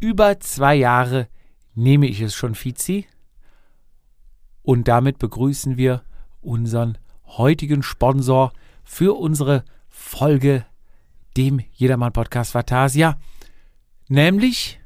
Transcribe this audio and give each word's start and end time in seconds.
über 0.00 0.40
zwei 0.40 0.74
Jahre 0.74 1.28
nehme 1.74 2.06
ich 2.06 2.20
es 2.20 2.34
schon, 2.34 2.54
Fizi. 2.54 3.06
Und 4.62 4.88
damit 4.88 5.18
begrüßen 5.18 5.76
wir 5.76 6.02
unseren 6.40 6.98
heutigen 7.26 7.82
Sponsor 7.82 8.52
für 8.84 9.18
unsere 9.18 9.64
Folge, 9.88 10.64
dem 11.36 11.60
Jedermann-Podcast 11.72 12.54
Vatasia, 12.54 13.18
nämlich 14.08 14.80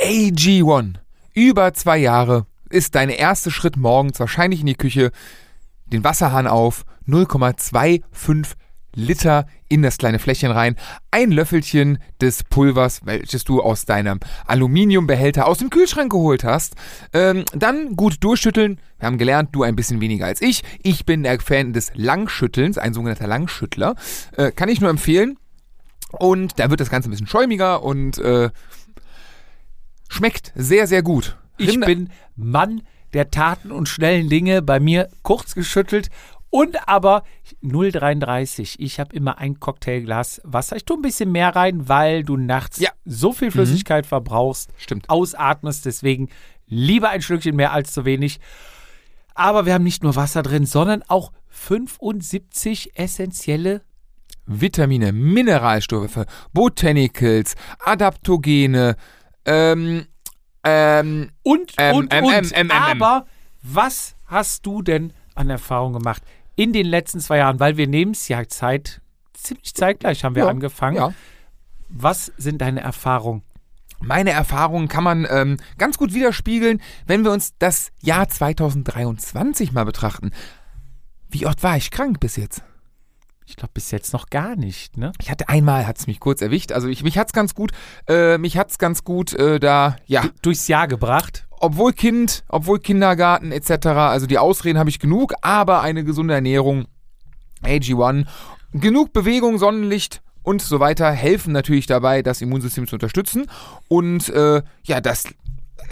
AG1. 0.00 0.94
Über 1.34 1.74
zwei 1.74 1.98
Jahre 1.98 2.46
ist 2.68 2.94
dein 2.94 3.10
erster 3.10 3.50
Schritt 3.50 3.76
morgens 3.76 4.20
wahrscheinlich 4.20 4.60
in 4.60 4.66
die 4.66 4.74
Küche, 4.74 5.10
den 5.86 6.04
Wasserhahn 6.04 6.46
auf, 6.46 6.84
0,25 7.08 8.54
Liter 8.94 9.46
in 9.68 9.82
das 9.82 9.98
kleine 9.98 10.18
Fläschchen 10.18 10.50
rein, 10.50 10.76
ein 11.10 11.30
Löffelchen 11.30 11.98
des 12.20 12.42
Pulvers, 12.44 13.00
welches 13.04 13.44
du 13.44 13.62
aus 13.62 13.84
deinem 13.84 14.20
Aluminiumbehälter 14.46 15.46
aus 15.46 15.58
dem 15.58 15.70
Kühlschrank 15.70 16.10
geholt 16.10 16.44
hast, 16.44 16.74
ähm, 17.12 17.44
dann 17.52 17.96
gut 17.96 18.22
durchschütteln. 18.24 18.80
Wir 18.98 19.06
haben 19.06 19.18
gelernt, 19.18 19.50
du 19.52 19.62
ein 19.62 19.76
bisschen 19.76 20.00
weniger 20.00 20.26
als 20.26 20.42
ich. 20.42 20.62
Ich 20.82 21.06
bin 21.06 21.22
der 21.22 21.38
Fan 21.40 21.72
des 21.72 21.92
Langschüttelns, 21.94 22.78
ein 22.78 22.92
sogenannter 22.94 23.26
Langschüttler. 23.26 23.94
Äh, 24.36 24.50
kann 24.52 24.68
ich 24.68 24.80
nur 24.80 24.90
empfehlen. 24.90 25.38
Und 26.12 26.58
da 26.58 26.70
wird 26.70 26.80
das 26.80 26.90
Ganze 26.90 27.08
ein 27.08 27.12
bisschen 27.12 27.28
schäumiger 27.28 27.84
und 27.84 28.18
äh, 28.18 28.50
schmeckt 30.08 30.52
sehr, 30.56 30.86
sehr 30.86 31.02
gut. 31.02 31.36
ich 31.56 31.70
Rinder- 31.70 31.86
bin 31.86 32.10
Mann 32.34 32.82
der 33.12 33.30
Taten 33.30 33.70
und 33.70 33.88
schnellen 33.88 34.28
Dinge, 34.28 34.62
bei 34.62 34.80
mir 34.80 35.08
kurz 35.22 35.54
geschüttelt 35.54 36.10
und 36.50 36.88
aber 36.88 37.22
0,33. 37.62 38.76
Ich 38.78 39.00
habe 39.00 39.14
immer 39.14 39.38
ein 39.38 39.60
Cocktailglas 39.60 40.40
Wasser. 40.44 40.76
Ich 40.76 40.84
tue 40.84 40.96
ein 40.98 41.02
bisschen 41.02 41.32
mehr 41.32 41.54
rein, 41.54 41.88
weil 41.88 42.22
du 42.24 42.36
nachts 42.36 42.78
Ja. 42.80 42.90
so 43.04 43.32
viel 43.32 43.50
Flüssigkeit 43.50 44.06
verbrauchst, 44.06 44.70
Stimmt. 44.76 45.08
ausatmest. 45.08 45.86
Deswegen 45.86 46.28
lieber 46.66 47.10
ein 47.10 47.22
Schlückchen 47.22 47.56
mehr 47.56 47.72
als 47.72 47.92
zu 47.92 48.04
wenig. 48.04 48.40
Aber 49.34 49.64
wir 49.64 49.74
haben 49.74 49.84
nicht 49.84 50.02
nur 50.02 50.16
Wasser 50.16 50.42
drin, 50.42 50.66
sondern 50.66 51.02
auch 51.08 51.32
75 51.48 52.92
essentielle 52.98 53.82
Vitamine, 54.46 55.12
Mineralstoffe, 55.12 56.24
Botanicals, 56.52 57.54
Adaptogene, 57.84 58.96
ähm, 59.44 60.06
ähm, 60.64 61.30
und, 61.42 61.72
Ähm, 61.78 61.94
und, 61.96 62.12
ähm, 62.14 62.24
und. 62.24 62.52
ähm, 62.54 62.70
Aber 62.70 63.26
was 63.62 64.16
hast 64.26 64.66
du 64.66 64.82
denn 64.82 65.12
an 65.34 65.48
Erfahrung 65.50 65.92
gemacht 65.92 66.22
in 66.62 66.72
den 66.72 66.86
letzten 66.86 67.20
zwei 67.20 67.38
Jahren? 67.38 67.58
Weil 67.60 67.76
wir 67.76 67.86
nehmen 67.86 68.12
es 68.12 68.28
ja 68.28 68.46
Zeit, 68.48 69.00
ziemlich 69.34 69.74
zeitgleich 69.74 70.24
haben 70.24 70.34
wir 70.34 70.44
Ja, 70.44 70.50
angefangen. 70.50 70.96
ja. 70.96 71.12
Was 71.88 72.32
sind 72.36 72.60
deine 72.60 72.80
Erfahrungen? 72.80 73.42
Meine 74.02 74.30
Erfahrungen 74.30 74.88
kann 74.88 75.04
man 75.04 75.26
ähm, 75.30 75.56
ganz 75.76 75.98
gut 75.98 76.14
widerspiegeln, 76.14 76.80
wenn 77.06 77.24
wir 77.24 77.32
uns 77.32 77.52
das 77.58 77.90
Jahr 78.00 78.28
2023 78.28 79.72
mal 79.72 79.84
betrachten. 79.84 80.30
Wie 81.30 81.46
oft 81.46 81.62
war 81.62 81.76
ich 81.76 81.90
krank 81.90 82.18
bis 82.20 82.36
jetzt? 82.36 82.62
Ich 83.46 83.56
glaube, 83.56 83.72
bis 83.74 83.90
jetzt 83.90 84.12
noch 84.12 84.30
gar 84.30 84.54
nicht, 84.56 84.96
ne? 84.96 85.12
Ich 85.20 85.30
hatte 85.30 85.48
einmal, 85.48 85.86
hat 85.86 85.98
es 85.98 86.06
mich 86.06 86.20
kurz 86.20 86.40
erwischt. 86.40 86.70
Also 86.72 86.86
ich, 86.88 87.02
mich 87.02 87.18
hat's 87.18 87.32
ganz 87.32 87.54
gut, 87.54 87.72
äh, 88.08 88.38
mich 88.38 88.56
hat's 88.56 88.78
ganz 88.78 89.02
gut 89.04 89.34
äh, 89.34 89.58
da, 89.58 89.96
ja, 90.06 90.24
Durchs 90.42 90.68
Jahr 90.68 90.86
gebracht. 90.88 91.46
Obwohl 91.60 91.92
Kind, 91.92 92.42
obwohl 92.48 92.80
Kindergarten 92.80 93.52
etc. 93.52 93.86
Also 93.86 94.26
die 94.26 94.38
Ausreden 94.38 94.78
habe 94.78 94.90
ich 94.90 94.98
genug, 94.98 95.34
aber 95.42 95.82
eine 95.82 96.02
gesunde 96.02 96.34
Ernährung, 96.34 96.86
AG1, 97.62 98.26
genug 98.72 99.12
Bewegung, 99.12 99.58
Sonnenlicht 99.58 100.22
und 100.42 100.62
so 100.62 100.80
weiter 100.80 101.12
helfen 101.12 101.52
natürlich 101.52 101.86
dabei, 101.86 102.22
das 102.22 102.40
Immunsystem 102.40 102.86
zu 102.86 102.96
unterstützen. 102.96 103.46
Und 103.88 104.30
äh, 104.30 104.62
ja, 104.84 105.00
das 105.00 105.24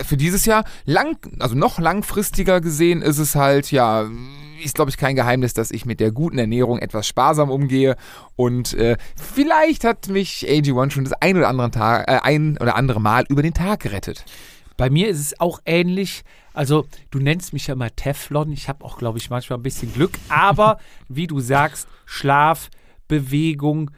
für 0.04 0.16
dieses 0.16 0.44
Jahr 0.44 0.64
lang, 0.84 1.16
also 1.38 1.54
noch 1.54 1.78
langfristiger 1.78 2.60
gesehen 2.60 3.02
ist 3.02 3.18
es 3.18 3.34
halt, 3.34 3.70
ja, 3.70 4.08
ist 4.62 4.74
glaube 4.74 4.90
ich 4.90 4.96
kein 4.96 5.16
Geheimnis, 5.16 5.54
dass 5.54 5.70
ich 5.70 5.86
mit 5.86 6.00
der 6.00 6.12
guten 6.12 6.38
Ernährung 6.38 6.78
etwas 6.78 7.06
sparsam 7.06 7.50
umgehe 7.50 7.96
und 8.36 8.74
äh, 8.74 8.96
vielleicht 9.16 9.84
hat 9.84 10.08
mich 10.08 10.46
AG1 10.48 10.90
schon 10.90 11.04
das 11.04 11.14
ein 11.14 11.36
oder 11.36 11.48
andere 11.48 11.70
Tag, 11.70 12.08
äh, 12.08 12.18
ein 12.22 12.58
oder 12.60 12.76
andere 12.76 13.00
Mal 13.00 13.24
über 13.28 13.42
den 13.42 13.54
Tag 13.54 13.80
gerettet. 13.80 14.24
Bei 14.78 14.88
mir 14.88 15.08
ist 15.08 15.18
es 15.18 15.40
auch 15.40 15.60
ähnlich. 15.66 16.22
Also, 16.54 16.86
du 17.10 17.18
nennst 17.18 17.52
mich 17.52 17.66
ja 17.66 17.74
immer 17.74 17.94
Teflon. 17.94 18.52
Ich 18.52 18.68
habe 18.68 18.84
auch, 18.84 18.96
glaube 18.96 19.18
ich, 19.18 19.28
manchmal 19.28 19.58
ein 19.58 19.62
bisschen 19.62 19.92
Glück. 19.92 20.18
Aber, 20.30 20.78
wie 21.08 21.26
du 21.26 21.40
sagst, 21.40 21.88
Schlaf, 22.06 22.70
Bewegung, 23.08 23.90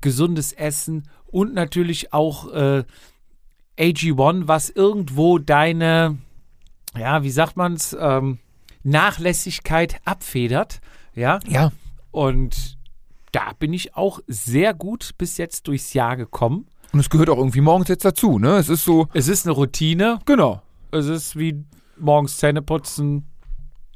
gesundes 0.00 0.52
Essen 0.52 1.08
und 1.26 1.54
natürlich 1.54 2.12
auch 2.12 2.50
äh, 2.52 2.84
AG1, 3.78 4.48
was 4.48 4.70
irgendwo 4.70 5.38
deine, 5.38 6.18
ja, 6.96 7.22
wie 7.22 7.30
sagt 7.30 7.56
man 7.56 7.74
es, 7.74 7.94
ähm, 7.98 8.38
Nachlässigkeit 8.82 10.00
abfedert. 10.04 10.80
Ja, 11.14 11.38
Ja, 11.46 11.70
und 12.10 12.78
da 13.32 13.52
bin 13.58 13.72
ich 13.72 13.94
auch 13.94 14.20
sehr 14.26 14.72
gut 14.72 15.12
bis 15.18 15.36
jetzt 15.36 15.68
durchs 15.68 15.92
Jahr 15.92 16.16
gekommen. 16.16 16.66
Und 16.94 17.00
es 17.00 17.10
gehört 17.10 17.28
auch 17.28 17.38
irgendwie 17.38 17.60
morgens 17.60 17.88
jetzt 17.88 18.04
dazu, 18.04 18.38
ne? 18.38 18.56
Es 18.56 18.68
ist 18.68 18.84
so, 18.84 19.08
Es 19.12 19.26
ist 19.28 19.46
eine 19.46 19.54
Routine. 19.54 20.20
genau. 20.24 20.62
Es 20.92 21.06
ist 21.06 21.36
wie 21.36 21.64
morgens 21.98 22.36
Zähne 22.36 22.62
putzen, 22.62 23.26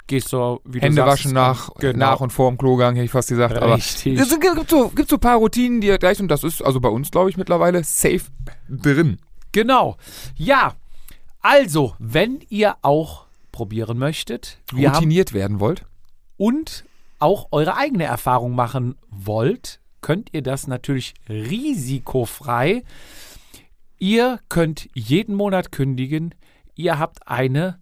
gehst 0.08 0.32
du, 0.32 0.60
wie 0.64 0.80
Hände 0.80 0.96
sagst, 0.96 1.12
waschen 1.12 1.32
nach, 1.32 1.70
genau. 1.78 1.98
nach 1.98 2.20
und 2.20 2.32
vor 2.32 2.50
dem 2.50 2.58
Klogang, 2.58 2.96
hätte 2.96 3.04
ich 3.04 3.10
fast 3.12 3.28
gesagt. 3.28 3.54
Aber 3.56 3.76
Richtig. 3.76 4.18
es 4.18 4.28
gibt 4.40 4.68
so, 4.68 4.88
gibt 4.88 5.08
so 5.08 5.16
ein 5.16 5.20
paar 5.20 5.36
Routinen, 5.36 5.80
die 5.80 5.96
gleich, 5.96 6.18
und 6.18 6.26
das 6.28 6.42
ist 6.42 6.60
also 6.60 6.80
bei 6.80 6.88
uns, 6.88 7.12
glaube 7.12 7.30
ich, 7.30 7.36
mittlerweile 7.36 7.84
safe 7.84 8.22
drin. 8.68 9.18
Genau. 9.52 9.96
Ja, 10.34 10.74
also, 11.40 11.94
wenn 12.00 12.40
ihr 12.48 12.76
auch 12.82 13.26
probieren 13.52 13.96
möchtet 13.98 14.58
Routiniert 14.72 15.32
werden 15.32 15.60
wollt. 15.60 15.84
und 16.36 16.84
auch 17.20 17.48
eure 17.52 17.76
eigene 17.76 18.04
Erfahrung 18.04 18.56
machen 18.56 18.96
wollt, 19.10 19.78
könnt 20.00 20.30
ihr 20.32 20.42
das 20.42 20.66
natürlich 20.66 21.14
risikofrei. 21.28 22.82
Ihr 23.98 24.38
könnt 24.48 24.88
jeden 24.94 25.34
Monat 25.34 25.72
kündigen. 25.72 26.34
Ihr 26.74 26.98
habt 26.98 27.26
eine 27.26 27.80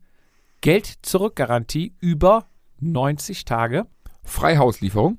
Geld-Zurück-Garantie 0.62 1.94
über 2.00 2.46
90 2.80 3.44
Tage. 3.44 3.86
Freihauslieferung. 4.24 5.18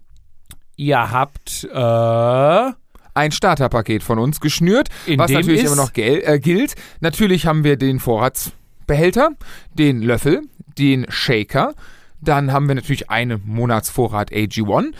Ihr 0.76 1.12
habt 1.12 1.64
äh, 1.72 2.72
Ein 3.14 3.32
Starterpaket 3.32 4.04
von 4.04 4.20
uns 4.20 4.40
geschnürt, 4.40 4.90
In 5.06 5.20
was 5.20 5.32
natürlich 5.32 5.64
immer 5.64 5.76
noch 5.76 5.92
äh, 5.96 6.40
gilt. 6.40 6.76
Natürlich 7.00 7.46
haben 7.46 7.64
wir 7.64 7.78
den 7.78 8.00
Vorratsbehälter, 8.00 9.32
den 9.74 10.02
Löffel, 10.02 10.42
den 10.78 11.06
Shaker. 11.10 11.74
Dann 12.22 12.52
haben 12.52 12.68
wir 12.68 12.76
natürlich 12.76 13.10
einen 13.10 13.42
Monatsvorrat 13.46 14.32
AG1. 14.32 14.94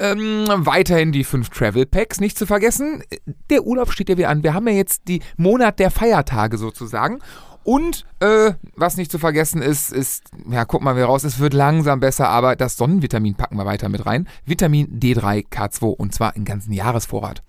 Ähm, 0.00 0.46
weiterhin 0.48 1.12
die 1.12 1.24
fünf 1.24 1.50
Travel 1.50 1.86
Packs, 1.86 2.20
nicht 2.20 2.38
zu 2.38 2.46
vergessen. 2.46 3.02
Der 3.50 3.64
Urlaub 3.64 3.92
steht 3.92 4.08
ja 4.08 4.16
wieder 4.16 4.30
an. 4.30 4.42
Wir 4.42 4.54
haben 4.54 4.66
ja 4.66 4.74
jetzt 4.74 5.08
die 5.08 5.20
Monat 5.36 5.78
der 5.78 5.90
Feiertage 5.90 6.56
sozusagen. 6.56 7.18
Und 7.64 8.06
äh, 8.20 8.52
was 8.74 8.96
nicht 8.96 9.12
zu 9.12 9.18
vergessen 9.18 9.60
ist, 9.62 9.92
ist, 9.92 10.30
ja, 10.50 10.64
guck 10.64 10.80
mal, 10.82 10.96
wie 10.96 11.02
raus, 11.02 11.24
es 11.24 11.38
wird 11.38 11.52
langsam 11.54 12.00
besser, 12.00 12.28
aber 12.28 12.56
das 12.56 12.76
Sonnenvitamin 12.76 13.36
packen 13.36 13.56
wir 13.56 13.66
weiter 13.66 13.88
mit 13.88 14.04
rein. 14.04 14.28
Vitamin 14.44 14.98
D3, 14.98 15.48
K2 15.48 15.84
und 15.84 16.12
zwar 16.12 16.34
im 16.34 16.44
ganzen 16.44 16.72
Jahresvorrat. 16.72 17.44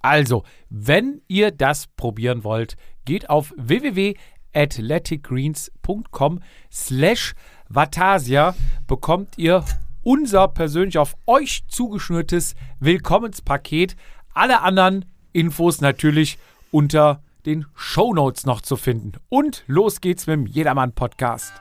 Also, 0.00 0.44
wenn 0.68 1.22
ihr 1.26 1.50
das 1.50 1.88
probieren 1.96 2.44
wollt, 2.44 2.76
geht 3.04 3.28
auf 3.30 3.52
www.athleticgreens.com 3.56 6.38
slash 6.70 7.34
Vatasia, 7.68 8.54
bekommt 8.86 9.38
ihr 9.38 9.64
unser 10.02 10.48
persönlich 10.48 10.98
auf 10.98 11.14
euch 11.26 11.64
zugeschnürtes 11.68 12.54
Willkommenspaket. 12.80 13.96
Alle 14.34 14.60
anderen 14.62 15.04
Infos 15.32 15.80
natürlich 15.80 16.38
unter 16.70 17.22
den 17.46 17.66
Shownotes 17.74 18.46
noch 18.46 18.60
zu 18.60 18.76
finden. 18.76 19.12
Und 19.28 19.64
los 19.66 20.00
geht's 20.00 20.26
mit 20.26 20.34
dem 20.34 20.46
Jedermann-Podcast. 20.46 21.52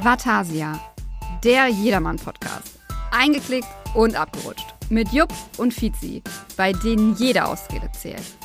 Vatasia, 0.00 0.78
der 1.44 1.68
Jedermann-Podcast. 1.68 2.78
Eingeklickt 3.12 3.68
und 3.94 4.16
abgerutscht. 4.16 4.66
Mit 4.90 5.08
Jupp 5.12 5.32
und 5.56 5.72
Fizi, 5.72 6.22
bei 6.56 6.72
denen 6.72 7.14
jede 7.14 7.44
Ausrede 7.44 7.90
zählt. 7.92 8.36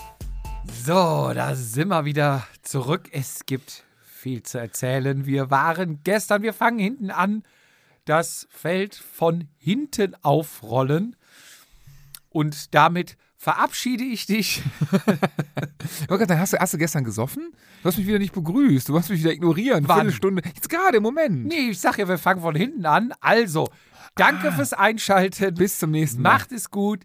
So, 0.86 1.32
da 1.34 1.56
sind 1.56 1.90
wir 1.90 2.06
wieder 2.06 2.44
zurück. 2.62 3.10
Es 3.12 3.46
gibt 3.46 3.84
viel 4.20 4.44
zu 4.44 4.60
erzählen. 4.60 5.26
Wir 5.26 5.50
waren 5.50 6.02
gestern, 6.04 6.42
wir 6.42 6.54
fangen 6.54 6.80
hinten 6.80 7.10
an, 7.10 7.44
das 8.06 8.48
Feld 8.52 8.96
von 8.96 9.48
hinten 9.58 10.16
aufrollen. 10.24 11.16
Und 12.30 12.76
damit 12.76 13.18
verabschiede 13.38 14.04
ich 14.04 14.26
dich. 14.26 14.62
Oh 16.10 16.18
Gott, 16.18 16.30
dann 16.30 16.40
hast 16.40 16.54
du, 16.54 16.58
hast 16.58 16.74
du 16.74 16.78
gestern 16.78 17.04
gesoffen? 17.04 17.52
Du 17.82 17.88
hast 17.88 17.98
mich 17.98 18.06
wieder 18.06 18.20
nicht 18.20 18.34
begrüßt. 18.34 18.90
Du 18.90 18.98
hast 18.98 19.10
mich 19.10 19.22
wieder 19.22 19.32
ignorieren. 19.32 19.88
Wann? 19.88 20.02
Viertelstunde. 20.02 20.42
Jetzt 20.46 20.70
gerade 20.70 20.98
im 20.98 21.04
Moment. 21.04 21.46
Nee, 21.46 21.70
ich 21.70 21.80
sag 21.80 21.98
ja, 21.98 22.08
wir 22.08 22.18
fangen 22.18 22.42
von 22.42 22.56
hinten 22.56 22.86
an. 22.86 23.14
Also, 23.22 23.70
danke 24.16 24.52
fürs 24.52 24.74
Einschalten. 24.74 25.56
Bis 25.56 25.80
zum 25.80 25.92
nächsten 25.92 26.22
Mal. 26.22 26.34
Macht 26.34 26.52
es 26.52 26.70
gut. 26.70 27.04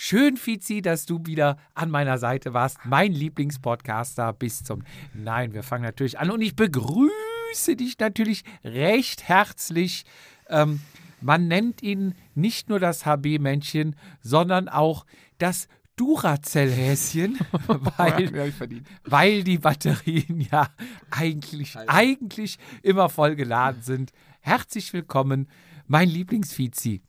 Schön, 0.00 0.36
Fizi, 0.36 0.80
dass 0.80 1.06
du 1.06 1.26
wieder 1.26 1.56
an 1.74 1.90
meiner 1.90 2.18
Seite 2.18 2.54
warst. 2.54 2.78
Mein 2.84 3.10
Lieblingspodcaster 3.10 4.32
bis 4.32 4.62
zum. 4.62 4.84
Nein, 5.12 5.54
wir 5.54 5.64
fangen 5.64 5.82
natürlich 5.82 6.20
an 6.20 6.30
und 6.30 6.40
ich 6.40 6.54
begrüße 6.54 7.74
dich 7.76 7.98
natürlich 7.98 8.44
recht 8.62 9.24
herzlich. 9.24 10.04
Ähm, 10.48 10.78
man 11.20 11.48
nennt 11.48 11.82
ihn 11.82 12.14
nicht 12.36 12.68
nur 12.68 12.78
das 12.78 13.06
HB-Männchen, 13.06 13.96
sondern 14.20 14.68
auch 14.68 15.04
das 15.38 15.66
Duracell-Häschen, 15.96 17.36
weil, 17.66 18.32
Ja, 18.32 18.82
weil 19.04 19.42
die 19.42 19.58
Batterien 19.58 20.40
ja 20.52 20.68
eigentlich, 21.10 21.76
eigentlich 21.76 22.60
immer 22.84 23.08
voll 23.08 23.34
geladen 23.34 23.82
sind. 23.82 24.12
Herzlich 24.38 24.92
willkommen, 24.92 25.48
mein 25.88 26.08
Lieblingsfizi. 26.08 27.02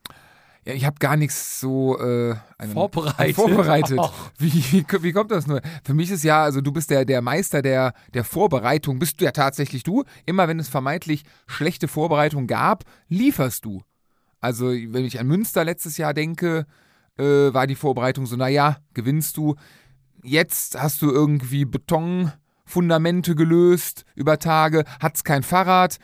Ich 0.73 0.85
habe 0.85 0.97
gar 0.99 1.15
nichts 1.17 1.59
so 1.59 1.97
äh, 1.99 2.35
einen- 2.57 2.73
Vorbereitet. 2.73 3.35
vorbereitet. 3.35 3.99
Wie, 4.37 4.51
wie, 4.53 4.85
wie 5.01 5.11
kommt 5.11 5.31
das 5.31 5.47
nur? 5.47 5.61
Für 5.83 5.93
mich 5.93 6.11
ist 6.11 6.23
ja, 6.23 6.43
also 6.43 6.61
du 6.61 6.71
bist 6.71 6.89
der, 6.89 7.05
der 7.05 7.21
Meister 7.21 7.61
der, 7.61 7.93
der 8.13 8.23
Vorbereitung. 8.23 8.99
Bist 8.99 9.19
du 9.21 9.25
ja 9.25 9.31
tatsächlich 9.31 9.83
du. 9.83 10.03
Immer 10.25 10.47
wenn 10.47 10.59
es 10.59 10.69
vermeintlich 10.69 11.23
schlechte 11.47 11.87
Vorbereitung 11.87 12.47
gab, 12.47 12.83
lieferst 13.07 13.65
du. 13.65 13.81
Also 14.41 14.67
wenn 14.67 15.05
ich 15.05 15.19
an 15.19 15.27
Münster 15.27 15.63
letztes 15.65 15.97
Jahr 15.97 16.13
denke, 16.13 16.65
äh, 17.17 17.23
war 17.53 17.67
die 17.67 17.75
Vorbereitung 17.75 18.25
so, 18.25 18.35
naja, 18.35 18.77
gewinnst 18.93 19.37
du. 19.37 19.55
Jetzt 20.23 20.81
hast 20.81 21.01
du 21.01 21.11
irgendwie 21.11 21.65
Betonfundamente 21.65 23.35
gelöst 23.35 24.05
über 24.15 24.39
Tage, 24.39 24.83
hat's 25.01 25.23
kein 25.23 25.43
Fahrrad 25.43 25.97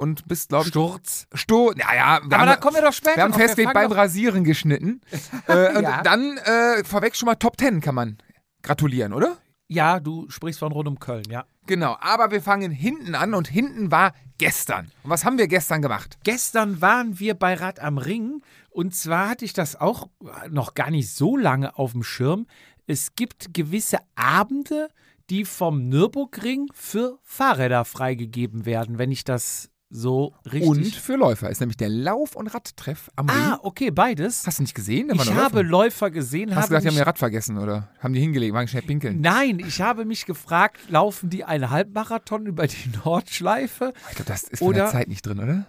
und 0.00 0.26
bist, 0.26 0.48
glaube 0.48 0.64
ich, 0.64 0.70
Sturz. 0.70 1.26
Sto 1.34 1.72
naja, 1.76 2.20
Aber 2.22 2.46
da 2.46 2.56
kommen 2.56 2.76
wir 2.76 2.82
doch 2.82 2.92
später 2.92 3.16
wir 3.16 3.24
haben 3.24 3.34
festgelegt 3.34 3.74
beim 3.74 3.92
Rasieren 3.92 4.44
geschnitten. 4.44 5.02
äh, 5.46 5.76
und 5.76 5.82
Ja. 5.82 6.02
dann 6.02 6.38
äh, 6.38 6.82
vorweg 6.84 7.14
schon 7.14 7.26
mal 7.26 7.34
Top 7.34 7.58
Ten 7.58 7.82
kann 7.82 7.94
man 7.94 8.16
gratulieren, 8.62 9.12
oder? 9.12 9.36
Ja, 9.68 10.00
du 10.00 10.28
sprichst 10.30 10.58
von 10.58 10.72
rund 10.72 10.88
um 10.88 10.98
Köln, 10.98 11.24
ja. 11.28 11.44
Genau, 11.66 11.96
aber 12.00 12.30
wir 12.30 12.42
fangen 12.42 12.70
hinten 12.70 13.14
an 13.14 13.34
und 13.34 13.46
hinten 13.46 13.92
war 13.92 14.14
gestern. 14.38 14.90
Und 15.02 15.10
was 15.10 15.24
haben 15.24 15.36
wir 15.38 15.46
gestern 15.48 15.82
gemacht? 15.82 16.18
Gestern 16.24 16.80
waren 16.80 17.20
wir 17.20 17.34
bei 17.34 17.54
Rad 17.54 17.78
am 17.78 17.98
Ring 17.98 18.42
und 18.70 18.94
zwar 18.94 19.28
hatte 19.28 19.44
ich 19.44 19.52
das 19.52 19.76
auch 19.76 20.08
noch 20.48 20.74
gar 20.74 20.90
nicht 20.90 21.14
so 21.14 21.36
lange 21.36 21.78
auf 21.78 21.92
dem 21.92 22.02
Schirm. 22.02 22.46
Es 22.86 23.14
gibt 23.14 23.52
gewisse 23.52 23.98
Abende, 24.16 24.88
die 25.28 25.44
vom 25.44 25.88
Nürburgring 25.88 26.68
für 26.72 27.18
Fahrräder 27.22 27.84
freigegeben 27.84 28.64
werden, 28.64 28.98
wenn 28.98 29.12
ich 29.12 29.24
das 29.24 29.70
so 29.92 30.32
richtig. 30.44 30.68
Und 30.68 30.86
für 30.94 31.16
Läufer 31.16 31.50
ist 31.50 31.58
nämlich 31.60 31.76
der 31.76 31.88
Lauf- 31.88 32.36
und 32.36 32.46
Radtreff 32.46 33.10
am 33.16 33.28
ah, 33.28 33.32
Ring. 33.32 33.58
okay, 33.64 33.90
beides. 33.90 34.46
Hast 34.46 34.58
du 34.58 34.62
nicht 34.62 34.74
gesehen? 34.74 35.10
Ich 35.12 35.34
habe 35.34 35.62
Läufer. 35.62 36.10
Gesehen, 36.10 36.54
Hast 36.54 36.66
du 36.66 36.68
gedacht, 36.70 36.84
die 36.84 36.88
haben 36.88 36.96
ihr 36.96 37.06
Rad 37.06 37.18
vergessen 37.18 37.58
oder 37.58 37.88
haben 37.98 38.14
die 38.14 38.20
hingelegt, 38.20 38.54
waren 38.54 38.66
schnell 38.68 38.82
pinkeln? 38.82 39.20
Nein, 39.20 39.58
ich 39.58 39.80
habe 39.80 40.04
mich 40.04 40.26
gefragt, 40.26 40.78
laufen 40.88 41.28
die 41.28 41.44
einen 41.44 41.70
Halbmarathon 41.70 42.46
über 42.46 42.66
die 42.66 42.90
Nordschleife? 43.04 43.92
Ich 44.10 44.16
glaube, 44.16 44.28
das 44.30 44.44
ist 44.44 44.58
von 44.60 44.68
Oder- 44.68 44.78
der 44.84 44.90
Zeit 44.90 45.08
nicht 45.08 45.26
drin, 45.26 45.40
oder? 45.40 45.66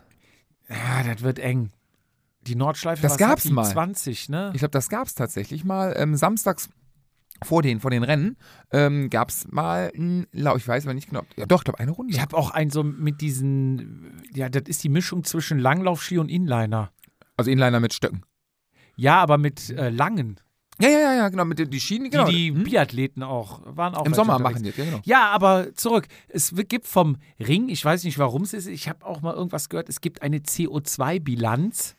Ja, 0.70 1.04
das 1.04 1.22
wird 1.22 1.40
eng. 1.40 1.70
Die 2.48 2.56
Nordschleife 2.56 3.02
Das 3.02 3.18
gab's 3.18 3.46
mal. 3.50 3.66
20, 3.66 4.30
ne? 4.30 4.52
Ich 4.54 4.60
glaube, 4.60 4.72
das 4.72 4.90
gab 4.90 5.08
es 5.08 5.16
tatsächlich 5.16 5.64
mal. 5.64 5.94
Ähm, 5.98 6.16
samstags 6.16 6.70
vor 7.44 7.62
den, 7.62 7.80
vor 7.80 7.92
den 7.92 8.04
Rennen 8.04 8.38
ähm, 8.72 9.10
gab 9.10 9.30
es 9.30 9.48
mal 9.50 9.92
ein 9.96 10.28
Lauf. 10.32 10.58
Ich 10.58 10.68
weiß 10.68 10.86
aber 10.86 10.94
nicht 10.94 11.10
genau. 11.10 11.24
Ja, 11.38 11.46
doch, 11.46 11.60
ich 11.62 11.64
glaube, 11.66 11.80
eine 11.80 11.92
Runde. 11.92 12.14
Ich 12.14 12.22
habe 12.22 12.38
auch 12.38 12.52
einen 12.52 12.70
so 12.72 12.84
mit 12.84 13.22
diesen, 13.22 14.22
ja, 14.34 14.50
das 14.50 14.64
ist 14.68 14.84
die 14.84 14.90
Mischung 14.90 15.24
zwischen 15.24 15.58
Langlaufski 15.60 16.18
und 16.18 16.30
Inliner. 16.30 16.92
also 17.38 17.50
Inliner 17.50 17.80
mit 17.80 17.94
Stöcken. 17.94 18.24
Ja, 18.96 19.20
aber 19.22 19.38
mit 19.38 19.70
äh, 19.72 19.90
langen. 19.90 20.40
Ja, 20.80 20.90
ja, 20.90 21.00
ja, 21.00 21.14
ja, 21.14 21.30
genau, 21.30 21.46
mit 21.46 21.60
den 21.60 21.70
die 21.70 21.80
Schienen, 21.80 22.06
Die 22.06 22.10
genau. 22.12 22.26
die 22.28 22.50
Hm? 22.54 22.64
Biathleten 22.64 23.22
auch 23.24 23.62
waren 23.66 23.94
auch 23.94 24.06
Im 24.06 24.14
Sommer 24.14 24.36
unterwegs. 24.38 24.62
machen 24.62 24.64
die 24.64 24.70
das, 24.70 24.78
ja, 24.78 24.86
genau. 24.86 25.00
Ja, 25.06 25.30
aber 25.32 25.74
zurück. 25.76 26.08
Es 26.28 26.54
gibt 26.68 26.88
vom 26.88 27.18
Ring, 27.40 27.70
ich 27.70 27.84
weiß 27.86 28.04
nicht, 28.04 28.18
warum 28.18 28.44
es 28.44 28.54
ist, 28.54 28.68
ich 28.68 28.90
habe 28.90 29.06
auch 29.06 29.22
mal 29.22 29.34
irgendwas 29.36 29.70
gehört, 29.70 29.90
es 29.90 30.02
gibt 30.02 30.22
eine 30.24 30.38
CO2-Bilanz, 30.40 31.96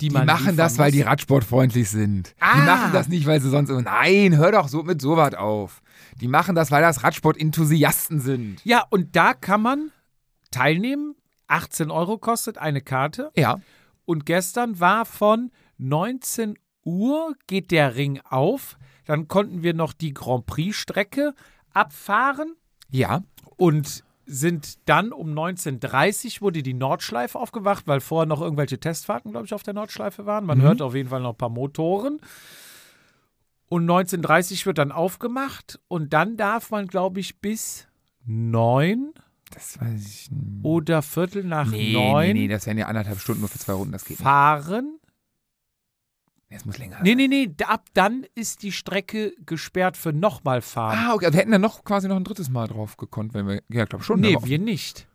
die, 0.00 0.08
Die 0.08 0.14
machen 0.14 0.56
das, 0.56 0.78
weil 0.78 0.90
die 0.90 1.02
radsportfreundlich 1.02 1.88
sind. 1.88 2.30
Die 2.30 2.34
Ah. 2.40 2.56
machen 2.56 2.92
das 2.92 3.08
nicht, 3.08 3.26
weil 3.26 3.40
sie 3.40 3.50
sonst. 3.50 3.70
Nein, 3.70 4.36
hör 4.36 4.50
doch 4.52 4.68
so 4.68 4.82
mit 4.82 5.00
sowas 5.00 5.34
auf. 5.34 5.80
Die 6.20 6.28
machen 6.28 6.54
das, 6.54 6.70
weil 6.70 6.82
das 6.82 7.02
Radsport-Enthusiasten 7.04 8.20
sind. 8.20 8.60
Ja, 8.64 8.84
und 8.90 9.14
da 9.16 9.32
kann 9.34 9.62
man 9.62 9.90
teilnehmen. 10.50 11.14
18 11.46 11.90
Euro 11.90 12.18
kostet 12.18 12.58
eine 12.58 12.80
Karte. 12.80 13.30
Ja. 13.36 13.60
Und 14.04 14.26
gestern 14.26 14.80
war 14.80 15.04
von 15.04 15.50
19 15.78 16.58
Uhr 16.84 17.34
geht 17.46 17.70
der 17.70 17.94
Ring 17.94 18.20
auf. 18.28 18.76
Dann 19.04 19.28
konnten 19.28 19.62
wir 19.62 19.74
noch 19.74 19.92
die 19.92 20.14
Grand 20.14 20.46
Prix-Strecke 20.46 21.34
abfahren 21.72 22.54
Ja. 22.90 23.22
und 23.56 24.02
sind 24.26 24.88
dann 24.88 25.12
um 25.12 25.30
19.30 25.32 26.36
Uhr 26.36 26.40
wurde 26.42 26.62
die 26.62 26.74
Nordschleife 26.74 27.38
aufgewacht, 27.38 27.86
weil 27.86 28.00
vorher 28.00 28.26
noch 28.26 28.40
irgendwelche 28.40 28.78
Testfahrten, 28.78 29.30
glaube 29.32 29.46
ich, 29.46 29.54
auf 29.54 29.62
der 29.62 29.74
Nordschleife 29.74 30.26
waren. 30.26 30.44
Man 30.46 30.58
Mhm. 30.58 30.62
hört 30.62 30.82
auf 30.82 30.94
jeden 30.94 31.08
Fall 31.08 31.20
noch 31.20 31.30
ein 31.34 31.38
paar 31.38 31.48
Motoren. 31.48 32.20
Und 33.68 33.86
19.30 33.86 34.66
wird 34.66 34.78
dann 34.78 34.92
aufgemacht 34.92 35.80
und 35.88 36.12
dann 36.12 36.36
darf 36.36 36.70
man, 36.70 36.86
glaube 36.88 37.20
ich, 37.20 37.40
bis 37.40 37.88
9 38.26 39.12
Das 39.50 39.80
weiß 39.80 40.06
ich 40.06 40.30
nicht. 40.30 40.64
oder 40.64 41.02
Viertel 41.02 41.44
nach 41.44 41.70
Nee, 41.70 41.92
9 41.92 42.26
nee, 42.28 42.32
nee, 42.34 42.48
das 42.48 42.66
wären 42.66 42.78
ja 42.78 42.86
anderthalb 42.86 43.18
Stunden 43.18 43.40
nur 43.40 43.48
für 43.48 43.58
zwei 43.58 43.72
Runden, 43.72 43.92
das 43.92 44.04
geht 44.04 44.18
fahren. 44.18 44.98
Das 46.52 46.64
muss 46.64 46.78
länger 46.78 46.98
Nee, 47.02 47.10
sein. 47.10 47.16
nee, 47.16 47.28
nee, 47.28 47.54
ab 47.66 47.86
dann 47.94 48.24
ist 48.34 48.62
die 48.62 48.72
Strecke 48.72 49.32
gesperrt 49.46 49.96
für 49.96 50.12
nochmal 50.12 50.60
fahren. 50.62 50.98
Ah, 50.98 51.14
okay. 51.14 51.32
Wir 51.32 51.38
hätten 51.40 51.52
dann 51.52 51.60
noch 51.60 51.84
quasi 51.84 52.08
noch 52.08 52.16
ein 52.16 52.24
drittes 52.24 52.50
Mal 52.50 52.66
drauf 52.68 52.96
gekonnt, 52.96 53.34
wenn 53.34 53.46
wir. 53.46 53.62
Ja, 53.68 53.84
glaube 53.84 54.04
schon. 54.04 54.20
nee, 54.20 54.36
wir 54.42 54.58
nicht. 54.58 55.06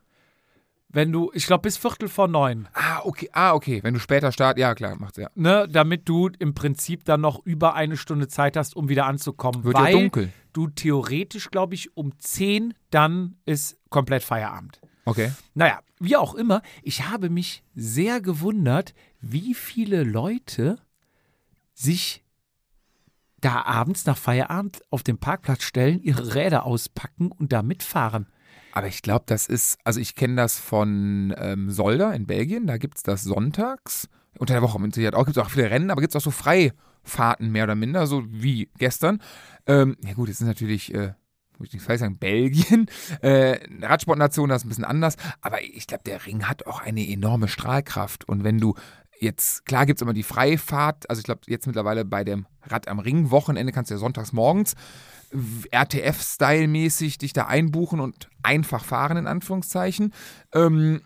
Wenn 0.90 1.12
du, 1.12 1.32
ich 1.34 1.46
glaube, 1.48 1.64
bis 1.64 1.76
Viertel 1.78 2.08
vor 2.08 2.28
neun, 2.30 2.70
Ah, 2.74 3.02
okay. 3.04 3.30
Ah, 3.34 3.54
okay. 3.54 3.84
Wenn 3.84 3.94
du 3.94 4.00
später 4.00 4.32
start, 4.32 4.58
ja 4.58 4.74
klar, 4.74 4.96
macht's 4.98 5.18
ja. 5.18 5.30
ne, 5.36 5.68
damit 5.70 6.08
du 6.08 6.30
im 6.40 6.54
Prinzip 6.54 7.04
dann 7.04 7.20
noch 7.22 7.46
über 7.46 7.76
eine 7.76 7.98
Stunde 7.98 8.30
Zeit 8.30 8.56
hast, 8.56 8.76
um 8.76 8.88
wieder 8.88 9.06
anzukommen. 9.06 9.64
Wird 9.66 9.76
weil 9.76 9.94
ja 9.94 10.00
dunkel. 10.00 10.32
du 10.54 10.68
theoretisch, 10.70 11.52
glaube 11.52 11.76
ich, 11.76 11.96
um 11.98 12.18
zehn 12.20 12.74
dann 12.90 13.36
ist 13.46 13.78
komplett 13.90 14.24
Feierabend. 14.24 14.80
Okay. 15.04 15.32
Naja, 15.54 15.82
wie 16.00 16.16
auch 16.16 16.36
immer, 16.36 16.62
ich 16.84 17.08
habe 17.10 17.30
mich 17.30 17.64
sehr 17.76 18.22
gewundert, 18.22 18.94
wie 19.20 19.54
viele 19.54 20.04
Leute 20.04 20.78
sich 21.78 22.24
da 23.40 23.62
abends 23.62 24.06
nach 24.06 24.18
Feierabend 24.18 24.82
auf 24.90 25.04
den 25.04 25.20
Parkplatz 25.20 25.64
stellen, 25.64 26.02
ihre 26.02 26.34
Räder 26.34 26.66
auspacken 26.66 27.32
und 27.32 27.54
da 27.54 27.62
mitfahren. 27.62 28.28
Aber 28.74 28.88
ich 28.88 29.02
glaube, 29.02 29.26
das 29.28 29.48
ist, 29.48 29.78
also 29.84 30.00
ich 30.00 30.16
kenne 30.16 30.36
das 30.36 30.60
von 30.60 31.34
ähm, 31.38 31.70
Solda 31.70 32.12
in 32.14 32.26
Belgien, 32.26 32.68
da 32.68 32.78
gibt 32.78 32.98
es 32.98 33.04
das 33.04 33.24
sonntags. 33.24 34.10
Unter 34.40 34.54
der 34.54 34.62
Woche 34.62 34.80
mit 34.80 34.94
Sicherheit 34.94 35.16
auch, 35.16 35.26
gibt 35.26 35.38
es 35.38 35.44
auch 35.44 35.50
viele 35.50 35.70
Rennen, 35.70 35.90
aber 35.90 36.02
gibt 36.02 36.14
es 36.14 36.16
auch 36.16 36.24
so 36.24 36.32
Freifahrten 36.32 37.52
mehr 37.52 37.64
oder 37.64 37.76
minder, 37.76 38.06
so 38.06 38.24
wie 38.28 38.70
gestern. 38.78 39.22
Ähm, 39.66 39.98
ja 40.04 40.14
gut, 40.14 40.30
es 40.30 40.42
ist 40.42 40.48
natürlich, 40.48 40.94
äh, 40.94 41.14
muss 41.58 41.70
ich 41.70 41.74
nicht 41.74 41.84
falsch 41.84 42.02
sagen, 42.02 42.18
Belgien, 42.18 42.88
äh, 43.22 43.60
Radsportnation, 43.82 44.50
das 44.50 44.62
ist 44.62 44.66
ein 44.66 44.70
bisschen 44.70 44.84
anders, 44.84 45.16
aber 45.42 45.64
ich 45.64 45.88
glaube, 45.88 46.04
der 46.06 46.26
Ring 46.26 46.48
hat 46.48 46.68
auch 46.68 46.82
eine 46.82 47.08
enorme 47.08 47.48
Strahlkraft 47.48 48.28
und 48.28 48.44
wenn 48.44 48.60
du 48.60 48.76
jetzt, 49.20 49.66
klar 49.66 49.86
gibt 49.86 50.00
es 50.00 50.02
immer 50.02 50.14
die 50.14 50.24
Freifahrt, 50.24 51.10
also 51.10 51.20
ich 51.20 51.26
glaube 51.26 51.42
jetzt 51.48 51.68
mittlerweile 51.68 52.06
bei 52.06 52.24
dem 52.24 52.46
Rad 52.64 52.88
am 52.88 53.00
Ring 53.00 53.32
Wochenende 53.32 53.72
kannst 53.72 53.92
du 53.92 53.96
ja 53.96 54.00
sonntags 54.00 54.34
morgens 54.34 54.76
RTF-Style-mäßig 55.72 57.18
dich 57.18 57.34
da 57.34 57.48
einbuchen 57.48 58.00
und 58.00 58.30
einfach 58.44 58.84
fahren, 58.84 59.18
in 59.18 59.28
Anführungszeichen. 59.28 60.14
Ähm, 60.54 61.02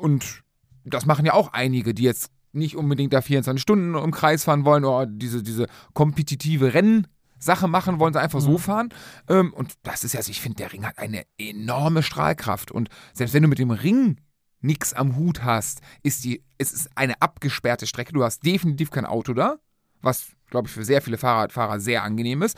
und 0.00 0.42
das 0.84 1.06
machen 1.06 1.26
ja 1.26 1.34
auch 1.34 1.52
einige, 1.52 1.94
die 1.94 2.02
jetzt 2.02 2.30
nicht 2.52 2.76
unbedingt 2.76 3.12
da 3.12 3.20
24 3.20 3.60
Stunden 3.60 3.94
im 3.94 4.10
Kreis 4.10 4.44
fahren 4.44 4.64
wollen 4.64 4.84
oder 4.84 5.06
diese, 5.06 5.42
diese 5.42 5.66
kompetitive 5.94 6.74
Rennsache 6.74 7.68
machen 7.68 7.98
wollen, 7.98 8.12
sie 8.12 8.20
einfach 8.20 8.40
so 8.40 8.58
fahren. 8.58 8.90
Ähm, 9.28 9.52
und 9.52 9.74
das 9.82 10.04
ist 10.04 10.12
ja, 10.14 10.18
also 10.18 10.30
ich 10.30 10.40
finde, 10.40 10.56
der 10.56 10.72
Ring 10.72 10.86
hat 10.86 10.98
eine 10.98 11.24
enorme 11.38 12.02
Strahlkraft. 12.02 12.70
Und 12.70 12.88
selbst 13.14 13.32
wenn 13.32 13.42
du 13.42 13.48
mit 13.48 13.58
dem 13.58 13.70
Ring 13.70 14.18
nichts 14.62 14.94
am 14.94 15.16
Hut 15.16 15.44
hast, 15.44 15.80
ist 16.02 16.24
die, 16.24 16.42
es 16.58 16.72
ist 16.72 16.90
eine 16.96 17.20
abgesperrte 17.20 17.86
Strecke. 17.86 18.12
Du 18.12 18.24
hast 18.24 18.44
definitiv 18.44 18.90
kein 18.90 19.06
Auto 19.06 19.34
da, 19.34 19.58
was, 20.00 20.28
glaube 20.50 20.68
ich, 20.68 20.74
für 20.74 20.84
sehr 20.84 21.02
viele 21.02 21.18
Fahrradfahrer 21.18 21.80
sehr 21.80 22.02
angenehm 22.02 22.42
ist. 22.42 22.56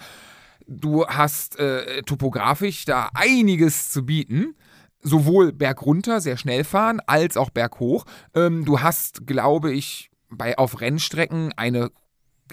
Du 0.66 1.06
hast 1.06 1.58
äh, 1.58 2.02
topografisch 2.02 2.84
da 2.84 3.10
einiges 3.14 3.90
zu 3.90 4.06
bieten. 4.06 4.54
Sowohl 5.06 5.52
bergunter, 5.52 6.22
sehr 6.22 6.38
schnell 6.38 6.64
fahren, 6.64 7.00
als 7.06 7.36
auch 7.36 7.50
berghoch. 7.50 8.06
Ähm, 8.34 8.64
du 8.64 8.80
hast, 8.80 9.26
glaube 9.26 9.70
ich, 9.72 10.10
bei, 10.30 10.56
auf 10.56 10.80
Rennstrecken 10.80 11.52
eine 11.56 11.90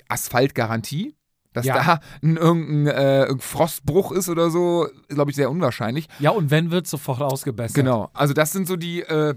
Asphaltgarantie. 0.09 1.15
Dass 1.53 1.65
Ja. 1.65 1.75
da 1.83 1.99
ein, 2.23 2.37
irgendein 2.37 2.87
äh, 2.95 3.35
Frostbruch 3.39 4.11
ist 4.11 4.29
oder 4.29 4.49
so, 4.49 4.87
glaube 5.09 5.31
ich, 5.31 5.35
sehr 5.35 5.51
unwahrscheinlich. 5.51 6.07
Ja, 6.19 6.31
und 6.31 6.49
wenn, 6.51 6.71
wird 6.71 6.87
sofort 6.87 7.21
ausgebessert. 7.21 7.75
Genau. 7.75 8.09
Also 8.13 8.33
das 8.33 8.51
sind 8.53 8.67
so 8.67 8.75
die, 8.77 9.01
äh, 9.01 9.35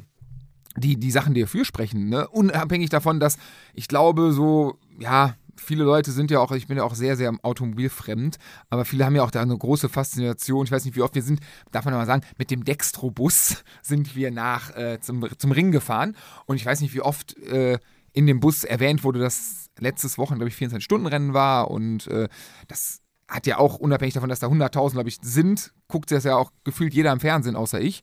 die, 0.76 0.96
die 0.96 1.10
Sachen, 1.10 1.34
die 1.34 1.40
dafür 1.40 1.64
sprechen. 1.64 2.08
Ne? 2.08 2.28
Unabhängig 2.28 2.90
davon, 2.90 3.20
dass 3.20 3.36
ich 3.74 3.88
glaube, 3.88 4.32
so, 4.32 4.78
ja, 4.98 5.34
viele 5.56 5.84
Leute 5.84 6.10
sind 6.10 6.30
ja 6.30 6.40
auch, 6.40 6.50
ich 6.52 6.66
bin 6.66 6.76
ja 6.76 6.82
auch 6.84 6.94
sehr, 6.94 7.16
sehr 7.16 7.32
automobilfremd, 7.42 8.36
aber 8.70 8.84
viele 8.84 9.04
haben 9.04 9.14
ja 9.16 9.22
auch 9.22 9.30
da 9.30 9.40
eine 9.40 9.56
große 9.56 9.88
Faszination. 9.88 10.64
Ich 10.66 10.72
weiß 10.72 10.84
nicht, 10.84 10.96
wie 10.96 11.02
oft 11.02 11.14
wir 11.14 11.22
sind, 11.22 11.40
darf 11.72 11.84
man 11.84 11.94
mal 11.94 12.06
sagen, 12.06 12.22
mit 12.38 12.50
dem 12.50 12.64
Dextro-Bus 12.64 13.64
sind 13.82 14.14
wir 14.16 14.30
nach 14.30 14.76
äh, 14.76 15.00
zum, 15.00 15.26
zum 15.38 15.52
Ring 15.52 15.72
gefahren. 15.72 16.16
Und 16.46 16.56
ich 16.56 16.66
weiß 16.66 16.80
nicht, 16.80 16.94
wie 16.94 17.00
oft 17.00 17.36
äh, 17.38 17.78
in 18.14 18.26
dem 18.26 18.40
Bus 18.40 18.64
erwähnt 18.64 19.04
wurde, 19.04 19.18
dass 19.18 19.66
letztes 19.78 20.16
Wochen, 20.16 20.36
glaube 20.36 20.48
ich, 20.48 20.54
24-Stunden-Rennen 20.54 21.34
war 21.34 21.70
und 21.70 22.06
äh, 22.06 22.28
das 22.68 23.00
hat 23.28 23.46
ja 23.46 23.58
auch, 23.58 23.76
unabhängig 23.76 24.14
davon, 24.14 24.28
dass 24.28 24.40
da 24.40 24.46
100.000, 24.46 24.92
glaube 24.92 25.08
ich, 25.08 25.18
sind, 25.20 25.72
guckt 25.88 26.10
das 26.10 26.24
ja 26.24 26.36
auch 26.36 26.50
gefühlt 26.62 26.94
jeder 26.94 27.12
im 27.12 27.20
Fernsehen, 27.20 27.56
außer 27.56 27.80
ich. 27.80 28.02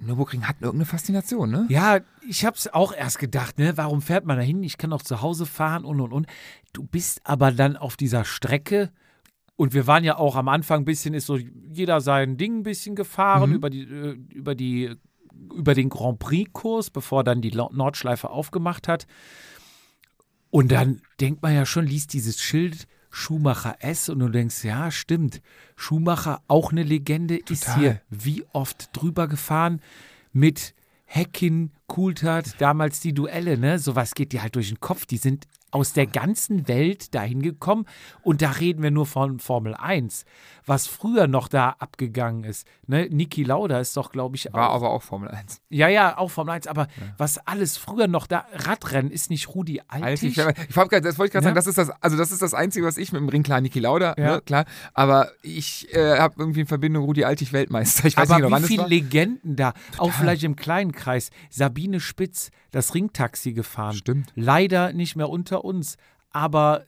Nürburgring 0.00 0.48
hat 0.48 0.56
irgendeine 0.60 0.86
Faszination, 0.86 1.50
ne? 1.50 1.66
Ja, 1.68 2.00
ich 2.28 2.44
hab's 2.44 2.66
auch 2.66 2.92
erst 2.92 3.18
gedacht, 3.20 3.58
ne? 3.58 3.76
Warum 3.76 4.02
fährt 4.02 4.26
man 4.26 4.36
da 4.36 4.42
hin? 4.42 4.62
Ich 4.64 4.76
kann 4.76 4.92
auch 4.92 5.02
zu 5.02 5.22
Hause 5.22 5.46
fahren 5.46 5.84
und 5.84 6.00
und 6.00 6.12
und. 6.12 6.26
Du 6.72 6.82
bist 6.82 7.20
aber 7.24 7.52
dann 7.52 7.76
auf 7.76 7.96
dieser 7.96 8.24
Strecke 8.24 8.90
und 9.56 9.72
wir 9.72 9.86
waren 9.86 10.02
ja 10.02 10.16
auch 10.18 10.34
am 10.34 10.48
Anfang 10.48 10.80
ein 10.80 10.84
bisschen, 10.84 11.14
ist 11.14 11.26
so 11.26 11.36
jeder 11.36 12.00
sein 12.00 12.36
Ding 12.36 12.58
ein 12.58 12.62
bisschen 12.64 12.96
gefahren 12.96 13.50
Mhm. 13.50 13.56
über 13.56 13.70
die, 13.70 13.82
äh, 13.82 14.18
über 14.34 14.54
die, 14.56 14.96
über 15.54 15.74
den 15.74 15.88
Grand 15.88 16.18
Prix-Kurs, 16.18 16.90
bevor 16.90 17.24
dann 17.24 17.40
die 17.40 17.52
Nordschleife 17.52 18.30
aufgemacht 18.30 18.88
hat. 18.88 19.06
Und 20.50 20.70
dann 20.70 21.00
denkt 21.20 21.42
man 21.42 21.54
ja 21.54 21.66
schon, 21.66 21.86
liest 21.86 22.12
dieses 22.12 22.40
Schild 22.40 22.86
Schumacher 23.14 23.76
S 23.78 24.08
und 24.08 24.18
du 24.18 24.28
denkst, 24.28 24.64
ja, 24.64 24.90
stimmt. 24.90 25.40
Schumacher, 25.76 26.42
auch 26.48 26.72
eine 26.72 26.82
Legende, 26.82 27.36
ist 27.36 27.64
Total. 27.64 27.78
hier 27.78 28.00
wie 28.10 28.44
oft 28.52 28.90
drüber 28.92 29.28
gefahren 29.28 29.80
mit 30.32 30.74
Heckin, 31.04 31.70
Coulthard, 31.86 32.60
damals 32.60 32.98
die 32.98 33.14
Duelle, 33.14 33.56
ne? 33.56 33.78
Sowas 33.78 34.14
geht 34.14 34.32
dir 34.32 34.42
halt 34.42 34.56
durch 34.56 34.68
den 34.68 34.80
Kopf. 34.80 35.06
Die 35.06 35.18
sind 35.18 35.46
aus 35.74 35.92
der 35.92 36.06
ganzen 36.06 36.68
Welt 36.68 37.14
dahin 37.16 37.42
gekommen 37.42 37.84
und 38.22 38.42
da 38.42 38.50
reden 38.52 38.82
wir 38.82 38.92
nur 38.92 39.06
von 39.06 39.40
Formel 39.40 39.74
1. 39.74 40.24
Was 40.66 40.86
früher 40.86 41.26
noch 41.26 41.48
da 41.48 41.70
abgegangen 41.80 42.44
ist, 42.44 42.66
ne? 42.86 43.08
Niki 43.10 43.42
Lauda 43.42 43.80
ist 43.80 43.96
doch, 43.96 44.12
glaube 44.12 44.36
ich, 44.36 44.48
War 44.52 44.70
auch. 44.70 44.76
aber 44.76 44.90
auch 44.90 45.02
Formel 45.02 45.28
1. 45.30 45.60
Ja, 45.68 45.88
ja, 45.88 46.16
auch 46.16 46.30
Formel 46.30 46.54
1, 46.54 46.68
aber 46.68 46.86
was 47.18 47.38
alles 47.46 47.76
früher 47.76 48.06
noch 48.06 48.26
da, 48.28 48.46
Radrennen, 48.54 49.10
ist 49.10 49.30
nicht 49.30 49.48
Rudi 49.54 49.82
Altig? 49.88 50.38
ich, 50.38 50.76
hab 50.76 50.88
grad, 50.88 51.04
das 51.04 51.18
wollte 51.18 51.28
ich 51.28 51.32
gerade 51.32 51.44
Ja. 51.44 51.48
sagen, 51.48 51.54
das 51.56 51.66
ist 51.66 51.76
das, 51.76 51.90
also 52.00 52.16
das 52.16 52.30
ist 52.30 52.40
das 52.40 52.54
Einzige, 52.54 52.86
was 52.86 52.96
ich 52.96 53.12
mit 53.12 53.20
dem 53.20 53.28
Ring, 53.28 53.42
klar, 53.42 53.60
Niki 53.60 53.80
Lauda, 53.80 54.14
Ja. 54.16 54.34
ne, 54.36 54.40
klar, 54.42 54.64
aber 54.94 55.32
ich 55.42 55.92
äh, 55.92 56.18
habe 56.18 56.36
irgendwie 56.38 56.60
in 56.60 56.66
Verbindung 56.66 57.04
Rudi 57.04 57.24
Altig 57.24 57.52
Weltmeister. 57.52 58.06
Ich 58.06 58.16
weiß 58.16 58.30
aber 58.30 58.38
nicht 58.40 58.48
genau, 58.48 58.62
wie 58.62 58.66
viele. 58.68 58.86
Legenden 58.86 59.56
da, 59.56 59.72
auch 59.98 60.12
vielleicht 60.12 60.44
im 60.44 60.54
kleinen 60.56 60.92
Kreis. 60.92 61.30
Sabine 61.50 61.98
Spitz, 62.00 62.50
das 62.74 62.94
Ringtaxi 62.94 63.52
gefahren. 63.52 63.94
Stimmt. 63.94 64.32
Leider 64.34 64.92
nicht 64.92 65.16
mehr 65.16 65.28
unter 65.28 65.64
uns, 65.64 65.96
aber 66.30 66.86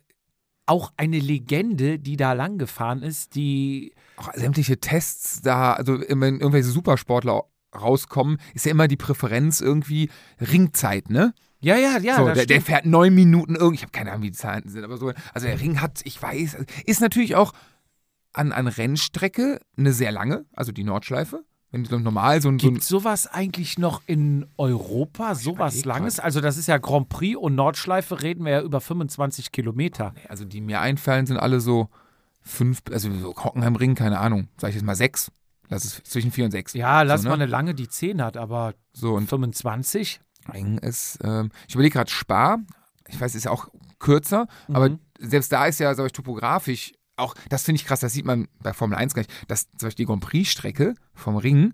auch 0.67 0.93
eine 0.97 1.19
Legende, 1.19 1.99
die 1.99 2.17
da 2.17 2.33
lang 2.33 2.59
gefahren 2.59 3.03
ist, 3.03 3.37
die 3.37 3.95
Auch 4.17 4.33
sämtliche 4.35 4.81
Tests 4.81 5.41
da, 5.43 5.75
also 5.75 6.01
wenn 6.01 6.41
irgendwelche 6.41 6.69
Supersportler 6.69 7.45
rauskommen, 7.75 8.39
ist 8.55 8.67
ja 8.67 8.73
immer 8.73 8.89
die 8.89 8.97
Präferenz 8.97 9.61
irgendwie 9.61 10.11
Ringzeit, 10.41 11.09
ne? 11.09 11.35
ja, 11.61 11.77
ja, 11.77 11.99
ja, 11.99 12.17
so, 12.17 12.29
der, 12.33 12.47
der 12.47 12.61
fährt 12.61 12.87
neun 12.87 13.15
Minuten 13.15 13.55
irgendwie, 13.55 13.77
ich 13.77 13.83
habe 13.83 13.93
keine 13.93 14.11
Ahnung, 14.11 14.25
wie 14.25 14.31
die 14.31 14.37
Zahlen 14.37 14.69
sind, 14.69 14.85
aber 14.85 14.99
so, 14.99 15.13
also 15.33 15.47
der 15.47 15.61
Ring 15.61 15.81
hat, 15.81 16.01
ich 16.05 16.21
weiß, 16.21 16.59
ist 16.85 17.01
natürlich 17.01 17.35
auch 17.35 17.53
an, 18.33 18.53
an 18.53 18.67
Rennstrecke 18.67 19.61
eine 19.77 19.93
sehr 19.93 20.13
lange, 20.13 20.47
also 20.53 20.73
die 20.73 20.85
Nordschleife. 20.85 21.45
So 21.85 21.99
normal 21.99 22.41
so 22.41 22.49
ein, 22.49 22.59
so 22.59 22.71
Gibt 22.71 22.83
sowas 22.83 23.27
eigentlich 23.27 23.79
noch 23.79 24.03
in 24.07 24.47
Europa, 24.57 25.35
sowas 25.35 25.85
Langes? 25.85 26.19
Also 26.21 26.41
das 26.41 26.57
ist 26.57 26.67
ja 26.69 26.79
Grand 26.79 27.09
Prix 27.09 27.37
und 27.37 27.55
Nordschleife 27.55 28.23
reden 28.23 28.45
wir 28.45 28.53
ja 28.53 28.63
über 28.63 28.81
25 28.81 29.53
Kilometer. 29.53 30.15
also 30.29 30.45
die 30.45 30.61
mir 30.61 30.81
einfallen, 30.81 31.27
sind 31.27 31.37
alle 31.37 31.61
so 31.61 31.89
fünf, 32.43 32.81
also 32.91 33.13
so 33.13 33.35
Hockenheimring, 33.37 33.95
keine 33.95 34.19
Ahnung, 34.21 34.49
sag 34.57 34.69
ich 34.71 34.77
jetzt 34.77 34.85
mal 34.85 34.97
sechs. 34.97 35.31
Lass 35.69 35.85
es 35.85 36.03
zwischen 36.05 36.31
vier 36.31 36.45
und 36.45 36.53
sechs. 36.53 36.75
Ja, 36.75 37.03
lass 37.03 37.23
so, 37.23 37.29
mal 37.29 37.37
ne? 37.37 37.43
eine 37.43 37.51
lange, 37.51 37.75
die 37.75 37.89
10 37.89 38.23
hat, 38.23 38.37
aber 38.37 38.75
So, 38.93 39.15
und 39.15 39.29
25? 39.29 40.21
Ring 40.55 40.79
ist, 40.79 41.19
ähm, 41.25 41.51
ich 41.67 41.75
überlege 41.75 41.95
gerade 41.95 42.11
Spar, 42.11 42.59
ich 43.09 43.21
weiß, 43.21 43.35
ist 43.35 43.45
ja 43.47 43.51
auch 43.51 43.67
kürzer, 43.99 44.47
aber 44.69 44.91
Mhm. 44.91 45.01
selbst 45.19 45.51
da 45.51 45.67
ist 45.67 45.81
ja, 45.81 45.93
sag 45.95 46.07
ich, 46.07 46.13
topografisch 46.13 46.93
auch, 47.17 47.35
das 47.49 47.63
finde 47.65 47.81
ich 47.81 47.87
krass, 47.87 48.01
das 48.01 48.13
sieht 48.13 48.25
man 48.25 48.49
bei 48.63 48.73
Formel 48.73 48.97
1 48.99 49.15
gar 49.15 49.21
nicht, 49.23 49.33
dass 49.49 49.63
zum 49.79 49.87
Beispiel 49.89 50.05
die 50.05 50.07
Grand 50.07 50.23
Prix-Strecke 50.23 50.95
vom 51.15 51.37
Ring, 51.37 51.73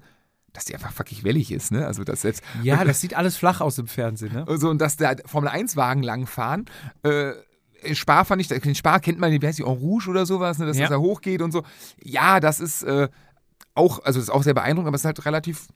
dass 0.53 0.65
die 0.67 0.75
einfach 0.75 0.93
fucking 0.93 1.25
wellig 1.25 1.51
ist, 1.51 1.73
ne? 1.73 1.87
Also, 1.87 2.05
dass 2.05 2.23
selbst, 2.23 2.43
Ja, 2.63 2.85
das 2.85 3.01
sieht 3.01 3.15
alles 3.15 3.37
flach 3.37 3.61
aus 3.61 3.79
im 3.79 3.87
Fernsehen, 3.89 4.33
ne? 4.35 4.45
so, 4.59 4.69
und 4.71 4.79
dass 4.81 4.97
da 4.97 5.15
Formel 5.25 5.51
1-Wagen 5.51 6.03
langfahren, 6.03 6.67
äh, 7.03 7.33
Spar 7.95 8.25
fand 8.25 8.41
ich, 8.41 8.47
den 8.49 8.75
Spar 8.77 9.01
kennt 9.01 9.19
man, 9.19 9.33
wie 9.33 9.45
heißt 9.45 9.59
die, 9.59 9.63
En 9.65 9.69
Rouge 9.69 10.09
oder 10.09 10.25
sowas, 10.25 10.59
ne, 10.59 10.67
dass 10.67 10.77
Ja. 10.77 10.83
das 10.85 10.91
da 10.91 10.99
hochgeht 10.99 11.43
und 11.43 11.51
so. 11.51 11.65
Ja, 12.01 12.39
das 12.39 12.61
ist 12.61 12.83
äh, 12.85 13.09
auch, 13.75 13.99
also 14.05 14.21
das 14.21 14.29
ist 14.29 14.31
auch 14.31 14.45
sehr 14.45 14.55
beeindruckend, 14.55 14.87
aber 14.89 14.95
es 14.95 15.01
ist 15.01 15.07
halt 15.07 15.25
relativ 15.27 15.67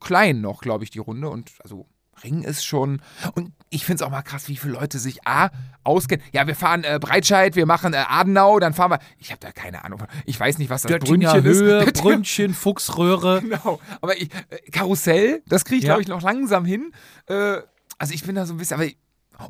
klein 0.00 0.40
noch, 0.40 0.60
glaube 0.60 0.82
ich, 0.82 0.90
die 0.90 0.98
Runde. 0.98 1.28
Und 1.28 1.52
also 1.62 1.86
Ring 2.24 2.42
ist 2.42 2.64
schon. 2.64 3.00
Und 3.34 3.52
ich 3.70 3.84
finde 3.84 4.02
es 4.02 4.06
auch 4.06 4.10
mal 4.10 4.22
krass, 4.22 4.48
wie 4.48 4.56
viele 4.56 4.74
Leute 4.74 4.98
sich 4.98 5.26
A 5.26 5.50
auskennen. 5.84 6.24
Ja, 6.32 6.46
wir 6.46 6.54
fahren 6.54 6.82
äh, 6.84 6.98
Breitscheid, 7.00 7.56
wir 7.56 7.66
machen 7.66 7.92
äh, 7.92 8.04
Adenau, 8.08 8.58
dann 8.58 8.72
fahren 8.74 8.92
wir. 8.92 8.98
Ich 9.18 9.30
habe 9.30 9.40
da 9.40 9.52
keine 9.52 9.84
Ahnung. 9.84 9.98
von. 9.98 10.08
Ich 10.24 10.38
weiß 10.38 10.58
nicht, 10.58 10.70
was 10.70 10.82
das 10.82 10.92
Döttinger 10.92 11.32
Brünnchen 11.32 11.44
Höhe, 11.44 11.82
ist. 11.84 11.92
Brünnchen, 12.02 12.54
Fuchsröhre. 12.54 13.42
Genau. 13.42 13.80
Aber 14.00 14.16
ich, 14.16 14.30
äh, 14.50 14.70
Karussell, 14.70 15.42
das 15.46 15.64
kriege 15.64 15.78
ich, 15.78 15.84
Ja. 15.84 15.90
glaube 15.94 16.02
ich, 16.02 16.08
noch 16.08 16.22
langsam 16.22 16.64
hin. 16.64 16.92
Äh, 17.26 17.58
also 17.98 18.12
ich 18.14 18.24
bin 18.24 18.34
da 18.34 18.46
so 18.46 18.54
ein 18.54 18.58
bisschen, 18.58 18.74
aber 18.76 18.86
ich, 18.86 18.98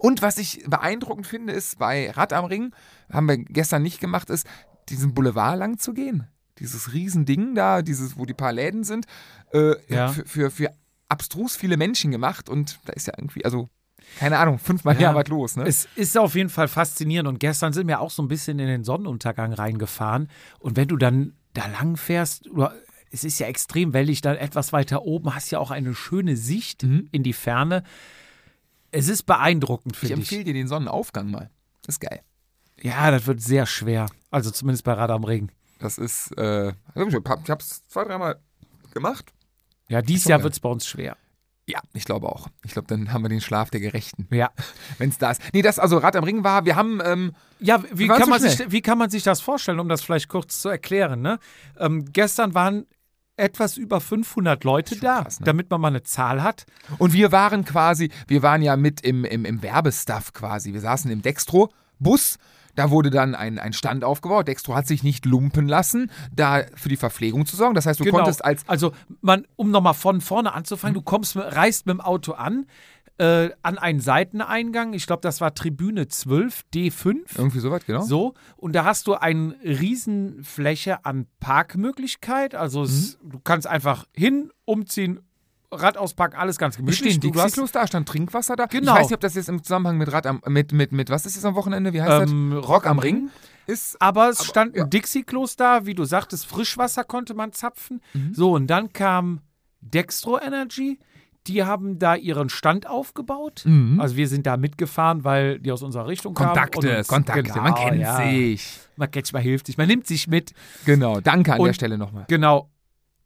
und 0.00 0.20
was 0.22 0.36
ich 0.38 0.64
beeindruckend 0.66 1.26
finde, 1.26 1.52
ist 1.52 1.78
bei 1.78 2.10
Rad 2.10 2.32
am 2.32 2.44
Ring, 2.46 2.74
haben 3.12 3.28
wir 3.28 3.38
gestern 3.38 3.82
nicht 3.82 4.00
gemacht, 4.00 4.30
ist, 4.30 4.46
diesen 4.88 5.14
Boulevard 5.14 5.58
lang 5.58 5.78
zu 5.78 5.94
gehen. 5.94 6.26
Dieses 6.58 6.92
Riesending 6.92 7.54
da, 7.54 7.82
dieses, 7.82 8.18
wo 8.18 8.24
die 8.24 8.34
paar 8.34 8.52
Läden 8.52 8.82
sind, 8.82 9.06
äh, 9.52 9.74
Ja. 9.92 10.08
für, 10.08 10.24
für, 10.26 10.50
für 10.50 10.70
abstrus 11.08 11.56
viele 11.56 11.76
Menschen 11.76 12.10
gemacht 12.10 12.48
und 12.48 12.78
da 12.84 12.92
ist 12.92 13.06
ja 13.06 13.14
irgendwie, 13.16 13.44
also, 13.44 13.68
keine 14.18 14.38
Ahnung, 14.38 14.58
fünfmal 14.58 14.94
Ja. 14.96 15.10
ja. 15.10 15.14
was 15.14 15.28
los, 15.28 15.56
ne? 15.56 15.64
Es 15.66 15.88
ist 15.96 16.16
auf 16.18 16.34
jeden 16.34 16.48
Fall 16.50 16.68
faszinierend 16.68 17.28
und 17.28 17.38
gestern 17.40 17.72
sind 17.72 17.88
wir 17.88 18.00
auch 18.00 18.10
so 18.10 18.22
ein 18.22 18.28
bisschen 18.28 18.58
in 18.58 18.66
den 18.66 18.84
Sonnenuntergang 18.84 19.52
reingefahren 19.52 20.28
und 20.58 20.76
wenn 20.76 20.88
du 20.88 20.96
dann 20.96 21.34
da 21.54 21.66
lang 21.66 21.96
fährst, 21.96 22.48
es 23.10 23.24
ist 23.24 23.38
ja 23.38 23.46
extrem 23.46 23.92
wellig, 23.94 24.20
dann 24.20 24.36
etwas 24.36 24.72
weiter 24.72 25.02
oben 25.02 25.34
hast 25.34 25.50
ja 25.50 25.58
auch 25.58 25.70
eine 25.70 25.94
schöne 25.94 26.36
Sicht 26.36 26.82
Mhm. 26.82 27.08
in 27.12 27.22
die 27.22 27.32
Ferne. 27.32 27.82
Es 28.90 29.08
ist 29.08 29.24
beeindruckend, 29.24 29.94
ich 29.94 30.00
finde 30.00 30.14
ich. 30.14 30.20
empfehle 30.20 30.44
dir 30.44 30.54
den 30.54 30.68
Sonnenaufgang 30.68 31.30
mal. 31.30 31.50
Das 31.82 31.96
ist 31.96 32.00
geil. 32.00 32.20
Ja, 32.82 33.10
das 33.10 33.26
wird 33.26 33.40
sehr 33.40 33.66
schwer. 33.66 34.06
Also 34.30 34.50
zumindest 34.50 34.84
bei 34.84 34.92
Rad 34.92 35.10
am 35.10 35.24
Ring. 35.24 35.50
Das 35.78 35.98
ist, 35.98 36.30
äh, 36.38 36.68
ich 36.68 36.74
habe 36.96 37.58
es 37.60 37.86
zwei, 37.88 38.04
dreimal 38.04 38.38
gemacht. 38.92 39.32
Ja, 39.88 40.02
dieses 40.02 40.24
Jahr 40.26 40.42
wird 40.42 40.52
es 40.52 40.60
bei 40.60 40.68
uns 40.68 40.86
schwer. 40.86 41.16
Ja, 41.68 41.80
ich 41.94 42.04
glaube 42.04 42.28
auch. 42.28 42.46
Ich 42.64 42.72
glaube, 42.72 42.86
dann 42.86 43.12
haben 43.12 43.24
wir 43.24 43.28
den 43.28 43.40
Schlaf 43.40 43.70
der 43.70 43.80
Gerechten, 43.80 44.28
Ja. 44.30 44.50
wenn 44.98 45.10
es 45.10 45.18
da 45.18 45.32
ist. 45.32 45.42
Nee, 45.52 45.62
das, 45.62 45.78
also 45.80 45.98
Rad 45.98 46.14
am 46.14 46.22
Ring 46.22 46.44
war, 46.44 46.64
wir 46.64 46.76
haben, 46.76 47.00
ähm, 47.04 47.32
Ja, 47.58 47.82
wie 47.92 48.06
kann, 48.06 48.22
zu 48.22 48.28
man 48.30 48.40
sich, 48.40 48.70
wie 48.70 48.82
kann 48.82 48.98
man 48.98 49.10
sich 49.10 49.24
das 49.24 49.40
vorstellen, 49.40 49.80
um 49.80 49.88
das 49.88 50.02
vielleicht 50.02 50.28
kurz 50.28 50.60
zu 50.60 50.68
erklären? 50.68 51.22
Ne? 51.22 51.38
Ähm, 51.78 52.04
gestern 52.12 52.54
waren 52.54 52.86
etwas 53.36 53.76
über 53.76 54.00
500 54.00 54.62
Leute 54.64 54.96
da, 54.96 55.22
krass, 55.22 55.40
ne? 55.40 55.44
damit 55.44 55.68
man 55.70 55.80
mal 55.80 55.88
eine 55.88 56.02
Zahl 56.04 56.42
hat. 56.42 56.66
und 56.98 57.12
wir 57.12 57.32
waren 57.32 57.64
quasi, 57.64 58.10
wir 58.28 58.42
waren 58.42 58.62
ja 58.62 58.76
mit 58.76 59.00
im, 59.02 59.24
im, 59.24 59.44
im 59.44 59.60
Werbestuff 59.62 60.32
quasi. 60.32 60.72
Wir 60.72 60.80
saßen 60.80 61.10
im 61.10 61.20
Dextro-Bus. 61.20 62.38
Da 62.76 62.90
wurde 62.90 63.10
dann 63.10 63.34
ein, 63.34 63.58
ein 63.58 63.72
Stand 63.72 64.04
aufgebaut. 64.04 64.46
Dextro 64.48 64.74
hat 64.76 64.86
sich 64.86 65.02
nicht 65.02 65.26
lumpen 65.26 65.66
lassen, 65.66 66.10
da 66.32 66.62
für 66.74 66.88
die 66.88 66.96
Verpflegung 66.96 67.44
zu 67.46 67.56
sorgen. 67.56 67.74
Das 67.74 67.86
heißt, 67.86 67.98
du 67.98 68.04
konntest 68.04 68.44
als 68.44 68.68
also, 68.68 68.92
man, 69.20 69.46
um 69.56 69.70
nochmal 69.70 69.94
von 69.94 70.20
vorne 70.20 70.52
anzufangen, 70.54 70.94
du 70.94 71.02
kommst, 71.02 71.36
reist 71.36 71.86
mit 71.86 71.94
dem 71.94 72.00
Auto 72.00 72.32
an, 72.32 72.66
äh, 73.18 73.48
an 73.62 73.78
einen 73.78 74.00
Seiteneingang. 74.00 74.92
Ich 74.92 75.06
glaube, 75.06 75.22
das 75.22 75.40
war 75.40 75.54
Tribüne 75.54 76.06
12, 76.06 76.64
D5. 76.74 77.16
irgendwie 77.38 77.60
sowas, 77.60 77.84
genau. 77.86 78.02
So, 78.02 78.34
und 78.56 78.74
da 78.74 78.84
hast 78.84 79.06
du 79.06 79.14
eine 79.14 79.56
Riesenfläche 79.64 81.04
an 81.04 81.26
Parkmöglichkeit. 81.40 82.54
Also 82.54 82.82
es, 82.82 83.18
Mhm. 83.22 83.30
du 83.30 83.40
kannst 83.40 83.66
einfach 83.66 84.06
hin, 84.14 84.50
umziehen, 84.64 85.20
Rad 85.72 85.96
auspacken, 85.96 86.36
alles 86.36 86.58
ganz 86.58 86.76
gemütlich. 86.76 86.98
stehen 87.14 87.20
Dixie-Klos 87.20 87.72
da, 87.72 87.86
stand 87.86 88.08
Trinkwasser 88.08 88.56
da. 88.56 88.66
Genau. 88.66 88.92
Ich 88.94 88.98
weiß 89.00 89.06
nicht, 89.08 89.14
ob 89.14 89.20
das 89.20 89.34
jetzt 89.34 89.48
im 89.48 89.62
Zusammenhang 89.62 89.98
mit 89.98 90.12
Rad 90.12 90.26
am, 90.26 90.40
mit, 90.46 90.72
mit, 90.72 90.92
mit, 90.92 91.10
was 91.10 91.26
ist 91.26 91.36
das 91.36 91.44
am 91.44 91.54
Wochenende? 91.54 91.92
Wie 91.92 92.02
heißt 92.02 92.30
Ähm, 92.30 92.52
das? 92.54 92.68
Rock 92.68 92.86
am 92.86 92.98
Ring. 92.98 93.30
Ist, 93.66 94.00
Aber 94.00 94.28
es 94.28 94.38
Aber, 94.40 94.48
stand 94.48 94.76
ja. 94.76 94.84
ein 94.84 94.90
Dixie-Klos 94.90 95.56
da, 95.56 95.86
wie 95.86 95.94
du 95.94 96.04
sagtest, 96.04 96.46
Frischwasser 96.46 97.02
konnte 97.04 97.34
man 97.34 97.52
zapfen. 97.52 98.00
Mhm. 98.14 98.32
So, 98.32 98.54
und 98.54 98.68
dann 98.68 98.92
kam 98.92 99.40
Dextro 99.80 100.38
Energy. 100.40 100.98
Die 101.48 101.62
haben 101.62 102.00
da 102.00 102.16
ihren 102.16 102.48
Stand 102.48 102.88
aufgebaut. 102.88 103.62
Mhm. 103.64 104.00
Also 104.00 104.16
wir 104.16 104.26
sind 104.26 104.46
da 104.48 104.56
mitgefahren, 104.56 105.22
weil 105.22 105.60
die 105.60 105.70
aus 105.70 105.82
unserer 105.82 106.08
Richtung 106.08 106.34
Kontakte, 106.34 106.80
kamen. 106.80 106.98
und 106.98 107.06
Kontakte, 107.06 107.42
genau, 107.44 107.62
man 107.62 107.74
kennt 107.76 108.00
ja. 108.00 108.16
sich. 108.16 108.80
Man 108.96 109.10
kennt 109.12 109.26
sich, 109.26 109.32
man 109.32 109.42
hilft 109.42 109.66
sich, 109.66 109.78
man 109.78 109.86
nimmt 109.86 110.06
sich 110.08 110.26
mit. 110.26 110.52
Genau, 110.86 111.20
danke 111.20 111.52
an 111.54 111.60
Und- 111.60 111.66
der 111.68 111.72
Stelle 111.74 111.98
nochmal. 111.98 112.24
Genau. 112.28 112.68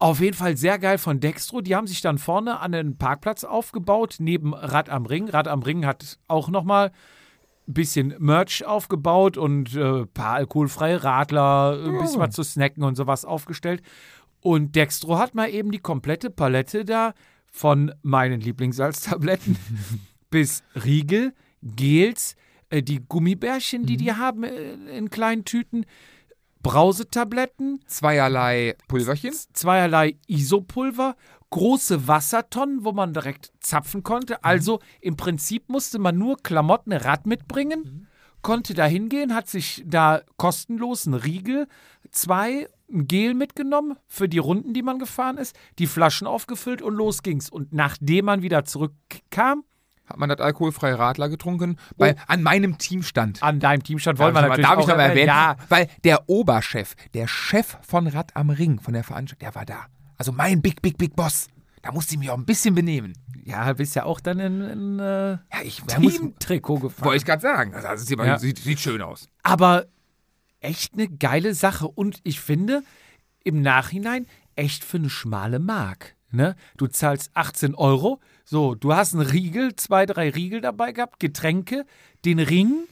Auf 0.01 0.21
jeden 0.21 0.37
Fall 0.37 0.57
sehr 0.57 0.79
geil 0.79 0.97
von 0.97 1.21
Dextro. 1.21 1.61
Die 1.61 1.77
haben 1.77 1.87
sich 1.87 2.01
dann 2.01 2.17
vorne 2.17 2.59
an 2.61 2.73
den 2.73 2.97
Parkplatz 2.97 3.45
aufgebaut, 3.45 4.17
neben 4.19 4.55
Rad 4.55 4.89
am 4.89 5.05
Ring. 5.05 5.29
Rad 5.29 5.47
am 5.47 5.63
Ring 5.63 5.85
hat 5.85 6.19
auch 6.27 6.49
nochmal 6.49 6.91
ein 7.69 7.75
bisschen 7.75 8.15
Merch 8.19 8.65
aufgebaut 8.65 9.37
und 9.37 9.75
ein 9.75 10.03
äh, 10.03 10.07
paar 10.07 10.35
alkoholfreie 10.37 11.05
Radler, 11.05 11.79
ein 11.85 11.99
bisschen 11.99 12.17
Oh. 12.17 12.25
was 12.25 12.35
zu 12.35 12.43
snacken 12.43 12.83
und 12.83 12.97
sowas 12.97 13.27
aufgestellt. 13.27 13.83
Und 14.41 14.75
Dextro 14.75 15.19
hat 15.19 15.35
mal 15.35 15.51
eben 15.51 15.71
die 15.71 15.79
komplette 15.81 16.31
Palette 16.31 16.87
da 16.87 17.13
von 17.53 17.93
meinen 18.03 18.41
Lieblingssalztabletten 18.41 19.57
bis 20.31 20.63
Riegel, 20.83 21.35
Gels, 21.63 22.37
äh, 22.71 22.83
die 22.83 23.01
Gummibärchen, 23.07 23.85
die 23.85 23.99
die 23.99 24.15
haben 24.15 24.45
äh, 24.45 24.73
in 24.97 25.11
kleinen 25.11 25.45
Tüten, 25.45 25.85
Brausetabletten, 26.63 27.81
Zweierlei 27.87 28.77
Pulverchen. 28.87 29.33
zweierlei 29.53 30.17
Isopulver, 30.27 31.17
große 31.51 32.07
Wassertonnen, 32.07 32.85
wo 32.85 32.93
man 32.93 33.13
direkt 33.13 33.53
zapfen 33.61 34.03
konnte. 34.03 34.45
Also 34.45 34.81
im 35.01 35.17
Prinzip 35.17 35.69
musste 35.69 35.99
man 35.99 36.19
nur 36.19 36.37
Klamotten, 36.43 36.93
Rad 36.93 37.27
mitbringen, 37.27 38.09
konnte 38.43 38.75
da 38.75 38.85
hingehen, 38.85 39.35
hat 39.35 39.49
sich 39.49 39.83
da 39.87 40.23
kostenlos 40.37 41.07
einen 41.07 41.15
Riegel, 41.15 41.67
zwei, 42.11 42.69
ein 42.93 43.07
Gel 43.07 43.35
mitgenommen 43.35 43.97
für 44.07 44.29
die 44.29 44.39
Runden, 44.39 44.75
die 44.75 44.83
man 44.83 44.99
gefahren 44.99 45.39
ist, 45.39 45.57
die 45.79 45.87
Flaschen 45.87 46.27
aufgefüllt 46.27 46.83
und 46.83 46.95
los 46.95 47.23
ging's. 47.23 47.49
Und 47.49 47.73
nachdem 47.73 48.27
man 48.27 48.43
wieder 48.43 48.65
zurückkam, 48.65 49.65
Hat 50.11 50.19
man 50.19 50.29
das 50.29 50.41
alkoholfreie 50.41 50.99
Radler 50.99 51.29
getrunken? 51.29 51.77
Bei, 51.97 52.17
an 52.27 52.43
meinem 52.43 52.79
Teamstand. 52.79 53.43
an 53.43 53.61
deinem 53.61 53.83
Teamstand 53.85 54.19
wollen 54.19 54.35
wir 54.35 54.43
Darf 54.43 54.59
ich 54.59 54.59
natürlich 54.59 54.69
mal- 54.69 54.75
darf 54.77 54.79
ich 54.81 54.85
auch 54.85 54.89
noch 54.89 54.97
mal 54.97 55.09
erwähnen? 55.11 55.27
Ja, 55.29 55.57
Weil 55.69 55.89
der 56.05 56.29
Oberchef, 56.29 56.95
der 57.15 57.29
Chef 57.29 57.79
von 57.83 58.07
Rad 58.09 58.35
am 58.37 58.51
Ring, 58.51 58.81
von 58.81 58.93
der 58.93 59.05
Veranstaltung, 59.05 59.47
der 59.47 59.55
war 59.55 59.65
da. 59.65 59.87
Also 60.19 60.33
mein 60.33 60.61
Big, 60.61 60.83
Big, 60.83 60.99
Big 60.99 61.15
Boss. 61.17 61.47
Da 61.83 61.93
musste 61.93 62.15
ich 62.15 62.19
mich 62.19 62.29
auch 62.29 62.37
ein 62.37 62.45
bisschen 62.45 62.75
benehmen. 62.75 63.15
ja, 63.45 63.73
bist 63.73 63.95
ja 63.95 64.05
auch 64.05 64.21
dann 64.21 64.39
in, 64.39 64.61
in 64.61 64.99
äh, 64.99 65.31
Ja, 65.31 65.39
ich 65.63 65.81
Teamtrikot 65.83 66.81
gefahren. 66.81 67.05
Wollte 67.07 67.17
ich 67.19 67.25
gerade 67.25 67.41
sagen. 67.41 67.73
Also, 67.75 67.89
das 67.89 68.05
sieht, 68.07 68.19
Ja. 68.19 68.39
sieht, 68.39 68.59
sieht 68.59 68.81
schön 68.81 69.01
aus. 69.01 69.29
aber 69.45 69.87
echt 70.61 70.93
eine 70.95 71.09
geile 71.09 71.55
Sache. 71.55 71.89
Und 71.89 72.21
ich 72.25 72.41
finde, 72.41 72.83
im 73.45 73.63
Nachhinein 73.63 74.27
echt 74.57 74.85
für 74.85 74.99
eine 74.99 75.09
schmale 75.09 75.59
Mark. 75.59 76.17
Ne? 76.33 76.55
Du 76.77 76.87
zahlst 76.87 77.31
18 77.35 77.75
Euro. 77.75 78.21
So, 78.51 78.75
du 78.75 78.93
hast 78.93 79.15
einen 79.15 79.23
Riegel, 79.25 79.77
zwei, 79.77 80.07
drei 80.07 80.29
Riegel 80.31 80.61
dabei 80.61 80.91
gehabt, 80.91 81.21
Getränke, 81.21 81.87
den 82.25 82.41
Ring, 82.41 82.83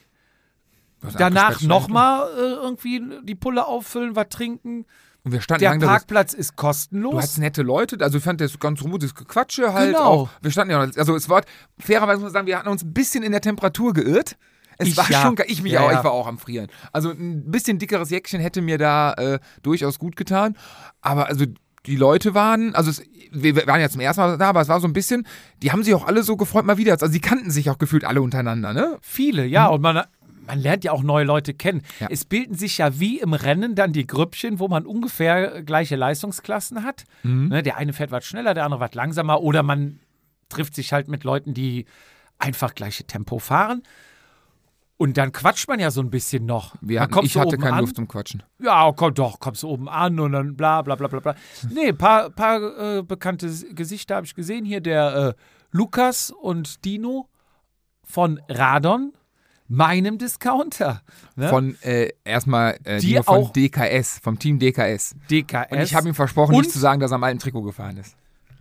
danach 1.17 1.61
nochmal 1.61 2.29
äh, 2.37 2.39
irgendwie 2.63 3.01
die 3.23 3.35
Pulle 3.35 3.65
auffüllen, 3.67 4.15
was 4.15 4.29
trinken. 4.29 4.85
Und 5.25 5.33
wir 5.33 5.41
standen 5.41 5.59
Der 5.63 5.71
lange 5.71 5.81
da- 5.81 5.87
Parkplatz 5.87 6.33
ist 6.33 6.51
Du 6.51 6.55
kostenlos. 6.55 7.15
hattest 7.17 7.39
nette 7.39 7.61
Leute, 7.61 7.97
also 7.99 8.19
ich 8.19 8.23
fand 8.23 8.39
das 8.39 8.57
ganz 8.57 8.81
ruhiges 8.81 9.13
Gequatsche 9.13 9.73
halt 9.73 9.91
Genau. 9.95 10.05
auch. 10.05 10.29
Wir 10.41 10.49
standen 10.49 10.71
ja, 10.71 10.79
also 10.79 11.13
es 11.13 11.27
war, 11.27 11.43
fairerweise 11.77 12.19
muss 12.19 12.27
man 12.27 12.31
sagen, 12.33 12.47
wir 12.47 12.57
hatten 12.57 12.69
uns 12.69 12.83
ein 12.83 12.93
bisschen 12.93 13.21
in 13.23 13.33
der 13.33 13.41
Temperatur 13.41 13.91
geirrt. 13.93 14.37
Es 14.77 14.87
Ich 14.87 14.95
war 14.97 15.11
ja. 15.11 15.21
schon, 15.23 15.35
ich 15.45 15.61
mich 15.61 15.73
Ja, 15.73 15.81
auch, 15.81 15.91
ja. 15.91 15.97
ich 15.97 16.03
war 16.05 16.13
auch 16.13 16.25
am 16.27 16.37
Frieren. 16.37 16.67
Also 16.93 17.09
ein 17.09 17.51
bisschen 17.51 17.79
dickeres 17.79 18.11
Jäckchen 18.11 18.39
hätte 18.39 18.61
mir 18.61 18.77
da 18.77 19.11
äh, 19.15 19.39
durchaus 19.61 19.99
gut 19.99 20.15
getan. 20.15 20.55
Aber 21.01 21.27
also 21.27 21.43
die 21.85 21.95
Leute 21.95 22.33
waren, 22.33 22.75
also 22.75 22.89
es, 22.89 23.01
wir 23.31 23.55
waren 23.67 23.81
ja 23.81 23.89
zum 23.89 24.01
ersten 24.01 24.21
Mal 24.21 24.37
da, 24.37 24.49
aber 24.49 24.61
es 24.61 24.67
war 24.67 24.79
so 24.79 24.87
ein 24.87 24.93
bisschen, 24.93 25.25
die 25.61 25.71
haben 25.71 25.83
sich 25.83 25.93
auch 25.93 26.05
alle 26.05 26.23
so 26.23 26.35
gefreut 26.37 26.65
mal 26.65 26.77
wieder. 26.77 26.93
Also 26.93 27.07
die 27.07 27.21
kannten 27.21 27.51
sich 27.51 27.69
auch 27.69 27.77
gefühlt 27.77 28.05
alle 28.05 28.21
untereinander, 28.21 28.73
ne? 28.73 28.97
Viele, 29.01 29.45
ja. 29.45 29.67
Und 29.67 29.81
man, 29.81 30.03
man 30.45 30.59
lernt 30.59 30.83
ja 30.83 30.91
auch 30.91 31.03
neue 31.03 31.25
Leute 31.25 31.53
kennen. 31.53 31.81
Ja. 31.99 32.07
Es 32.09 32.25
bilden 32.25 32.55
sich 32.55 32.79
ja 32.79 32.99
wie 32.99 33.19
im 33.19 33.33
Rennen 33.33 33.75
dann 33.75 33.93
die 33.93 34.07
Grüppchen, 34.07 34.59
wo 34.59 34.67
man 34.67 34.85
ungefähr 34.85 35.61
gleiche 35.63 35.95
Leistungsklassen 35.95 36.83
hat. 36.83 37.03
Ne, 37.49 37.63
der 37.63 37.77
eine 37.77 37.93
fährt 37.93 38.11
was 38.11 38.25
schneller, 38.25 38.53
der 38.53 38.65
andere 38.65 38.81
was 38.81 38.93
langsamer. 38.93 39.41
Oder 39.41 39.63
man 39.63 39.99
trifft 40.49 40.75
sich 40.75 40.91
halt 40.91 41.07
mit 41.07 41.23
Leuten, 41.23 41.53
die 41.53 41.85
einfach 42.39 42.73
gleiche 42.73 43.03
Tempo 43.05 43.39
fahren. 43.39 43.83
Und 45.01 45.15
dann 45.15 45.31
quatscht 45.31 45.69
man 45.69 45.79
ja 45.79 45.91
so 45.91 46.01
ein 46.01 46.09
bisschen 46.09 46.45
noch. 46.45 46.75
Wir 46.81 46.99
hatten, 46.99 47.23
ich 47.23 47.37
hatte 47.37 47.57
keine 47.57 47.71
an. 47.77 47.79
Luft 47.79 47.95
zum 47.95 48.09
Quatschen. 48.09 48.43
Ja, 48.61 48.91
komm 48.93 49.13
doch, 49.13 49.39
kommst 49.39 49.63
du 49.63 49.69
oben 49.69 49.87
an 49.87 50.19
und 50.19 50.33
dann 50.33 50.57
bla 50.57 50.81
bla 50.81 50.95
bla 50.95 51.07
bla 51.07 51.21
bla. 51.21 51.35
Nee, 51.73 51.93
paar, 51.93 52.29
paar 52.31 52.97
äh, 52.97 53.01
bekannte 53.01 53.49
Gesichter 53.73 54.17
habe 54.17 54.25
ich 54.25 54.35
gesehen. 54.35 54.65
Hier 54.65 54.81
der 54.81 55.35
äh, 55.37 55.41
Lukas 55.71 56.31
und 56.31 56.83
Dino 56.83 57.29
von 58.03 58.41
Radon, 58.49 59.13
meinem 59.69 60.17
Discounter. 60.17 61.01
Ne? 61.37 61.47
Von 61.47 61.77
äh, 61.81 62.09
erstmal 62.25 62.77
äh, 62.83 62.99
Dino 62.99 63.23
von 63.23 63.53
DKS, 63.53 64.19
vom 64.21 64.37
Team 64.37 64.59
DKS. 64.59 65.15
DKS. 65.31 65.71
Und 65.71 65.79
ich 65.79 65.95
habe 65.95 66.09
ihm 66.09 66.13
versprochen, 66.15 66.55
Und- 66.55 66.63
nicht 66.63 66.73
zu 66.73 66.79
sagen, 66.79 66.99
dass 66.99 67.11
er 67.11 67.15
am 67.15 67.23
alten 67.23 67.39
Trikot 67.39 67.61
gefahren 67.61 67.95
ist. 67.95 68.17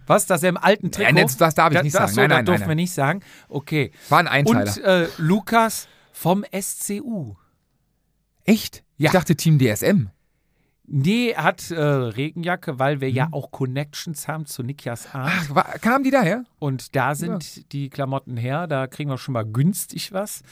Was, 0.06 0.24
dass 0.26 0.44
er 0.44 0.50
im 0.50 0.56
alten 0.56 0.92
Trikot... 0.92 1.12
Nein, 1.12 1.24
das- 1.24 1.36
das 1.36 1.56
darf 1.56 1.72
ich 1.74 1.82
nicht 1.82 1.96
ach 1.96 2.02
sagen. 2.02 2.12
So, 2.12 2.20
Nein, 2.20 2.28
das 2.30 2.36
nein, 2.36 2.44
durften 2.44 2.60
nein, 2.60 2.68
wir 2.68 2.74
nein. 2.76 2.82
nicht 2.84 2.92
sagen. 2.94 3.20
Okay. 3.48 3.90
War 4.08 4.20
ein 4.20 4.28
Einteiler. 4.28 4.60
Und 4.70 4.78
äh, 4.84 5.08
Lukas 5.18 5.88
vom 6.20 6.44
SCU. 6.52 7.34
Echt? 8.44 8.82
Ja. 8.96 9.06
Ich 9.06 9.12
dachte 9.12 9.36
Team 9.36 9.58
DSM. 9.58 10.08
Nee, 10.90 11.34
hat 11.34 11.70
äh, 11.70 11.80
Regenjacke, 11.80 12.78
weil 12.78 13.00
wir 13.00 13.08
Mhm. 13.10 13.14
ja 13.14 13.28
auch 13.30 13.50
Connections 13.50 14.26
haben 14.26 14.46
zu 14.46 14.62
Nikias 14.62 15.14
Arndt. 15.14 15.32
Ach, 15.50 15.54
war, 15.54 15.64
kamen 15.78 16.02
die 16.02 16.10
daher? 16.10 16.44
Und 16.58 16.96
da 16.96 17.14
sind 17.14 17.70
die 17.72 17.90
Klamotten 17.90 18.36
her, 18.36 18.66
da 18.66 18.86
kriegen 18.86 19.10
wir 19.10 19.18
schon 19.18 19.34
mal 19.34 19.44
günstig 19.44 20.12
was. 20.12 20.42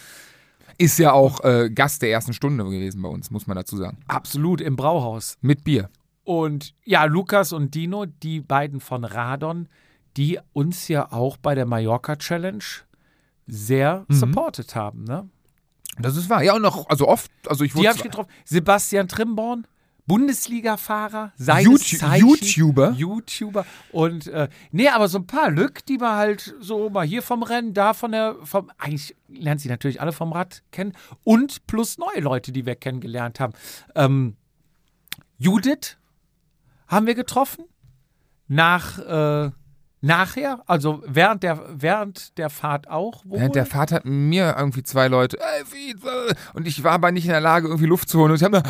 Ist 0.79 0.99
ja 0.99 1.13
auch 1.13 1.43
äh, 1.43 1.71
Gast 1.71 2.03
der 2.03 2.11
ersten 2.11 2.33
Stunde 2.35 2.63
gewesen 2.65 3.01
bei 3.03 3.09
uns, 3.09 3.31
muss 3.31 3.47
man 3.47 3.57
dazu 3.57 3.77
sagen. 3.79 3.97
Absolut 4.09 4.61
im 4.61 4.77
Brauhaus. 4.77 5.39
Mit 5.41 5.65
Bier. 5.65 5.89
Und 6.23 6.75
ja, 6.85 7.05
Lukas 7.07 7.53
und 7.53 7.75
Dino, 7.75 8.05
die 8.05 8.41
beiden 8.41 8.81
von 8.81 9.05
Radon, 9.05 9.69
die 10.17 10.39
uns 10.53 10.87
ja 10.89 11.11
auch 11.13 11.39
bei 11.39 11.55
der 11.55 11.67
Mallorca 11.67 12.17
Challenge 12.17 12.63
sehr 13.47 14.05
Mhm. 14.09 14.15
supportet 14.15 14.75
haben. 14.77 15.05
Ne? 15.05 15.29
Das 15.99 16.17
ist 16.17 16.29
wahr. 16.29 16.43
Ja, 16.43 16.55
und 16.55 16.65
auch, 16.65 16.89
also 16.89 17.09
oft, 17.09 17.31
also 17.47 17.65
ich 17.65 17.73
Die 17.73 17.79
wurde 17.79 17.89
habe 17.89 17.99
ich 17.99 18.03
getroffen. 18.05 18.31
Sebastian 18.45 19.09
Trimborn, 19.09 19.67
Bundesliga-Fahrer, 20.07 21.33
seines 21.37 21.65
YouTube- 21.65 21.99
Zeichen, 22.01 22.29
YouTuber? 22.29 22.91
YouTuber. 22.93 23.67
Und 23.93 24.27
äh, 24.29 24.49
nee, 24.71 24.89
aber 24.89 25.09
so 25.09 25.19
ein 25.19 25.27
paar 25.27 25.51
Lück, 25.51 25.85
die 25.87 25.99
man 25.99 26.17
halt 26.17 26.55
so 26.61 26.91
mal 26.91 27.07
hier 27.07 27.23
vom 27.23 27.43
Rennen, 27.43 27.75
da 27.75 27.95
von 27.95 28.13
der, 28.13 28.37
vom, 28.45 28.71
eigentlich 28.79 29.17
lernt 29.29 29.61
sie 29.61 29.69
natürlich 29.69 30.01
alle 30.01 30.13
vom 30.13 30.33
Rad 30.33 30.63
kennen. 30.71 30.93
Und 31.25 31.67
plus 31.67 31.99
neue 31.99 32.21
Leute, 32.21 32.53
die 32.53 32.67
wir 32.67 32.77
kennengelernt 32.77 33.41
haben. 33.41 33.55
Ähm, 33.95 34.37
Judith 35.39 35.97
haben 36.87 37.07
wir 37.07 37.15
getroffen. 37.15 37.65
Nach, 38.49 38.99
äh, 38.99 39.51
nachher, 40.07 40.63
also 40.67 41.03
während 41.07 41.43
der, 41.43 41.63
während 41.69 42.39
der 42.39 42.51
Fahrt 42.51 42.89
auch. 42.89 43.25
Wohl. 43.25 43.41
Während 43.41 43.55
der 43.55 43.67
Fahrt 43.67 43.93
hatten 43.93 44.29
mir 44.29 44.55
irgendwie 44.59 44.83
zwei 44.83 45.09
Leute, 45.09 45.39
Vize! 45.71 46.35
und 46.55 46.67
ich 46.67 46.83
war 46.85 46.93
aber 46.93 47.13
nicht 47.13 47.25
in 47.25 47.31
der 47.31 47.41
Lage, 47.41 47.67
irgendwie 47.69 47.87
Luft 47.87 48.09
zu 48.09 48.19
holen. 48.19 48.31
Und 48.31 48.37
ich 48.37 48.45
habe 48.45 48.63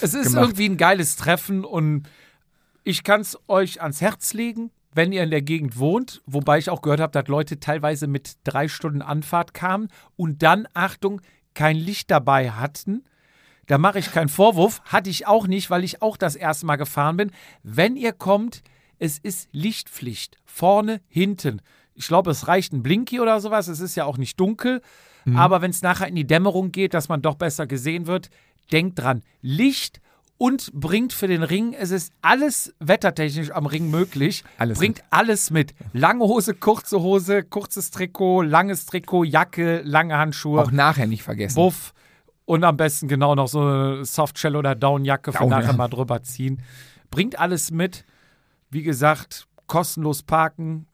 Es 0.00 0.14
ist 0.14 0.28
gemacht. 0.28 0.44
irgendwie 0.44 0.68
ein 0.68 0.76
geiles 0.76 1.16
Treffen 1.16 1.64
und 1.64 2.08
ich 2.82 3.04
kann 3.04 3.20
es 3.20 3.38
euch 3.48 3.80
ans 3.82 4.00
Herz 4.00 4.32
legen, 4.34 4.70
wenn 4.94 5.12
ihr 5.12 5.22
in 5.22 5.30
der 5.30 5.42
Gegend 5.42 5.78
wohnt, 5.78 6.22
wobei 6.26 6.58
ich 6.58 6.70
auch 6.70 6.82
gehört 6.82 7.00
habe, 7.00 7.12
dass 7.12 7.26
Leute 7.28 7.58
teilweise 7.58 8.06
mit 8.06 8.34
drei 8.44 8.68
Stunden 8.68 9.02
Anfahrt 9.02 9.54
kamen 9.54 9.88
und 10.16 10.42
dann, 10.42 10.68
Achtung, 10.74 11.20
kein 11.54 11.76
Licht 11.76 12.10
dabei 12.10 12.50
hatten. 12.50 13.04
Da 13.66 13.78
mache 13.78 13.98
ich 13.98 14.12
keinen 14.12 14.28
Vorwurf, 14.28 14.82
hatte 14.84 15.08
ich 15.10 15.26
auch 15.26 15.46
nicht, 15.46 15.70
weil 15.70 15.84
ich 15.84 16.02
auch 16.02 16.16
das 16.16 16.36
erste 16.36 16.66
Mal 16.66 16.76
gefahren 16.76 17.16
bin. 17.16 17.30
Wenn 17.62 17.96
ihr 17.96 18.12
kommt, 18.12 18.62
es 18.98 19.18
ist 19.18 19.48
Lichtpflicht. 19.52 20.36
Vorne, 20.44 21.00
hinten. 21.08 21.60
Ich 21.94 22.08
glaube, 22.08 22.30
es 22.30 22.48
reicht 22.48 22.72
ein 22.72 22.82
Blinky 22.82 23.20
oder 23.20 23.40
sowas. 23.40 23.68
Es 23.68 23.80
ist 23.80 23.94
ja 23.94 24.04
auch 24.04 24.18
nicht 24.18 24.38
dunkel. 24.40 24.80
Aber 25.34 25.62
wenn 25.62 25.70
es 25.70 25.82
nachher 25.82 26.06
in 26.06 26.14
die 26.16 26.26
Dämmerung 26.26 26.70
geht, 26.70 26.92
dass 26.92 27.08
man 27.08 27.22
doch 27.22 27.36
besser 27.36 27.66
gesehen 27.66 28.06
wird, 28.06 28.28
denkt 28.72 28.98
dran. 28.98 29.22
Licht 29.40 30.00
und 30.36 30.72
bringt 30.74 31.12
für 31.12 31.28
den 31.28 31.42
Ring, 31.42 31.72
es 31.72 31.90
ist 31.90 32.12
alles 32.20 32.74
wettertechnisch 32.80 33.50
am 33.50 33.66
Ring 33.66 33.90
möglich. 33.90 34.44
Alles 34.58 34.78
bringt 34.78 35.02
alles 35.10 35.50
mit. 35.50 35.74
Lange 35.92 36.24
Hose, 36.24 36.54
kurze 36.54 37.00
Hose, 37.00 37.42
kurzes 37.42 37.90
Trikot, 37.90 38.42
langes 38.42 38.86
Trikot, 38.86 39.24
Jacke, 39.24 39.80
lange 39.84 40.16
Handschuhe. 40.18 40.60
auch 40.60 40.72
nachher 40.72 41.06
nicht 41.06 41.22
vergessen. 41.22 41.54
Buff 41.54 41.94
und 42.44 42.64
am 42.64 42.76
besten 42.76 43.08
genau 43.08 43.34
noch 43.34 43.48
so 43.48 43.60
eine 43.60 44.04
Softshell 44.04 44.56
oder 44.56 44.74
Downjacke 44.74 45.32
für 45.32 45.38
Down, 45.38 45.50
nachher 45.50 45.70
ja. 45.70 45.76
mal 45.76 45.88
drüber 45.88 46.22
ziehen. 46.22 46.60
Bringt 47.10 47.38
alles 47.38 47.70
mit. 47.70 48.04
Wie 48.74 48.82
gesagt, 48.82 49.46
kostenlos 49.68 50.24
parken. 50.24 50.86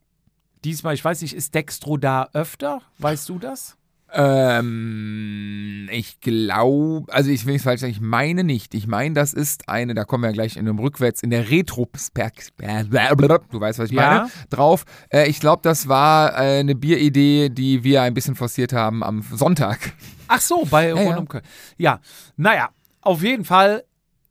Diesmal, 0.63 0.93
ich 0.93 1.03
weiß 1.03 1.23
nicht, 1.23 1.33
ist 1.35 1.55
Dextro 1.55 1.97
da 1.97 2.29
öfter? 2.31 2.83
Weißt 2.99 3.27
du 3.27 3.39
das? 3.39 3.75
Ähm, 4.13 5.89
ich 5.91 6.19
glaube, 6.19 7.11
also 7.11 7.31
ich 7.31 7.47
will 7.47 7.53
nicht 7.53 7.63
falsch 7.63 7.81
sagen, 7.81 7.91
ich 7.91 7.99
meine 7.99 8.43
nicht. 8.43 8.75
Ich 8.75 8.85
meine, 8.85 9.15
das 9.15 9.33
ist 9.33 9.67
eine, 9.67 9.95
da 9.95 10.03
kommen 10.03 10.21
wir 10.23 10.27
ja 10.27 10.33
gleich 10.33 10.57
in 10.57 10.65
dem 10.65 10.77
Rückwärts, 10.77 11.23
in 11.23 11.31
der 11.31 11.49
Retrospekt, 11.49 12.53
du 12.59 13.59
weißt, 13.59 13.79
was 13.79 13.89
ich 13.89 13.95
Ja. 13.95 14.01
meine, 14.01 14.31
drauf. 14.51 14.85
Äh, 15.09 15.27
ich 15.27 15.39
glaube, 15.39 15.63
das 15.63 15.87
war 15.87 16.33
äh, 16.33 16.59
eine 16.59 16.75
Bieridee, 16.75 17.49
die 17.49 17.83
wir 17.83 18.03
ein 18.03 18.13
bisschen 18.13 18.35
forciert 18.35 18.73
haben 18.73 19.01
am 19.01 19.23
Sonntag. 19.23 19.93
Ach 20.27 20.39
so, 20.39 20.67
bei 20.69 20.89
ja. 20.89 20.93
rund 20.93 21.17
um 21.17 21.27
Köln. 21.27 21.43
Ja, 21.79 21.99
naja, 22.37 22.69
auf 23.01 23.23
jeden 23.23 23.43
Fall 23.43 23.85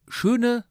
schöne 0.08 0.64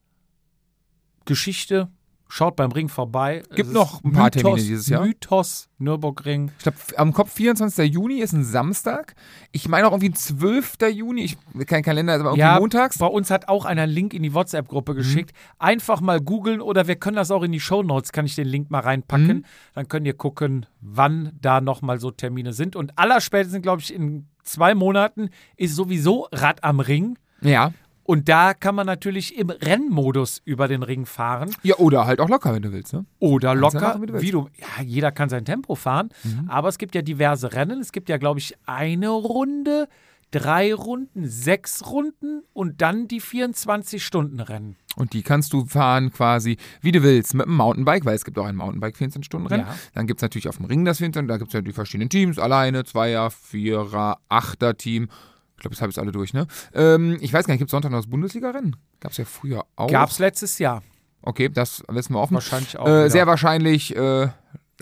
Geschichte, 1.26 1.90
Schaut 2.32 2.54
beim 2.54 2.70
Ring 2.70 2.88
vorbei. 2.88 3.42
Gibt 3.56 3.70
Es 3.70 3.74
noch 3.74 4.04
ein 4.04 4.12
paar 4.12 4.26
Mythos, 4.26 4.42
Termine 4.42 4.62
dieses 4.62 4.86
Jahr. 4.86 5.04
Mythos, 5.04 5.68
Nürburgring. 5.78 6.52
Ich 6.58 6.62
glaube, 6.62 6.78
am 6.96 7.12
Kopf 7.12 7.32
24. 7.32 7.92
Juni 7.92 8.20
ist 8.20 8.32
ein 8.32 8.44
Samstag. 8.44 9.16
Ich 9.50 9.68
meine 9.68 9.88
auch 9.88 9.92
irgendwie 9.92 10.12
12. 10.12 10.76
Juni. 10.92 11.22
Ich, 11.24 11.36
kein 11.66 11.82
Kalender, 11.82 12.14
aber 12.14 12.24
irgendwie 12.26 12.40
Ja, 12.40 12.60
montags. 12.60 12.98
bei 12.98 13.06
uns 13.06 13.30
hat 13.32 13.48
auch 13.48 13.64
einer 13.64 13.82
einen 13.82 13.92
Link 13.92 14.14
in 14.14 14.22
die 14.22 14.30
Mhm. 14.30 14.34
WhatsApp-Gruppe 14.34 14.94
geschickt. 14.94 15.32
Einfach 15.58 16.00
mal 16.00 16.20
googeln 16.20 16.60
oder 16.60 16.86
wir 16.86 16.94
können 16.96 17.16
das 17.16 17.32
auch 17.32 17.42
in 17.42 17.50
die 17.50 17.58
Shownotes, 17.60 18.12
kann 18.12 18.26
ich 18.26 18.36
den 18.36 18.46
Link 18.46 18.70
mal 18.70 18.78
reinpacken. 18.80 19.38
Mhm. 19.38 19.44
Dann 19.74 19.88
könnt 19.88 20.06
ihr 20.06 20.14
gucken, 20.14 20.66
wann 20.80 21.32
da 21.40 21.60
nochmal 21.60 21.98
so 21.98 22.12
Termine 22.12 22.52
sind. 22.52 22.76
Und 22.76 22.96
allerspätestens, 22.96 23.60
glaube 23.62 23.82
ich, 23.82 23.92
in 23.92 24.28
zwei 24.44 24.76
Monaten 24.76 25.30
ist 25.56 25.74
sowieso 25.74 26.28
Rad 26.30 26.62
am 26.62 26.78
Ring. 26.78 27.18
Ja. 27.42 27.72
Und 28.10 28.28
da 28.28 28.54
kann 28.54 28.74
man 28.74 28.88
natürlich 28.88 29.38
im 29.38 29.50
Rennmodus 29.50 30.42
über 30.44 30.66
den 30.66 30.82
Ring 30.82 31.06
fahren. 31.06 31.54
Ja, 31.62 31.76
oder 31.76 32.06
halt 32.06 32.18
auch 32.18 32.28
locker, 32.28 32.52
wenn 32.52 32.62
du 32.62 32.72
willst. 32.72 32.92
Ne? 32.92 33.06
Oder 33.20 33.54
Kannst 33.54 33.74
locker, 33.74 33.86
machen, 33.86 34.02
wie 34.02 34.06
du 34.06 34.12
willst. 34.14 34.26
wie 34.26 34.30
du, 34.32 34.48
ja, 34.58 34.82
jeder 34.82 35.12
kann 35.12 35.28
sein 35.28 35.44
Tempo 35.44 35.76
fahren, 35.76 36.08
aber 36.48 36.68
es 36.68 36.78
gibt 36.78 36.96
ja 36.96 37.02
diverse 37.02 37.52
Rennen. 37.52 37.78
Es 37.78 37.92
gibt 37.92 38.08
ja, 38.08 38.16
glaube 38.16 38.40
ich, 38.40 38.56
eine 38.66 39.10
Runde, 39.10 39.86
drei 40.32 40.74
Runden, 40.74 41.28
sechs 41.28 41.86
Runden 41.88 42.42
und 42.52 42.82
dann 42.82 43.06
die 43.06 43.20
24-Stunden-Rennen. 43.20 44.74
Und 44.96 45.12
die 45.12 45.22
kannst 45.22 45.52
du 45.52 45.66
fahren 45.66 46.12
quasi, 46.12 46.56
wie 46.80 46.90
du 46.90 47.04
willst, 47.04 47.34
mit 47.34 47.46
einem 47.46 47.58
Mountainbike, 47.58 48.04
weil 48.06 48.16
es 48.16 48.24
gibt 48.24 48.40
auch 48.40 48.46
ein 48.46 48.56
Mountainbike 48.56 48.96
14-Stunden-Rennen. 48.96 49.66
Ja. 49.66 49.74
Dann 49.94 50.08
gibt 50.08 50.18
es 50.18 50.22
natürlich 50.22 50.48
auf 50.48 50.56
dem 50.56 50.66
Ring 50.66 50.84
das 50.84 50.98
14, 50.98 51.28
da 51.28 51.36
gibt 51.36 51.50
es 51.50 51.54
ja 51.54 51.60
die 51.60 51.72
verschiedenen 51.72 52.10
Teams, 52.10 52.40
alleine, 52.40 52.82
Zweier, 52.82 53.30
Vierer, 53.30 54.18
Achter-Team. 54.28 55.08
Ich 55.60 55.62
glaube, 55.62 55.74
das 55.74 55.82
habe 55.82 55.92
ich 55.92 55.98
alle 55.98 56.10
durch, 56.10 56.32
ne? 56.32 56.46
Ähm, 56.72 57.18
ich 57.20 57.34
weiß 57.34 57.46
gar 57.46 57.52
nicht, 57.52 57.58
gibt 57.58 57.68
es 57.68 57.72
Sonntag 57.72 57.90
noch 57.90 57.98
das 57.98 58.08
Bundesliga-Rennen? 58.08 58.76
Gab 58.98 59.12
es 59.12 59.18
ja 59.18 59.26
früher 59.26 59.66
auch. 59.76 59.90
Gab 59.90 60.08
es 60.08 60.18
letztes 60.18 60.58
Jahr. 60.58 60.82
Okay, 61.20 61.50
das 61.50 61.84
lassen 61.86 62.14
wir 62.14 62.20
offen. 62.20 62.32
Wahrscheinlich 62.32 62.78
auch. 62.78 62.88
Äh, 62.88 63.10
sehr 63.10 63.26
wahrscheinlich 63.26 63.94
äh, 63.94 64.28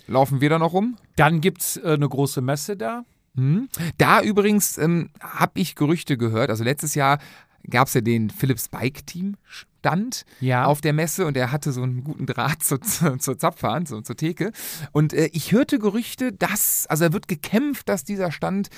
laufen 0.07 0.41
wir 0.41 0.51
da 0.51 0.61
noch 0.61 0.75
rum. 0.75 0.97
Dann 1.17 1.41
gibt 1.41 1.63
es 1.63 1.79
äh, 1.79 1.95
eine 1.95 2.09
große 2.09 2.43
Messe 2.43 2.77
da. 2.77 3.05
Hm. 3.35 3.69
Da 3.99 4.23
übrigens 4.23 4.79
ähm, 4.79 5.11
habe 5.21 5.59
ich 5.59 5.75
Gerüchte 5.75 6.17
gehört. 6.17 6.49
Also 6.49 6.63
letztes 6.63 6.95
Jahr 6.95 7.19
gab 7.69 7.89
es 7.89 7.95
ja 7.95 8.01
den 8.01 8.31
Philips 8.31 8.69
Bike 8.69 9.07
Team 9.07 9.37
Stand 9.45 10.25
Ja. 10.41 10.65
auf 10.65 10.81
der 10.81 10.93
Messe 10.93 11.27
und 11.27 11.37
er 11.37 11.53
hatte 11.53 11.73
so 11.73 11.83
einen 11.83 12.03
guten 12.05 12.27
Draht 12.27 12.63
zur, 12.63 12.81
zur, 12.81 13.19
zur 13.19 13.39
Zapfhahn, 13.39 13.87
zur, 13.87 14.03
zur 14.03 14.17
Theke. 14.17 14.53
Und 14.93 15.13
äh, 15.13 15.31
ich 15.33 15.53
hörte 15.53 15.79
Gerüchte, 15.79 16.33
dass, 16.33 16.87
also 16.89 17.05
er 17.05 17.13
wird 17.13 17.29
gekämpft, 17.29 17.89
dass 17.89 18.05
dieser 18.05 18.33
Stand 18.33 18.69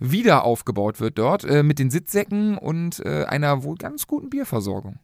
wieder 0.00 0.44
aufgebaut 0.44 1.00
wird 1.00 1.18
dort 1.18 1.44
äh, 1.44 1.62
mit 1.62 1.78
den 1.78 1.90
Sitzsäcken 1.90 2.58
und 2.58 3.04
äh, 3.04 3.24
einer 3.24 3.62
wohl 3.62 3.76
ganz 3.76 4.06
guten 4.06 4.30
Bierversorgung. 4.30 4.98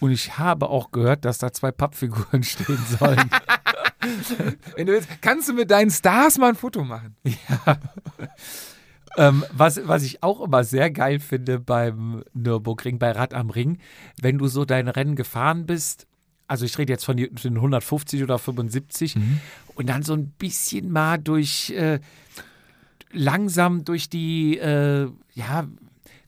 Und 0.00 0.10
ich 0.10 0.38
habe 0.38 0.68
auch 0.68 0.90
gehört, 0.90 1.24
dass 1.24 1.38
da 1.38 1.52
zwei 1.52 1.70
Pappfiguren 1.70 2.42
stehen 2.42 2.78
sollen. 2.98 3.30
Wenn 4.76 4.86
du 4.86 4.92
willst, 4.92 5.08
kannst 5.22 5.48
du 5.48 5.54
mit 5.54 5.70
deinen 5.70 5.90
Stars 5.90 6.36
mal 6.36 6.50
ein 6.50 6.56
Foto 6.56 6.84
machen. 6.84 7.16
Ähm, 9.16 9.44
was, 9.52 9.80
was 9.86 10.02
ich 10.02 10.22
auch 10.22 10.40
immer 10.40 10.64
sehr 10.64 10.90
geil 10.90 11.20
finde 11.20 11.60
beim 11.60 12.24
Nürburgring, 12.32 12.98
bei 12.98 13.12
Rad 13.12 13.34
am 13.34 13.50
Ring, 13.50 13.78
wenn 14.20 14.38
du 14.38 14.46
so 14.46 14.64
dein 14.64 14.88
Rennen 14.88 15.16
gefahren 15.16 15.66
bist, 15.66 16.06
also 16.46 16.64
ich 16.64 16.76
rede 16.76 16.92
jetzt 16.92 17.04
von 17.04 17.16
den 17.16 17.56
150 17.56 18.22
oder 18.22 18.38
75 18.38 19.16
und 19.74 19.88
dann 19.88 20.02
so 20.02 20.12
ein 20.14 20.28
bisschen 20.38 20.90
mal 20.90 21.18
durch, 21.18 21.70
äh, 21.70 22.00
langsam 23.12 23.84
durch 23.84 24.08
die, 24.10 24.58
äh, 24.58 25.08
ja, 25.34 25.66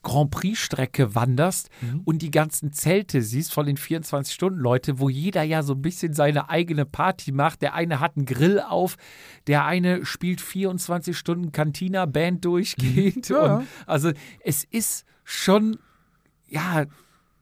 Grand 0.06 0.30
Prix-Strecke 0.30 1.16
wanderst 1.16 1.68
und 2.04 2.22
die 2.22 2.30
ganzen 2.30 2.72
Zelte 2.72 3.22
siehst 3.22 3.52
von 3.52 3.66
den 3.66 3.76
24-Stunden-Leute, 3.76 5.00
wo 5.00 5.08
jeder 5.08 5.42
ja 5.42 5.64
so 5.64 5.72
ein 5.72 5.82
bisschen 5.82 6.14
seine 6.14 6.48
eigene 6.48 6.86
Party 6.86 7.32
macht. 7.32 7.60
Der 7.60 7.74
eine 7.74 7.98
hat 7.98 8.16
einen 8.16 8.24
Grill 8.24 8.60
auf, 8.60 8.94
der 9.48 9.64
eine 9.64 10.06
spielt 10.06 10.40
24 10.40 11.18
Stunden 11.18 11.50
Cantina-Band 11.50 12.44
durchgehend. 12.44 13.30
Ja. 13.30 13.56
Und 13.56 13.66
also 13.86 14.12
es 14.44 14.62
ist 14.62 15.04
schon, 15.24 15.80
ja, 16.46 16.84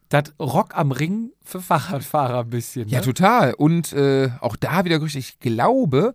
das 0.08 0.32
Rock 0.40 0.74
am 0.74 0.90
Ring 0.90 1.32
für 1.42 1.60
Fahrradfahrer 1.60 2.40
ein 2.40 2.50
bisschen. 2.50 2.88
Ja, 2.88 3.00
ne? 3.00 3.04
total. 3.04 3.52
Und 3.52 3.92
äh, 3.92 4.30
auch 4.40 4.56
da 4.56 4.86
wieder 4.86 4.98
Gerüchte, 4.98 5.18
ich 5.18 5.38
glaube, 5.38 6.14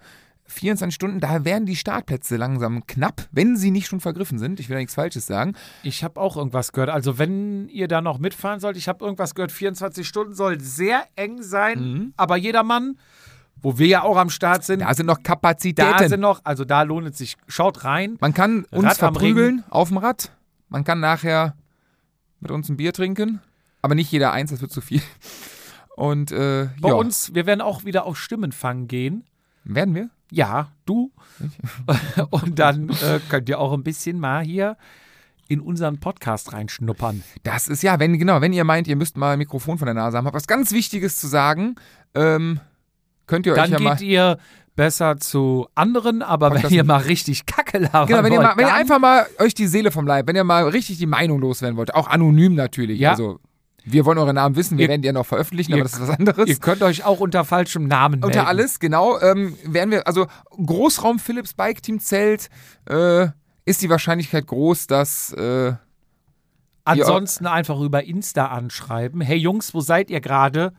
24 0.49 0.93
Stunden, 0.93 1.19
da 1.19 1.45
werden 1.45 1.65
die 1.65 1.75
Startplätze 1.75 2.35
langsam 2.35 2.85
knapp, 2.87 3.27
wenn 3.31 3.55
sie 3.55 3.71
nicht 3.71 3.87
schon 3.87 3.99
vergriffen 3.99 4.39
sind. 4.39 4.59
Ich 4.59 4.67
will 4.67 4.75
da 4.75 4.79
nichts 4.79 4.95
Falsches 4.95 5.27
sagen. 5.27 5.53
Ich 5.83 6.03
habe 6.03 6.19
auch 6.19 6.35
irgendwas 6.37 6.71
gehört. 6.71 6.89
Also, 6.89 7.17
wenn 7.17 7.69
ihr 7.69 7.87
da 7.87 8.01
noch 8.01 8.19
mitfahren 8.19 8.59
sollt, 8.59 8.75
ich 8.75 8.87
habe 8.87 9.05
irgendwas 9.05 9.35
gehört, 9.35 9.51
24 9.51 10.07
Stunden 10.07 10.33
soll 10.33 10.59
sehr 10.59 11.03
eng 11.15 11.41
sein, 11.43 12.13
aber 12.17 12.35
jedermann, 12.37 12.97
wo 13.61 13.77
wir 13.77 13.87
ja 13.87 14.03
auch 14.03 14.17
am 14.17 14.29
Start 14.29 14.63
sind, 14.63 14.81
Da 14.81 14.93
sind 14.93 15.05
noch 15.05 15.17
da 15.17 15.23
Kapazitäten. 15.23 16.09
sind 16.09 16.21
noch, 16.21 16.41
also 16.43 16.65
da 16.65 16.81
lohnt 16.83 17.07
es 17.09 17.17
sich. 17.17 17.37
Schaut 17.47 17.83
rein. 17.83 18.17
Man 18.19 18.33
kann 18.33 18.65
uns 18.71 18.85
Rad 18.85 18.97
verprügeln 18.97 19.63
auf 19.69 19.89
dem 19.89 19.97
Rad. 19.97 20.31
Man 20.69 20.83
kann 20.83 20.99
nachher 20.99 21.55
mit 22.39 22.51
uns 22.51 22.69
ein 22.69 22.77
Bier 22.77 22.93
trinken. 22.93 23.41
Aber 23.81 23.95
nicht 23.95 24.11
jeder 24.11 24.31
eins, 24.31 24.51
das 24.51 24.61
wird 24.61 24.71
zu 24.71 24.81
viel. 24.81 25.01
Und 25.95 26.31
äh, 26.31 26.69
Bei 26.79 26.89
ja, 26.89 26.95
uns, 26.95 27.33
wir 27.33 27.45
werden 27.45 27.61
auch 27.61 27.83
wieder 27.83 28.05
auf 28.05 28.17
Stimmenfang 28.17 28.87
gehen. 28.87 29.25
Werden 29.63 29.95
wir. 29.95 30.09
Ja, 30.31 30.71
du. 30.85 31.11
Und 32.29 32.59
dann 32.59 32.89
äh, 32.89 33.19
könnt 33.29 33.49
ihr 33.49 33.59
auch 33.59 33.73
ein 33.73 33.83
bisschen 33.83 34.19
mal 34.19 34.43
hier 34.43 34.77
in 35.47 35.59
unseren 35.59 35.99
Podcast 35.99 36.53
reinschnuppern. 36.53 37.23
Das 37.43 37.67
ist 37.67 37.81
ja, 37.81 37.99
wenn, 37.99 38.19
genau, 38.19 38.39
wenn 38.41 38.53
ihr 38.53 38.63
meint, 38.63 38.87
ihr 38.87 38.95
müsst 38.95 39.17
mal 39.17 39.33
ein 39.33 39.39
Mikrofon 39.39 39.79
von 39.79 39.87
der 39.87 39.95
Nase 39.95 40.17
haben, 40.17 40.25
habt 40.25 40.35
was 40.35 40.45
ganz 40.45 40.71
Wichtiges 40.71 41.17
zu 41.17 41.27
sagen, 41.27 41.75
ähm, 42.13 42.59
könnt 43.25 43.47
ihr 43.47 43.53
euch 43.53 43.57
Dann 43.57 43.71
ja 43.71 43.79
mal. 43.79 43.95
geht 43.95 44.07
ihr 44.07 44.37
besser 44.75 45.17
zu 45.17 45.67
anderen, 45.75 46.21
aber 46.21 46.53
wenn 46.53 46.69
ihr 46.69 46.83
mal 46.83 47.01
richtig 47.01 47.45
Kacke 47.47 47.79
labern 47.79 48.07
Genau, 48.07 48.23
wenn 48.23 48.31
ihr, 48.31 48.37
wollt, 48.37 48.47
mal, 48.49 48.57
wenn 48.57 48.65
ihr 48.65 48.69
dann- 48.69 48.79
einfach 48.79 48.99
mal 48.99 49.25
euch 49.39 49.53
die 49.55 49.67
Seele 49.67 49.91
vom 49.91 50.05
Leib, 50.05 50.27
wenn 50.27 50.35
ihr 50.35 50.43
mal 50.43 50.67
richtig 50.69 50.99
die 50.99 51.07
Meinung 51.07 51.39
loswerden 51.39 51.75
wollt, 51.77 51.93
auch 51.95 52.07
anonym 52.07 52.53
natürlich. 52.53 52.99
Ja. 52.99 53.11
Also, 53.11 53.39
wir 53.85 54.05
wollen 54.05 54.17
eure 54.17 54.33
Namen 54.33 54.55
wissen, 54.55 54.77
wir 54.77 54.85
Ihr- 54.85 54.89
werden 54.89 55.01
die 55.01 55.07
ja 55.07 55.13
noch 55.13 55.25
veröffentlichen, 55.25 55.73
aber 55.73 55.83
das 55.83 55.93
ist 55.93 56.01
was 56.01 56.09
anderes. 56.09 56.47
Ihr 56.47 56.57
könnt 56.57 56.81
euch 56.81 57.03
auch 57.05 57.19
unter 57.19 57.45
falschem 57.45 57.87
Namen 57.87 58.19
melden. 58.19 58.25
Unter 58.25 58.47
alles, 58.47 58.79
genau. 58.79 59.19
Ähm, 59.19 59.55
werden 59.65 59.91
wir, 59.91 60.07
also 60.07 60.27
Großraum 60.51 61.19
Philips 61.19 61.53
Bike 61.53 61.81
Team 61.81 61.99
Zelt, 61.99 62.49
äh, 62.89 63.27
ist 63.65 63.81
die 63.81 63.89
Wahrscheinlichkeit 63.89 64.47
groß, 64.47 64.87
dass 64.87 65.31
äh, 65.33 65.73
Ansonsten 66.85 67.45
einfach 67.45 67.79
über 67.81 68.03
Insta 68.03 68.47
anschreiben. 68.47 69.21
Hey 69.21 69.37
Jungs, 69.37 69.73
wo 69.73 69.81
seid 69.81 70.09
ihr 70.09 70.21
gerade? 70.21 70.73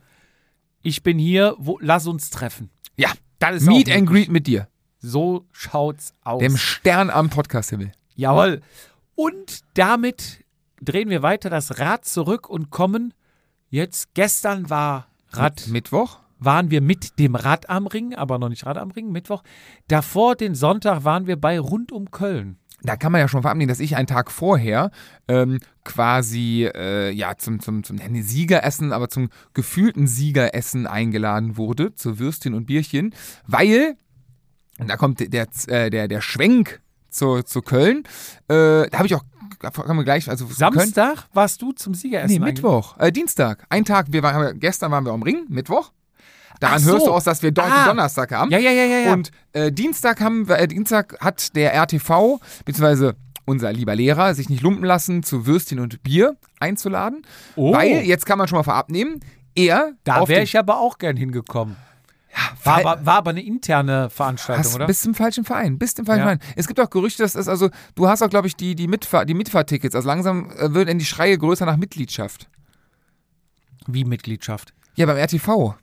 Ich 0.82 1.02
bin 1.02 1.18
hier, 1.18 1.54
wo, 1.58 1.78
lass 1.80 2.06
uns 2.06 2.30
treffen. 2.30 2.70
ja, 2.96 3.10
Das 3.38 3.56
ist 3.56 3.66
Meet 3.68 3.90
auch 3.90 3.94
and. 3.96 4.08
Greet 4.08 4.28
mit 4.30 4.46
dir, 4.46 4.66
So 4.98 5.46
schaut's 5.52 6.14
aus. 6.24 6.40
dem 6.40 6.56
Stern 6.56 7.10
am 7.10 7.30
Podcast-Himmel. 7.30 7.92
Jawohl. 8.16 8.60
Und 9.14 9.60
damit 9.74 10.40
drehen 10.80 11.10
wir 11.10 11.22
weiter 11.22 11.50
das 11.50 11.78
Rad 11.78 12.04
zurück 12.04 12.48
und 12.48 12.70
kommen 12.70 13.14
jetzt, 13.68 14.14
gestern 14.14 14.70
war 14.70 15.06
Rad, 15.30 15.68
Mittwoch? 15.68 16.18
waren 16.38 16.70
wir 16.70 16.80
mit 16.80 17.18
dem 17.18 17.34
Rad 17.34 17.68
am 17.68 17.86
Ring, 17.86 18.14
aber 18.14 18.38
noch 18.38 18.48
nicht 18.48 18.66
Rad 18.66 18.78
am 18.78 18.90
Ring, 18.90 19.12
Mittwoch. 19.12 19.42
Davor, 19.88 20.34
den 20.34 20.54
Sonntag, 20.54 21.04
waren 21.04 21.26
wir 21.26 21.36
bei 21.36 21.60
Rund 21.60 21.92
um 21.92 22.10
Köln. 22.10 22.56
Da 22.82 22.96
kann 22.96 23.12
man 23.12 23.20
ja 23.20 23.28
schon 23.28 23.42
verabschieden, 23.42 23.68
dass 23.68 23.80
ich 23.80 23.96
einen 23.96 24.06
Tag 24.06 24.30
vorher 24.30 24.90
ähm, 25.28 25.60
quasi 25.84 26.68
äh, 26.74 27.10
ja 27.10 27.36
zum, 27.36 27.60
zum, 27.60 27.84
zum 27.84 27.96
nicht 27.96 28.24
Siegeressen, 28.26 28.92
aber 28.92 29.10
zum 29.10 29.28
gefühlten 29.52 30.06
Siegeressen 30.06 30.86
eingeladen 30.86 31.58
wurde, 31.58 31.94
zu 31.94 32.18
Würstchen 32.18 32.54
und 32.54 32.64
Bierchen, 32.66 33.14
weil, 33.46 33.96
und 34.78 34.88
da 34.88 34.96
kommt 34.96 35.20
der, 35.20 35.46
äh, 35.66 35.90
der, 35.90 36.08
der 36.08 36.20
Schwenk 36.22 36.80
zu, 37.10 37.42
zu 37.42 37.60
Köln, 37.60 38.04
äh, 38.48 38.88
da 38.88 38.98
habe 38.98 39.06
ich 39.06 39.14
auch, 39.14 39.24
kann 39.60 39.96
man 39.96 40.04
gleich, 40.04 40.28
also 40.28 40.46
Samstag 40.46 41.28
warst 41.32 41.60
du 41.62 41.72
zum 41.72 41.94
Siegeressen. 41.94 42.38
Nee? 42.38 42.38
Mittwoch, 42.38 42.96
äh, 42.98 43.12
Dienstag. 43.12 43.64
Ein 43.68 43.84
Tag, 43.84 44.06
wir 44.10 44.22
waren, 44.22 44.58
gestern 44.58 44.90
waren 44.90 45.04
wir 45.04 45.12
am 45.12 45.22
Ring, 45.22 45.44
Mittwoch. 45.48 45.92
Daran 46.58 46.80
so. 46.80 46.92
hörst 46.92 47.06
du 47.06 47.10
aus, 47.12 47.24
dass 47.24 47.42
wir 47.42 47.52
Ah. 47.56 47.86
Donnerstag 47.86 48.32
haben. 48.32 48.50
Ja, 48.50 48.58
ja, 48.58 48.70
ja, 48.70 48.84
ja. 48.84 48.98
ja. 48.98 49.12
Und 49.12 49.30
äh, 49.52 49.70
Dienstag 49.72 50.20
haben 50.20 50.48
wir, 50.48 50.58
äh, 50.58 50.68
Dienstag 50.68 51.16
hat 51.20 51.54
der 51.56 51.74
RTV, 51.74 52.40
beziehungsweise 52.64 53.16
unser 53.46 53.72
lieber 53.72 53.94
Lehrer, 53.94 54.34
sich 54.34 54.48
nicht 54.48 54.62
lumpen 54.62 54.84
lassen, 54.84 55.22
zu 55.22 55.46
Würstchen 55.46 55.80
und 55.80 56.02
Bier 56.02 56.36
einzuladen. 56.60 57.22
Oh. 57.56 57.74
Weil, 57.74 58.02
jetzt 58.02 58.26
kann 58.26 58.38
man 58.38 58.46
schon 58.46 58.58
mal 58.58 58.62
vorab 58.62 58.90
nehmen, 58.90 59.20
er 59.54 59.92
da 60.04 60.28
wäre 60.28 60.42
ich 60.42 60.58
aber 60.58 60.78
auch 60.78 60.98
gern 60.98 61.16
hingekommen. 61.16 61.76
War, 62.62 62.78
aber, 62.78 63.06
war 63.06 63.14
aber 63.16 63.30
eine 63.30 63.42
interne 63.42 64.10
Veranstaltung, 64.10 64.64
Hast, 64.64 64.74
oder? 64.74 64.86
bist 64.86 65.04
im 65.06 65.14
falschen 65.14 65.44
Verein, 65.44 65.78
bist 65.78 65.98
im 65.98 66.06
falschen 66.06 66.20
Ja. 66.20 66.24
Verein. 66.26 66.40
Es 66.56 66.68
gibt 66.68 66.78
auch 66.78 66.90
Gerüchte, 66.90 67.22
dass 67.22 67.34
es 67.34 67.48
also, 67.48 67.70
du 67.94 68.08
hast 68.08 68.22
auch, 68.22 68.30
glaube 68.30 68.46
ich, 68.46 68.56
die, 68.56 68.74
die, 68.74 68.86
Mitfahr 68.86 69.24
die 69.24 69.34
Mitfahrtickets. 69.34 69.94
Also 69.94 70.06
langsam 70.06 70.50
äh, 70.52 70.72
werden 70.72 70.98
die 70.98 71.04
Schreie 71.04 71.36
größer 71.38 71.66
nach 71.66 71.76
Mitgliedschaft. 71.76 72.48
Wie 73.86 74.04
Mitgliedschaft? 74.04 74.74
Ja, 74.94 75.06
beim 75.06 75.16
RTV. 75.16 75.76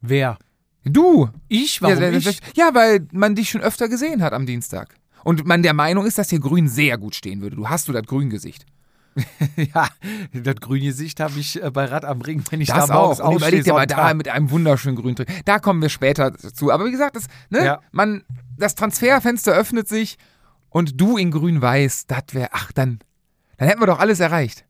Wer? 0.00 0.38
Du! 0.84 1.28
Ich? 1.48 1.80
Warum 1.82 2.00
ja, 2.00 2.10
ich? 2.10 2.40
ja, 2.54 2.74
weil 2.74 3.06
man 3.12 3.34
dich 3.34 3.50
schon 3.50 3.60
öfter 3.60 3.88
gesehen 3.88 4.22
hat 4.22 4.32
am 4.32 4.46
Dienstag. 4.46 4.94
Und 5.24 5.46
man 5.46 5.62
der 5.62 5.74
Meinung 5.74 6.06
ist, 6.06 6.18
dass 6.18 6.30
hier 6.30 6.40
Grün 6.40 6.68
sehr 6.68 6.98
gut 6.98 7.14
stehen 7.14 7.40
würde. 7.40 7.56
Du 7.56 7.68
hast 7.68 7.88
du 7.88 7.92
das 7.92 8.04
Grüngesicht. 8.04 8.66
ja, 9.56 9.88
das 10.32 10.56
grüne 10.56 10.86
Gesicht 10.86 11.20
habe 11.20 11.38
ich 11.38 11.62
äh, 11.62 11.70
bei 11.70 11.84
Rad 11.84 12.04
am 12.04 12.20
Ring, 12.20 12.42
wenn 12.50 12.60
ich 12.60 12.68
Das 12.68 12.86
da 12.86 12.94
morgens 12.94 13.20
auch. 13.20 13.30
Und 13.30 13.36
überleg 13.36 13.64
dir 13.64 13.72
mal 13.74 13.86
da 13.86 14.14
mit 14.14 14.28
einem 14.28 14.50
wunderschönen 14.50 14.96
grünen 14.96 15.16
Trikot. 15.16 15.32
Da 15.44 15.58
kommen 15.58 15.82
wir 15.82 15.88
später 15.88 16.34
zu. 16.36 16.70
Aber 16.72 16.84
wie 16.86 16.90
gesagt, 16.90 17.16
das, 17.16 17.26
ne, 17.50 17.64
Ja. 17.64 17.80
man, 17.90 18.24
das 18.56 18.74
Transferfenster 18.74 19.52
öffnet 19.52 19.88
sich 19.88 20.16
und 20.70 21.00
du 21.00 21.16
in 21.16 21.30
grün-weiß, 21.30 22.06
das 22.06 22.22
wäre, 22.32 22.48
ach, 22.52 22.72
dann, 22.72 23.00
dann 23.58 23.68
hätten 23.68 23.80
wir 23.80 23.86
doch 23.86 23.98
alles 23.98 24.20
erreicht. 24.20 24.64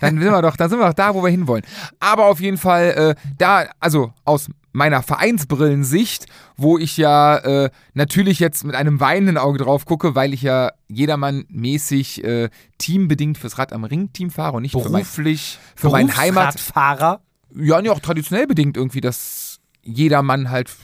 Dann 0.00 0.20
sind 0.20 0.30
wir 0.30 0.42
doch, 0.42 0.56
dann 0.56 0.70
sind 0.70 0.78
wir 0.78 0.86
doch 0.86 0.94
da, 0.94 1.12
wo 1.14 1.24
wir 1.24 1.30
hinwollen. 1.30 1.64
Aber 1.98 2.26
auf 2.26 2.38
jeden 2.40 2.56
Fall, 2.58 3.16
äh, 3.18 3.32
da, 3.36 3.66
also 3.80 4.12
aus 4.24 4.48
meiner 4.78 5.02
Vereinsbrillensicht, 5.02 6.26
wo 6.56 6.78
ich 6.78 6.96
ja 6.96 7.36
äh, 7.36 7.70
natürlich 7.94 8.38
jetzt 8.40 8.64
mit 8.64 8.74
einem 8.74 9.00
weinenden 9.00 9.36
Auge 9.36 9.58
drauf 9.58 9.84
gucke, 9.84 10.14
weil 10.14 10.32
ich 10.32 10.40
ja 10.42 10.70
jedermann-mäßig 10.88 12.24
äh, 12.24 12.48
teambedingt 12.78 13.38
fürs 13.38 13.58
Rad 13.58 13.72
am 13.72 13.84
Ring-Team 13.84 14.30
fahre 14.30 14.56
und 14.56 14.62
nicht 14.62 14.72
für 14.72 14.78
mein, 14.78 15.02
beruflich 15.02 15.58
für 15.76 15.90
meinen 15.90 16.16
Heimat- 16.16 16.54
Berufsradfahrer. 16.54 17.20
ja, 17.54 17.80
nee, 17.82 17.90
auch 17.90 18.00
traditionell 18.00 18.46
bedingt 18.46 18.76
irgendwie, 18.76 19.00
dass 19.00 19.58
jeder 19.82 20.22
Mann 20.22 20.50
halt 20.50 20.74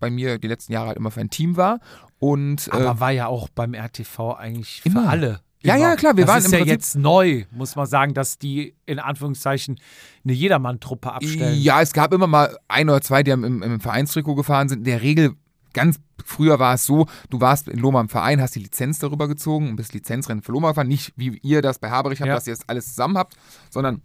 bei 0.00 0.10
mir 0.10 0.38
die 0.38 0.46
letzten 0.48 0.72
Jahre 0.72 0.88
halt 0.88 0.96
immer 0.96 1.10
für 1.10 1.20
ein 1.20 1.30
Team 1.30 1.56
war. 1.56 1.80
Und 2.20 2.68
äh, 2.68 2.70
Aber 2.72 3.00
war 3.00 3.10
ja 3.10 3.26
auch 3.26 3.48
beim 3.48 3.74
RTV 3.74 4.34
eigentlich 4.34 4.82
für 4.82 4.88
Immer. 4.90 5.08
alle. 5.08 5.40
Ja, 5.62 5.76
ja, 5.76 5.96
klar, 5.96 6.16
wir 6.16 6.24
das 6.24 6.32
waren 6.34 6.38
ist 6.38 6.46
im 6.46 6.52
ja 6.52 6.58
Prinzip- 6.58 6.72
jetzt 6.72 6.96
neu, 6.96 7.44
muss 7.50 7.74
man 7.74 7.86
sagen, 7.86 8.14
dass 8.14 8.38
die 8.38 8.74
in 8.86 8.98
Anführungszeichen 9.00 9.80
eine 10.24 10.32
Jedermann-Truppe 10.32 11.12
abstellen. 11.12 11.60
ja, 11.60 11.82
es 11.82 11.92
gab 11.92 12.12
immer 12.12 12.26
mal 12.28 12.56
ein 12.68 12.88
oder 12.88 13.00
zwei, 13.00 13.22
die 13.24 13.32
im, 13.32 13.62
im, 13.62 13.80
Vereinstrikot 13.80 14.36
gefahren 14.36 14.68
sind. 14.68 14.78
In 14.78 14.84
der 14.84 15.02
Regel, 15.02 15.32
ganz 15.72 15.98
früher 16.24 16.58
war 16.60 16.74
es 16.74 16.84
so, 16.86 17.06
du 17.30 17.40
warst 17.40 17.66
in 17.68 17.78
Loma 17.80 18.00
im 18.00 18.08
Verein, 18.08 18.40
hast 18.40 18.54
die 18.54 18.60
Lizenz 18.60 19.00
darüber 19.00 19.26
gezogen 19.26 19.70
und 19.70 19.76
bist 19.76 19.94
Lizenzrennen 19.94 20.42
für 20.42 20.52
Loma 20.52 20.68
gefahren. 20.68 20.88
Nicht 20.88 21.12
wie 21.16 21.38
ihr 21.42 21.60
das 21.60 21.78
bei 21.80 21.90
Haberich 21.90 22.20
habt, 22.20 22.28
Ja. 22.28 22.34
dass 22.36 22.46
ihr 22.46 22.54
das 22.54 22.68
alles 22.68 22.86
zusammen 22.90 23.18
habt, 23.18 23.34
sondern 23.70 24.02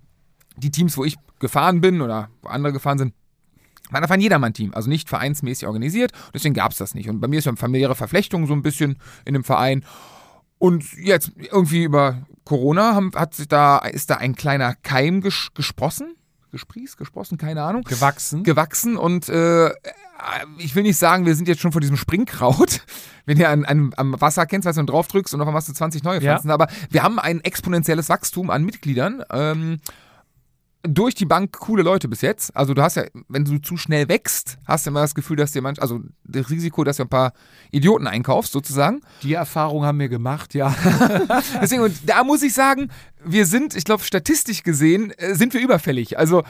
die 0.57 0.71
Teams, 0.71 0.97
wo 0.97 1.03
ich 1.05 1.17
gefahren 1.39 1.81
bin 1.81 2.01
oder 2.01 2.29
wo 2.41 2.49
andere 2.49 2.73
gefahren 2.73 2.97
sind, 2.97 3.13
waren 3.91 4.01
einfach 4.03 4.15
ein 4.15 4.21
Jedermann-Team, 4.21 4.73
also 4.73 4.89
nicht 4.89 5.07
vereinsmäßig 5.09 5.67
organisiert. 5.67 6.13
Deswegen 6.33 6.55
gab 6.55 6.71
es 6.71 6.77
das 6.79 6.95
nicht. 6.95 7.09
Und 7.09 7.19
bei 7.19 7.27
mir 7.27 7.37
ist 7.39 7.45
ja 7.45 7.51
eine 7.51 7.57
familiäre 7.57 7.93
Verflechtung 7.95 8.47
so 8.47 8.53
ein 8.53 8.63
bisschen 8.63 8.97
in 9.25 9.33
dem 9.35 9.43
Verein. 9.43 9.83
Und 10.63 10.93
jetzt 10.93 11.33
irgendwie 11.35 11.83
über 11.83 12.25
Corona 12.45 12.95
haben, 12.95 13.11
hat 13.15 13.33
sich 13.33 13.49
da, 13.49 13.79
ist 13.79 14.09
da 14.09 14.15
ein 14.15 14.33
kleiner 14.33 14.75
Keim 14.75 15.19
ges 15.19 15.49
gesprossen. 15.53 16.15
Gesprießt, 16.53 16.97
gesprossen, 16.97 17.37
keine 17.37 17.63
Ahnung. 17.63 17.83
Gewachsen. 17.83 18.43
Gewachsen 18.43 18.95
und 18.95 19.27
äh, 19.27 19.71
ich 20.59 20.73
will 20.73 20.83
nicht 20.83 20.97
sagen, 20.97 21.25
wir 21.25 21.35
sind 21.35 21.49
jetzt 21.49 21.59
schon 21.59 21.73
vor 21.73 21.81
diesem 21.81 21.97
Springkraut, 21.97 22.79
wenn 23.25 23.37
ihr 23.37 23.49
an, 23.49 23.65
an, 23.65 23.91
am 23.97 24.21
Wasser 24.21 24.45
kennst, 24.45 24.65
was 24.65 24.77
du 24.77 24.83
drauf 24.83 25.09
drückst 25.09 25.33
und 25.33 25.41
auf 25.41 25.47
einmal 25.47 25.59
hast 25.59 25.67
du 25.67 25.73
20 25.73 26.01
neue 26.03 26.21
Ja. 26.21 26.21
Pflanzen. 26.21 26.49
Aber 26.49 26.69
wir 26.89 27.03
haben 27.03 27.19
ein 27.19 27.41
exponentielles 27.41 28.07
Wachstum 28.07 28.49
an 28.49 28.63
Mitgliedern. 28.63 29.21
Ähm, 29.31 29.81
durch 30.85 31.15
die 31.15 31.25
Bank 31.25 31.57
coole 31.59 31.81
Leute 31.81 32.09
bis 32.09 32.21
jetzt. 32.21 32.55
Also 32.55 32.73
du 32.73 32.81
hast 32.81 32.95
ja, 32.95 33.05
wenn 33.29 33.45
du 33.45 33.57
zu 33.59 33.77
schnell 33.77 34.09
wächst, 34.09 34.57
hast 34.65 34.85
du 34.85 34.89
immer 34.89 35.01
das 35.01 35.15
Gefühl, 35.15 35.37
dass 35.37 35.53
dir 35.53 35.61
manch, 35.61 35.81
also 35.81 36.01
das 36.25 36.49
Risiko, 36.49 36.83
dass 36.83 36.97
du 36.97 37.03
ein 37.03 37.09
paar 37.09 37.33
Idioten 37.71 38.05
einkaufst, 38.05 38.51
sozusagen. 38.51 39.01
die 39.23 39.33
Erfahrung 39.33 39.85
haben 39.85 39.99
wir 39.99 40.09
gemacht, 40.09 40.53
ja. 40.53 40.75
Deswegen, 41.61 41.83
und 41.83 41.95
da 42.05 42.23
muss 42.23 42.43
ich 42.43 42.53
sagen, 42.53 42.89
wir 43.23 43.45
sind, 43.45 43.75
ich 43.75 43.85
glaube, 43.85 44.03
statistisch 44.03 44.63
gesehen, 44.63 45.11
äh, 45.11 45.35
sind 45.35 45.53
wir 45.53 45.61
überfällig. 45.61 46.17
Also, 46.19 46.43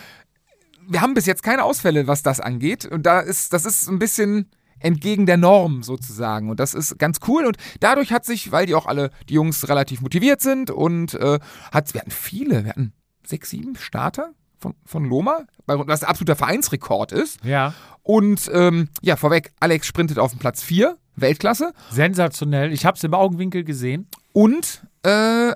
wir 0.88 1.02
haben 1.02 1.13
bis 1.13 1.28
jetzt 1.28 1.43
keine 1.43 1.63
Ausfälle, 1.63 2.08
was 2.08 2.24
das 2.24 2.39
angeht. 2.39 2.86
Und 2.86 3.06
da 3.06 3.19
ist, 3.19 3.54
das 3.54 3.65
ist 3.65 3.88
ein 3.88 4.00
bisschen 4.00 4.50
entgegen 4.80 5.26
der 5.26 5.38
Norm 5.38 5.82
sozusagen. 5.84 6.50
Und 6.50 6.60
das 6.60 6.74
ist 6.74 7.00
ganz 7.00 7.19
cool. 7.28 7.46
Und 7.46 7.58
dadurch 7.80 8.12
hat 8.12 8.26
sich, 8.26 8.52
weil 8.52 8.65
die 8.65 8.76
auch 8.76 8.86
alle, 8.86 9.12
die 9.30 9.36
Jungs 9.36 9.69
relativ 9.69 10.02
motiviert 10.02 10.41
sind 10.41 10.72
und 10.72 11.13
äh, 11.13 11.39
hat, 11.72 11.93
wir 11.93 12.02
hatten 12.02 12.12
viele, 12.12 12.65
wir 12.65 12.72
hatten 12.72 12.93
sechs, 13.26 13.50
sieben 13.50 13.76
Starter 13.76 14.32
von, 14.60 14.76
von 14.86 15.06
Loma, 15.06 15.42
was 15.66 16.04
absoluter 16.04 16.36
Vereinsrekord 16.36 17.12
ist. 17.12 17.44
ja. 17.44 17.74
Und 18.06 18.52
ähm, 18.54 18.90
ja, 19.02 19.16
vorweg, 19.16 19.54
Alex 19.62 19.88
sprintet 19.88 20.20
auf 20.20 20.32
den 20.32 20.40
Platz 20.40 20.62
4, 20.62 20.98
Weltklasse. 21.16 21.72
Sensationell. 21.90 22.74
Ich 22.74 22.86
habe 22.86 22.98
es 22.98 23.04
im 23.06 23.14
Augenwinkel 23.14 23.64
gesehen. 23.64 24.08
Und 24.34 24.86
äh, 25.04 25.54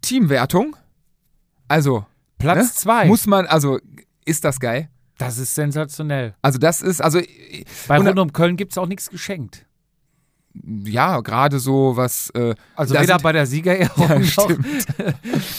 Teamwertung. 0.00 0.76
Also, 1.68 2.06
Platz 2.38 2.56
ne? 2.56 2.70
zwei. 2.72 3.06
muss 3.06 3.26
man, 3.26 3.44
also, 3.46 3.78
ist 4.24 4.44
das 4.44 4.60
geil? 4.60 4.88
das 5.18 5.38
ist 5.38 5.54
sensationell. 5.54 6.34
Also, 6.42 6.58
das 6.58 6.80
ist, 6.82 7.00
also, 7.02 7.20
Bei 7.86 7.98
Und- 8.00 8.06
Rund 8.08 8.18
um 8.18 8.32
Köln 8.32 8.56
gibt 8.56 8.72
es 8.72 8.78
auch 8.78 8.86
nichts 8.86 9.10
geschenkt. 9.10 9.66
Ja, 10.84 11.20
gerade 11.20 11.58
so 11.58 11.96
was. 11.96 12.30
Äh, 12.30 12.54
Also 12.76 12.94
weder 12.94 13.04
sind- 13.06 13.22
bei 13.22 13.32
der 13.32 13.46
Siegerehrung 13.46 14.08
Ja, 14.08 14.18
noch, 14.18 14.48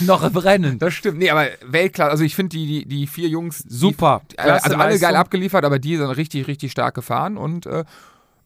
noch 0.00 0.22
im 0.24 0.36
Rennen. 0.36 0.78
Das 0.78 0.94
stimmt. 0.94 1.18
Nee, 1.18 1.30
aber 1.30 1.46
Weltklasse. 1.66 2.10
Also, 2.10 2.24
ich 2.24 2.34
finde 2.34 2.56
die, 2.56 2.66
die, 2.66 2.86
die 2.86 3.06
vier 3.06 3.28
Jungs. 3.28 3.58
Super. 3.68 4.22
Die, 4.32 4.38
also, 4.38 4.74
alle 4.76 4.98
geil 4.98 5.14
abgeliefert, 5.16 5.64
aber 5.64 5.78
die 5.78 5.96
sind 5.96 6.06
richtig, 6.10 6.46
richtig 6.46 6.72
stark 6.72 6.94
gefahren 6.94 7.36
und 7.36 7.66
äh, 7.66 7.84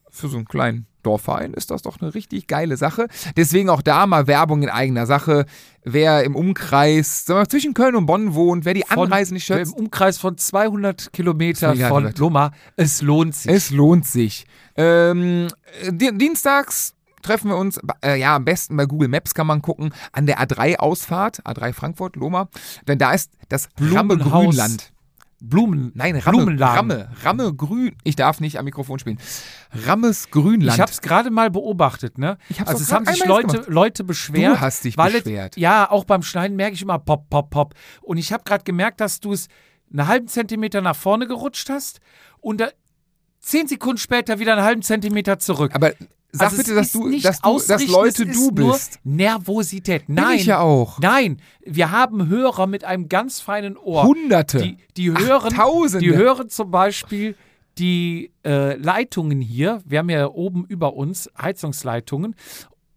für 0.09 0.27
so 0.27 0.37
einen 0.37 0.45
kleinen 0.45 0.85
Dorfverein 1.03 1.53
ist 1.53 1.71
das 1.71 1.81
doch 1.81 1.99
eine 2.01 2.13
richtig 2.13 2.47
geile 2.47 2.77
Sache. 2.77 3.07
Deswegen 3.37 3.69
auch 3.69 3.81
da 3.81 4.05
mal 4.07 4.27
Werbung 4.27 4.63
in 4.63 4.69
eigener 4.69 5.05
Sache. 5.05 5.45
Wer 5.83 6.23
im 6.23 6.35
Umkreis, 6.35 7.25
sagen 7.25 7.37
wir, 7.37 7.41
mal, 7.41 7.47
zwischen 7.47 7.73
Köln 7.73 7.95
und 7.95 8.05
Bonn 8.05 8.33
wohnt, 8.35 8.65
wer 8.65 8.73
die 8.73 8.83
Von- 8.87 9.05
Anreise 9.07 9.33
nicht 9.33 9.45
schätzt, 9.45 9.73
Im 9.73 9.85
Umkreis 9.85 10.17
von 10.17 10.37
200 10.37 11.11
Kilometer 11.13 11.75
von. 11.75 12.13
Loma. 12.17 12.51
Es 12.75 13.01
lohnt 13.01 13.35
sich. 13.35 13.51
Es 13.51 13.69
lohnt 13.71 14.05
sich. 14.05 14.45
Ähm, 14.75 15.47
di- 15.89 16.17
dienstags 16.17 16.93
treffen 17.21 17.49
wir 17.49 17.57
uns, 17.57 17.79
äh, 18.03 18.19
ja, 18.19 18.35
am 18.35 18.45
besten 18.45 18.75
bei 18.77 18.85
Google 18.85 19.07
Maps 19.07 19.33
kann 19.33 19.45
man 19.47 19.61
gucken, 19.61 19.93
an 20.11 20.25
der 20.25 20.39
A3-Ausfahrt, 20.39 21.45
A3 21.45 21.73
Frankfurt, 21.73 22.15
Loma. 22.15 22.49
Denn 22.87 22.97
da 22.97 23.13
ist 23.13 23.31
das 23.49 23.67
Blumenhaus. 23.75 24.31
Grünland. 24.55 24.91
Blumen. 25.41 25.91
Nein, 25.95 26.15
Ramme, 26.15 26.37
Blumenladen. 26.37 26.91
Ramme, 26.91 27.09
Ramme 27.23 27.53
Grün. 27.53 27.95
Ich 28.03 28.15
darf 28.15 28.39
nicht 28.39 28.59
am 28.59 28.65
Mikrofon 28.65 28.99
spielen. 28.99 29.19
Rammes 29.85 30.29
Grünland. 30.29 30.75
Ich 30.75 30.79
habe 30.79 30.91
es 30.91 31.01
gerade 31.01 31.31
mal 31.31 31.49
beobachtet, 31.49 32.19
ne? 32.19 32.37
Ich 32.49 32.59
hab's 32.59 32.69
also 32.69 32.83
es 32.83 32.91
haben 32.91 33.05
sich 33.05 33.25
Leute, 33.25 33.65
Leute 33.67 34.03
beschwert. 34.03 34.57
Du 34.57 34.61
hast 34.61 34.83
dich 34.83 34.95
beschwert. 34.95 35.57
Es, 35.57 35.61
ja, 35.61 35.89
auch 35.89 36.05
beim 36.05 36.21
Schneiden 36.21 36.55
merke 36.55 36.75
ich 36.75 36.81
immer 36.83 36.99
pop, 36.99 37.27
pop, 37.29 37.49
pop. 37.49 37.73
Und 38.01 38.17
ich 38.17 38.31
habe 38.31 38.43
gerade 38.43 38.63
gemerkt, 38.63 39.01
dass 39.01 39.19
du 39.19 39.33
es 39.33 39.47
einen 39.91 40.07
halben 40.07 40.27
Zentimeter 40.27 40.81
nach 40.81 40.95
vorne 40.95 41.27
gerutscht 41.27 41.69
hast 41.69 41.99
und 42.39 42.61
da, 42.61 42.69
zehn 43.39 43.67
Sekunden 43.67 43.97
später 43.97 44.39
wieder 44.39 44.53
einen 44.53 44.63
halben 44.63 44.81
Zentimeter 44.83 45.39
zurück. 45.39 45.71
Aber 45.73 45.91
sag 46.31 46.45
Also 46.45 46.57
bitte, 46.57 46.75
dass 46.75 46.91
du, 46.91 47.09
dass 47.19 47.41
du, 47.41 47.59
dass 47.67 47.87
Leute 47.87 48.25
du 48.25 48.51
bist. 48.51 48.99
Nervosität. 49.03 50.07
Bin 50.07 50.15
Nein. 50.15 50.37
ich 50.37 50.45
ja 50.45 50.59
auch. 50.59 50.99
Nein, 50.99 51.41
wir 51.65 51.91
haben 51.91 52.27
Hörer 52.27 52.67
mit 52.67 52.83
einem 52.83 53.09
ganz 53.09 53.39
feinen 53.39 53.77
Ohr. 53.77 54.03
Hunderte. 54.03 54.61
Die, 54.61 54.77
die 54.97 55.11
hören, 55.11 55.53
Tausende. 55.53 56.05
die 56.05 56.15
hören 56.15 56.49
zum 56.49 56.71
Beispiel 56.71 57.35
die 57.77 58.31
äh, 58.45 58.75
Leitungen 58.75 59.41
hier. 59.41 59.81
Wir 59.85 59.99
haben 59.99 60.09
ja 60.09 60.27
oben 60.27 60.65
über 60.65 60.93
uns 60.93 61.29
Heizungsleitungen 61.39 62.35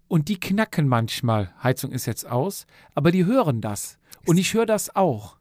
und 0.09 0.29
die 0.29 0.38
knacken 0.38 0.88
manchmal. 0.88 1.53
Heizung 1.62 1.92
ist 1.92 2.07
jetzt 2.07 2.29
aus, 2.29 2.66
aber 2.94 3.11
die 3.11 3.25
hören 3.25 3.61
das. 3.61 3.99
Und 4.27 4.38
ich 4.38 4.55
höre 4.55 4.66
das 4.66 4.94
auch. 4.94 5.37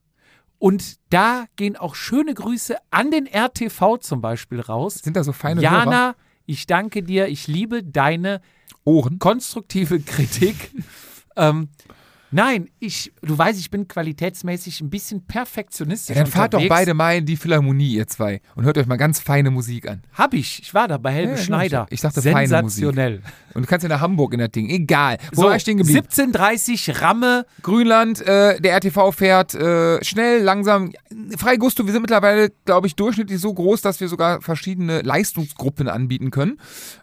Und 0.59 0.95
da 1.09 1.45
gehen 1.57 1.75
auch 1.75 1.93
schöne 1.93 2.33
Grüße 2.33 2.77
an 2.89 3.11
den 3.11 3.27
RTV 3.27 3.97
zum 3.97 4.21
Beispiel 4.21 4.61
raus. 4.61 4.95
Sind 4.95 5.17
da 5.17 5.23
so 5.23 5.33
feine 5.33 5.61
Hörer? 5.85 6.15
Ich 6.45 6.67
danke 6.67 7.03
dir. 7.03 7.27
Ich 7.27 7.47
liebe 7.47 7.83
deine 7.83 8.41
Ohren. 8.83 9.19
konstruktive 9.19 9.99
Kritik. 9.99 10.71
ähm, 11.35 11.69
nein, 12.33 12.69
ich, 12.79 13.13
du 13.21 13.37
weißt, 13.37 13.59
ich 13.59 13.69
bin 13.69 13.87
qualitätsmäßig 13.87 14.81
ein 14.81 14.89
bisschen 14.89 15.25
perfektionistisch. 15.25 16.15
Ja, 16.15 16.23
dann 16.23 16.31
fahrt 16.31 16.53
doch 16.53 16.59
unterwegs. 16.59 16.79
beide 16.81 16.93
mal 16.93 17.17
in 17.17 17.25
die 17.25 17.37
Philharmonie, 17.37 17.95
ihr 17.95 18.07
zwei, 18.07 18.41
und 18.55 18.65
hört 18.65 18.77
euch 18.77 18.87
mal 18.87 18.97
ganz 18.97 19.19
feine 19.19 19.51
Musik 19.51 19.87
an. 19.87 20.01
Hab 20.13 20.33
ich. 20.33 20.61
Ich 20.61 20.73
war 20.73 20.87
da 20.87 20.97
bei 20.97 21.11
Helge 21.11 21.31
Ja, 21.31 21.37
ja, 21.37 21.43
Schneider. 21.43 21.85
ich 21.89 22.01
dachte, 22.01 22.21
feine 22.21 22.47
Sensationell. 22.47 23.21
Und 23.53 23.63
du 23.63 23.67
kannst 23.67 23.83
ja 23.83 23.89
nach 23.89 24.01
Hamburg 24.01 24.33
in 24.33 24.39
das 24.39 24.51
Ding. 24.51 24.69
Egal. 24.69 25.17
Wo 25.33 25.43
war 25.43 25.55
ich 25.55 25.61
stehen 25.61 25.77
geblieben? 25.77 26.07
17.30 26.07 27.01
Ramme. 27.01 27.45
Grünland, 27.61 28.21
äh, 28.21 28.59
der 28.59 28.75
RTV 28.75 29.11
fährt 29.11 29.53
äh, 29.53 30.03
schnell, 30.03 30.41
langsam. 30.41 30.91
Frei 31.37 31.57
Gusto, 31.57 31.85
wir 31.85 31.93
sind 31.93 32.01
mittlerweile, 32.01 32.51
glaube 32.65 32.87
ich, 32.87 32.95
durchschnittlich 32.95 33.39
so 33.39 33.53
groß, 33.53 33.81
dass 33.81 33.99
wir 33.99 34.07
sogar 34.07 34.41
verschiedene 34.41 35.01
Leistungsgruppen 35.01 35.87
anbieten 35.87 36.31
können. 36.31 36.59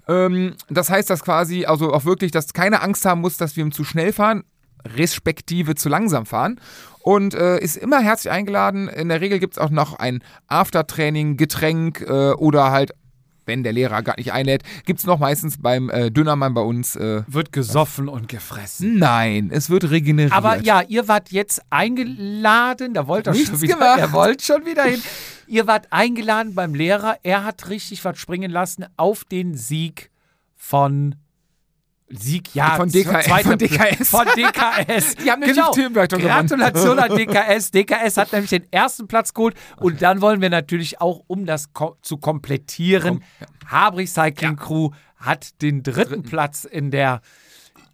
Ähm, 0.08 0.54
das 0.68 0.90
heißt, 0.90 1.08
dass 1.08 1.22
quasi, 1.22 1.64
also 1.64 1.92
auch 1.92 2.04
wirklich, 2.04 2.32
dass 2.32 2.52
keine 2.52 2.82
Angst 2.82 3.04
haben 3.04 3.20
muss, 3.20 3.36
dass 3.36 3.56
wir 3.56 3.70
zu 3.70 3.84
schnell 3.84 4.12
fahren, 4.12 4.42
respektive 4.96 5.74
zu 5.74 5.88
langsam 5.88 6.26
fahren. 6.26 6.60
Und 7.02 7.34
äh, 7.34 7.58
ist 7.60 7.76
immer 7.76 8.00
herzlich 8.00 8.30
eingeladen. 8.30 8.88
In 8.88 9.08
der 9.08 9.20
Regel 9.22 9.38
gibt 9.38 9.54
es 9.54 9.58
auch 9.58 9.70
noch 9.70 9.94
ein 9.98 10.22
Aftertraining, 10.48 11.36
Getränk 11.38 12.02
äh, 12.02 12.32
oder 12.32 12.70
halt, 12.70 12.92
wenn 13.46 13.62
der 13.62 13.72
Lehrer 13.72 14.02
gar 14.02 14.16
nicht 14.18 14.32
einlädt, 14.32 14.62
gibt 14.84 15.00
es 15.00 15.06
noch 15.06 15.18
meistens 15.18 15.60
beim 15.62 15.88
äh, 15.88 16.10
Dönermann 16.10 16.52
bei 16.52 16.60
uns. 16.60 16.96
Äh, 16.96 17.22
Wird 17.26 17.52
gesoffen 17.52 18.08
und 18.08 18.28
gefressen. 18.28 18.98
nein, 18.98 19.48
es 19.50 19.70
wird 19.70 19.90
regeneriert. 19.90 20.34
Aber 20.34 20.60
ja, 20.60 20.82
ihr 20.82 21.08
wart 21.08 21.30
jetzt 21.32 21.62
eingeladen, 21.70 22.94
da 22.94 23.06
wollt 23.06 23.26
ihr 23.26 23.32
Nichts 23.32 23.48
schon 23.50 23.62
wieder, 23.62 23.74
gemacht. 23.74 23.98
ihr 23.98 24.12
wollt 24.12 24.42
schon 24.42 24.66
wieder 24.66 24.84
hin. 24.84 25.00
Ihr 25.46 25.66
wart 25.66 25.88
eingeladen 25.90 26.54
beim 26.54 26.74
Lehrer, 26.74 27.16
er 27.22 27.44
hat 27.44 27.68
richtig 27.70 28.04
was 28.04 28.18
springen 28.18 28.50
lassen 28.50 28.84
auf 28.96 29.24
den 29.24 29.54
Sieg 29.56 30.10
von 30.54 31.16
Sieg, 32.12 32.54
ja, 32.54 32.74
Von 32.74 32.88
DK 32.88 33.22
von. 33.42 33.56
DKS. 33.56 34.08
Von 34.08 34.26
DKS. 34.26 35.14
Die 35.24 35.30
haben 35.30 35.42
genau. 35.42 35.70
gewonnen. 35.70 35.94
Gratulation 35.94 36.98
an 36.98 37.10
DKS. 37.16 37.70
DKS 37.70 38.16
hat 38.16 38.32
nämlich 38.32 38.50
den 38.50 38.70
ersten 38.72 39.06
Platz 39.06 39.32
geholt. 39.32 39.54
Und 39.76 40.02
dann 40.02 40.20
wollen 40.20 40.40
wir 40.40 40.50
natürlich 40.50 41.00
auch, 41.00 41.22
um 41.28 41.46
das 41.46 41.72
ko 41.72 41.96
zu 42.02 42.16
komplettieren, 42.16 43.22
Habri 43.66 44.06
Cycling 44.06 44.56
Crew 44.56 44.90
hat 45.16 45.62
den 45.62 45.84
dritten, 45.84 46.22
Platz 46.22 46.64
in 46.64 46.90
der 46.90 47.20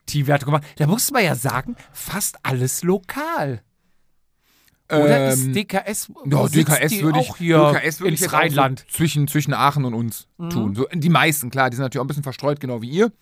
Teamwertung 0.07 0.47
gemacht. 0.47 0.65
Da 0.77 0.87
muss 0.87 1.11
man 1.11 1.23
ja 1.23 1.35
sagen, 1.35 1.77
fast 1.93 2.37
alles 2.43 2.83
lokal. 2.85 3.61
Oder 4.91 5.29
ist 5.29 5.45
Ähm, 5.45 5.53
DKS, 5.53 6.13
Ja, 6.25 6.47
DKS 6.47 6.91
die 6.91 7.03
würde 7.03 7.21
ich, 7.21 7.31
auch 7.31 7.37
hier 7.37 7.73
DKS 7.75 8.01
würde 8.01 8.15
ich 8.15 8.23
ins 8.23 8.33
Rheinland? 8.33 8.81
Mhm. 8.81 8.85
So 8.89 8.97
zwischen, 8.97 9.29
zwischen 9.29 9.53
Aachen 9.53 9.85
und 9.85 9.95
uns 9.95 10.29
tun. 10.39 10.75
So, 10.75 10.87
die 10.93 11.09
meisten, 11.09 11.51
klar, 11.51 11.69
die 11.69 11.77
sind 11.77 11.83
natürlich 11.83 12.01
auch 12.01 12.05
ein 12.05 12.09
bisschen 12.09 12.23
verstreut, 12.23 12.61
genau 12.61 12.81
wie 12.81 12.89
ihr. 12.89 13.13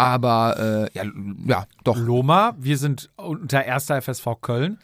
Aber 0.00 0.88
äh, 0.94 0.98
ja, 0.98 1.04
ja, 1.46 1.66
doch. 1.84 1.96
Loma, 1.96 2.54
wir 2.58 2.76
sind 2.78 3.10
unter 3.16 3.64
erster 3.64 4.00
FSV 4.00 4.26
Köln. 4.40 4.78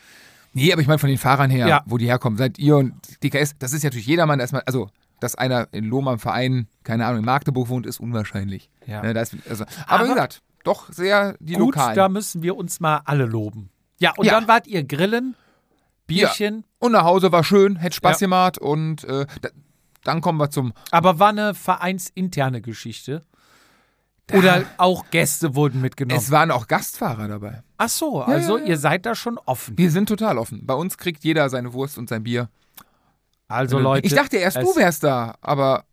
Nee, 0.53 0.73
aber 0.73 0.81
ich 0.81 0.87
meine 0.89 0.99
von 0.99 1.09
den 1.11 1.19
Fahrern 1.19 1.51
her, 1.51 1.67
Ja. 1.69 1.83
wo 1.87 1.99
die 1.99 2.07
herkommen. 2.07 2.39
Seid 2.39 2.59
ihr 2.59 2.77
und 2.79 2.95
DKS, 3.23 3.57
das 3.59 3.73
ist 3.73 3.83
ja 3.83 3.89
natürlich 3.89 4.07
jedermann 4.07 4.41
erstmal, 4.41 4.63
also 4.67 4.89
dass 5.21 5.35
einer 5.35 5.69
in 5.73 5.85
Lohma 5.85 6.13
im 6.15 6.19
Verein, 6.19 6.67
keine 6.83 7.07
Ahnung, 7.07 7.21
in 7.21 7.25
Magdeburg 7.25 7.69
wohnt, 7.69 7.87
ist 7.87 8.01
unwahrscheinlich. 8.01 8.69
Ja. 8.87 9.03
Ne, 9.03 9.13
ist, 9.19 9.35
also, 9.49 9.65
aber, 9.65 10.01
Aber- 10.01 10.05
wie 10.05 10.09
gesagt, 10.15 10.43
doch 10.65 10.91
sehr 10.93 11.37
die 11.41 11.55
Gut, 11.55 11.75
Lokalen. 11.77 11.97
da 11.97 12.09
müssen 12.09 12.43
wir 12.43 12.57
uns 12.57 12.81
mal 12.81 13.01
alle 13.05 13.25
loben. 13.27 13.71
Ja, 13.99 14.13
und 14.17 14.27
Ja. 14.27 14.33
dann 14.33 14.47
wart 14.49 14.67
ihr 14.67 14.85
grillen, 14.85 15.35
Bierchen, 16.07 16.65
und 16.79 16.93
nach 16.93 17.05
Hause 17.05 17.33
war 17.33 17.43
schön, 17.45 17.77
hätte 17.77 17.97
Spaß 17.97 18.19
gemacht 18.21 18.59
und 18.59 19.05
äh, 19.05 19.27
da, 19.43 19.49
dann 20.05 20.21
kommen 20.21 20.39
wir 20.39 20.51
zum 20.51 20.73
aber 20.93 21.19
war 21.19 21.31
eine 21.31 21.55
vereinsinterne 21.55 22.61
Geschichte. 22.61 23.23
Oder 24.33 24.65
auch 24.79 25.09
Gäste 25.11 25.55
wurden 25.55 25.81
mitgenommen. 25.81 26.19
Es 26.21 26.31
waren 26.33 26.51
auch 26.51 26.67
Gastfahrer 26.67 27.29
dabei. 27.29 27.63
Ach 27.79 27.89
so, 27.89 28.23
also 28.23 28.57
ja, 28.59 28.63
ja. 28.65 28.71
ihr 28.71 28.79
seid 28.79 29.07
da 29.07 29.15
schon 29.15 29.39
offen. 29.47 29.79
Wir 29.79 29.91
sind 29.91 30.09
total 30.09 30.39
offen. 30.39 30.67
Bei 30.67 30.75
uns 30.75 30.99
kriegt 30.99 31.23
jeder 31.23 31.49
seine 31.49 31.73
Wurst 31.73 31.97
und 31.97 32.09
sein 32.09 32.25
Bier. 32.25 32.49
Also 33.49 33.79
Leute, 33.79 34.05
ich 34.07 34.15
dachte 34.15 34.37
erst, 34.39 34.57
du 34.57 34.75
wärst 34.75 35.05
da, 35.05 35.37
aber 35.41 35.85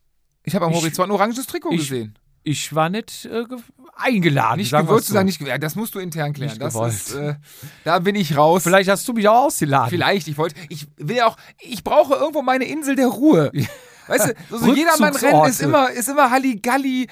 ich 0.43 0.55
habe 0.55 0.65
am 0.65 0.71
Ich- 0.71 0.77
Horizont 0.79 1.09
ein 1.09 1.11
oranges 1.11 1.45
Trikot 1.45 1.71
ich- 1.73 1.81
gesehen. 1.81 2.17
ich 2.41 2.73
war 2.73 2.89
nicht 2.89 3.25
äh, 3.25 3.43
ge- 3.45 3.59
eingeladen. 3.95 4.57
Nicht 4.57 4.71
gewollt 4.71 5.03
zu 5.03 5.13
sagen, 5.13 5.27
nicht 5.27 5.37
gewählt. 5.37 5.61
Das 5.61 5.75
musst 5.75 5.93
du 5.93 5.99
intern 5.99 6.33
klären. 6.33 6.49
Nicht 6.49 6.61
das 6.61 6.73
gewollt. 6.73 6.91
ist, 6.93 7.13
äh, 7.13 7.35
da 7.83 7.99
bin 7.99 8.15
ich 8.15 8.35
raus. 8.35 8.63
Vielleicht 8.63 8.89
hast 8.89 9.07
du 9.07 9.13
mich 9.13 9.27
auch 9.27 9.45
ausgeladen. 9.45 9.89
Vielleicht, 9.91 10.27
ich 10.27 10.37
wollte, 10.39 10.55
ich 10.69 10.87
will 10.97 11.21
auch, 11.21 11.37
ich 11.59 11.83
brauche 11.83 12.15
irgendwo 12.15 12.41
meine 12.41 12.65
Insel 12.65 12.95
der 12.95 13.07
Ruhe. 13.09 13.51
Weißt 14.07 14.27
du, 14.29 14.33
so, 14.49 14.57
so 14.57 14.73
jedermann 14.73 15.15
Rennen 15.15 15.45
ist 15.45 15.61
immer, 15.61 15.89
ist 15.91 16.09
immer 16.09 16.29
Halligalli. 16.29 17.07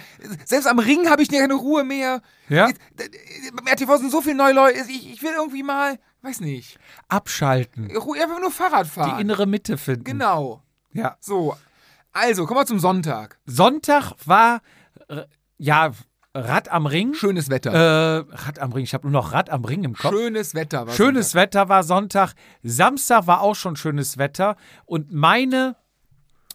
Selbst 0.45 0.67
am 0.67 0.79
Ring 0.79 1.09
habe 1.09 1.21
ich 1.21 1.29
keine 1.29 1.53
Ruhe 1.53 1.83
mehr. 1.83 2.21
Ja? 2.49 2.69
Beim 3.53 3.67
RTV 3.67 3.97
sind 3.97 4.11
so 4.11 4.21
viele 4.21 4.35
neue 4.35 4.53
Leute. 4.53 4.79
Ich, 4.89 5.11
ich 5.13 5.21
will 5.23 5.33
irgendwie 5.35 5.63
mal, 5.63 5.99
weiß 6.21 6.41
nicht, 6.41 6.77
Abschalten. 7.07 7.95
Ruhe, 7.95 8.21
einfach 8.21 8.39
nur 8.39 8.51
Fahrrad 8.51 8.87
fahren. 8.87 9.15
Die 9.15 9.21
innere 9.21 9.45
Mitte 9.45 9.77
finden. 9.77 10.03
genau. 10.03 10.61
Ja. 10.93 11.15
So. 11.19 11.55
Also, 12.13 12.45
kommen 12.45 12.59
wir 12.59 12.65
zum 12.65 12.79
Sonntag. 12.79 13.39
Sonntag 13.45 14.13
war, 14.25 14.61
äh, 15.07 15.23
ja, 15.57 15.91
Rad 16.33 16.69
am 16.69 16.85
Ring. 16.85 17.13
Schönes 17.13 17.49
Wetter. 17.49 17.71
Äh, 17.71 18.25
Rad 18.29 18.59
am 18.59 18.71
Ring. 18.71 18.83
Ich 18.83 18.93
habe 18.93 19.03
nur 19.09 19.11
noch 19.11 19.33
Rad 19.33 19.49
am 19.49 19.65
Ring 19.65 19.83
im 19.83 19.95
Kopf. 19.95 20.13
Schönes 20.13 20.55
Wetter. 20.55 20.87
war 20.87 20.93
Schönes 20.93 21.31
Sonntag. 21.31 21.41
Wetter 21.41 21.69
war 21.69 21.83
Sonntag. 21.83 22.33
Samstag 22.63 23.27
war 23.27 23.41
auch 23.41 23.55
schon 23.55 23.75
schönes 23.75 24.17
Wetter. 24.17 24.55
Und 24.85 25.11
meine, 25.11 25.75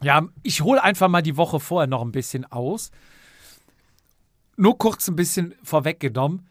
ja, 0.02 0.26
ich 0.42 0.62
hole 0.62 0.82
einfach 0.82 1.08
mal 1.08 1.22
die 1.22 1.36
Woche 1.36 1.60
vorher 1.60 1.86
noch 1.86 2.02
ein 2.02 2.12
bisschen 2.12 2.44
aus. 2.50 2.90
Nur 4.56 4.78
kurz 4.78 5.08
ein 5.08 5.16
bisschen 5.16 5.54
vorweggenommen. 5.62 6.46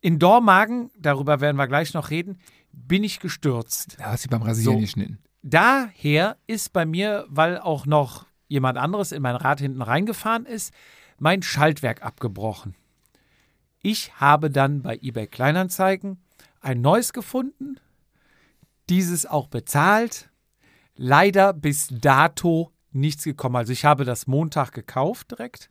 In 0.00 0.18
Dormagen, 0.18 0.90
darüber 0.98 1.40
werden 1.40 1.56
wir 1.56 1.68
gleich 1.68 1.94
noch 1.94 2.10
reden, 2.10 2.38
bin 2.72 3.04
ich 3.04 3.20
gestürzt. 3.20 3.96
Da 3.98 4.12
hast 4.12 4.24
du 4.24 4.28
beim 4.30 4.42
Rasieren 4.42 4.76
So. 4.76 4.80
geschnitten. 4.80 5.18
Daher 5.42 6.36
ist 6.46 6.72
bei 6.72 6.84
mir, 6.86 7.26
weil 7.28 7.58
auch 7.58 7.86
noch 7.86 8.26
jemand 8.48 8.78
anderes 8.78 9.12
in 9.12 9.22
mein 9.22 9.36
Rad 9.36 9.60
hinten 9.60 9.82
reingefahren 9.82 10.46
ist, 10.46 10.72
mein 11.18 11.42
Schaltwerk 11.42 12.02
abgebrochen. 12.02 12.74
Ich 13.82 14.12
habe 14.20 14.50
dann 14.50 14.82
bei 14.82 14.98
eBay 15.00 15.26
Kleinanzeigen 15.26 16.18
ein 16.60 16.80
neues 16.80 17.12
gefunden, 17.12 17.76
dieses 18.88 19.24
auch 19.24 19.48
bezahlt. 19.48 20.29
Leider 21.02 21.54
bis 21.54 21.88
dato 21.90 22.72
nichts 22.92 23.24
gekommen. 23.24 23.56
Also 23.56 23.72
ich 23.72 23.86
habe 23.86 24.04
das 24.04 24.26
Montag 24.26 24.72
gekauft 24.72 25.30
direkt 25.30 25.70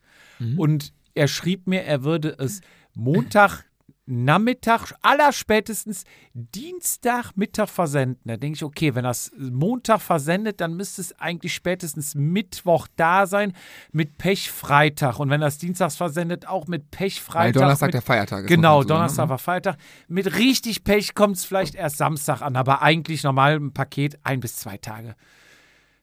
und 0.58 0.92
er 1.14 1.28
schrieb 1.28 1.68
mir, 1.68 1.84
er 1.84 2.04
würde 2.04 2.36
es 2.40 2.62
Montag 2.96 3.66
Nachmittag, 4.10 4.94
allerspätestens 5.02 6.04
Dienstagmittag 6.34 7.70
versenden. 7.70 8.22
Da 8.26 8.38
denke 8.38 8.58
ich, 8.58 8.64
okay, 8.64 8.96
wenn 8.96 9.04
das 9.04 9.32
Montag 9.38 10.02
versendet, 10.02 10.60
dann 10.62 10.76
müsste 10.76 11.02
es 11.02 11.18
eigentlich 11.20 11.54
spätestens 11.54 12.16
Mittwoch 12.16 12.88
da 12.96 13.28
sein, 13.28 13.54
mit 13.92 14.18
Pech 14.18 14.52
Freitag. 14.52 15.20
Und 15.20 15.30
wenn 15.30 15.42
das 15.42 15.60
Dienstags 15.60 15.96
versendet, 15.96 16.48
auch 16.48 16.68
mit 16.68 16.90
Pech 16.92 17.22
Weil 17.28 17.34
Freitag. 17.34 17.62
Donnerstag 17.62 17.88
mit, 17.88 17.94
der 17.94 18.02
Feiertag 18.02 18.44
ist. 18.46 18.48
Genau, 18.48 18.84
Donnerstag 18.84 19.26
ne? 19.26 19.30
war 19.30 19.38
Freitag. 19.38 19.78
Mit 20.08 20.36
richtig 20.36 20.84
Pech 20.84 21.14
kommt 21.14 21.38
es 21.38 21.46
vielleicht 21.46 21.76
erst 21.76 21.98
Samstag 21.98 22.42
an, 22.42 22.56
aber 22.56 22.82
eigentlich 22.82 23.24
normal 23.24 23.56
ein 23.56 23.74
Paket 23.74 24.18
ein 24.24 24.40
bis 24.40 24.56
zwei 24.56 24.78
Tage. 24.78 25.16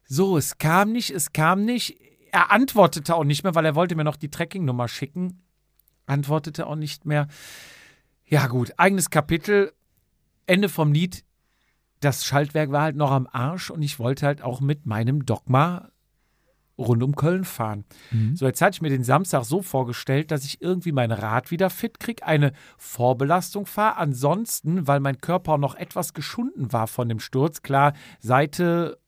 So, 0.08 0.38
es 0.38 0.58
kam 0.58 0.92
nicht, 0.92 1.10
es 1.10 1.32
kam 1.32 1.64
nicht. 1.64 1.98
Er 2.30 2.52
antwortete 2.52 3.14
auch 3.14 3.24
nicht 3.24 3.42
mehr, 3.42 3.54
weil 3.54 3.64
er 3.64 3.74
wollte 3.74 3.96
mir 3.96 4.04
noch 4.04 4.16
die 4.16 4.30
Tracking-Nummer 4.30 4.88
schicken. 4.88 5.42
Antwortete 6.06 6.66
auch 6.66 6.76
nicht 6.76 7.04
mehr. 7.04 7.26
Ja, 8.28 8.48
gut, 8.48 8.72
eigenes 8.76 9.10
Kapitel. 9.10 9.72
Ende 10.46 10.68
vom 10.68 10.92
Lied. 10.92 11.24
Das 12.00 12.24
Schaltwerk 12.24 12.70
war 12.72 12.82
halt 12.82 12.96
noch 12.96 13.10
am 13.10 13.28
Arsch 13.30 13.70
und 13.70 13.82
ich 13.82 13.98
wollte 13.98 14.26
halt 14.26 14.42
auch 14.42 14.60
mit 14.60 14.84
meinem 14.84 15.24
Dogma 15.24 15.90
rund 16.78 17.02
um 17.02 17.16
Köln 17.16 17.44
fahren. 17.44 17.84
Mhm. 18.10 18.36
So, 18.36 18.46
jetzt 18.46 18.60
hatte 18.60 18.74
ich 18.74 18.82
mir 18.82 18.90
den 18.90 19.04
Samstag 19.04 19.44
so 19.44 19.62
vorgestellt, 19.62 20.30
dass 20.30 20.44
ich 20.44 20.60
irgendwie 20.60 20.92
mein 20.92 21.10
Rad 21.10 21.50
wieder 21.50 21.70
fit 21.70 21.98
kriege, 21.98 22.26
eine 22.26 22.52
Vorbelastung 22.76 23.64
fahre. 23.64 23.96
Ansonsten, 23.96 24.86
weil 24.86 25.00
mein 25.00 25.18
Körper 25.18 25.56
noch 25.56 25.74
etwas 25.74 26.12
geschunden 26.12 26.72
war 26.72 26.86
von 26.86 27.08
dem 27.08 27.20
Sturz, 27.20 27.62
klar, 27.62 27.94
Seite 28.20 28.98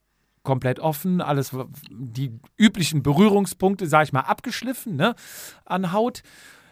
komplett 0.45 0.81
offen, 0.81 1.21
alles, 1.21 1.55
die 1.91 2.41
üblichen 2.57 3.03
Berührungspunkte, 3.03 3.87
sage 3.87 4.05
ich 4.05 4.13
mal, 4.15 4.21
abgeschliffen, 4.21 4.97
ne, 4.97 5.15
an 5.67 5.93
Haut. 5.93 6.23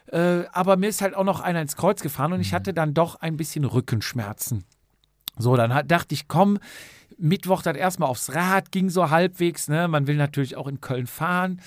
Äh, 0.08 0.44
aber 0.52 0.76
mir 0.76 0.88
ist 0.88 1.02
halt 1.02 1.14
auch 1.14 1.24
noch 1.24 1.40
einer 1.40 1.60
ins 1.60 1.76
Kreuz 1.76 2.00
gefahren 2.00 2.32
und 2.32 2.40
ich 2.40 2.54
hatte 2.54 2.72
dann 2.72 2.94
doch 2.94 3.16
ein 3.16 3.36
bisschen 3.36 3.64
Rückenschmerzen. 3.64 4.64
So, 5.38 5.56
dann 5.56 5.74
hat, 5.74 5.90
dachte 5.90 6.14
ich, 6.14 6.28
komm, 6.28 6.58
Mittwoch 7.18 7.62
dann 7.62 7.76
erstmal 7.76 8.08
aufs 8.08 8.34
Rad, 8.34 8.72
ging 8.72 8.88
so 8.90 9.10
halbwegs, 9.10 9.68
ne? 9.68 9.88
Man 9.88 10.06
will 10.06 10.16
natürlich 10.16 10.56
auch 10.56 10.66
in 10.68 10.80
Köln 10.80 11.06
fahren, 11.06 11.60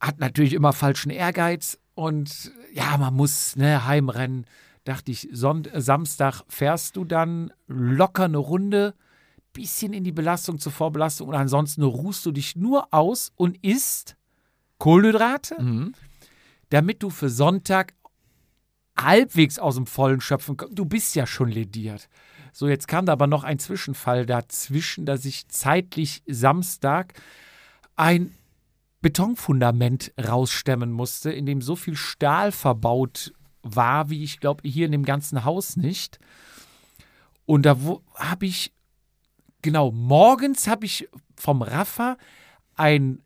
hat 0.00 0.18
natürlich 0.18 0.52
immer 0.54 0.72
falschen 0.72 1.10
Ehrgeiz 1.10 1.78
und 1.94 2.52
ja, 2.72 2.96
man 2.96 3.14
muss, 3.14 3.56
ne, 3.56 3.86
heimrennen. 3.86 4.46
Dachte 4.84 5.10
ich, 5.10 5.28
Sonnt 5.32 5.70
Samstag 5.74 6.42
fährst 6.48 6.96
du 6.96 7.04
dann 7.04 7.52
locker 7.66 8.24
eine 8.24 8.38
Runde, 8.38 8.94
bisschen 9.52 9.92
in 9.92 10.04
die 10.04 10.12
Belastung 10.12 10.58
zur 10.58 10.70
Vorbelastung 10.70 11.28
und 11.28 11.34
ansonsten 11.34 11.82
ruhst 11.82 12.24
du 12.26 12.30
dich 12.30 12.56
nur 12.56 12.92
aus 12.92 13.32
und 13.36 13.62
isst 13.64 14.16
Kohlenhydrate, 14.78 15.60
Mhm. 15.60 15.94
Damit 16.70 17.02
du 17.02 17.10
für 17.10 17.28
Sonntag 17.28 17.94
halbwegs 18.96 19.58
aus 19.58 19.74
dem 19.76 19.86
Vollen 19.86 20.20
schöpfen 20.20 20.56
kannst. 20.56 20.78
Du 20.78 20.84
bist 20.84 21.14
ja 21.14 21.26
schon 21.26 21.48
lediert. 21.48 22.08
So, 22.52 22.68
jetzt 22.68 22.88
kam 22.88 23.06
da 23.06 23.12
aber 23.12 23.26
noch 23.26 23.44
ein 23.44 23.58
Zwischenfall 23.58 24.24
dazwischen, 24.24 25.04
dass 25.04 25.24
ich 25.24 25.48
zeitlich 25.48 26.22
Samstag 26.26 27.14
ein 27.96 28.32
Betonfundament 29.02 30.12
rausstemmen 30.18 30.90
musste, 30.90 31.30
in 31.30 31.46
dem 31.46 31.60
so 31.60 31.76
viel 31.76 31.96
Stahl 31.96 32.52
verbaut 32.52 33.32
war, 33.62 34.10
wie 34.10 34.24
ich 34.24 34.40
glaube, 34.40 34.66
hier 34.68 34.86
in 34.86 34.92
dem 34.92 35.04
ganzen 35.04 35.44
Haus 35.44 35.76
nicht. 35.76 36.18
Und 37.44 37.66
da 37.66 37.76
habe 38.14 38.46
ich, 38.46 38.72
genau, 39.62 39.92
morgens 39.92 40.66
habe 40.66 40.86
ich 40.86 41.08
vom 41.36 41.62
Rafa 41.62 42.16
ein 42.74 43.22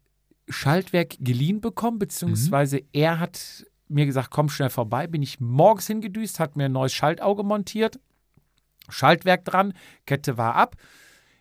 Schaltwerk 0.51 1.17
geliehen 1.21 1.61
bekommen, 1.61 1.99
beziehungsweise 1.99 2.83
er 2.93 3.19
hat 3.21 3.65
mir 3.89 4.07
gesagt, 4.07 4.31
komm 4.31 4.49
schnell 4.49 4.71
vorbei. 4.71 5.07
Bin 5.07 5.23
ich 5.23 5.41
morgens 5.41 5.87
hingedüst, 5.87 6.39
hat 6.39 6.57
mir 6.57 6.67
ein 6.67 6.73
neues 6.73 6.93
Schaltauge 6.93 7.43
montiert, 7.43 7.99
Schaltwerk 8.89 9.45
dran, 9.45 9.73
Kette 10.07 10.37
war 10.37 10.55
ab. 10.55 10.77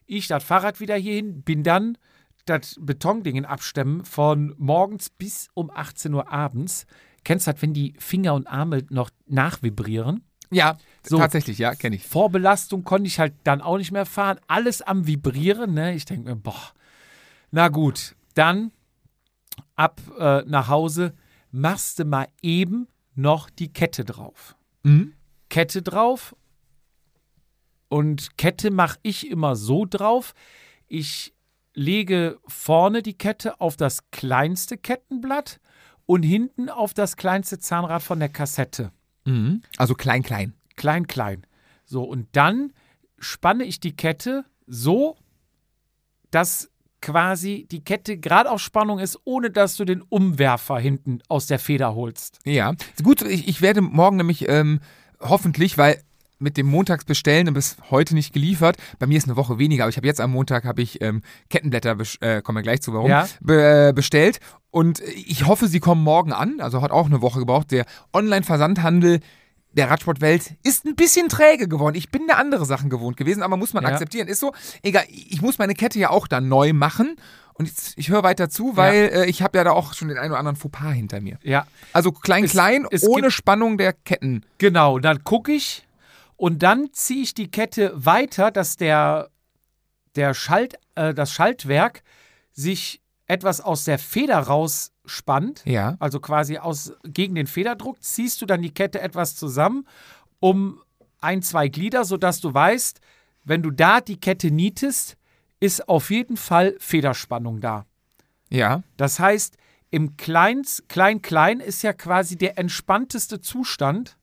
Ich 0.05 0.28
das 0.28 0.43
Fahrrad 0.43 0.80
wieder 0.80 0.95
hierhin, 0.95 1.41
bin 1.41 1.64
dann 1.64 1.97
das 2.45 2.78
Betondingen 2.80 3.45
abstemmen 3.45 4.05
von 4.05 4.55
morgens 4.57 5.10
bis 5.10 5.49
um 5.53 5.70
18 5.70 6.14
Uhr 6.14 6.32
abends. 6.32 6.86
Kennst 7.24 7.47
du 7.47 7.51
das, 7.51 7.62
wenn 7.62 7.74
die 7.74 7.93
Finger 7.99 8.34
und 8.34 8.47
Arme 8.47 8.86
noch 8.89 9.12
nachvibrieren? 9.28 10.24
Ja, 10.51 10.78
So. 11.05 11.18
tatsächlich, 11.18 11.60
ja, 11.60 11.76
kenne 11.76 11.95
ich. 11.97 12.07
Vorbelastung 12.07 12.84
konnte 12.84 13.07
ich 13.07 13.20
halt 13.20 13.34
dann 13.43 13.62
auch 13.62 13.78
nicht 13.78 13.91
mehr 13.91 14.07
fahren. 14.07 14.39
Alles 14.47 14.82
am 14.82 15.05
Vibrieren, 15.05 15.74
ne? 15.76 15.93
Ich 15.93 16.05
denke 16.05 16.30
mir, 16.30 16.36
boah, 16.36 16.72
na 17.51 17.68
gut, 17.68 18.16
dann 18.34 18.72
ab 19.80 20.01
äh, 20.19 20.41
nach 20.45 20.67
Hause, 20.67 21.13
machst 21.51 21.99
du 21.99 22.05
mal 22.05 22.27
eben 22.41 22.88
noch 23.15 23.49
die 23.49 23.71
Kette 23.71 24.03
drauf. 24.03 24.55
Mhm. 24.84 25.13
Kette 25.49 25.82
drauf. 25.82 26.36
Und 27.88 28.38
Kette 28.38 28.71
mache 28.71 28.99
ich 29.01 29.30
immer 29.30 29.55
so 29.55 29.86
drauf. 29.86 30.34
Ich 30.88 31.34
lege 31.73 32.39
vorne 32.45 33.01
die 33.01 33.17
Kette 33.17 33.61
auf 33.61 33.77
das 33.77 34.11
kleinste 34.11 34.77
Kettenblatt 34.77 35.61
und 36.05 36.23
hinten 36.23 36.69
auf 36.69 36.93
das 36.93 37.15
kleinste 37.15 37.57
Zahnrad 37.57 38.03
von 38.03 38.19
der 38.19 38.30
Kassette. 38.30 38.91
Mhm. 39.25 39.63
Also 39.77 39.95
klein, 39.95 40.23
klein. 40.23 40.53
Klein, 40.75 41.07
klein. 41.07 41.47
So, 41.86 42.03
und 42.03 42.27
dann 42.34 42.73
spanne 43.17 43.63
ich 43.63 43.80
die 43.80 43.95
Kette 43.95 44.43
so, 44.67 45.15
dass 46.32 46.69
quasi 47.02 47.68
die 47.72 47.84
Kette 47.84 48.18
gerade 48.18 48.50
auf 48.52 48.62
Spannung 48.62 49.00
ist, 49.00 49.20
ohne 49.24 49.50
dass 49.52 49.76
du 49.76 49.86
den 49.86 50.02
Umwerfer 50.02 50.78
hinten 50.80 51.20
aus 51.28 51.47
der 51.47 51.60
Feder 51.60 51.95
holst. 51.95 52.39
Ja. 52.45 52.74
Gut, 53.04 53.22
ich, 53.22 53.47
ich 53.47 53.62
werde 53.62 53.82
morgen 53.82 54.18
nämlich 54.18 54.47
ähm, 54.50 54.80
hoffentlich, 55.20 55.78
weil 55.78 56.02
mit 56.41 56.56
dem 56.56 56.68
Montagsbestellen 56.68 57.54
bis 57.54 57.76
heute 57.89 58.16
nicht 58.16 58.34
geliefert. 58.34 58.78
Bei 58.97 59.08
mir 59.08 59.18
ist 59.18 59.26
eine 59.28 59.36
Woche 59.36 59.60
weniger, 59.60 59.84
aber 59.84 59.89
ich 59.89 59.97
habe 59.97 60.08
jetzt 60.08 60.22
am 60.22 60.32
Montag 60.32 60.64
habe 60.64 60.82
ich 60.82 61.02
ähm, 61.02 61.22
Kettenblätter, 61.50 61.97
äh, 62.22 62.41
kommen 62.41 62.58
wir 62.58 62.62
gleich 62.64 62.82
zu, 62.82 62.93
warum, 62.93 63.10
Ja. 63.10 63.28
be 63.41 63.89
äh, 63.89 63.93
bestellt. 63.93 64.39
Und 64.72 65.02
ich 65.02 65.45
hoffe, 65.47 65.68
sie 65.68 65.80
kommen 65.82 66.02
morgen 66.04 66.32
an. 66.32 66.62
Also 66.62 66.82
hat 66.82 66.91
auch 66.91 67.08
eine 67.08 67.22
Woche 67.22 67.39
gebraucht. 67.39 67.72
Der 67.72 67.86
Online-Versandhandel 68.14 69.20
der 69.74 69.89
Radsportwelt 69.89 70.55
ist 70.63 70.86
ein 70.86 70.95
bisschen 70.95 71.30
träge 71.30 71.67
geworden. 71.67 71.95
Ich 71.95 72.09
bin 72.09 72.28
da 72.28 72.36
andere 72.36 72.65
Sachen 72.65 72.89
gewohnt 72.89 73.17
gewesen, 73.17 73.43
aber 73.43 73.55
muss 73.57 73.74
man 73.74 73.84
Ja. 73.84 73.89
akzeptieren. 73.89 74.28
Ist 74.28 74.39
so, 74.39 74.53
egal, 74.82 75.05
ich 75.09 75.41
muss 75.41 75.57
meine 75.59 75.74
Kette 75.76 75.99
ja 75.99 76.09
auch 76.09 76.28
dann 76.28 76.47
neu 76.47 76.74
machen. 76.74 77.15
Und 77.53 77.67
jetzt, 77.67 77.93
ich 77.97 78.09
höre 78.09 78.24
weiter 78.24 78.49
zu, 78.49 78.78
weil 78.78 79.09
äh, 79.13 79.26
ich 79.26 79.41
habe 79.41 79.57
ja 79.57 79.63
da 79.65 79.72
auch 79.72 79.93
schon 79.93 80.07
den 80.07 80.17
einen 80.17 80.32
oder 80.32 80.39
anderen 80.39 80.55
Fauxpas 80.55 80.93
hinter 80.93 81.20
mir. 81.22 81.38
Ja, 81.43 81.67
Also 81.93 82.11
klein, 82.11 82.45
Es- 82.45 82.51
klein, 82.51 82.88
es 82.89 83.05
ohne 83.07 83.32
Spannung 83.32 83.78
der 83.78 83.93
Ketten. 83.93 84.45
genau. 84.57 84.97
Dann 84.99 85.24
gucke 85.24 85.51
ich 85.51 85.86
und 86.38 86.63
dann 86.63 86.88
ziehe 86.93 87.22
ich 87.22 87.34
die 87.34 87.51
Kette 87.51 87.91
weiter, 87.95 88.49
dass 88.51 88.78
der, 88.78 89.30
der 90.15 90.34
Schalt, 90.34 90.76
äh, 90.95 91.13
das 91.13 91.32
Schaltwerk 91.34 92.01
sich 92.53 93.01
etwas 93.30 93.61
aus 93.61 93.86
der 93.86 93.99
Feder 93.99 94.39
rausspannt. 94.39 95.61
Ja. 95.65 95.95
Also 95.99 96.19
quasi 96.19 96.57
aus, 96.57 96.93
gegen 97.03 97.36
den 97.36 97.47
Federdruck 97.47 98.03
ziehst 98.03 98.41
du 98.41 98.45
dann 98.45 98.61
die 98.61 98.73
Kette 98.73 98.99
etwas 98.99 99.36
zusammen 99.36 99.88
um 100.39 100.82
ein, 101.21 101.41
zwei 101.41 101.67
Glieder, 101.67 102.05
sodass 102.05 102.41
du 102.41 102.53
weißt, 102.53 102.99
wenn 103.45 103.61
du 103.61 103.71
da 103.71 104.01
die 104.01 104.19
Kette 104.19 104.51
nietest, 104.51 105.15
ist 105.59 105.88
auf 105.88 106.09
jeden 106.09 106.38
Fall 106.38 106.75
Federspannung 106.80 107.61
da. 107.61 107.86
Ja. 108.49 108.82
Das 108.97 109.19
heißt, 109.19 109.57
im 109.91 110.17
Kleins, 110.17 110.84
Klein-Klein 110.88 111.59
ist 111.59 111.84
ja 111.84 111.93
quasi 111.93 112.36
der 112.36 112.57
entspannteste 112.57 113.41
Zustand 113.41 114.17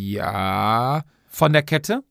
Ja. 0.00 1.04
von 1.28 1.52
der 1.52 1.62
Kette. 1.62 2.02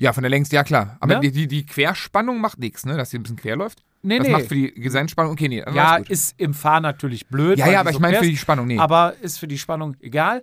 Ja, 0.00 0.12
von 0.12 0.22
der 0.22 0.30
längst, 0.30 0.52
ja 0.52 0.62
klar. 0.64 0.96
Aber 1.00 1.14
Ne? 1.16 1.20
die, 1.20 1.32
die, 1.32 1.48
die 1.48 1.66
Querspannung 1.66 2.40
macht 2.40 2.58
nichts, 2.58 2.86
ne? 2.86 2.96
Dass 2.96 3.10
sie 3.10 3.18
ein 3.18 3.22
bisschen 3.24 3.36
quer 3.36 3.56
läuft. 3.56 3.82
Nee, 4.02 4.18
das 4.18 4.26
nee. 4.28 4.32
macht 4.32 4.46
für 4.46 4.54
die 4.54 4.72
Gesandspannung, 4.74 5.32
okay, 5.32 5.48
nee. 5.48 5.64
ja, 5.74 5.96
ist 5.96 6.34
im 6.38 6.54
Fahren 6.54 6.84
natürlich 6.84 7.26
blöd. 7.26 7.58
ja, 7.58 7.68
ja, 7.68 7.80
aber 7.80 7.90
so 7.90 7.96
ich 7.98 8.00
meine 8.00 8.18
für 8.18 8.24
die 8.26 8.36
Spannung, 8.36 8.68
nee. 8.68 8.78
Aber 8.78 9.14
ist 9.20 9.38
für 9.38 9.48
die 9.48 9.58
Spannung 9.58 9.96
egal. 10.00 10.42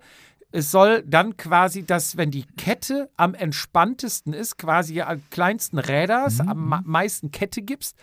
Es 0.52 0.72
soll 0.72 1.04
dann 1.08 1.36
quasi, 1.38 1.86
dass 1.86 2.18
wenn 2.18 2.32
die 2.32 2.46
Kette 2.58 3.10
am 3.18 3.34
entspanntesten 3.34 4.34
ist, 4.34 4.58
quasi 4.58 5.02
am 5.02 5.22
kleinsten 5.30 5.80
Räders, 5.80 6.40
Mhm. 6.42 6.50
am 6.50 6.84
meisten 6.86 7.32
Kette 7.32 7.62
gibst, 7.62 7.96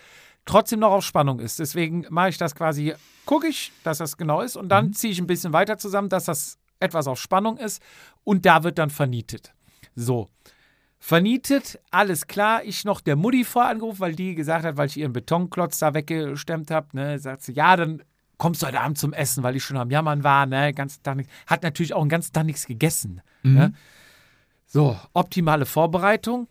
trotzdem 0.45 0.79
noch 0.79 0.91
auf 0.91 1.05
Spannung 1.05 1.39
ist. 1.39 1.59
Deswegen 1.59 2.05
mache 2.09 2.29
ich 2.29 2.37
das 2.37 2.53
quasi, 2.55 2.93
gucke 3.25 3.47
ich, 3.47 3.71
dass 3.83 3.99
das 3.99 4.17
genau 4.17 4.41
ist 4.41 4.55
und 4.55 4.65
Mhm. 4.65 4.69
dann 4.69 4.93
ziehe 4.93 5.13
ich 5.13 5.19
ein 5.19 5.27
bisschen 5.27 5.53
weiter 5.53 5.77
zusammen, 5.77 6.09
dass 6.09 6.25
das 6.25 6.57
etwas 6.79 7.07
auf 7.07 7.19
Spannung 7.19 7.57
ist 7.57 7.81
und 8.23 8.45
da 8.45 8.63
wird 8.63 8.77
dann 8.79 8.89
vernietet. 8.89 9.53
So. 9.95 10.29
Vernietet, 11.05 11.81
alles 11.91 12.27
klar. 12.27 12.63
Ich 12.63 12.85
noch 12.85 13.01
der 13.01 13.17
Mutti 13.17 13.43
vorangerufen, 13.43 13.99
weil 13.99 14.15
die 14.15 14.35
gesagt 14.35 14.63
hat, 14.63 14.77
weil 14.77 14.87
ich 14.87 14.95
ihren 14.95 15.11
Betonklotz 15.11 15.79
da 15.79 15.93
weggestemmt 15.93 16.71
habe. 16.71 16.87
Ne, 16.93 17.19
sagt 17.19 17.41
sie, 17.41 17.51
ja, 17.51 17.75
dann 17.75 18.01
kommst 18.37 18.61
du 18.61 18.67
heute 18.67 18.79
Abend 18.79 18.97
zum 18.97 19.11
Essen, 19.11 19.43
weil 19.43 19.57
ich 19.57 19.65
schon 19.65 19.75
am 19.75 19.91
Jammern 19.91 20.23
war. 20.23 20.45
Ne, 20.45 20.73
ganz 20.73 21.01
Tag 21.01 21.17
nix. 21.17 21.29
Hat 21.45 21.63
natürlich 21.63 21.93
auch 21.93 21.99
einen 21.99 22.09
ganzen 22.09 22.31
Tag 22.31 22.45
nichts 22.45 22.65
gegessen. 22.65 23.21
Ne? 23.43 23.73
So, 24.65 24.97
optimale 25.11 25.65
Vorbereitung. 25.65 26.47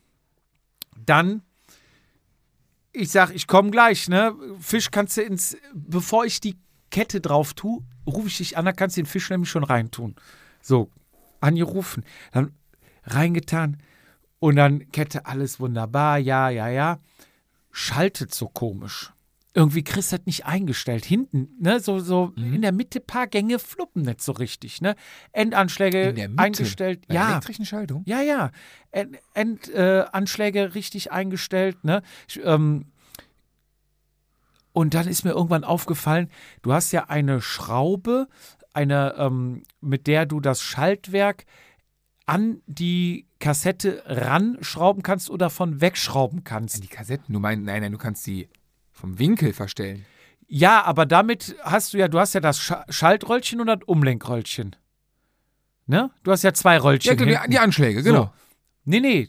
Dann, 0.99 1.41
ich 2.93 3.11
sag, 3.11 3.35
ich 3.35 3.47
komme 3.47 3.71
gleich. 3.71 4.07
Ne? 4.11 4.35
Fisch 4.61 4.91
kannst 4.91 5.17
du 5.17 5.23
ins, 5.23 5.57
bevor 5.73 6.27
ich 6.27 6.41
die 6.41 6.59
Kette 6.91 7.23
drauf 7.23 7.55
tue, 7.55 7.81
rufe 8.07 8.29
ich 8.29 8.37
dich 8.37 8.59
an, 8.59 8.67
da 8.67 8.73
kannst 8.73 8.99
du 8.99 9.01
den 9.01 9.07
Fisch 9.07 9.31
nämlich 9.31 9.49
schon 9.49 9.65
reintun. 9.65 10.15
So, 10.61 10.91
angerufen, 11.41 12.05
dann 12.33 12.53
reingetan 13.05 13.79
und 14.43 14.57
dann 14.57 14.91
Kette, 14.91 15.25
alles 15.27 15.61
wunderbar, 15.61 16.19
ja, 16.19 16.51
ja, 16.51 16.67
ja. 16.67 16.99
Schaltet 17.71 18.35
so 18.35 18.49
komisch. 18.49 19.13
Irgendwie 19.55 19.85
kriegst 19.85 20.11
du 20.11 20.17
das 20.17 20.27
nicht 20.27 20.47
eingestellt. 20.47 21.05
Hinten, 21.05 21.51
ne, 21.61 21.79
so, 21.79 22.01
so 22.01 22.33
Mhm. 22.35 22.55
in 22.55 22.63
der 22.63 22.73
Mitte 22.73 22.99
paar 22.99 23.29
Gänge 23.29 23.61
fluppen 23.61 24.03
nicht 24.03 24.21
so 24.21 24.33
richtig, 24.33 24.81
ne? 24.81 24.97
Endanschläge 25.31 26.09
In 26.09 26.17
der 26.17 26.29
Mitte? 26.29 26.43
eingestellt. 26.43 27.07
Bei 27.07 27.15
ja. 27.15 27.31
elektrischen 27.31 27.65
Schaltung? 27.65 28.03
Ja, 28.05 28.21
ja. 28.21 28.51
Endanschläge 29.35 30.59
äh, 30.59 30.63
richtig 30.63 31.13
eingestellt, 31.13 31.85
ne? 31.85 32.03
Ich, 32.27 32.41
ähm, 32.43 32.87
und 34.73 34.95
dann 34.95 35.07
ist 35.07 35.23
mir 35.23 35.31
irgendwann 35.31 35.63
aufgefallen, 35.63 36.29
du 36.63 36.73
hast 36.73 36.91
ja 36.91 37.05
eine 37.05 37.41
Schraube, 37.41 38.27
eine, 38.75 39.15
ähm, 39.19 39.63
mit 39.81 40.09
der 40.09 40.27
du 40.27 40.41
das 40.41 40.63
Schaltwerk 40.63 41.45
an 42.27 42.61
die 42.67 43.27
Kassette 43.41 44.03
ranschrauben 44.07 45.03
kannst 45.03 45.29
oder 45.31 45.51
von 45.51 45.81
wegschrauben 45.81 46.45
kannst. 46.45 46.83
Die 46.83 46.89
Kassetten, 46.89 47.33
du 47.33 47.41
meinst, 47.41 47.65
nein, 47.65 47.83
nein, 47.83 47.93
du 47.93 47.99
kannst 47.99 48.27
die 48.27 48.49
vom 48.93 49.19
Winkel 49.19 49.53
verstellen. 49.53 50.05
Ja, 50.47 50.83
aber 50.85 51.07
damit 51.07 51.57
hast 51.63 51.95
du 51.95 51.99
ja, 51.99 52.09
du 52.09 52.19
hast 52.21 52.35
ja 52.35 52.41
das 52.41 52.61
Scha 52.61 52.85
Schaltröllchen 52.89 53.61
und 53.61 53.67
das 53.69 53.79
Umlenkröllchen. 53.87 54.77
Ne? 55.87 56.11
Du 56.23 56.31
hast 56.31 56.43
ja 56.43 56.53
zwei 56.53 56.75
Ja, 56.75 56.81
Röllchen. 56.83 57.17
die, 57.17 57.37
die 57.49 57.59
Anschläge, 57.59 58.03
genau. 58.03 58.25
So. 58.25 58.31
Nee, 58.85 59.01
nee. 59.01 59.29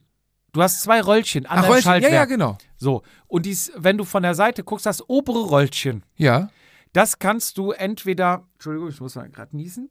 Du 0.51 0.61
hast 0.61 0.81
zwei 0.83 1.01
Röllchen 1.01 1.45
an 1.47 1.57
Ach, 1.59 1.61
deinem 1.63 1.71
Röllchen, 1.71 1.87
ja, 1.87 1.91
Schaltwerk. 1.93 2.13
ja, 2.13 2.25
genau. 2.25 2.57
So. 2.77 3.01
Und 3.27 3.45
dies, 3.47 3.71
wenn 3.75 3.97
du 3.97 4.03
von 4.03 4.21
der 4.21 4.35
Seite 4.35 4.63
guckst, 4.63 4.85
das 4.85 5.07
obere 5.09 5.49
Röllchen, 5.49 6.03
Ja. 6.15 6.49
das 6.91 7.17
kannst 7.17 7.57
du 7.57 7.71
entweder. 7.71 8.45
Entschuldigung, 8.53 8.89
ich 8.89 8.99
muss 9.01 9.15
mal 9.15 9.27
gerade 9.29 9.55
niesen. 9.55 9.89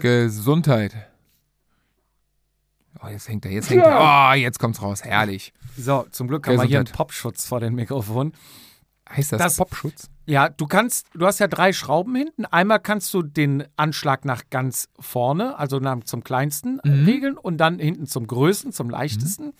Gesundheit. 0.00 0.94
Oh, 3.02 3.08
jetzt 3.08 3.28
hängt 3.28 3.44
er, 3.44 3.52
jetzt 3.52 3.70
hängt 3.70 3.84
er. 3.84 4.30
Oh, 4.30 4.34
jetzt 4.34 4.58
kommt's 4.58 4.82
raus. 4.82 5.02
Herrlich. 5.04 5.52
So, 5.76 6.06
zum 6.10 6.28
Glück 6.28 6.46
haben 6.46 6.56
wir 6.58 6.64
hier 6.64 6.78
einen. 6.80 6.86
Popschutz 6.88 7.46
vor 7.46 7.60
dem 7.60 7.74
Mikrofon. 7.74 8.32
Heißt 9.08 9.32
das, 9.32 9.38
Das- 9.38 9.56
Popschutz? 9.56 10.08
Ja, 10.24 10.48
du 10.48 10.66
kannst, 10.68 11.06
du 11.14 11.26
hast 11.26 11.40
ja 11.40 11.48
drei 11.48 11.72
Schrauben 11.72 12.14
hinten. 12.14 12.44
Einmal 12.44 12.78
kannst 12.78 13.12
du 13.12 13.22
den 13.22 13.64
Anschlag 13.76 14.24
nach 14.24 14.42
ganz 14.50 14.88
vorne, 15.00 15.58
also 15.58 15.80
nach, 15.80 15.98
zum 16.04 16.22
kleinsten 16.22 16.78
äh, 16.84 16.88
Mhm. 16.88 17.04
regeln 17.06 17.36
und 17.38 17.56
dann 17.58 17.80
hinten 17.80 18.06
zum 18.06 18.28
größten, 18.28 18.72
zum 18.72 18.88
leichtesten. 18.88 19.52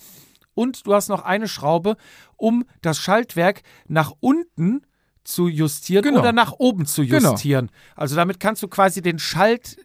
Und 0.54 0.86
du 0.86 0.94
hast 0.94 1.08
noch 1.08 1.22
eine 1.22 1.48
Schraube, 1.48 1.96
um 2.36 2.64
das 2.80 2.98
Schaltwerk 2.98 3.62
nach 3.88 4.12
unten 4.20 4.82
zu 5.24 5.48
justieren 5.48 6.04
Genau. 6.04 6.20
oder 6.20 6.32
nach 6.32 6.52
oben 6.52 6.86
zu 6.86 7.04
Genau. 7.04 7.32
justieren. 7.32 7.70
Also 7.96 8.14
damit 8.14 8.38
kannst 8.38 8.62
du 8.62 8.68
quasi 8.68 9.02
den 9.02 9.18
Schalt, 9.18 9.78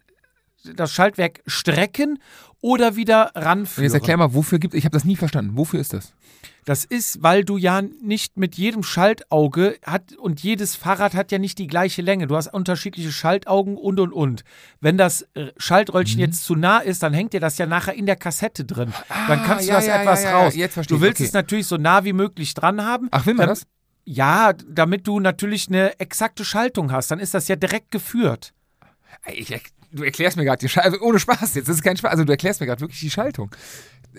das 0.76 0.92
Schaltwerk 0.92 1.40
strecken 1.46 2.20
oder 2.60 2.96
wieder 2.96 3.32
Und 3.34 3.42
ranführen. 3.42 3.84
jetzt 3.84 3.94
erklär 3.94 4.16
mal, 4.16 4.34
wofür 4.34 4.58
gibt 4.58 4.74
Ich 4.74 4.84
habe 4.84 4.92
das 4.92 5.04
nie 5.04 5.16
verstanden. 5.16 5.56
Wofür 5.56 5.80
ist 5.80 5.92
das? 5.92 6.12
Das 6.64 6.84
ist, 6.84 7.22
weil 7.22 7.44
du 7.44 7.56
ja 7.56 7.80
nicht 7.82 8.36
mit 8.36 8.56
jedem 8.56 8.82
Schaltauge 8.82 9.78
hat 9.86 10.14
und 10.16 10.42
jedes 10.42 10.76
Fahrrad 10.76 11.14
hat 11.14 11.32
ja 11.32 11.38
nicht 11.38 11.58
die 11.58 11.66
gleiche 11.66 12.02
Länge. 12.02 12.26
Du 12.26 12.36
hast 12.36 12.52
unterschiedliche 12.52 13.10
Schaltaugen 13.10 13.76
und 13.76 13.98
und 14.00 14.12
und. 14.12 14.44
Wenn 14.80 14.98
das 14.98 15.22
äh, 15.34 15.52
Schaltröllchen 15.56 16.16
Mhm. 16.16 16.20
jetzt 16.26 16.44
zu 16.44 16.56
nah 16.56 16.78
ist, 16.78 17.02
dann 17.02 17.14
hängt 17.14 17.32
dir 17.32 17.40
das 17.40 17.56
ja 17.58 17.64
nachher 17.66 17.94
in 17.94 18.04
der 18.06 18.16
Kassette 18.16 18.64
drin. 18.66 18.92
dann 19.28 19.42
kannst 19.44 19.66
du 19.66 19.72
Ah, 19.72 19.74
ja, 19.74 19.78
das 19.80 19.86
ja, 19.86 20.00
etwas 20.02 20.22
ja, 20.24 20.38
raus. 20.38 20.54
jetzt 20.56 20.74
verstehe 20.74 20.96
du 20.96 21.00
willst 21.02 21.20
okay. 21.20 21.26
es 21.28 21.32
natürlich 21.32 21.66
so 21.66 21.76
nah 21.78 22.04
wie 22.04 22.12
möglich 22.12 22.52
dran 22.54 22.84
haben. 22.84 23.08
Ach, 23.12 23.24
will 23.24 23.34
man 23.34 23.46
Dann- 23.46 23.54
das? 23.56 23.66
Ja, 24.04 24.52
damit 24.52 25.06
du 25.06 25.20
natürlich 25.20 25.68
eine 25.68 25.98
exakte 26.00 26.44
Schaltung 26.44 26.92
hast. 26.92 27.10
Dann 27.10 27.18
ist 27.20 27.34
das 27.34 27.46
ja 27.48 27.56
direkt 27.56 27.90
geführt. 27.90 28.52
Ich, 29.26 29.50
du 29.92 30.02
erklärst 30.04 30.36
mir 30.36 30.44
gerade 30.44 30.58
die 30.60 30.68
Schaltung, 30.68 30.92
also 30.94 31.04
ohne 31.06 31.18
Spaß 31.18 31.54
jetzt, 31.54 31.68
das 31.68 31.76
ist 31.76 31.82
kein 31.82 31.96
Spaß, 31.96 32.10
also 32.10 32.24
du 32.24 32.32
erklärst 32.32 32.60
mir 32.60 32.66
gerade 32.66 32.80
wirklich 32.80 33.00
die 33.00 33.10
Schaltung. 33.10 33.50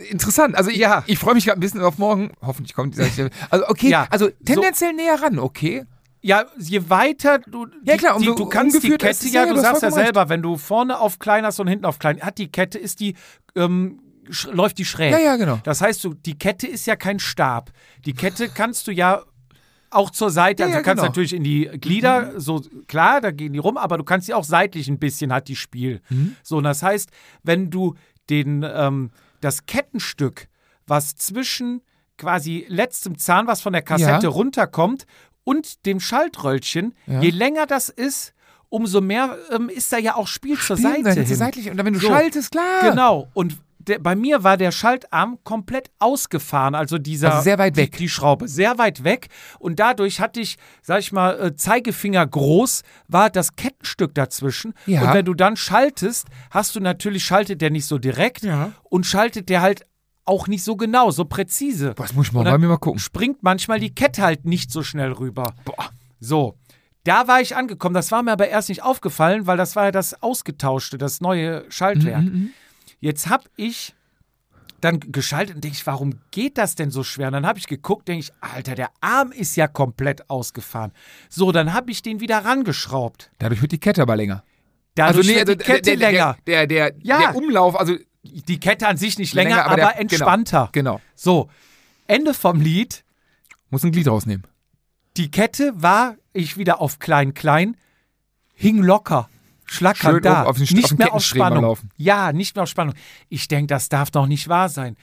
Interessant, 0.10 0.56
also 0.56 0.70
ich, 0.70 0.78
Ja. 0.78 1.04
ich 1.08 1.18
freue 1.20 1.34
mich 1.34 1.46
gerade 1.46 1.58
ein 1.58 1.62
bisschen 1.62 1.82
auf 1.82 1.98
morgen, 1.98 2.32
hoffentlich 2.42 2.74
kommt 2.74 2.96
dieser, 2.98 3.30
also 3.50 3.68
okay, 3.68 3.90
Ja, 3.90 4.08
also 4.10 4.30
tendenziell 4.46 4.94
näher 4.94 5.22
ran, 5.22 5.40
okay. 5.40 5.86
Ja, 6.22 6.46
je 6.58 6.90
weiter 6.90 7.40
du. 7.40 7.66
Ja, 7.86 7.94
die- 7.94 7.98
klar, 8.00 8.20
die, 8.20 8.28
umso 8.30 8.44
du 8.44 8.50
kannst 8.50 8.84
die 8.84 8.90
Kette 8.90 9.28
ja, 9.30 9.46
du 9.46 9.60
sagst 9.60 9.82
ja 9.84 9.90
selber, 9.92 10.28
wenn 10.28 10.42
du 10.42 10.58
vorne 10.58 11.00
auf 11.00 11.18
klein 11.20 11.46
hast 11.46 11.60
und 11.62 11.68
hinten 11.68 11.86
auf 11.86 11.98
klein, 11.98 12.20
hat 12.22 12.38
die 12.38 12.52
Kette, 12.52 12.78
ist 12.78 13.00
die, 13.00 13.16
ähm, 13.56 14.02
läuft 14.52 14.78
die 14.80 14.86
schräg. 14.86 15.12
Ja, 15.14 15.18
ja, 15.20 15.36
genau. 15.38 15.60
Das 15.64 15.82
heißt, 15.82 16.04
du, 16.04 16.14
die 16.14 16.38
Kette 16.38 16.68
ist 16.68 16.86
ja 16.88 16.96
kein 16.98 17.20
Stab. 17.20 17.72
Die 18.06 18.14
Kette 18.14 18.50
kannst 18.50 18.88
du 18.88 18.92
ja 18.92 19.24
auch 19.92 20.10
zur 20.10 20.30
Seite. 20.32 20.64
Ja, 20.64 20.68
Also 20.68 20.78
du 20.80 20.84
kannst 20.84 21.02
genau. 21.02 21.10
natürlich 21.10 21.34
in 21.34 21.44
die 21.44 21.66
Glieder, 21.80 22.40
so 22.40 22.62
klar, 22.88 23.22
da 23.22 23.32
gehen 23.32 23.54
die 23.54 23.60
rum, 23.60 23.78
aber 23.78 23.98
du 23.98 24.04
kannst 24.04 24.28
sie 24.28 24.34
auch 24.34 24.44
seitlich 24.44 24.88
ein 24.88 25.00
bisschen, 25.00 25.32
hat 25.34 25.48
die 25.48 25.56
Spiel. 25.56 26.02
Mhm. 26.10 26.36
So, 26.44 26.58
und 26.58 26.64
das 26.66 26.84
heißt, 26.84 27.10
wenn 27.44 27.70
du 27.70 27.96
den, 28.30 28.64
ähm, 28.68 29.12
das 29.42 29.66
Kettenstück, 29.66 30.48
was 30.88 31.16
zwischen 31.16 31.82
quasi 32.18 32.66
letztem 32.68 33.18
Zahn, 33.18 33.48
was 33.48 33.62
von 33.62 33.74
der 33.74 33.82
Kassette 33.82 34.26
Ja. 34.28 34.30
runterkommt, 34.30 35.06
und 35.46 35.86
dem 35.88 36.00
Schaltröllchen, 36.00 36.94
Ja. 37.08 37.22
je 37.22 37.32
länger 37.32 37.66
das 37.66 37.90
ist, 37.90 38.34
umso 38.68 39.02
mehr 39.02 39.36
ähm, 39.52 39.68
ist 39.70 39.92
da 39.92 39.98
ja 39.98 40.16
auch 40.16 40.28
Spiel 40.28 40.58
zur 40.60 40.78
Spielen 40.78 40.94
Seite 41.04 41.10
Seite, 41.16 41.22
hin. 41.28 41.36
seitlich. 41.36 41.72
Und 41.72 41.78
dann, 41.78 41.86
wenn 41.88 41.94
du 41.96 42.00
So. 42.00 42.08
schaltest, 42.08 42.52
klar. 42.52 42.82
Genau. 42.92 43.30
Und 43.34 43.58
der, 43.90 44.00
bei 44.00 44.16
mir 44.16 44.44
war 44.44 44.56
der 44.56 44.72
Schaltarm 44.72 45.38
komplett 45.44 45.92
ausgefahren, 46.00 46.76
also 46.76 46.98
dieser 46.98 47.32
Also 47.32 47.44
sehr 47.44 47.58
weit 47.58 47.76
weg. 47.76 47.92
Die, 47.94 47.98
die 47.98 48.10
Schraube 48.10 48.48
sehr 48.48 48.78
weit 48.78 49.04
weg 49.04 49.28
und 49.60 49.80
dadurch 49.80 50.22
hatte 50.22 50.40
ich, 50.40 50.58
sag 50.82 51.00
ich 51.00 51.12
mal, 51.12 51.40
äh, 51.40 51.56
Zeigefinger 51.56 52.26
groß 52.26 52.84
war 53.08 53.30
das 53.30 53.56
Kettenstück 53.56 54.16
dazwischen 54.16 54.74
Ja. 54.86 55.02
und 55.02 55.14
wenn 55.14 55.26
du 55.26 55.34
dann 55.34 55.58
schaltest, 55.58 56.28
hast 56.52 56.76
du 56.76 56.80
natürlich 56.80 57.26
schaltet 57.26 57.62
der 57.62 57.70
nicht 57.72 57.86
so 57.86 57.98
direkt 57.98 58.44
Ja. 58.44 58.72
und 58.84 59.06
schaltet 59.06 59.50
der 59.50 59.62
halt 59.62 59.84
auch 60.26 60.48
nicht 60.48 60.64
so 60.64 60.76
genau, 60.76 61.10
so 61.10 61.26
präzise. 61.26 61.96
Das 61.98 62.14
muss 62.14 62.28
ich 62.28 62.34
mal 62.34 62.44
bei 62.44 62.58
mir 62.60 62.68
mal 62.68 62.78
gucken. 62.78 63.00
Springt 63.00 63.42
manchmal 63.42 63.80
die 63.80 63.96
Kette 63.96 64.22
halt 64.22 64.46
nicht 64.46 64.72
so 64.72 64.84
schnell 64.84 65.12
rüber. 65.12 65.56
Boah. 65.66 65.90
So. 66.20 66.56
Da 67.06 67.28
war 67.28 67.42
ich 67.42 67.56
angekommen. 67.56 67.96
Das 67.96 68.12
war 68.12 68.22
mir 68.22 68.34
aber 68.34 68.48
erst 68.50 68.70
nicht 68.70 68.84
aufgefallen, 68.84 69.48
weil 69.48 69.58
das 69.58 69.76
war 69.76 69.86
ja 69.86 69.92
das 69.92 70.22
ausgetauschte, 70.22 70.98
das 71.00 71.22
neue 71.22 71.64
Schaltwerk. 71.70 72.24
Mhm, 72.26 72.52
Jetzt 73.00 73.30
habe 73.30 73.46
ich 73.56 73.96
dann 74.82 75.00
geschaltet 75.00 75.56
und 75.56 75.64
denke 75.64 75.76
ich, 75.78 75.86
warum 75.86 76.20
geht 76.32 76.58
das 76.58 76.76
denn 76.76 76.92
so 76.92 77.04
schwer? 77.04 77.28
Und 77.28 77.34
dann 77.34 77.46
habe 77.46 77.60
ich 77.60 77.68
geguckt, 77.68 78.08
denke 78.08 78.22
ich, 78.26 78.32
Alter, 78.40 78.76
der 78.76 78.90
Arm 79.02 79.32
ist 79.32 79.56
ja 79.56 79.68
komplett 79.68 80.30
ausgefahren. 80.30 80.92
So, 81.30 81.52
dann 81.52 81.74
habe 81.74 81.92
ich 81.92 82.02
den 82.02 82.20
wieder 82.20 82.46
rangeschraubt. 82.46 83.32
Dadurch 83.40 83.62
wird 83.62 83.72
die 83.72 83.80
Kette 83.80 84.02
aber 84.02 84.16
länger. 84.16 84.44
Dadurch 84.96 85.28
also 85.28 85.48
wird 85.48 85.62
die 85.62 85.66
Kette 85.66 85.82
der, 85.82 85.98
der, 85.98 86.12
länger. 86.12 86.38
Der, 86.48 86.68
der, 86.68 86.92
der, 86.92 87.02
Ja. 87.04 87.20
der 87.20 87.36
Umlauf, 87.36 87.78
also 87.80 87.96
die 88.24 88.60
Kette 88.60 88.88
an 88.88 88.98
sich 88.98 89.18
nicht 89.18 89.34
länger, 89.34 89.50
Länger, 89.58 89.66
aber 89.66 89.74
aber, 89.74 89.92
genau. 89.92 90.02
entspannter. 90.02 90.70
genau. 90.72 91.02
So, 91.16 91.50
Ende 92.08 92.34
vom 92.34 92.62
Lied. 92.62 93.04
Muss 93.70 93.84
ein 93.84 93.92
Glied 93.92 94.08
rausnehmen. 94.08 94.46
Die 95.18 95.30
Kette 95.30 95.74
war, 95.76 96.16
ich 96.34 96.58
wieder 96.58 96.82
auf 96.82 97.00
klein, 97.00 97.34
klein, 97.34 97.78
hing 98.56 98.82
locker. 98.82 99.30
Schlackern 99.70 100.14
Schön 100.16 100.24
da. 100.24 100.42
auf- 100.44 100.48
auf 100.50 100.58
den- 100.58 100.64
auf 100.64 100.72
nicht 100.72 100.92
den 100.92 100.98
mehr 100.98 101.14
auf 101.14 101.24
Spannung. 101.24 101.62
laufen. 101.64 101.90
Ja, 101.98 102.34
nicht 102.34 102.56
mehr 102.56 102.64
auf 102.64 102.70
Spannung. 102.70 102.96
Ich 103.30 103.48
denke, 103.48 103.68
das 103.68 103.90
darf 103.90 104.10
doch 104.12 104.26
nicht 104.28 104.48
wahr 104.48 104.70
sein. 104.70 104.96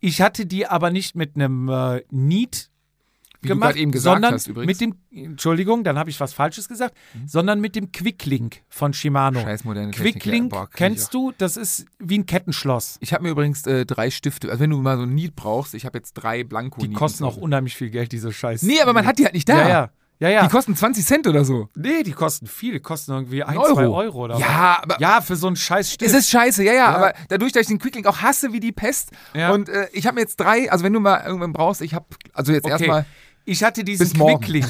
Ich 0.00 0.20
hatte 0.20 0.46
die 0.46 0.66
aber 0.66 0.90
nicht 0.90 1.14
mit 1.16 1.34
einem 1.36 1.68
äh, 1.68 2.02
Niet 2.10 2.70
Wie 3.40 3.48
gemacht, 3.48 3.76
sondern. 3.94 4.34
Mhm. 4.48 4.64
mit 4.64 4.80
dem, 4.80 4.94
Entschuldigung, 5.10 5.84
dann 5.84 5.98
habe 5.98 6.08
ich 6.10 6.18
was 6.20 6.32
Falsches 6.32 6.68
gesagt, 6.68 6.94
sondern 7.26 7.60
mit 7.60 7.74
dem 7.76 7.92
Quicklink 7.92 8.62
von 8.68 8.92
Shimano. 8.94 9.40
Scheiß 9.40 9.64
moderne 9.64 9.90
Technik. 9.92 10.14
Quicklink, 10.22 10.52
ja. 10.52 10.66
Kennst 10.66 11.12
du, 11.14 11.32
das 11.36 11.56
ist 11.56 11.86
wie 11.98 12.18
ein 12.18 12.26
Kettenschloss. 12.26 12.96
Ich 13.00 13.12
habe 13.12 13.22
mir 13.24 13.30
übrigens 13.30 13.66
äh, 13.66 13.84
drei 13.86 14.10
Stifte, 14.10 14.48
also 14.50 14.60
wenn 14.60 14.70
du 14.70 14.78
mal 14.80 14.96
so 14.96 15.02
ein 15.04 15.14
Need 15.14 15.36
brauchst, 15.36 15.74
ich 15.74 15.84
habe 15.86 15.98
jetzt 15.98 16.14
drei 16.14 16.42
blanko 16.44 16.80
Die 16.80 16.92
kosten 16.92 17.24
auch 17.24 17.36
unheimlich 17.36 17.74
viel 17.76 17.90
Geld, 17.90 18.12
diese 18.12 18.32
Scheiße. 18.32 18.66
Nee, 18.66 18.80
aber 18.80 18.92
man 18.94 19.06
hat 19.06 19.18
die 19.18 19.24
halt 19.24 19.34
nicht 19.34 19.48
da. 19.48 19.58
Ja, 19.58 19.68
ja. 19.68 19.90
Ja, 20.20 20.28
ja. 20.28 20.42
Die 20.44 20.48
kosten 20.48 20.76
20 20.76 21.04
Cent 21.04 21.26
oder 21.26 21.44
so. 21.44 21.68
nee, 21.74 22.02
die 22.04 22.12
kosten 22.12 22.46
viel. 22.46 22.72
Die 22.72 22.80
kosten 22.80 23.12
irgendwie 23.12 23.42
ein, 23.42 23.58
Euro. 23.58 23.74
zwei 23.74 23.86
Euro 23.86 24.24
oder 24.24 24.38
Ja, 24.38 24.76
was. 24.78 24.82
aber- 24.84 25.00
Ja, 25.00 25.20
für 25.20 25.36
so 25.36 25.48
einen 25.48 25.56
scheiß 25.56 25.92
Stift. 25.92 26.10
Es 26.10 26.16
ist 26.16 26.30
scheiße, 26.30 26.62
ja, 26.64 26.72
ja, 26.72 26.78
Ja. 26.90 26.94
aber 26.96 27.14
dadurch, 27.28 27.52
dass 27.52 27.62
ich 27.62 27.68
den 27.68 27.78
Quicklink 27.78 28.06
auch 28.06 28.18
hasse 28.22 28.52
wie 28.52 28.60
die 28.60 28.72
Pest. 28.72 29.10
Ja. 29.34 29.50
Und 29.52 29.68
äh, 29.68 29.88
ich 29.92 30.06
habe 30.06 30.14
mir 30.14 30.20
jetzt 30.20 30.36
drei, 30.38 30.70
also 30.70 30.84
wenn 30.84 30.92
du 30.92 31.00
mal 31.00 31.22
irgendwann 31.26 31.52
brauchst, 31.52 31.80
ich 31.82 31.94
habe, 31.94 32.06
also 32.32 32.52
jetzt 32.52 32.64
Okay. 32.64 32.72
erstmal, 32.72 33.06
Ich 33.44 33.62
hatte 33.62 33.84
diesen. 33.84 34.10
Quicklink. 34.12 34.66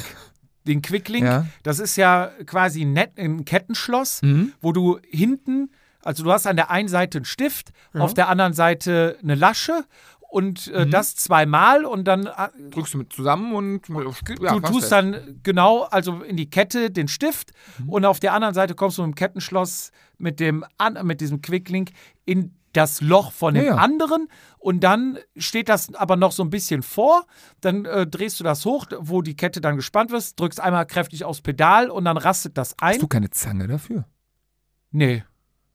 Den 0.67 0.81
Quicklink, 0.83 1.27
Ja. 1.27 1.47
das 1.63 1.79
ist 1.79 1.95
ja 1.97 2.31
quasi 2.47 2.83
ein 2.83 3.45
Kettenschloss, 3.45 4.23
Mhm. 4.23 4.53
wo 4.63 4.73
du 4.73 4.99
hinten, 5.09 5.71
also 6.03 6.25
du 6.25 6.33
hast 6.33 6.47
an 6.47 6.57
der 6.57 6.71
einen 6.71 6.89
Seite 6.89 7.19
einen 7.19 7.25
Stift, 7.27 7.71
auf 7.93 8.15
der 8.15 8.29
anderen 8.31 8.55
Seite 8.55 9.19
eine 9.23 9.35
Lasche 9.35 9.85
und 10.35 10.67
Mhm. 10.67 10.75
äh, 10.75 10.87
das 10.87 11.15
zweimal 11.15 11.85
und 11.85 12.05
dann 12.09 12.27
äh, 12.27 12.49
drückst 12.71 12.95
du 12.95 12.99
mit 12.99 13.13
zusammen 13.13 13.55
und 13.55 13.89
ja, 13.89 14.53
du 14.55 14.61
tust 14.61 14.91
dann 14.91 15.39
genau, 15.45 15.83
also 15.85 16.23
in 16.23 16.37
die 16.37 16.51
Kette 16.51 16.91
den 16.91 17.07
Stift 17.07 17.53
Mhm. 17.79 17.89
und 17.89 18.05
auf 18.05 18.19
der 18.19 18.33
anderen 18.33 18.53
Seite 18.53 18.75
kommst 18.75 18.99
du 18.99 19.03
mit 19.03 19.13
dem 19.13 19.15
Kettenschloss 19.15 19.93
mit 20.19 20.41
dem 20.41 20.65
an, 20.77 20.99
mit 21.07 21.21
diesem 21.21 21.41
Quicklink 21.41 21.91
in 22.25 22.57
das 22.73 23.01
Loch 23.01 23.31
von 23.31 23.55
dem 23.55 23.67
ja. 23.67 23.77
anderen 23.77 24.27
und 24.59 24.81
dann 24.81 25.19
steht 25.37 25.69
das 25.69 25.95
aber 25.95 26.17
noch 26.17 26.33
so 26.33 26.43
ein 26.43 26.51
bisschen 26.51 26.83
vor, 26.83 27.25
dann 27.61 27.85
äh, 27.85 28.05
drehst 28.05 28.41
du 28.41 28.45
das 28.45 28.65
hoch, 28.65 28.87
wo 28.99 29.23
die 29.23 29.37
Kette 29.37 29.61
dann 29.61 29.77
gespannt 29.77 30.11
wird, 30.11 30.41
drückst 30.41 30.59
einmal 30.59 30.85
kräftig 30.85 31.25
aufs 31.25 31.43
Pedal 31.43 31.89
und 31.91 32.05
dann 32.07 32.17
rastet 32.17 32.59
das 32.59 32.75
ein. 32.81 32.95
Hast 32.95 33.03
du 33.03 33.07
keine 33.07 33.31
Zange 33.31 33.69
dafür? 33.69 34.07
Nee. 34.91 35.23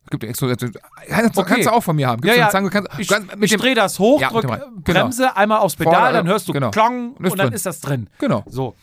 Gibt 0.09 0.23
ja 0.23 0.29
extra, 0.29 0.47
also, 0.47 0.67
kannst, 1.07 1.37
Okay. 1.37 1.53
kannst 1.53 1.67
du 1.67 1.71
auch 1.73 1.83
von 1.83 1.95
mir 1.95 2.07
haben. 2.07 2.21
Gibt's 2.21 2.35
Ja, 2.37 2.45
ja. 2.45 2.49
Zange, 2.49 2.69
kannst, 2.69 2.89
Ich, 2.97 3.07
kannst, 3.07 3.29
ich 3.39 3.55
drehe 3.57 3.75
das 3.75 3.99
hoch, 3.99 4.19
Ja, 4.21 4.29
drück 4.29 4.41
genau. 4.43 4.57
Bremse, 4.83 5.35
einmal 5.37 5.59
aufs 5.59 5.75
Pedal, 5.75 5.93
Vorder- 5.93 6.13
dann 6.13 6.27
hörst 6.27 6.47
du 6.47 6.53
genau. 6.53 6.71
Klong 6.71 7.13
Und 7.13 7.25
dann 7.37 7.47
drin. 7.47 7.53
ist 7.53 7.65
das 7.65 7.79
drin. 7.79 8.09
Genau. 8.19 8.43
So. 8.47 8.75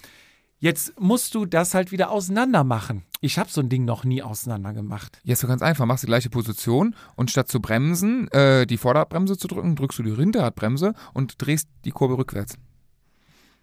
Jetzt 0.58 0.98
musst 0.98 1.34
du 1.34 1.44
das 1.44 1.74
halt 1.74 1.92
wieder 1.92 2.10
auseinander 2.10 2.64
machen. 2.64 3.04
Ich 3.20 3.38
habe 3.38 3.50
so 3.50 3.60
ein 3.60 3.68
Ding 3.68 3.84
noch 3.84 4.04
nie 4.04 4.22
auseinander 4.22 4.72
gemacht. 4.72 5.20
Jetzt 5.22 5.40
so 5.40 5.46
ganz 5.48 5.60
einfach, 5.62 5.84
machst 5.84 6.02
die 6.02 6.06
gleiche 6.06 6.30
Position 6.30 6.94
und 7.14 7.30
statt 7.30 7.48
zu 7.48 7.60
bremsen, 7.60 8.28
äh, 8.30 8.66
die 8.66 8.78
Vorderradbremse 8.78 9.36
zu 9.36 9.48
drücken, 9.48 9.76
drückst 9.76 9.98
du 9.98 10.02
die 10.02 10.14
Hinterradbremse 10.14 10.94
und 11.12 11.34
drehst 11.38 11.68
die 11.84 11.90
Kurve 11.90 12.16
rückwärts. 12.18 12.56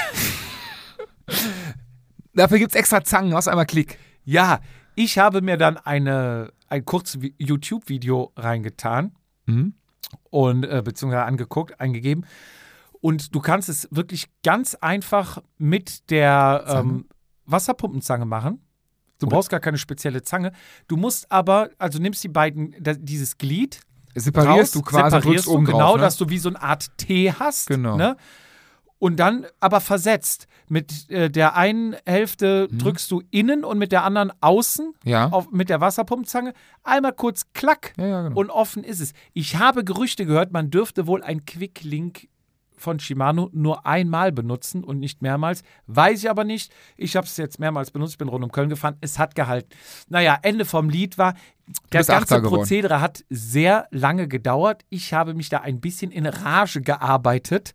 Dafür 2.35 2.59
gibt 2.59 2.73
es 2.73 2.77
extra 2.79 3.03
Zangen, 3.03 3.35
hast 3.35 3.49
einmal 3.49 3.67
Klick. 3.67 3.99
Ja, 4.25 4.61
ich 4.95 5.19
habe 5.19 5.41
mir 5.41 5.57
dann 5.57 5.77
eine, 5.79 6.53
ein 6.69 6.85
kurzes 6.85 7.21
Vi- 7.21 7.35
YouTube-Video 7.39 8.33
reingetan 8.37 9.13
Mhm. 9.47 9.75
und 10.31 10.65
äh, 10.65 10.83
beziehungsweise 10.85 11.25
angeguckt, 11.25 11.81
eingegeben. 11.81 12.25
Und 13.01 13.35
du 13.35 13.41
kannst 13.41 13.69
es 13.69 13.89
wirklich 13.91 14.27
ganz 14.43 14.75
einfach 14.75 15.43
mit 15.59 16.11
der 16.11 16.65
ähm, 16.69 17.07
Wasserpumpenzange 17.45 18.25
machen. 18.27 18.61
Du 19.19 19.27
Oder- 19.27 19.37
brauchst 19.37 19.51
gar 19.51 19.61
keine 19.61 19.79
spezielle 19.79 20.23
Zange. 20.23 20.53
Du 20.89 20.97
musst 20.97 21.31
aber, 21.31 21.71
also 21.79 21.99
nimmst 21.99 22.23
die 22.25 22.29
beiden, 22.29 22.75
da, 22.81 22.95
dieses 22.95 23.39
Glied 23.39 23.81
Separierst 24.15 24.59
raus, 24.59 24.71
du 24.73 24.83
quasi, 24.83 25.11
separierst 25.17 25.47
du, 25.47 25.53
oben 25.53 25.65
genau, 25.67 25.79
drauf, 25.79 25.97
ne? 25.97 26.03
dass 26.03 26.17
du 26.17 26.29
wie 26.31 26.39
so 26.39 26.49
eine 26.49 26.61
Art 26.63 26.91
T 26.99 27.31
hast. 27.33 27.69
Genau. 27.69 27.97
Ne? 27.97 28.17
Und 28.99 29.17
dann 29.21 29.47
aber 29.61 29.81
versetzt. 29.81 30.47
Mit 30.69 31.11
äh, 31.11 31.31
der 31.31 31.55
einen 31.55 31.95
Hälfte 32.07 32.67
Mhm. 32.71 32.79
drückst 32.79 33.11
du 33.11 33.23
innen 33.31 33.63
und 33.65 33.79
mit 33.79 33.93
der 33.93 34.05
anderen 34.05 34.33
außen 34.41 34.95
Ja. 35.05 35.29
auf, 35.29 35.51
mit 35.53 35.69
der 35.69 35.81
Wasserpumpenzange. 35.81 36.55
Einmal 36.83 37.13
kurz 37.13 37.53
klack 37.53 37.93
ja, 37.99 38.07
ja, 38.07 38.23
genau. 38.23 38.41
und 38.41 38.51
offen 38.51 38.83
ist 38.85 39.01
es. 39.01 39.13
Ich 39.33 39.57
habe 39.57 39.85
Gerüchte 39.85 40.25
gehört, 40.27 40.53
man 40.53 40.71
dürfte 40.71 41.07
wohl 41.07 41.23
ein 41.23 41.45
Quicklink 41.45 42.29
von 42.79 42.99
Shimano 43.01 43.49
nur 43.53 43.87
einmal 43.87 44.33
benutzen 44.33 44.83
und 44.85 44.99
nicht 44.99 45.23
mehrmals. 45.23 45.63
Weiß 45.87 46.19
ich 46.23 46.29
aber 46.29 46.45
nicht. 46.45 46.73
Ich 46.97 47.17
habe 47.17 47.27
es 47.27 47.37
jetzt 47.39 47.59
mehrmals 47.59 47.91
benutzt, 47.91 48.13
ich 48.15 48.19
bin 48.19 48.29
rund 48.29 48.45
um 48.45 48.53
Köln 48.53 48.69
gefahren. 48.69 48.97
Es 49.01 49.19
hat 49.19 49.35
gehalten. 49.35 49.71
Naja, 50.09 50.39
Ende 50.43 50.65
vom 50.67 50.91
Lied 50.91 51.17
war, 51.17 51.35
das 51.91 52.07
ganze. 52.09 52.41
Prozedere 52.43 53.01
hat 53.01 53.25
sehr 53.31 53.87
lange 53.91 54.29
gedauert. 54.29 54.85
Ich 54.91 55.15
habe 55.15 55.33
mich 55.35 55.49
da 55.49 55.59
ein 55.61 55.81
bisschen 55.81 56.11
in 56.11 56.27
Rage 56.27 56.83
gearbeitet. 56.83 57.73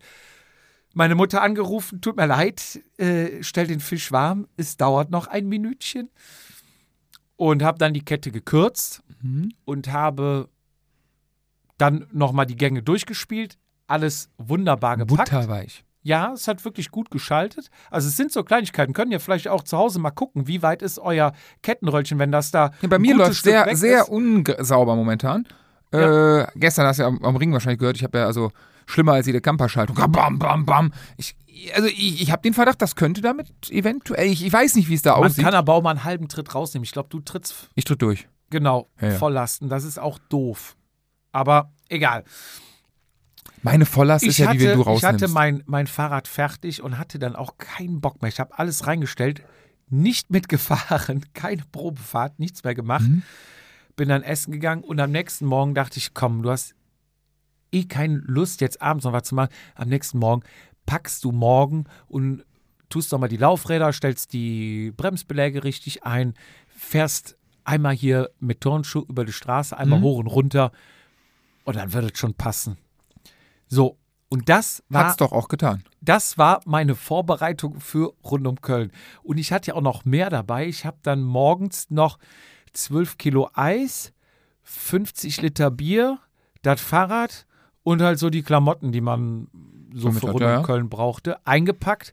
Meine 0.94 1.14
Mutter 1.14 1.42
angerufen, 1.42 2.00
tut 2.00 2.16
mir 2.16 2.26
leid, 2.26 2.80
äh, 2.98 3.42
stell 3.42 3.66
den 3.66 3.80
Fisch 3.80 4.12
warm, 4.12 4.46
es 4.56 4.76
dauert 4.76 5.10
noch 5.10 5.26
ein 5.26 5.48
Minütchen. 5.48 6.10
Und 7.36 7.62
habe 7.62 7.78
dann 7.78 7.92
die 7.94 8.04
Kette 8.04 8.30
gekürzt 8.30 9.02
Mhm. 9.22 9.52
und 9.64 9.90
habe 9.92 10.48
dann 11.78 12.06
nochmal 12.12 12.46
die 12.46 12.56
Gänge 12.56 12.82
durchgespielt. 12.82 13.56
Alles 13.86 14.28
wunderbar 14.38 14.96
gepackt. 14.96 15.30
Butterweich. 15.30 15.84
Ja, 16.04 16.32
es 16.32 16.48
hat 16.48 16.64
wirklich 16.64 16.90
gut 16.90 17.10
geschaltet. 17.10 17.70
Also 17.90 18.08
es 18.08 18.16
sind 18.16 18.32
so 18.32 18.42
Kleinigkeiten. 18.44 18.92
Können 18.92 19.12
ihr 19.12 19.20
vielleicht 19.20 19.48
auch 19.48 19.62
zu 19.62 19.76
Hause 19.78 19.98
mal 20.00 20.10
gucken, 20.10 20.46
wie 20.48 20.62
weit 20.62 20.82
ist 20.82 20.98
euer 20.98 21.32
Kettenröllchen, 21.62 22.18
wenn 22.18 22.32
das 22.32 22.50
da 22.50 22.70
Ja, 22.80 22.88
bei 22.88 22.98
mir 22.98 23.14
läuft 23.16 23.36
Stück 23.36 23.52
sehr, 23.52 23.76
sehr 23.76 24.08
unsauber 24.08 24.96
momentan. 24.96 25.46
Äh, 25.92 26.46
gestern 26.56 26.86
hast 26.86 26.98
du 26.98 27.02
ja 27.02 27.08
am, 27.08 27.22
am 27.24 27.36
Ring 27.36 27.52
wahrscheinlich 27.52 27.78
gehört, 27.78 27.96
ich 27.96 28.02
habe 28.04 28.18
ja 28.18 28.26
also 28.26 28.50
schlimmer 28.92 29.12
als 29.12 29.26
jede 29.26 29.40
Camperschaltung. 29.40 29.96
Bam, 30.12 30.38
bam, 30.38 30.64
bam. 30.66 30.92
Ich, 31.16 31.34
also 31.74 31.88
ich, 31.88 32.22
ich 32.22 32.30
habe 32.32 32.42
den 32.42 32.54
Verdacht, 32.54 32.80
das 32.82 32.94
könnte 32.96 33.20
damit 33.20 33.48
eventuell, 33.70 34.26
ich, 34.30 34.44
ich 34.44 34.52
weiß 34.52 34.74
nicht, 34.76 34.88
wie 34.88 34.94
es 34.94 35.02
da 35.02 35.16
Man 35.16 35.24
aussieht. 35.30 35.44
kann 35.44 35.54
aber 35.54 35.74
auch 35.74 35.82
mal 35.82 35.90
einen 35.90 36.04
halben 36.04 36.28
Tritt 36.28 36.54
rausnehmen. 36.54 36.84
Ich 36.84 36.92
glaube, 36.92 37.08
du 37.10 37.20
trittst 37.20 37.70
Ich 37.74 37.84
tritt 37.84 38.02
durch. 38.02 38.28
genau 38.50 38.88
Ja, 39.00 39.08
ja. 39.10 39.18
Volllasten. 39.18 39.68
Das 39.68 39.84
ist 39.84 39.98
auch 39.98 40.18
doof. 40.28 40.76
Aber 41.32 41.72
egal. 41.88 42.24
Meine 43.62 43.86
Volllast 43.86 44.24
ist 44.24 44.32
Ich 44.32 44.38
ja 44.38 44.48
hatte, 44.48 44.58
die, 44.58 44.64
wenn 44.66 44.74
du 44.76 44.80
ich 44.82 44.86
rausnimmst. 44.86 45.22
hatte 45.22 45.28
mein, 45.32 45.62
mein 45.66 45.86
Fahrrad 45.86 46.26
fertig 46.28 46.82
und 46.82 46.98
hatte 46.98 47.18
dann 47.18 47.36
auch 47.36 47.58
keinen 47.58 48.00
Bock 48.00 48.20
mehr. 48.20 48.28
Ich 48.28 48.40
habe 48.40 48.58
alles 48.58 48.86
reingestellt, 48.86 49.42
nicht 49.88 50.30
mitgefahren, 50.30 51.24
keine 51.34 51.62
Probefahrt, 51.70 52.38
nichts 52.38 52.64
mehr 52.64 52.74
gemacht. 52.74 53.02
Mhm. 53.04 53.22
Bin 53.94 54.08
dann 54.08 54.22
essen 54.22 54.52
gegangen 54.52 54.82
und 54.82 54.98
am 55.00 55.10
nächsten 55.12 55.46
Morgen 55.46 55.74
dachte 55.74 55.98
ich, 55.98 56.12
komm, 56.14 56.42
du 56.42 56.50
hast 56.50 56.74
eh 57.72 57.84
keine 57.84 58.16
Lust, 58.18 58.60
jetzt 58.60 58.80
abends 58.82 59.04
noch 59.04 59.12
was 59.12 59.24
zu 59.24 59.34
machen. 59.34 59.50
Am 59.74 59.88
nächsten 59.88 60.18
Morgen 60.18 60.42
packst 60.86 61.24
du 61.24 61.32
morgen 61.32 61.84
und 62.08 62.44
tust 62.88 63.10
nochmal 63.12 63.28
die 63.28 63.36
Laufräder, 63.38 63.92
stellst 63.92 64.32
die 64.32 64.92
Bremsbeläge 64.96 65.64
richtig 65.64 66.04
ein, 66.04 66.34
fährst 66.68 67.36
einmal 67.64 67.94
hier 67.94 68.30
mit 68.40 68.60
Turnschuh 68.60 69.02
über 69.08 69.24
die 69.24 69.32
Straße, 69.32 69.76
einmal 69.76 70.00
Mhm. 70.00 70.02
hoch 70.04 70.18
und 70.18 70.26
runter 70.26 70.72
und 71.64 71.76
dann 71.76 71.92
wird 71.92 72.12
es 72.12 72.18
schon 72.18 72.34
passen. 72.34 72.76
So, 73.68 73.96
und 74.28 74.48
das 74.48 74.82
war 74.88 75.06
Hat's 75.06 75.16
doch 75.16 75.32
auch 75.32 75.48
getan. 75.48 75.84
das 76.00 76.36
war 76.38 76.60
meine 76.66 76.94
Vorbereitung 76.94 77.80
für 77.80 78.12
rund 78.24 78.46
um 78.46 78.60
Köln. 78.60 78.90
Und 79.22 79.38
ich 79.38 79.52
hatte 79.52 79.68
ja 79.70 79.74
auch 79.74 79.82
noch 79.82 80.04
mehr 80.04 80.28
dabei. 80.30 80.66
Ich 80.66 80.84
habe 80.84 80.98
dann 81.02 81.22
morgens 81.22 81.88
noch 81.90 82.18
12 82.72 83.16
Kilo 83.18 83.48
Eis, 83.54 84.12
50 84.62 85.40
Liter 85.42 85.70
Bier, 85.70 86.18
das 86.62 86.80
Fahrrad 86.80 87.46
und 87.82 88.02
halt 88.02 88.18
so 88.18 88.30
die 88.30 88.42
Klamotten, 88.42 88.92
die 88.92 89.00
man 89.00 89.48
so 89.94 90.02
So 90.02 90.08
mit 90.10 90.20
für 90.20 90.26
hat, 90.28 90.34
rund 90.34 90.42
um 90.44 90.48
ja. 90.50 90.62
Köln 90.62 90.88
brauchte, 90.88 91.46
eingepackt 91.46 92.12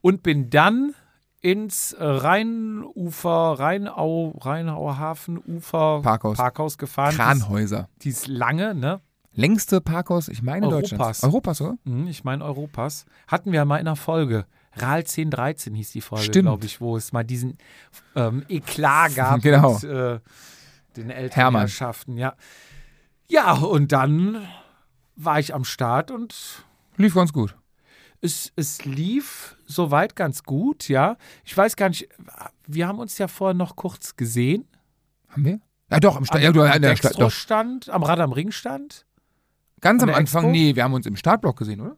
und 0.00 0.22
bin 0.22 0.50
dann 0.50 0.94
ins 1.42 1.94
Rheinufer, 1.98 3.30
Rheinau, 3.58 4.36
Rheinauer 4.40 4.98
Hafen, 4.98 5.38
Ufer 5.38 6.00
Parkhaus. 6.02 6.36
Parkhaus 6.36 6.78
gefahren. 6.78 7.14
Kranhäuser. 7.14 7.88
Die 8.02 8.10
ist 8.10 8.26
lange, 8.28 8.74
ne? 8.74 9.00
Längste 9.32 9.80
Parkhaus, 9.80 10.28
ich 10.28 10.42
meine 10.42 10.66
Europas. 10.66 10.90
Deutschlands. 10.90 11.22
Europas, 11.24 11.60
oder? 11.60 11.76
Mhm, 11.84 12.08
Ich 12.08 12.24
meine 12.24 12.44
Europas. 12.44 13.06
Hatten 13.28 13.52
wir 13.52 13.58
ja 13.58 13.64
mal 13.64 13.76
in 13.78 13.86
einer 13.86 13.96
Folge. 13.96 14.44
RAL 14.74 14.98
1013 15.00 15.74
hieß 15.74 15.92
die 15.92 16.00
Folge, 16.00 16.30
glaube 16.30 16.66
ich, 16.66 16.80
wo 16.80 16.96
es 16.96 17.12
mal 17.12 17.24
diesen 17.24 17.56
ähm, 18.16 18.44
Eklat 18.48 19.14
gab 19.16 19.40
Genau. 19.40 19.74
mit 19.74 19.84
äh, 19.84 20.20
den 20.96 21.10
Hermann. 21.10 21.16
Elternherrschaften. 21.22 22.16
Ja. 22.18 22.34
ja, 23.28 23.52
und 23.54 23.92
dann 23.92 24.42
war 25.24 25.38
ich 25.40 25.54
am 25.54 25.64
Start 25.64 26.10
und 26.10 26.64
Lief 26.96 27.14
ganz 27.14 27.32
gut. 27.32 27.56
es, 28.20 28.52
es 28.56 28.84
lief 28.84 29.56
soweit 29.66 30.16
ganz 30.16 30.42
gut, 30.42 30.88
ja. 30.88 31.16
Ich 31.44 31.56
weiß 31.56 31.76
gar 31.76 31.88
nicht, 31.88 32.08
wir 32.66 32.86
haben 32.88 32.98
uns 32.98 33.16
ja 33.18 33.28
vorher 33.28 33.54
noch 33.54 33.76
kurz 33.76 34.16
gesehen. 34.16 34.66
Haben 35.28 35.44
wir? 35.44 35.60
Ja, 35.90 35.98
doch, 36.00 36.16
im 36.16 36.24
Start. 36.24 36.42
Ja, 36.42 36.52
du, 36.52 36.62
am 36.62 36.80
der 36.82 36.96
Stadt, 36.96 37.12
doch. 37.14 37.18
Dextro-Stand, 37.18 37.88
am 37.90 38.02
Rad 38.02 38.20
am 38.20 38.32
Ring 38.32 38.50
stand. 38.52 39.06
Ganz 39.80 40.02
an 40.02 40.10
am 40.10 40.14
Anfang, 40.14 40.42
Expo? 40.44 40.50
nee, 40.52 40.74
wir 40.76 40.84
haben 40.84 40.92
uns 40.94 41.06
im 41.06 41.16
Startblock 41.16 41.56
gesehen, 41.58 41.80
oder? 41.80 41.96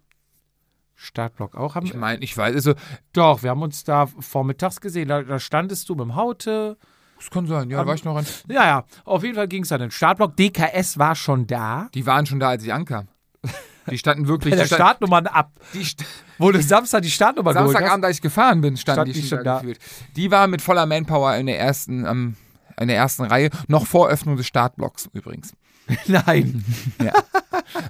Startblock 0.94 1.56
auch. 1.56 1.74
Haben, 1.74 1.86
Ich 1.86 1.94
meine, 1.94 2.22
ich 2.22 2.36
weiß, 2.36 2.54
also, 2.54 2.74
Doch, 3.12 3.42
wir 3.42 3.50
haben 3.50 3.62
uns 3.62 3.82
da 3.84 4.06
vormittags 4.06 4.80
gesehen. 4.80 5.08
Da, 5.08 5.22
da 5.22 5.38
standest 5.40 5.88
du 5.88 5.94
mit 5.94 6.04
dem 6.04 6.14
Haute. 6.14 6.76
das 7.16 7.30
kann 7.30 7.46
sein, 7.46 7.70
ja, 7.70 7.78
da 7.78 7.82
Am- 7.82 7.88
war 7.88 7.94
ich 7.96 8.04
noch 8.04 8.16
an. 8.16 8.24
Ja, 8.48 8.64
ja, 8.66 8.84
auf 9.04 9.24
jeden 9.24 9.34
Fall 9.34 9.48
ging 9.48 9.64
es 9.64 9.72
an 9.72 9.80
den 9.80 9.90
Startblock. 9.90 10.36
DKS 10.36 10.98
war 10.98 11.14
schon 11.16 11.46
da. 11.46 11.88
Die 11.94 12.06
waren 12.06 12.24
schon 12.26 12.38
da, 12.38 12.50
als 12.50 12.62
ich 12.62 12.72
ankam. 12.72 13.08
Die 13.90 13.98
standen 13.98 14.28
wirklich. 14.28 14.52
Bei 14.52 14.56
der 14.56 14.64
die 14.64 14.68
stand- 14.68 14.80
Startnummern 14.80 15.26
ab. 15.26 15.52
die 15.74 15.84
st 15.84 16.04
du 16.38 16.62
Samstag 16.62 17.02
die 17.02 17.10
Startnummer. 17.10 17.52
Samstagabend, 17.52 18.04
als 18.04 18.16
ich 18.16 18.22
gefahren 18.22 18.60
bin, 18.60 18.76
standen 18.76 19.02
Stand 19.12 19.16
die 19.16 19.20
die 19.22 19.26
schon 19.28 19.42
da 19.44 19.58
gefühlt. 19.58 19.78
Die 20.16 20.30
waren 20.30 20.50
mit 20.50 20.62
voller 20.62 20.86
Manpower 20.86 21.34
in 21.36 21.46
der 21.46 21.58
ersten, 21.58 22.04
ähm, 22.06 22.36
in 22.80 22.88
der 22.88 22.96
ersten 22.96 23.22
Reihe, 23.24 23.50
noch 23.68 23.86
vor 23.86 24.08
Öffnung 24.08 24.36
des 24.36 24.46
Startblocks 24.46 25.08
übrigens. 25.12 25.52
Nein. 26.06 26.64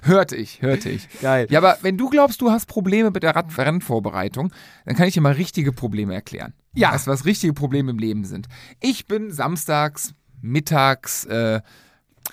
Hörte 0.03 0.35
ich, 0.35 0.61
hörte 0.61 0.89
ich. 0.89 1.07
Geil. 1.21 1.47
Ja, 1.49 1.59
aber 1.59 1.77
wenn 1.81 1.97
du 1.97 2.09
glaubst, 2.09 2.41
du 2.41 2.51
hast 2.51 2.65
Probleme 2.65 3.11
mit 3.11 3.21
der 3.23 3.35
Rad- 3.35 3.55
Rennvorbereitung, 3.57 4.51
dann 4.85 4.95
kann 4.95 5.07
ich 5.07 5.13
dir 5.13 5.21
mal 5.21 5.33
richtige 5.33 5.71
Probleme 5.71 6.13
erklären. 6.13 6.53
Ja. 6.73 6.95
Du, 6.97 7.07
was 7.07 7.25
richtige 7.25 7.53
Probleme 7.53 7.91
im 7.91 7.99
Leben 7.99 8.25
sind? 8.25 8.47
Ich 8.81 9.05
bin 9.05 9.31
samstags, 9.31 10.13
mittags, 10.41 11.25
äh, 11.25 11.61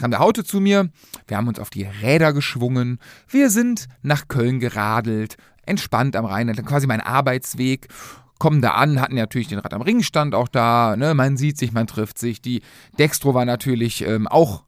kam 0.00 0.10
der 0.10 0.22
Auto 0.22 0.42
zu 0.42 0.60
mir, 0.60 0.88
wir 1.28 1.36
haben 1.36 1.48
uns 1.48 1.58
auf 1.58 1.70
die 1.70 1.84
Räder 1.84 2.32
geschwungen, 2.32 2.98
wir 3.28 3.50
sind 3.50 3.86
nach 4.02 4.28
Köln 4.28 4.58
geradelt, 4.58 5.36
entspannt 5.66 6.16
am 6.16 6.24
Rhein, 6.24 6.46
dann 6.48 6.64
quasi 6.64 6.86
mein 6.86 7.00
Arbeitsweg, 7.00 7.88
kommen 8.38 8.62
da 8.62 8.70
an, 8.70 9.00
hatten 9.00 9.14
natürlich 9.14 9.48
den 9.48 9.58
Rad 9.58 9.74
am 9.74 9.82
Ring 9.82 10.02
stand 10.02 10.34
auch 10.34 10.48
da, 10.48 10.96
ne, 10.96 11.14
man 11.14 11.36
sieht 11.36 11.58
sich, 11.58 11.72
man 11.72 11.86
trifft 11.86 12.18
sich, 12.18 12.40
die 12.40 12.62
Dextro 12.98 13.34
war 13.34 13.44
natürlich 13.44 14.00
ähm, 14.06 14.26
auch 14.26 14.64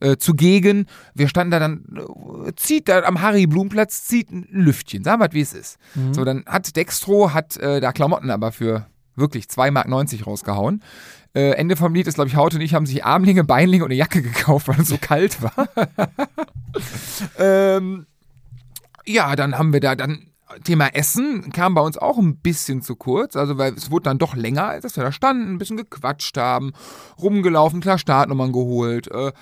äh, 0.00 0.16
zugegen. 0.16 0.86
Wir 1.14 1.28
standen 1.28 1.50
da 1.50 1.58
dann, 1.58 1.84
äh, 2.46 2.52
zieht 2.56 2.88
da 2.88 3.02
am 3.02 3.20
Harry-Blumenplatz, 3.20 4.04
zieht 4.04 4.30
ein 4.30 4.46
Lüftchen. 4.50 5.04
Sagen 5.04 5.20
wir, 5.20 5.32
wie 5.32 5.42
es 5.42 5.52
ist. 5.52 5.78
So, 6.12 6.24
dann 6.24 6.44
hat 6.46 6.74
Dextro, 6.74 7.34
hat 7.34 7.58
äh, 7.58 7.80
da 7.80 7.92
Klamotten 7.92 8.30
aber 8.30 8.50
für 8.50 8.86
wirklich 9.16 9.46
2,90 9.46 9.70
Mark 9.72 10.26
rausgehauen. 10.26 10.82
Äh, 11.34 11.52
Ende 11.52 11.76
vom 11.76 11.94
Lied 11.94 12.06
ist, 12.06 12.14
glaube 12.14 12.28
ich, 12.28 12.36
Haut 12.36 12.54
und 12.54 12.60
ich 12.60 12.74
haben 12.74 12.86
sich 12.86 13.04
Armlinge, 13.04 13.44
Beinlinge 13.44 13.84
und 13.84 13.90
eine 13.90 13.98
Jacke 13.98 14.22
gekauft, 14.22 14.68
weil 14.68 14.80
es 14.80 14.88
so 14.88 14.98
kalt 15.00 15.38
war. 15.42 15.68
ähm, 17.38 18.06
ja, 19.06 19.34
dann 19.34 19.56
haben 19.58 19.72
wir 19.72 19.80
da 19.80 19.94
dann 19.94 20.26
Thema 20.64 20.88
Essen 20.88 21.50
kam 21.50 21.74
bei 21.74 21.80
uns 21.80 21.96
auch 21.96 22.18
ein 22.18 22.36
bisschen 22.36 22.82
zu 22.82 22.96
kurz, 22.96 23.36
also 23.36 23.58
weil 23.58 23.74
es 23.74 23.90
wurde 23.90 24.04
dann 24.04 24.18
doch 24.18 24.34
länger, 24.36 24.68
als 24.68 24.82
dass 24.82 24.96
wir 24.96 25.04
da 25.04 25.12
standen, 25.12 25.54
ein 25.54 25.58
bisschen 25.58 25.76
gequatscht 25.76 26.36
haben, 26.36 26.72
rumgelaufen, 27.20 27.80
klar 27.80 27.98
Startnummern 27.98 28.52
geholt, 28.52 29.08
äh, 29.10 29.32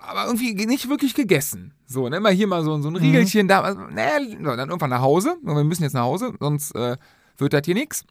aber 0.00 0.26
irgendwie 0.26 0.54
nicht 0.66 0.88
wirklich 0.88 1.14
gegessen. 1.14 1.74
So, 1.86 2.08
ne, 2.08 2.20
mal 2.20 2.32
hier 2.32 2.46
mal 2.46 2.64
so, 2.64 2.80
so 2.80 2.88
ein 2.88 2.96
Riegelchen, 2.96 3.48
da, 3.48 3.60
also, 3.60 3.80
ne, 3.80 4.38
dann 4.42 4.68
irgendwann 4.68 4.90
nach 4.90 5.02
Hause, 5.02 5.36
und 5.42 5.56
wir 5.56 5.64
müssen 5.64 5.82
jetzt 5.82 5.94
nach 5.94 6.02
Hause, 6.02 6.32
sonst 6.40 6.74
äh, 6.74 6.96
wird 7.36 7.52
das 7.52 7.62
hier 7.64 7.74
nichts. 7.74 8.04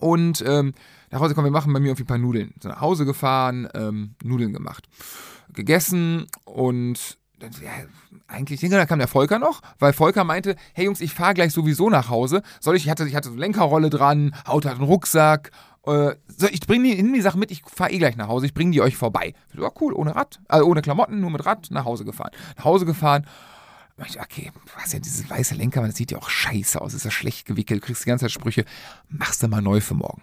Und 0.00 0.42
ähm, 0.46 0.74
nach 1.10 1.20
Hause 1.20 1.34
kommen, 1.34 1.46
wir 1.46 1.52
machen 1.52 1.72
bei 1.72 1.80
mir 1.80 1.88
irgendwie 1.88 2.04
ein 2.04 2.06
paar 2.06 2.18
Nudeln. 2.18 2.54
So 2.62 2.68
nach 2.68 2.80
Hause 2.80 3.04
gefahren, 3.04 3.68
ähm, 3.74 4.14
Nudeln 4.22 4.52
gemacht. 4.52 4.88
Gegessen 5.52 6.26
und 6.44 7.18
dann, 7.38 7.50
ja, 7.62 7.70
eigentlich, 8.26 8.60
da 8.60 8.86
kam 8.86 8.98
der 8.98 9.08
Volker 9.08 9.38
noch, 9.38 9.60
weil 9.78 9.92
Volker 9.92 10.24
meinte, 10.24 10.56
hey 10.74 10.86
Jungs, 10.86 11.00
ich 11.00 11.14
fahre 11.14 11.34
gleich 11.34 11.52
sowieso 11.52 11.88
nach 11.88 12.08
Hause. 12.08 12.42
Soll 12.60 12.76
ich, 12.76 12.84
ich 12.84 12.90
hatte, 12.90 13.06
ich 13.06 13.14
hatte 13.14 13.28
so 13.28 13.34
eine 13.34 13.40
Lenkerrolle 13.40 13.90
dran, 13.90 14.34
Auto 14.44 14.68
hat 14.68 14.76
einen 14.76 14.84
Rucksack. 14.84 15.50
Äh, 15.86 16.16
so, 16.26 16.46
ich 16.50 16.60
bringe 16.60 16.94
die, 16.94 17.12
die 17.12 17.20
Sache 17.20 17.38
mit, 17.38 17.50
ich 17.50 17.62
fahre 17.64 17.92
eh 17.92 17.98
gleich 17.98 18.16
nach 18.16 18.28
Hause, 18.28 18.46
ich 18.46 18.54
bringe 18.54 18.72
die 18.72 18.82
euch 18.82 18.96
vorbei. 18.96 19.34
So, 19.56 19.70
cool, 19.80 19.92
ohne 19.94 20.16
Rad, 20.16 20.40
also 20.48 20.66
ohne 20.66 20.82
Klamotten, 20.82 21.20
nur 21.20 21.30
mit 21.30 21.46
Rad, 21.46 21.68
nach 21.70 21.84
Hause 21.84 22.04
gefahren. 22.04 22.32
Nach 22.56 22.64
Hause 22.64 22.86
gefahren. 22.86 23.24
Okay, 23.98 24.52
was 24.80 24.92
ja 24.92 24.98
dieses 25.00 25.28
weiße 25.28 25.54
Lenker, 25.54 25.84
das 25.84 25.96
sieht 25.96 26.12
ja 26.12 26.18
auch 26.18 26.30
scheiße 26.30 26.80
aus, 26.80 26.94
ist 26.94 27.04
ja 27.04 27.10
schlecht 27.10 27.46
gewickelt, 27.46 27.82
kriegst 27.82 28.04
die 28.04 28.08
ganze 28.08 28.26
Zeit 28.26 28.32
Sprüche, 28.32 28.64
machst 29.08 29.42
du 29.42 29.48
mal 29.48 29.60
neu 29.60 29.80
für 29.80 29.94
morgen. 29.94 30.22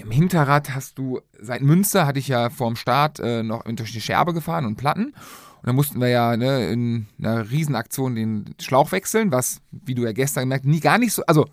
Im 0.00 0.10
Hinterrad 0.10 0.74
hast 0.74 0.98
du, 0.98 1.20
seit 1.40 1.62
Münster 1.62 2.06
hatte 2.06 2.18
ich 2.18 2.26
ja 2.26 2.50
vorm 2.50 2.74
Start 2.74 3.20
äh, 3.20 3.44
noch 3.44 3.62
durch 3.64 3.92
die 3.92 4.00
Scherbe 4.00 4.34
gefahren 4.34 4.66
und 4.66 4.76
Platten. 4.76 5.06
Und 5.60 5.66
dann 5.66 5.76
mussten 5.76 6.00
wir 6.00 6.08
ja 6.08 6.36
ne, 6.36 6.70
in 6.70 7.06
einer 7.20 7.48
Riesenaktion 7.48 8.16
den 8.16 8.54
Schlauch 8.60 8.90
wechseln, 8.90 9.30
was, 9.30 9.60
wie 9.70 9.94
du 9.94 10.02
ja 10.04 10.12
gestern 10.12 10.42
gemerkt 10.42 10.64
hast, 10.64 10.70
nie 10.70 10.80
gar 10.80 10.98
nicht 10.98 11.12
so, 11.12 11.22
also 11.26 11.46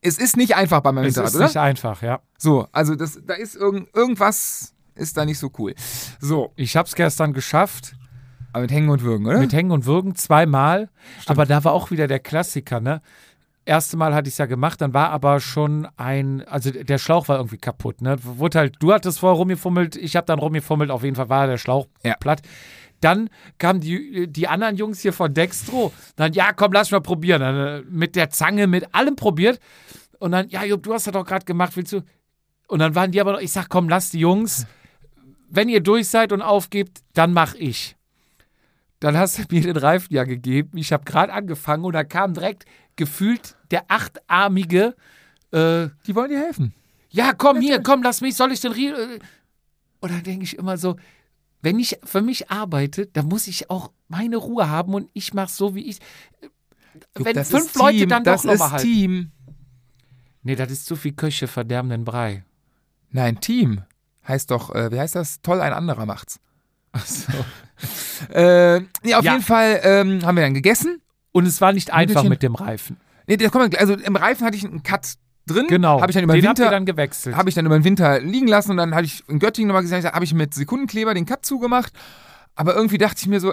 es 0.00 0.18
ist 0.18 0.36
nicht 0.36 0.54
einfach 0.54 0.80
bei 0.80 0.92
meinem 0.92 1.06
Es 1.06 1.14
Hinterrad, 1.14 1.30
ist 1.30 1.36
oder? 1.36 1.44
nicht 1.46 1.56
einfach, 1.56 2.02
ja. 2.02 2.20
So, 2.38 2.68
also 2.70 2.94
das, 2.94 3.20
da 3.26 3.34
ist 3.34 3.56
irgend, 3.56 3.92
irgendwas, 3.94 4.74
ist 4.94 5.16
da 5.16 5.24
nicht 5.24 5.38
so 5.38 5.50
cool. 5.58 5.74
So, 6.20 6.52
Ich 6.54 6.76
habe 6.76 6.86
es 6.86 6.94
gestern 6.94 7.32
geschafft, 7.32 7.96
aber 8.52 8.62
mit 8.62 8.70
Hängen 8.72 8.88
und 8.90 9.02
Würgen, 9.02 9.26
oder? 9.26 9.38
mit 9.38 9.52
Hängen 9.52 9.70
und 9.70 9.86
Würgen 9.86 10.14
zweimal. 10.14 10.88
Aber 11.26 11.46
da 11.46 11.64
war 11.64 11.72
auch 11.72 11.90
wieder 11.90 12.06
der 12.06 12.18
Klassiker, 12.20 12.80
ne? 12.80 13.00
Erste 13.64 13.98
Mal 13.98 14.14
hatte 14.14 14.28
ich 14.28 14.34
es 14.34 14.38
ja 14.38 14.46
gemacht, 14.46 14.80
dann 14.80 14.94
war 14.94 15.10
aber 15.10 15.40
schon 15.40 15.86
ein, 15.98 16.42
also 16.48 16.70
der 16.70 16.96
Schlauch 16.96 17.28
war 17.28 17.36
irgendwie 17.36 17.58
kaputt, 17.58 18.00
ne? 18.00 18.16
Wurde 18.22 18.58
halt, 18.60 18.76
du 18.80 18.92
hattest 18.94 19.18
vorher 19.20 19.36
rumgefummelt, 19.36 19.94
ich 19.96 20.16
habe 20.16 20.24
dann 20.26 20.38
rumgefummelt, 20.38 20.90
auf 20.90 21.02
jeden 21.04 21.16
Fall 21.16 21.28
war 21.28 21.46
der 21.46 21.58
Schlauch 21.58 21.86
Ja. 22.02 22.14
platt. 22.18 22.40
Dann 23.00 23.28
kamen 23.58 23.80
die, 23.80 24.26
die 24.26 24.48
anderen 24.48 24.76
Jungs 24.76 25.00
hier 25.00 25.12
von 25.12 25.32
Dextro. 25.32 25.92
Dann, 26.16 26.32
ja, 26.32 26.52
komm, 26.52 26.72
lass 26.72 26.90
mal 26.90 27.00
probieren. 27.00 27.40
Dann, 27.40 27.56
äh, 27.56 27.82
mit 27.88 28.16
der 28.16 28.30
Zange, 28.30 28.66
mit 28.66 28.92
allem 28.92 29.14
probiert. 29.14 29.60
Und 30.18 30.32
dann, 30.32 30.48
ja, 30.48 30.64
Jupp, 30.64 30.82
du 30.82 30.92
hast 30.94 31.06
das 31.06 31.12
doch 31.12 31.24
gerade 31.24 31.44
gemacht, 31.44 31.76
willst 31.76 31.92
du? 31.92 32.00
Und 32.66 32.80
dann 32.80 32.94
waren 32.96 33.12
die 33.12 33.20
aber 33.20 33.32
noch, 33.34 33.40
ich 33.40 33.52
sag, 33.52 33.68
komm, 33.68 33.88
lass 33.88 34.10
die 34.10 34.18
Jungs. 34.18 34.66
Wenn 35.48 35.68
ihr 35.68 35.80
durch 35.80 36.08
seid 36.08 36.32
und 36.32 36.42
aufgebt, 36.42 36.98
dann 37.14 37.32
mach 37.32 37.54
ich. 37.54 37.94
Dann 39.00 39.16
hast 39.16 39.38
du 39.38 39.42
mir 39.50 39.60
den 39.62 39.76
Reifen 39.76 40.12
ja 40.12 40.24
gegeben. 40.24 40.76
Ich 40.76 40.92
habe 40.92 41.04
gerade 41.04 41.32
angefangen 41.32 41.84
und 41.84 41.92
da 41.92 42.04
kam 42.04 42.34
direkt 42.34 42.64
gefühlt 42.96 43.56
der 43.70 43.84
achtarmige, 43.88 44.96
äh, 45.52 45.88
Die 46.06 46.14
wollen 46.14 46.30
dir 46.30 46.40
helfen. 46.40 46.74
ja, 47.10 47.32
komm 47.32 47.60
hier, 47.60 47.82
komm, 47.82 48.02
lass 48.02 48.20
mich, 48.20 48.34
soll 48.36 48.50
ich 48.52 48.60
den 48.60 48.72
Rie 48.72 48.88
äh, 48.88 49.18
Und 50.00 50.10
dann 50.12 50.22
denke 50.24 50.44
ich 50.44 50.58
immer 50.58 50.76
so, 50.76 50.96
wenn 51.62 51.78
ich 51.78 51.98
für 52.04 52.22
mich 52.22 52.50
arbeite, 52.50 53.06
dann 53.06 53.26
muss 53.26 53.46
ich 53.46 53.70
auch 53.70 53.92
meine 54.08 54.36
Ruhe 54.36 54.68
haben 54.68 54.94
und 54.94 55.08
ich 55.12 55.32
mache 55.34 55.50
so, 55.52 55.74
wie 55.74 55.86
ich. 55.88 55.98
Wenn 57.14 57.34
Das 57.34 57.50
fünf 57.50 57.66
ist 57.66 57.76
Leute 57.76 57.98
Team, 57.98 58.08
dann 58.08 58.24
das 58.24 58.42
doch 58.42 58.50
nochmal 58.52 58.66
ist 58.68 58.72
halten. 58.72 58.86
Team. 58.86 59.30
Nee, 60.42 60.56
das 60.56 60.70
ist 60.70 60.86
zu 60.86 60.96
viel 60.96 61.12
Köche 61.12 61.46
verderben 61.46 61.90
den 61.90 62.04
Brei. 62.04 62.44
Nein, 63.10 63.40
Team. 63.40 63.82
Heißt 64.26 64.50
doch, 64.50 64.74
äh, 64.74 64.90
wie 64.92 64.98
heißt 65.00 65.14
das? 65.14 65.40
Toll, 65.40 65.60
ein 65.60 65.72
anderer 65.72 66.06
macht's. 66.06 66.40
Achso. 66.92 67.32
Äh, 68.32 68.80
nee, 69.02 69.14
auf 69.14 69.24
Ja. 69.24 69.32
jeden 69.32 69.44
Fall 69.44 69.80
ähm, 69.82 70.24
haben 70.24 70.36
wir 70.36 70.42
dann 70.44 70.54
gegessen. 70.54 71.00
Und 71.32 71.46
es 71.46 71.60
war 71.60 71.72
nicht 71.72 71.92
einfach 71.92 72.24
mit 72.24 72.42
dem 72.42 72.54
Reifen. 72.54 72.96
Nee, 73.26 73.36
das 73.36 73.52
kommt, 73.52 73.78
also 73.78 73.94
im 73.94 74.16
Reifen 74.16 74.46
hatte 74.46 74.56
ich 74.56 74.64
einen 74.64 74.82
Cut 74.82 75.14
drin. 75.46 75.66
Genau. 75.68 76.00
Habe 76.00 76.10
ich 76.10 76.14
dann 76.14 76.24
über 76.24 76.34
den 76.34 76.42
Winter 76.44 76.70
dann 76.70 76.86
gewechselt. 76.86 77.36
habe 77.36 77.48
ich 77.48 77.54
dann 77.54 77.66
über 77.66 77.78
den 77.78 77.84
Winter 77.84 78.20
liegen 78.20 78.48
lassen 78.48 78.72
und 78.72 78.76
dann 78.78 78.94
habe 78.94 79.04
ich 79.06 79.22
in 79.28 79.38
Göttingen 79.38 79.68
nochmal 79.68 79.82
gesagt, 79.82 80.04
habe 80.12 80.24
ich 80.24 80.34
mit 80.34 80.54
Sekundenkleber 80.54 81.14
den 81.14 81.26
Cut 81.26 81.44
zugemacht. 81.44 81.92
Aber 82.54 82.74
irgendwie 82.74 82.98
dachte 82.98 83.16
ich 83.20 83.28
mir 83.28 83.38
so, 83.40 83.52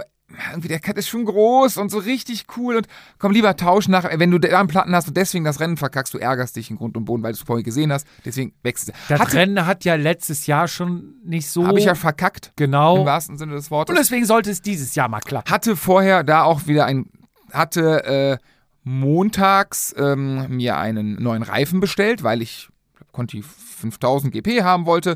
irgendwie 0.52 0.68
der 0.70 0.80
Cut 0.80 0.98
ist 0.98 1.08
schon 1.08 1.26
groß 1.26 1.78
und 1.78 1.90
so 1.92 2.00
richtig 2.00 2.46
cool 2.58 2.78
und 2.78 2.88
komm 3.20 3.32
lieber 3.32 3.56
tauschen 3.56 3.92
nach, 3.92 4.06
wenn 4.18 4.32
du 4.32 4.40
da 4.40 4.60
einen 4.60 4.68
Platten 4.68 4.96
hast 4.96 5.08
und 5.08 5.16
deswegen 5.18 5.46
das 5.46 5.60
Rennen 5.60 5.78
verkackst, 5.78 6.14
du 6.14 6.18
ärgerst 6.18 6.56
dich 6.56 6.72
in 6.72 6.78
Grund 6.78 6.98
und 6.98 7.06
Boden, 7.06 7.22
weil 7.24 7.32
du 7.34 7.38
es 7.38 7.44
vorher 7.44 7.64
gesehen 7.64 7.92
hast, 7.92 8.08
deswegen 8.26 8.54
wechselst 8.64 8.90
du. 8.90 8.94
Das 9.14 9.20
Hatte- 9.22 9.34
Rennen 9.38 9.66
hat 9.66 9.86
ja 9.86 9.96
letztes 9.96 10.48
Jahr 10.48 10.68
schon 10.68 11.14
nicht 11.24 11.48
so. 11.48 11.68
Habe 11.68 11.80
ich 11.80 11.86
ja 11.86 11.96
verkackt, 11.96 12.48
im 12.48 12.54
genau. 12.56 13.06
wahrsten 13.06 13.38
Sinne 13.38 13.54
des 13.54 13.70
Wortes. 13.70 13.92
Und 13.94 14.00
deswegen 14.00 14.26
sollte 14.26 14.50
es 14.50 14.62
dieses 14.62 14.96
Jahr 14.96 15.10
mal 15.10 15.20
klappen. 15.22 15.52
hatte 15.52 15.76
vorher 15.76 16.24
da 16.24 16.44
auch 16.44 16.66
wieder 16.68 16.86
ein, 16.86 17.06
hatte 17.52 18.04
äh, 18.06 18.38
montags 18.84 19.94
ähm, 19.98 20.48
mir 20.50 20.78
einen 20.78 21.22
neuen 21.22 21.44
reifen 21.44 21.80
bestellt, 21.80 22.24
weil 22.24 22.42
ich 22.42 22.70
Conti 23.16 23.42
5000 23.42 24.34
GP 24.34 24.62
haben 24.64 24.86
wollte 24.86 25.16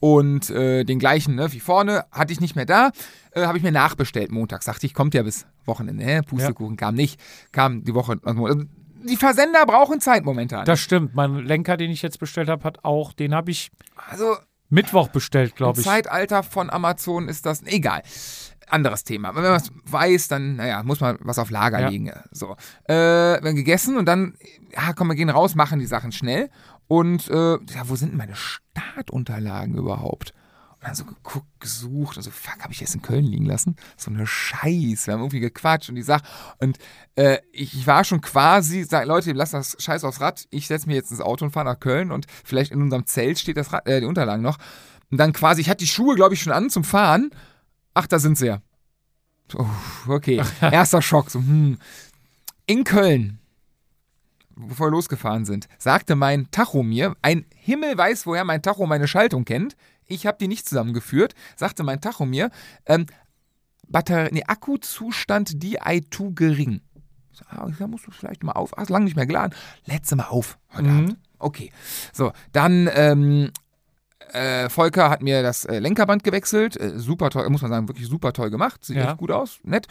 und 0.00 0.50
äh, 0.50 0.84
den 0.84 0.98
gleichen 0.98 1.34
ne, 1.34 1.50
wie 1.52 1.60
vorne 1.60 2.04
hatte 2.12 2.32
ich 2.32 2.40
nicht 2.40 2.56
mehr 2.56 2.66
da, 2.66 2.90
äh, 3.32 3.46
habe 3.46 3.56
ich 3.56 3.64
mir 3.64 3.72
nachbestellt 3.72 4.30
montags. 4.30 4.66
Dachte 4.66 4.84
ich, 4.86 4.92
kommt 4.92 5.14
ja 5.14 5.22
bis 5.22 5.46
Wochenende. 5.64 6.04
Hä? 6.04 6.20
Pustekuchen 6.22 6.76
kam 6.76 6.94
nicht, 6.94 7.18
kam 7.52 7.84
die 7.84 7.94
Woche. 7.94 8.20
Also, 8.22 8.62
die 9.02 9.16
Versender 9.16 9.64
brauchen 9.64 10.00
Zeit 10.00 10.24
momentan. 10.24 10.66
Das 10.66 10.80
stimmt. 10.80 11.14
Mein 11.14 11.36
Lenker, 11.36 11.76
den 11.78 11.90
ich 11.90 12.02
jetzt 12.02 12.18
bestellt 12.18 12.48
habe, 12.48 12.64
hat 12.64 12.84
auch, 12.84 13.12
den 13.14 13.34
habe 13.34 13.50
ich 13.50 13.70
also 14.10 14.36
Mittwoch 14.68 15.08
bestellt, 15.08 15.56
glaube 15.56 15.80
ich. 15.80 15.86
Zeitalter 15.86 16.42
von 16.42 16.68
Amazon 16.68 17.28
ist 17.28 17.46
das 17.46 17.62
egal. 17.64 18.02
Anderes 18.68 19.04
Thema. 19.04 19.34
Wenn 19.34 19.42
man 19.42 19.52
was 19.52 19.70
weiß, 19.86 20.28
dann, 20.28 20.56
naja, 20.56 20.82
muss 20.82 21.00
man 21.00 21.16
was 21.22 21.38
auf 21.38 21.50
Lager 21.50 21.80
Ja. 21.80 21.88
legen. 21.88 22.12
So. 22.32 22.54
Äh, 22.84 22.92
wir 23.40 23.40
haben 23.48 23.56
gegessen 23.56 23.96
und 23.96 24.04
dann, 24.04 24.34
ja, 24.74 24.92
komm, 24.92 25.08
wir 25.08 25.14
gehen 25.14 25.30
raus, 25.30 25.54
machen 25.54 25.78
die 25.78 25.86
Sachen 25.86 26.12
schnell. 26.12 26.50
Und, 26.88 27.28
äh, 27.28 27.52
ja, 27.52 27.88
wo 27.88 27.96
sind 27.96 28.10
denn 28.10 28.18
meine 28.18 28.34
Startunterlagen 28.34 29.74
überhaupt? 29.76 30.32
Und 30.80 30.86
dann 30.86 30.94
so 30.94 31.04
geguckt, 31.04 31.46
gesucht 31.60 32.16
und 32.16 32.22
so, 32.22 32.30
fuck, 32.30 32.62
habe 32.62 32.72
ich 32.72 32.80
jetzt 32.80 32.94
in 32.94 33.02
Köln 33.02 33.24
liegen 33.24 33.44
lassen? 33.44 33.76
So 33.96 34.10
eine 34.10 34.26
Scheiße. 34.26 35.06
Wir 35.06 35.14
haben 35.14 35.20
irgendwie 35.20 35.40
gequatscht 35.40 35.88
und 35.88 35.96
die 35.96 36.02
Sache. 36.02 36.22
Und 36.58 36.78
äh, 37.16 37.38
ich, 37.52 37.86
war 37.86 38.04
schon 38.04 38.20
quasi, 38.20 38.84
sag, 38.84 39.06
Leute, 39.06 39.32
lasst 39.32 39.54
das 39.54 39.76
Scheiß 39.78 40.04
aufs 40.04 40.20
Rad. 40.20 40.46
Ich 40.50 40.66
setze 40.66 40.86
mich 40.86 40.96
jetzt 40.96 41.10
ins 41.10 41.20
Auto 41.20 41.44
und 41.44 41.50
fahre 41.50 41.66
nach 41.66 41.80
Köln 41.80 42.10
und 42.10 42.26
vielleicht 42.44 42.72
in 42.72 42.80
unserem 42.80 43.06
Zelt 43.06 43.38
steht 43.38 43.56
das 43.56 43.72
Rad, 43.72 43.86
äh, 43.86 44.00
die 44.00 44.06
Unterlagen 44.06 44.42
noch. 44.42 44.58
Und 45.10 45.18
dann 45.18 45.32
quasi, 45.32 45.60
ich 45.60 45.68
hatte 45.68 45.84
die 45.84 45.88
Schuhe, 45.88 46.14
glaube 46.14 46.34
ich, 46.34 46.42
schon 46.42 46.52
an 46.52 46.70
zum 46.70 46.84
Fahren. 46.84 47.30
Ach, 47.94 48.06
da 48.06 48.18
sind 48.18 48.38
sie 48.38 48.46
ja. 48.46 48.62
Uff, 49.54 50.08
okay, 50.08 50.40
erster 50.60 51.02
Schock. 51.02 51.30
So, 51.30 51.40
hm. 51.40 51.78
In 52.66 52.84
Köln, 52.84 53.37
bevor 54.58 54.88
wir 54.88 54.90
losgefahren 54.92 55.44
sind, 55.44 55.68
sagte 55.78 56.16
mein 56.16 56.50
Tacho 56.50 56.82
mir, 56.82 57.14
ein 57.22 57.46
Himmel 57.54 57.96
weiß, 57.96 58.26
woher 58.26 58.44
mein 58.44 58.62
Tacho 58.62 58.86
meine 58.86 59.08
Schaltung 59.08 59.44
kennt. 59.44 59.76
Ich 60.06 60.26
habe 60.26 60.38
die 60.40 60.48
nicht 60.48 60.66
zusammengeführt, 60.68 61.34
sagte 61.56 61.82
mein 61.84 62.00
Tacho 62.00 62.24
mir, 62.26 62.50
ähm, 62.86 63.06
Batterie, 63.88 64.28
nee, 64.32 64.44
Akkuzustand 64.46 65.50
DI2 65.62 66.34
gering. 66.34 66.80
Ich 67.32 67.38
so, 67.38 67.44
ah, 67.48 67.68
da 67.78 67.86
musst 67.86 68.06
du 68.06 68.10
vielleicht 68.10 68.42
mal 68.42 68.52
auf. 68.52 68.72
Hast 68.76 68.90
lange 68.90 69.04
nicht 69.04 69.16
mehr 69.16 69.26
geladen. 69.26 69.54
Letzte 69.86 70.16
Mal 70.16 70.24
auf 70.26 70.58
heute 70.74 70.82
Mhm. 70.88 70.98
Abend. 70.98 71.16
Okay. 71.38 71.70
So, 72.12 72.32
dann 72.52 72.90
ähm, 72.92 73.50
äh, 74.32 74.68
Volker 74.68 75.08
hat 75.08 75.22
mir 75.22 75.42
das 75.42 75.64
äh, 75.64 75.78
Lenkerband 75.78 76.24
gewechselt. 76.24 76.76
Äh, 76.78 76.98
super 76.98 77.30
toll, 77.30 77.48
muss 77.48 77.62
man 77.62 77.70
sagen, 77.70 77.88
wirklich 77.88 78.08
super 78.08 78.32
toll 78.32 78.50
gemacht. 78.50 78.84
Sieht 78.84 78.96
Ja. 78.96 79.10
echt 79.10 79.18
gut 79.18 79.30
aus, 79.30 79.58
nett. 79.62 79.86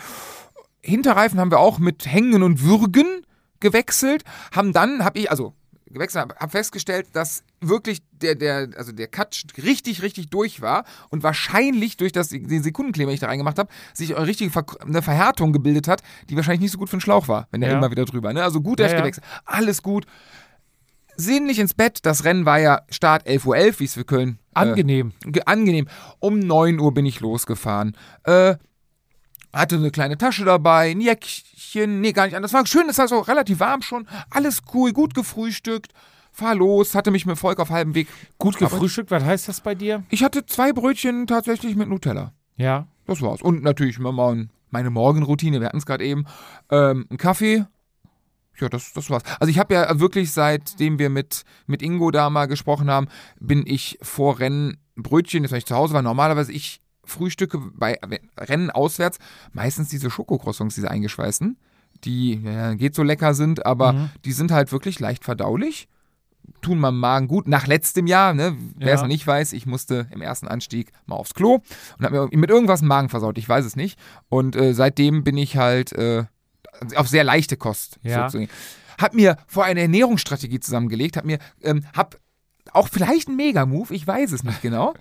Hinterreifen 0.82 1.40
haben 1.40 1.52
wir 1.52 1.60
auch 1.60 1.80
mit 1.80 2.06
Hängen 2.06 2.44
und 2.44 2.62
Würgen 2.62 3.26
gewechselt. 3.60 4.24
Haben 4.56 4.74
dann, 4.74 5.04
habe 5.06 5.20
ich, 5.20 5.32
also 5.32 5.54
gewechselt, 5.90 6.22
habe 6.24 6.36
hab 6.36 6.52
festgestellt, 6.52 7.08
dass 7.14 7.44
wirklich 7.62 8.00
der, 8.12 8.36
der, 8.36 8.70
also 8.76 8.92
der 8.92 9.08
Cut 9.08 9.42
richtig, 9.64 10.02
richtig 10.02 10.30
durch 10.30 10.62
war 10.62 10.84
und 11.10 11.24
wahrscheinlich 11.24 11.96
durch 11.98 12.12
das, 12.12 12.30
den 12.30 12.62
Sekundenkleber, 12.64 13.10
den 13.10 13.14
ich 13.16 13.20
da 13.22 13.28
reingemacht 13.28 13.58
habe, 13.58 13.70
sich 13.94 14.16
eine 14.16 14.28
richtige 14.28 14.52
Ver 14.52 14.66
eine 14.82 15.02
Verhärtung 15.02 15.54
gebildet 15.54 15.88
hat, 15.88 16.04
die 16.30 16.36
wahrscheinlich 16.36 16.62
nicht 16.62 16.72
so 16.72 16.78
gut 16.78 16.90
für 16.90 16.98
den 16.98 17.02
Schlauch 17.02 17.28
war, 17.28 17.48
wenn 17.52 17.62
der 17.62 17.72
Ja. 17.72 17.78
immer 17.78 17.90
wieder 17.90 18.06
drüber. 18.06 18.34
Ne? 18.34 18.44
Also 18.44 18.60
gut 18.62 18.80
Ja, 18.80 18.86
erst 18.86 18.94
ja. 18.96 19.00
gewechselt. 19.02 19.26
Alles 19.46 19.82
gut. 19.82 20.06
Sinnlich 21.20 21.58
ins 21.58 21.74
Bett. 21.74 22.00
Das 22.06 22.26
Rennen 22.26 22.46
war 22.46 22.60
ja 22.60 22.82
Start 22.90 23.26
11.11 23.28 23.46
Uhr, 23.48 23.80
wie 23.80 23.84
es 23.86 23.94
für 23.96 24.06
Köln 24.06 24.38
äh, 24.54 24.60
Angenehm. 24.60 25.14
Ge- 25.22 25.42
angenehm. 25.48 25.88
Um 26.20 26.38
9 26.38 26.80
Uhr 26.80 26.94
bin 26.94 27.08
ich 27.08 27.22
losgefahren. 27.22 27.98
Äh, 28.24 28.56
hatte 29.54 29.76
eine 29.76 29.92
kleine 29.92 30.18
Tasche 30.18 30.46
dabei, 30.46 30.92
ein 30.92 31.02
Jäckchen, 31.02 32.02
nee, 32.02 32.14
gar 32.14 32.26
nicht 32.26 32.36
anders. 32.36 32.54
War 32.54 32.66
schön, 32.66 32.90
es 32.90 32.98
war 32.98 33.08
so 33.08 33.20
relativ 33.20 33.60
warm 33.60 33.82
schon. 33.82 34.08
Alles 34.30 34.62
cool, 34.74 34.94
gut 34.94 35.14
gefrühstückt. 35.14 35.94
Fahr 36.32 36.54
los, 36.54 36.94
hatte 36.94 37.10
mich 37.10 37.26
mit 37.26 37.38
Volk 37.38 37.60
auf 37.60 37.72
halbem 37.72 37.96
Weg. 37.96 38.08
Gut 38.38 38.58
gefrühstückt, 38.58 39.10
was 39.10 39.24
heißt 39.24 39.48
das 39.48 39.62
bei 39.62 39.74
dir? 39.74 40.04
Ich 40.10 40.24
hatte 40.24 40.46
zwei 40.46 40.72
Brötchen 40.72 41.26
tatsächlich 41.26 41.76
mit 41.76 41.90
Nutella. 41.90 42.34
Ja. 42.58 42.88
Das 43.08 43.22
war's. 43.22 43.42
Und 43.42 43.64
natürlich 43.64 44.00
meine 44.00 44.90
Morgenroutine, 44.90 45.60
wir 45.60 45.68
hatten 45.68 45.78
es 45.78 45.86
gerade 45.86 46.04
eben. 46.04 46.26
Ähm, 46.70 47.08
ein 47.10 47.18
Kaffee. 47.18 47.66
Ja, 48.60 48.70
das, 48.70 48.92
das 48.94 49.10
war's. 49.10 49.24
Also 49.40 49.50
ich 49.50 49.60
habe 49.60 49.74
ja 49.74 50.00
wirklich, 50.00 50.32
seitdem 50.32 51.00
wir 51.00 51.10
mit, 51.10 51.44
mit 51.68 51.82
Ingo 51.82 52.12
da 52.12 52.30
mal 52.30 52.48
gesprochen 52.48 52.90
haben, 52.90 53.08
bin 53.40 53.66
ich 53.66 53.98
vor 54.02 54.40
Rennen 54.40 54.78
Brötchen, 54.96 55.44
jetzt 55.44 55.52
wenn 55.52 55.60
ich 55.60 55.66
zu 55.66 55.76
Hause 55.76 55.94
war, 55.94 56.02
normalerweise 56.02 56.52
ich 56.52 56.82
frühstücke 57.08 57.60
bei 57.74 57.98
Rennen 58.38 58.70
auswärts 58.70 59.18
meistens 59.54 59.90
diese 59.90 60.10
Schokocroissants, 60.12 60.76
diese 60.76 60.92
eingeschweißten, 60.92 61.58
die 62.04 62.42
ja, 62.44 62.74
geht 62.76 62.94
so 62.96 63.04
lecker 63.04 63.34
sind, 63.34 63.66
aber 63.66 63.94
Mhm. 63.94 64.10
die 64.26 64.32
sind 64.34 64.52
halt 64.52 64.72
wirklich 64.72 65.00
leicht 65.00 65.24
verdaulich, 65.24 65.88
tun 66.62 66.80
meinem 66.80 67.00
Magen 67.00 67.28
gut. 67.28 67.48
Nach 67.48 67.68
letztem 67.68 68.08
Jahr, 68.08 68.34
ne, 68.34 68.56
wer 68.78 68.90
Ja. 68.90 68.94
es 68.96 69.02
noch 69.02 69.08
nicht 69.08 69.26
weiß, 69.26 69.54
ich 69.54 69.66
musste 69.66 70.08
im 70.12 70.22
ersten 70.22 70.48
Anstieg 70.48 70.92
mal 71.06 71.16
aufs 71.16 71.34
Klo 71.34 71.62
und 71.98 72.06
habe 72.06 72.28
mir 72.30 72.38
mit 72.38 72.50
irgendwas 72.50 72.80
den 72.82 72.88
Magen 72.88 73.10
versaut, 73.10 73.38
ich 73.38 73.50
weiß 73.50 73.66
es 73.66 73.76
nicht. 73.76 74.00
Und 74.30 74.56
äh, 74.56 74.74
seitdem 74.74 75.24
bin 75.24 75.38
ich 75.38 75.58
halt 75.58 75.92
äh, 75.94 76.26
auf 76.96 77.08
sehr 77.08 77.24
leichte 77.24 77.58
Kost 77.58 78.00
Ja. 78.04 78.30
sozusagen. 78.30 78.50
Hab 79.00 79.14
mir 79.14 79.38
vor 79.48 79.64
eine 79.66 79.82
Ernährungsstrategie 79.82 80.60
zusammengelegt, 80.60 81.18
hab 81.18 81.26
mir, 81.26 81.40
ähm, 81.62 81.84
hab 81.96 82.18
auch 82.76 82.88
vielleicht 82.90 83.28
ein 83.30 83.36
Mega-Move, 83.36 83.94
ich 83.94 84.06
weiß 84.08 84.32
es 84.32 84.44
nicht 84.44 84.62
genau. 84.62 84.94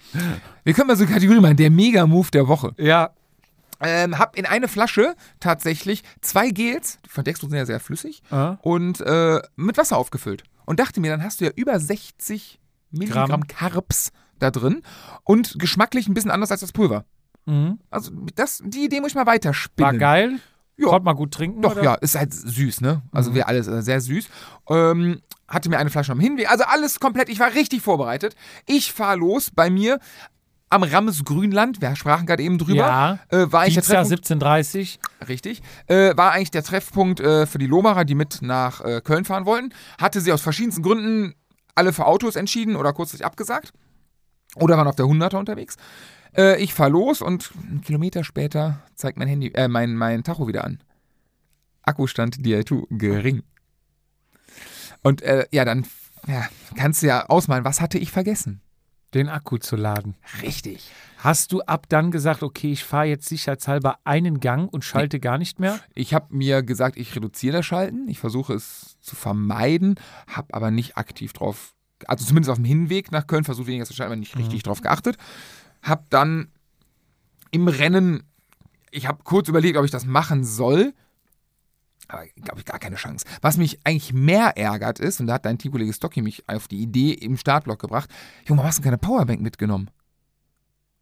Wir 0.65 0.73
können 0.75 0.89
mal 0.89 0.97
so 0.97 1.05
eine 1.05 1.13
Kategorie 1.13 1.41
machen, 1.41 1.57
der 1.57 1.71
Mega-Move 1.71 2.31
der 2.31 2.49
Woche. 2.49 2.73
Ja. 2.79 3.11
Ähm, 3.81 4.19
hab 4.19 4.37
in 4.37 4.47
eine 4.47 4.69
Flasche 4.69 5.15
tatsächlich 5.39 6.03
zwei 6.23 6.49
Gels, 6.51 6.99
die 7.05 7.11
von 7.11 7.25
Dextro 7.25 7.47
sind 7.49 7.59
ja 7.59 7.67
sehr 7.67 7.79
flüssig, 7.81 8.23
Äh? 8.31 8.55
und 8.63 9.01
äh, 9.03 9.41
mit 9.57 9.77
Wasser 9.77 9.99
aufgefüllt. 9.99 10.45
Und 10.65 10.81
dachte 10.81 11.01
mir, 11.01 11.11
dann 11.11 11.23
hast 11.23 11.41
du 11.41 11.45
ja 11.45 11.51
über 11.57 11.79
60 11.79 12.59
Milligramm 12.91 13.29
Gramm. 13.29 13.47
Carbs 13.47 14.13
da 14.39 14.51
drin 14.51 14.83
und 15.25 15.59
geschmacklich 15.59 16.09
ein 16.09 16.15
bisschen 16.15 16.31
anders 16.31 16.51
als 16.51 16.61
das 16.61 16.73
Pulver. 16.73 17.05
Mhm. 17.45 17.79
Also 17.91 18.11
das, 18.35 18.63
die 18.65 18.85
Idee 18.87 19.01
muss 19.01 19.11
ich 19.11 19.15
mal 19.15 19.27
weiterspinnen. 19.27 19.93
War 19.93 19.99
geil. 19.99 20.39
Ja. 20.79 20.89
Konnte 20.89 21.05
man 21.05 21.17
gut 21.17 21.33
trinken. 21.33 21.63
Doch, 21.63 21.73
oder? 21.73 21.83
ja, 21.83 21.95
ist 21.95 22.17
halt 22.17 22.35
süß, 22.35 22.81
ne? 22.83 23.03
Also 23.13 23.31
Mhm. 23.31 23.35
wir 23.37 23.49
alles 23.49 23.67
äh, 23.67 23.83
sehr 23.83 24.01
süß. 24.01 24.29
Ähm, 24.69 25.23
hatte 25.49 25.69
mir 25.71 25.79
eine 25.79 25.91
Flasche 25.91 26.13
am 26.13 26.21
Hinweg. 26.21 26.51
Also 26.51 26.65
alles 26.65 27.01
komplett, 27.01 27.29
ich 27.29 27.39
war 27.41 27.55
richtig 27.55 27.81
vorbereitet. 27.83 28.35
Ich 28.67 28.93
fahr 28.93 29.17
los 29.17 29.51
bei 29.55 29.71
mir 29.71 29.99
am 30.69 30.83
Rammes 30.83 31.25
Grünland, 31.25 31.81
wir 31.81 31.95
sprachen 31.95 32.27
gerade 32.27 32.43
eben 32.43 32.59
drüber. 32.59 32.75
Ja. 32.75 33.19
Äh, 33.29 33.53
war 33.53 33.61
eigentlich 33.63 33.75
der 33.75 33.85
Treffpunkt, 33.85 34.27
17.30 34.27 34.99
richtig, 35.29 35.63
äh, 35.87 36.17
war 36.17 36.33
eigentlich 36.33 36.51
der 36.51 36.65
Treffpunkt 36.65 37.21
äh, 37.21 37.47
für 37.47 37.59
die 37.59 37.69
Lomacher, 37.69 38.05
die 38.05 38.17
mit 38.17 38.43
nach 38.43 38.81
äh, 38.85 39.01
Köln 39.01 39.25
fahren 39.25 39.47
wollten. 39.47 39.73
Hatte 40.01 40.21
sie 40.21 40.33
aus 40.33 40.43
verschiedensten 40.43 40.83
Gründen 40.83 41.35
alle 41.77 41.93
für 41.93 42.05
Autos 42.07 42.35
entschieden 42.35 42.75
oder 42.75 42.93
kurzfristig 42.93 43.25
abgesagt. 43.25 43.73
Oder 44.57 44.77
waren 44.77 44.89
auf 44.89 44.97
der 44.97 45.07
100er 45.07 45.37
unterwegs. 45.37 45.77
Äh, 46.37 46.63
ich 46.63 46.75
fahr 46.75 46.89
los 46.89 47.21
und 47.21 47.53
einen 47.69 47.83
Kilometer 47.83 48.25
später 48.25 48.83
zeigt 48.95 49.19
mein 49.19 49.29
Handy, 49.29 49.49
äh, 49.55 49.69
mein, 49.69 49.95
mein 49.95 50.25
Tacho 50.25 50.49
wieder 50.49 50.65
an. 50.65 50.83
Akkustand 51.83 52.39
DI2 52.39 52.87
gering. 52.91 53.43
Und 55.03 55.23
äh, 55.23 55.47
ja, 55.53 55.65
dann 55.65 55.87
ja, 56.27 56.49
kannst 56.75 57.03
du 57.03 57.07
ja 57.07 57.27
ausmalen, 57.27 57.65
was 57.65 57.81
hatte 57.81 57.99
ich 57.99 58.11
vergessen? 58.11 58.61
den 59.15 59.29
Akku 59.29 59.59
zu 59.59 59.77
laden. 59.77 60.15
Richtig. 60.43 60.91
Hast 61.19 61.53
du 61.53 61.63
ab 61.63 61.87
dann 61.89 62.11
gesagt, 62.11 62.43
okay, 62.43 62.73
ich 62.73 62.85
fahre 62.85 63.07
jetzt 63.07 63.29
sicherheitshalber 63.29 63.99
einen 64.05 64.41
Gang 64.41 64.73
und 64.73 64.85
schalte 64.85 65.19
gar 65.21 65.39
nicht 65.39 65.59
mehr? 65.59 65.81
Ich 65.95 66.13
habe 66.13 66.35
mir 66.35 66.63
gesagt, 66.63 66.97
ich 66.97 67.17
reduziere 67.17 67.59
das 67.59 67.67
Schalten. 67.67 68.09
Ich 68.09 68.19
versuche 68.19 68.55
es 68.55 68.99
zu 69.01 69.17
vermeiden, 69.17 69.95
habe 70.27 70.53
aber 70.53 70.71
nicht 70.71 70.99
aktiv 70.99 71.33
drauf, 71.33 71.75
also 72.07 72.25
zumindest 72.25 72.51
auf 72.51 72.59
dem 72.59 72.67
Hinweg 72.67 73.11
nach 73.11 73.27
Köln 73.27 73.45
versucht 73.45 73.67
weniger 73.67 73.87
zu 73.87 73.95
schalten, 73.95 74.13
aber 74.13 74.21
nicht 74.21 74.37
richtig 74.37 74.63
drauf 74.63 74.83
geachtet. 74.83 75.17
Habe 75.83 76.05
dann 76.11 76.49
im 77.51 77.69
Rennen, 77.69 78.23
ich 78.91 79.07
habe 79.07 79.23
kurz 79.25 79.49
überlegt, 79.49 79.77
ob 79.77 79.85
ich 79.85 79.91
das 79.91 80.05
machen 80.05 80.45
soll. 80.45 80.93
Aber 82.09 82.25
glaube 82.37 82.61
ich 82.61 82.65
gar 82.65 82.79
keine 82.79 82.97
Chance. 82.97 83.25
Was 83.43 83.57
mich 83.57 83.81
eigentlich 83.85 84.13
mehr 84.13 84.57
ärgert 84.57 85.01
ist, 85.01 85.21
und 85.21 85.27
da 85.27 85.35
hat 85.35 85.45
dein 85.45 85.59
Teamkollege 85.59 85.93
Stocky 85.93 86.23
mich 86.23 86.49
auf 86.49 86.69
die 86.69 86.81
Idee 86.81 87.13
im 87.13 87.37
Startblock 87.37 87.81
gebracht, 87.81 88.11
Junge, 88.47 88.59
warum 88.59 88.69
hast 88.69 88.79
du 88.79 88.83
keine 88.83 88.99
Powerbank 88.99 89.41
mitgenommen? 89.41 89.91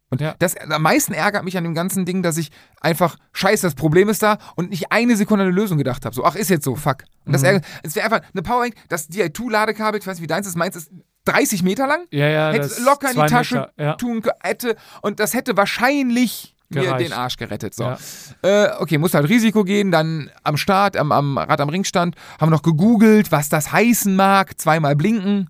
Und 0.09 0.21
Ja. 0.21 0.35
das 0.39 0.55
am 0.57 0.81
meisten 0.81 1.13
ärgert 1.13 1.43
mich 1.43 1.57
an 1.57 1.63
dem 1.63 1.73
ganzen 1.73 2.05
Ding, 2.05 2.21
dass 2.23 2.37
ich 2.37 2.51
einfach, 2.79 3.17
scheiße, 3.33 3.65
das 3.67 3.75
Problem 3.75 4.07
ist 4.09 4.21
da 4.23 4.37
und 4.55 4.69
nicht 4.69 4.91
eine 4.91 5.15
Sekunde 5.15 5.43
an 5.43 5.49
eine 5.49 5.55
Lösung 5.59 5.77
gedacht 5.77 6.05
habe. 6.05 6.15
So, 6.15 6.23
ach, 6.23 6.35
ist 6.35 6.49
jetzt 6.49 6.63
so, 6.63 6.75
fuck. 6.75 7.03
Und 7.25 7.33
das 7.33 7.41
Mhm. 7.41 7.47
ärgert, 7.47 7.65
es 7.83 7.95
wäre 7.95 8.05
einfach 8.05 8.27
eine 8.33 8.41
Powerbank, 8.43 8.75
das 8.89 9.09
DI2-Ladekabel, 9.09 9.99
ich 9.99 10.07
weiß 10.07 10.17
nicht, 10.17 10.23
wie 10.23 10.27
deins 10.27 10.47
ist, 10.47 10.55
meins 10.55 10.75
ist 10.75 10.91
30 11.25 11.63
Meter 11.63 11.87
lang, 11.87 12.05
Ja, 12.11 12.27
ja. 12.27 12.51
hätte 12.51 12.65
es 12.65 12.79
locker 12.83 13.11
in 13.11 13.19
die 13.19 13.25
Tasche 13.27 13.55
Meter, 13.55 13.71
ja. 13.77 13.93
tun 13.95 14.21
hätte, 14.41 14.75
und 15.01 15.19
das 15.19 15.33
hätte 15.33 15.57
wahrscheinlich 15.57 16.55
mir 16.69 16.93
den 16.97 17.13
Arsch 17.13 17.37
gerettet. 17.37 17.73
So. 17.75 17.83
Ja. 17.83 17.97
Äh, 18.41 18.71
okay, 18.79 18.97
muss 18.97 19.13
halt 19.13 19.29
Risiko 19.29 19.63
gehen, 19.63 19.91
dann 19.91 20.29
am 20.43 20.57
Start, 20.57 20.97
am, 20.97 21.11
am 21.11 21.37
Rad 21.37 21.61
am 21.61 21.69
Ring 21.69 21.83
stand, 21.83 22.15
haben 22.39 22.49
noch 22.51 22.63
gegoogelt, 22.63 23.31
was 23.31 23.49
das 23.49 23.71
heißen 23.71 24.15
mag, 24.15 24.59
zweimal 24.59 24.95
blinken, 24.95 25.49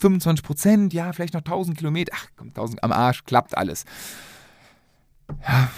25 0.00 0.44
Prozent, 0.44 0.92
ja, 0.92 1.12
vielleicht 1.12 1.34
noch 1.34 1.40
1000 1.42 1.78
Kilometer, 1.78 2.12
ach 2.14 2.26
komm, 2.36 2.48
1000 2.48 2.82
am 2.84 2.92
Arsch, 2.92 3.24
klappt 3.24 3.56
alles. 3.56 3.84
Ja, 5.46 5.68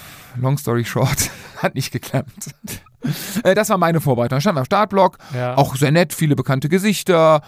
long 0.41 0.59
story 0.59 0.84
short, 0.84 1.30
hat 1.59 1.74
nicht 1.74 1.93
geklappt. 1.93 2.55
Äh, 3.45 3.55
das 3.55 3.70
war 3.70 3.78
meine 3.78 3.99
Vorbereitung. 3.99 4.36
Da 4.36 4.41
stand 4.43 4.59
am 4.59 4.66
Startblock, 4.66 5.16
Ja. 5.34 5.57
auch 5.57 5.74
sehr 5.74 5.91
nett, 5.91 6.12
viele 6.12 6.36
bekannte 6.36 6.68
Gesichter. 6.68 7.41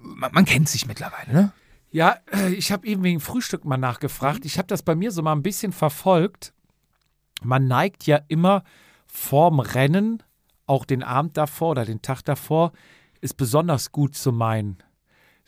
Man, 0.00 0.32
man 0.32 0.44
kennt 0.44 0.68
sich 0.68 0.86
mittlerweile, 0.86 1.32
ne? 1.32 1.52
Ja, 1.90 2.16
äh, 2.32 2.52
ich 2.54 2.72
habe 2.72 2.86
eben 2.86 3.02
wegen 3.02 3.20
Frühstück 3.20 3.64
mal 3.64 3.76
nachgefragt. 3.76 4.44
Ich 4.44 4.58
habe 4.58 4.66
das 4.66 4.82
bei 4.82 4.94
mir 4.94 5.10
so 5.10 5.22
mal 5.22 5.32
ein 5.32 5.42
bisschen 5.42 5.72
verfolgt. 5.72 6.54
Man 7.42 7.66
neigt 7.66 8.06
ja 8.06 8.20
immer 8.28 8.64
vorm 9.06 9.60
Rennen, 9.60 10.22
auch 10.66 10.86
den 10.86 11.02
Abend 11.02 11.36
davor 11.36 11.72
oder 11.72 11.84
den 11.84 12.00
Tag 12.00 12.22
davor, 12.22 12.72
ist 13.20 13.36
besonders 13.36 13.92
gut 13.92 14.16
zu 14.16 14.32
meinen. 14.32 14.78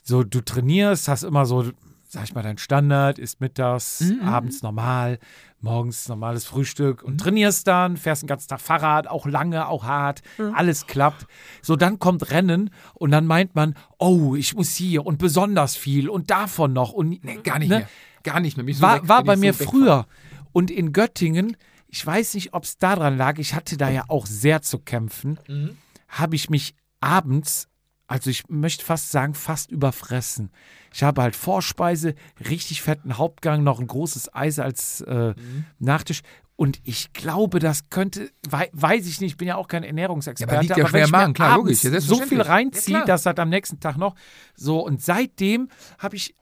So, 0.03 0.23
du 0.23 0.43
trainierst, 0.43 1.09
hast 1.09 1.23
immer 1.23 1.47
so, 1.47 1.71
sag 2.15 2.25
ich 2.25 2.35
mal, 2.35 2.43
dein 2.43 2.59
Standard, 2.59 3.19
ist 3.19 3.41
mittags, 3.41 4.03
abends 4.25 4.63
normal, 4.63 5.19
morgens 5.61 6.09
normales 6.09 6.45
Frühstück 6.47 7.03
und 7.03 7.19
trainierst 7.19 7.67
dann, 7.67 7.97
fährst 7.97 8.23
den 8.23 8.27
ganzen 8.29 8.49
Tag 8.49 8.61
Fahrrad, 8.61 9.07
auch 9.07 9.27
lange, 9.27 9.69
auch 9.69 9.85
hart, 9.85 10.23
alles 10.55 10.87
klappt. 10.87 11.27
So, 11.63 11.77
dann 11.77 11.99
kommt 11.99 12.31
Rennen 12.31 12.71
und 12.95 13.11
dann 13.11 13.27
meint 13.27 13.55
man, 13.55 13.75
oh, 13.99 14.35
ich 14.35 14.55
muss 14.55 14.75
hier 14.75 15.05
und 15.07 15.19
besonders 15.19 15.77
viel 15.77 16.09
und 16.09 16.31
davon 16.31 16.73
noch 16.73 16.93
und 16.93 17.23
Nee, 17.25 17.39
gar 17.43 17.59
nicht 17.59 17.69
ne? 17.69 17.79
mehr. 17.79 17.89
Gar 18.23 18.41
nicht 18.41 18.57
mehr. 18.57 18.75
So 18.75 18.81
war, 18.83 19.03
weg- 19.03 19.09
war 19.09 19.25
bei 19.25 19.37
mir 19.37 19.53
so 19.53 19.65
früher. 19.65 20.07
Und 20.53 20.71
in 20.71 20.93
Göttingen, 20.93 21.57
ich 21.89 22.05
weiß 22.07 22.35
nicht, 22.35 22.55
ob 22.55 22.65
es 22.65 22.79
daran 22.79 23.17
lag, 23.19 23.39
ich 23.39 23.55
hatte 23.55 23.77
da 23.77 23.91
ja 23.91 24.05
auch 24.09 24.27
sehr 24.27 24.63
zu 24.63 24.79
kämpfen, 24.79 25.39
Mhm. 25.49 25.77
habe 26.09 26.37
ich 26.37 26.49
mich 26.49 26.75
abends, 27.01 27.69
also 28.07 28.31
ich 28.31 28.49
möchte 28.49 28.85
fast 28.85 29.11
sagen, 29.11 29.35
fast 29.35 29.71
überfressen. 29.71 30.51
Ich 30.93 31.03
habe 31.03 31.23
halt 31.23 31.35
Vorspeise, 31.35 32.15
richtig 32.49 32.83
fetten 32.83 33.17
Hauptgang, 33.19 33.63
noch 33.65 33.81
ein 33.81 33.87
großes 33.87 34.35
Eis 34.35 34.59
als 34.59 35.01
äh, 35.03 35.35
Mhm. 35.37 35.65
Nachtisch. 35.79 36.21
Und 36.57 36.81
ich 36.85 37.13
glaube, 37.13 37.59
das 37.59 37.89
könnte, 37.91 38.31
wei 38.49 38.69
weiß 38.73 39.07
ich 39.07 39.21
nicht, 39.21 39.33
ich 39.33 39.37
bin 39.37 39.49
ja 39.49 39.57
auch 39.57 39.67
kein 39.67 39.83
Ernährungsexperte, 39.83 40.67
Ja, 40.67 40.75
aber 40.75 40.79
ja 40.79 40.85
wenn 40.85 40.91
schwer 40.91 41.05
ich 41.07 41.11
Magen, 41.11 41.33
klar, 41.35 41.57
logisch, 41.57 41.83
ja, 41.83 42.01
so 42.01 42.21
viel. 42.21 42.39
Ja, 42.39 42.45
reinziehe, 42.45 42.95
klar. 42.97 43.07
dass 43.07 43.23
das 43.25 43.37
am 43.39 43.49
nächsten 43.49 43.81
Tag 43.81 43.97
noch 43.97 44.15
so. 44.55 44.79
Und 44.81 45.03
seitdem 45.03 45.69
habe 45.99 46.15
ich 46.15 46.35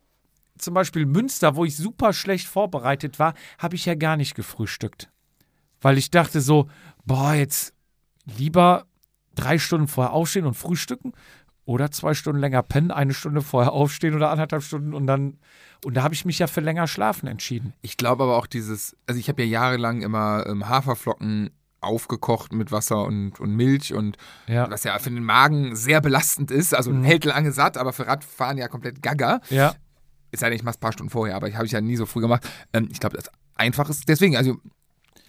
zum 0.58 0.74
Beispiel 0.74 1.06
Münster, 1.06 1.56
wo 1.56 1.64
ich 1.64 1.76
super 1.76 2.12
schlecht 2.12 2.46
vorbereitet 2.46 3.18
war, 3.18 3.32
habe 3.58 3.74
ich 3.74 3.86
ja 3.86 3.94
gar 3.94 4.16
nicht 4.18 4.34
gefrühstückt. 4.34 5.10
Weil 5.80 5.96
ich 5.96 6.10
dachte 6.10 6.40
so, 6.42 6.68
boah, 7.06 7.32
jetzt 7.34 7.72
lieber 8.36 8.84
drei 9.34 9.58
Stunden 9.58 9.88
vorher 9.88 10.12
aufstehen 10.12 10.44
und 10.44 10.54
frühstücken 10.54 11.12
oder 11.64 11.90
zwei 11.90 12.14
Stunden 12.14 12.40
länger 12.40 12.62
pennen, 12.62 12.90
eine 12.90 13.14
Stunde 13.14 13.40
vorher 13.42 13.72
aufstehen 13.72 14.14
oder 14.14 14.30
anderthalb 14.30 14.62
Stunden 14.62 14.94
und 14.94 15.06
dann, 15.06 15.38
und 15.84 15.94
da 15.94 16.02
habe 16.02 16.14
ich 16.14 16.24
mich 16.24 16.38
ja 16.38 16.46
für 16.46 16.60
länger 16.60 16.86
schlafen 16.86 17.26
entschieden. 17.28 17.72
Ich 17.82 17.96
glaube 17.96 18.24
aber 18.24 18.36
auch 18.36 18.46
dieses, 18.46 18.96
also 19.06 19.18
ich 19.20 19.28
habe 19.28 19.42
ja 19.42 19.48
jahrelang 19.48 20.02
immer 20.02 20.44
ähm, 20.46 20.68
Haferflocken 20.68 21.50
aufgekocht 21.80 22.52
mit 22.52 22.70
Wasser 22.70 23.04
und, 23.04 23.40
und 23.40 23.54
Milch 23.56 23.92
und 23.92 24.16
Ja. 24.46 24.70
was 24.70 24.84
ja 24.84 24.96
für 24.98 25.10
den 25.10 25.24
Magen 25.24 25.74
sehr 25.74 26.00
belastend 26.00 26.50
ist. 26.52 26.74
Also 26.74 26.92
Mhm. 26.92 27.02
hält 27.04 27.24
lange 27.24 27.50
satt, 27.52 27.76
aber 27.76 27.92
für 27.92 28.06
Radfahren 28.06 28.56
ja 28.58 28.68
komplett 28.68 29.02
gaga. 29.02 29.40
Ja. 29.50 29.74
Es 30.30 30.40
sei 30.40 30.48
denn, 30.48 30.56
ich 30.56 30.62
mache 30.62 30.72
es 30.72 30.76
ein 30.78 30.80
paar 30.80 30.92
Stunden 30.92 31.10
vorher, 31.10 31.34
aber 31.36 31.48
ich 31.48 31.56
habe 31.56 31.66
ich 31.66 31.72
ja 31.72 31.80
nie 31.80 31.96
so 31.96 32.06
früh 32.06 32.20
gemacht. 32.20 32.48
Ähm, 32.72 32.88
ich 32.90 33.00
glaube, 33.00 33.16
das 33.16 33.30
einfach 33.56 33.88
ist. 33.90 34.08
Deswegen, 34.08 34.36
also 34.36 34.58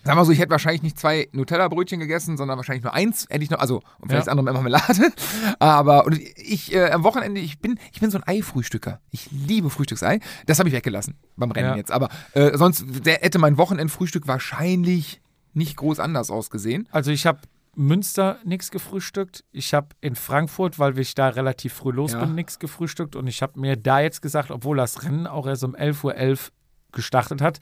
Sag 0.04 0.16
mal 0.16 0.26
so, 0.26 0.32
ich 0.34 0.40
hätte 0.40 0.52
wahrscheinlich 0.52 0.84
nicht 0.84 1.00
zwei 1.00 1.30
Nutella-Brötchen 1.32 2.00
gegessen, 2.00 2.36
sondern 2.36 2.58
wahrscheinlich 2.58 2.84
nur 2.84 2.94
eins 2.94 3.26
hätte 3.30 3.44
ich 3.44 3.50
noch, 3.50 3.60
also 3.60 3.78
und 4.00 4.10
vielleicht 4.10 4.12
Ja. 4.12 4.18
das 4.20 4.28
andere 4.28 4.44
mit 4.46 4.54
Marmelade. 4.54 5.14
Aber 5.60 6.06
und 6.06 6.20
ich 6.38 6.74
äh, 6.74 6.92
am 6.92 7.04
Wochenende, 7.04 7.40
ich 7.40 7.60
bin, 7.60 7.80
ich 7.94 8.00
bin 8.02 8.12
so 8.12 8.18
ein 8.18 8.24
Ei-Frühstücker. 8.28 9.00
Ich 9.12 9.32
liebe 9.32 9.70
Frühstücksei. 9.70 10.20
Das 10.46 10.60
habe 10.60 10.68
ich 10.70 10.76
weggelassen 10.76 11.16
beim 11.38 11.52
Rennen 11.52 11.70
Ja. 11.70 11.76
jetzt. 11.78 11.92
Aber 11.92 12.10
äh, 12.34 12.58
sonst 12.58 12.84
der, 13.06 13.16
hätte 13.22 13.40
mein 13.40 13.58
Wochenendfrühstück 13.58 14.28
wahrscheinlich 14.28 15.22
nicht 15.54 15.78
groß 15.78 16.00
anders 16.00 16.32
ausgesehen. 16.32 16.88
Also 16.92 17.12
ich 17.12 17.26
habe 17.26 17.40
Münster 17.76 18.38
nichts 18.44 18.72
gefrühstückt. 18.72 19.44
Ich 19.52 19.74
habe 19.74 19.88
in 20.02 20.16
Frankfurt, 20.16 20.80
weil 20.80 20.98
ich 21.00 21.16
da 21.16 21.30
relativ 21.30 21.74
früh 21.74 21.92
los 21.92 22.12
Ja. 22.14 22.20
bin, 22.20 22.36
nichts 22.36 22.60
gefrühstückt. 22.60 23.16
Und 23.16 23.28
ich 23.28 23.42
habe 23.42 23.60
mir 23.60 23.78
da 23.78 24.00
jetzt 24.00 24.22
gesagt, 24.22 24.52
obwohl 24.52 24.78
das 24.78 25.04
Rennen 25.04 25.28
auch 25.28 25.48
erst 25.48 25.64
um 25.64 25.76
11.11 25.76 26.04
Uhr 26.04 26.52
gestartet 26.92 27.42
hat, 27.42 27.60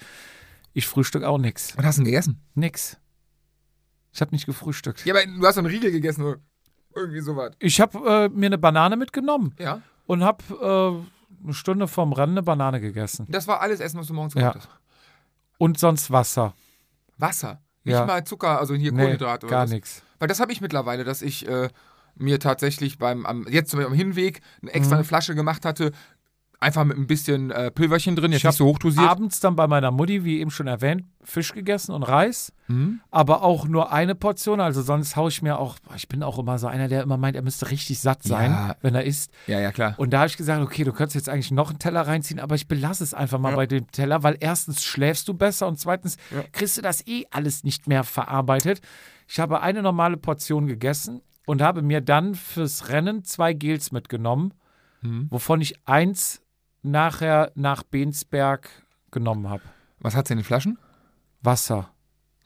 ich 0.74 0.88
frühstück 0.88 1.24
auch 1.24 1.38
nichts. 1.38 1.78
Was 1.78 1.86
hast 1.86 1.98
du 1.98 2.02
denn 2.04 2.12
gegessen? 2.12 2.42
Nix. 2.56 2.98
Ich 4.14 4.22
habe 4.22 4.32
nicht 4.32 4.46
gefrühstückt. 4.46 5.06
Ja, 5.06 5.14
aber 5.14 5.26
du 5.26 5.46
hast 5.46 5.56
so 5.56 5.60
einen 5.62 5.68
Riegel 5.68 5.92
gegessen 5.92 6.24
oder 6.24 6.38
irgendwie 6.96 7.22
sowas. 7.22 7.54
Ich 7.60 7.80
habe 7.80 7.98
äh, 8.26 8.30
mir 8.30 8.48
eine 8.48 8.58
Banane 8.58 8.98
mitgenommen 8.98 9.56
Ja. 9.58 9.82
und 10.06 10.24
habe 10.24 10.44
äh, 11.42 11.44
eine 11.44 11.54
Stunde 11.54 11.88
vorm 11.88 12.12
Rennen 12.14 12.34
eine 12.34 12.44
Banane 12.44 12.82
gegessen. 12.82 13.26
Das 13.30 13.48
war 13.48 13.62
alles 13.62 13.80
Essen, 13.80 14.00
was 14.00 14.08
du 14.08 14.14
morgens 14.14 14.34
Ja. 14.34 14.52
gemacht 14.52 14.68
hast. 14.70 14.80
Und 15.58 15.80
sonst 15.80 16.12
Wasser. 16.12 16.54
Wasser. 17.18 17.62
Nicht 17.84 17.94
Ja. 17.94 18.06
mal 18.06 18.24
Zucker, 18.26 18.60
also 18.60 18.74
hier 18.76 18.92
Nee, 18.92 18.98
Kohlenhydrate 19.00 19.46
oder 19.46 19.56
gar 19.56 19.64
was. 19.64 19.72
nichts. 19.72 20.04
Weil 20.20 20.28
das 20.28 20.40
habe 20.40 20.52
ich 20.52 20.60
mittlerweile, 20.62 21.04
dass 21.04 21.22
ich 21.22 21.48
äh, 21.48 21.70
mir 22.16 22.40
tatsächlich 22.40 22.98
beim, 22.98 23.26
am, 23.26 23.48
jetzt 23.48 23.72
zum 23.72 23.78
Beispiel 23.80 23.92
am 23.94 23.98
Hinweg 23.98 24.42
eine 24.62 24.72
extra 24.74 24.96
Mhm. 24.96 25.00
eine 25.00 25.04
Flasche 25.06 25.34
gemacht 25.36 25.66
hatte, 25.66 25.92
einfach 26.62 26.86
mit 26.86 26.96
ein 26.98 27.08
bisschen 27.08 27.52
äh, 27.52 27.72
Pülverchen 27.72 28.16
drin, 28.16 28.32
jetzt 28.32 28.40
Ich 28.42 28.46
nicht 28.46 28.56
so 28.56 28.66
hochdosiert. 28.66 29.06
Abends 29.10 29.40
dann 29.40 29.56
bei 29.56 29.68
meiner 29.68 29.92
Mutti, 29.92 30.24
wie 30.24 30.40
eben 30.40 30.52
schon 30.52 30.68
erwähnt, 30.68 31.04
Fisch 31.24 31.54
gegessen 31.54 31.92
und 31.94 32.04
Reis. 32.04 32.54
Mhm. 32.68 33.02
aber 33.12 33.44
auch 33.44 33.68
nur 33.68 33.92
eine 33.92 34.16
Portion. 34.16 34.62
Also 34.62 34.82
sonst 34.82 35.18
haue 35.18 35.28
ich 35.28 35.42
mir 35.42 35.60
auch, 35.60 35.76
ich 35.98 36.08
bin 36.08 36.24
auch 36.24 36.40
immer 36.40 36.58
so 36.58 36.68
einer, 36.68 36.88
der 36.88 37.04
immer 37.04 37.18
meint, 37.18 37.36
er 37.36 37.42
müsste 37.42 37.70
richtig 37.70 38.00
satt 38.00 38.24
sein, 38.24 38.52
Ja. 38.52 38.76
wenn 38.82 38.96
er 38.96 39.04
isst. 39.04 39.30
Ja, 39.48 39.60
ja, 39.60 39.74
klar. 39.74 39.96
Und 39.98 40.12
da 40.14 40.20
habe 40.20 40.28
ich 40.28 40.38
gesagt, 40.38 40.62
okay, 40.64 40.86
du 40.86 40.94
könntest 40.94 41.16
jetzt 41.16 41.28
eigentlich 41.28 41.52
noch 41.52 41.70
einen 41.72 41.80
Teller 41.80 42.08
reinziehen, 42.08 42.40
aber 42.40 42.56
ich 42.56 42.70
belasse 42.70 43.04
es 43.04 43.14
einfach 43.14 43.40
mal 43.40 43.50
Ja. 43.50 43.56
bei 43.58 43.66
dem 43.68 43.92
Teller, 43.92 44.24
weil 44.24 44.38
erstens 44.40 44.84
schläfst 44.86 45.28
du 45.28 45.34
besser 45.34 45.68
und 45.68 45.80
zweitens 45.80 46.16
Ja. 46.34 46.44
kriegst 46.54 46.78
du 46.78 46.82
das 46.82 47.06
eh 47.08 47.26
alles 47.32 47.66
nicht 47.66 47.88
mehr 47.88 48.06
verarbeitet. 48.06 48.80
Ich 49.28 49.40
habe 49.40 49.62
eine 49.62 49.82
normale 49.82 50.16
Portion 50.16 50.68
gegessen 50.68 51.22
und 51.46 51.62
habe 51.62 51.82
mir 51.82 52.00
dann 52.02 52.36
fürs 52.36 52.88
Rennen 52.90 53.26
zwei 53.26 53.52
Gels 53.54 53.92
mitgenommen, 53.92 54.54
Mhm. 55.02 55.28
wovon 55.32 55.60
ich 55.60 55.76
eins 55.88 56.42
nachher 56.84 57.52
nach 57.56 57.84
Bensberg 57.84 58.70
genommen 59.12 59.50
habe. 59.50 59.64
Was 60.00 60.16
hat's 60.16 60.30
in 60.30 60.38
den 60.38 60.44
Flaschen? 60.44 60.78
Wasser. 61.42 61.92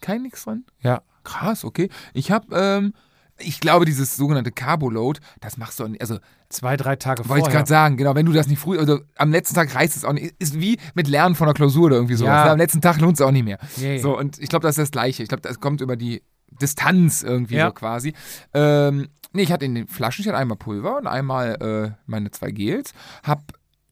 Kein 0.02 0.24
nix 0.24 0.44
drin? 0.44 0.66
Ja. 0.80 1.02
Krass, 1.24 1.64
okay. 1.66 1.90
Ich 2.14 2.32
habe, 2.32 2.56
ähm, 2.56 2.94
ich 3.40 3.60
glaube, 3.60 3.86
dieses 3.86 4.16
sogenannte 4.16 4.52
Carboload, 4.52 5.20
das 5.42 5.58
machst 5.58 5.80
du, 5.80 5.86
auch 5.86 5.88
nicht- 5.88 6.02
also 6.02 6.20
Zwei, 6.50 6.78
drei 6.78 6.96
Tage 6.96 7.28
wollte 7.28 7.40
ich 7.40 7.44
vorher. 7.46 7.58
gerade 7.60 7.68
sagen, 7.70 7.98
genau, 7.98 8.14
wenn 8.16 8.26
du 8.26 8.32
das 8.32 8.48
nicht 8.48 8.60
früh, 8.60 8.78
also 8.78 9.00
am 9.18 9.32
letzten 9.32 9.56
Tag 9.56 9.74
reißt 9.74 9.96
es 9.98 10.06
auch 10.06 10.14
nicht, 10.14 10.36
ist 10.40 10.60
wie 10.60 10.78
mit 10.94 11.08
Lernen 11.08 11.34
von 11.36 11.48
der 11.48 11.54
Klausur 11.56 11.86
oder 11.88 11.96
irgendwie 11.96 12.14
sowas. 12.16 12.30
Ja. 12.30 12.46
ne? 12.46 12.52
Am 12.52 12.58
letzten 12.58 12.82
Tag 12.82 13.00
lohnt 13.02 13.16
es 13.16 13.22
auch 13.22 13.32
nicht 13.32 13.44
mehr. 13.44 13.58
Nee. 13.78 13.98
So, 13.98 14.18
und 14.18 14.38
ich 14.40 14.48
glaube, 14.50 14.64
das 14.64 14.78
ist 14.78 14.82
das 14.84 14.92
Gleiche. 14.92 15.24
Ich 15.24 15.30
glaube, 15.30 15.42
das 15.42 15.60
kommt 15.60 15.82
über 15.82 15.96
die 15.96 16.22
Distanz 16.62 17.24
irgendwie 17.24 17.56
Ja. 17.56 17.68
so 17.68 17.74
quasi. 17.74 18.14
Ähm, 18.54 19.10
nee, 19.34 19.42
ich 19.42 19.52
hatte 19.52 19.66
in 19.66 19.76
den 19.76 19.88
Flaschen, 19.88 20.22
ich 20.22 20.28
hatte 20.28 20.38
einmal 20.38 20.58
Pulver 20.58 20.98
und 20.98 21.08
einmal 21.08 21.56
äh, 21.96 21.98
meine 22.06 22.30
zwei 22.32 22.52
Gels. 22.52 22.94
Hab 23.24 23.42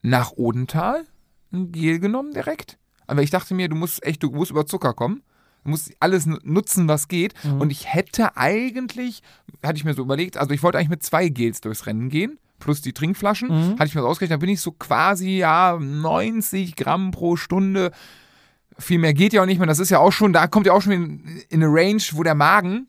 nach 0.04 0.34
Odenthal 0.34 1.06
ein 1.52 1.72
Gel 1.72 2.00
genommen 2.00 2.34
direkt. 2.34 2.78
Aber 3.08 3.22
ich 3.24 3.30
dachte 3.32 3.54
mir, 3.56 3.68
du 3.70 3.76
musst 3.76 4.04
echt, 4.06 4.22
du 4.24 4.30
musst 4.30 4.52
über 4.52 4.66
Zucker 4.68 4.94
kommen. 4.94 5.24
Du 5.64 5.72
musst 5.72 5.92
alles 6.00 6.26
nu- 6.26 6.38
nutzen, 6.44 6.88
was 6.88 7.08
geht. 7.08 7.34
Mhm. 7.44 7.62
Und 7.62 7.72
ich 7.72 7.92
hätte 7.94 8.38
eigentlich, 8.38 9.24
hatte 9.64 9.78
ich 9.78 9.86
mir 9.86 9.94
so 9.94 10.02
überlegt, 10.04 10.38
also 10.38 10.52
ich 10.54 10.62
wollte 10.62 10.78
eigentlich 10.78 10.90
mit 10.90 11.04
zwei 11.04 11.30
Gels 11.30 11.62
durchs 11.62 11.86
Rennen 11.88 12.10
gehen. 12.10 12.38
Plus 12.60 12.82
die 12.82 12.94
Trinkflaschen. 12.94 13.50
Mhm. 13.50 13.74
Hatte 13.80 13.86
ich 13.86 13.96
mir 13.96 14.02
so 14.02 14.08
ausgerechnet, 14.08 14.36
dann 14.36 14.40
bin 14.42 14.50
ich 14.50 14.62
so 14.62 14.72
quasi, 14.72 15.38
ja, 15.38 15.78
90 15.80 16.76
Gramm 16.76 17.12
pro 17.12 17.36
Stunde 17.36 17.92
viel 18.80 18.98
mehr 18.98 19.14
geht 19.14 19.34
ja 19.34 19.44
auch 19.44 19.46
nicht 19.46 19.60
mehr. 19.60 19.68
Das 19.68 19.78
ist 19.80 19.92
ja 19.92 20.00
auch 20.00 20.12
schon, 20.12 20.34
da 20.34 20.48
kommt 20.48 20.66
ja 20.66 20.74
auch 20.74 20.82
schon 20.82 20.94
in, 20.94 21.24
in 21.50 21.64
eine 21.64 21.68
Range, 21.72 22.02
wo 22.14 22.24
der 22.24 22.34
Magen 22.34 22.88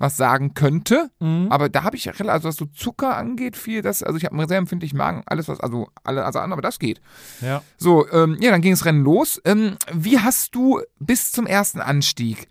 was 0.00 0.16
sagen 0.16 0.54
könnte. 0.54 1.10
Mhm. 1.20 1.48
Aber 1.50 1.68
da 1.68 1.84
habe 1.84 1.94
ich, 1.94 2.06
ja 2.06 2.12
rela- 2.12 2.30
also 2.30 2.48
was 2.48 2.56
so 2.56 2.64
Zucker 2.64 3.16
angeht, 3.16 3.54
viel, 3.54 3.82
das, 3.82 4.02
also 4.02 4.16
ich 4.16 4.24
habe 4.24 4.36
einen 4.36 4.48
sehr 4.48 4.56
empfindlichen 4.58 4.96
Magen, 4.96 5.22
alles 5.26 5.46
was, 5.46 5.60
also 5.60 5.88
alle, 6.02 6.24
also 6.24 6.38
an, 6.38 6.52
aber 6.52 6.62
das 6.62 6.78
geht. 6.78 7.02
Ja. 7.42 7.62
So, 7.76 8.10
ähm, 8.10 8.38
ja, 8.40 8.50
dann 8.50 8.62
ging 8.62 8.72
das 8.72 8.86
Rennen 8.86 9.04
los. 9.04 9.40
Ähm, 9.44 9.76
wie 9.92 10.18
hast 10.18 10.54
du 10.54 10.80
bis 10.98 11.30
zum 11.30 11.46
ersten 11.46 11.80
Anstieg 11.80 12.48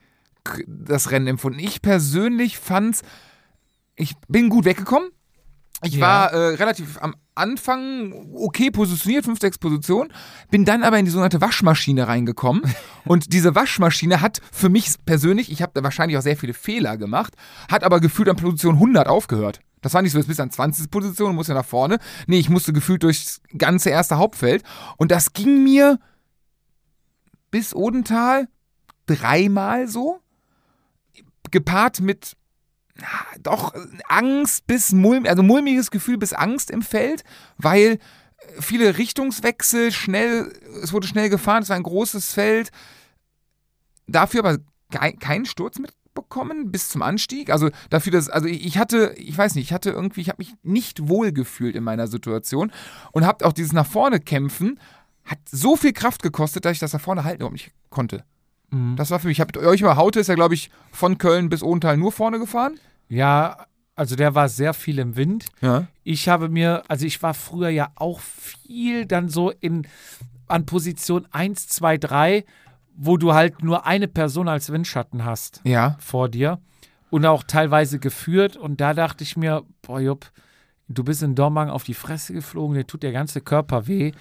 das 0.67 1.09
Rennen 1.09 1.25
empfunden? 1.25 1.59
Ich 1.59 1.81
persönlich 1.81 2.59
fand's, 2.59 3.01
ich 3.95 4.13
bin 4.27 4.49
gut 4.49 4.65
weggekommen. 4.65 5.09
Ich 5.81 5.95
Ja. 5.95 6.01
war 6.01 6.33
äh, 6.33 6.55
relativ 6.55 7.01
am 7.01 7.15
Anfang 7.35 8.13
okay 8.35 8.69
positioniert, 8.69 9.25
5, 9.25 9.39
6 9.39 9.57
Positionen, 9.59 10.11
bin 10.51 10.65
dann 10.65 10.83
aber 10.83 10.99
in 10.99 11.05
die 11.05 11.11
sogenannte 11.11 11.39
Waschmaschine 11.41 12.07
reingekommen. 12.07 12.63
und 13.05 13.31
diese 13.33 13.55
Waschmaschine 13.55 14.21
hat 14.21 14.41
für 14.51 14.69
mich 14.69 14.93
persönlich, 15.05 15.51
ich 15.51 15.61
habe 15.61 15.71
da 15.73 15.83
wahrscheinlich 15.83 16.17
auch 16.17 16.21
sehr 16.21 16.37
viele 16.37 16.53
Fehler 16.53 16.97
gemacht, 16.97 17.33
hat 17.71 17.83
aber 17.83 17.99
gefühlt 18.01 18.27
an 18.29 18.35
Position 18.35 18.75
100 18.75 19.07
aufgehört. 19.07 19.61
Das 19.81 19.93
war 19.93 20.01
nicht 20.01 20.11
so, 20.11 20.17
jetzt 20.17 20.27
bist 20.27 20.39
du 20.39 20.43
an 20.43 20.51
20. 20.51 20.91
Position 20.91 21.29
und 21.29 21.35
musst 21.35 21.47
ja 21.47 21.55
nach 21.55 21.65
vorne. 21.65 21.99
Nee, 22.27 22.39
ich 22.39 22.49
musste 22.49 22.73
gefühlt 22.73 23.03
durchs 23.03 23.41
ganze 23.57 23.89
erste 23.89 24.17
Hauptfeld. 24.17 24.63
Und 24.97 25.11
das 25.11 25.31
ging 25.31 25.63
mir 25.63 25.99
bis 27.49 27.73
Odenthal 27.73 28.49
dreimal 29.05 29.87
so. 29.87 30.19
Gepaart 31.51 32.01
mit 32.01 32.33
doch 33.41 33.73
Angst 34.07 34.67
bis 34.67 34.91
Mulm, 34.91 35.25
also 35.25 35.43
mulmiges 35.43 35.91
Gefühl 35.91 36.17
bis 36.17 36.33
Angst 36.33 36.71
im 36.71 36.81
Feld, 36.81 37.23
weil 37.57 37.93
äh, 37.93 37.97
viele 38.61 38.97
Richtungswechsel, 38.97 39.91
schnell, 39.91 40.53
es 40.81 40.93
wurde 40.93 41.07
schnell 41.07 41.29
gefahren, 41.29 41.63
es 41.63 41.69
war 41.69 41.75
ein 41.75 41.83
großes 41.83 42.33
Feld. 42.33 42.69
Dafür 44.07 44.39
aber 44.45 44.57
kei- 44.91 45.13
keinen 45.13 45.45
Sturz 45.45 45.79
mitbekommen 45.79 46.71
bis 46.71 46.89
zum 46.89 47.01
Anstieg. 47.01 47.51
Also 47.51 47.69
dafür, 47.89 48.11
dass, 48.11 48.29
also 48.29 48.47
ich 48.47 48.65
ich 48.65 48.77
hatte, 48.77 49.13
ich 49.17 49.37
weiß 49.37 49.55
nicht, 49.55 49.65
ich 49.65 49.73
hatte 49.73 49.91
irgendwie, 49.91 50.21
ich 50.21 50.29
habe 50.29 50.39
mich 50.39 50.53
nicht 50.63 51.07
wohl 51.07 51.31
gefühlt 51.31 51.75
in 51.75 51.83
meiner 51.83 52.07
Situation 52.07 52.71
und 53.11 53.25
habe 53.25 53.45
auch 53.45 53.53
dieses 53.53 53.73
nach 53.73 53.85
vorne 53.85 54.19
kämpfen, 54.19 54.79
hat 55.25 55.37
so 55.49 55.75
viel 55.75 55.93
Kraft 55.93 56.23
gekostet, 56.23 56.65
dass 56.65 56.73
ich 56.73 56.79
das 56.79 56.93
nach 56.93 57.01
vorne 57.01 57.23
halten 57.23 57.41
überhaupt 57.41 57.53
nicht 57.53 57.71
konnte. 57.91 58.23
Mhm. 58.71 58.95
Das 58.95 59.11
war 59.11 59.19
für 59.19 59.27
mich, 59.27 59.37
ich 59.37 59.41
habe 59.41 59.59
euch 59.59 59.81
über 59.81 59.95
Haute 59.95 60.19
ist 60.19 60.27
ja, 60.27 60.35
glaube 60.35 60.55
ich, 60.55 60.71
von 60.91 61.19
Köln 61.19 61.49
bis 61.49 61.61
Odenthal 61.61 61.97
nur 61.97 62.11
vorne 62.11 62.39
gefahren. 62.39 62.79
Ja, 63.09 63.65
also 63.95 64.15
der 64.15 64.33
war 64.35 64.47
sehr 64.47 64.73
viel 64.73 64.99
im 64.99 65.15
Wind. 65.17 65.45
Ja. 65.61 65.87
Ich 66.03 66.29
habe 66.29 66.47
mir, 66.47 66.83
also 66.87 67.05
ich 67.05 67.21
war 67.21 67.33
früher 67.33 67.69
ja 67.69 67.91
auch 67.95 68.19
viel 68.21 69.05
dann 69.05 69.27
so 69.29 69.51
in 69.51 69.85
an 70.47 70.65
Position 70.65 71.27
1, 71.31 71.67
2, 71.67 71.97
3, 71.97 72.45
wo 72.95 73.17
du 73.17 73.33
halt 73.33 73.61
nur 73.63 73.85
eine 73.85 74.07
Person 74.07 74.47
als 74.47 74.71
Windschatten 74.71 75.25
hast 75.25 75.61
Ja. 75.63 75.95
vor 75.99 76.29
dir 76.29 76.59
und 77.09 77.25
auch 77.25 77.43
teilweise 77.43 77.99
geführt. 77.99 78.55
Und 78.57 78.79
da 78.81 78.93
dachte 78.93 79.23
ich 79.23 79.37
mir, 79.37 79.63
boah, 79.81 79.99
Jupp, 79.99 80.31
du 80.87 81.03
bist 81.03 81.21
in 81.21 81.35
Dormagen 81.35 81.71
auf 81.71 81.83
die 81.83 81.93
Fresse 81.93 82.33
geflogen, 82.33 82.75
dir 82.75 82.87
tut 82.87 83.03
der 83.03 83.11
ganze 83.11 83.41
Körper 83.41 83.85
weh. 83.87 84.11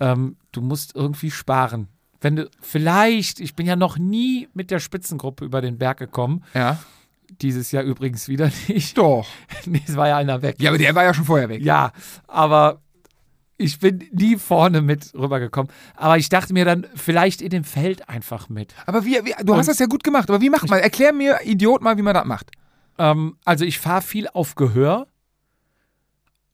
Ähm, 0.00 0.36
du 0.52 0.60
musst 0.62 0.94
irgendwie 0.96 1.30
sparen. 1.30 1.88
Wenn 2.20 2.36
du 2.36 2.50
vielleicht, 2.60 3.38
ich 3.40 3.54
bin 3.54 3.66
ja 3.66 3.76
noch 3.76 3.98
nie 3.98 4.48
mit 4.54 4.70
der 4.72 4.80
Spitzengruppe 4.80 5.44
über 5.44 5.60
den 5.60 5.78
Berg 5.78 5.98
gekommen, 5.98 6.42
Ja. 6.54 6.78
Dieses 7.42 7.72
Jahr 7.72 7.82
übrigens 7.84 8.28
wieder 8.28 8.50
nicht. 8.68 8.96
Doch. 8.98 9.26
nee, 9.66 9.82
es 9.86 9.96
war 9.96 10.08
ja 10.08 10.16
einer 10.16 10.42
weg. 10.42 10.56
Ja, 10.58 10.70
aber 10.70 10.78
der 10.78 10.94
war 10.94 11.04
ja 11.04 11.14
schon 11.14 11.24
vorher 11.24 11.48
weg. 11.48 11.62
Ja, 11.62 11.92
aber 12.26 12.80
ich 13.56 13.78
bin 13.80 14.04
nie 14.12 14.36
vorne 14.36 14.82
mit 14.82 15.12
rübergekommen. 15.14 15.70
Aber 15.96 16.16
ich 16.16 16.28
dachte 16.28 16.52
mir 16.52 16.64
dann, 16.64 16.86
vielleicht 16.94 17.42
in 17.42 17.50
dem 17.50 17.64
Feld 17.64 18.08
einfach 18.08 18.48
mit. 18.48 18.74
Aber 18.86 19.04
wie, 19.04 19.20
wie 19.24 19.34
du 19.44 19.52
Und- 19.52 19.58
hast 19.58 19.68
das 19.68 19.78
ja 19.80 19.86
gut 19.86 20.04
gemacht, 20.04 20.28
aber 20.30 20.40
wie 20.40 20.50
macht 20.50 20.68
man? 20.68 20.78
Erklär 20.80 21.12
mir, 21.12 21.40
Idiot, 21.44 21.82
mal, 21.82 21.96
wie 21.98 22.02
man 22.02 22.14
das 22.14 22.24
macht. 22.24 22.50
Ähm, 22.98 23.36
also 23.44 23.64
ich 23.64 23.78
fahre 23.78 24.02
viel 24.02 24.28
auf 24.28 24.54
Gehör. 24.54 25.06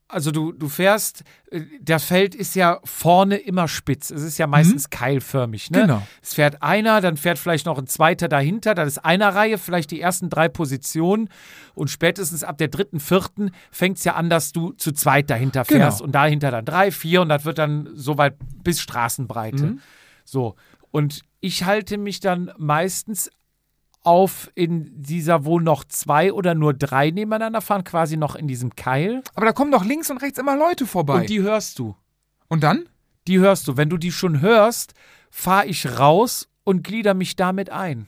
Also 0.06 0.30
du, 0.30 0.52
du 0.52 0.68
fährst, 0.68 1.24
äh, 1.50 1.62
das 1.80 2.04
Feld 2.04 2.34
ist 2.34 2.54
ja 2.54 2.78
vorne 2.84 3.36
immer 3.36 3.68
spitz. 3.68 4.10
Es 4.10 4.22
ist 4.22 4.36
ja 4.38 4.46
meistens 4.46 4.90
keilförmig. 4.90 5.70
Ne? 5.70 5.80
Genau. 5.82 6.02
Es 6.22 6.34
fährt 6.34 6.62
einer, 6.62 7.00
dann 7.00 7.16
fährt 7.16 7.38
vielleicht 7.38 7.64
noch 7.66 7.78
ein 7.78 7.86
zweiter 7.86 8.28
dahinter. 8.28 8.74
Das 8.74 8.86
ist 8.88 8.98
einer 8.98 9.34
Reihe, 9.34 9.56
vielleicht 9.58 9.90
die 9.90 10.00
ersten 10.00 10.28
drei 10.28 10.48
Positionen. 10.48 11.30
Und 11.74 11.88
spätestens 11.90 12.44
ab 12.44 12.58
der 12.58 12.68
dritten, 12.68 13.00
vierten 13.00 13.50
fängt 13.70 13.96
es 13.98 14.04
ja 14.04 14.14
an, 14.14 14.28
dass 14.28 14.52
du 14.52 14.72
zu 14.72 14.92
zweit 14.92 15.30
dahinter 15.30 15.64
Genau. 15.64 15.80
fährst. 15.84 16.02
Und 16.02 16.12
dahinter 16.12 16.50
dann 16.50 16.64
drei, 16.66 16.90
vier. 16.92 17.22
Und 17.22 17.30
das 17.30 17.44
wird 17.46 17.58
dann 17.58 17.88
so 17.94 18.18
weit 18.18 18.36
bis 18.62 18.80
Straßenbreite. 18.82 19.78
So. 20.24 20.54
Und 20.90 21.22
ich 21.40 21.64
halte 21.64 21.98
mich 21.98 22.20
dann 22.20 22.52
meistens 22.58 23.30
auf 24.04 24.50
in 24.54 25.02
dieser, 25.02 25.44
wo 25.44 25.58
noch 25.58 25.84
zwei 25.84 26.32
oder 26.32 26.54
nur 26.54 26.74
drei 26.74 27.10
nebeneinander 27.10 27.60
fahren, 27.60 27.84
quasi 27.84 28.16
noch 28.16 28.36
in 28.36 28.46
diesem 28.46 28.76
Keil. 28.76 29.22
Aber 29.34 29.46
da 29.46 29.52
kommen 29.52 29.72
doch 29.72 29.84
links 29.84 30.10
und 30.10 30.18
rechts 30.18 30.38
immer 30.38 30.56
Leute 30.56 30.86
vorbei. 30.86 31.22
Und 31.22 31.30
die 31.30 31.40
hörst 31.40 31.78
du. 31.78 31.96
und 32.48 32.62
dann? 32.62 32.86
Die 33.26 33.38
hörst 33.38 33.66
du. 33.66 33.76
Wenn 33.76 33.88
du 33.88 33.96
die 33.96 34.12
schon 34.12 34.40
hörst, 34.40 34.94
fahre 35.30 35.66
ich 35.66 35.98
raus 35.98 36.48
und 36.62 36.84
glieder 36.84 37.14
mich 37.14 37.36
damit 37.36 37.70
ein. 37.70 38.06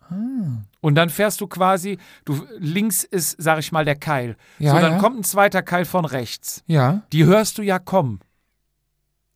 Ah. 0.00 0.62
Und 0.80 0.94
dann 0.94 1.10
fährst 1.10 1.40
du 1.40 1.46
quasi, 1.46 1.98
du 2.24 2.46
links 2.58 3.04
ist, 3.04 3.36
sag 3.38 3.58
ich 3.58 3.72
mal, 3.72 3.84
der 3.84 3.96
Keil. 3.96 4.36
Ja, 4.58 4.72
so, 4.72 4.80
dann 4.80 4.92
ja. 4.92 4.98
kommt 4.98 5.18
ein 5.18 5.24
zweiter 5.24 5.62
Keil 5.62 5.84
von 5.84 6.04
rechts. 6.04 6.62
Ja. 6.66 7.02
Die 7.12 7.24
hörst 7.24 7.58
du 7.58 7.62
ja 7.62 7.78
kommen. 7.78 8.20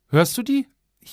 Hörst 0.09 0.37
du 0.37 0.43
die? 0.43 0.67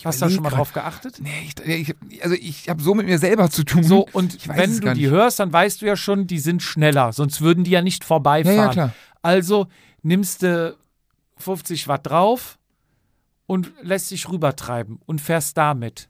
Hast 0.05 0.21
du 0.21 0.27
da 0.27 0.31
schon 0.31 0.43
mal 0.43 0.51
drauf 0.51 0.73
geachtet? 0.73 1.19
Nee, 1.21 1.31
ich, 1.65 1.95
ich, 2.09 2.23
also 2.25 2.35
ich 2.35 2.69
habe 2.69 2.83
so 2.83 2.95
mit 2.95 3.07
mir 3.07 3.19
selber 3.19 3.51
zu 3.51 3.65
tun. 3.65 3.83
So, 3.85 4.07
und 4.13 4.35
Ich 4.35 4.49
wenn 4.49 4.81
du 4.81 4.95
die 4.95 5.09
hörst, 5.09 5.41
dann 5.41 5.53
weißt 5.53 5.83
du 5.83 5.87
ja 5.87 5.97
schon, 5.97 6.27
die 6.27 6.39
sind 6.39 6.63
schneller, 6.63 7.13
sonst 7.13 7.41
würden 7.41 7.65
die 7.65 7.71
ja 7.71 7.83
nicht 7.83 8.05
vorbeifahren. 8.05 8.57
Ja, 8.57 8.65
ja, 8.65 8.73
klar. 8.73 8.93
Also 9.23 9.69
nimmst 10.03 10.43
du 10.43 10.77
50 11.37 11.89
Watt 11.89 12.07
drauf 12.07 12.59
und 13.47 13.73
lässt 13.83 14.11
dich 14.11 14.29
rübertreiben 14.29 14.99
und 15.07 15.21
fährst 15.21 15.57
damit. 15.57 16.09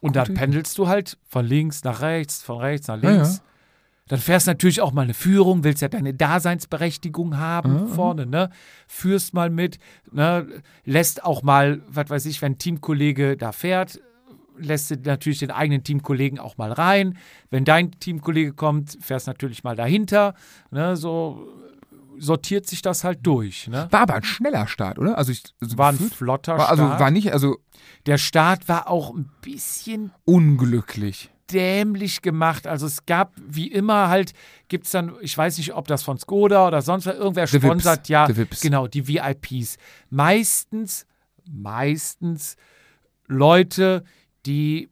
Und 0.00 0.16
dann 0.16 0.24
Gute 0.24 0.32
Idee. 0.32 0.40
pendelst 0.40 0.78
du 0.78 0.88
halt 0.88 1.18
von 1.26 1.46
links 1.46 1.84
nach 1.84 2.00
rechts, 2.02 2.42
von 2.42 2.58
rechts 2.58 2.88
nach 2.88 3.00
links. 3.00 3.36
ja. 3.36 3.42
Dann 4.08 4.18
fährst 4.20 4.46
natürlich 4.46 4.80
auch 4.82 4.92
mal 4.92 5.02
eine 5.02 5.14
Führung, 5.14 5.64
willst 5.64 5.80
ja 5.80 5.88
deine 5.88 6.12
Daseinsberechtigung 6.12 7.38
haben 7.38 7.88
vorne, 7.88 8.26
ne? 8.26 8.50
Führst 8.86 9.32
mal 9.32 9.48
mit, 9.48 9.78
ne? 10.12 10.46
Lässt 10.84 11.24
auch 11.24 11.42
mal, 11.42 11.80
was 11.88 12.10
weiß 12.10 12.26
ich, 12.26 12.42
wenn 12.42 12.52
ein 12.52 12.58
Teamkollege 12.58 13.36
da 13.38 13.52
fährt, 13.52 14.00
lässt 14.58 14.90
du 14.90 14.96
natürlich 15.04 15.38
den 15.38 15.50
eigenen 15.50 15.82
Teamkollegen 15.84 16.38
auch 16.38 16.58
mal 16.58 16.70
rein. 16.70 17.16
Wenn 17.50 17.64
dein 17.64 17.92
Teamkollege 17.92 18.52
kommt, 18.52 18.98
fährst 19.00 19.26
natürlich 19.26 19.64
mal 19.64 19.74
dahinter, 19.74 20.34
ne? 20.70 20.96
So 20.96 21.48
sortiert 22.18 22.66
sich 22.66 22.82
das 22.82 23.04
halt 23.04 23.20
durch, 23.26 23.68
ne? 23.68 23.88
War 23.90 24.02
aber 24.02 24.14
ein 24.14 24.22
schneller 24.22 24.66
Start, 24.68 24.98
oder? 24.98 25.16
Also 25.18 25.32
ich 25.32 25.42
also 25.62 25.78
War 25.78 25.88
ein 25.88 25.96
gefühlt- 25.96 26.14
flotter 26.14 26.58
war, 26.58 26.68
also 26.68 26.84
Start. 26.84 27.00
war 27.00 27.10
nicht, 27.10 27.32
also 27.32 27.56
Der 28.06 28.18
Start 28.18 28.68
war 28.68 28.88
auch 28.88 29.14
ein 29.14 29.30
bisschen 29.40 30.12
unglücklich. 30.26 31.30
Dämlich 31.54 32.20
gemacht. 32.20 32.66
Also 32.66 32.86
es 32.86 33.06
gab, 33.06 33.32
wie 33.46 33.68
immer 33.68 34.08
halt, 34.08 34.32
gibt 34.68 34.86
es 34.86 34.92
dann, 34.92 35.12
ich 35.20 35.38
weiß 35.38 35.56
nicht, 35.58 35.72
ob 35.74 35.86
das 35.88 36.02
von 36.02 36.18
Skoda 36.18 36.66
oder 36.66 36.82
sonst 36.82 37.06
wer, 37.06 37.14
irgendwer 37.16 37.46
The 37.46 37.54
Vips. 37.54 37.64
sponsert, 37.64 38.08
ja, 38.08 38.36
Vips. 38.36 38.60
genau, 38.60 38.86
die 38.88 39.06
VIPs. 39.08 39.78
Meistens, 40.10 41.06
meistens 41.48 42.56
Leute, 43.26 44.04
die 44.46 44.90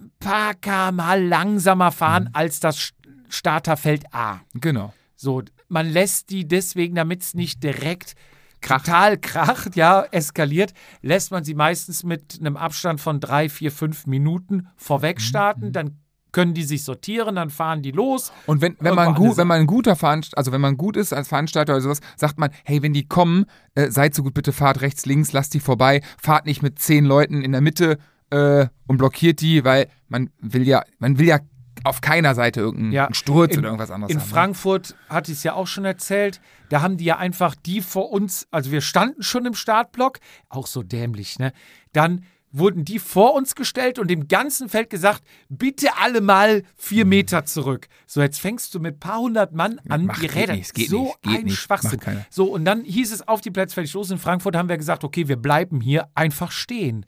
ein 0.00 0.10
paar 0.18 0.54
kmh 0.54 1.14
langsamer 1.16 1.92
fahren 1.92 2.24
Mhm. 2.24 2.30
als 2.32 2.60
das 2.60 2.90
Starterfeld 3.28 4.04
A. 4.12 4.40
Genau. 4.54 4.92
So, 5.16 5.42
man 5.68 5.88
lässt 5.88 6.30
die 6.30 6.46
deswegen, 6.48 6.94
damit 6.96 7.22
es 7.22 7.34
nicht 7.34 7.62
direkt 7.62 8.14
total 8.62 9.18
kracht, 9.18 9.76
ja, 9.76 10.04
eskaliert, 10.10 10.72
lässt 11.02 11.30
man 11.30 11.44
sie 11.44 11.54
meistens 11.54 12.04
mit 12.04 12.38
einem 12.40 12.56
Abstand 12.56 13.00
von 13.00 13.20
drei, 13.20 13.48
vier, 13.48 13.70
fünf 13.72 14.06
Minuten 14.06 14.68
vorweg 14.76 15.18
Mhm. 15.18 15.22
starten. 15.22 15.72
Dann 15.72 15.98
können 16.32 16.54
die 16.54 16.62
sich 16.62 16.82
sortieren, 16.82 17.34
dann 17.36 17.50
fahren 17.50 17.82
die 17.82 17.90
los. 17.90 18.32
Und 18.46 18.62
wenn, 18.62 18.74
wenn, 18.80 18.94
man 18.94 19.14
gut, 19.14 19.36
wenn 19.36 19.46
man 19.46 19.60
ein 19.60 19.66
guter 19.66 19.96
Veranstalter, 19.96 20.38
also 20.38 20.50
wenn 20.50 20.62
man 20.62 20.78
gut 20.78 20.96
ist 20.96 21.12
als 21.12 21.28
Veranstalter 21.28 21.74
oder 21.74 21.82
sowas, 21.82 22.00
sagt 22.16 22.38
man, 22.38 22.48
hey, 22.64 22.82
wenn 22.82 22.94
die 22.94 23.06
kommen, 23.06 23.44
äh, 23.74 23.90
seid 23.90 24.14
so 24.14 24.22
gut, 24.22 24.32
bitte 24.32 24.52
fahrt 24.52 24.80
rechts, 24.80 25.04
links, 25.04 25.32
lasst 25.32 25.52
die 25.52 25.60
vorbei, 25.60 26.00
fahrt 26.18 26.46
nicht 26.46 26.62
mit 26.62 26.78
zehn 26.78 27.04
Leuten 27.04 27.42
in 27.42 27.52
der 27.52 27.60
Mitte 27.60 27.98
äh, 28.30 28.66
und 28.86 28.96
blockiert 28.96 29.42
die, 29.42 29.62
weil 29.64 29.88
man 30.08 30.30
will 30.40 30.66
ja, 30.66 30.82
man 30.98 31.18
will 31.18 31.26
ja 31.26 31.38
auf 31.84 32.00
keiner 32.00 32.34
Seite 32.34 32.60
irgendeinen 32.60 32.92
Ja, 32.92 33.08
Sturz 33.12 33.52
in- 33.54 33.60
oder 33.60 33.68
irgendwas 33.68 33.90
anderes 33.90 34.12
In 34.12 34.20
haben. 34.20 34.26
ne? 34.26 34.32
Frankfurt 34.32 34.96
hatte 35.08 35.32
ich 35.32 35.38
es 35.38 35.44
ja 35.44 35.54
auch 35.54 35.66
schon 35.66 35.84
erzählt, 35.84 36.40
da 36.68 36.80
haben 36.82 36.96
die 36.96 37.04
ja 37.04 37.18
einfach 37.18 37.54
die 37.54 37.80
vor 37.80 38.10
uns, 38.10 38.46
also 38.50 38.70
wir 38.70 38.80
standen 38.80 39.22
schon 39.22 39.46
im 39.46 39.54
Startblock, 39.54 40.18
auch 40.48 40.66
so 40.66 40.82
dämlich, 40.82 41.38
ne? 41.38 41.52
Dann 41.92 42.24
wurden 42.54 42.84
die 42.84 42.98
vor 42.98 43.32
uns 43.32 43.54
gestellt 43.54 43.98
und 43.98 44.08
dem 44.10 44.28
ganzen 44.28 44.68
Feld 44.68 44.90
gesagt, 44.90 45.22
bitte 45.48 45.88
alle 45.98 46.20
mal 46.20 46.64
vier 46.76 47.06
Meter 47.06 47.46
zurück. 47.46 47.88
So, 48.06 48.20
jetzt 48.20 48.38
fängst 48.40 48.74
du 48.74 48.78
mit 48.78 48.96
ein 48.96 49.00
paar 49.00 49.20
hundert 49.20 49.54
Mann 49.54 49.80
an, 49.88 50.04
macht- 50.04 50.20
die 50.20 50.26
Räder. 50.26 50.54
nicht, 50.56 50.74
geht 50.74 50.90
so 50.90 51.04
nicht, 51.04 51.22
geht 51.22 51.38
ein 51.38 51.44
nicht, 51.46 51.56
Schwachsinn. 51.58 51.98
So, 52.28 52.44
und 52.52 52.66
dann 52.66 52.84
hieß 52.84 53.10
es 53.10 53.26
auf 53.26 53.40
die 53.40 53.50
Plätze 53.50 53.72
fertig 53.74 53.94
los. 53.94 54.10
In 54.10 54.18
Frankfurt 54.18 54.54
haben 54.54 54.68
wir 54.68 54.76
gesagt, 54.76 55.02
okay, 55.02 55.28
wir 55.28 55.36
bleiben 55.36 55.80
hier 55.80 56.08
einfach 56.14 56.50
stehen, 56.52 57.06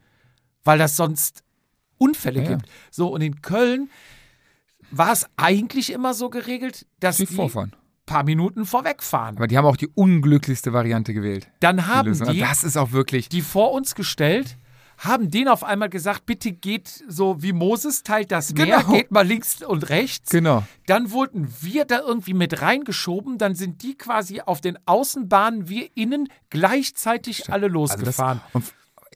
weil 0.65 0.79
das 0.79 0.97
sonst 0.97 1.45
Unfälle 1.99 2.43
ja. 2.43 2.49
gibt. 2.49 2.67
So, 2.91 3.09
und 3.09 3.21
in 3.21 3.43
Köln 3.43 3.91
war 4.91 5.13
es 5.13 5.27
eigentlich 5.37 5.93
immer 5.93 6.15
so 6.15 6.31
geregelt, 6.31 6.87
dass 7.01 7.17
Die 7.19 7.27
die 7.27 7.35
vorfahren. 7.35 7.75
paar 8.07 8.25
Minuten 8.25 8.65
vorwegfahren. 8.67 9.37
Aber 9.37 9.47
die 9.47 9.57
haben 9.59 9.67
auch 9.67 9.77
die 9.77 9.89
unglücklichste 9.89 10.73
Variante 10.73 11.15
gewählt. 11.15 11.49
Dann 11.61 11.77
Die 11.79 11.83
haben 11.85 12.09
Lösung. 12.09 12.31
die, 12.33 12.41
das 12.41 12.65
ist 12.65 12.77
auch 12.77 12.93
wirklich. 12.93 13.29
die 13.29 13.43
vor 13.43 13.73
uns 13.73 13.95
gestellt, 13.95 14.57
haben 14.99 15.29
denen 15.31 15.49
auf 15.49 15.65
einmal 15.65 15.89
gesagt, 15.89 16.25
bitte 16.25 16.53
geht 16.53 17.03
so 17.09 17.43
wie 17.43 17.53
Moses, 17.53 18.05
teilt 18.05 18.31
das 18.31 18.53
Meer, 18.55 18.79
Genau. 18.83 18.93
geht 18.93 19.11
mal 19.11 19.27
links 19.27 19.61
und 19.63 19.89
rechts. 19.89 20.31
Genau. 20.31 20.63
Dann 20.87 21.11
wurden 21.11 21.53
wir 21.63 21.85
da 21.85 21.99
irgendwie 21.99 22.33
mit 22.35 22.63
reingeschoben, 22.63 23.37
dann 23.39 23.57
sind 23.57 23.83
die 23.83 23.97
quasi 23.97 24.41
auf 24.41 24.61
den 24.61 24.79
Außenbahnen, 24.87 25.69
wir 25.69 25.89
innen 25.97 26.29
gleichzeitig 26.51 27.51
alle 27.53 27.67
Also 27.67 27.87
das, 27.89 27.97
losgefahren. 27.97 28.41
und 28.53 28.65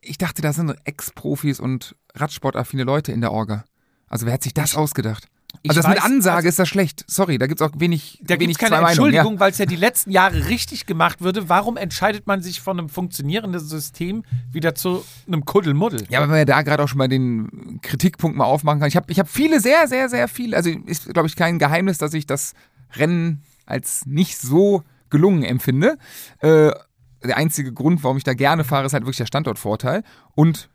ich 0.00 0.18
dachte, 0.18 0.42
da 0.42 0.52
sind 0.52 0.74
Ex-Profis 0.84 1.60
und 1.60 1.94
Radsportaffine 2.14 2.84
Leute 2.84 3.12
in 3.12 3.20
der 3.20 3.32
Orga. 3.32 3.64
Also 4.08 4.26
wer 4.26 4.32
hat 4.34 4.42
sich 4.42 4.54
das 4.54 4.74
ausgedacht? 4.76 5.26
Ich 5.62 5.70
Also 5.70 5.80
das 5.82 5.88
mit 5.90 5.98
weiß- 5.98 6.04
Ansage 6.04 6.36
also- 6.36 6.48
ist 6.48 6.58
das 6.58 6.68
schlecht. 6.68 7.04
Sorry, 7.08 7.38
da 7.38 7.46
gibt 7.46 7.60
es 7.60 7.66
auch 7.66 7.72
wenig, 7.78 8.20
Da 8.22 8.36
gibt 8.36 8.52
es 8.52 8.58
keine. 8.58 8.76
Entschuldigung, 8.76 9.40
weil 9.40 9.50
es 9.50 9.58
ja 9.58 9.66
die 9.66 9.76
letzten 9.76 10.10
Jahre 10.10 10.48
richtig 10.48 10.86
gemacht 10.86 11.20
würde. 11.20 11.48
Warum 11.48 11.76
entscheidet 11.76 12.26
man 12.26 12.42
sich 12.42 12.60
von 12.60 12.78
einem 12.78 12.88
funktionierenden 12.88 13.60
System 13.60 14.24
wieder 14.52 14.74
zu 14.74 15.04
einem 15.26 15.44
Kuddelmuddel? 15.44 16.04
Ja, 16.10 16.18
aber 16.20 16.28
wenn 16.28 16.36
wir 16.36 16.44
da 16.44 16.62
gerade 16.62 16.82
auch 16.84 16.88
schon 16.88 16.98
mal 16.98 17.08
den 17.08 17.80
Kritikpunkt 17.82 18.36
mal 18.36 18.44
aufmachen 18.44 18.78
kann. 18.80 18.88
Ich 18.88 18.96
habe 18.96 19.10
ich 19.10 19.18
hab 19.18 19.28
viele, 19.28 19.60
sehr, 19.60 19.88
sehr, 19.88 20.08
sehr 20.08 20.28
viele, 20.28 20.56
also 20.56 20.70
ist, 20.70 21.12
glaube 21.12 21.26
ich, 21.28 21.34
kein 21.34 21.58
Geheimnis, 21.58 21.98
dass 21.98 22.14
ich 22.14 22.26
das 22.26 22.52
Rennen 22.94 23.42
als 23.66 24.06
nicht 24.06 24.38
so 24.38 24.84
gelungen 25.10 25.42
empfinde. 25.42 25.96
Äh, 26.40 26.70
der 27.24 27.36
einzige 27.36 27.72
Grund, 27.72 28.04
warum 28.04 28.16
ich 28.16 28.24
da 28.24 28.34
gerne 28.34 28.62
fahre, 28.64 28.86
ist 28.86 28.92
halt 28.92 29.02
wirklich 29.04 29.16
der 29.16 29.26
Standortvorteil. 29.26 30.04
Und 30.34 30.68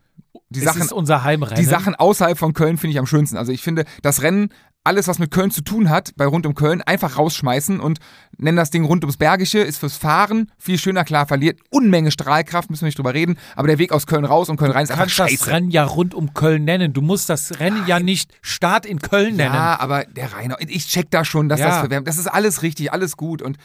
die 0.54 0.60
es 0.60 0.64
Sachen, 0.64 0.82
ist 0.82 0.92
unser 0.92 1.24
Heimrennen. 1.24 1.56
die 1.62 1.68
Sachen 1.68 1.94
außerhalb 1.94 2.38
von 2.38 2.52
Köln 2.54 2.78
finde 2.78 2.92
ich 2.92 2.98
am 2.98 3.06
schönsten. 3.06 3.36
Also 3.36 3.52
ich 3.52 3.62
finde, 3.62 3.84
das 4.02 4.22
Rennen, 4.22 4.48
alles, 4.86 5.08
was 5.08 5.18
mit 5.18 5.30
Köln 5.30 5.50
zu 5.50 5.62
tun 5.62 5.88
hat, 5.88 6.10
bei 6.16 6.26
rund 6.26 6.44
um 6.44 6.54
Köln, 6.54 6.82
einfach 6.82 7.16
rausschmeißen 7.16 7.80
und 7.80 8.00
nennen 8.36 8.58
das 8.58 8.68
Ding 8.70 8.84
rund 8.84 9.02
ums 9.02 9.16
Bergische, 9.16 9.60
ist 9.60 9.78
fürs 9.78 9.96
Fahren 9.96 10.50
viel 10.58 10.76
schöner, 10.78 11.04
klar, 11.04 11.26
verliert 11.26 11.58
Unmenge 11.70 12.10
Strahlkraft, 12.10 12.68
müssen 12.68 12.82
wir 12.82 12.88
nicht 12.88 12.98
drüber 12.98 13.14
reden, 13.14 13.38
aber 13.56 13.66
der 13.68 13.78
Weg 13.78 13.92
aus 13.92 14.06
Köln 14.06 14.26
raus 14.26 14.50
und 14.50 14.58
Köln 14.58 14.72
rein 14.72 14.82
ist 14.84 14.90
Du 14.90 14.94
einfach 14.94 15.04
kannst 15.06 15.18
das 15.18 15.30
scheiße. 15.30 15.50
Rennen 15.50 15.70
ja 15.70 15.84
rund 15.84 16.12
um 16.14 16.34
Köln 16.34 16.64
nennen. 16.64 16.92
Du 16.92 17.00
musst 17.00 17.30
das 17.30 17.60
Rennen 17.60 17.86
ja 17.86 17.98
nicht 17.98 18.30
Start 18.42 18.84
in 18.84 18.98
Köln 19.00 19.36
nennen. 19.36 19.54
Ja, 19.54 19.80
aber 19.80 20.04
der 20.04 20.34
Rainer, 20.34 20.56
ich 20.60 20.86
check 20.86 21.10
da 21.10 21.24
schon, 21.24 21.48
dass 21.48 21.60
Ja. 21.60 21.86
das. 21.86 22.04
Das 22.04 22.18
ist 22.18 22.26
alles 22.26 22.60
richtig, 22.60 22.92
alles 22.92 23.16
gut. 23.16 23.40
Und 23.40 23.56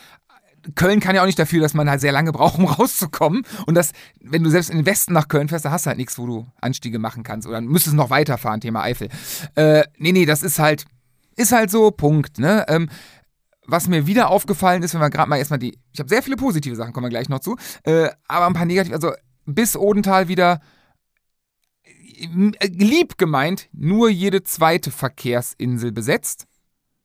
Köln 0.75 0.99
kann 0.99 1.15
ja 1.15 1.21
auch 1.21 1.25
nicht 1.25 1.39
dafür, 1.39 1.61
dass 1.61 1.73
man 1.73 1.89
halt 1.89 2.01
sehr 2.01 2.11
lange 2.11 2.31
braucht, 2.31 2.57
um 2.57 2.65
rauszukommen. 2.65 3.43
Und 3.65 3.75
das, 3.75 3.91
wenn 4.21 4.43
du 4.43 4.49
selbst 4.49 4.69
in 4.69 4.77
den 4.77 4.85
Westen 4.85 5.13
nach 5.13 5.27
Köln 5.27 5.49
fährst, 5.49 5.65
da 5.65 5.71
hast 5.71 5.85
du 5.85 5.89
halt 5.89 5.97
nichts, 5.97 6.17
wo 6.17 6.25
du 6.25 6.47
Anstiege 6.61 6.99
machen 6.99 7.23
kannst. 7.23 7.47
Oder 7.47 7.61
müsstest 7.61 7.95
noch 7.95 8.09
weiterfahren, 8.09 8.61
Thema 8.61 8.81
Eifel. 8.83 9.09
Äh, 9.55 9.83
nee, 9.97 10.11
nee, 10.11 10.25
das 10.25 10.43
ist 10.43 10.59
halt, 10.59 10.85
ist 11.35 11.51
halt 11.51 11.71
so, 11.71 11.91
Punkt. 11.91 12.39
Ne? 12.39 12.65
Ähm, 12.67 12.89
was 13.65 13.87
mir 13.87 14.07
wieder 14.07 14.29
aufgefallen 14.29 14.83
ist, 14.83 14.93
wenn 14.93 15.01
wir 15.01 15.09
gerade 15.09 15.29
mal 15.29 15.37
erstmal 15.37 15.59
die, 15.59 15.77
ich 15.91 15.99
habe 15.99 16.09
sehr 16.09 16.23
viele 16.23 16.35
positive 16.37 16.75
Sachen, 16.75 16.93
kommen 16.93 17.05
wir 17.05 17.09
gleich 17.09 17.29
noch 17.29 17.39
zu, 17.39 17.55
äh, 17.83 18.09
aber 18.27 18.47
ein 18.47 18.53
paar 18.53 18.65
negative, 18.65 18.95
also 18.95 19.11
bis 19.45 19.75
Odenthal 19.75 20.27
wieder 20.27 20.59
äh, 21.83 22.67
lieb 22.67 23.17
gemeint, 23.17 23.69
nur 23.71 24.09
jede 24.09 24.43
zweite 24.43 24.91
Verkehrsinsel 24.91 25.91
besetzt. 25.91 26.47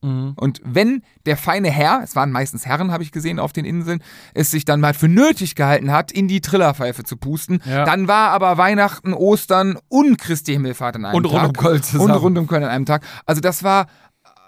Mhm. 0.05 0.35
Und 0.37 0.61
wenn 0.65 1.03
der 1.27 1.37
feine 1.37 1.71
Herr, 1.71 2.01
es 2.05 2.15
waren 2.15 2.31
meistens 2.31 2.67
Herren, 2.67 2.93
habe 2.93 3.03
ich 3.03 3.11
gesehen 3.13 3.39
auf 3.39 3.53
den 3.53 3.65
Inseln, 3.65 4.03
es 4.35 4.51
sich 4.51 4.65
dann 4.65 4.81
mal 4.81 4.95
für 4.95 5.09
nötig 5.09 5.55
gehalten 5.55 5.91
hat, 5.91 6.13
in 6.13 6.29
die 6.29 6.41
Trillerpfeife 6.41 7.05
zu 7.05 7.17
pusten, 7.17 7.61
Ja. 7.65 7.85
dann 7.85 8.07
war 8.09 8.31
aber 8.31 8.59
Weihnachten, 8.59 9.13
Ostern 9.15 9.79
und 9.89 10.19
Christi 10.19 10.53
Himmelfahrt 10.53 10.97
an 10.97 11.05
einem 11.07 11.17
Und 11.17 11.23
Tag. 11.25 11.33
rund 11.33 11.47
um 11.47 11.53
Köln 11.65 11.83
zusammen. 11.83 12.11
Und 12.13 12.17
rund 12.19 12.39
um 12.39 12.47
Köln 12.47 12.63
an 12.65 12.71
einem 12.71 12.87
Tag. 12.87 13.03
Also 13.27 13.41
das 13.41 13.63
war, 13.63 13.87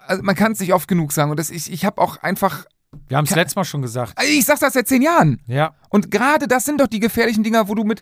also 0.05 0.21
man 0.23 0.35
kann 0.35 0.51
es 0.51 0.59
nicht 0.59 0.73
oft 0.73 0.87
genug 0.87 1.11
sagen. 1.11 1.31
Und 1.31 1.39
das, 1.39 1.49
ich, 1.49 1.71
ich 1.71 1.83
habe 1.85 1.99
auch 2.01 2.17
einfach, 2.17 2.65
Wir 3.07 3.17
haben 3.17 3.25
es 3.25 3.35
letztes 3.35 3.55
Mal 3.55 3.65
schon 3.65 3.81
gesagt. 3.81 4.13
ich 4.23 4.45
sag's 4.45 4.59
das 4.61 4.73
seit 4.73 4.87
zehn 4.87 5.01
Jahren. 5.01 5.41
Ja. 5.47 5.73
Und 5.89 6.11
gerade 6.11 6.47
das 6.47 6.65
sind 6.65 6.79
doch 6.81 6.87
die 6.87 6.99
gefährlichen 6.99 7.43
Dinger, 7.43 7.67
wo 7.67 7.75
du 7.75 7.83
mit, 7.83 8.01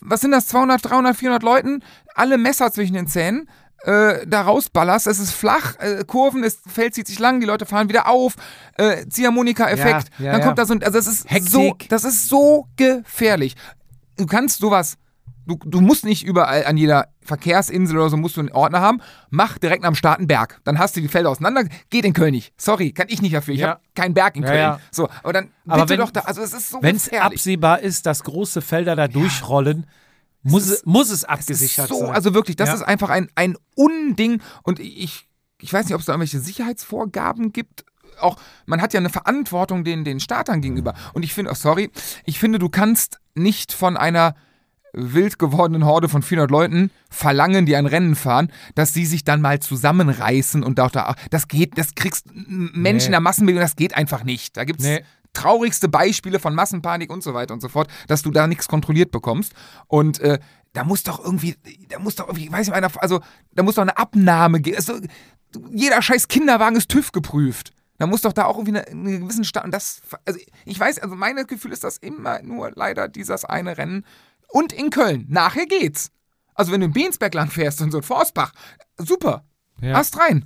was 0.00 0.20
sind 0.20 0.32
das, 0.32 0.46
200, 0.46 0.84
300, 0.84 1.16
400 1.16 1.42
Leuten, 1.42 1.82
alle 2.14 2.36
Messer 2.38 2.70
zwischen 2.72 2.94
den 2.94 3.06
Zähnen, 3.06 3.48
äh, 3.86 4.26
da 4.26 4.42
rausballerst. 4.42 5.06
Es 5.06 5.18
ist 5.18 5.30
flach, 5.32 5.76
äh, 5.78 6.04
Kurven, 6.06 6.42
das 6.42 6.58
Feld 6.66 6.94
zieht 6.94 7.06
sich 7.06 7.18
lang, 7.18 7.40
die 7.40 7.46
Leute 7.46 7.66
fahren 7.66 7.88
wieder 7.88 8.08
auf, 8.08 8.34
äh, 8.76 9.06
Ziehharmonika-Effekt. 9.08 10.08
Ja, 10.18 10.24
ja, 10.26 10.32
dann 10.32 10.40
ja. 10.40 10.46
kommt 10.46 10.58
da 10.58 10.66
so 10.66 10.74
ein, 10.74 10.82
also 10.82 10.98
das 10.98 11.06
ist 11.06 11.30
Hektik. 11.30 11.50
so, 11.50 11.76
das 11.88 12.04
ist 12.04 12.28
so 12.28 12.66
gefährlich. 12.76 13.54
Du 14.16 14.26
kannst 14.26 14.58
sowas, 14.60 14.96
du, 15.46 15.56
du 15.64 15.80
musst 15.80 16.04
nicht 16.04 16.24
überall 16.24 16.64
an 16.66 16.76
jeder 16.76 17.08
Verkehrsinsel 17.22 17.96
oder 17.98 18.08
so 18.10 18.16
musst 18.16 18.36
du 18.36 18.40
einen 18.40 18.52
Ordner 18.52 18.80
haben. 18.80 19.00
Mach 19.30 19.58
direkt 19.58 19.84
am 19.84 19.94
Start 19.94 20.18
einen 20.18 20.26
Berg. 20.28 20.60
Dann 20.64 20.78
hast 20.78 20.96
du 20.96 21.00
die 21.00 21.08
Felder 21.08 21.30
auseinander. 21.30 21.64
Geht 21.90 22.04
in 22.04 22.12
Köln 22.12 22.32
nicht. 22.32 22.52
Sorry, 22.60 22.92
kann 22.92 23.06
ich 23.08 23.20
nicht 23.22 23.34
dafür. 23.34 23.54
Ich 23.54 23.60
Ja. 23.60 23.68
habe 23.70 23.80
keinen 23.94 24.14
Berg 24.14 24.36
in 24.36 24.42
Ja, 24.42 24.48
Köln. 24.48 24.60
ja. 24.60 24.80
So, 24.90 25.08
aber 25.22 25.32
dann 25.32 25.50
Aber 25.66 25.82
bitte 25.82 25.90
wenn- 25.90 26.00
doch 26.00 26.10
da, 26.10 26.20
also 26.20 26.40
es 26.42 26.52
ist 26.52 26.70
so 26.70 26.78
Wenn 26.82 26.96
es 26.96 27.12
absehbar 27.12 27.80
ist, 27.80 28.06
dass 28.06 28.22
große 28.24 28.62
Felder 28.62 28.96
da 28.96 29.06
durchrollen, 29.08 29.86
muss, 30.50 30.64
ist- 30.64 30.70
es, 30.78 30.84
muss 30.86 31.10
es 31.10 31.24
abgesichert 31.24 31.88
so, 31.88 32.00
sein. 32.00 32.10
also 32.10 32.34
wirklich, 32.34 32.56
das 32.56 32.68
Ja. 32.68 32.74
ist 32.76 32.82
einfach 32.82 33.10
ein, 33.10 33.28
ein 33.34 33.56
Unding. 33.74 34.40
Und 34.62 34.78
ich, 34.80 35.26
ich 35.60 35.72
weiß 35.72 35.86
nicht, 35.86 35.94
ob 35.94 36.00
es 36.00 36.06
da 36.06 36.12
irgendwelche 36.12 36.40
Sicherheitsvorgaben 36.40 37.52
gibt. 37.52 37.84
Auch, 38.20 38.36
man 38.64 38.80
hat 38.80 38.94
ja 38.94 39.00
eine 39.00 39.10
Verantwortung 39.10 39.84
den, 39.84 40.04
den 40.04 40.20
Startern 40.20 40.60
gegenüber. 40.62 40.94
Und 41.12 41.22
ich 41.22 41.34
finde, 41.34 41.50
oh, 41.50 41.54
sorry, 41.54 41.90
ich 42.24 42.38
finde, 42.38 42.58
du 42.58 42.68
kannst 42.68 43.18
nicht 43.34 43.72
von 43.72 43.96
einer 43.96 44.34
wild 44.98 45.38
gewordenen 45.38 45.84
Horde 45.84 46.08
von 46.08 46.22
400 46.22 46.50
Leuten 46.50 46.90
verlangen, 47.10 47.66
die 47.66 47.76
ein 47.76 47.84
Rennen 47.84 48.14
fahren, 48.14 48.50
dass 48.74 48.94
sie 48.94 49.04
sich 49.04 49.24
dann 49.24 49.42
mal 49.42 49.60
zusammenreißen 49.60 50.62
und 50.62 50.80
auch 50.80 50.90
da, 50.90 51.14
das 51.28 51.48
geht, 51.48 51.76
das 51.76 51.94
kriegst 51.94 52.28
Menschen 52.34 52.82
Nee. 52.82 53.04
in 53.06 53.10
der 53.12 53.20
Massenbewegung, 53.20 53.60
das 53.60 53.76
geht 53.76 53.94
einfach 53.94 54.24
nicht. 54.24 54.56
Da 54.56 54.64
gibt 54.64 54.80
es 54.80 54.86
Nee. 54.86 55.04
Traurigste 55.36 55.88
Beispiele 55.88 56.38
von 56.38 56.54
Massenpanik 56.54 57.10
und 57.10 57.22
so 57.22 57.34
weiter 57.34 57.54
und 57.54 57.60
so 57.60 57.68
fort, 57.68 57.88
dass 58.08 58.22
du 58.22 58.30
da 58.30 58.46
nichts 58.46 58.68
kontrolliert 58.68 59.10
bekommst. 59.10 59.52
Und 59.86 60.18
äh, 60.20 60.38
da 60.72 60.84
muss 60.84 61.02
doch 61.02 61.22
irgendwie, 61.22 61.56
da 61.88 61.98
muss 61.98 62.16
doch 62.16 62.26
irgendwie, 62.26 62.46
ich 62.46 62.52
weiß 62.52 62.66
nicht, 62.66 62.76
einer, 62.76 62.90
also 63.00 63.20
da 63.52 63.62
muss 63.62 63.76
doch 63.76 63.82
eine 63.82 63.96
Abnahme 63.96 64.60
gehen. 64.60 64.76
Also, 64.76 64.98
jeder 65.70 66.02
scheiß 66.02 66.28
Kinderwagen 66.28 66.76
ist 66.76 66.90
TÜV 66.90 67.12
geprüft. 67.12 67.72
Da 67.98 68.06
muss 68.06 68.22
doch 68.22 68.32
da 68.32 68.44
auch 68.44 68.58
irgendwie 68.58 68.78
eine, 68.78 68.88
einen 68.88 69.20
gewissen 69.20 69.44
Stand. 69.44 69.72
Das, 69.72 70.02
also 70.24 70.38
ich 70.64 70.78
weiß, 70.78 70.98
also 70.98 71.14
mein 71.14 71.36
Gefühl 71.46 71.72
ist 71.72 71.84
das 71.84 71.96
immer 71.98 72.42
nur 72.42 72.72
leider 72.74 73.08
dieses 73.08 73.44
eine 73.44 73.78
Rennen. 73.78 74.04
Und 74.48 74.72
in 74.72 74.90
Köln. 74.90 75.26
Nachher 75.28 75.66
geht's. 75.66 76.10
Also 76.54 76.72
wenn 76.72 76.80
du 76.80 76.86
in 76.86 76.92
Beensberg 76.92 77.34
lang 77.34 77.50
fährst 77.50 77.80
und 77.80 77.90
so 77.90 77.98
in 77.98 78.04
Forstbach, 78.04 78.52
super. 78.98 79.44
Ja. 79.80 79.94
Hast 79.94 80.18
rein. 80.18 80.44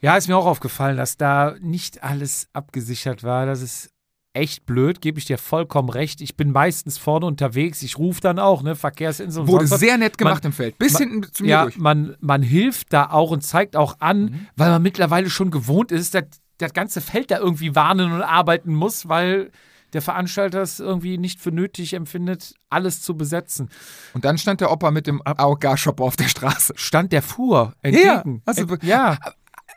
Ja, 0.00 0.16
ist 0.16 0.28
mir 0.28 0.36
auch 0.36 0.46
aufgefallen, 0.46 0.96
dass 0.96 1.16
da 1.16 1.54
nicht 1.60 2.02
alles 2.02 2.48
abgesichert 2.52 3.22
war. 3.22 3.46
Das 3.46 3.60
ist 3.60 3.90
echt 4.32 4.64
blöd, 4.66 5.00
gebe 5.00 5.18
ich 5.18 5.24
dir 5.24 5.38
vollkommen 5.38 5.88
recht. 5.88 6.20
Ich 6.20 6.36
bin 6.36 6.52
meistens 6.52 6.98
vorne 6.98 7.26
unterwegs. 7.26 7.82
Ich 7.82 7.98
rufe 7.98 8.20
dann 8.20 8.38
auch, 8.38 8.62
ne, 8.62 8.76
Verkehrsinsel 8.76 9.46
Wurde 9.48 9.66
sehr 9.66 9.98
nett 9.98 10.18
gemacht 10.18 10.44
Man- 10.44 10.50
im 10.50 10.56
Feld. 10.56 10.78
Bis 10.78 10.92
man- 10.94 11.02
hinten 11.02 11.32
zu 11.32 11.42
mir 11.42 11.48
Ja, 11.48 11.62
durch. 11.64 11.76
man, 11.78 12.16
man 12.20 12.42
hilft 12.42 12.92
da 12.92 13.10
auch 13.10 13.30
und 13.32 13.42
zeigt 13.42 13.74
auch 13.76 13.96
an, 14.00 14.22
Mhm. 14.22 14.46
weil 14.56 14.70
man 14.70 14.82
mittlerweile 14.82 15.30
schon 15.30 15.50
gewohnt 15.50 15.90
ist, 15.92 16.14
dass 16.14 16.24
das 16.58 16.72
ganze 16.74 17.00
Feld 17.00 17.30
da 17.30 17.38
irgendwie 17.38 17.74
warnen 17.74 18.12
und 18.12 18.22
arbeiten 18.22 18.74
muss, 18.74 19.08
weil 19.08 19.50
der 19.92 20.02
Veranstalter 20.02 20.62
es 20.62 20.78
irgendwie 20.78 21.18
nicht 21.18 21.40
für 21.40 21.50
nötig 21.50 21.94
empfindet, 21.94 22.54
alles 22.68 23.02
zu 23.02 23.16
besetzen. 23.16 23.68
Und 24.14 24.24
dann 24.24 24.38
stand 24.38 24.60
der 24.60 24.70
Opa 24.70 24.92
mit 24.92 25.08
dem 25.08 25.20
AOK-Shopper 25.24 26.04
auf 26.04 26.14
der 26.14 26.28
Straße. 26.28 26.74
Stand 26.76 27.10
der 27.12 27.22
fuhr 27.22 27.74
entgegen. 27.82 28.42
also- 28.46 28.62
Ent- 28.62 28.84
ja, 28.84 29.18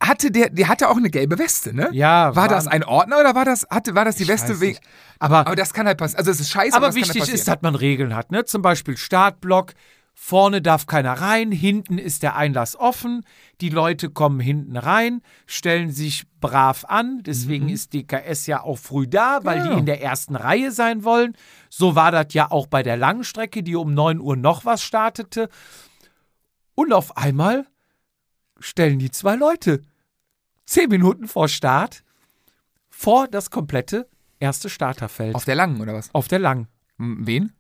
Hatte 0.06 0.32
der, 0.32 0.50
der 0.50 0.68
hatte 0.68 0.90
auch 0.90 0.98
eine 0.98 1.10
gelbe 1.10 1.40
Weste, 1.40 1.74
ne? 1.74 1.90
ja. 1.94 2.36
War 2.36 2.48
das 2.48 2.68
ein 2.68 2.84
Ordner 2.84 3.20
oder 3.20 3.36
war 3.36 3.46
das, 3.46 3.66
hatte, 3.70 3.96
war 3.96 4.04
das 4.06 4.18
die 4.18 4.28
Weste 4.28 4.60
wegen. 4.60 4.78
Aber, 5.20 5.40
Aber 5.40 5.56
das 5.56 5.74
kann 5.74 5.88
halt 5.88 5.98
passieren. 5.98 6.20
Also 6.20 6.32
es 6.32 6.40
ist 6.42 6.50
scheiße, 6.52 6.76
aber 6.76 6.88
das 6.88 6.96
kann 6.96 7.04
wichtig 7.04 7.22
halt 7.22 7.34
ist, 7.34 7.48
dass 7.48 7.62
man 7.62 7.76
Regeln 7.76 8.14
hat. 8.16 8.32
Ne? 8.32 8.44
Zum 8.46 8.62
Beispiel 8.62 8.98
Startblock. 8.98 9.74
Vorne 10.16 10.62
darf 10.62 10.86
keiner 10.86 11.14
rein, 11.14 11.52
hinten 11.52 11.98
ist 11.98 12.22
der 12.22 12.36
Einlass 12.36 12.76
offen. 12.76 13.26
Die 13.62 13.70
Leute 13.70 14.12
kommen 14.12 14.40
hinten 14.40 14.78
rein, 14.78 15.22
stellen 15.48 15.90
sich 15.90 16.26
brav 16.40 16.86
an. 16.88 17.24
Deswegen 17.24 17.68
ist 17.68 17.94
DKS 17.94 18.46
ja 18.46 18.62
auch 18.62 18.78
früh 18.78 19.08
da, 19.08 19.40
weil 19.44 19.62
Mhm. 19.62 19.66
Ja. 19.66 19.74
die 19.74 19.80
in 19.80 19.86
der 19.88 20.02
ersten 20.04 20.36
Reihe 20.36 20.72
sein 20.72 21.04
wollen. 21.04 21.36
So 21.72 21.96
war 21.96 22.12
das 22.12 22.28
ja 22.34 22.52
auch 22.52 22.68
bei 22.68 22.84
der 22.84 22.96
Langstrecke, 22.96 23.64
die 23.64 23.76
um 23.76 23.96
9 23.96 24.20
Uhr 24.20 24.36
noch 24.36 24.66
was 24.66 24.84
startete. 24.84 25.50
Und 26.76 26.94
auf 26.94 27.18
einmal 27.18 27.66
stellen 28.60 29.00
die 29.00 29.10
zwei 29.12 29.36
Leute 29.36 29.82
zehn 30.74 30.90
Minuten 30.90 31.28
vor 31.28 31.48
Start 31.48 32.04
vor 32.90 33.28
das 33.28 33.50
komplette 33.50 34.08
erste 34.40 34.70
Starterfeld 34.70 35.36
Auf 35.36 35.46
der 35.46 35.56
langen, 35.56 35.82
oder 35.82 35.94
was? 35.94 36.14
auf 36.14 36.28
der 36.28 36.40
Lang. 36.40 36.68
Hm, 36.98 37.26
Wen? 37.28 37.54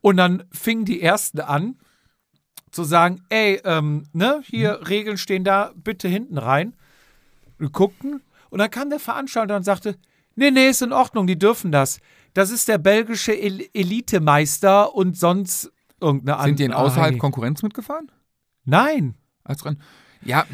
Und 0.00 0.16
dann 0.16 0.44
fingen 0.52 0.84
die 0.84 1.00
Ersten 1.02 1.40
an 1.40 1.76
zu 2.70 2.84
sagen, 2.84 3.22
ey, 3.30 3.60
ähm, 3.64 4.04
ne, 4.12 4.40
hier 4.44 4.88
Regeln 4.88 5.16
stehen 5.18 5.42
da, 5.44 5.72
bitte 5.74 6.06
hinten 6.08 6.38
rein. 6.38 6.74
Wir 7.58 7.70
guckten 7.70 8.22
und 8.50 8.58
dann 8.58 8.70
kam 8.70 8.90
der 8.90 9.00
Veranstalter 9.00 9.56
und 9.56 9.64
sagte, 9.64 9.96
nee, 10.36 10.50
nee, 10.50 10.68
ist 10.68 10.82
in 10.82 10.92
Ordnung, 10.92 11.26
die 11.26 11.38
dürfen 11.38 11.72
das. 11.72 11.98
Das 12.34 12.50
ist 12.50 12.68
der 12.68 12.78
belgische 12.78 13.36
El 13.38 13.66
Elitemeister 13.72 14.94
und 14.94 15.16
sonst 15.16 15.72
irgendeine 16.00 16.42
Sind 16.44 16.58
die 16.58 16.64
in 16.64 16.72
andere- 16.72 16.86
außerhalb 16.90 17.18
Konkurrenz 17.18 17.62
mitgefahren? 17.62 18.12
Nein. 18.64 19.14
Als 19.44 19.64
Rennen? 19.64 19.80
Ja, 20.22 20.44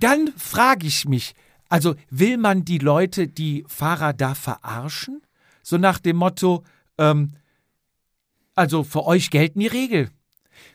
Dann 0.00 0.32
frage 0.36 0.86
ich 0.86 1.06
mich, 1.06 1.34
also 1.68 1.94
will 2.10 2.36
man 2.36 2.64
die 2.64 2.78
Leute, 2.78 3.28
die 3.28 3.64
Fahrer 3.68 4.12
da 4.12 4.34
verarschen? 4.34 5.22
So 5.62 5.78
nach 5.78 5.98
dem 5.98 6.16
Motto, 6.16 6.64
ähm, 6.98 7.34
also 8.54 8.82
für 8.82 9.06
euch 9.06 9.30
gelten 9.30 9.60
die 9.60 9.68
Regeln. 9.68 10.10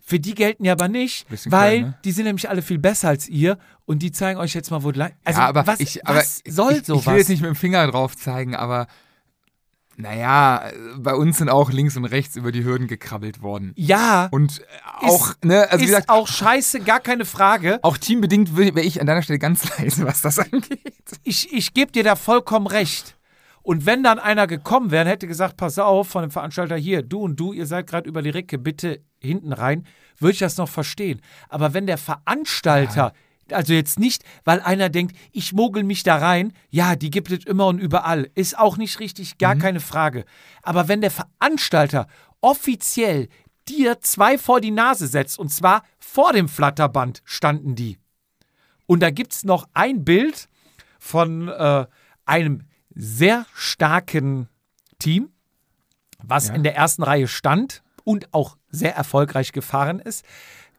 Für 0.02 0.20
die 0.20 0.34
gelten 0.34 0.64
die 0.64 0.70
aber 0.70 0.88
nicht, 0.88 1.28
Bisschen 1.28 1.52
weil 1.52 1.80
klein, 1.80 1.90
ne? 1.92 2.00
die 2.06 2.12
sind 2.12 2.26
nämlich 2.26 2.50
alle 2.50 2.62
viel 2.62 2.80
besser 2.80 3.10
als 3.10 3.28
ihr 3.28 3.58
und 3.86 4.00
die 4.00 4.12
zeigen 4.12 4.40
euch 4.40 4.54
jetzt 4.54 4.72
mal, 4.72 4.84
wo 4.84 4.92
lang. 4.92 5.14
Also 5.24 5.42
ja 5.42 5.48
aber 5.48 5.68
was, 5.68 5.80
ich, 5.80 6.06
aber 6.08 6.20
was 6.20 6.42
soll 6.48 6.74
ich, 6.74 6.86
sowas? 6.86 7.02
ich 7.02 7.08
will 7.08 7.18
jetzt 7.18 7.30
nicht 7.30 7.42
mit 7.42 7.50
dem 7.50 7.56
Finger 7.56 7.86
drauf 7.88 8.16
zeigen, 8.16 8.56
aber 8.56 8.88
naja, 9.98 10.70
bei 10.98 11.14
uns 11.16 11.38
sind 11.38 11.50
auch 11.50 11.72
links 11.72 11.96
und 11.96 12.06
rechts 12.06 12.36
über 12.36 12.52
die 12.52 12.64
Hürden 12.64 12.88
gekrabbelt 12.88 13.42
worden. 13.42 13.74
Ja, 13.76 14.28
Und 14.32 14.60
äh, 14.60 15.08
auch, 15.08 15.34
ne, 15.44 15.70
also 15.70 15.80
wie 15.80 15.86
ist 15.86 15.92
gesagt, 15.92 16.10
auch 16.10 16.28
scheiße, 16.28 16.82
gar 16.82 17.00
keine 17.00 17.26
Frage. 17.26 17.80
auch 17.82 17.98
teambedingt 17.98 18.58
wäre 18.58 18.82
ich 18.82 19.00
an 19.00 19.08
deiner 19.08 19.22
Stelle 19.22 19.40
ganz 19.40 19.64
leise, 19.80 20.06
was 20.06 20.22
das 20.22 20.40
angeht. 20.40 20.82
Ich, 21.24 21.54
ich 21.54 21.74
gebe 21.74 21.92
dir 21.92 22.04
da 22.04 22.16
vollkommen 22.16 22.68
recht. 22.68 23.16
Und 23.62 23.88
wenn 23.88 24.04
dann 24.04 24.20
einer 24.20 24.46
gekommen 24.46 24.92
wäre 24.92 25.06
und 25.06 25.10
hätte 25.10 25.28
gesagt, 25.28 25.58
pass 25.58 25.80
auf, 25.80 26.08
von 26.08 26.22
dem 26.22 26.30
Veranstalter 26.30 26.76
hier, 26.76 27.02
du 27.02 27.22
und 27.22 27.40
du, 27.40 27.52
ihr 27.52 27.66
seid 27.66 27.88
gerade 27.88 28.08
über 28.08 28.22
die 28.22 28.30
Recke, 28.30 28.60
bitte 28.60 29.02
hinten 29.20 29.54
rein, 29.54 29.88
würde 30.20 30.34
ich 30.34 30.40
das 30.40 30.58
noch 30.58 30.70
verstehen. 30.70 31.20
Aber 31.50 31.74
wenn 31.74 31.88
der 31.88 31.98
Veranstalter, 31.98 33.14
also 33.52 33.74
jetzt 33.74 34.00
nicht, 34.00 34.24
weil 34.44 34.60
einer 34.62 34.90
denkt, 34.90 35.16
ich 35.32 35.54
mogel 35.54 35.84
mich 35.84 36.04
da 36.04 36.18
rein, 36.18 36.54
ja, 36.70 36.96
die 36.96 37.12
gibt 37.12 37.32
es 37.32 37.46
immer 37.46 37.68
und 37.68 37.80
überall, 37.80 38.30
ist 38.36 38.58
auch 38.58 38.78
nicht 38.78 39.00
richtig, 39.00 39.38
gar 39.38 39.56
keine 39.56 39.80
Frage. 39.80 40.26
Aber 40.64 40.88
wenn 40.88 41.02
der 41.02 41.12
Veranstalter 41.12 42.08
offiziell 42.42 43.28
dir 43.68 44.00
zwei 44.02 44.38
vor 44.38 44.62
die 44.62 44.72
Nase 44.72 45.08
setzt, 45.08 45.40
und 45.40 45.50
zwar 45.50 45.84
vor 45.98 46.34
dem 46.34 46.48
Flatterband 46.48 47.22
standen 47.26 47.76
die. 47.76 47.98
Und 48.86 49.02
da 49.02 49.10
gibt 49.10 49.34
es 49.34 49.44
noch 49.44 49.68
ein 49.74 50.06
Bild 50.06 50.48
von 51.00 51.48
äh, 51.48 51.86
einem 52.26 52.68
sehr 52.94 53.46
starken 53.54 54.48
Team, 55.00 55.30
was 56.24 56.48
Ja. 56.50 56.54
in 56.54 56.64
der 56.64 56.76
ersten 56.76 57.04
Reihe 57.04 57.28
stand 57.28 57.84
und 58.04 58.34
auch 58.34 58.58
sehr 58.70 58.96
erfolgreich 58.96 59.52
gefahren 59.52 60.00
ist. 60.00 60.24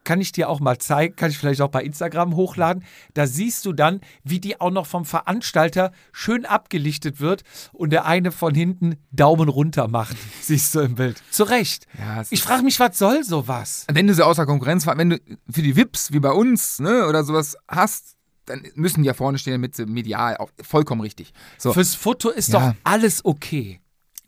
Kann 0.07 0.21
ich 0.21 0.31
dir 0.31 0.47
auch 0.47 0.61
mal 0.61 0.77
zeigen, 0.77 1.17
kann 1.17 1.29
ich 1.31 1.37
vielleicht 1.37 1.59
auch 1.59 1.67
bei 1.67 1.83
Instagram 1.83 2.33
hochladen. 2.37 2.85
Da 3.13 3.27
siehst 3.27 3.65
du 3.65 3.73
dann, 3.73 3.99
wie 4.23 4.39
die 4.39 4.61
auch 4.61 4.71
noch 4.71 4.85
vom 4.87 5.03
Veranstalter 5.03 5.91
schön 6.13 6.45
abgelichtet 6.45 7.19
wird 7.19 7.43
und 7.73 7.89
der 7.89 8.05
eine 8.05 8.31
von 8.31 8.55
hinten 8.55 8.95
Daumen 9.11 9.49
runter 9.49 9.89
macht. 9.89 10.15
Siehst 10.41 10.73
du 10.75 10.79
im 10.79 10.95
Bild. 10.95 11.21
Zu 11.29 11.43
Recht. 11.43 11.87
Ja, 11.99 12.23
Ich 12.29 12.41
frage 12.41 12.63
mich, 12.63 12.79
was 12.79 12.97
soll 12.97 13.25
sowas? 13.25 13.85
wenn 13.91 14.07
du 14.07 14.13
sie 14.13 14.25
außer 14.25 14.45
Konkurrenz 14.45 14.87
wenn 14.87 15.09
du 15.09 15.19
für 15.51 15.61
die 15.61 15.75
VIPs 15.75 16.13
wie 16.13 16.19
bei 16.21 16.31
uns, 16.31 16.79
ne, 16.79 17.05
oder 17.05 17.25
sowas 17.25 17.57
hast, 17.67 18.15
dann 18.45 18.63
müssen 18.75 19.01
die 19.03 19.07
ja 19.07 19.13
vorne 19.13 19.37
stehen, 19.37 19.51
damit 19.55 19.75
sie 19.75 19.85
medial 19.85 20.37
auch 20.37 20.49
vollkommen 20.61 21.01
richtig. 21.01 21.33
So. 21.57 21.73
Fürs 21.73 21.95
Foto 21.95 22.29
ist 22.29 22.53
Ja. 22.53 22.69
doch 22.69 22.75
alles 22.85 23.25
okay. 23.25 23.81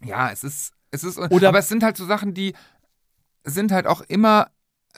Ja, 0.03 0.29
es 0.29 0.43
ist, 0.43 0.73
es 0.91 1.05
ist, 1.05 1.17
Oder- 1.17 1.47
aber 1.47 1.59
es 1.59 1.69
sind 1.69 1.83
halt 1.83 1.95
so 1.95 2.05
Sachen, 2.05 2.33
die 2.33 2.53
sind 3.45 3.71
halt 3.71 3.87
auch 3.87 4.01
immer, 4.01 4.47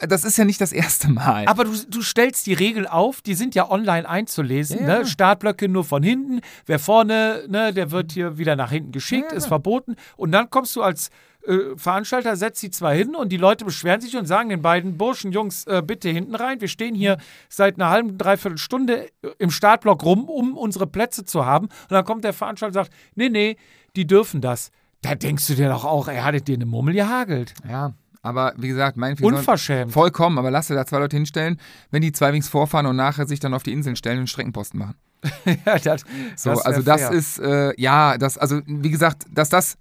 das 0.07 0.23
ist 0.23 0.37
ja 0.37 0.45
nicht 0.45 0.59
das 0.61 0.71
erste 0.71 1.09
Mal. 1.09 1.45
Aber 1.47 1.63
du, 1.65 1.71
du 1.89 2.01
stellst 2.01 2.45
die 2.47 2.53
Regel 2.53 2.87
auf, 2.87 3.21
die 3.21 3.33
sind 3.35 3.55
ja 3.55 3.69
online 3.69 4.07
einzulesen. 4.07 4.79
Ja, 4.81 4.87
ja. 4.87 4.99
Ne? 4.99 5.05
Startblöcke 5.05 5.67
nur 5.69 5.83
von 5.83 6.03
hinten. 6.03 6.41
Wer 6.65 6.79
vorne, 6.79 7.43
ne, 7.47 7.73
der 7.73 7.91
wird 7.91 8.11
hier 8.11 8.37
wieder 8.37 8.55
nach 8.55 8.71
hinten 8.71 8.91
geschickt, 8.91 9.31
Ja, 9.31 9.37
ist 9.37 9.43
ja. 9.45 9.49
verboten. 9.49 9.95
Und 10.17 10.31
dann 10.31 10.49
kommst 10.49 10.75
du 10.75 10.81
als 10.81 11.09
äh, 11.47 11.57
Veranstalter, 11.75 12.35
setzt 12.35 12.61
die 12.61 12.69
zwei 12.69 12.95
hin 12.97 13.15
und 13.15 13.29
die 13.29 13.37
Leute 13.37 13.65
beschweren 13.65 13.99
sich 14.01 14.15
und 14.15 14.25
sagen 14.27 14.49
den 14.49 14.61
beiden 14.61 14.97
Burschen, 14.97 15.31
Jungs, 15.31 15.65
äh, 15.65 15.81
bitte 15.85 16.09
hinten 16.09 16.35
rein. 16.35 16.61
Wir 16.61 16.67
stehen 16.67 16.93
hier 16.95 17.17
seit 17.49 17.75
einer 17.75 17.89
halben, 17.89 18.17
dreiviertel 18.17 18.57
Stunde 18.57 19.07
im 19.39 19.49
Startblock 19.51 20.03
rum, 20.03 20.29
um 20.29 20.57
unsere 20.57 20.87
Plätze 20.87 21.25
zu 21.25 21.45
haben. 21.45 21.65
Und 21.67 21.91
dann 21.91 22.05
kommt 22.05 22.23
der 22.23 22.33
Veranstalter 22.33 22.79
und 22.79 22.85
sagt, 22.85 22.93
nee, 23.15 23.29
nee, 23.29 23.57
die 23.95 24.05
dürfen 24.05 24.41
das. 24.41 24.71
Da 25.01 25.15
denkst 25.15 25.47
du 25.47 25.55
dir 25.55 25.67
doch 25.69 25.83
auch, 25.83 26.07
er 26.07 26.23
hat 26.23 26.47
dir 26.47 26.53
eine 26.53 26.67
Mummel 26.67 26.93
gehagelt. 26.93 27.55
ja, 27.67 27.93
aber 28.21 28.53
wie 28.57 28.67
gesagt, 28.67 28.97
mein 28.97 29.17
Unverschämt. 29.19 29.91
Vollkommen, 29.91 30.37
aber 30.37 30.51
lass 30.51 30.67
dir 30.67 30.75
da 30.75 30.85
zwei 30.85 30.99
Leute 30.99 31.15
hinstellen, 31.17 31.59
wenn 31.89 32.01
die 32.01 32.11
zwei 32.11 32.33
Wings 32.33 32.47
vorfahren 32.49 32.85
und 32.85 32.95
nachher 32.95 33.27
sich 33.27 33.39
dann 33.39 33.53
auf 33.53 33.63
die 33.63 33.73
Inseln 33.73 33.95
stellen 33.95 34.19
und 34.19 34.27
Streckenposten 34.27 34.79
machen. 34.79 34.95
ja, 35.65 35.77
das, 35.79 36.03
So, 36.35 36.49
das 36.51 36.65
also 36.65 36.81
das 36.81 37.01
fair. 37.01 37.11
ist, 37.11 37.39
äh, 37.39 37.73
ja, 37.79 38.17
das, 38.17 38.37
also 38.37 38.61
wie 38.65 38.89
gesagt, 38.89 39.25
dass 39.31 39.49
das 39.49 39.77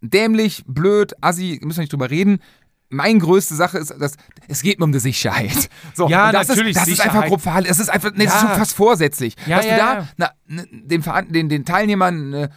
dämlich, 0.00 0.62
blöd, 0.66 1.14
assi, 1.20 1.58
müssen 1.62 1.78
wir 1.78 1.82
nicht 1.82 1.92
drüber 1.92 2.10
reden. 2.10 2.38
Meine 2.90 3.18
größte 3.18 3.54
Sache 3.54 3.78
ist, 3.78 3.94
dass 3.98 4.12
es 4.46 4.62
geht 4.62 4.78
mir 4.78 4.84
um 4.84 4.92
die 4.92 4.98
Sicherheit. 5.00 5.70
So, 5.94 6.08
Ja, 6.08 6.30
das 6.32 6.48
natürlich, 6.48 6.76
Ist, 6.76 6.82
das 6.82 6.88
ist 6.88 7.00
einfach 7.00 7.26
grob 7.26 7.40
verhalten. 7.40 7.68
Es 7.68 7.80
ist 7.80 7.88
einfach, 7.88 8.12
nee, 8.14 8.24
das 8.26 8.34
ist 8.34 8.42
Ja. 8.42 8.48
schon 8.48 8.58
fast 8.58 8.74
vorsätzlich. 8.76 9.34
Ja, 9.46 9.56
dass 9.56 9.66
ja, 9.66 9.72
du 9.72 9.78
da 9.80 9.94
ja. 9.94 10.08
na, 10.46 10.62
den, 10.70 11.32
den, 11.32 11.48
den 11.48 11.64
Teilnehmern 11.64 12.34
eine 12.34 12.50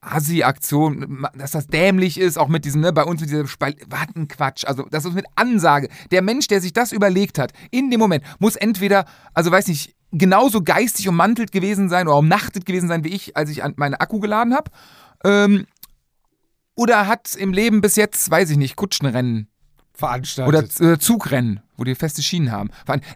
Assi-Aktion, 0.00 1.26
dass 1.34 1.50
das 1.50 1.66
dämlich 1.66 2.18
ist, 2.18 2.38
auch 2.38 2.48
mit 2.48 2.64
diesem, 2.64 2.80
ne, 2.80 2.92
bei 2.92 3.04
uns 3.04 3.20
mit 3.20 3.30
diesem 3.30 3.46
Spal 3.46 3.74
Wartenquatsch, 3.88 4.64
also 4.64 4.86
das 4.90 5.04
ist 5.04 5.14
mit 5.14 5.26
Ansage. 5.34 5.88
Der 6.10 6.22
Mensch, 6.22 6.46
der 6.48 6.60
sich 6.60 6.72
das 6.72 6.92
überlegt 6.92 7.38
hat, 7.38 7.52
in 7.70 7.90
dem 7.90 8.00
Moment, 8.00 8.24
muss 8.38 8.56
entweder, 8.56 9.04
also 9.34 9.50
weiß 9.50 9.68
nicht, 9.68 9.94
genauso 10.12 10.62
geistig 10.62 11.08
ummantelt 11.08 11.52
gewesen 11.52 11.88
sein 11.88 12.08
oder 12.08 12.18
umnachtet 12.18 12.66
gewesen 12.66 12.88
sein 12.88 13.04
wie 13.04 13.10
ich, 13.10 13.36
als 13.36 13.50
ich 13.50 13.62
an 13.62 13.74
meinen 13.76 13.94
Akku 13.94 14.20
geladen 14.20 14.54
habe. 14.54 14.70
Ähm, 15.24 15.66
oder 16.74 17.06
hat 17.06 17.34
im 17.34 17.52
Leben 17.52 17.80
bis 17.80 17.96
jetzt, 17.96 18.30
weiß 18.30 18.50
ich 18.50 18.56
nicht, 18.56 18.76
Kutschenrennen 18.76 19.48
veranstaltet. 19.92 20.80
oder 20.80 20.92
äh, 20.92 20.98
Zugrennen, 20.98 21.60
wo 21.76 21.84
die 21.84 21.94
feste 21.94 22.22
Schienen 22.22 22.50
haben. 22.50 22.70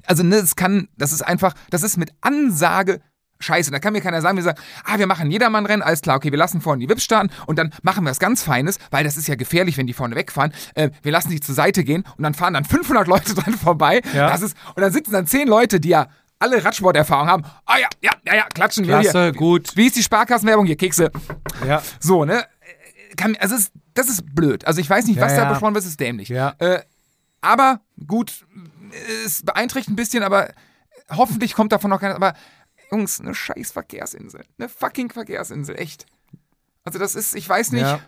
Also, 0.07 0.23
ne, 0.23 0.41
das 0.41 0.55
kann, 0.55 0.89
das 0.99 1.13
ist 1.13 1.23
einfach, 1.23 1.55
das 1.71 1.83
ist 1.83 1.97
mit 1.97 2.13
Ansage 2.21 3.01
scheiße. 3.41 3.71
Da 3.71 3.79
kann 3.79 3.93
mir 3.93 4.01
keiner 4.01 4.21
sagen, 4.23 4.37
wir 4.37 4.45
sagen, 4.45 4.59
ah, 4.85 4.99
wir 4.99 5.07
machen 5.07 5.31
Jedermann-Rennen, 5.31 5.83
alles 5.83 6.01
klar, 6.01 6.17
okay, 6.17 6.31
wir 6.31 6.39
lassen 6.39 6.61
vorne 6.61 6.81
die 6.81 6.89
Wips 6.89 7.05
starten 7.05 7.31
und 7.47 7.59
dann 7.59 7.73
machen 7.83 8.05
wir 8.05 8.11
was 8.11 8.19
ganz 8.19 8.43
Feines, 8.43 8.79
weil 8.91 9.05
das 9.05 9.17
ist 9.17 9.29
ja 9.29 9.35
gefährlich, 9.35 9.77
wenn 9.77 9.87
die 9.87 9.93
vorne 9.93 10.15
wegfahren. 10.17 10.53
Äh, 10.75 10.91
wir 11.03 11.13
lassen 11.13 11.31
die 11.31 11.41
zur 11.41 11.55
Seite 11.55 11.85
gehen 11.85 12.05
und 12.17 12.23
dann 12.23 12.35
fahren 12.35 12.55
dann 12.55 12.65
500 12.75 13.07
Leute 13.07 13.35
dran 13.35 13.55
vorbei. 13.55 14.01
Ja. 14.15 14.31
Das 14.31 14.43
ist, 14.43 14.57
und 14.75 14.81
dann 14.83 14.93
sitzen 14.93 15.13
dann 15.13 15.27
10 15.27 15.49
Leute, 15.49 15.81
die 15.81 15.89
ja 15.91 16.09
alle 16.39 16.63
Radsporterfahrung 16.65 17.29
haben. 17.29 17.45
Ah 17.65 17.79
ja, 17.79 17.89
ja, 18.03 18.11
ja, 18.27 18.35
ja, 18.35 18.45
klatschen. 18.53 18.87
wir 18.87 19.01
Klasse, 19.01 19.23
hier. 19.25 19.33
gut. 19.33 19.77
Wie 19.77 19.87
ist 19.87 19.97
die 19.97 20.03
Sparkassenwerbung 20.03 20.67
hier? 20.67 20.77
Kekse. 20.77 21.11
Ja. 21.67 21.83
So, 22.01 22.25
ne? 22.25 22.45
Kann, 23.17 23.37
also 23.39 23.55
es, 23.55 23.71
das 23.95 24.09
ist 24.09 24.35
blöd. 24.35 24.67
Also 24.67 24.81
ich 24.81 24.91
weiß 24.91 25.07
nicht, 25.07 25.17
Ja, 25.17 25.23
was 25.23 25.33
ja. 25.33 25.45
da 25.45 25.51
besprochen 25.51 25.75
wird, 25.75 25.85
ist 25.85 26.01
dämlich. 26.01 26.29
Ja. 26.29 26.55
Äh, 26.59 26.81
aber 27.41 27.81
gut, 28.07 28.45
es 29.25 29.43
beeinträchtigt 29.45 29.93
ein 29.93 29.97
bisschen, 29.97 30.23
aber 30.23 30.49
hoffentlich 31.11 31.55
kommt 31.55 31.73
davon 31.73 31.91
noch 31.91 32.01
keiner. 32.01 32.17
Aber 32.17 32.35
Jungs, 32.91 33.21
eine 33.21 33.35
scheiß 33.35 33.73
Verkehrsinsel. 33.73 34.45
Eine 34.59 34.69
fucking 34.69 35.11
Verkehrsinsel, 35.11 35.77
echt. 35.79 36.07
Also 36.85 36.99
das 36.99 37.15
ist, 37.15 37.35
ich 37.35 37.49
weiß 37.49 37.73
nicht, 37.73 37.83
Ja. 37.83 38.01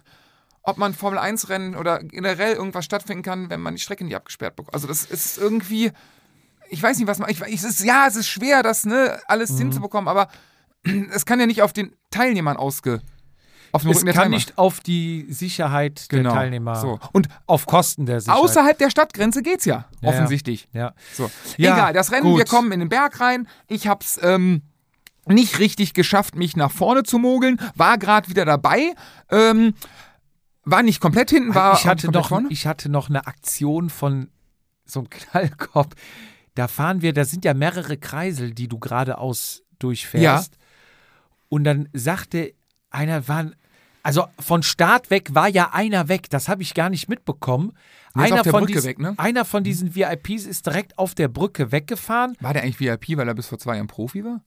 ob 0.62 0.76
man 0.78 0.94
Formel 0.94 1.18
1 1.18 1.48
Rennen 1.48 1.74
oder 1.76 1.98
generell 2.02 2.54
irgendwas 2.54 2.84
stattfinden 2.84 3.22
kann, 3.22 3.50
wenn 3.50 3.60
man 3.60 3.74
die 3.74 3.80
Strecke 3.80 4.04
nicht 4.04 4.16
abgesperrt 4.16 4.56
bekommt. 4.56 4.74
Also 4.74 4.86
das 4.86 5.04
ist 5.04 5.38
irgendwie, 5.38 5.92
ich 6.68 6.82
weiß 6.82 6.98
nicht, 6.98 7.06
was 7.06 7.18
man, 7.18 7.30
ich, 7.30 7.40
ich, 7.42 7.54
es 7.54 7.64
ist, 7.64 7.80
ja, 7.84 8.06
es 8.06 8.16
ist 8.16 8.28
schwer, 8.28 8.62
das 8.62 8.84
ne, 8.84 9.20
alles 9.26 9.50
Mhm. 9.52 9.58
hinzubekommen, 9.58 10.08
aber 10.08 10.28
es 11.12 11.24
kann 11.26 11.40
ja 11.40 11.46
nicht 11.46 11.62
auf 11.62 11.72
den 11.72 11.94
Teilnehmern 12.10 12.56
ausge, 12.56 13.00
auf 13.76 13.82
den 13.82 13.90
Es 13.90 13.96
Rücken 13.98 14.06
der 14.06 14.14
kann 14.14 14.22
Teilnehmer. 14.24 14.36
nicht 14.36 14.58
auf 14.58 14.80
die 14.80 15.26
Sicherheit 15.30 16.06
Genau. 16.08 16.30
der 16.30 16.38
Teilnehmer, 16.40 16.76
So. 16.76 16.98
Und 17.12 17.28
auf 17.46 17.66
Kosten 17.66 18.04
der 18.06 18.20
Sicherheit. 18.20 18.42
außerhalb 18.42 18.78
der 18.78 18.90
Stadtgrenze 18.90 19.42
geht's 19.42 19.64
ja, 19.64 19.84
Ja, 20.00 20.08
offensichtlich. 20.08 20.68
ja. 20.72 20.92
So. 21.14 21.30
Ja, 21.56 21.74
Egal, 21.74 21.92
das 21.92 22.10
Rennen, 22.12 22.24
gut. 22.24 22.38
wir 22.38 22.44
kommen 22.44 22.72
in 22.72 22.80
den 22.80 22.88
Berg 22.88 23.20
rein. 23.20 23.46
Ich 23.68 23.86
hab's 23.86 24.18
ähm, 24.22 24.62
nicht 25.26 25.58
richtig 25.58 25.94
geschafft, 25.94 26.34
mich 26.36 26.56
nach 26.56 26.70
vorne 26.70 27.02
zu 27.02 27.18
mogeln. 27.18 27.60
War 27.74 27.98
gerade 27.98 28.28
wieder 28.28 28.44
dabei. 28.44 28.94
Ähm, 29.30 29.74
war 30.64 30.82
nicht 30.82 31.00
komplett 31.00 31.30
hinten, 31.30 31.54
war 31.54 31.74
ich, 31.78 31.86
hatte 31.86 32.10
noch, 32.10 32.28
vorne. 32.28 32.48
ich 32.50 32.66
hatte 32.66 32.88
noch 32.88 33.08
eine 33.08 33.26
Aktion 33.28 33.88
von 33.90 34.28
so 34.84 35.00
einem 35.00 35.10
Knallkopf. 35.10 35.94
Da 36.54 36.68
fahren 36.68 37.02
wir, 37.02 37.12
da 37.12 37.24
sind 37.24 37.44
ja 37.44 37.54
mehrere 37.54 37.96
Kreisel, 37.98 38.52
die 38.54 38.66
du 38.66 38.78
geradeaus 38.78 39.62
durchfährst. 39.78 40.56
Und 41.48 41.64
dann 41.64 41.88
sagte 41.92 42.54
einer, 42.90 43.28
waren, 43.28 43.54
also 44.06 44.28
von 44.38 44.62
Start 44.62 45.10
weg 45.10 45.34
war 45.34 45.48
ja 45.48 45.70
einer 45.72 46.06
weg. 46.06 46.30
Das 46.30 46.48
habe 46.48 46.62
ich 46.62 46.74
gar 46.74 46.90
nicht 46.90 47.08
mitbekommen. 47.08 47.72
Einer, 48.14 48.44
von 48.44 48.64
diesen, 48.64 48.84
weg, 48.84 49.00
ne? 49.00 49.14
einer 49.16 49.44
von 49.44 49.64
diesen 49.64 49.96
VIPs 49.96 50.46
ist 50.46 50.64
direkt 50.64 50.96
auf 50.96 51.16
der 51.16 51.26
Brücke 51.26 51.72
weggefahren. 51.72 52.36
War 52.38 52.52
der 52.52 52.62
eigentlich 52.62 52.78
VIP, 52.78 53.18
weil 53.18 53.26
er 53.26 53.34
bis 53.34 53.48
vor 53.48 53.58
zwei 53.58 53.74
Jahren 53.74 53.88
Profi 53.88 54.24
war? 54.24 54.44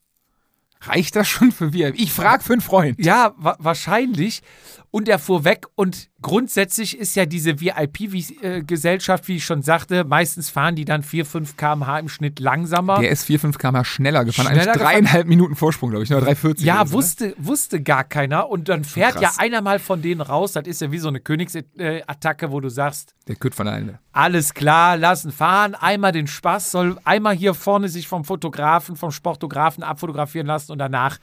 Reicht 0.79 1.17
das 1.17 1.27
schon 1.27 1.51
für 1.51 1.73
VIP? 1.73 1.99
Ich 1.99 2.13
frag 2.13 2.41
für 2.41 2.53
einen 2.53 2.61
Freund. 2.61 3.03
Ja, 3.03 3.33
wa 3.35 3.57
wahrscheinlich. 3.59 4.43
Und 4.91 5.09
er 5.09 5.19
fuhr 5.19 5.43
weg 5.43 5.65
und 5.75 6.09
grundsätzlich 6.21 6.97
ist 6.97 7.15
ja 7.15 7.25
diese 7.25 7.59
VIP-Gesellschaft, 7.61 9.27
wie 9.27 9.37
ich 9.37 9.45
schon 9.45 9.61
sagte, 9.61 10.03
meistens 10.03 10.49
fahren 10.49 10.75
die 10.75 10.85
dann 10.85 11.03
4, 11.03 11.25
5 11.25 11.57
km/h 11.57 11.99
im 11.99 12.09
Schnitt 12.09 12.39
langsamer. 12.39 12.99
Der 12.99 13.09
ist 13.09 13.23
4, 13.25 13.39
5 13.39 13.57
km 13.57 13.83
schneller 13.83 14.25
gefahren. 14.25 14.47
Schneller 14.47 14.71
eigentlich 14.71 14.81
dreieinhalb 14.81 15.27
Minuten 15.27 15.55
Vorsprung, 15.55 15.89
glaube 15.89 16.03
ich. 16.03 16.09
Nur 16.09 16.21
3,40. 16.21 16.63
ja, 16.63 16.77
so, 16.77 16.83
ne? 16.83 16.91
wusste, 16.91 17.35
wusste 17.37 17.81
gar 17.81 18.03
keiner. 18.03 18.49
Und 18.49 18.69
dann 18.69 18.83
fährt 18.83 19.15
ja 19.15 19.29
krass. 19.29 19.39
einer 19.39 19.61
mal 19.61 19.79
von 19.79 20.01
denen 20.01 20.21
raus. 20.21 20.53
Das 20.53 20.67
ist 20.67 20.81
ja 20.81 20.91
wie 20.91 20.99
so 20.99 21.07
eine 21.07 21.19
Königsattacke, 21.19 22.51
wo 22.51 22.59
du 22.59 22.69
sagst, 22.69 23.15
Der 23.27 23.35
Kütt 23.35 23.55
von 23.55 23.67
alleine. 23.67 23.99
alles 24.11 24.53
klar, 24.53 24.97
lassen 24.97 25.31
fahren, 25.31 25.75
einmal 25.75 26.11
den 26.11 26.27
Spaß, 26.27 26.71
soll 26.71 26.97
einmal 27.03 27.35
hier 27.35 27.53
vorne 27.53 27.89
sich 27.89 28.07
vom 28.07 28.25
Fotografen, 28.25 28.95
vom 28.95 29.11
Sportografen 29.11 29.83
abfotografieren 29.83 30.47
lassen 30.47 30.71
und 30.71 30.79
danach 30.79 31.17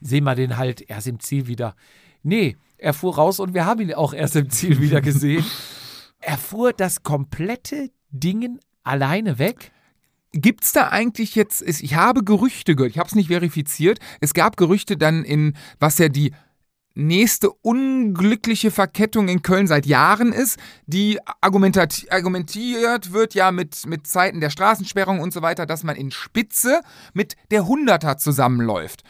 sehen 0.00 0.24
wir 0.24 0.34
den 0.34 0.56
halt 0.56 0.82
erst 0.88 1.06
im 1.06 1.20
Ziel 1.20 1.46
wieder. 1.46 1.74
Nee, 2.22 2.56
er 2.86 2.94
fuhr 2.94 3.16
raus 3.16 3.40
und 3.40 3.52
wir 3.52 3.66
haben 3.66 3.80
ihn 3.80 3.94
auch 3.94 4.14
erst 4.14 4.36
im 4.36 4.48
Ziel 4.48 4.80
wieder 4.80 5.00
gesehen. 5.00 5.44
Er 6.18 6.38
fuhr 6.38 6.72
das 6.72 7.02
komplette 7.02 7.90
Ding 8.10 8.58
alleine 8.82 9.38
weg. 9.38 9.70
Gibt's 10.32 10.72
da 10.72 10.88
eigentlich 10.88 11.36
jetzt, 11.36 11.62
ich 11.62 11.94
habe 11.94 12.24
Gerüchte 12.24 12.74
gehört, 12.74 12.90
ich 12.90 12.98
habe 12.98 13.06
es 13.06 13.14
nicht 13.14 13.28
verifiziert, 13.28 13.98
es 14.20 14.34
gab 14.34 14.56
Gerüchte 14.56 14.96
dann 14.96 15.24
in, 15.24 15.56
was 15.78 15.98
ja 15.98 16.08
die 16.08 16.32
nächste 16.96 17.50
unglückliche 17.50 18.70
Verkettung 18.70 19.28
in 19.28 19.42
Köln 19.42 19.66
seit 19.66 19.86
Jahren 19.86 20.32
ist, 20.32 20.58
die 20.86 21.18
argumentiert 21.40 23.12
wird 23.12 23.34
ja 23.34 23.52
mit, 23.52 23.86
mit 23.86 24.06
Zeiten 24.06 24.40
der 24.40 24.50
Straßensperrung 24.50 25.20
und 25.20 25.32
so 25.32 25.42
weiter, 25.42 25.66
dass 25.66 25.84
man 25.84 25.94
in 25.94 26.10
Spitze 26.10 26.80
mit 27.12 27.36
der 27.50 27.66
Hunderter 27.66 28.16
zusammenläuft. 28.16 29.02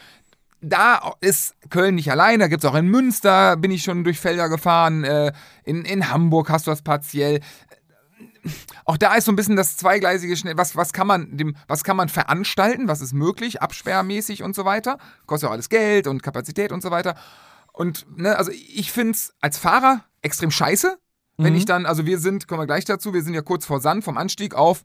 Da 0.69 1.15
ist 1.21 1.55
Köln 1.71 1.95
nicht 1.95 2.11
allein, 2.11 2.41
da 2.41 2.49
gibt 2.49 2.65
es 2.65 2.69
auch 2.71 2.75
in 2.75 2.89
Münster, 2.89 3.57
bin 3.57 3.71
ich 3.71 3.85
schon 3.85 4.03
durch 4.03 4.19
Felder 4.19 4.49
gefahren, 4.49 5.05
äh, 5.05 5.33
in, 5.65 5.85
in 5.85 6.11
Hamburg 6.11 6.51
hast 6.51 6.67
du 6.67 6.73
das 6.73 6.83
partiell. 6.83 7.41
Auch 8.85 8.97
da 8.97 9.15
ist 9.15 9.25
so 9.25 9.33
ein 9.33 9.37
bisschen 9.37 9.57
das 9.57 9.77
zweigleisige 9.77 10.37
Schnell. 10.37 10.57
Was, 10.57 10.77
was, 10.77 10.93
kann 10.93 11.07
man 11.07 11.37
dem, 11.37 11.57
was 11.69 11.85
kann 11.85 11.97
man 11.97 12.09
veranstalten? 12.09 12.89
Was 12.89 13.01
ist 13.01 13.13
möglich? 13.13 13.61
Absperrmäßig 13.63 14.43
und 14.43 14.55
so 14.55 14.65
weiter. 14.65 14.99
Kostet 15.27 15.45
ja 15.45 15.49
auch 15.51 15.53
alles 15.55 15.69
Geld 15.69 16.07
und 16.07 16.23
Kapazität 16.23 16.73
und 16.73 16.83
so 16.83 16.91
weiter. 16.91 17.17
Und, 17.73 18.07
ne, 18.17 18.37
also 18.37 18.51
ich 18.53 18.93
finde 18.93 19.13
es 19.13 19.35
als 19.41 19.59
Fahrer 19.59 20.05
extrem 20.23 20.51
scheiße, 20.51 20.97
wenn 21.37 21.53
Mhm. 21.53 21.59
ich 21.59 21.65
dann, 21.65 21.87
also 21.87 22.07
wir 22.07 22.19
sind, 22.19 22.49
kommen 22.49 22.61
wir 22.61 22.67
gleich 22.67 22.85
dazu, 22.85 23.13
wir 23.13 23.23
sind 23.23 23.35
ja 23.35 23.43
kurz 23.43 23.67
vor 23.67 23.81
Sand 23.81 24.05
vom 24.05 24.17
Anstieg 24.17 24.55
auf 24.55 24.85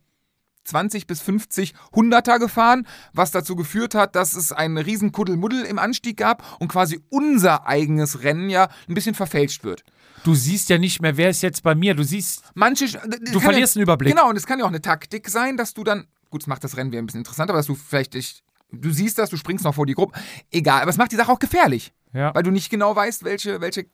20 0.64 1.06
bis 1.06 1.20
50 1.20 1.74
Hunderter 1.94 2.38
gefahren, 2.38 2.86
was 3.12 3.30
dazu 3.30 3.56
geführt 3.56 3.94
hat, 3.94 4.14
dass 4.16 4.34
es 4.34 4.52
einen 4.52 4.78
riesen 4.78 5.12
Kuddelmuddel 5.12 5.64
im 5.64 5.78
Anstieg 5.78 6.16
gab 6.16 6.44
und 6.60 6.68
quasi 6.68 7.00
unser 7.10 7.66
eigenes 7.66 8.22
Rennen 8.22 8.48
ja 8.50 8.68
ein 8.88 8.94
bisschen 8.94 9.14
verfälscht 9.14 9.64
wird. 9.64 9.82
Du 10.24 10.34
siehst 10.34 10.68
ja 10.68 10.78
nicht 10.78 11.02
mehr, 11.02 11.16
wer 11.16 11.30
ist 11.30 11.42
jetzt 11.42 11.62
bei 11.64 11.74
mir. 11.74 11.94
Du 11.94 12.04
siehst, 12.04 12.42
Manche, 12.54 12.86
du 13.32 13.40
verlierst 13.40 13.76
einen 13.76 13.82
Überblick. 13.82 14.14
Genau, 14.14 14.28
und 14.28 14.36
es 14.36 14.46
kann 14.46 14.58
ja 14.58 14.64
auch 14.64 14.68
eine 14.70 14.80
Taktik 14.82 15.28
sein, 15.28 15.56
dass 15.56 15.74
du 15.74 15.82
dann, 15.82 16.06
gut, 16.30 16.42
es 16.42 16.46
macht 16.46 16.62
das 16.62 16.76
Rennen 16.76 16.92
wieder 16.92 17.02
ein 17.02 17.06
bisschen 17.06 17.20
interessanter, 17.22 17.52
aber 17.52 17.58
dass 17.58 17.66
du 17.66 17.74
vielleicht 17.74 18.14
dich, 18.14 18.44
du 18.70 18.90
siehst 18.90 19.18
das, 19.18 19.30
du 19.30 19.36
springst 19.36 19.64
noch 19.64 19.74
vor 19.74 19.84
die 19.86 19.94
Gruppe, 19.94 20.18
egal, 20.52 20.82
aber 20.82 20.90
es 20.90 20.96
macht 20.96 21.10
die 21.10 21.16
Sache 21.16 21.32
auch 21.32 21.40
gefährlich, 21.40 21.92
Ja. 22.12 22.32
weil 22.36 22.44
du 22.44 22.52
nicht 22.52 22.70
genau 22.70 22.94
weißt, 22.94 23.24
welche, 23.24 23.60
welche 23.60 23.86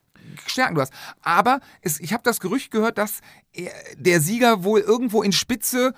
Stärken 0.46 0.74
du 0.74 0.82
hast. 0.82 0.92
Aber 1.22 1.60
es, 1.80 1.98
ich 1.98 2.12
habe 2.12 2.22
das 2.22 2.40
Gerücht 2.40 2.70
gehört, 2.70 2.98
dass 2.98 3.20
er, 3.52 3.72
der 3.96 4.20
Sieger 4.20 4.64
wohl 4.64 4.80
irgendwo 4.80 5.22
in 5.22 5.32
Spitze 5.32 5.94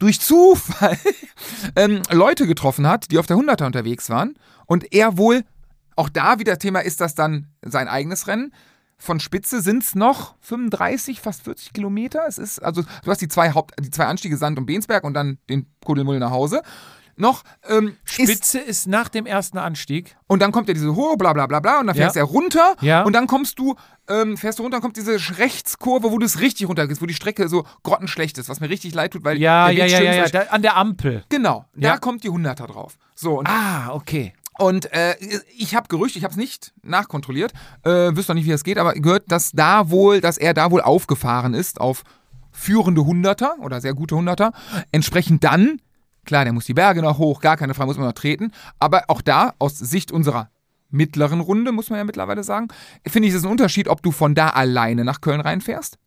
durch 0.00 0.20
Zufall 0.20 0.98
ähm, 1.76 2.02
Leute 2.10 2.48
getroffen 2.48 2.88
hat, 2.88 3.12
die 3.12 3.18
auf 3.18 3.26
der 3.26 3.36
100er 3.36 3.66
unterwegs 3.66 4.10
waren 4.10 4.34
und 4.66 4.92
er 4.92 5.16
wohl, 5.16 5.44
auch 5.94 6.08
da 6.08 6.40
wieder 6.40 6.58
Thema, 6.58 6.80
ist 6.80 7.00
das 7.00 7.14
dann 7.14 7.46
sein 7.62 7.86
eigenes 7.86 8.26
Rennen, 8.26 8.52
von 8.96 9.18
Spitze 9.18 9.62
sind 9.62 9.82
es 9.82 9.94
noch 9.94 10.34
35, 10.40 11.20
fast 11.20 11.44
40 11.44 11.72
Kilometer. 11.72 12.24
Es 12.28 12.36
ist, 12.36 12.62
also 12.62 12.82
du 12.82 13.10
hast 13.10 13.22
die 13.22 13.28
zwei 13.28 13.54
Haupt, 13.54 13.72
die 13.80 13.90
zwei 13.90 14.04
Anstiege 14.04 14.36
Sand 14.36 14.58
und 14.58 14.66
Bensberg 14.66 15.04
und 15.04 15.14
dann 15.14 15.38
den 15.48 15.66
Kuddelmull 15.84 16.18
nach 16.18 16.30
Hause. 16.30 16.60
Noch 17.20 17.42
ähm, 17.68 17.96
ist, 18.06 18.12
Spitze 18.14 18.58
ist 18.58 18.86
nach 18.88 19.08
dem 19.08 19.26
ersten 19.26 19.58
Anstieg. 19.58 20.16
und 20.26 20.40
dann 20.40 20.50
kommt 20.52 20.68
ja 20.68 20.74
diese 20.74 20.94
hohe 20.96 21.16
bla 21.16 21.32
bla 21.32 21.46
bla 21.46 21.60
bla 21.60 21.80
und 21.80 21.86
dann 21.86 21.94
fährst 21.96 22.16
Ja. 22.16 22.22
er 22.22 22.26
runter 22.26 22.74
Ja. 22.80 23.02
und 23.02 23.12
dann 23.12 23.26
kommst 23.26 23.58
du, 23.58 23.76
ähm, 24.08 24.36
fährst 24.36 24.58
du 24.58 24.62
runter 24.62 24.78
und 24.78 24.82
kommt 24.82 24.96
diese 24.96 25.18
Rechtskurve, 25.38 26.10
wo 26.10 26.18
du 26.18 26.24
es 26.26 26.40
richtig 26.40 26.68
runtergehst, 26.68 27.00
wo 27.02 27.06
die 27.06 27.14
Strecke 27.14 27.48
so 27.48 27.64
grottenschlecht 27.82 28.38
ist, 28.38 28.48
was 28.48 28.60
mir 28.60 28.68
richtig 28.70 28.94
leid 28.94 29.12
tut, 29.12 29.22
weil 29.24 29.38
Ja, 29.38 29.66
der 29.68 29.76
ja, 29.76 29.84
Weg 29.84 29.92
ja, 29.92 30.00
ja, 30.00 30.14
ja. 30.14 30.22
ist. 30.24 30.34
Da, 30.34 30.40
an 30.50 30.62
der 30.62 30.76
Ampel. 30.76 31.24
Genau, 31.28 31.66
Ja. 31.76 31.92
da 31.92 31.98
kommt 31.98 32.24
die 32.24 32.30
100er 32.30 32.66
drauf. 32.66 32.96
So, 33.14 33.42
Ah, 33.44 33.90
okay. 33.92 34.32
und 34.58 34.92
äh, 34.92 35.14
ich 35.58 35.74
habe 35.74 35.88
Gerücht, 35.88 36.16
ich 36.16 36.24
habe 36.24 36.32
es 36.32 36.36
nicht 36.38 36.72
nachkontrolliert, 36.82 37.52
äh, 37.84 38.16
wüsste 38.16 38.32
auch 38.32 38.34
nicht, 38.34 38.46
wie 38.46 38.50
das 38.50 38.64
geht, 38.64 38.78
aber 38.78 38.94
gehört, 38.94 39.24
dass 39.30 39.52
da 39.52 39.90
wohl, 39.90 40.20
dass 40.20 40.38
er 40.38 40.54
da 40.54 40.70
wohl 40.70 40.80
aufgefahren 40.80 41.52
ist 41.54 41.80
auf 41.80 42.02
führende 42.52 43.04
Hunderter 43.04 43.56
oder 43.60 43.80
sehr 43.80 43.94
gute 43.94 44.16
Hunderter. 44.16 44.52
Entsprechend 44.92 45.44
dann, 45.44 45.80
klar, 46.30 46.44
der 46.44 46.52
muss 46.52 46.64
die 46.64 46.74
Berge 46.74 47.02
noch 47.02 47.18
hoch, 47.18 47.40
gar 47.40 47.56
keine 47.56 47.74
Frage, 47.74 47.88
muss 47.88 47.98
man 47.98 48.06
noch 48.06 48.12
treten. 48.12 48.52
Aber 48.78 49.02
auch 49.08 49.20
da, 49.20 49.52
aus 49.58 49.76
Sicht 49.76 50.12
unserer 50.12 50.48
mittleren 50.88 51.40
Runde, 51.40 51.72
muss 51.72 51.90
man 51.90 51.98
ja 51.98 52.04
mittlerweile 52.04 52.44
sagen, 52.44 52.68
finde 53.04 53.26
ich 53.26 53.34
es 53.34 53.40
ist 53.40 53.46
ein 53.46 53.50
Unterschied, 53.50 53.88
ob 53.88 54.00
du 54.00 54.12
von 54.12 54.36
da 54.36 54.50
alleine 54.50 55.04
nach 55.04 55.20
Köln 55.20 55.40
reinfährst 55.40 55.98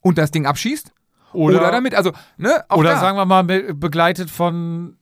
und 0.00 0.18
das 0.18 0.30
Ding 0.30 0.46
abschießt. 0.46 0.92
Oder, 1.32 1.72
damit, 1.72 1.96
also, 1.96 2.12
ne, 2.36 2.64
oder 2.72 2.92
da. 2.92 3.00
sagen 3.00 3.18
wir 3.18 3.26
mal, 3.26 3.42
be 3.42 3.74
begleitet 3.74 4.30
von 4.30 4.96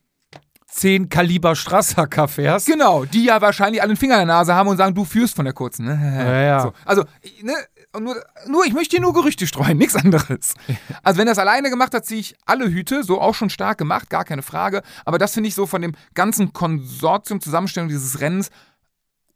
10 0.67 1.11
Kaliber 1.11 1.55
Strasser 1.55 2.09
fährst. 2.27 2.67
Genau, 2.67 3.05
die 3.05 3.25
ja 3.25 3.43
wahrscheinlich 3.43 3.83
alle 3.83 3.91
einen 3.91 3.99
Finger 3.99 4.15
in 4.15 4.27
der 4.27 4.37
Nase 4.37 4.55
haben 4.55 4.69
und 4.69 4.79
sagen, 4.79 4.95
du 4.95 5.05
führst 5.05 5.37
von 5.37 5.45
der 5.45 5.55
kurzen. 5.55 5.85
Ne? 5.85 6.01
Ja, 6.17 6.41
ja. 6.41 6.61
So, 6.63 6.73
also, 6.87 7.05
ne, 7.43 7.53
und 7.97 8.05
nur, 8.05 8.23
nur, 8.47 8.65
ich 8.65 8.73
möchte 8.73 8.97
hier 8.97 9.01
nur 9.01 9.15
Gerüchte 9.15 9.47
streuen, 9.47 9.79
nichts 9.79 9.97
anderes. 9.97 10.55
Also, 11.03 11.19
wenn 11.19 11.29
er 11.29 11.33
es 11.33 11.39
alleine 11.39 11.71
gemacht 11.71 11.95
hat, 11.95 12.05
ziehe 12.05 12.21
ich 12.21 12.37
alle 12.47 12.69
Hüte, 12.69 13.03
so 13.03 13.21
auch 13.21 13.35
schon 13.35 13.51
stark 13.51 13.79
gemacht, 13.79 14.11
gar 14.11 14.25
keine 14.25 14.43
Frage. 14.43 14.83
Aber 15.05 15.19
das 15.19 15.35
finde 15.35 15.49
ich 15.49 15.55
so 15.55 15.67
von 15.67 15.83
dem 15.83 15.95
ganzen 16.15 16.53
Konsortium, 16.53 17.41
Zusammenstellung 17.41 17.89
dieses 17.89 18.21
Rennens 18.21 18.51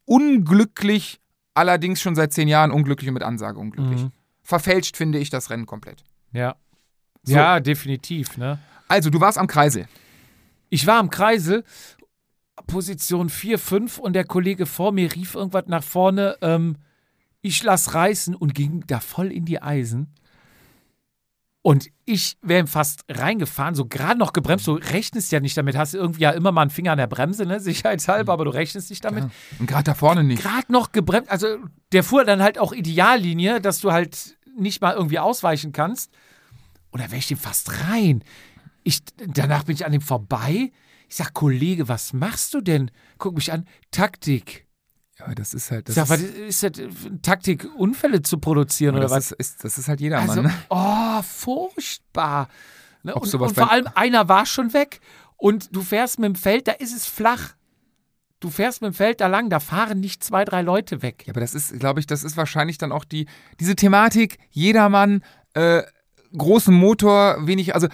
unglücklich, 0.05 1.21
allerdings 1.55 2.01
schon 2.01 2.15
seit 2.15 2.33
zehn 2.33 2.49
Jahren 2.49 2.71
unglücklich 2.71 3.09
und 3.09 3.15
mit 3.15 3.23
Ansage 3.23 3.59
unglücklich. 3.59 4.03
Mhm. 4.03 4.13
Verfälscht 4.43 4.97
finde 4.97 5.19
ich 5.19 5.31
das 5.31 5.51
Rennen 5.51 5.67
komplett. 5.67 6.05
Ja. 6.33 6.57
So. 7.23 7.35
Ja, 7.35 7.61
definitiv, 7.61 8.37
ne? 8.37 8.59
Also, 8.89 9.11
du 9.11 9.21
warst 9.21 9.39
am 9.39 9.47
Kreisel. 9.47 9.87
Ich 10.71 10.87
war 10.87 10.99
am 10.99 11.11
Kreisel, 11.11 11.65
Position 12.67 13.29
4, 13.29 13.59
5 13.59 13.99
und 13.99 14.15
der 14.15 14.25
Kollege 14.25 14.67
vor 14.67 14.93
mir 14.93 15.15
rief 15.15 15.35
irgendwas 15.35 15.67
nach 15.67 15.85
vorne, 15.85 16.37
ähm, 16.41 16.77
ich 17.43 17.63
lass 17.63 17.95
reißen 17.95 18.35
und 18.35 18.55
ging 18.55 18.85
da 18.87 19.01
voll 19.01 19.33
in 19.33 19.45
die 19.45 19.63
Eisen. 19.63 20.15
Und 21.63 21.91
ich 22.07 22.39
wäre 22.41 22.61
ihm 22.61 22.67
fast 22.67 23.05
reingefahren, 23.09 23.75
so 23.75 23.85
gerade 23.85 24.19
noch 24.19 24.33
gebremst. 24.33 24.67
Du 24.67 24.75
rechnest 24.75 25.31
ja 25.31 25.41
nicht 25.41 25.57
damit, 25.57 25.77
hast 25.77 25.93
irgendwie 25.95 26.23
ja 26.23 26.31
immer 26.31 26.53
mal 26.53 26.63
einen 26.63 26.71
Finger 26.71 26.93
an 26.93 26.99
der 26.99 27.07
Bremse, 27.07 27.45
ne? 27.45 27.61
Sicherheitshalber, 27.61 28.33
aber 28.33 28.47
du 28.47 28.51
rechnest 28.51 28.89
nicht 28.89 29.05
damit. 29.05 29.25
Ja. 29.25 29.31
Und 29.59 29.67
gerade 29.67 29.85
da 29.85 29.95
vorne 29.95 30.25
nicht. 30.25 30.43
Gerade 30.43 30.73
noch 30.73 30.93
gebremst, 30.93 31.31
also 31.31 31.59
der 31.93 32.03
fuhr 32.03 32.25
dann 32.25 32.43
halt 32.43 32.59
auch 32.59 32.73
Ideallinie, 32.73 33.61
dass 33.61 33.81
du 33.81 33.93
halt 33.93 34.39
nicht 34.57 34.81
mal 34.81 34.95
irgendwie 34.95 35.19
ausweichen 35.19 35.73
kannst. 35.73 36.11
Und 36.91 37.01
da 37.03 37.07
wäre 37.07 37.19
ich 37.19 37.29
dem 37.29 37.39
fast 37.39 37.71
rein. 37.89 38.25
Ich, 38.83 39.01
danach 39.19 39.65
bin 39.65 39.75
ich 39.75 39.85
an 39.85 39.93
dem 39.93 40.01
vorbei. 40.01 40.73
Ich 41.09 41.17
sag, 41.17 41.35
Kollege, 41.35 41.89
was 41.89 42.15
machst 42.15 42.55
du 42.55 42.63
denn? 42.63 42.91
Guck 43.19 43.35
mich 43.35 43.53
an, 43.53 43.67
Taktik. 43.91 44.67
Ja, 45.27 45.35
das 45.35 45.55
ist 45.55 45.71
halt. 45.71 45.89
Das 45.89 45.95
sag, 45.95 46.11
ist, 46.19 46.63
ist 46.63 46.63
das 46.63 46.73
Taktik, 47.23 47.69
Unfälle 47.77 48.23
zu 48.23 48.39
produzieren 48.39 48.95
oder 48.95 49.05
das, 49.05 49.13
was? 49.13 49.33
ist, 49.33 49.41
ist, 49.41 49.65
das 49.65 49.79
ist 49.79 49.89
halt 49.89 50.01
jedermann. 50.01 50.29
Also, 50.29 50.43
ne? 50.43 50.53
oh, 50.69 51.23
furchtbar. 51.23 52.49
Ne? 53.03 53.15
Und, 53.15 53.35
und 53.35 53.55
vor 53.55 53.71
allem, 53.71 53.89
einer 53.95 54.29
war 54.29 54.47
schon 54.47 54.73
weg 54.73 55.01
und 55.37 55.75
du 55.75 55.83
fährst 55.83 56.19
mit 56.19 56.29
dem 56.29 56.35
Feld, 56.35 56.69
da 56.69 56.73
ist 56.73 56.95
es 56.95 57.07
flach. 57.07 57.55
Du 58.41 58.49
fährst 58.49 58.81
mit 58.81 58.93
dem 58.93 58.95
Feld 58.95 59.21
da 59.21 59.27
lang, 59.27 59.51
da 59.51 59.61
fahren 59.61 60.01
nicht 60.01 60.25
zwei, 60.25 60.45
drei 60.47 60.63
Leute 60.63 61.03
weg. 61.03 61.25
Ja, 61.27 61.35
aber 61.35 61.41
das 61.41 61.55
ist, 61.55 61.79
glaube 61.79 62.01
ich, 62.01 62.07
das 62.07 62.25
ist 62.25 62.39
wahrscheinlich 62.39 62.79
dann 62.79 62.91
auch 62.91 63.05
die, 63.05 63.27
diese 63.59 63.77
Thematik, 63.77 64.39
jedermann, 64.51 65.23
äh, 65.53 65.83
großen 66.37 66.75
Motor, 66.75 67.47
wenig, 67.47 67.75
also 67.75 67.89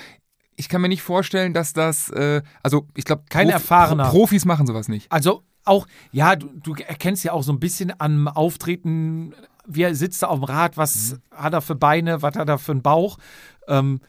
ich 0.57 0.69
kann 0.69 0.81
mir 0.81 0.89
nicht 0.89 1.03
vorstellen, 1.03 1.53
dass 1.53 1.73
das, 1.73 2.11
äh, 2.11 2.43
also 2.63 2.87
ich 2.95 3.05
glaube, 3.05 3.25
Kein 3.29 3.51
Erfahrener. 3.51 4.09
Profis 4.09 4.45
machen 4.45 4.67
sowas 4.67 4.89
nicht. 4.89 5.11
Also 5.11 5.43
auch, 5.67 5.87
ja, 6.13 6.37
du, 6.37 6.49
du 6.63 6.75
erkennst 6.75 7.25
ja 7.25 7.33
auch 7.33 7.43
so 7.43 7.53
ein 7.53 7.61
bisschen 7.61 7.93
am 7.99 8.29
Auftreten, 8.29 9.35
wie 9.67 9.83
er 9.83 9.95
sitzt 9.95 10.23
da 10.23 10.29
auf 10.29 10.39
dem 10.39 10.45
Rad, 10.45 10.77
was 10.77 11.19
hat 11.31 11.53
er 11.53 11.61
für 11.61 11.75
Beine, 11.75 12.23
was 12.23 12.37
hat 12.37 12.49
er 12.49 12.59
für 12.59 12.73
einen 12.73 12.83
Bauch. 12.83 13.19
Ähm, 13.69 14.01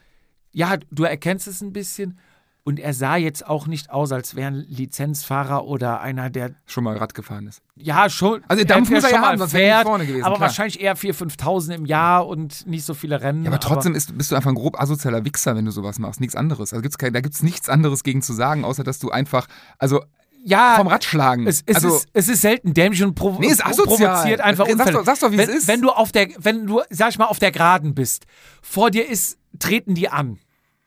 ja, 0.52 0.76
du 0.90 1.04
erkennst 1.04 1.46
es 1.48 1.60
ein 1.60 1.72
bisschen. 1.72 2.18
Und 2.64 2.78
er 2.78 2.92
sah 2.92 3.16
jetzt 3.16 3.46
auch 3.46 3.66
nicht 3.66 3.88
aus, 3.88 4.12
als 4.12 4.34
wäre 4.34 4.48
ein 4.48 4.66
Lizenzfahrer 4.68 5.64
oder 5.64 6.02
einer, 6.02 6.28
der, 6.28 6.50
Schon 6.66 6.84
mal 6.84 6.98
Rad 6.98 7.14
gefahren 7.14 7.46
ist. 7.46 7.62
ja, 7.76 8.10
schon. 8.10 8.42
Also 8.46 8.62
Dampf 8.64 8.90
muss 8.90 9.04
er 9.04 9.08
schon 9.08 9.14
ja 9.14 9.20
mal 9.22 9.38
haben, 9.38 9.40
nicht 9.40 9.82
vorne 9.84 10.04
gewesen, 10.06 10.24
Aber 10.24 10.36
klar. 10.36 10.48
wahrscheinlich 10.48 10.78
eher 10.78 10.94
4.000, 10.94 11.38
5.000 11.38 11.74
im 11.76 11.86
Jahr 11.86 12.26
und 12.26 12.66
nicht 12.66 12.84
so 12.84 12.92
viele 12.92 13.22
Rennen. 13.22 13.44
Ja, 13.44 13.50
aber 13.50 13.60
trotzdem 13.60 13.94
ist, 13.94 14.18
bist 14.18 14.32
du 14.32 14.36
einfach 14.36 14.50
ein 14.50 14.54
grob 14.54 14.78
asozialer 14.78 15.24
Wichser, 15.24 15.56
wenn 15.56 15.64
du 15.64 15.70
sowas 15.70 15.98
machst. 15.98 16.20
Nichts 16.20 16.36
anderes. 16.36 16.74
Also 16.74 16.82
gibt's 16.82 16.98
kein, 16.98 17.14
da 17.14 17.22
gibt 17.22 17.34
es 17.34 17.42
nichts 17.42 17.70
anderes 17.70 18.02
gegen 18.02 18.20
zu 18.20 18.34
sagen, 18.34 18.66
außer 18.66 18.84
dass 18.84 18.98
du 18.98 19.10
einfach, 19.10 19.46
also 19.78 20.04
ja, 20.48 20.76
vom 20.76 20.86
Rad 20.86 21.04
schlagen. 21.04 21.46
Es, 21.46 21.62
es, 21.66 21.76
also, 21.76 21.96
ist, 21.96 22.08
es 22.12 22.28
ist 22.28 22.40
selten 22.40 22.74
dämlich 22.74 23.02
und 23.02 23.14
provo 23.14 23.40
Nee, 23.40 23.54
provoziert 23.54 24.40
einfach 24.40 24.66
Sag's 24.66 24.78
Unfälle. 24.78 24.98
doch- 24.98 25.04
sag's 25.04 25.20
doch, 25.20 25.30
wie 25.32 25.38
wenn, 25.38 25.48
es 25.48 25.56
ist. 25.56 25.68
Wenn 25.68 25.82
du 25.82 25.90
auf 25.90 26.12
der, 26.12 26.28
wenn 26.38 26.66
du, 26.66 26.80
sag 26.90 27.10
ich 27.10 27.18
mal, 27.18 27.26
auf 27.26 27.38
der 27.38 27.50
Geraden 27.52 27.94
bist, 27.94 28.24
vor 28.62 28.90
dir 28.90 29.08
ist, 29.08 29.38
treten 29.58 29.94
die 29.94 30.08
an. 30.08 30.38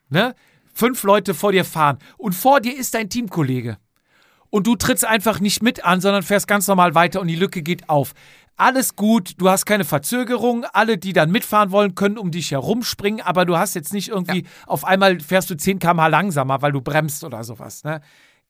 Ne? 0.09 0.35
Fünf 0.73 1.03
Leute 1.03 1.33
vor 1.33 1.51
dir 1.51 1.65
fahren. 1.65 1.97
Und 2.17 2.33
vor 2.33 2.59
dir 2.61 2.75
ist 2.77 2.93
dein 2.93 3.09
Teamkollege. 3.09 3.77
Und 4.49 4.67
du 4.67 4.75
trittst 4.75 5.05
einfach 5.05 5.39
nicht 5.39 5.63
mit 5.63 5.85
an, 5.85 6.01
sondern 6.01 6.23
fährst 6.23 6.47
ganz 6.47 6.67
normal 6.67 6.93
weiter 6.93 7.21
und 7.21 7.27
die 7.27 7.35
Lücke 7.35 7.61
geht 7.61 7.89
auf. 7.89 8.13
Alles 8.57 8.95
gut, 8.95 9.33
du 9.37 9.49
hast 9.49 9.65
keine 9.65 9.85
Verzögerung. 9.85 10.65
Alle, 10.73 10.97
die 10.97 11.13
dann 11.13 11.31
mitfahren 11.31 11.71
wollen, 11.71 11.95
können 11.95 12.17
um 12.17 12.31
dich 12.31 12.51
herumspringen, 12.51 13.21
aber 13.21 13.45
du 13.45 13.57
hast 13.57 13.73
jetzt 13.75 13.93
nicht 13.93 14.09
irgendwie, 14.09 14.45
auf 14.67 14.83
einmal 14.85 15.19
fährst 15.19 15.49
du 15.49 15.55
10 15.55 15.79
km/h 15.79 16.07
langsamer, 16.07 16.61
weil 16.61 16.73
du 16.73 16.81
bremst 16.81 17.23
oder 17.23 17.43
sowas. 17.43 17.83
Ne? 17.83 18.01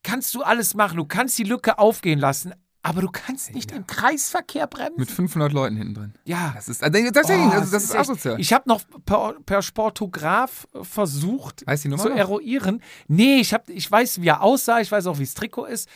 Kannst 0.03 0.33
du 0.35 0.41
alles 0.43 0.73
machen, 0.73 0.97
du 0.97 1.05
kannst 1.05 1.37
die 1.37 1.43
Lücke 1.43 1.77
aufgehen 1.79 2.19
lassen, 2.19 2.53
aber 2.83 3.01
du 3.01 3.09
kannst 3.11 3.53
nicht 3.53 3.71
im 3.71 3.85
Kreisverkehr 3.85 4.65
bremsen. 4.65 4.95
mit 4.97 5.11
500 5.11 5.53
Leuten 5.53 5.77
hinten 5.77 5.93
drin. 5.93 6.13
ja. 6.25 6.51
Das 6.55 6.67
ist, 6.67 6.81
also 6.83 6.97
deswegen, 7.11 7.47
Oh, 7.49 7.51
also 7.51 7.71
das 7.71 7.83
ist 7.83 7.95
asozial. 7.95 8.39
Ich 8.39 8.51
habe 8.53 8.67
noch 8.67 8.81
per, 9.05 9.35
per 9.45 9.61
Sportograf 9.61 10.67
äh, 10.73 10.83
versucht 10.83 11.59
zu 11.59 11.87
noch? 11.89 12.05
eruieren. 12.07 12.81
Nee, 13.07 13.35
ich, 13.39 13.53
hab, 13.53 13.69
ich 13.69 13.89
weiß, 13.91 14.21
wie 14.21 14.27
er 14.29 14.41
aussah, 14.41 14.79
ich 14.79 14.91
weiß 14.91 15.05
auch, 15.07 15.19
wie 15.19 15.25
das 15.25 15.35
Trikot 15.35 15.65
ist. 15.65 15.87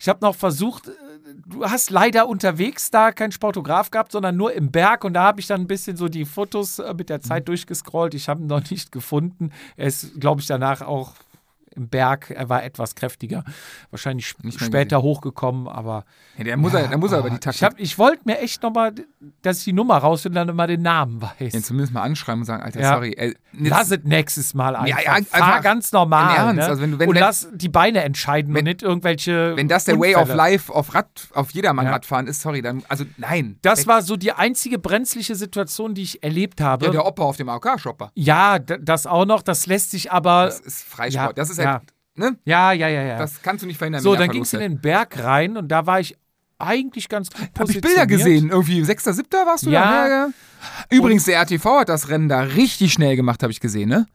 Ich 0.00 0.08
habe 0.08 0.24
noch 0.24 0.36
versucht, 0.36 0.86
äh, 0.86 0.92
du 1.44 1.64
hast 1.68 1.90
leider 1.90 2.28
unterwegs 2.28 2.92
da 2.92 3.10
keinen 3.10 3.32
Sportograf 3.32 3.90
gehabt, 3.90 4.12
sondern 4.12 4.36
nur 4.36 4.52
im 4.52 4.70
Berg. 4.70 5.02
Und 5.02 5.14
da 5.14 5.24
habe 5.24 5.40
ich 5.40 5.48
dann 5.48 5.62
ein 5.62 5.66
bisschen 5.66 5.96
so 5.96 6.08
die 6.08 6.24
Fotos 6.24 6.78
äh, 6.78 6.94
mit 6.94 7.08
der 7.10 7.20
Zeit 7.20 7.42
Mhm. 7.42 7.46
durchgescrollt. 7.46 8.14
Ich 8.14 8.28
habe 8.28 8.42
ihn 8.42 8.46
noch 8.46 8.70
nicht 8.70 8.92
gefunden. 8.92 9.50
Er 9.76 9.88
ist, 9.88 10.20
glaube 10.20 10.40
ich, 10.40 10.46
danach 10.46 10.82
auch 10.82 11.14
im 11.78 11.88
Berg. 11.88 12.30
Er 12.30 12.48
war 12.48 12.62
etwas 12.64 12.94
kräftiger. 12.94 13.44
Wahrscheinlich 13.90 14.26
sp- 14.28 14.44
später 14.58 15.02
hochgekommen, 15.02 15.68
aber. 15.68 16.04
Ja, 16.36 16.44
der 16.44 16.56
muss, 16.56 16.74
er, 16.74 16.88
der 16.88 16.98
muss 16.98 17.12
er 17.12 17.18
aber 17.18 17.30
die 17.30 17.36
ich, 17.36 17.40
Taktik 17.40 17.62
hab- 17.62 17.78
ich 17.80 17.98
wollte 17.98 18.22
mir 18.26 18.38
echt 18.40 18.62
nochmal, 18.62 18.92
dass 19.42 19.58
ich 19.58 19.64
die 19.64 19.72
Nummer 19.72 19.96
rausfinde 19.98 20.40
und 20.40 20.46
dann 20.48 20.54
immer 20.54 20.66
den 20.66 20.82
Namen 20.82 21.22
weiß. 21.22 21.52
ja, 21.54 21.62
zumindest 21.62 21.92
mal 21.94 22.02
anschreiben 22.02 22.40
und 22.42 22.44
sagen, 22.46 22.62
Alter, 22.62 22.80
Ja. 22.80 22.94
sorry. 22.94 23.12
Äh, 23.12 23.34
Lass 23.60 23.90
es 23.90 24.00
nächstes 24.04 24.54
Mal 24.54 24.76
einfach. 24.76 25.02
ja, 25.02 25.12
Fahr 25.12 25.16
einfach 25.16 25.62
ganz 25.62 25.90
normal. 25.92 26.36
Ernst, 26.36 26.56
Ne? 26.56 26.66
also 26.66 26.82
wenn 26.82 26.90
du- 26.92 26.98
wenn- 26.98 27.08
und 27.08 27.14
wenn- 27.14 27.20
lass 27.22 27.48
die 27.52 27.68
Beine 27.68 28.02
entscheiden 28.04 28.52
Wenn- 28.54 28.60
und 28.60 28.64
nicht 28.64 28.82
irgendwelche. 28.82 29.56
wenn 29.56 29.68
das 29.68 29.84
der 29.84 29.98
Way 29.98 30.14
of 30.16 30.22
Unfälle. 30.22 30.36
Life 30.36 30.72
auf 30.74 30.94
Rad, 30.94 31.06
auf 31.34 31.50
jedermann 31.52 31.86
Ja. 31.86 31.92
Radfahren 31.92 32.26
ist, 32.26 32.42
sorry, 32.42 32.60
dann, 32.62 32.82
also 32.88 33.04
nein. 33.16 33.58
Das 33.62 33.86
war 33.86 34.02
so 34.02 34.16
die 34.16 34.32
einzige 34.32 34.78
brenzliche 34.78 35.34
Situation, 35.34 35.94
die 35.94 36.02
ich 36.02 36.22
erlebt 36.22 36.60
habe. 36.60 36.84
ja, 36.86 36.88
Ja, 36.92 36.98
der 37.00 37.06
Opa 37.06 37.22
auf 37.24 37.36
dem 37.36 37.48
AOK-Shopper. 37.48 38.10
d- 38.14 38.78
das 38.80 39.06
auch 39.06 39.24
noch. 39.24 39.42
Das 39.42 39.66
lässt 39.66 39.90
sich 39.90 40.12
aber. 40.12 40.46
Das 40.46 40.60
ist 40.60 40.84
Freisport. 40.84 41.26
Ja, 41.28 41.32
das 41.32 41.50
ist 41.50 41.58
ja. 41.74 41.82
ne? 42.30 42.38
ja, 42.44 42.72
ja, 42.72 42.88
ja, 42.88 43.02
ja. 43.02 43.18
Das 43.18 43.42
kannst 43.42 43.62
du 43.62 43.66
nicht 43.66 43.78
verhindern. 43.78 44.02
so, 44.02 44.14
dann 44.16 44.30
ging 44.30 44.42
es 44.42 44.52
in 44.52 44.60
den 44.60 44.80
Berg 44.80 45.18
rein 45.22 45.56
und 45.56 45.68
da 45.68 45.86
war 45.86 46.00
ich 46.00 46.16
eigentlich 46.58 47.08
ganz 47.08 47.30
gut 47.30 47.48
Hab 47.58 47.68
ich 47.70 47.80
Bilder 47.80 48.06
gesehen, 48.06 48.50
irgendwie 48.50 48.82
6., 48.84 49.04
7. 49.04 49.26
warst 49.46 49.66
du 49.66 49.70
Ja. 49.70 49.84
da? 49.84 50.08
Ja, 50.08 50.26
ja. 50.26 50.28
Übrigens, 50.90 51.24
der 51.24 51.40
RTV 51.40 51.80
hat 51.80 51.88
das 51.88 52.08
Rennen 52.08 52.28
da 52.28 52.40
richtig 52.40 52.92
schnell 52.92 53.14
gemacht, 53.14 53.42
habe 53.42 53.52
ich 53.52 53.60
gesehen, 53.60 53.88
ne? 53.88 54.06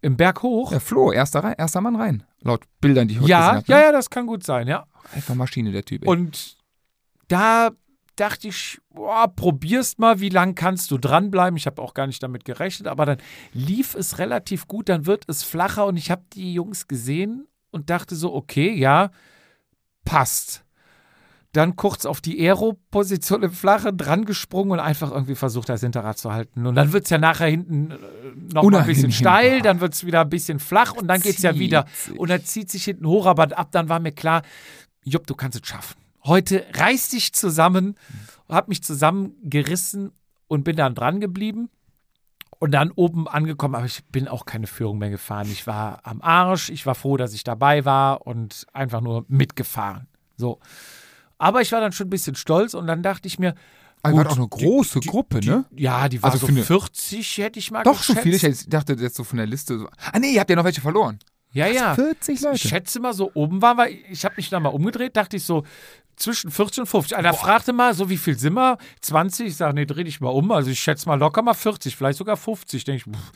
Im 0.00 0.16
Berg 0.16 0.42
hoch. 0.42 0.70
Der 0.70 0.80
Flo, 0.80 1.12
erster, 1.12 1.56
erster 1.56 1.80
Mann 1.80 1.94
rein. 1.94 2.24
Laut 2.40 2.64
Bildern, 2.80 3.06
die 3.06 3.14
ich 3.14 3.20
heute 3.20 3.30
Ja, 3.30 3.38
gesehen 3.50 3.56
habe. 3.58 3.64
ja, 3.72 3.76
ne? 3.78 3.84
ja, 3.84 3.92
das 3.92 4.10
kann 4.10 4.26
gut 4.26 4.42
sein, 4.42 4.66
ja. 4.66 4.84
Einfach 5.14 5.36
Maschine, 5.36 5.70
der 5.70 5.84
Typ. 5.84 6.02
ey. 6.02 6.08
Und 6.08 6.56
da 7.28 7.70
dachte 8.16 8.48
ich, 8.48 8.80
boah, 8.90 9.28
probierst 9.28 9.98
mal, 9.98 10.20
wie 10.20 10.28
lang 10.28 10.54
kannst 10.54 10.90
du 10.90 10.98
dranbleiben. 10.98 11.56
Ich 11.56 11.66
habe 11.66 11.80
auch 11.80 11.94
gar 11.94 12.06
nicht 12.06 12.22
damit 12.22 12.44
gerechnet, 12.44 12.88
aber 12.88 13.06
dann 13.06 13.18
lief 13.52 13.94
es 13.94 14.18
relativ 14.18 14.68
gut, 14.68 14.88
dann 14.88 15.06
wird 15.06 15.24
es 15.28 15.42
flacher 15.42 15.86
und 15.86 15.96
ich 15.96 16.10
habe 16.10 16.22
die 16.32 16.52
Jungs 16.52 16.88
gesehen 16.88 17.46
und 17.70 17.90
dachte 17.90 18.14
so, 18.14 18.34
okay, 18.34 18.72
ja, 18.72 19.10
passt. 20.04 20.64
Dann 21.52 21.76
kurz 21.76 22.06
auf 22.06 22.22
die 22.22 22.40
Aero-Position 22.40 23.42
im 23.42 23.50
Flachen 23.50 23.98
dran 23.98 24.24
gesprungen 24.24 24.72
und 24.72 24.80
einfach 24.80 25.10
irgendwie 25.10 25.34
versucht, 25.34 25.68
das 25.68 25.82
Hinterrad 25.82 26.16
zu 26.16 26.32
halten. 26.32 26.66
Und 26.66 26.74
dann 26.76 26.94
wird 26.94 27.04
es 27.04 27.10
ja 27.10 27.18
nachher 27.18 27.48
hinten 27.48 27.90
äh, 27.90 27.96
noch 28.54 28.72
ein 28.72 28.86
bisschen 28.86 29.12
steil, 29.12 29.60
dann 29.60 29.80
wird 29.80 29.92
es 29.92 30.06
wieder 30.06 30.22
ein 30.22 30.30
bisschen 30.30 30.58
flach 30.60 30.94
und 30.94 31.08
dann 31.08 31.20
geht 31.20 31.36
es 31.36 31.42
ja 31.42 31.58
wieder. 31.58 31.84
sich. 31.94 32.18
Und 32.18 32.30
dann 32.30 32.42
zieht 32.42 32.70
sich 32.70 32.84
hinten 32.84 33.06
hoch, 33.06 33.26
aber 33.26 33.56
ab 33.58 33.68
dann 33.70 33.90
war 33.90 34.00
mir 34.00 34.12
klar, 34.12 34.42
Jupp, 35.04 35.26
du 35.26 35.34
kannst 35.34 35.60
es 35.60 35.68
schaffen. 35.68 36.01
Heute 36.24 36.64
reiß 36.74 37.08
dich 37.08 37.32
zusammen, 37.32 37.96
hab 38.48 38.68
mich 38.68 38.82
zusammengerissen 38.82 40.12
und 40.48 40.64
bin 40.64 40.76
dann 40.76 40.94
dran 40.94 41.20
geblieben. 41.20 41.68
Und 42.58 42.70
dann 42.70 42.92
oben 42.92 43.26
angekommen, 43.26 43.74
aber 43.74 43.86
ich 43.86 44.04
bin 44.12 44.28
auch 44.28 44.46
keine 44.46 44.68
Führung 44.68 44.98
mehr 44.98 45.10
gefahren. 45.10 45.48
Ich 45.50 45.66
war 45.66 45.98
am 46.04 46.22
Arsch, 46.22 46.70
ich 46.70 46.86
war 46.86 46.94
froh, 46.94 47.16
dass 47.16 47.32
ich 47.34 47.42
dabei 47.42 47.84
war 47.84 48.24
und 48.24 48.66
einfach 48.72 49.00
nur 49.00 49.24
mitgefahren. 49.26 50.06
So. 50.36 50.60
Aber 51.38 51.60
ich 51.60 51.72
war 51.72 51.80
dann 51.80 51.90
schon 51.90 52.06
ein 52.06 52.10
bisschen 52.10 52.36
stolz 52.36 52.74
und 52.74 52.86
dann 52.86 53.02
dachte 53.02 53.26
ich 53.26 53.40
mir, 53.40 53.56
Also 54.04 54.16
war 54.16 54.22
gut, 54.24 54.32
auch 54.32 54.36
eine 54.36 54.46
große 54.46 55.00
die- 55.00 55.08
Gruppe, 55.08 55.40
die, 55.40 55.48
ne? 55.48 55.64
Ja, 55.74 56.08
die 56.08 56.22
war 56.22 56.30
Also 56.30 56.38
so 56.42 56.46
für 56.46 56.52
eine- 56.52 56.62
40, 56.62 57.38
hätte 57.38 57.58
ich 57.58 57.72
mal 57.72 57.82
Doch, 57.82 58.00
so 58.00 58.14
geschätzt. 58.14 58.40
viel. 58.40 58.52
Ich 58.52 58.68
dachte 58.68 58.92
jetzt 58.92 59.16
so 59.16 59.24
von 59.24 59.38
der 59.38 59.46
Liste. 59.48 59.80
So. 59.80 59.88
Ah, 60.12 60.20
nee, 60.20 60.32
ihr 60.32 60.38
habt 60.38 60.48
ja 60.50 60.54
noch 60.54 60.62
welche 60.64 60.80
verloren. 60.80 61.18
Ja, 61.52 61.66
ja. 61.66 61.94
40 61.94 62.40
Ich 62.54 62.62
schätze 62.62 63.00
mal, 63.00 63.12
so 63.12 63.30
oben 63.34 63.62
waren 63.62 63.76
wir. 63.76 63.88
Ich 64.10 64.24
habe 64.24 64.34
mich 64.36 64.48
dann 64.48 64.62
mal 64.62 64.70
umgedreht, 64.70 65.16
dachte 65.16 65.36
ich 65.36 65.44
so 65.44 65.64
zwischen 66.16 66.50
40 66.50 66.80
und 66.80 66.86
50. 66.86 67.16
Einer 67.16 67.34
fragte 67.34 67.72
mal, 67.72 67.94
so 67.94 68.08
wie 68.08 68.16
viel 68.16 68.38
sind 68.38 68.54
wir? 68.54 68.78
20? 69.00 69.48
Ich 69.48 69.56
sage, 69.56 69.74
nee, 69.74 69.86
dreh 69.86 70.04
dich 70.04 70.20
mal 70.20 70.30
um. 70.30 70.50
Also 70.50 70.70
ich 70.70 70.80
schätze 70.80 71.08
mal 71.08 71.18
locker 71.18 71.42
mal 71.42 71.54
40, 71.54 71.96
vielleicht 71.96 72.18
sogar 72.18 72.36
50. 72.36 72.84
Denk 72.84 72.98
ich, 73.06 73.12
pff. 73.12 73.32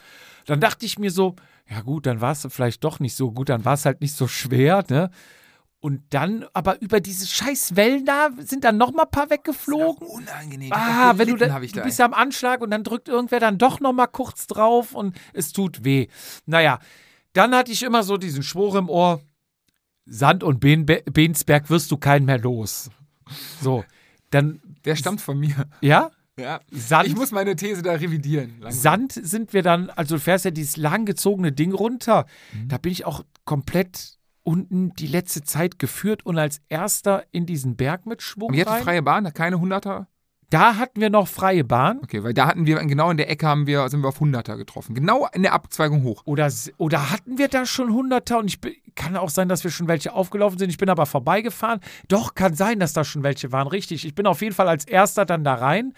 Dann 0.47 0.61
dachte 0.61 0.87
ich 0.87 0.99
mir 0.99 1.11
so, 1.11 1.35
ja 1.69 1.81
gut, 1.81 2.07
dann 2.07 2.21
war 2.21 2.33
es 2.33 2.47
vielleicht 2.51 2.85
doch 2.85 3.01
nicht 3.01 3.17
so 3.17 3.33
gut, 3.33 3.49
dann 3.49 3.65
war 3.65 3.75
es 3.75 3.85
halt 3.85 4.01
nicht 4.01 4.15
so 4.15 4.29
schwer, 4.29 4.85
ne? 4.89 5.11
Und 5.81 6.03
dann, 6.11 6.47
aber 6.53 6.81
über 6.81 7.01
diese 7.01 7.27
scheiß 7.27 7.77
Wellen 7.77 8.07
da 8.07 8.31
sind 8.39 8.65
dann 8.65 8.77
noch 8.77 8.93
mal 8.93 9.05
ein 9.05 9.11
paar 9.11 9.31
weggeflogen. 9.31 10.07
Unangenehm. 10.09 10.73
Ah, 10.73 11.13
wenn 11.17 11.29
du, 11.29 11.37
da, 11.37 11.59
du 11.61 11.67
da. 11.67 11.83
bist 11.83 11.99
ja 11.99 12.07
am 12.07 12.15
Anschlag 12.15 12.61
und 12.61 12.71
dann 12.71 12.83
drückt 12.83 13.09
irgendwer 13.09 13.41
dann 13.41 13.59
doch 13.59 13.79
noch 13.81 13.93
mal 13.93 14.07
kurz 14.07 14.47
drauf 14.47 14.95
und 14.95 15.17
es 15.33 15.53
tut 15.53 15.85
weh. 15.85 16.09
Naja, 16.47 16.81
dann 17.37 17.55
hatte 17.55 17.73
ich 17.73 17.83
immer 17.83 18.03
so 18.03 18.17
diesen 18.17 18.43
Schwur 18.43 18.75
im 18.77 18.89
Ohr, 18.89 19.21
Sand 20.07 20.45
und 20.45 20.61
Bensberg 20.61 21.69
wirst 21.71 21.91
du 21.91 21.97
keinen 21.97 22.27
mehr 22.27 22.39
los. 22.39 22.91
So, 23.61 23.85
dann, 24.31 24.61
Der 24.85 24.95
stammt 24.97 25.21
von 25.21 25.39
mir. 25.39 25.67
ja, 25.81 26.11
Ja. 26.39 26.61
Sand, 26.71 27.09
Ich 27.09 27.17
muss 27.17 27.33
meine 27.33 27.57
These 27.57 27.83
da 27.83 27.93
revidieren. 27.93 28.61
langsam. 28.61 28.81
Sand 28.81 29.13
sind 29.13 29.53
wir 29.53 29.63
dann, 29.63 29.91
also 29.91 30.17
du 30.17 30.21
fährst 30.21 30.45
ja 30.45 30.51
dieses 30.51 30.77
langgezogene 30.77 31.51
Ding 31.53 31.73
runter. 31.73 32.27
Mhm. 32.53 32.69
Da 32.69 32.79
bin 32.79 32.93
ich 32.93 33.05
auch 33.05 33.25
komplett 33.45 34.19
unten 34.43 34.93
die 34.95 35.09
letzte 35.09 35.43
Zeit 35.43 35.79
geführt 35.81 36.25
und 36.25 36.39
als 36.39 36.61
erster 36.69 37.25
in 37.33 37.47
diesen 37.47 37.75
Berg 37.77 38.07
mit 38.07 38.23
Schwung 38.23 38.51
Aber 38.51 38.57
ihr 38.59 38.61
hattet 38.65 38.75
rein. 38.77 38.83
freie 38.85 39.03
Bahn, 39.03 39.33
keine 39.35 39.57
100er? 39.57 40.07
Da 40.51 40.77
hatten 40.77 41.01
wir 41.01 41.11
noch 41.11 41.27
freie 41.27 41.65
Bahn. 41.65 41.99
Okay, 42.05 42.23
weil 42.23 42.33
da 42.33 42.47
hatten 42.47 42.67
wir, 42.67 42.77
genau 42.85 43.11
in 43.11 43.17
der 43.17 43.29
Ecke 43.29 43.47
haben 43.47 43.67
wir, 43.67 43.89
sind 43.89 44.03
wir 44.03 44.09
auf 44.09 44.21
100er 44.21 44.57
getroffen. 44.57 44.95
Genau 44.95 45.27
in 45.33 45.43
der 45.43 45.53
Abzweigung 45.53 46.05
hoch. 46.05 46.23
Oder, 46.25 46.51
oder 46.77 47.11
hatten 47.11 47.37
wir 47.39 47.49
da 47.49 47.67
schon 47.67 47.93
Hunderter? 47.93 48.39
Und 48.39 48.47
ich 48.47 48.61
bin, 48.61 48.75
kann 48.95 49.17
auch 49.17 49.31
sein, 49.31 49.49
dass 49.49 49.65
wir 49.65 49.73
schon 49.73 49.89
welche 49.89 50.13
aufgelaufen 50.13 50.59
sind. 50.59 50.71
Ich 50.71 50.79
bin 50.79 50.89
aber 50.89 51.05
vorbeigefahren. 51.07 51.81
Doch, 52.07 52.35
kann 52.35 52.55
sein, 52.55 52.79
dass 52.79 52.93
da 52.93 53.03
schon 53.03 53.25
welche 53.25 53.51
waren. 53.51 53.67
Richtig. 53.67 54.07
Ich 54.07 54.15
bin 54.15 54.27
auf 54.27 54.41
jeden 54.41 54.55
Fall 54.55 54.69
als 54.69 54.85
erster 54.85 55.25
dann 55.27 55.43
da 55.43 55.55
rein 55.55 55.95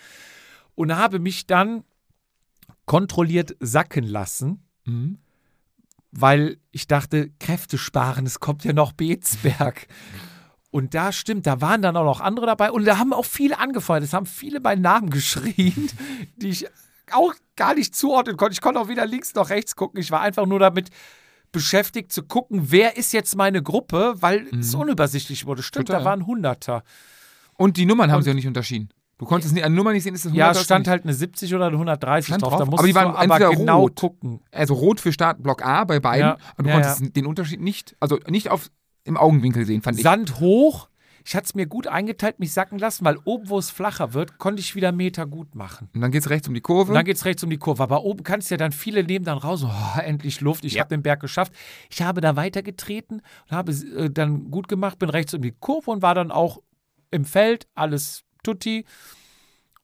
und 0.75 0.97
habe 0.97 1.19
mich 1.19 1.47
dann 1.47 1.85
kontrolliert 2.87 3.55
sacken 3.61 4.05
lassen, 4.05 4.63
Mhm. 4.87 5.19
weil 6.11 6.57
ich 6.71 6.87
dachte, 6.87 7.31
Kräfte 7.39 7.77
sparen, 7.77 8.25
es 8.25 8.41
kommt 8.41 8.65
ja 8.65 8.73
noch 8.73 8.93
Beetsberg. 8.93 9.87
Und 10.79 10.95
da 10.95 11.11
stimmt, 11.11 11.45
da 11.47 11.61
waren 11.61 11.83
dann 11.83 11.97
auch 11.97 12.05
noch 12.05 12.21
andere 12.21 12.47
dabei 12.47 12.71
und 12.71 12.85
da 12.85 12.99
haben 12.99 13.13
auch 13.13 13.25
viele 13.25 13.59
angefeuert. 13.59 14.05
Es 14.05 14.13
haben 14.13 14.27
viele 14.27 14.61
bei 14.61 14.77
Namen 14.77 15.11
geschrien, 15.19 15.91
die 16.37 16.49
ich 16.51 16.67
auch 17.11 17.35
gar 17.57 17.75
nicht 17.75 17.97
zuordnen 17.97 18.37
konnte. 18.37 18.53
Ich 18.53 18.61
konnte 18.61 18.79
auch 18.79 18.87
weder 18.89 19.05
links 19.07 19.35
noch 19.35 19.51
rechts 19.51 19.75
gucken. 19.75 20.01
Ich 20.01 20.13
war 20.13 20.21
einfach 20.21 20.47
nur 20.47 20.61
damit 20.61 20.91
beschäftigt 21.51 22.13
zu 22.13 22.23
gucken, 22.23 22.71
wer 22.71 22.97
ist 22.97 23.13
jetzt 23.13 23.35
meine 23.35 23.61
Gruppe, 23.61 24.15
weil 24.21 24.47
es 24.61 24.73
unübersichtlich 24.75 25.47
wurde. 25.47 25.63
Stimmt, 25.65 25.89
Total. 25.89 26.03
da 26.03 26.05
waren 26.09 26.27
Hunderter. 26.27 26.85
Und 27.57 27.77
die 27.77 27.87
Nummern 27.87 28.11
haben 28.13 28.19
Und- 28.19 28.23
sie 28.25 28.31
auch 28.31 28.35
nicht 28.35 28.47
unterschieden. 28.47 28.91
Du 29.21 29.25
konntest 29.25 29.53
nicht, 29.53 29.65
eine 29.65 29.75
Nummer 29.75 29.93
nicht 29.93 30.05
sehen, 30.05 30.15
ist 30.15 30.27
das 30.27 30.33
100er? 30.33 30.37
Ja, 30.37 30.55
stand 30.55 30.87
halt 30.87 31.03
eine 31.03 31.13
70 31.13 31.53
oder 31.53 31.67
eine 31.67 31.77
130 31.77 32.29
Stand 32.29 32.43
drauf. 32.43 32.51
drauf, 32.51 32.59
Da 32.59 32.63
aber 32.63 32.71
musstest 32.71 32.89
die 32.89 32.95
waren 32.95 33.13
du 33.29 33.35
aber 33.35 33.51
genau 33.57 33.81
rot. 33.81 33.97
gucken. 33.97 34.41
Also 34.53 34.75
rot 34.75 35.01
für 35.01 35.13
Startblock 35.13 35.65
A 35.67 35.83
bei 35.83 35.99
beiden. 35.99 36.21
Ja, 36.29 36.37
Und 36.57 36.67
du 36.67 36.71
ja, 36.71 36.75
konntest 36.81 37.17
den 37.17 37.27
Unterschied 37.27 37.61
nicht, 37.61 37.97
also 37.99 38.21
nicht 38.29 38.49
auf, 38.51 38.71
im 39.09 39.17
Augenwinkel 39.17 39.65
sehen, 39.65 39.83
fand 39.83 39.97
ich. 39.97 40.03
Sand 40.05 40.39
hoch. 40.41 40.89
Ich 41.25 41.35
hatte 41.37 41.45
es 41.45 41.55
mir 41.55 41.67
gut 41.67 41.87
eingeteilt, 41.87 42.39
mich 42.39 42.55
sacken 42.55 42.79
lassen, 42.79 43.05
weil 43.05 43.19
oben, 43.25 43.51
wo 43.51 43.59
es 43.59 43.69
flacher 43.71 44.15
wird, 44.15 44.39
konnte 44.39 44.61
ich 44.61 44.75
wieder 44.75 44.93
Meter 44.93 45.27
gut 45.27 45.55
machen. 45.55 45.91
Und 45.95 46.01
dann 46.01 46.11
geht's 46.11 46.31
rechts 46.31 46.49
um 46.49 46.55
die 46.55 46.63
Kurve. 46.63 46.91
Und 46.93 46.95
dann 46.95 47.05
geht 47.05 47.17
es 47.19 47.25
rechts 47.27 47.45
um 47.45 47.51
die 47.51 47.59
Kurve. 47.59 47.83
Aber 47.83 48.03
oben 48.05 48.23
kannst 48.25 48.49
du 48.51 48.55
ja 48.55 48.57
dann 48.57 48.73
viele 48.73 49.05
nehmen 49.05 49.27
dann 49.27 49.37
raus. 49.37 49.63
Oh, 49.63 50.01
endlich 50.01 50.41
Luft. 50.41 50.65
Ich 50.65 50.75
Ja. 50.75 50.81
habe 50.81 50.89
den 50.89 51.03
Berg 51.03 51.21
geschafft. 51.21 51.53
Ich 51.91 52.01
habe 52.01 52.23
da 52.23 52.35
weitergetreten 52.37 53.21
und 53.51 53.53
habe 53.57 53.73
es 53.73 53.85
äh, 53.85 54.09
dann 54.11 54.51
gut 54.51 54.69
gemacht, 54.69 54.99
bin 54.99 55.11
rechts 55.11 55.35
um 55.35 55.43
die 55.43 55.53
Kurve 55.53 55.91
und 55.91 56.01
war 56.01 56.15
dann 56.15 56.31
auch 56.31 56.63
im 57.11 57.27
Feld. 57.27 57.67
Alles 57.75 58.25
tutti. 58.43 58.87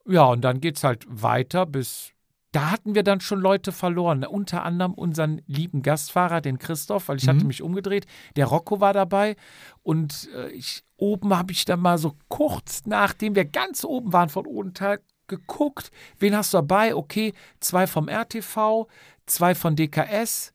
Ja, 0.07 0.25
und 0.25 0.41
dann 0.43 0.61
geht 0.63 0.77
es 0.79 0.85
halt 0.85 1.05
weiter 1.09 1.67
bis. 1.67 2.14
Da 2.55 2.71
hatten 2.71 2.95
wir 2.95 3.03
dann 3.03 3.21
schon 3.21 3.41
Leute 3.41 3.73
verloren. 3.73 4.25
Unter 4.25 4.63
anderem 4.65 4.95
unseren 4.95 5.43
lieben 5.49 5.83
Gastfahrer, 5.83 6.41
den 6.41 6.59
Christoph, 6.61 7.09
weil 7.09 7.17
ich 7.17 7.27
hatte 7.27 7.41
Mhm. 7.41 7.49
mich 7.49 7.63
umgedreht. 7.63 8.07
Der 8.37 8.47
Rocco 8.47 8.81
war 8.81 8.93
dabei. 8.93 9.35
Und 9.83 10.29
äh, 10.37 10.51
ich, 10.51 10.85
oben 10.97 11.37
habe 11.37 11.51
ich 11.51 11.65
dann 11.65 11.81
mal 11.81 11.99
so 11.99 12.15
kurz, 12.29 12.83
nachdem 12.87 13.35
wir 13.35 13.45
ganz 13.45 13.83
oben 13.85 14.13
waren 14.13 14.29
von 14.29 14.47
Odenthal, 14.47 15.01
geguckt. 15.27 15.91
Wen 16.21 16.37
hast 16.37 16.53
du 16.55 16.59
dabei? 16.59 16.95
Okay, 16.95 17.33
zwei 17.59 17.87
vom 17.89 18.09
RTV, 18.09 18.87
zwei 19.27 19.55
von 19.57 19.75
DKS, 19.75 20.53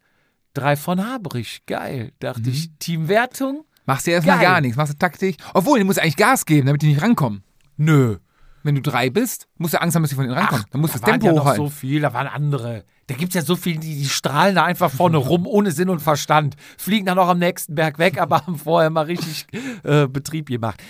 drei 0.53 0.77
von 0.77 1.05
Habrich. 1.05 1.65
Geil, 1.65 2.13
dachte 2.19 2.49
ich. 2.49 2.69
Teamwertung? 2.79 3.65
Machst 3.85 4.07
du 4.07 4.11
erstmal 4.11 4.39
gar 4.39 4.61
nichts, 4.61 4.77
machst 4.77 4.93
du 4.93 4.97
Taktik. 4.97 5.37
Obwohl, 5.53 5.79
du 5.79 5.85
musst 5.85 5.99
eigentlich 5.99 6.15
Gas 6.15 6.45
geben, 6.45 6.67
damit 6.67 6.81
die 6.81 6.87
nicht 6.87 7.01
rankommen. 7.01 7.43
Nö. 7.77 8.17
Wenn 8.63 8.75
du 8.75 8.81
drei 8.81 9.09
bist, 9.09 9.47
musst 9.57 9.73
du 9.73 9.81
Angst 9.81 9.95
haben, 9.95 10.03
dass 10.03 10.09
die 10.09 10.15
von 10.15 10.25
denen 10.25 10.37
rankommen. 10.37 10.65
Dann 10.71 10.81
musst 10.81 10.95
du 10.95 10.99
da 10.99 11.05
das 11.05 11.11
Tempo 11.11 11.27
ja 11.27 11.33
noch 11.33 11.55
so 11.55 11.69
viel, 11.69 12.01
da 12.01 12.13
waren 12.13 12.27
andere. 12.27 12.83
Da 13.07 13.15
gibt 13.15 13.29
es 13.29 13.35
ja 13.35 13.41
so 13.41 13.55
viele, 13.55 13.79
die, 13.79 13.95
die 13.95 14.09
strahlen 14.09 14.55
da 14.55 14.63
einfach 14.63 14.91
vorne 14.91 15.17
rum, 15.17 15.47
ohne 15.47 15.71
Sinn 15.71 15.89
und 15.89 15.99
Verstand. 15.99 16.55
Fliegen 16.77 17.05
dann 17.05 17.17
auch 17.17 17.29
am 17.29 17.39
nächsten 17.39 17.75
Berg 17.75 17.97
weg, 17.99 18.19
aber 18.19 18.45
haben 18.45 18.57
vorher 18.57 18.89
mal 18.89 19.05
richtig 19.05 19.47
äh, 19.83 20.07
Betrieb 20.07 20.49
gemacht. 20.49 20.81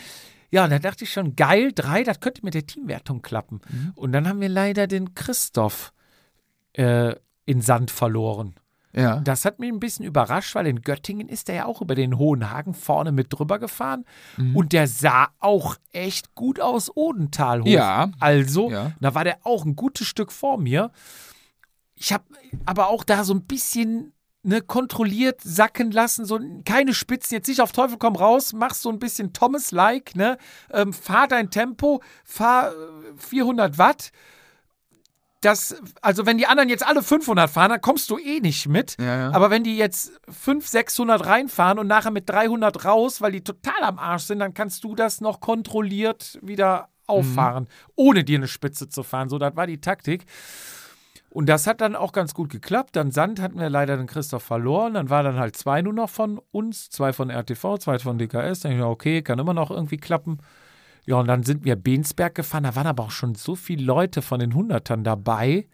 Ja, 0.52 0.64
und 0.64 0.72
da 0.72 0.80
dachte 0.80 1.04
ich 1.04 1.14
schon, 1.14 1.36
geil, 1.36 1.72
drei, 1.74 2.04
das 2.04 2.20
könnte 2.20 2.44
mit 2.44 2.56
der 2.56 2.66
Teamwertung 2.66 3.22
klappen. 3.22 3.62
Mhm. 3.70 3.91
Und 3.96 4.12
dann 4.12 4.28
haben 4.28 4.41
wir 4.41 4.50
leider 4.50 4.88
den 4.88 5.14
Christoph 5.14 5.94
äh, 6.74 7.14
in 7.46 7.62
Sand 7.62 7.91
verloren. 7.91 8.56
Ja. 8.94 9.20
Das 9.20 9.45
hat 9.45 9.60
mich 9.60 9.72
ein 9.72 9.80
bisschen 9.80 10.06
überrascht, 10.06 10.56
weil 10.56 10.66
in 10.68 10.82
Göttingen 10.82 11.30
ist 11.30 11.48
er 11.49 11.56
ja 11.56 11.66
auch 11.66 11.82
über 11.82 11.94
den 11.95 12.18
Hohen 12.18 12.49
Hagen 12.49 12.74
vorne 12.74 13.11
mit 13.11 13.28
drüber 13.32 13.60
gefahren. 13.60 14.06
Mhm. 14.38 14.56
Und 14.56 14.74
der 14.74 14.88
sah 14.88 15.28
auch 15.40 15.76
echt 15.91 16.34
gut 16.36 16.60
aus 16.60 16.91
Odental 16.95 17.61
hoch. 17.61 17.68
Ja. 17.68 18.10
Also, 18.20 18.72
Ja. 18.72 18.91
da 18.99 19.14
war 19.14 19.24
der 19.24 19.38
auch 19.44 19.66
ein 19.66 19.76
gutes 19.76 20.07
Stück 20.07 20.32
vor 20.32 20.57
mir. 20.57 20.91
Ich 21.95 22.14
habe 22.14 22.24
aber 22.66 22.88
auch 22.88 23.03
da 23.03 23.24
so 23.24 23.34
ein 23.34 23.45
bisschen 23.45 24.14
ne, 24.41 24.61
kontrolliert 24.61 25.41
sacken 25.44 25.91
lassen, 25.91 26.26
so 26.26 26.40
keine 26.66 26.94
Spitzen, 26.94 27.36
jetzt 27.36 27.48
nicht 27.48 27.61
auf 27.61 27.74
Teufel 27.74 27.98
komm 27.98 28.16
raus, 28.16 28.53
mach 28.53 28.74
so 28.74 28.90
ein 28.90 28.98
bisschen 28.98 29.34
Thomas-like, 29.34 30.16
ne? 30.16 30.38
Ähm, 30.72 30.94
fahr 30.94 31.28
dein 31.28 31.49
Tempo, 31.52 32.02
fahr 32.24 32.72
äh, 32.72 32.74
400 33.18 33.78
Watt. 33.78 34.11
Das, 35.41 35.82
also 36.02 36.26
wenn 36.26 36.38
die 36.38 36.48
anderen 36.48 36.68
jetzt 36.68 36.86
alle 36.86 37.02
500 37.02 37.49
fahren, 37.49 37.70
dann 37.70 37.82
kommst 37.82 38.10
du 38.10 38.18
eh 38.18 38.41
nicht 38.41 38.68
mit. 38.68 38.98
Ja, 38.99 39.18
ja. 39.18 39.32
Aber 39.32 39.49
wenn 39.49 39.64
die 39.64 39.78
jetzt 39.78 40.11
500, 40.28 40.64
600 40.70 41.26
reinfahren 41.26 41.80
und 41.80 41.88
nachher 41.88 42.11
mit 42.11 42.30
300 42.30 42.84
raus, 42.84 43.22
weil 43.22 43.32
die 43.32 43.44
total 43.44 43.82
am 43.84 43.99
Arsch 43.99 44.24
sind, 44.24 44.40
dann 44.40 44.53
kannst 44.53 44.84
du 44.84 44.95
das 44.95 45.22
noch 45.22 45.40
kontrolliert 45.40 46.38
wieder 46.41 46.90
auffahren, 47.07 47.68
ohne 47.95 48.24
dir 48.24 48.38
eine 48.38 48.48
Spitze 48.48 48.90
zu 48.90 49.03
fahren. 49.03 49.30
So, 49.30 49.38
das 49.38 49.56
war 49.56 49.66
die 49.66 49.82
Taktik. 49.82 50.26
Und 51.32 51.48
das 51.48 51.68
hat 51.68 51.82
dann 51.82 51.95
auch 51.95 52.11
ganz 52.11 52.34
gut 52.34 52.49
geklappt. 52.49 52.95
Dann 52.95 53.11
Sand 53.11 53.40
hatten 53.40 53.60
wir 53.60 53.70
leider 53.70 53.98
den 53.98 54.07
Christoph 54.07 54.44
verloren. 54.44 54.95
Dann 54.95 55.10
war 55.10 55.22
dann 55.22 55.38
halt 55.38 55.56
zwei 55.56 55.82
nur 55.82 55.94
noch 55.94 56.10
von 56.10 56.40
uns, 56.52 56.90
zwei 56.90 57.14
von 57.14 57.30
RTV, 57.30 57.78
zwei 57.78 57.99
von 57.99 58.18
DKS. 58.18 58.61
Dann 58.61 58.72
ich, 58.72 58.82
okay, 58.82 59.22
kann 59.22 59.38
immer 59.38 59.53
noch 59.53 59.70
irgendwie 59.70 59.98
klappen. 59.98 60.40
Ja, 61.10 61.15
und 61.15 61.27
dann 61.27 61.41
sind 61.41 61.65
wir 61.65 61.76
Bensberg 61.76 62.36
gefahren. 62.36 62.65
Da 62.65 62.76
waren 62.76 62.86
aber 62.86 63.06
auch 63.06 63.10
schon 63.11 63.34
so 63.34 63.56
viele 63.56 63.84
Leute 63.84 64.22
von 64.22 64.40
den 64.40 64.53
Hundertern 64.53 65.03
dabei. 65.03 65.68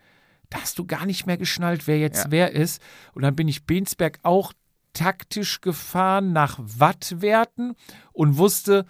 Da 0.49 0.61
hast 0.61 0.79
du 0.79 0.85
gar 0.85 1.05
nicht 1.05 1.25
mehr 1.25 1.35
geschnallt, 1.35 1.87
wer 1.87 1.99
jetzt 1.99 2.23
Ja. 2.23 2.31
wer 2.31 2.51
ist. 2.53 2.81
Und 3.13 3.23
dann 3.23 3.35
bin 3.35 3.49
ich 3.49 3.65
Bensberg 3.65 4.19
auch 4.23 4.53
taktisch 4.93 5.59
gefahren 5.59 6.31
nach 6.31 6.57
Wattwerten 6.61 7.75
und 8.13 8.37
wusste, 8.37 8.85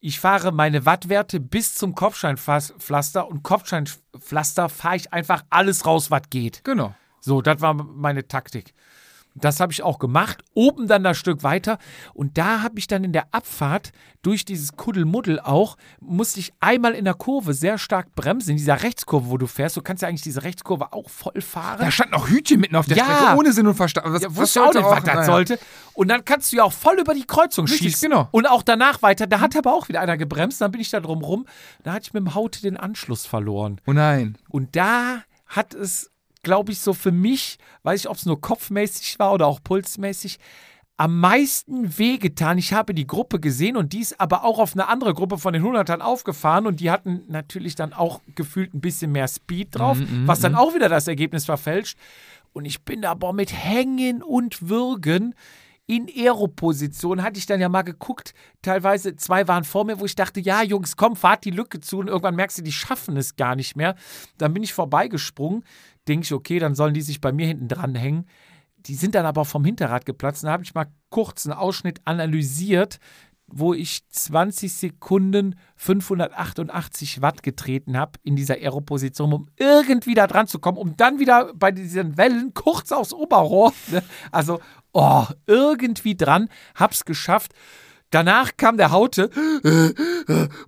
ich 0.00 0.18
fahre 0.18 0.50
meine 0.50 0.84
Wattwerte 0.84 1.38
bis 1.38 1.76
zum 1.76 1.94
Kopfsteinpflaster 1.94 3.28
und 3.28 3.44
Kopfsteinpflaster 3.44 4.68
fahre 4.68 4.96
ich 4.96 5.12
einfach 5.12 5.44
alles 5.48 5.86
raus, 5.86 6.10
was 6.10 6.22
geht. 6.28 6.64
Genau. 6.64 6.92
So, 7.20 7.40
das 7.40 7.60
war 7.60 7.74
meine 7.74 8.26
Taktik. 8.26 8.74
Das 9.44 9.60
habe 9.60 9.72
ich 9.72 9.82
auch 9.82 9.98
gemacht. 9.98 10.42
Oben 10.54 10.86
dann 10.88 11.04
das 11.04 11.16
Stück 11.18 11.42
weiter. 11.42 11.78
Und 12.14 12.38
da 12.38 12.62
habe 12.62 12.78
ich 12.78 12.86
dann 12.86 13.04
in 13.04 13.12
der 13.12 13.26
Abfahrt 13.32 13.92
durch 14.22 14.44
dieses 14.44 14.72
Kuddelmuddel 14.76 15.38
auch, 15.40 15.76
musste 16.00 16.40
ich 16.40 16.52
einmal 16.60 16.92
in 16.94 17.04
der 17.04 17.14
Kurve 17.14 17.54
sehr 17.54 17.78
stark 17.78 18.14
bremsen, 18.14 18.50
in 18.50 18.56
dieser 18.56 18.82
Rechtskurve, 18.82 19.28
wo 19.30 19.38
du 19.38 19.46
fährst. 19.46 19.76
Du 19.76 19.82
kannst 19.82 20.02
ja 20.02 20.08
eigentlich 20.08 20.22
diese 20.22 20.42
Rechtskurve 20.42 20.92
auch 20.92 21.08
voll 21.08 21.40
fahren. 21.40 21.78
Da 21.80 21.90
stand 21.90 22.10
noch 22.10 22.28
Hütchen 22.28 22.60
mitten 22.60 22.74
auf 22.76 22.86
der 22.86 22.96
Ja. 22.96 23.04
Strecke, 23.04 23.36
ohne 23.38 23.52
Sinn 23.52 23.66
und 23.66 23.74
Verstand. 23.74 24.12
Was, 24.12 24.22
Ja, 24.22 24.28
was 24.30 24.36
wusste 24.36 24.60
auch 24.60 24.64
sollte 24.72 24.78
nicht, 24.80 24.90
was 24.90 25.04
das 25.04 25.14
naja. 25.14 25.26
sollte. 25.26 25.58
Und 25.94 26.08
dann 26.08 26.24
kannst 26.24 26.52
du 26.52 26.56
ja 26.56 26.64
auch 26.64 26.72
voll 26.72 26.98
über 26.98 27.14
die 27.14 27.24
Kreuzung 27.26 27.66
Richtig, 27.66 27.92
schießen. 27.92 28.10
genau. 28.10 28.28
Und 28.32 28.46
auch 28.46 28.62
danach 28.62 29.02
weiter. 29.02 29.26
Da 29.26 29.40
hat 29.40 29.56
aber 29.56 29.72
auch 29.74 29.88
wieder 29.88 30.00
einer 30.00 30.16
gebremst. 30.16 30.60
Dann 30.60 30.72
bin 30.72 30.80
ich 30.80 30.90
da 30.90 31.00
drum 31.00 31.22
rum. 31.22 31.46
Da 31.84 31.92
hatte 31.92 32.06
ich 32.08 32.12
mit 32.12 32.22
dem 32.22 32.34
Haute 32.34 32.60
den 32.60 32.76
Anschluss 32.76 33.24
verloren. 33.26 33.80
Oh 33.86 33.92
nein. 33.92 34.36
Und 34.48 34.74
da 34.76 35.22
hat 35.46 35.74
es, 35.74 36.10
glaube 36.48 36.72
ich, 36.72 36.80
so 36.80 36.94
für 36.94 37.12
mich, 37.12 37.58
weiß 37.82 38.00
ich, 38.00 38.08
ob 38.08 38.16
es 38.16 38.24
nur 38.24 38.40
kopfmäßig 38.40 39.18
war 39.18 39.34
oder 39.34 39.46
auch 39.46 39.62
pulsmäßig, 39.62 40.38
am 40.96 41.20
meisten 41.20 41.98
wehgetan. 41.98 42.56
Ich 42.56 42.72
habe 42.72 42.94
die 42.94 43.06
Gruppe 43.06 43.38
gesehen 43.38 43.76
und 43.76 43.92
die 43.92 44.00
ist 44.00 44.18
aber 44.18 44.44
auch 44.44 44.58
auf 44.58 44.72
eine 44.72 44.88
andere 44.88 45.12
Gruppe 45.12 45.36
von 45.36 45.52
den 45.52 45.62
Hundertern 45.62 46.00
aufgefahren 46.00 46.66
und 46.66 46.80
die 46.80 46.90
hatten 46.90 47.22
natürlich 47.28 47.74
dann 47.74 47.92
auch 47.92 48.22
gefühlt 48.34 48.72
ein 48.72 48.80
bisschen 48.80 49.12
mehr 49.12 49.28
Speed 49.28 49.78
drauf, 49.78 49.98
was 50.24 50.40
dann 50.40 50.54
auch 50.54 50.74
wieder 50.74 50.88
das 50.88 51.06
Ergebnis 51.06 51.44
verfälscht. 51.44 51.98
Und 52.54 52.64
ich 52.64 52.82
bin 52.82 53.02
da 53.02 53.10
aber 53.10 53.34
mit 53.34 53.52
Hängen 53.52 54.22
und 54.22 54.70
Würgen 54.70 55.34
in 55.88 56.06
Aeroposition 56.06 57.22
hatte 57.22 57.38
ich 57.38 57.46
dann 57.46 57.62
ja 57.62 57.70
mal 57.70 57.80
geguckt. 57.80 58.34
Teilweise 58.60 59.16
zwei 59.16 59.48
waren 59.48 59.64
vor 59.64 59.86
mir, 59.86 59.98
wo 59.98 60.04
ich 60.04 60.14
dachte, 60.14 60.38
ja, 60.38 60.62
Jungs, 60.62 60.96
komm, 60.96 61.16
fahrt 61.16 61.46
die 61.46 61.50
Lücke 61.50 61.80
zu. 61.80 61.98
Und 61.98 62.08
irgendwann 62.08 62.36
merkst 62.36 62.58
du, 62.58 62.62
die 62.62 62.72
schaffen 62.72 63.16
es 63.16 63.36
gar 63.36 63.56
nicht 63.56 63.74
mehr. 63.74 63.96
Dann 64.36 64.52
bin 64.52 64.62
ich 64.62 64.74
vorbeigesprungen. 64.74 65.64
Denke 66.06 66.24
ich, 66.24 66.32
okay, 66.34 66.58
dann 66.58 66.74
sollen 66.74 66.92
die 66.92 67.00
sich 67.00 67.22
bei 67.22 67.32
mir 67.32 67.46
hinten 67.46 67.68
dran 67.68 67.94
hängen. 67.94 68.26
Die 68.76 68.94
sind 68.94 69.14
dann 69.14 69.24
aber 69.24 69.46
vom 69.46 69.64
Hinterrad 69.64 70.04
geplatzt. 70.04 70.44
Da 70.44 70.50
habe 70.50 70.62
ich 70.62 70.74
mal 70.74 70.92
kurz 71.08 71.46
einen 71.46 71.58
Ausschnitt 71.58 72.02
analysiert, 72.04 72.98
wo 73.50 73.74
ich 73.74 74.06
20 74.08 74.72
Sekunden 74.72 75.58
588 75.76 77.22
Watt 77.22 77.42
getreten 77.42 77.96
habe 77.96 78.12
in 78.22 78.36
dieser 78.36 78.54
Aeroposition, 78.54 79.32
um 79.32 79.48
irgendwie 79.56 80.14
da 80.14 80.26
dran 80.26 80.46
zu 80.46 80.58
kommen, 80.58 80.78
um 80.78 80.96
dann 80.96 81.18
wieder 81.18 81.52
bei 81.54 81.72
diesen 81.72 82.16
Wellen 82.16 82.52
kurz 82.54 82.92
aufs 82.92 83.12
Oberrohr, 83.12 83.72
ne? 83.90 84.02
also 84.30 84.60
oh, 84.92 85.24
irgendwie 85.46 86.16
dran, 86.16 86.48
hab's 86.74 87.04
geschafft. 87.04 87.52
Danach 88.10 88.56
kam 88.56 88.78
der 88.78 88.90
Haute, 88.90 89.30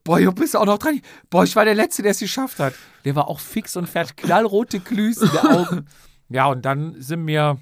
boah, 0.04 0.20
du 0.20 0.32
bist 0.32 0.54
auch 0.56 0.66
noch 0.66 0.76
dran. 0.76 1.00
Boah, 1.30 1.44
ich 1.44 1.56
war 1.56 1.64
der 1.64 1.74
Letzte, 1.74 2.02
der 2.02 2.10
es 2.10 2.18
geschafft 2.18 2.58
hat. 2.58 2.74
Der 3.06 3.16
war 3.16 3.28
auch 3.28 3.40
fix 3.40 3.76
und 3.76 3.88
fährt 3.88 4.18
knallrote 4.18 4.80
Glüse 4.80 5.24
in 5.24 5.32
der 5.32 5.50
Augen. 5.50 5.86
Ja, 6.28 6.46
und 6.46 6.64
dann 6.64 7.00
sind 7.00 7.26
wir 7.26 7.58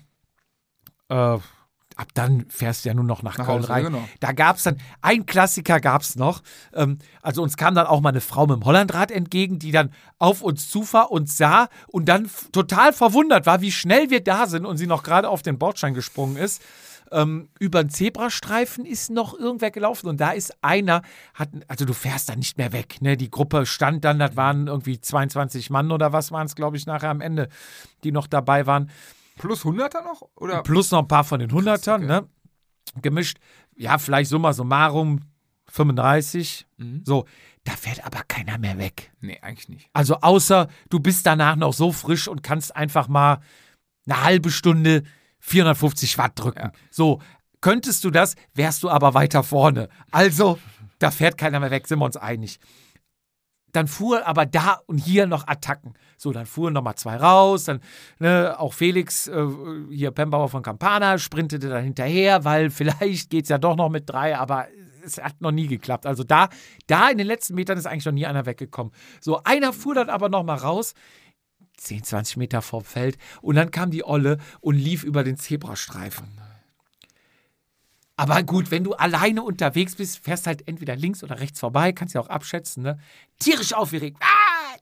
äh, 1.08 1.38
ab 1.98 2.08
dann 2.14 2.46
fährst 2.48 2.84
du 2.84 2.88
ja 2.90 2.94
nur 2.94 3.04
noch 3.04 3.22
nach, 3.22 3.36
Nach 3.38 3.46
Köln 3.46 3.58
Hause, 3.58 3.68
rein. 3.70 3.84
genau. 3.86 4.08
Da 4.20 4.32
gab 4.32 4.56
es 4.56 4.62
dann, 4.62 4.78
ein 5.02 5.26
Klassiker 5.26 5.80
gab 5.80 6.02
es 6.02 6.16
noch. 6.16 6.42
Ähm, 6.72 6.98
also 7.22 7.42
uns 7.42 7.56
kam 7.56 7.74
dann 7.74 7.86
auch 7.86 8.00
mal 8.00 8.10
eine 8.10 8.20
Frau 8.20 8.46
mit 8.46 8.56
dem 8.56 8.64
Hollandrad 8.64 9.10
entgegen, 9.10 9.58
die 9.58 9.72
dann 9.72 9.90
auf 10.18 10.40
uns 10.40 10.70
zufuhr 10.70 11.10
und 11.10 11.28
sah 11.28 11.68
und 11.88 12.08
dann 12.08 12.30
total 12.52 12.92
verwundert 12.92 13.46
war, 13.46 13.60
wie 13.60 13.72
schnell 13.72 14.10
wir 14.10 14.22
da 14.22 14.46
sind 14.46 14.64
und 14.64 14.76
sie 14.78 14.86
noch 14.86 15.02
gerade 15.02 15.28
auf 15.28 15.42
den 15.42 15.58
Bordstein 15.58 15.92
gesprungen 15.92 16.36
ist. 16.36 16.62
Ähm, 17.10 17.48
über 17.58 17.82
den 17.82 17.88
Zebrastreifen 17.90 18.84
ist 18.84 19.10
noch 19.10 19.32
irgendwer 19.36 19.70
gelaufen 19.70 20.08
und 20.08 20.20
da 20.20 20.32
ist 20.32 20.52
einer, 20.62 21.00
hat, 21.34 21.48
also 21.66 21.84
du 21.84 21.94
fährst 21.94 22.28
da 22.28 22.36
nicht 22.36 22.58
mehr 22.58 22.72
weg. 22.72 23.00
Ne? 23.00 23.16
Die 23.16 23.30
Gruppe 23.30 23.64
stand 23.66 24.04
dann, 24.04 24.18
das 24.18 24.36
waren 24.36 24.66
irgendwie 24.66 25.00
22 25.00 25.70
Mann 25.70 25.90
oder 25.90 26.12
was 26.12 26.30
waren 26.32 26.46
es, 26.46 26.54
glaube 26.54 26.76
ich, 26.76 26.84
nachher 26.86 27.08
am 27.10 27.22
Ende, 27.22 27.48
die 28.04 28.12
noch 28.12 28.26
dabei 28.26 28.66
waren. 28.66 28.90
Plus 29.39 29.65
100er 29.65 30.05
noch? 30.05 30.23
Oder? 30.36 30.62
Plus 30.62 30.90
noch 30.90 31.01
ein 31.01 31.09
paar 31.09 31.24
von 31.24 31.40
den 31.40 31.52
Hundertern, 31.52 32.05
okay. 32.05 32.12
ne? 32.12 32.28
Gemischt. 33.02 33.39
Ja, 33.77 33.98
vielleicht 33.98 34.31
summa 34.31 34.52
summarum 34.52 35.20
35. 35.70 36.66
Mhm. 36.77 37.02
So, 37.05 37.27
da 37.65 37.73
fährt 37.73 38.05
aber 38.05 38.23
keiner 38.27 38.59
mehr 38.59 38.78
weg. 38.78 39.12
Nee, 39.20 39.39
eigentlich 39.43 39.69
nicht. 39.69 39.90
Also 39.93 40.16
außer 40.20 40.69
du 40.90 41.01
bist 41.01 41.27
danach 41.27 41.56
noch 41.56 41.73
so 41.73 41.93
frisch 41.93 42.28
und 42.28 42.43
kannst 42.43 42.74
einfach 42.74 43.09
mal 43.09 43.40
eine 44.06 44.23
halbe 44.23 44.51
Stunde 44.51 45.05
450 45.40 46.19
Watt 46.19 46.32
drücken. 46.35 46.59
Ja. 46.59 46.73
So, 46.90 47.20
könntest 47.60 48.05
du 48.05 48.10
das, 48.10 48.36
wärst 48.55 48.82
du 48.82 48.90
aber 48.90 49.15
weiter 49.15 49.43
vorne. 49.43 49.89
Also, 50.10 50.59
da 50.98 51.10
fährt 51.10 51.39
keiner 51.39 51.60
mehr 51.60 51.70
weg, 51.70 51.86
sind 51.86 51.98
wir 51.98 52.06
uns 52.06 52.16
einig. 52.16 52.59
Dann 53.72 53.86
fuhr 53.86 54.26
aber 54.26 54.46
da 54.46 54.80
und 54.86 54.98
hier 54.98 55.26
noch 55.26 55.46
Attacken. 55.46 55.94
So, 56.16 56.32
dann 56.32 56.46
fuhren 56.46 56.74
nochmal 56.74 56.96
zwei 56.96 57.16
raus, 57.16 57.64
dann 57.64 57.80
ne, 58.18 58.56
auch 58.58 58.72
Felix, 58.72 59.28
äh, 59.28 59.46
hier 59.90 60.10
Pembauer 60.10 60.48
von 60.48 60.62
Campana, 60.62 61.18
sprintete 61.18 61.68
dann 61.68 61.84
hinterher, 61.84 62.44
weil 62.44 62.70
vielleicht 62.78 63.30
geht 63.30 63.44
es 63.44 63.50
ja 63.50 63.58
doch 63.58 63.76
noch 63.76 63.88
mit 63.88 64.08
drei, 64.08 64.36
aber 64.36 64.66
es 65.04 65.18
hat 65.18 65.40
noch 65.40 65.52
nie 65.52 65.66
geklappt. 65.66 66.06
Also 66.06 66.24
da, 66.24 66.48
da 66.86 67.08
in 67.08 67.18
den 67.18 67.26
letzten 67.26 67.54
Metern 67.54 67.78
ist 67.78 67.86
eigentlich 67.86 68.04
noch 68.04 68.12
nie 68.12 68.26
einer 68.26 68.46
weggekommen. 68.46 68.92
So, 69.20 69.42
einer 69.44 69.72
fuhr 69.72 69.94
dann 69.94 70.10
aber 70.10 70.28
nochmal 70.28 70.58
raus, 70.58 70.94
10, 71.76 72.02
20 72.02 72.36
Meter 72.38 72.62
vom 72.62 72.84
Feld, 72.84 73.16
und 73.40 73.54
dann 73.54 73.70
kam 73.70 73.90
die 73.90 74.04
Olle 74.04 74.38
und 74.60 74.74
lief 74.74 75.04
über 75.04 75.22
den 75.22 75.36
Zebrastreifen. 75.36 76.47
Aber 78.18 78.42
gut, 78.42 78.72
wenn 78.72 78.82
du 78.82 78.94
alleine 78.94 79.44
unterwegs 79.44 79.94
bist, 79.94 80.18
fährst 80.24 80.48
halt 80.48 80.66
entweder 80.66 80.96
links 80.96 81.22
oder 81.22 81.38
rechts 81.38 81.60
vorbei, 81.60 81.92
kannst 81.92 82.16
ja 82.16 82.20
auch 82.20 82.28
abschätzen, 82.28 82.82
ne? 82.82 82.98
Tierisch 83.38 83.72
aufgeregt. 83.72 84.16
Ah! 84.20 84.76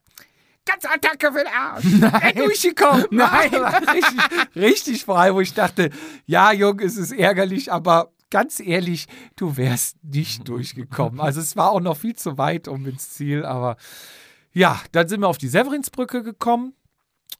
Ganze 0.64 0.90
Attacke 0.90 1.30
für 1.30 1.44
den 1.44 1.52
Arsch. 1.52 1.84
Nein. 2.00 2.34
durchgekommen. 2.34 3.06
Nein. 3.10 3.54
richtig, 3.54 4.56
richtig 4.56 5.04
frei, 5.04 5.34
wo 5.34 5.40
ich 5.42 5.52
dachte, 5.52 5.90
ja, 6.24 6.50
Junge, 6.50 6.82
es 6.82 6.96
ist 6.96 7.12
ärgerlich, 7.12 7.70
aber 7.70 8.10
ganz 8.30 8.58
ehrlich, 8.58 9.06
du 9.36 9.58
wärst 9.58 10.02
nicht 10.02 10.48
durchgekommen. 10.48 11.20
Also 11.20 11.40
es 11.40 11.56
war 11.56 11.72
auch 11.72 11.80
noch 11.80 11.98
viel 11.98 12.16
zu 12.16 12.38
weit 12.38 12.68
um 12.68 12.86
ins 12.86 13.10
Ziel, 13.10 13.44
aber 13.44 13.76
ja, 14.52 14.80
dann 14.92 15.08
sind 15.08 15.20
wir 15.20 15.28
auf 15.28 15.38
die 15.38 15.48
Severinsbrücke 15.48 16.22
gekommen. 16.22 16.72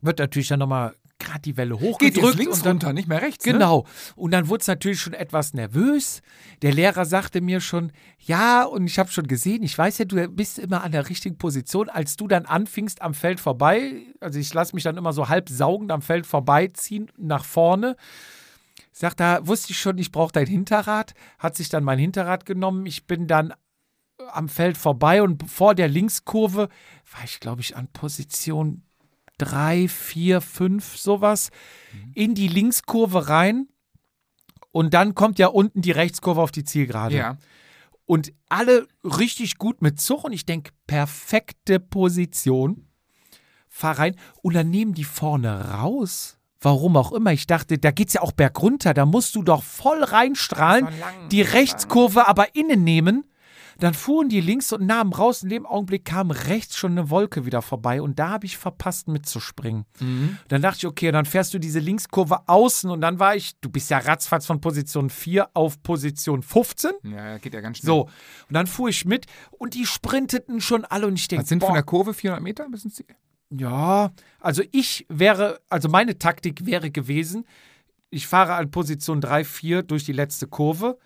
Wird 0.03 0.19
natürlich 0.19 0.49
dann 0.49 0.59
nochmal 0.59 0.95
gerade 1.19 1.41
die 1.41 1.57
Welle 1.57 1.77
Geht 1.77 1.89
hochgedrückt. 1.89 2.27
jetzt 2.27 2.39
links 2.39 2.57
und 2.59 2.67
dann, 2.67 2.73
runter, 2.73 2.93
nicht 2.93 3.09
mehr 3.09 3.23
rechts. 3.23 3.45
Ne? 3.47 3.53
Genau. 3.53 3.87
Und 4.15 4.31
dann 4.33 4.49
wurde 4.49 4.63
es 4.63 4.67
natürlich 4.67 5.01
schon 5.01 5.15
etwas 5.15 5.55
nervös. 5.55 6.21
Der 6.63 6.73
Lehrer 6.73 7.05
sagte 7.05 7.41
mir 7.41 7.61
schon, 7.61 7.93
ja, 8.19 8.65
und 8.65 8.87
ich 8.87 8.99
habe 8.99 9.11
schon 9.11 9.27
gesehen, 9.27 9.63
ich 9.63 9.77
weiß 9.77 9.99
ja, 9.99 10.05
du 10.05 10.29
bist 10.29 10.59
immer 10.59 10.83
an 10.83 10.93
der 10.93 11.09
richtigen 11.09 11.39
Position. 11.39 11.89
Als 11.89 12.17
du 12.17 12.29
dann 12.29 12.47
anfingst 12.47 13.03
am 13.03 13.15
Feld 13.15 13.41
vorbei, 13.41 14.03
also 14.21 14.39
ich 14.39 14.53
lasse 14.53 14.75
mich 14.75 14.85
dann 14.85 14.97
immer 14.97 15.13
so 15.13 15.29
halb 15.29 15.49
saugend 15.49 15.91
am 15.93 16.03
Feld 16.03 16.27
vorbeiziehen 16.27 17.11
nach 17.17 17.45
vorne. 17.45 17.97
Sagt 18.93 19.21
da, 19.21 19.47
wusste 19.47 19.73
ich 19.73 19.79
schon, 19.79 19.99
ich 19.99 20.13
brauche 20.13 20.33
dein 20.33 20.47
Hinterrad. 20.47 21.15
Hat 21.39 21.57
sich 21.57 21.69
dann 21.69 21.85
mein 21.85 21.99
Hinterrad 21.99 22.47
genommen. 22.47 22.87
Ich 22.87 23.07
bin 23.07 23.27
dann 23.27 23.53
am 24.33 24.49
Feld 24.49 24.79
vorbei 24.79 25.23
und 25.23 25.49
vor 25.49 25.75
der 25.75 25.89
Linkskurve 25.89 26.69
war 27.13 27.25
ich, 27.25 27.41
glaube 27.41 27.61
ich, 27.61 27.77
an 27.77 27.89
Position 27.89 28.86
drei, 29.39 29.89
vier, 29.89 30.41
fünf, 30.41 30.97
sowas, 30.97 31.51
in 32.15 32.35
die 32.35 32.49
Linkskurve 32.49 33.29
rein. 33.29 33.69
Und 34.73 34.95
dann 34.95 35.15
kommt 35.15 35.39
ja 35.39 35.47
unten 35.49 35.81
die 35.81 35.91
Rechtskurve 35.91 36.41
auf 36.41 36.53
die 36.53 36.65
Zielgerade. 36.65 37.17
Ja. 37.17 37.39
Und 38.05 38.33
alle 38.49 38.87
richtig 39.03 39.59
gut 39.59 39.83
mit 39.83 40.01
Zug. 40.01 40.25
Und 40.25 40.33
ich 40.33 40.47
denke, 40.47 40.71
perfekte 40.87 41.81
Position. 41.81 42.87
Fahr 43.69 43.99
rein. 43.99 44.17
Und 44.43 44.55
dann 44.55 44.71
nehmen 44.71 44.95
die 44.95 45.05
vorne 45.05 45.71
raus. 45.71 46.39
Warum 46.61 46.97
auch 46.97 47.13
immer. 47.13 47.33
Ich 47.33 47.47
dachte, 47.47 47.79
da 47.79 47.91
geht's 47.91 48.15
ja 48.15 48.23
auch 48.23 48.33
bergunter. 48.33 48.95
Da 48.95 49.07
musst 49.07 49.35
du 49.35 49.43
doch 49.43 49.63
voll 49.63 50.03
reinstrahlen. 50.03 50.89
Die 51.31 51.43
Rechtskurve 51.43 52.29
aber 52.29 52.55
innen 52.55 52.85
nehmen. 52.85 53.25
Dann 53.79 53.95
fuhren 53.95 54.29
die 54.29 54.41
links 54.41 54.73
und 54.73 54.87
nahmen 54.87 55.13
raus. 55.13 55.43
In 55.43 55.49
dem 55.49 55.67
Augenblick 55.67 56.05
kam 56.05 56.31
rechts 56.31 56.77
schon 56.77 56.93
eine 56.93 57.11
Wolke 57.11 57.45
wieder 57.45 57.63
vorbei. 57.63 58.01
Und 58.01 58.19
da 58.19 58.31
habe 58.31 58.47
ich 58.47 58.57
verpasst 58.57 59.09
mitzuspringen. 59.09 59.85
Mhm. 60.01 60.39
Dann 60.49 60.63
dachte 60.63 60.79
ich, 60.79 60.87
okay, 60.87 61.13
dann 61.13 61.27
fährst 61.27 61.53
du 61.55 61.59
diese 61.59 61.79
Linkskurve 61.79 62.49
außen. 62.49 62.91
Und 62.91 63.01
dann 63.01 63.19
war 63.19 63.37
ich, 63.37 63.59
du 63.61 63.69
bist 63.69 63.91
ja 63.91 63.99
ratzfatz 63.99 64.47
von 64.47 64.61
Position 64.61 65.11
4 65.11 65.51
auf 65.55 65.83
Position 65.83 66.43
15. 66.43 66.93
Ja, 67.05 67.39
geht 67.39 67.55
ja 67.55 67.61
ganz 67.61 67.79
schnell. 67.79 67.87
So, 67.87 68.03
und 68.03 68.55
dann 68.55 68.67
fuhr 68.67 68.89
ich 68.89 69.05
mit 69.05 69.27
und 69.51 69.75
die 69.75 69.87
sprinteten 69.87 70.61
schon 70.61 70.85
alle 70.85 71.07
und 71.07 71.19
ich 71.19 71.29
denke, 71.29 71.43
Was 71.43 71.49
sind 71.49 71.63
von 71.63 71.75
der 71.75 71.83
Kurve 71.83 72.15
400 72.15 72.43
Meter 72.43 72.69
bis 72.71 72.85
ins 72.85 72.95
Ziel? 72.95 73.07
ja, 73.51 74.11
also 74.41 74.63
ich 74.73 75.07
wäre, 75.09 75.61
also 75.69 75.89
meine 75.89 76.19
Taktik 76.19 76.67
wäre 76.67 76.91
gewesen, 76.91 77.47
ich 78.11 78.27
fahre 78.27 78.55
an 78.55 78.71
Position 78.71 79.21
3, 79.21 79.45
4 79.45 79.83
durch 79.83 80.05
die 80.05 80.13
letzte 80.13 80.47
Kurve, 80.47 80.99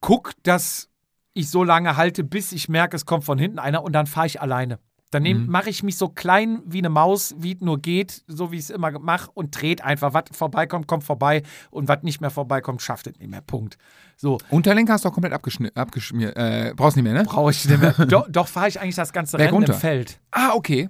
guck, 0.00 0.32
dass 0.42 0.88
ich 1.36 1.50
so 1.50 1.62
lange 1.64 1.96
halte, 1.96 2.24
bis 2.24 2.52
ich 2.52 2.68
merke, 2.68 2.96
es 2.96 3.06
kommt 3.06 3.24
von 3.24 3.38
hinten 3.38 3.58
einer 3.58 3.82
und 3.84 3.92
dann 3.92 4.06
fahre 4.06 4.26
ich 4.26 4.40
alleine. 4.40 4.78
Dann 5.12 5.22
Mhm. 5.22 5.46
mache 5.46 5.70
ich 5.70 5.84
mich 5.84 5.96
so 5.96 6.08
klein 6.08 6.62
wie 6.66 6.78
eine 6.78 6.88
Maus, 6.88 7.32
wie 7.38 7.54
es 7.54 7.60
nur 7.60 7.78
geht, 7.80 8.24
so 8.26 8.50
wie 8.50 8.56
ich 8.56 8.62
es 8.64 8.70
immer 8.70 8.90
mache 8.98 9.30
und 9.34 9.58
dreht 9.60 9.80
einfach. 9.84 10.12
Was 10.14 10.24
vorbeikommt, 10.32 10.88
kommt 10.88 11.04
vorbei 11.04 11.42
und 11.70 11.86
was 11.88 12.02
nicht 12.02 12.20
mehr 12.20 12.30
vorbeikommt, 12.30 12.82
schafft 12.82 13.06
es 13.06 13.16
nicht 13.18 13.30
mehr. 13.30 13.40
Punkt. 13.40 13.78
So, 14.16 14.38
Unterlenker 14.50 14.94
hast 14.94 15.04
du 15.04 15.08
auch 15.08 15.12
komplett 15.12 15.32
abgeschnitten, 15.32 15.78
abgeschmiert. 15.78 16.36
Äh, 16.36 16.72
brauchst 16.74 16.96
nicht 16.96 17.04
mehr, 17.04 17.14
ne? 17.14 17.22
brauche 17.24 17.52
ich 17.52 17.64
nicht 17.64 17.80
mehr. 17.80 17.92
doch, 18.08 18.26
doch 18.28 18.48
fahre 18.48 18.66
ich 18.68 18.80
eigentlich 18.80 18.96
das 18.96 19.12
ganze 19.12 19.36
Berg 19.36 19.48
Rennen 19.50 19.58
runter. 19.58 19.74
im 19.74 19.78
Feld. 19.78 20.18
Ah, 20.32 20.50
okay. 20.54 20.88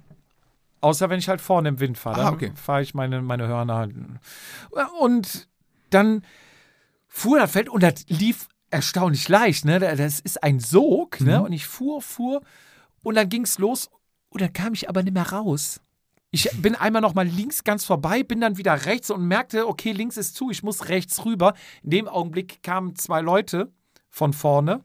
Außer 0.81 1.09
wenn 1.11 1.19
ich 1.19 1.29
halt 1.29 1.39
vorne 1.41 1.69
im 1.69 1.79
Wind 1.79 1.97
fahre. 1.97 2.21
Ah, 2.21 2.25
Dann 2.25 2.33
okay. 2.33 2.51
fahre 2.55 2.81
ich 2.81 2.95
meine, 2.95 3.21
meine 3.21 3.47
Hörner. 3.47 3.75
halt. 3.75 3.93
Und 4.99 5.47
dann 5.91 6.23
fuhr 7.07 7.39
das 7.39 7.51
Feld 7.51 7.69
und 7.69 7.83
das 7.83 8.05
lief 8.09 8.47
erstaunlich 8.69 9.27
leicht. 9.29 9.65
Ne? 9.65 9.79
Das 9.79 10.19
ist 10.19 10.43
ein 10.43 10.59
Sog. 10.59 11.21
Ne? 11.21 11.39
Mhm. 11.39 11.45
Und 11.45 11.51
ich 11.53 11.67
fuhr, 11.67 12.01
fuhr 12.01 12.41
und 13.03 13.15
dann 13.15 13.29
ging 13.29 13.43
es 13.43 13.57
los 13.59 13.89
und 14.29 14.41
dann 14.41 14.53
kam 14.53 14.73
ich 14.73 14.89
aber 14.89 15.03
nicht 15.03 15.13
mehr 15.13 15.31
raus. 15.31 15.81
Ich 16.29 16.49
bin 16.61 16.75
einmal 16.75 17.01
noch 17.01 17.13
mal 17.13 17.25
links 17.25 17.63
ganz 17.63 17.85
vorbei, 17.85 18.21
bin 18.21 18.41
dann 18.41 18.57
wieder 18.57 18.85
rechts 18.85 19.09
und 19.09 19.25
merkte, 19.27 19.67
okay, 19.67 19.93
links 19.93 20.17
ist 20.17 20.35
zu, 20.35 20.51
ich 20.51 20.61
muss 20.61 20.89
rechts 20.89 21.23
rüber. 21.23 21.53
In 21.83 21.91
dem 21.91 22.07
Augenblick 22.07 22.61
kamen 22.63 22.95
zwei 22.95 23.21
Leute 23.21 23.71
von 24.09 24.33
vorne. 24.33 24.83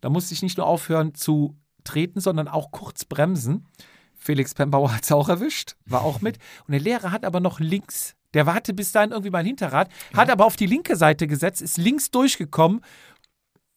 Da 0.00 0.08
musste 0.08 0.34
ich 0.34 0.42
nicht 0.42 0.56
nur 0.56 0.66
aufhören 0.66 1.14
zu 1.14 1.56
treten, 1.82 2.20
sondern 2.20 2.46
auch 2.46 2.70
kurz 2.70 3.04
bremsen. 3.04 3.66
Felix 4.14 4.54
Pembauer 4.54 4.94
hat 4.94 5.04
es 5.04 5.12
auch 5.12 5.28
erwischt, 5.28 5.76
war 5.84 6.02
auch 6.02 6.20
mit. 6.20 6.38
Und 6.66 6.72
der 6.72 6.80
Lehrer 6.80 7.10
hat 7.10 7.24
aber 7.24 7.40
noch 7.40 7.58
links, 7.58 8.14
der 8.34 8.46
hatte 8.46 8.74
bis 8.74 8.92
dahin 8.92 9.10
irgendwie 9.10 9.30
mein 9.30 9.46
Hinterrad, 9.46 9.88
hat 10.14 10.30
aber 10.30 10.44
auf 10.44 10.56
die 10.56 10.66
linke 10.66 10.96
Seite 10.96 11.26
gesetzt, 11.26 11.62
ist 11.62 11.78
links 11.78 12.10
durchgekommen. 12.10 12.82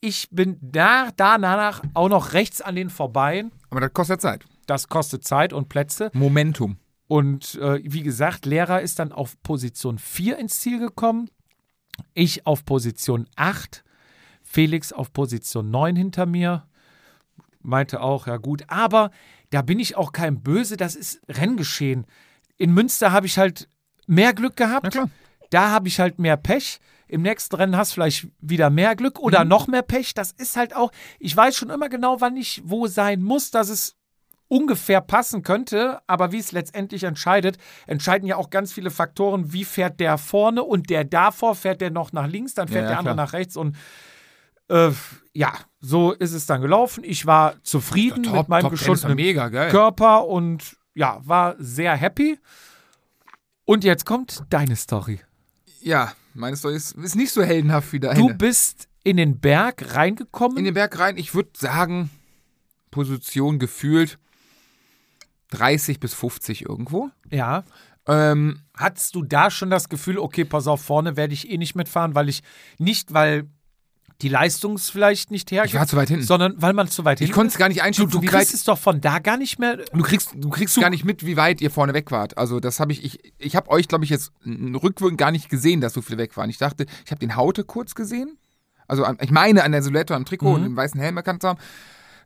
Ich 0.01 0.29
bin 0.31 0.57
da, 0.61 1.09
danach 1.15 1.81
auch 1.93 2.09
noch 2.09 2.33
rechts 2.33 2.61
an 2.61 2.75
den 2.75 2.89
vorbei. 2.89 3.45
Aber 3.69 3.81
das 3.81 3.93
kostet 3.93 4.21
Zeit. 4.21 4.45
Das 4.65 4.87
kostet 4.87 5.23
Zeit 5.23 5.53
und 5.53 5.69
Plätze. 5.69 6.09
Momentum. 6.13 6.77
Und 7.07 7.55
äh, 7.55 7.81
wie 7.83 8.03
gesagt, 8.03 8.45
Lehrer 8.45 8.81
ist 8.81 8.99
dann 8.99 9.11
auf 9.11 9.41
Position 9.43 9.99
4 9.99 10.37
ins 10.37 10.59
Ziel 10.59 10.79
gekommen. 10.79 11.29
Ich 12.13 12.47
auf 12.47 12.65
Position 12.65 13.27
8. 13.35 13.83
Felix 14.43 14.91
auf 14.91 15.13
Position 15.13 15.69
9 15.69 15.95
hinter 15.95 16.25
mir. 16.25 16.67
Meinte 17.61 18.01
auch, 18.01 18.27
ja 18.27 18.37
gut. 18.37 18.63
Aber 18.67 19.11
da 19.49 19.61
bin 19.61 19.79
ich 19.79 19.97
auch 19.97 20.13
kein 20.13 20.41
Böse, 20.41 20.77
das 20.77 20.95
ist 20.95 21.21
Renngeschehen. 21.27 22.05
In 22.57 22.73
Münster 22.73 23.11
habe 23.11 23.27
ich 23.27 23.37
halt 23.37 23.69
mehr 24.07 24.33
Glück 24.33 24.55
gehabt. 24.55 24.97
Da 25.49 25.69
habe 25.69 25.87
ich 25.87 25.99
halt 25.99 26.19
mehr 26.19 26.37
Pech. 26.37 26.79
Im 27.07 27.23
nächsten 27.23 27.55
Rennen 27.55 27.75
hast 27.75 27.91
du 27.91 27.95
vielleicht 27.95 28.27
wieder 28.39 28.69
mehr 28.69 28.95
Glück 28.95 29.19
oder 29.19 29.43
noch 29.43 29.67
mehr 29.67 29.81
Pech. 29.81 30.13
Das 30.13 30.31
ist 30.31 30.55
halt 30.55 30.75
auch, 30.75 30.91
ich 31.19 31.35
weiß 31.35 31.57
schon 31.57 31.69
immer 31.69 31.89
genau, 31.89 32.21
wann 32.21 32.37
ich 32.37 32.61
wo 32.63 32.87
sein 32.87 33.21
muss, 33.21 33.51
dass 33.51 33.67
es 33.69 33.97
ungefähr 34.47 34.99
passen 34.99 35.43
könnte, 35.43 35.99
aber 36.07 36.33
wie 36.33 36.39
es 36.39 36.51
letztendlich 36.51 37.03
entscheidet, 37.05 37.57
entscheiden 37.87 38.27
ja 38.27 38.35
auch 38.35 38.49
ganz 38.49 38.73
viele 38.73 38.91
Faktoren, 38.91 39.53
wie 39.53 39.63
fährt 39.63 39.99
der 40.01 40.17
vorne 40.17 40.63
und 40.63 40.89
der 40.89 41.05
davor, 41.05 41.55
fährt 41.55 41.79
der 41.79 41.89
noch 41.89 42.11
nach 42.11 42.27
links, 42.27 42.53
dann 42.53 42.67
fährt 42.67 42.83
Ja, 42.83 42.83
ja, 42.83 42.89
der 42.89 42.99
andere 42.99 43.15
klar. 43.15 43.25
nach 43.27 43.33
rechts 43.33 43.55
und 43.55 43.77
äh, 44.67 44.91
ja, 45.33 45.53
so 45.79 46.11
ist 46.11 46.33
es 46.33 46.45
dann 46.47 46.61
gelaufen. 46.61 47.03
Ich 47.05 47.25
war 47.25 47.55
zufrieden 47.63 48.29
mit 48.31 48.49
meinem 48.49 48.63
Top 48.63 48.71
Ten 48.71 48.73
ist 48.73 48.87
doch 48.87 48.93
geschundenen 49.09 49.15
mega. 49.15 49.69
Körper 49.69 50.27
und 50.27 50.75
ja, 50.93 51.21
war 51.23 51.55
sehr 51.57 51.95
happy. 51.95 52.37
Und 53.65 53.83
jetzt 53.83 54.05
kommt 54.05 54.43
deine 54.49 54.75
Story. 54.75 55.19
Ja, 55.81 56.13
meine 56.33 56.55
Story 56.55 56.75
ist, 56.75 56.93
ist 56.93 57.15
nicht 57.15 57.31
so 57.31 57.43
heldenhaft 57.43 57.91
wie 57.93 57.99
deine. 57.99 58.19
Du 58.19 58.33
bist 58.33 58.87
in 59.03 59.17
den 59.17 59.39
Berg 59.39 59.95
reingekommen. 59.95 60.57
in 60.57 60.65
den 60.65 60.73
Berg 60.73 60.97
rein, 60.99 61.17
ich 61.17 61.33
würde 61.33 61.51
sagen, 61.57 62.09
Position 62.91 63.59
gefühlt 63.59 64.19
30 65.51 65.99
bis 65.99 66.13
50 66.13 66.63
irgendwo. 66.63 67.09
ja. 67.29 67.63
Ähm, 68.07 68.61
Hattest 68.75 69.13
du 69.13 69.21
da 69.21 69.51
schon 69.51 69.69
das 69.69 69.87
Gefühl, 69.87 70.17
okay, 70.17 70.43
pass 70.43 70.65
auf, 70.65 70.81
vorne 70.81 71.17
werde 71.17 71.35
ich 71.35 71.51
eh 71.51 71.57
nicht 71.59 71.75
mitfahren, 71.75 72.15
weil 72.15 72.29
ich 72.29 72.41
nicht, 72.79 73.13
weil 73.13 73.47
die 74.21 74.29
Leistung 74.29 74.75
es 74.75 74.89
vielleicht 74.89 75.31
nicht 75.31 75.51
hergibt, 75.51 75.73
ich 75.73 75.79
war 75.79 75.87
zu 75.87 75.95
weit 75.97 76.09
hinten. 76.09 76.25
sondern 76.25 76.53
weil 76.57 76.73
man 76.73 76.87
zu 76.87 77.03
weit 77.05 77.19
Ich 77.21 77.25
hinten 77.27 77.33
konnte 77.35 77.51
es 77.53 77.57
gar 77.57 77.67
nicht 77.69 77.79
Du, 77.79 77.83
einschätzen, 77.83 78.11
du 78.11 78.21
wie 78.21 78.25
kriegst 78.27 78.49
weit. 78.49 78.53
es 78.53 78.63
doch 78.63 78.77
von 78.77 79.01
da 79.01 79.19
gar 79.19 79.37
nicht 79.37 79.59
mehr. 79.59 79.77
Du 79.93 80.03
kriegst, 80.03 80.31
du 80.35 80.49
kriegst 80.49 80.79
gar 80.79 80.89
nicht 80.89 81.03
mit, 81.05 81.25
wie 81.25 81.37
weit 81.37 81.61
ihr 81.61 81.71
vorne 81.71 81.93
weg 81.93 82.11
wart. 82.11 82.37
Also 82.37 82.59
das 82.59 82.79
habe 82.79 82.91
ich, 82.91 83.03
ich, 83.03 83.33
ich 83.37 83.55
habe 83.55 83.69
euch, 83.69 83.87
glaube 83.87 84.03
ich, 84.03 84.09
jetzt 84.09 84.31
rückwirkend 84.45 85.17
gar 85.17 85.31
nicht 85.31 85.49
gesehen, 85.49 85.81
dass 85.81 85.93
so 85.93 86.01
viele 86.01 86.17
weg 86.17 86.37
waren. 86.37 86.49
Ich 86.49 86.57
dachte, 86.57 86.85
ich 87.05 87.11
habe 87.11 87.19
den 87.19 87.35
Haute 87.35 87.63
kurz 87.63 87.95
gesehen. 87.95 88.37
Also 88.87 89.05
ich 89.21 89.31
meine 89.31 89.63
an 89.63 89.71
der 89.71 89.81
Silhouette 89.83 90.13
am 90.15 90.25
Trikot 90.25 90.53
und 90.53 90.63
dem 90.63 90.75
weißen 90.75 90.99
Helm 90.99 91.15
erkannt 91.17 91.41
zu 91.41 91.47
haben. 91.49 91.59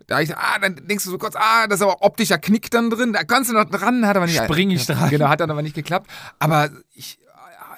Da 0.07 0.19
ich, 0.19 0.35
ah, 0.35 0.59
dann 0.61 0.75
denkst 0.87 1.03
du 1.05 1.09
so 1.11 1.17
kurz, 1.17 1.35
ah, 1.35 1.67
das 1.67 1.79
ist 1.79 1.83
aber 1.83 2.03
optischer 2.03 2.37
Knick 2.37 2.69
dann 2.71 2.89
drin. 2.89 3.13
Da 3.13 3.23
kannst 3.23 3.49
du 3.49 3.53
noch 3.55 3.65
dran, 3.65 4.05
hat 4.05 4.15
aber 4.17 4.25
nicht. 4.25 4.37
Spring 4.43 4.69
ich 4.71 4.85
dran. 4.85 5.09
Genau, 5.09 5.29
hat 5.29 5.39
dann 5.39 5.49
aber 5.49 5.61
nicht 5.61 5.75
geklappt. 5.75 6.09
Aber 6.39 6.69
ich 6.93 7.17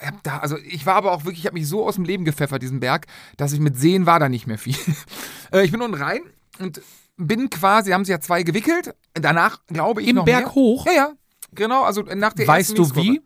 hab 0.06 0.24
da, 0.24 0.38
also 0.40 0.58
ich 0.58 0.86
war 0.86 0.96
aber 0.96 1.12
auch 1.12 1.24
wirklich, 1.26 1.40
ich 1.40 1.46
habe 1.46 1.56
mich 1.56 1.68
so 1.68 1.86
aus 1.88 1.96
dem 1.96 2.04
Leben 2.06 2.26
gepfeffert, 2.26 2.62
diesen 2.62 2.80
Berg, 2.80 3.08
dass 3.38 3.54
ich 3.54 3.60
mit 3.60 3.78
Sehen 3.78 4.06
war 4.06 4.20
da 4.20 4.30
nicht 4.30 4.48
mehr 4.48 4.58
viel. 4.58 4.76
Äh, 5.54 5.64
ich 5.64 5.72
bin 5.72 5.82
unten 5.82 5.96
rein 6.02 6.20
und 6.60 6.82
bin 7.16 7.50
quasi, 7.50 7.92
haben 7.92 8.04
sie 8.04 8.12
ja 8.12 8.20
zwei 8.20 8.44
gewickelt. 8.44 8.94
Danach 9.14 9.60
glaube 9.68 10.02
ich 10.02 10.10
Im 10.10 10.18
noch 10.18 10.26
Berg 10.26 10.46
mehr. 10.48 10.56
hoch? 10.56 10.86
Ja, 10.86 10.92
ja. 10.92 11.14
Genau, 11.54 11.84
also 11.84 12.02
nach 12.02 12.34
der 12.34 12.46
Weißt 12.48 12.78
du 12.78 12.94
wie? 12.96 13.22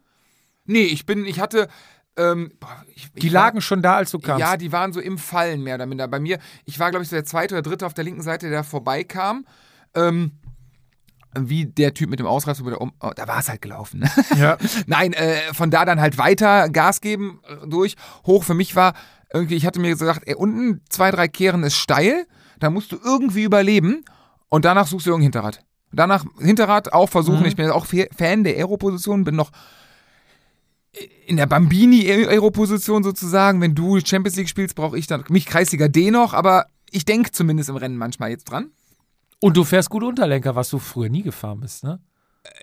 Nee, 0.65 0.84
ich 0.84 1.07
bin, 1.07 1.26
ich 1.26 1.39
hatte, 1.39 1.68
ähm, 2.15 2.52
boah, 2.60 2.85
ich, 2.93 3.06
ich 3.15 3.22
Die 3.23 3.34
war- 3.34 3.45
lagen 3.45 3.60
schon 3.61 3.81
da, 3.81 3.95
als 3.95 4.11
du 4.11 4.19
kamst. 4.19 4.39
ja, 4.39 4.56
die 4.56 4.72
waren 4.72 4.93
so 4.93 4.99
im 4.99 5.18
Fallen 5.18 5.64
mehr 5.64 5.76
oder 5.76 5.88
minder. 5.88 6.07
Bei 6.07 6.19
mir, 6.19 6.38
ich 6.65 6.77
war, 6.77 6.91
glaube 6.91 7.02
ich, 7.03 7.10
so 7.10 7.15
der 7.15 7.26
zweite 7.26 7.56
oder 7.56 7.64
dritte 7.64 7.88
auf 7.88 7.95
der 7.95 8.03
linken 8.03 8.22
Seite, 8.22 8.49
der 8.52 8.64
vorbeikam. 8.64 9.45
Ähm, 9.95 10.34
wie 11.37 11.65
der 11.65 11.93
Typ 11.93 12.09
mit 12.09 12.19
dem 12.19 12.25
Ausreißer 12.27 12.79
um 12.79 12.91
oh, 12.99 13.11
da 13.15 13.27
war 13.27 13.39
es 13.39 13.49
halt 13.49 13.61
gelaufen. 13.61 14.01
Ne? 14.01 14.09
ja. 14.37 14.57
Nein, 14.87 15.13
äh, 15.13 15.53
von 15.53 15.71
da 15.71 15.85
dann 15.85 16.01
halt 16.01 16.17
weiter 16.17 16.69
Gas 16.69 17.01
geben 17.01 17.39
äh, 17.47 17.67
durch. 17.67 17.95
Hoch 18.25 18.43
für 18.43 18.53
mich 18.53 18.75
war 18.75 18.93
irgendwie, 19.33 19.55
ich 19.55 19.65
hatte 19.65 19.79
mir 19.79 19.89
gesagt, 19.89 20.23
ey, 20.25 20.35
unten 20.35 20.81
zwei, 20.89 21.09
drei 21.11 21.27
Kehren 21.27 21.63
ist 21.63 21.75
steil, 21.75 22.25
da 22.59 22.69
musst 22.69 22.91
du 22.91 22.97
irgendwie 23.03 23.43
überleben 23.43 24.03
und 24.49 24.65
danach 24.65 24.87
suchst 24.87 25.05
du 25.05 25.11
irgendein 25.11 25.31
Hinterrad. 25.31 25.63
Danach 25.93 26.25
Hinterrad 26.39 26.93
auch 26.93 27.09
versuchen. 27.09 27.41
Mhm. 27.41 27.45
Ich 27.45 27.55
bin 27.55 27.69
auch 27.69 27.85
Fa- 27.85 28.07
Fan 28.15 28.43
der 28.43 28.55
Aeroposition, 28.57 29.23
bin 29.23 29.35
noch 29.35 29.51
in 31.25 31.37
der 31.37 31.45
Bambini-Aeroposition 31.45 33.03
sozusagen. 33.03 33.61
Wenn 33.61 33.75
du 33.75 33.99
Champions 33.99 34.35
League 34.35 34.49
spielst, 34.49 34.75
brauche 34.75 34.97
ich 34.97 35.07
dann 35.07 35.23
mich 35.29 35.45
Kreisliga 35.45 35.87
D 35.87 36.11
noch, 36.11 36.33
aber 36.33 36.65
ich 36.89 37.05
denke 37.05 37.31
zumindest 37.31 37.69
im 37.69 37.77
Rennen 37.77 37.97
manchmal 37.97 38.29
jetzt 38.31 38.45
dran. 38.45 38.71
Und 39.41 39.57
du 39.57 39.63
fährst 39.63 39.89
gut 39.89 40.03
Unterlenker, 40.03 40.55
was 40.55 40.69
du 40.69 40.80
früher 40.80 41.09
nie 41.09 41.23
gefahren 41.23 41.59
bist, 41.59 41.84
ne? 41.84 41.99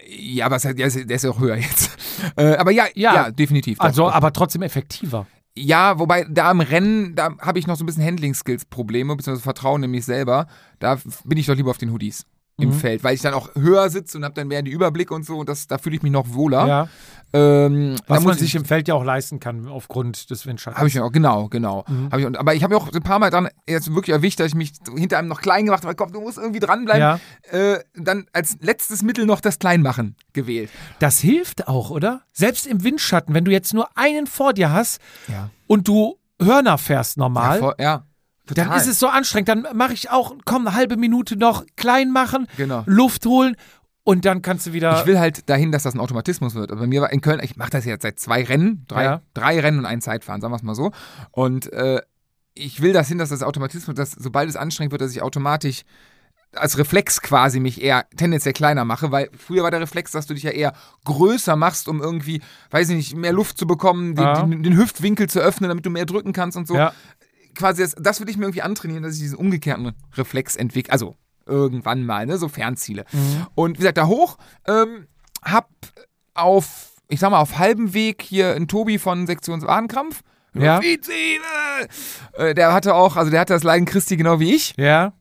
Ja, 0.09 0.47
aber 0.47 0.59
der, 0.59 0.87
ist, 0.87 0.97
der 1.09 1.17
ist 1.17 1.25
ja 1.25 1.31
auch 1.31 1.39
höher 1.41 1.57
jetzt. 1.57 1.91
Äh, 2.37 2.57
aber 2.57 2.73
ja, 2.73 2.87
ja, 2.97 3.15
Ja. 3.15 3.31
definitiv. 3.31 3.79
doch, 3.79 3.85
Also, 3.85 4.03
doch. 4.07 4.13
aber 4.13 4.33
trotzdem 4.33 4.63
effektiver. 4.63 5.27
Ja, 5.57 6.01
wobei 6.01 6.25
da 6.29 6.51
im 6.51 6.61
Rennen, 6.61 7.15
da 7.15 7.37
habe 7.41 7.61
ich 7.61 7.67
noch 7.69 7.77
so 7.77 7.85
ein 7.85 7.87
bisschen 7.87 8.05
Handling-Skills-Probleme, 8.05 9.15
beziehungsweise 9.15 9.45
Vertrauen 9.45 9.85
in 9.85 9.91
mich 9.93 10.05
selber. 10.05 10.49
Da 10.81 10.99
bin 11.25 11.39
ich 11.39 11.47
doch 11.47 11.55
lieber 11.55 11.71
auf 11.71 11.79
den 11.79 11.93
Hoodies. 11.93 12.27
Im 12.61 12.71
Mhm. 12.71 12.73
Feld, 12.73 13.05
weil 13.05 13.15
ich 13.15 13.21
dann 13.23 13.35
auch 13.35 13.55
höher 13.55 13.89
sitze 13.89 14.19
und 14.19 14.25
habe 14.25 14.35
dann 14.35 14.49
mehr 14.49 14.61
den 14.63 14.73
Überblick 14.73 15.11
und 15.11 15.25
so 15.25 15.39
und 15.39 15.49
das, 15.49 15.67
da 15.69 15.79
fühle 15.79 15.97
ich 15.97 16.03
mich 16.03 16.11
noch 16.13 16.33
wohler. 16.35 16.67
Ja. 16.67 16.89
Ähm, 17.33 17.95
Was 18.07 18.25
man 18.25 18.35
ich- 18.35 18.41
sich 18.41 18.55
im 18.55 18.65
Feld 18.65 18.89
ja 18.89 18.95
auch 18.95 19.05
leisten 19.05 19.39
kann 19.39 19.69
aufgrund 19.69 20.31
des 20.31 20.47
Windschattens. 20.47 20.79
Habe 20.79 20.89
ich 20.89 20.95
mir 20.95 21.05
auch, 21.05 21.13
genau, 21.13 21.49
genau. 21.49 21.85
Mhm. 21.87 22.09
Hab 22.11 22.19
ich, 22.19 22.25
und, 22.27 22.37
aber 22.39 22.55
ich 22.55 22.63
habe 22.63 22.75
mir 22.75 22.81
auch 22.81 22.91
ein 22.93 23.03
paar 23.03 23.19
Mal 23.19 23.31
dann 23.31 23.49
jetzt 23.69 23.95
wirklich 23.95 24.15
erwischt, 24.15 24.41
dass 24.41 24.47
ich 24.49 24.55
mich 24.55 24.73
hinter 24.97 25.19
einem 25.19 25.29
noch 25.29 25.41
klein 25.43 25.67
gemacht 25.67 25.85
habe. 25.85 25.95
Komm, 25.95 26.11
du 26.11 26.21
musst 26.23 26.39
irgendwie 26.39 26.59
dranbleiben. 26.61 27.01
Ja. 27.01 27.21
Äh, 27.53 27.81
dann 27.95 28.27
als 28.33 28.57
letztes 28.61 29.03
Mittel 29.03 29.27
noch 29.27 29.41
das 29.41 29.59
Kleinmachen 29.59 30.17
gewählt. 30.33 30.71
Das 31.01 31.19
hilft 31.21 31.69
auch, 31.69 31.91
oder? 31.91 32.23
Selbst 32.33 32.67
im 32.67 32.83
Windschatten, 32.83 33.35
wenn 33.35 33.45
du 33.45 33.53
jetzt 33.53 33.75
nur 33.75 33.89
einen 33.95 34.27
vor 34.27 34.55
dir 34.55 34.73
hast 34.73 34.99
Ja. 35.29 35.51
und 35.67 35.87
du 35.87 36.17
Hörner 36.41 36.79
fährst 36.79 37.19
normal, 37.19 37.57
Ja, 37.57 37.61
voll, 37.61 37.75
ja 37.79 38.05
dann 38.55 38.67
total. 38.67 38.81
ist 38.81 38.87
es 38.89 38.99
so 38.99 39.09
anstrengend. 39.09 39.49
Dann 39.49 39.67
mache 39.75 39.93
ich 39.93 40.11
auch, 40.11 40.35
komm, 40.45 40.67
eine 40.67 40.77
halbe 40.77 40.97
Minute 40.97 41.37
noch, 41.37 41.65
klein 41.77 42.11
machen, 42.11 42.47
Genau. 42.57 42.83
Luft 42.87 43.27
holen 43.27 43.57
und 44.05 44.25
dann 44.25 44.41
kannst 44.43 44.67
du 44.67 44.73
wieder. 44.73 44.99
Ich 45.01 45.07
will 45.07 45.19
halt 45.19 45.49
dahin, 45.51 45.71
dass 45.73 45.83
das 45.83 45.95
ein 45.95 46.01
Automatismus 46.01 46.55
wird. 46.55 46.71
Aber 46.73 46.81
bei 46.83 46.87
mir 46.87 47.03
war 47.03 47.13
in 47.13 47.21
Köln, 47.21 47.41
ich 47.43 47.57
mache 47.57 47.71
das 47.71 47.85
jetzt 47.85 48.03
seit 48.03 48.19
zwei 48.19 48.43
Rennen, 48.45 48.85
drei, 48.89 49.05
Ja. 49.05 49.23
drei 49.35 49.61
Rennen 49.61 49.79
und 49.81 49.87
ein 49.87 50.01
Zeitfahren, 50.01 50.41
sagen 50.41 50.53
wir 50.53 50.57
es 50.57 50.63
mal 50.63 50.75
so. 50.75 50.93
Und 51.31 51.73
äh, 51.73 52.01
ich 52.55 52.81
will 52.81 52.93
das 52.93 53.07
hin, 53.09 53.19
dass 53.19 53.29
das 53.29 53.43
Automatismus, 53.43 53.95
dass 53.95 54.13
sobald 54.13 54.49
es 54.49 54.57
anstrengend 54.57 54.93
wird, 54.93 55.03
dass 55.03 55.13
ich 55.13 55.23
automatisch 55.23 55.83
als 56.57 56.79
Reflex 56.79 57.21
quasi 57.21 57.61
mich 57.61 57.83
eher 57.83 58.07
tendenziell 58.17 58.55
kleiner 58.55 58.87
mache, 58.87 59.13
weil 59.13 59.29
früher 59.37 59.63
war 59.65 59.71
der 59.71 59.81
Reflex, 59.81 60.13
dass 60.13 60.27
du 60.27 60.33
dich 60.33 60.45
ja 60.45 60.51
eher 60.51 60.73
größer 61.05 61.57
machst, 61.57 61.89
um 61.89 62.01
irgendwie, 62.01 62.41
weiß 62.71 62.89
ich 62.89 62.97
nicht, 62.97 63.17
mehr 63.17 63.35
Luft 63.35 63.59
zu 63.59 63.67
bekommen, 63.67 64.15
den, 64.15 64.25
Ja. 64.25 64.43
den, 64.43 64.63
den 64.63 64.77
Hüftwinkel 64.79 65.29
zu 65.29 65.41
öffnen, 65.41 65.69
damit 65.69 65.85
du 65.85 65.91
mehr 65.91 66.07
drücken 66.07 66.33
kannst 66.33 66.57
und 66.57 66.67
so. 66.67 66.75
ja. 66.75 66.95
Quasi 67.59 67.83
das, 67.83 67.97
das 67.99 68.21
will 68.21 68.29
ich 68.29 68.37
mir 68.37 68.45
irgendwie 68.45 68.63
antrainieren, 68.63 69.03
dass 69.03 69.15
ich 69.15 69.21
diesen 69.21 69.37
umgekehrten 69.37 69.93
Reflex 70.17 70.55
entwickle. 70.55 70.93
Also 70.93 71.17
irgendwann 71.45 72.07
mal, 72.07 72.25
ne, 72.25 72.39
so 72.39 72.49
Fernziele. 72.49 73.05
Mhm. 73.11 73.47
Und 73.57 73.73
wie 73.75 73.79
gesagt, 73.79 73.99
da 73.99 74.07
hoch, 74.07 74.39
ähm, 74.69 75.09
hab 75.43 75.69
auf, 76.35 76.93
ich 77.09 77.19
sag 77.19 77.31
mal, 77.31 77.41
auf 77.41 77.59
halbem 77.59 77.95
Weg 77.95 78.23
hier 78.23 78.55
einen 78.55 78.69
Tobi 78.69 78.99
von 78.99 79.27
Sektions 79.27 79.67
Wadenkrampf. 79.67 80.21
Ja. 80.55 80.81
Äh, 82.37 82.55
der 82.55 82.73
hatte 82.73 82.95
auch, 82.95 83.17
also 83.17 83.31
der 83.31 83.41
hatte 83.41 83.55
das 83.55 83.65
Leiden 83.65 83.87
Christi 83.87 84.17
genau 84.17 84.39
wie 84.41 84.55
ich. 84.55 84.75
ja. 84.77 85.13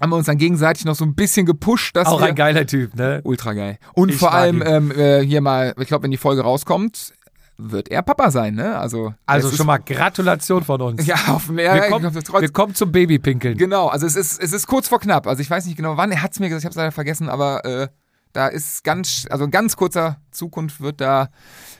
Haben 0.00 0.10
wir 0.10 0.16
uns 0.16 0.26
dann 0.26 0.38
gegenseitig 0.38 0.84
noch 0.86 0.96
so 0.96 1.04
ein 1.04 1.14
bisschen 1.14 1.46
gepusht, 1.46 1.94
dass 1.94 2.08
Auch 2.08 2.20
wir 2.20 2.26
ein 2.26 2.34
geiler 2.34 2.66
Typ, 2.66 2.96
ne? 2.96 3.20
ultra 3.22 3.52
geil. 3.52 3.78
Und 3.92 4.08
Ich 4.08 4.16
vor 4.16 4.34
allem 4.34 4.60
ähm, 4.66 4.90
äh, 4.90 5.20
hier 5.24 5.40
mal, 5.40 5.72
ich 5.78 5.86
glaube, 5.86 6.02
wenn 6.02 6.10
die 6.10 6.16
Folge 6.16 6.42
rauskommt, 6.42 7.14
wird 7.56 7.88
er 7.88 8.02
Papa 8.02 8.30
sein, 8.30 8.54
ne? 8.54 8.76
Also, 8.78 9.14
Also 9.26 9.48
es 9.48 9.56
schon 9.56 9.66
mal 9.66 9.78
Gratulation 9.78 10.64
von 10.64 10.80
uns. 10.80 11.06
Ja, 11.06 11.16
auf 11.28 11.46
dem 11.46 11.56
wir, 11.56 11.88
kommen, 11.88 12.14
wir 12.14 12.52
kommen 12.52 12.74
zum 12.74 12.90
Babypinkeln. 12.90 13.56
Genau, 13.56 13.88
also 13.88 14.06
es 14.06 14.16
ist, 14.16 14.42
es 14.42 14.52
ist 14.52 14.66
kurz 14.66 14.88
vor 14.88 15.00
knapp. 15.00 15.26
Also 15.26 15.42
ich 15.42 15.50
weiß 15.50 15.66
nicht 15.66 15.76
genau 15.76 15.96
wann, 15.96 16.10
er 16.10 16.22
hat 16.22 16.32
es 16.32 16.40
mir 16.40 16.48
gesagt, 16.48 16.62
ich 16.62 16.66
habe 16.66 16.72
es 16.72 16.76
leider 16.76 16.92
vergessen, 16.92 17.28
aber 17.28 17.64
äh, 17.64 17.88
da 18.32 18.48
ist 18.48 18.82
ganz, 18.82 19.26
also 19.30 19.44
in 19.44 19.50
ganz 19.50 19.76
kurzer 19.76 20.20
Zukunft 20.32 20.80
wird 20.80 21.00
da, 21.00 21.30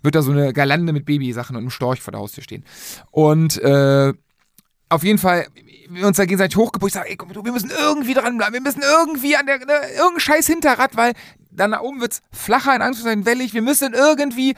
wird 0.02 0.14
da 0.14 0.22
so 0.22 0.30
eine 0.30 0.52
Galande 0.52 0.92
mit 0.92 1.04
Babysachen 1.04 1.56
und 1.56 1.62
einem 1.62 1.70
Storch 1.70 2.00
vor 2.00 2.12
der 2.12 2.20
Haustür 2.20 2.44
stehen. 2.44 2.64
Und 3.10 3.60
äh, 3.60 4.12
auf 4.88 5.02
jeden 5.02 5.18
Fall, 5.18 5.48
wir 5.90 6.06
uns 6.06 6.16
da 6.16 6.24
gegenseitig 6.24 6.56
hochgepusht, 6.56 6.94
ich 6.94 6.94
sage, 6.94 7.10
ey, 7.10 7.16
komm, 7.16 7.34
wir 7.34 7.52
müssen 7.52 7.70
irgendwie 7.70 8.14
dranbleiben, 8.14 8.54
wir 8.54 8.60
müssen 8.60 8.82
irgendwie 8.82 9.36
an 9.36 9.46
der, 9.46 9.58
ne, 9.58 9.72
irgendein 9.96 10.20
scheiß 10.20 10.46
Hinterrad, 10.46 10.96
weil 10.96 11.14
dann 11.50 11.70
nach 11.70 11.80
oben 11.80 12.00
wird's 12.00 12.22
flacher, 12.32 12.74
in 12.74 12.82
Anführungszeichen 12.82 13.26
wellig, 13.26 13.54
wir 13.54 13.62
müssen 13.62 13.92
irgendwie, 13.92 14.54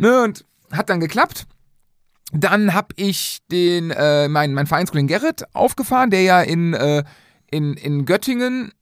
ne, 0.00 0.22
und 0.22 0.44
hat 0.72 0.90
dann 0.90 1.00
geklappt. 1.00 1.46
Dann 2.32 2.74
habe 2.74 2.94
ich 2.96 3.40
den, 3.50 3.90
äh, 3.90 4.28
mein, 4.28 4.54
mein 4.54 4.66
Vereinskollegen 4.66 5.08
Gerrit 5.08 5.44
aufgefahren, 5.52 6.10
der 6.10 6.22
ja 6.22 6.40
in, 6.40 6.74
äh, 6.74 7.04
in, 7.50 7.74
in 7.74 8.04
Göttingen, 8.04 8.72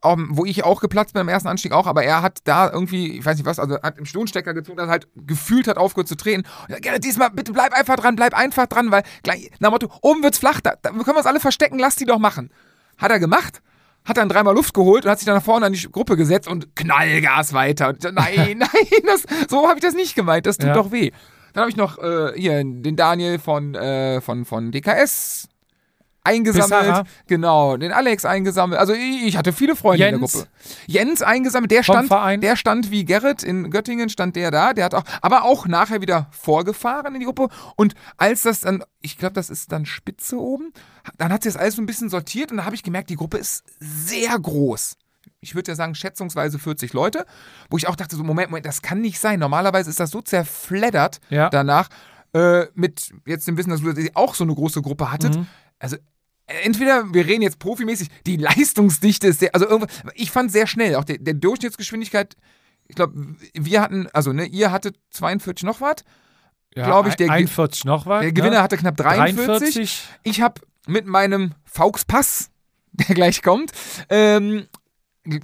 auch, 0.00 0.16
wo 0.30 0.44
ich 0.44 0.64
auch 0.64 0.80
geplatzt 0.80 1.12
bin 1.12 1.20
beim 1.20 1.28
ersten 1.28 1.48
Anstieg 1.48 1.72
auch, 1.72 1.86
aber 1.86 2.02
er 2.02 2.22
hat 2.22 2.40
da 2.44 2.70
irgendwie, 2.70 3.18
ich 3.18 3.24
weiß 3.24 3.36
nicht 3.36 3.46
was, 3.46 3.60
also 3.60 3.80
hat 3.82 3.98
im 3.98 4.06
Stohnstecker 4.06 4.52
gezogen, 4.52 4.78
dass 4.78 4.88
er 4.88 4.90
halt 4.90 5.08
gefühlt 5.14 5.68
hat, 5.68 5.76
aufgehört 5.76 6.08
zu 6.08 6.16
drehen. 6.16 6.44
Und 6.66 6.74
er, 6.74 6.80
Gerrit, 6.80 7.04
diesmal 7.04 7.30
bitte 7.30 7.52
bleib 7.52 7.72
einfach 7.72 7.96
dran, 7.96 8.16
bleib 8.16 8.34
einfach 8.34 8.66
dran, 8.66 8.90
weil 8.90 9.04
gleich, 9.22 9.50
nach 9.60 9.70
Motto, 9.70 9.88
oben 10.00 10.22
wird's 10.22 10.38
flach, 10.38 10.60
da, 10.60 10.74
da 10.80 10.90
können 10.90 11.06
wir 11.06 11.16
uns 11.18 11.26
alle 11.26 11.40
verstecken, 11.40 11.78
lass 11.78 11.96
die 11.96 12.06
doch 12.06 12.18
machen. 12.18 12.50
Hat 12.98 13.10
er 13.10 13.20
gemacht, 13.20 13.62
hat 14.04 14.16
dann 14.16 14.28
dreimal 14.28 14.54
Luft 14.54 14.74
geholt 14.74 15.04
und 15.04 15.10
hat 15.10 15.18
sich 15.18 15.26
dann 15.26 15.36
nach 15.36 15.44
vorne 15.44 15.66
an 15.66 15.72
die 15.72 15.90
Gruppe 15.90 16.16
gesetzt 16.16 16.48
und 16.48 16.74
Knallgas 16.76 17.52
weiter. 17.52 17.88
Und 17.88 18.02
nein, 18.12 18.58
nein, 18.58 18.68
das, 19.06 19.24
so 19.48 19.68
habe 19.68 19.78
ich 19.78 19.84
das 19.84 19.94
nicht 19.94 20.14
gemeint, 20.14 20.46
das 20.46 20.58
tut 20.58 20.68
Ja. 20.68 20.74
doch 20.74 20.90
weh. 20.92 21.10
Dann 21.52 21.62
habe 21.62 21.70
ich 21.70 21.76
noch 21.76 21.98
äh, 21.98 22.32
hier 22.34 22.54
den 22.64 22.96
Daniel 22.96 23.38
von, 23.38 23.74
äh, 23.74 24.20
von, 24.20 24.44
von 24.44 24.72
DKS 24.72 25.48
eingesammelt. 26.24 27.06
Genau, 27.26 27.76
den 27.76 27.92
Alex 27.92 28.24
eingesammelt. 28.24 28.80
Also 28.80 28.92
ich, 28.94 29.36
hatte 29.36 29.52
viele 29.52 29.76
Freunde 29.76 30.04
in 30.04 30.12
der 30.12 30.20
Jens. 30.20 30.32
Gruppe. 30.32 30.48
Jens 30.86 31.22
eingesammelt, 31.22 31.70
der 31.70 31.82
stand, 31.82 32.08
Verein. 32.08 32.40
der 32.40 32.56
stand 32.56 32.90
wie 32.90 33.04
Gerrit 33.04 33.42
in 33.42 33.70
Göttingen, 33.70 34.08
stand 34.08 34.36
der 34.36 34.50
da. 34.50 34.72
Der 34.72 34.84
hat 34.84 34.94
auch, 34.94 35.04
aber 35.20 35.44
auch 35.44 35.66
nachher 35.66 36.00
wieder 36.00 36.28
vorgefahren 36.30 37.14
in 37.14 37.20
die 37.20 37.26
Gruppe. 37.26 37.48
Und 37.76 37.94
als 38.16 38.42
das 38.42 38.60
dann, 38.60 38.84
ich 39.00 39.18
glaube, 39.18 39.34
das 39.34 39.50
ist 39.50 39.72
dann 39.72 39.86
Spitze 39.86 40.38
oben, 40.38 40.72
dann 41.18 41.32
hat 41.32 41.42
sich 41.42 41.52
das 41.52 41.60
alles 41.60 41.76
so 41.76 41.82
ein 41.82 41.86
bisschen 41.86 42.08
sortiert 42.08 42.50
und 42.50 42.58
da 42.58 42.64
habe 42.64 42.74
ich 42.74 42.82
gemerkt, 42.82 43.10
die 43.10 43.16
Gruppe 43.16 43.38
ist 43.38 43.64
sehr 43.80 44.38
groß. 44.38 44.96
Ich 45.40 45.56
würde 45.56 45.72
ja 45.72 45.74
sagen, 45.74 45.96
schätzungsweise 45.96 46.60
40 46.60 46.92
Leute, 46.92 47.26
wo 47.68 47.76
ich 47.76 47.88
auch 47.88 47.96
dachte, 47.96 48.14
so, 48.14 48.22
Moment, 48.22 48.50
Moment, 48.50 48.66
das 48.66 48.80
kann 48.80 49.00
nicht 49.00 49.18
sein. 49.18 49.40
Normalerweise 49.40 49.90
ist 49.90 49.98
das 49.98 50.10
so 50.10 50.20
zerfleddert 50.20 51.20
Ja. 51.30 51.50
danach, 51.50 51.88
äh, 52.32 52.66
mit 52.74 53.12
jetzt 53.26 53.46
dem 53.48 53.56
Wissen, 53.56 53.70
dass 53.70 53.82
du 53.82 53.92
auch 54.14 54.34
so 54.34 54.44
eine 54.44 54.54
große 54.54 54.82
Gruppe 54.82 55.10
hattet. 55.10 55.36
Mhm. 55.36 55.46
Also 55.82 55.96
entweder 56.46 57.12
wir 57.12 57.26
reden 57.26 57.42
jetzt 57.42 57.58
profimäßig, 57.58 58.08
die 58.26 58.36
Leistungsdichte 58.36 59.26
ist 59.28 59.40
sehr, 59.40 59.54
also 59.54 59.66
irgendwas, 59.68 59.94
ich 60.14 60.30
fand 60.30 60.52
sehr 60.52 60.66
schnell, 60.66 60.94
auch 60.96 61.04
der, 61.04 61.18
der 61.18 61.34
Durchschnittsgeschwindigkeit, 61.34 62.36
ich 62.88 62.94
glaube, 62.96 63.14
wir 63.54 63.80
hatten, 63.80 64.08
also 64.12 64.32
ne, 64.32 64.44
ihr 64.46 64.70
hattet 64.70 64.96
42 65.10 65.64
noch 65.64 65.80
was, 65.80 65.96
Ja, 66.76 66.84
glaub 66.86 67.06
ich, 67.06 67.14
der 67.16 67.26
Ge- 67.28 67.36
41 67.36 67.84
noch 67.84 68.06
was. 68.06 68.22
der 68.22 68.32
Gewinner 68.32 68.62
hatte 68.62 68.76
knapp 68.76 68.96
43. 68.96 69.74
43. 69.74 70.08
Ich 70.24 70.40
habe 70.40 70.60
mit 70.86 71.06
meinem 71.06 71.52
Fauxpass, 71.64 72.50
der 72.92 73.14
gleich 73.14 73.42
kommt, 73.42 73.72
ähm, 74.08 74.66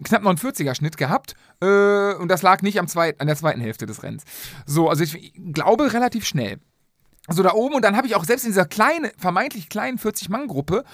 knapp 0.05 0.23
noch 0.23 0.31
einen 0.31 0.39
40er 0.39 0.74
Schnitt 0.74 0.97
gehabt 0.97 1.35
äh, 1.60 2.15
und 2.15 2.28
das 2.28 2.43
lag 2.43 2.62
nicht 2.62 2.78
am 2.78 2.89
zweit, 2.89 3.20
an 3.20 3.27
der 3.28 3.36
zweiten 3.36 3.60
Hälfte 3.60 3.86
des 3.86 4.02
Rennens. 4.02 4.24
So, 4.66 4.89
also 4.89 5.02
ich 5.05 5.32
glaube 5.52 5.93
relativ 5.93 6.24
schnell. 6.27 6.59
So 7.30 7.42
da 7.42 7.52
oben 7.52 7.74
und 7.74 7.82
dann 7.84 7.96
habe 7.96 8.06
ich 8.06 8.14
auch 8.14 8.24
selbst 8.24 8.44
in 8.44 8.50
dieser 8.50 8.64
kleinen, 8.64 9.10
vermeintlich 9.18 9.68
kleinen 9.68 9.98
40-Mann-Gruppe 9.98 10.84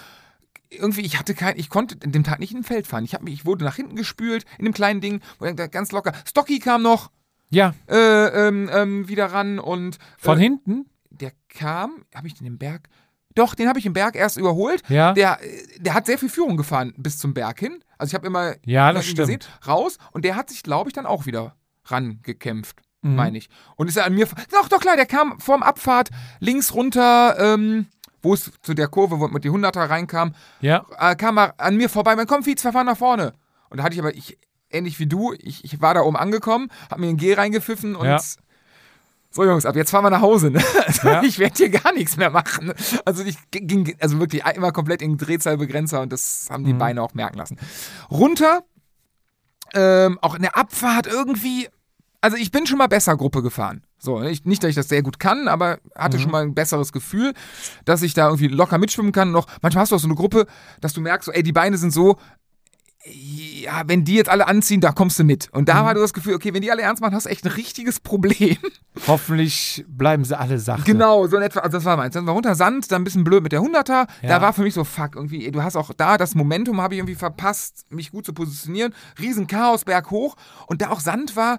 irgendwie, 0.70 1.02
ich 1.02 1.18
hatte 1.18 1.34
kein, 1.34 1.56
ich 1.56 1.68
konnte 1.68 1.96
an 2.04 2.10
dem 2.10 2.24
Tag 2.24 2.40
nicht 2.40 2.50
in 2.52 2.58
ein 2.58 2.64
Feld 2.64 2.86
fahren. 2.88 3.04
Ich, 3.04 3.14
hab 3.14 3.22
mich, 3.22 3.34
ich 3.34 3.46
wurde 3.46 3.64
nach 3.64 3.76
hinten 3.76 3.94
gespült 3.94 4.44
in 4.58 4.64
dem 4.64 4.74
kleinen 4.74 5.00
Ding, 5.00 5.20
ganz 5.70 5.92
locker. 5.92 6.12
Stocky 6.26 6.58
kam 6.58 6.82
noch 6.82 7.10
Ja, 7.50 7.74
äh, 7.88 8.48
ähm, 8.48 8.68
ähm, 8.72 9.08
wieder 9.08 9.26
ran 9.26 9.60
und 9.60 9.98
von 10.18 10.38
äh, 10.38 10.42
hinten. 10.42 10.86
der 11.10 11.32
kam, 11.48 12.04
habe 12.14 12.26
ich 12.26 12.34
den 12.34 12.46
im 12.46 12.58
Berg? 12.58 12.88
Doch, 13.36 13.54
den 13.54 13.68
habe 13.68 13.78
ich 13.78 13.86
im 13.86 13.92
Berg 13.92 14.16
erst 14.16 14.36
überholt. 14.36 14.82
Ja. 14.88 15.12
Der, 15.12 15.38
der 15.78 15.94
hat 15.94 16.06
sehr 16.06 16.18
viel 16.18 16.28
Führung 16.28 16.56
gefahren 16.56 16.92
bis 16.96 17.18
zum 17.18 17.34
Berg 17.34 17.60
hin. 17.60 17.78
Also 17.98 18.10
ich 18.10 18.14
habe 18.14 18.26
immer 18.26 18.54
Ja, 18.64 18.92
das 18.92 19.04
stimmt. 19.04 19.18
gesehen, 19.18 19.40
raus 19.68 19.98
und 20.12 20.24
der 20.24 20.34
hat 20.36 20.50
sich, 20.50 20.62
glaube 20.64 20.88
ich, 20.88 20.94
dann 20.94 21.06
auch 21.06 21.26
wieder 21.26 21.54
rangekämpft, 21.86 22.80
Mhm. 23.04 23.14
meine 23.16 23.38
ich. 23.38 23.48
Und 23.76 23.88
ist 23.88 23.96
er 23.96 24.06
an 24.06 24.14
mir, 24.14 24.26
doch, 24.50 24.68
doch 24.68 24.80
klar, 24.80 24.96
der 24.96 25.06
kam 25.06 25.38
vorm 25.40 25.62
Abfahrt 25.62 26.10
links 26.40 26.74
runter, 26.74 27.36
ähm, 27.38 27.86
wo 28.22 28.34
es 28.34 28.50
zu 28.62 28.74
der 28.74 28.88
Kurve, 28.88 29.20
wo 29.20 29.28
mit 29.28 29.44
die 29.44 29.50
100er 29.50 29.88
reinkam, 29.90 30.34
Ja. 30.60 30.84
äh, 30.98 31.14
kam 31.14 31.38
er 31.38 31.54
an 31.58 31.76
mir 31.76 31.88
vorbei, 31.90 32.16
mein 32.16 32.26
komm, 32.26 32.42
Fietz, 32.42 32.64
wir 32.64 32.72
fahren 32.72 32.86
nach 32.86 32.96
vorne. 32.98 33.34
Und 33.70 33.78
da 33.78 33.84
hatte 33.84 33.94
ich 33.94 34.00
aber, 34.00 34.14
ich, 34.14 34.38
ähnlich 34.70 34.98
wie 34.98 35.06
du, 35.06 35.32
ich, 35.38 35.62
ich 35.64 35.80
war 35.80 35.94
da 35.94 36.00
oben 36.00 36.16
angekommen, 36.16 36.68
hab 36.90 36.98
mir 36.98 37.08
ein 37.08 37.16
G 37.18 37.34
reingepfiffen 37.34 37.94
und 37.96 38.06
Ja. 38.06 38.18
so 39.30 39.44
Jungs, 39.44 39.66
ab 39.66 39.76
jetzt 39.76 39.90
fahren 39.90 40.04
wir 40.04 40.10
nach 40.10 40.20
Hause. 40.22 40.50
Ne? 40.50 40.62
Also 40.86 41.08
Ja. 41.08 41.22
Ich 41.22 41.38
werde 41.38 41.54
hier 41.56 41.68
gar 41.70 41.92
nichts 41.92 42.16
mehr 42.16 42.30
machen. 42.30 42.72
Also 43.04 43.22
ich 43.24 43.36
ging 43.50 43.94
also 44.00 44.18
wirklich 44.20 44.42
immer 44.54 44.72
komplett 44.72 45.02
in 45.02 45.12
den 45.12 45.18
Drehzahlbegrenzer 45.18 46.00
und 46.00 46.12
das 46.12 46.46
haben 46.50 46.64
die 46.64 46.72
Mhm. 46.72 46.78
Beine 46.78 47.02
auch 47.02 47.14
merken 47.14 47.36
lassen. 47.38 47.58
Runter, 48.10 48.62
ähm, 49.74 50.18
auch 50.22 50.34
in 50.34 50.42
der 50.42 50.56
Abfahrt 50.56 51.06
irgendwie, 51.06 51.68
also 52.24 52.36
ich 52.36 52.50
bin 52.50 52.66
schon 52.66 52.78
mal 52.78 52.86
besser 52.88 53.16
Gruppe 53.16 53.42
gefahren. 53.42 53.82
So, 53.98 54.18
ne? 54.18 54.30
ich, 54.30 54.44
nicht, 54.44 54.62
dass 54.62 54.70
ich 54.70 54.76
das 54.76 54.88
sehr 54.88 55.02
gut 55.02 55.18
kann, 55.20 55.46
aber 55.46 55.78
hatte 55.94 56.16
Mhm. 56.16 56.22
schon 56.22 56.30
mal 56.32 56.42
ein 56.42 56.54
besseres 56.54 56.92
Gefühl, 56.92 57.32
dass 57.84 58.02
ich 58.02 58.14
da 58.14 58.26
irgendwie 58.26 58.48
locker 58.48 58.78
mitschwimmen 58.78 59.12
kann. 59.12 59.30
Noch 59.30 59.46
manchmal 59.62 59.82
hast 59.82 59.92
du 59.92 59.96
auch 59.96 60.00
so 60.00 60.08
eine 60.08 60.14
Gruppe, 60.16 60.46
dass 60.80 60.92
du 60.94 61.00
merkst, 61.00 61.26
so, 61.26 61.32
ey, 61.32 61.42
die 61.42 61.52
Beine 61.52 61.76
sind 61.78 61.92
so, 61.92 62.16
ja, 63.06 63.82
wenn 63.86 64.04
die 64.04 64.14
jetzt 64.14 64.30
alle 64.30 64.46
anziehen, 64.46 64.80
da 64.80 64.92
kommst 64.92 65.18
du 65.18 65.24
mit. 65.24 65.50
Und 65.52 65.68
da 65.68 65.82
Mhm. 65.82 65.86
war 65.86 65.94
du 65.94 66.00
das 66.00 66.14
Gefühl, 66.14 66.34
okay, 66.34 66.54
wenn 66.54 66.62
die 66.62 66.70
alle 66.70 66.80
ernst 66.80 67.02
machen, 67.02 67.14
hast 67.14 67.26
du 67.26 67.30
echt 67.30 67.44
ein 67.44 67.52
richtiges 67.52 68.00
Problem. 68.00 68.56
Hoffentlich 69.06 69.84
bleiben 69.88 70.24
sie 70.24 70.38
alle 70.38 70.58
sachte. 70.58 70.84
Genau, 70.90 71.26
so 71.26 71.36
in 71.36 71.42
etwa, 71.42 71.60
also 71.60 71.76
das 71.76 71.84
war 71.84 71.98
meins. 71.98 72.14
Dann 72.14 72.26
war 72.26 72.32
runter 72.32 72.54
Sand, 72.54 72.90
dann 72.90 73.02
ein 73.02 73.04
bisschen 73.04 73.22
blöd 73.24 73.42
mit 73.42 73.52
der 73.52 73.60
100er. 73.60 74.06
Ja. 74.22 74.28
Da 74.28 74.40
war 74.40 74.54
für 74.54 74.62
mich 74.62 74.72
so, 74.72 74.84
fuck, 74.84 75.16
irgendwie, 75.16 75.50
du 75.50 75.62
hast 75.62 75.76
auch 75.76 75.92
da 75.94 76.16
das 76.16 76.34
Momentum, 76.34 76.80
habe 76.80 76.94
ich 76.94 76.98
irgendwie 77.00 77.14
verpasst, 77.14 77.84
mich 77.90 78.10
gut 78.10 78.24
zu 78.24 78.32
positionieren. 78.32 78.94
Riesen 79.18 79.46
Chaos, 79.46 79.84
Berg 79.84 80.10
hoch. 80.10 80.36
Und 80.66 80.80
da 80.80 80.88
auch 80.88 81.00
Sand 81.00 81.36
war, 81.36 81.58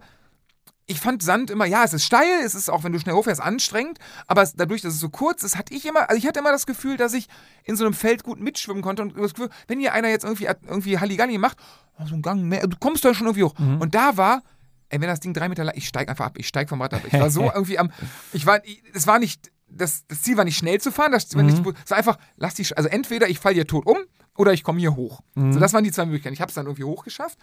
ich 0.87 0.99
fand 0.99 1.23
Sand 1.23 1.49
immer, 1.49 1.65
ja, 1.65 1.83
es 1.83 1.93
ist 1.93 2.05
steil, 2.05 2.41
es 2.43 2.53
ist 2.53 2.69
auch, 2.69 2.83
wenn 2.83 2.91
du 2.91 2.99
schnell 2.99 3.15
hochfährst, 3.15 3.41
anstrengend, 3.41 3.97
aber 4.27 4.47
dadurch, 4.55 4.81
dass 4.81 4.93
es 4.93 4.99
so 4.99 5.09
kurz 5.09 5.43
ist, 5.43 5.57
hatte 5.57 5.73
ich 5.73 5.85
immer, 5.85 6.09
also 6.09 6.17
ich 6.17 6.27
hatte 6.27 6.39
immer 6.39 6.51
das 6.51 6.65
Gefühl, 6.67 6.97
dass 6.97 7.13
ich 7.13 7.27
in 7.63 7.75
so 7.75 7.85
einem 7.85 7.93
Feld 7.93 8.23
gut 8.23 8.39
mitschwimmen 8.39 8.83
konnte 8.83 9.01
und 9.01 9.17
das 9.17 9.33
Gefühl, 9.33 9.49
wenn 9.67 9.79
hier 9.79 9.93
einer 9.93 10.09
jetzt 10.09 10.23
irgendwie, 10.23 10.45
irgendwie 10.45 10.99
Halligalli 10.99 11.37
macht, 11.37 11.57
oh, 11.99 12.05
so 12.05 12.15
ein 12.15 12.21
Gang 12.21 12.43
mehr, 12.43 12.67
du 12.67 12.77
kommst 12.77 13.03
da 13.03 13.13
schon 13.13 13.25
irgendwie 13.25 13.43
hoch. 13.43 13.57
Mhm. 13.57 13.81
Und 13.81 13.95
da 13.95 14.15
war, 14.17 14.43
ey, 14.89 15.01
wenn 15.01 15.07
das 15.07 15.19
Ding 15.19 15.33
drei 15.33 15.49
Meter 15.49 15.63
lang, 15.63 15.75
ich 15.75 15.87
steig 15.87 16.07
einfach 16.07 16.25
ab, 16.25 16.37
ich 16.37 16.47
steig 16.47 16.69
vom 16.69 16.81
Rad 16.81 16.93
ab. 16.93 17.01
Ich 17.05 17.13
war 17.13 17.31
so 17.31 17.43
irgendwie 17.53 17.79
am, 17.79 17.91
ich 18.31 18.45
war, 18.45 18.61
es 18.93 19.07
war 19.07 19.17
nicht, 19.17 19.51
das, 19.67 20.05
das 20.07 20.21
Ziel 20.21 20.37
war 20.37 20.45
nicht 20.45 20.57
schnell 20.57 20.79
zu 20.79 20.91
fahren, 20.91 21.11
das, 21.11 21.33
war 21.35 21.41
nicht, 21.41 21.65
Mhm. 21.65 21.73
es 21.83 21.89
war 21.89 21.97
einfach, 21.97 22.17
lass 22.37 22.53
die, 22.53 22.67
also 22.75 22.89
entweder 22.89 23.27
ich 23.27 23.39
falle 23.39 23.55
hier 23.55 23.67
tot 23.67 23.87
um 23.87 23.97
oder 24.37 24.53
ich 24.53 24.63
komme 24.63 24.79
hier 24.79 24.95
hoch. 24.95 25.21
Mhm. 25.33 25.53
So, 25.53 25.59
das 25.59 25.73
waren 25.73 25.83
die 25.83 25.91
zwei 25.91 26.05
Möglichkeiten. 26.05 26.33
Ich 26.35 26.41
habe 26.41 26.49
es 26.49 26.55
dann 26.55 26.67
irgendwie 26.67 26.83
hochgeschafft 26.83 27.39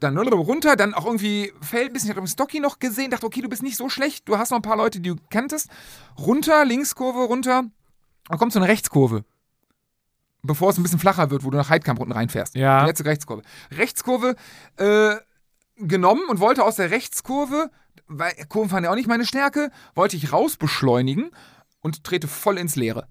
dann 0.00 0.16
runter, 0.18 0.76
dann 0.76 0.94
auch 0.94 1.06
irgendwie 1.06 1.52
fällt 1.60 1.90
ein 1.90 1.92
bisschen, 1.92 2.10
ich 2.10 2.16
habe 2.16 2.26
Stocky 2.26 2.60
noch 2.60 2.78
gesehen, 2.78 3.10
dachte, 3.10 3.26
okay, 3.26 3.42
du 3.42 3.48
bist 3.48 3.62
nicht 3.62 3.76
so 3.76 3.88
schlecht, 3.88 4.28
du 4.28 4.38
hast 4.38 4.50
noch 4.50 4.58
ein 4.58 4.62
paar 4.62 4.76
Leute, 4.76 5.00
die 5.00 5.10
du 5.10 5.16
kanntest. 5.30 5.68
Runter, 6.18 6.64
Linkskurve, 6.64 7.24
runter, 7.24 7.64
dann 8.28 8.38
kommt 8.38 8.52
so 8.52 8.58
eine 8.58 8.68
Rechtskurve. 8.68 9.24
Bevor 10.42 10.70
es 10.70 10.78
ein 10.78 10.82
bisschen 10.82 10.98
flacher 10.98 11.30
wird, 11.30 11.44
wo 11.44 11.50
du 11.50 11.58
nach 11.58 11.68
Heidkamp 11.68 12.00
unten 12.00 12.12
reinfährst. 12.12 12.54
Ja. 12.54 12.80
Die 12.80 12.86
letzte 12.86 13.04
Rechtskurve. 13.04 13.42
Rechtskurve 13.72 14.36
äh, 14.76 15.16
genommen 15.76 16.22
und 16.28 16.40
wollte 16.40 16.64
aus 16.64 16.76
der 16.76 16.90
Rechtskurve, 16.90 17.70
weil 18.06 18.32
Kurven 18.48 18.70
fahren 18.70 18.84
ja 18.84 18.90
auch 18.90 18.94
nicht 18.94 19.08
meine 19.08 19.26
Stärke, 19.26 19.70
wollte 19.94 20.16
ich 20.16 20.32
raus 20.32 20.56
beschleunigen 20.56 21.30
und 21.80 22.04
trete 22.04 22.28
voll 22.28 22.58
ins 22.58 22.76
Leere. 22.76 23.06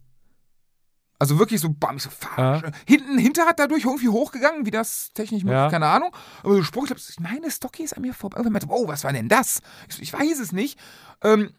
Also 1.20 1.38
wirklich 1.38 1.60
so, 1.60 1.70
bam, 1.70 1.98
ich 1.98 2.04
so, 2.04 2.10
fahr. 2.10 2.64
Ja. 2.64 2.72
Hinten, 2.86 3.18
Hinterrad 3.18 3.60
dadurch 3.60 3.84
irgendwie 3.84 4.08
hochgegangen, 4.08 4.66
wie 4.66 4.72
das 4.72 5.12
technisch 5.14 5.44
möglich, 5.44 5.58
Ja. 5.60 5.70
keine 5.70 5.88
Ahnung. 5.88 6.16
Aber 6.44 6.56
so 6.56 6.64
Sprung, 6.64 6.86
ich 6.86 6.88
glaube, 6.90 7.02
ich 7.08 7.20
meine, 7.20 7.52
Stocky 7.52 7.84
ist 7.84 7.94
an 7.98 8.02
mir 8.04 8.14
vorbei. 8.14 8.38
Irgendwann 8.38 8.54
meinte, 8.54 8.68
oh, 8.70 8.88
was 8.88 9.04
war 9.04 9.12
denn 9.12 9.28
das? 9.28 9.62
Ich, 9.90 9.96
so, 9.96 10.02
ich 10.02 10.14
weiß 10.14 10.40
es 10.40 10.52
nicht. 10.54 10.80
Ähm, 11.22 11.52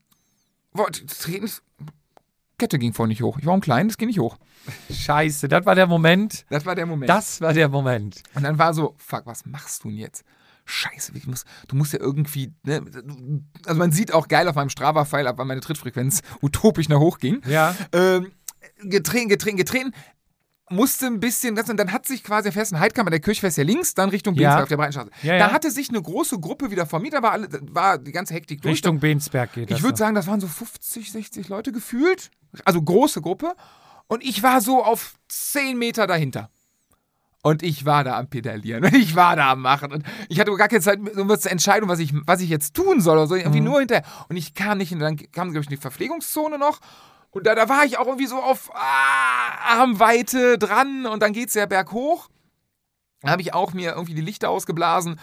wollte 0.72 1.04
treten, 1.04 1.50
Kette 2.58 2.78
ging 2.78 2.92
vorhin 2.94 3.10
nicht 3.10 3.22
hoch. 3.22 3.38
Ich 3.38 3.46
war 3.46 3.54
ein 3.54 3.60
klein, 3.60 3.88
das 3.88 3.98
ging 3.98 4.08
nicht 4.08 4.18
hoch. 4.18 4.36
Scheiße, 4.90 5.48
das 5.48 5.64
war 5.66 5.74
der 5.74 5.86
Moment. 5.86 6.44
Das 6.50 6.64
war 6.66 6.74
der 6.74 6.86
Moment. 6.86 7.08
Das 7.08 7.40
war 7.40 7.52
der 7.52 7.68
Moment. 7.68 8.22
Und 8.34 8.42
dann 8.42 8.58
war 8.58 8.72
so, 8.74 8.94
fuck, 8.98 9.26
was 9.26 9.46
machst 9.46 9.84
du 9.84 9.88
denn 9.88 9.98
jetzt? 9.98 10.24
Scheiße, 10.66 11.12
ich 11.16 11.26
muss, 11.26 11.44
du 11.68 11.74
musst 11.74 11.94
ja 11.94 11.98
irgendwie, 12.00 12.52
ne, 12.62 12.82
also 13.66 13.78
man 13.78 13.90
sieht 13.92 14.12
auch 14.14 14.28
geil 14.28 14.46
auf 14.46 14.54
meinem 14.54 14.68
Strava-Pfeil 14.68 15.26
ab, 15.26 15.38
weil 15.38 15.46
meine 15.46 15.60
Trittfrequenz 15.62 16.20
utopisch 16.42 16.88
nach 16.88 16.98
hoch 17.00 17.18
ging. 17.18 17.40
Ja. 17.46 17.74
Ähm, 17.92 18.30
getreten, 18.82 19.28
getreten, 19.28 19.56
getreten. 19.56 19.94
Musste 20.72 21.06
ein 21.06 21.18
bisschen, 21.18 21.58
und 21.58 21.76
dann 21.76 21.92
hat 21.92 22.06
sich 22.06 22.22
quasi 22.22 22.52
fest, 22.52 22.72
ein 22.72 22.78
Heidkammer, 22.78 23.10
der 23.10 23.18
Kirchfest 23.18 23.58
ja 23.58 23.64
links, 23.64 23.94
dann 23.94 24.08
Richtung 24.10 24.34
Ja. 24.36 24.50
Bensberg 24.50 24.62
auf 24.62 24.68
der 24.68 24.76
Breitenstraße. 24.76 25.10
Ja, 25.22 25.32
da 25.32 25.48
ja. 25.48 25.52
hatte 25.52 25.68
sich 25.70 25.88
eine 25.88 26.00
große 26.00 26.38
Gruppe 26.38 26.70
wieder 26.70 26.86
vor 26.86 27.00
mir, 27.00 27.10
da 27.10 27.22
war, 27.22 27.32
alle, 27.32 27.48
da 27.48 27.58
war 27.62 27.98
die 27.98 28.12
ganze 28.12 28.34
Hektik 28.34 28.62
durch. 28.62 28.74
Richtung 28.74 29.00
Bensberg 29.00 29.52
geht 29.52 29.70
das. 29.70 29.78
Ich 29.78 29.84
würde 29.84 29.98
sagen, 29.98 30.14
das 30.14 30.28
waren 30.28 30.40
so 30.40 30.46
50, 30.46 31.10
60 31.10 31.48
Leute 31.48 31.72
gefühlt. 31.72 32.30
Also 32.64 32.80
große 32.80 33.20
Gruppe. 33.20 33.54
Und 34.06 34.22
ich 34.22 34.44
war 34.44 34.60
so 34.60 34.84
auf 34.84 35.14
10 35.28 35.76
Meter 35.76 36.06
dahinter. 36.06 36.50
Und 37.42 37.62
ich 37.62 37.86
war 37.86 38.04
da 38.04 38.18
am 38.18 38.28
Pedalieren. 38.28 38.84
Und 38.84 38.94
ich 38.94 39.16
war 39.16 39.34
da 39.34 39.52
am 39.52 39.62
Machen. 39.62 39.92
Und 39.92 40.04
ich 40.28 40.40
hatte 40.40 40.54
gar 40.56 40.68
keine 40.68 40.82
Zeit, 40.82 40.98
um 41.16 41.38
zu 41.38 41.50
entscheiden, 41.50 41.88
was 41.88 41.98
ich, 41.98 42.12
was 42.26 42.40
ich 42.40 42.50
jetzt 42.50 42.74
tun 42.74 43.00
soll. 43.00 43.16
Oder 43.16 43.26
so. 43.26 43.34
Irgendwie 43.34 43.60
nur 43.60 43.78
hinterher. 43.78 44.04
Und 44.28 44.36
ich 44.36 44.54
kam 44.54 44.78
nicht. 44.78 44.92
Und 44.92 45.00
dann 45.00 45.16
kam, 45.16 45.50
glaube 45.50 45.62
ich, 45.62 45.68
die 45.68 45.76
Verpflegungszone 45.76 46.58
noch. 46.58 46.80
Und 47.30 47.46
da, 47.46 47.54
da 47.54 47.68
war 47.68 47.84
ich 47.84 47.98
auch 47.98 48.06
irgendwie 48.06 48.26
so 48.26 48.40
auf 48.40 48.70
ah, 48.74 49.80
Armweite 49.80 50.58
dran. 50.58 51.06
Und 51.06 51.22
dann 51.22 51.32
geht's 51.32 51.54
ja 51.54 51.66
berghoch. 51.66 52.28
Da 53.22 53.30
habe 53.30 53.42
ich 53.42 53.54
auch 53.54 53.72
mir 53.72 53.92
irgendwie 53.92 54.14
die 54.14 54.20
Lichter 54.20 54.50
ausgeblasen 54.50 55.20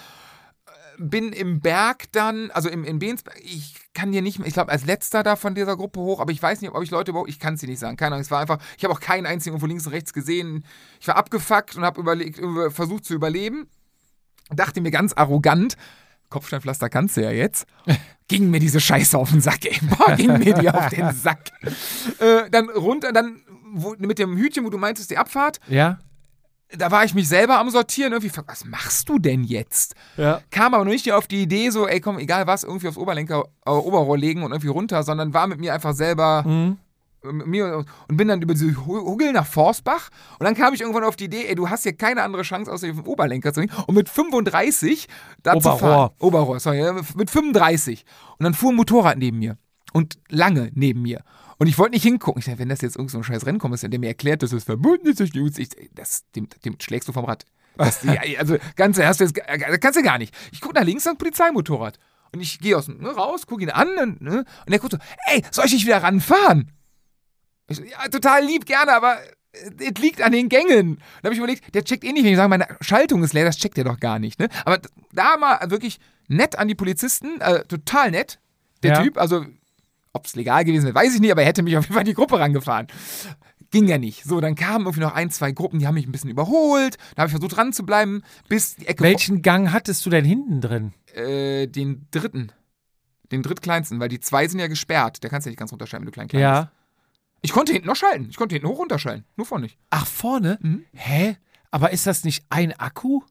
bin 1.00 1.32
im 1.32 1.60
Berg 1.60 2.12
dann, 2.12 2.50
also 2.52 2.70
im, 2.70 2.84
in 2.84 3.00
Bensberg, 3.00 3.40
ich 3.44 3.76
kann 3.94 4.12
dir 4.12 4.22
nicht 4.22 4.40
mehr, 4.40 4.48
ich 4.48 4.54
glaube 4.54 4.72
als 4.72 4.86
letzter 4.86 5.24
da 5.24 5.36
von 5.36 5.56
dieser 5.56 5.78
Gruppe 5.78 6.00
hoch, 6.00 6.20
aber 6.20 6.32
ich 6.32 6.42
weiß 6.42 6.62
nicht, 6.62 6.74
ob 6.74 6.84
ich 6.84 6.92
Leute 6.92 7.12
überhaupt, 7.12 7.30
ich 7.30 7.40
kann 7.40 7.54
es 7.54 7.60
dir 7.60 7.70
nicht 7.70 7.80
sagen, 7.80 7.98
keine 7.98 8.16
Ahnung, 8.16 8.22
es 8.22 8.32
war 8.32 8.40
einfach, 8.40 8.60
ich 8.78 8.84
habe 8.84 8.94
auch 8.94 9.00
keinen 9.00 9.26
einzigen 9.26 9.54
irgendwo 9.54 9.68
links 9.68 9.86
und 9.86 9.94
rechts 9.94 10.14
gesehen, 10.14 10.66
ich 11.00 11.08
war 11.08 11.16
abgefuckt 11.16 11.76
und 11.76 11.86
habe 11.86 12.02
überlegt, 12.02 12.40
über- 12.40 12.72
versucht 12.72 13.06
zu 13.06 13.14
überleben, 13.14 13.70
dachte 14.50 14.82
mir 14.82 14.92
ganz 14.92 15.14
arrogant, 15.14 15.78
Kopfsteinpflaster 16.30 16.90
kannst 16.90 17.18
du 17.18 17.22
ja 17.24 17.32
jetzt, 17.32 17.66
ging 18.28 18.50
mir 18.50 18.60
diese 18.60 18.80
Scheiße 18.80 19.18
auf 19.18 19.32
den 19.32 19.42
Sack, 19.42 19.66
ey, 19.66 19.78
boah, 19.88 20.16
ging 20.16 20.38
mir 20.38 20.54
die 20.54 20.70
auf 20.70 20.90
den 20.90 21.12
Sack. 21.14 21.52
Äh, 22.20 22.50
dann 22.50 22.70
runter, 22.70 23.12
dann 23.14 23.42
wo, 23.74 23.96
mit 23.98 24.20
dem 24.20 24.38
Hütchen, 24.38 24.66
wo 24.66 24.70
du 24.70 24.78
meintest, 24.78 25.10
die 25.12 25.18
Abfahrt, 25.18 25.60
Ja? 25.68 26.00
da 26.78 26.92
war 26.92 27.06
ich 27.06 27.14
mich 27.14 27.30
selber 27.30 27.60
am 27.60 27.70
Sortieren, 27.70 28.12
irgendwie, 28.12 28.32
was 28.46 28.66
machst 28.66 29.08
du 29.08 29.20
denn 29.20 29.46
jetzt? 29.46 29.96
Ja. 30.18 30.42
kam 30.52 30.74
aber 30.74 30.84
noch 30.84 30.92
nicht 30.92 31.10
auf 31.14 31.26
die 31.28 31.44
Idee, 31.44 31.70
so, 31.70 31.88
ey, 31.88 32.02
komm, 32.02 32.20
egal 32.20 32.46
was, 32.46 32.64
irgendwie 32.66 32.90
aufs 32.90 32.98
Oberlenker, 32.98 33.46
äh, 33.66 33.70
Oberrohr 33.70 34.18
legen 34.18 34.44
und 34.44 34.52
irgendwie 34.52 34.68
runter, 34.68 35.04
sondern 35.04 35.34
war 35.34 35.48
mit 35.48 35.60
mir 35.62 35.74
einfach 35.74 35.94
selber 35.94 36.44
Mhm. 36.46 36.78
Äh, 37.28 37.34
mir 37.34 37.86
und 38.08 38.18
bin 38.18 38.28
dann 38.28 38.42
über 38.42 38.54
diese 38.54 38.76
Hu- 38.86 39.06
Huggel 39.06 39.32
nach 39.34 39.46
Forsbach 39.46 40.10
und 40.40 40.46
dann 40.46 40.56
kam 40.56 40.74
ich 40.74 40.82
irgendwann 40.82 41.04
auf 41.04 41.16
die 41.16 41.26
Idee, 41.26 41.46
ey, 41.48 41.56
du 41.56 41.70
hast 41.70 41.84
hier 41.84 41.94
keine 41.96 42.24
andere 42.24 42.42
Chance, 42.44 42.72
außer 42.72 42.88
den 42.88 43.00
Oberlenker 43.02 43.54
zu 43.54 43.62
gehen 43.62 43.72
und 43.88 43.96
mit 43.96 44.10
35 44.10 45.08
da 45.44 45.52
zu 45.54 45.58
Oberrohr. 45.58 45.80
fahren. 45.80 46.10
Oberrohr, 46.20 46.60
sorry, 46.60 46.92
mit 47.16 47.30
35 47.30 48.06
und 48.38 48.44
dann 48.44 48.54
fuhr 48.54 48.72
ein 48.72 48.76
Motorrad 48.76 49.18
neben 49.18 49.40
mir 49.40 49.58
und 49.94 50.18
lange 50.30 50.72
neben 50.74 51.02
mir. 51.02 51.24
Und 51.60 51.66
ich 51.68 51.78
wollte 51.80 51.94
nicht 51.94 52.04
hingucken. 52.04 52.40
Ich 52.40 52.46
dachte, 52.46 52.60
wenn 52.60 52.70
das 52.70 52.82
jetzt 52.82 52.98
irgend 52.98 53.10
so 53.10 53.18
ein 53.18 53.24
scheiß 53.24 53.46
Rennkommen 53.48 53.74
ist, 53.74 53.82
der 53.82 54.00
mir 54.00 54.08
erklärt, 54.10 54.44
dass 54.44 54.52
es 54.52 54.64
verbunden 54.64 55.08
ist 55.08 55.20
ich, 55.20 55.70
das, 55.96 56.24
dem, 56.36 56.48
dem 56.64 56.76
schlägst 56.80 57.08
du 57.10 57.14
vom 57.14 57.26
Rad. 57.26 57.46
Das, 57.78 58.04
ja, 58.04 58.22
also, 58.38 58.58
ganz, 58.76 59.00
hast 59.00 59.20
du 59.20 59.24
jetzt, 59.24 59.38
äh, 59.38 59.78
kannst 59.80 59.98
du 60.00 60.04
gar 60.04 60.20
nicht. 60.20 60.36
Ich 60.52 60.62
gucke 60.62 60.76
nach 60.76 60.84
links, 60.84 61.06
dann 61.06 61.18
Polizeimotorrad. 61.18 61.98
Und 62.34 62.42
ich 62.42 62.60
gehe 62.60 62.78
aus 62.78 62.86
dem 62.86 62.98
ne, 63.00 63.10
raus, 63.10 63.48
gucke 63.48 63.64
ihn 63.64 63.70
an 63.72 63.88
und, 64.02 64.22
ne, 64.22 64.40
und 64.66 64.70
der 64.72 64.80
guckt 64.80 64.92
so, 64.94 65.00
ey, 65.28 65.44
soll 65.50 65.66
ich 65.66 65.74
nicht 65.74 65.86
wieder 65.86 66.04
ranfahren? 66.04 66.72
So, 67.70 67.84
ja, 67.84 68.08
total 68.10 68.46
lieb, 68.46 68.66
gerne, 68.66 68.94
aber 68.94 69.18
äh, 69.52 69.92
es 69.94 70.02
liegt 70.02 70.22
an 70.22 70.32
den 70.32 70.50
Gängen. 70.50 70.98
Da 71.22 71.26
habe 71.28 71.34
ich 71.34 71.40
überlegt, 71.40 71.74
der 71.76 71.84
checkt 71.84 72.04
eh 72.04 72.12
nicht, 72.14 72.24
wenn 72.24 72.32
ich 72.32 72.38
sage, 72.38 72.50
meine 72.50 72.68
Schaltung 72.82 73.24
ist 73.24 73.34
leer, 73.34 73.46
das 73.46 73.58
checkt 73.58 73.78
er 73.78 73.84
doch 73.84 74.00
gar 74.00 74.20
nicht. 74.20 74.40
Ne? 74.40 74.48
Aber 74.66 74.80
da 75.12 75.38
mal 75.38 75.70
wirklich 75.70 76.00
nett 76.28 76.58
an 76.58 76.68
die 76.68 76.76
Polizisten, 76.76 77.42
äh, 77.42 77.66
total 77.66 78.12
nett, 78.12 78.40
der 78.84 78.94
Ja. 78.94 79.04
Typ. 79.04 79.18
Also, 79.18 79.46
ob 80.14 80.26
es 80.26 80.36
legal 80.36 80.64
gewesen 80.66 80.86
wäre, 80.86 80.96
weiß 80.96 81.14
ich 81.16 81.20
nicht, 81.22 81.32
aber 81.32 81.42
er 81.42 81.48
hätte 81.48 81.62
mich 81.64 81.76
auf 81.78 81.84
jeden 81.84 81.94
Fall 81.94 82.02
in 82.04 82.08
die 82.08 82.14
Gruppe 82.14 82.40
rangefahren. 82.40 82.88
Ging 83.70 83.88
ja 83.88 83.98
nicht. 83.98 84.24
So, 84.24 84.40
dann 84.40 84.56
kamen 84.56 84.86
irgendwie 84.86 85.02
noch 85.02 85.14
ein, 85.14 85.30
zwei 85.30 85.52
Gruppen, 85.52 85.80
die 85.80 85.88
haben 85.88 85.96
mich 85.96 86.08
ein 86.08 86.12
bisschen 86.14 86.30
überholt. 86.30 86.96
Da 87.16 87.24
habe 87.24 87.28
ich 87.28 87.34
versucht 87.34 87.58
dran 87.58 87.74
zu 87.74 87.86
bleiben, 87.86 88.24
bis 88.48 88.78
die 88.78 88.88
Ecke 88.88 89.04
Welchen 89.04 89.42
Gang 89.42 89.74
hattest 89.74 90.06
du 90.06 90.10
denn 90.10 90.24
hinten 90.24 90.62
drin? 90.62 90.94
äh, 91.14 91.68
den 91.68 92.08
dritten. 92.12 92.52
Den 93.32 93.44
drittkleinsten, 93.44 94.00
weil 94.00 94.08
die 94.08 94.22
zwei 94.22 94.48
sind 94.48 94.60
ja 94.60 94.68
gesperrt. 94.68 95.22
Der 95.22 95.30
kannst 95.30 95.46
ja 95.46 95.50
nicht 95.50 95.60
ganz 95.60 95.72
runterschalten, 95.74 96.06
wenn 96.06 96.12
du 96.12 96.14
klein 96.14 96.28
klein 96.30 96.42
bist. 96.62 96.72
Ja. 97.38 97.42
Ich 97.44 97.52
konnte 97.52 97.72
hinten 97.74 97.88
noch 97.88 97.96
schalten. 97.96 98.28
Ich 98.30 98.36
konnte 98.38 98.56
hinten 98.56 98.68
hoch 98.68 98.80
runterschalten. 98.80 99.26
Nur 99.36 99.46
vorne 99.46 99.64
nicht. 99.66 99.78
Ach, 99.90 100.06
vorne? 100.08 100.58
Mhm. 100.62 100.84
Hä? 100.94 101.38
Aber 101.72 101.92
ist 101.92 102.08
das 102.08 102.24
nicht 102.24 102.46
ein 102.50 102.74
Akku? 102.80 103.22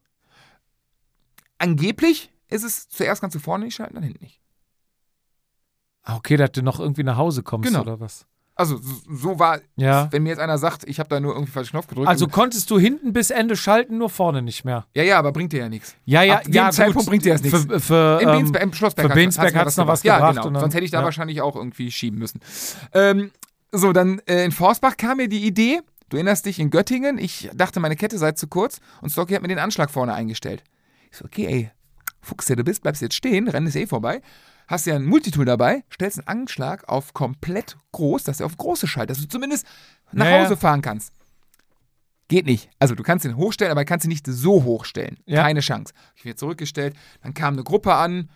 Angeblich 1.58 2.30
ist 2.48 2.64
es, 2.64 2.88
zuerst 2.88 3.20
kannst 3.20 3.34
du 3.34 3.40
vorne 3.40 3.64
nicht 3.64 3.74
schalten, 3.74 3.94
dann 3.94 4.02
hinten 4.04 4.22
nicht. 4.22 4.40
Ah, 6.02 6.16
Okay, 6.16 6.36
dass 6.36 6.52
du 6.52 6.62
noch 6.62 6.78
irgendwie 6.78 7.02
nach 7.02 7.16
Hause 7.16 7.42
kommst 7.42 7.68
Genau. 7.68 7.80
oder 7.80 7.98
was? 8.00 8.26
Also 8.58 8.80
so, 9.10 9.38
war, 9.38 9.60
Ja. 9.76 10.10
wenn 10.12 10.22
mir 10.22 10.30
jetzt 10.30 10.38
einer 10.38 10.56
sagt, 10.56 10.84
ich 10.88 10.98
habe 10.98 11.10
da 11.10 11.20
nur 11.20 11.34
irgendwie 11.34 11.50
falsch 11.52 11.70
Knopf 11.70 11.88
gedrückt. 11.88 12.08
Also 12.08 12.26
konntest 12.26 12.70
du 12.70 12.78
hinten 12.78 13.12
bis 13.12 13.28
Ende 13.30 13.54
schalten, 13.54 13.98
nur 13.98 14.08
vorne 14.08 14.40
nicht 14.40 14.64
mehr. 14.64 14.86
ja, 14.94 15.02
ja, 15.02 15.18
aber 15.18 15.30
bringt 15.32 15.52
dir 15.52 15.60
ja 15.60 15.68
nichts. 15.68 15.94
Ja, 16.06 16.22
ja, 16.22 16.36
Ab 16.36 16.44
dem 16.44 16.52
ja. 16.54 16.70
Zeitpunkt 16.70 17.00
gut. 17.00 17.06
bringt 17.08 17.24
dir 17.26 17.34
das 17.34 17.42
nichts. 17.42 17.64
Für, 17.66 17.80
für, 17.80 18.20
Im, 18.22 18.54
ähm, 18.54 18.72
Schlossberg 18.72 19.08
für 19.08 19.14
Bensberg 19.14 19.52
mir 19.52 19.60
hat's 19.60 19.76
noch 19.76 19.86
was 19.86 20.02
Ja, 20.04 20.16
gebracht 20.16 20.34
genau. 20.36 20.46
und 20.46 20.54
dann- 20.54 20.60
Sonst 20.62 20.74
hätte 20.74 20.84
ich 20.86 20.90
da 20.90 20.98
ja. 21.00 21.04
wahrscheinlich 21.04 21.42
auch 21.42 21.54
irgendwie 21.56 21.90
schieben 21.90 22.18
müssen. 22.18 22.40
Ähm, 22.94 23.30
so, 23.78 23.92
dann 23.92 24.20
äh, 24.26 24.44
in 24.44 24.52
Forsbach 24.52 24.96
kam 24.96 25.18
mir 25.18 25.28
die 25.28 25.44
Idee, 25.44 25.80
du 26.08 26.16
erinnerst 26.16 26.46
dich, 26.46 26.58
in 26.58 26.70
Göttingen, 26.70 27.18
ich 27.18 27.50
dachte, 27.54 27.80
meine 27.80 27.96
Kette 27.96 28.18
sei 28.18 28.32
zu 28.32 28.46
kurz 28.46 28.80
und 29.00 29.10
Stocky 29.10 29.34
hat 29.34 29.42
mir 29.42 29.48
den 29.48 29.58
Anschlag 29.58 29.90
vorne 29.90 30.14
eingestellt. 30.14 30.62
Ich 31.10 31.18
so, 31.18 31.24
okay, 31.24 31.46
ey, 31.46 31.70
Fuchs, 32.20 32.46
der 32.46 32.56
du 32.56 32.64
bist, 32.64 32.82
bleibst 32.82 33.02
jetzt 33.02 33.14
stehen, 33.14 33.48
Rennen 33.48 33.68
ist 33.68 33.76
eh 33.76 33.86
vorbei. 33.86 34.20
Hast 34.66 34.86
ja 34.86 34.96
ein 34.96 35.04
Multitool 35.04 35.44
dabei, 35.44 35.84
stellst 35.92 36.18
einen 36.18 36.40
Anschlag 36.40 36.88
auf 36.88 37.14
komplett 37.14 37.76
groß, 37.92 38.24
dass 38.24 38.40
er 38.40 38.46
auf 38.46 38.56
große 38.56 38.88
schaltet, 38.88 39.16
dass 39.16 39.22
du 39.22 39.28
zumindest 39.28 39.64
nach 40.10 40.26
Ja, 40.26 40.38
ja. 40.38 40.44
Hause 40.44 40.56
fahren 40.56 40.82
kannst. 40.82 41.12
Geht 42.28 42.46
nicht. 42.46 42.68
Also 42.80 42.96
du 42.96 43.04
kannst 43.04 43.24
ihn 43.24 43.36
hochstellen, 43.36 43.70
aber 43.70 43.84
kannst 43.84 44.04
ihn 44.04 44.08
nicht 44.08 44.26
so 44.26 44.64
hochstellen. 44.64 45.18
Ja. 45.26 45.42
Keine 45.42 45.60
Chance. 45.60 45.94
Ich 46.16 46.24
bin 46.24 46.36
zurückgestellt, 46.36 46.96
dann 47.22 47.34
kam 47.34 47.54
eine 47.54 47.62
Gruppe 47.62 47.94
an, 47.94 48.28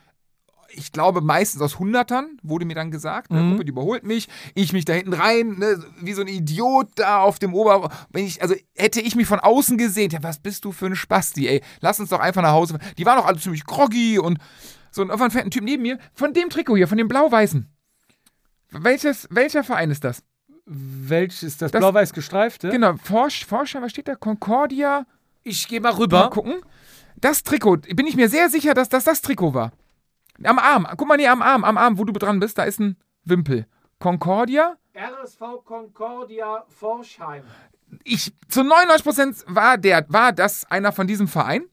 ich 0.73 0.93
glaube 0.93 1.21
meistens 1.21 1.61
aus 1.63 1.79
Hundertern, 1.79 2.39
wurde 2.43 2.65
mir 2.65 2.75
dann 2.75 2.91
gesagt. 2.91 3.31
Eine 3.31 3.43
Mhm. 3.43 3.51
Gruppe, 3.51 3.65
die 3.65 3.71
überholt 3.71 4.05
mich. 4.05 4.29
Ich 4.55 4.73
mich 4.73 4.85
da 4.85 4.93
hinten 4.93 5.13
rein, 5.13 5.59
ne, 5.59 5.83
wie 6.01 6.13
so 6.13 6.23
ein 6.23 6.29
Idiot 6.29 6.89
da 6.97 7.21
auf 7.21 7.39
dem 7.39 7.55
Ober... 7.55 7.91
Wenn 8.11 8.25
ich, 8.25 8.41
also 8.43 8.55
hätte 8.77 9.01
ich 9.01 9.15
mich 9.17 9.27
von 9.27 9.41
außen 9.41 9.77
gesehen, 9.79 10.11
ja, 10.11 10.23
was 10.23 10.39
bist 10.39 10.65
du 10.65 10.73
für 10.73 10.87
ein 10.87 10.97
Spasti, 10.97 11.47
ey. 11.49 11.63
Lass 11.81 12.01
uns 12.01 12.11
doch 12.11 12.21
einfach 12.21 12.43
nach 12.43 12.53
Hause. 12.53 12.79
Die 12.99 13.07
waren 13.07 13.19
auch 13.19 13.27
alle 13.27 13.39
ziemlich 13.39 13.65
groggy 13.65 14.19
und 14.19 14.39
so 14.91 15.03
ein 15.03 15.09
irgendwann 15.09 15.31
fährt 15.31 15.45
ein 15.45 15.51
Typ 15.51 15.63
neben 15.65 15.83
mir, 15.83 15.99
von 16.15 16.33
dem 16.35 16.51
Trikot 16.51 16.77
hier, 16.77 16.89
von 16.89 16.99
dem 16.99 17.09
Blau-Weißen. 17.09 17.69
Welches, 18.71 19.27
welcher 19.31 19.65
Verein 19.65 19.91
ist 19.91 20.05
das? 20.05 20.23
Welches 20.67 21.43
ist 21.43 21.63
das, 21.63 21.73
Das- 21.73 21.81
blau-weiß 21.81 22.13
gestreifte? 22.13 22.69
Genau, 22.71 22.95
Forsch, 23.03 23.45
Forscher, 23.45 23.83
was 23.83 23.91
steht 23.91 24.07
da? 24.09 24.15
Concordia? 24.15 25.07
Ich 25.43 25.67
gehe 25.69 25.81
mal 25.81 25.93
Mal 25.93 25.99
rüber. 25.99 26.31
gucken. 26.31 26.55
Das 27.17 27.43
Trikot, 27.43 27.79
bin 27.95 28.07
ich 28.07 28.15
mir 28.17 28.29
sehr 28.29 28.49
sicher, 28.49 28.73
dass 28.75 28.89
das 28.89 29.05
das 29.05 29.21
Trikot 29.21 29.53
war. 29.55 29.73
Am 30.45 30.59
Arm. 30.59 30.87
Guck 30.97 31.09
mal, 31.09 31.17
nee, 31.17 31.27
am 31.27 31.43
Arm, 31.43 31.65
am 31.65 31.77
Arm, 31.77 31.99
wo 31.99 32.05
du 32.05 32.13
dran 32.13 32.41
bist, 32.41 32.59
da 32.59 32.65
ist 32.65 32.81
ein 32.81 32.97
Wimpel. 33.25 33.67
Concordia? 33.99 34.77
RSV 34.95 35.65
Concordia 35.65 36.65
Forschheim. 36.69 37.45
Ich, 38.05 38.33
zu 38.49 38.61
99% 38.61 39.45
war 39.47 39.77
der, 39.79 40.07
war 40.09 40.33
das 40.33 40.71
einer 40.71 40.93
von 40.93 41.07
diesem 41.07 41.29
Verein? 41.29 41.65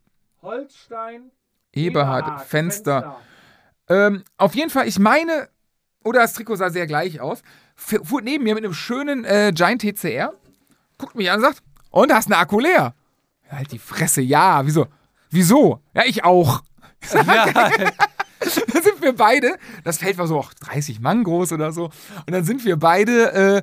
Holstein. 0.42 1.32
Eberhard, 1.74 2.42
Fenster. 2.42 3.18
Ähm, 3.88 4.24
auf 4.38 4.56
jeden 4.56 4.70
Fall, 4.70 4.88
ich 4.88 5.00
meine, 5.00 5.50
oder 6.04 6.22
das 6.22 6.34
Trikot 6.34 6.56
sah 6.56 6.70
sehr 6.70 6.88
gleich 6.88 7.22
aus, 7.22 7.42
fuhr 7.76 8.22
neben 8.22 8.44
mir 8.44 8.56
mit 8.56 8.64
einem 8.64 8.74
schönen 8.74 9.24
äh, 9.26 9.52
Giant 9.54 9.82
TCR, 9.82 10.34
guckt 10.98 11.16
mich 11.16 11.30
an 11.30 11.38
und 11.38 11.44
sagt, 11.44 11.64
und 11.92 12.14
hast 12.14 12.28
eine 12.28 12.38
Akku 12.38 12.60
leer? 12.60 12.94
Halt 13.50 13.72
die 13.72 13.80
Fresse, 13.80 14.22
ja, 14.22 14.66
wieso? 14.66 14.88
Wieso? 15.30 15.82
Ja, 15.94 16.04
ich 16.06 16.24
auch. 16.24 16.62
Ja, 17.14 17.92
Dann 18.74 18.84
sind 18.84 19.02
wir 19.02 19.14
beide, 19.14 19.58
das 19.84 19.98
Feld 19.98 20.18
war 20.18 20.28
so 20.28 20.38
auch 20.38 20.54
30 20.54 21.00
Mann 21.00 21.24
groß 21.24 21.52
oder 21.54 21.72
so, 21.72 21.86
und 21.86 22.32
dann 22.32 22.44
sind 22.44 22.66
wir 22.66 22.78
beide 22.78 23.34
äh, 23.34 23.62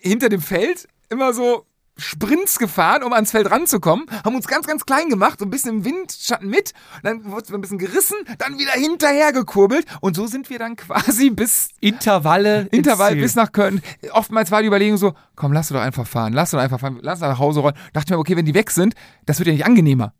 hinter 0.00 0.28
dem 0.28 0.40
Feld 0.40 0.88
immer 1.08 1.32
so 1.32 1.66
Sprints 1.96 2.58
gefahren, 2.58 3.02
um 3.04 3.12
ans 3.12 3.30
Feld 3.30 3.50
ranzukommen, 3.50 4.06
haben 4.24 4.34
uns 4.34 4.48
ganz, 4.48 4.66
ganz 4.66 4.84
klein 4.84 5.08
gemacht, 5.08 5.38
so 5.38 5.44
ein 5.44 5.50
bisschen 5.50 5.78
im 5.78 5.84
Windschatten 5.84 6.48
mit, 6.48 6.72
dann 7.02 7.24
wurde 7.30 7.42
es 7.44 7.52
ein 7.52 7.60
bisschen 7.60 7.78
gerissen, 7.78 8.16
dann 8.38 8.58
wieder 8.58 8.72
hinterher 8.72 9.32
gekurbelt 9.32 9.86
und 10.00 10.16
so 10.16 10.26
sind 10.26 10.50
wir 10.50 10.58
dann 10.58 10.76
quasi 10.76 11.30
bis 11.30 11.68
Intervalle. 11.80 12.68
Intervall 12.72 13.14
bis 13.16 13.36
nach 13.36 13.52
Köln. 13.52 13.80
Oftmals 14.10 14.50
war 14.50 14.62
die 14.62 14.68
Überlegung 14.68 14.96
so, 14.96 15.14
komm, 15.36 15.52
lass 15.52 15.68
du 15.68 15.74
doch 15.74 15.82
einfach 15.82 16.06
fahren, 16.06 16.32
lass 16.32 16.50
du 16.50 16.56
doch 16.56 16.64
einfach 16.64 16.80
fahren, 16.80 16.98
lass 17.00 17.20
nach 17.20 17.38
Hause 17.38 17.60
rollen. 17.60 17.76
Dachte 17.92 18.12
mir, 18.12 18.18
okay, 18.18 18.36
wenn 18.36 18.46
die 18.46 18.54
weg 18.54 18.70
sind, 18.70 18.94
das 19.26 19.38
wird 19.38 19.46
ja 19.48 19.52
nicht 19.52 19.66
angenehmer. 19.66 20.14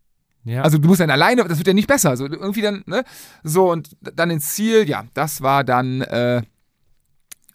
Ja. 0.45 0.61
Also 0.61 0.77
du 0.77 0.87
musst 0.87 1.01
dann 1.01 1.09
alleine, 1.09 1.43
das 1.43 1.57
wird 1.57 1.67
ja 1.67 1.73
nicht 1.73 1.87
besser. 1.87 2.11
Also 2.11 2.25
irgendwie 2.27 2.61
dann, 2.61 2.83
ne? 2.85 3.03
So, 3.43 3.71
und 3.71 3.97
dann 3.99 4.29
ins 4.29 4.53
Ziel, 4.53 4.87
ja, 4.87 5.05
das 5.13 5.41
war 5.41 5.63
dann 5.63 6.01
äh, 6.01 6.43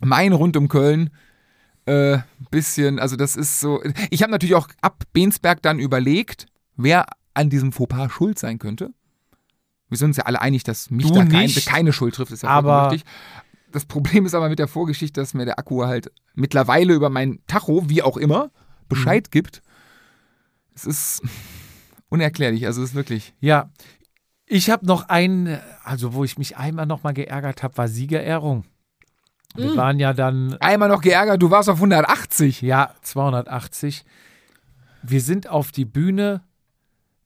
mein 0.01 0.33
Rund 0.33 0.57
um 0.57 0.69
Köln. 0.69 1.11
Äh, 1.87 2.19
bisschen, 2.51 2.99
also 2.99 3.17
das 3.17 3.37
ist 3.37 3.61
so. 3.61 3.83
Ich 4.11 4.23
habe 4.23 4.31
natürlich 4.33 4.55
auch 4.55 4.69
ab 4.83 5.05
Bensberg 5.13 5.63
dann 5.63 5.79
überlegt, 5.79 6.47
wer 6.77 7.07
an 7.33 7.49
diesem 7.49 7.73
Fauxpas 7.73 8.11
schuld 8.13 8.39
sein 8.39 8.59
könnte. 8.59 8.91
Wir 9.89 9.97
sind 9.99 10.09
uns 10.11 10.17
ja 10.19 10.25
alle 10.27 10.41
einig, 10.41 10.63
dass 10.65 10.91
mich 10.91 11.07
Du 11.07 11.15
da 11.15 11.25
kein, 11.25 11.49
keine 11.67 11.93
Schuld 11.93 12.15
trifft, 12.15 12.33
ist 12.33 12.43
ja 12.43 12.49
aber- 12.51 12.93
richtig. 12.93 13.09
Das 13.73 13.85
Problem 13.87 14.27
ist 14.27 14.35
aber 14.35 14.49
mit 14.49 14.59
der 14.59 14.67
Vorgeschichte, 14.69 15.21
dass 15.21 15.33
mir 15.33 15.45
der 15.47 15.59
Akku 15.61 15.85
halt 15.85 16.11
mittlerweile 16.35 16.93
über 16.93 17.09
mein 17.09 17.39
Tacho, 17.47 17.89
wie 17.89 18.03
auch 18.03 18.17
immer, 18.17 18.51
Bescheid 18.89 19.27
Mhm. 19.29 19.31
gibt. 19.31 19.63
Es 20.75 20.85
ist 20.87 21.23
unerklärlich, 22.11 22.67
also 22.67 22.83
es 22.83 22.91
ist 22.91 22.95
wirklich. 22.95 23.33
Ja, 23.41 23.71
ich 24.47 24.69
habe 24.69 24.85
noch 24.85 25.09
einen, 25.09 25.59
also 25.85 26.13
wo 26.13 26.25
ich 26.25 26.37
mich 26.37 26.57
einmal 26.59 26.85
noch 26.87 27.03
mal 27.03 27.15
geärgert 27.15 27.63
habe, 27.63 27.79
war 27.79 27.89
Siegerehrung. 27.89 28.65
Wir 29.57 29.77
waren 29.77 29.99
ja 29.99 30.13
dann, 30.13 30.55
Einmal 30.61 30.89
noch 30.89 31.01
geärgert, 31.01 31.43
du 31.43 31.51
warst 31.51 31.69
auf 31.69 31.79
180. 31.79 32.63
ja, 32.63 32.95
280. 33.03 34.05
Wir 35.03 35.21
sind 35.21 35.49
auf 35.49 35.73
die 35.73 35.85
Bühne. 35.85 36.43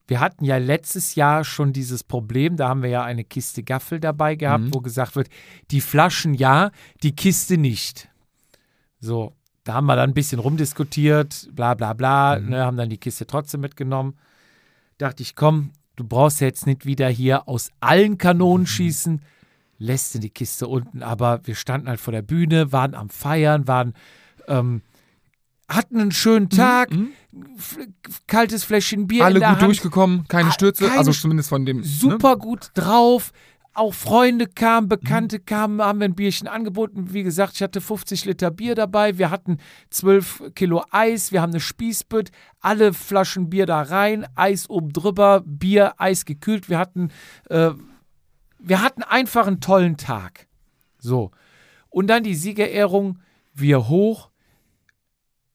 Wir 0.07 0.21
hatten 0.21 0.45
ja 0.45 0.57
letztes 0.59 1.15
Jahr 1.17 1.45
schon 1.45 1.73
dieses 1.73 2.03
Problem, 2.05 2.57
da 2.57 2.69
haben 2.69 2.83
wir 2.83 2.91
ja 2.91 3.03
eine 3.05 3.25
Kiste 3.25 3.63
Gaffel 3.63 4.01
dabei 4.01 4.37
gehabt, 4.37 4.65
Mhm. 4.65 4.75
wo 4.75 4.81
gesagt 4.81 5.17
wird, 5.17 5.29
die 5.71 5.81
Flaschen 5.81 6.35
ja, 6.35 6.71
die 7.03 7.15
Kiste 7.17 7.57
nicht. 7.59 8.09
So, 9.01 9.35
da 9.65 9.75
haben 9.75 9.87
wir 9.87 9.97
dann 9.97 10.11
ein 10.11 10.15
bisschen 10.15 10.39
rumdiskutiert, 10.41 11.49
bla 11.53 11.75
bla 11.75 11.93
bla, 11.95 12.39
Mhm. 12.39 12.49
ne, 12.51 12.65
haben 12.65 12.77
dann 12.77 12.91
die 12.91 12.99
Kiste 12.99 13.27
trotzdem 13.27 13.61
mitgenommen. 13.63 14.15
Dachte 14.99 15.23
ich, 15.23 15.35
komm, 15.35 15.71
du 15.97 16.05
brauchst 16.05 16.41
ja 16.41 16.47
jetzt 16.47 16.67
nicht 16.67 16.87
wieder 16.87 17.09
hier 17.09 17.49
aus 17.49 17.71
allen 17.81 18.13
Mhm. 18.13 18.19
Kanonen 18.19 18.67
schießen, 18.67 19.21
lässt 19.79 20.15
du 20.15 20.19
die 20.19 20.31
Kiste 20.31 20.69
unten. 20.69 21.03
Aber 21.03 21.41
wir 21.45 21.55
standen 21.55 21.89
halt 21.89 22.01
vor 22.01 22.13
der 22.13 22.23
Bühne, 22.23 22.73
waren 22.73 22.95
am 22.95 23.11
Feiern, 23.11 23.67
waren, 23.67 23.95
ähm, 24.49 24.83
hatten 25.69 25.99
einen 26.01 26.13
schönen 26.13 26.51
Tag, 26.51 26.91
f- 27.57 27.79
kaltes 28.27 28.65
Fläschchen 28.65 29.07
Bier 29.07 29.23
Mhm. 29.23 29.27
Alle 29.27 29.35
in 29.37 29.41
gut 29.41 29.49
Hand, 29.51 29.63
durchgekommen, 29.63 30.29
keine 30.29 30.53
Stürze, 30.53 30.87
keine 30.87 30.99
also 30.99 31.11
St- 31.11 31.21
zumindest 31.23 31.49
von 31.49 31.65
dem. 31.67 31.79
Ne? 31.79 31.85
super 31.85 32.37
gut 32.37 32.71
drauf. 32.75 33.33
Auch 33.75 33.93
Freunde 33.93 34.47
kamen, 34.47 34.89
Bekannte 34.89 35.39
Mhm. 35.39 35.45
kamen, 35.47 35.83
haben 35.83 35.99
wir 35.99 36.05
ein 36.05 36.15
Bierchen 36.15 36.47
angeboten. 36.47 37.13
Wie 37.13 37.25
gesagt, 37.25 37.55
ich 37.55 37.63
hatte 37.63 37.81
50 37.81 38.25
Liter 38.25 38.51
Bier 38.53 38.75
dabei. 38.77 39.19
Wir 39.19 39.31
hatten 39.31 39.59
12 39.91 40.43
Kilo 40.55 40.85
Eis. 40.91 41.33
Wir 41.33 41.43
haben 41.43 41.51
eine 41.51 41.61
Spießbütt. 41.61 42.31
Alle 42.61 42.93
Flaschen 42.95 43.51
Bier 43.51 43.67
da 43.67 43.83
rein. 43.83 44.27
Eis 44.37 44.71
oben 44.71 44.93
drüber. 44.93 45.43
Bier, 45.45 45.95
Eis 45.99 46.25
gekühlt. 46.25 46.69
Wir 46.69 46.79
hatten, 46.79 47.11
äh, 47.51 47.71
wir 48.61 48.81
hatten 48.81 49.03
einfach 49.03 49.47
einen 49.49 49.61
tollen 49.61 49.97
Tag. 49.97 50.47
So. 50.99 51.33
Und 51.91 52.07
dann 52.07 52.23
die 52.23 52.35
Siegerehrung. 52.37 53.19
Wir 53.55 53.89
hoch. 53.89 54.31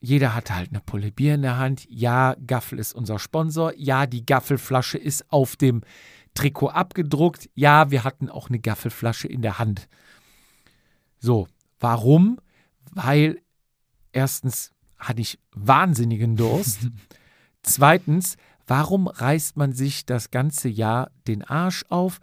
Jeder 0.01 0.33
hatte 0.33 0.55
halt 0.55 0.69
eine 0.69 0.79
Pulle 0.79 1.11
Bier 1.11 1.35
in 1.35 1.41
der 1.41 1.57
Hand. 1.57 1.85
Ja, 1.89 2.35
Gaffel 2.47 2.79
ist 2.79 2.93
unser 2.93 3.19
Sponsor. 3.19 3.73
Ja, 3.75 4.05
die 4.05 4.25
Gaffelflasche 4.25 4.97
ist 4.97 5.31
auf 5.31 5.57
dem 5.57 5.81
Trikot 6.33 6.69
abgedruckt. 6.69 7.49
Ja, 7.55 7.91
wir 7.91 8.03
hatten 8.03 8.29
auch 8.29 8.49
eine 8.49 8.59
Gaffelflasche 8.59 9.27
in 9.27 9.41
der 9.41 9.59
Hand. 9.59 9.87
So, 11.19 11.47
warum? 11.79 12.39
Weil 12.91 13.41
erstens 14.11 14.71
hatte 14.97 15.21
ich 15.21 15.39
wahnsinnigen 15.53 16.35
Durst. 16.35 16.87
Zweitens, 17.63 18.37
warum 18.67 19.07
reißt 19.07 19.57
man 19.57 19.73
sich 19.73 20.05
das 20.05 20.31
ganze 20.31 20.69
Jahr 20.69 21.11
den 21.27 21.43
Arsch 21.43 21.85
auf 21.89 22.19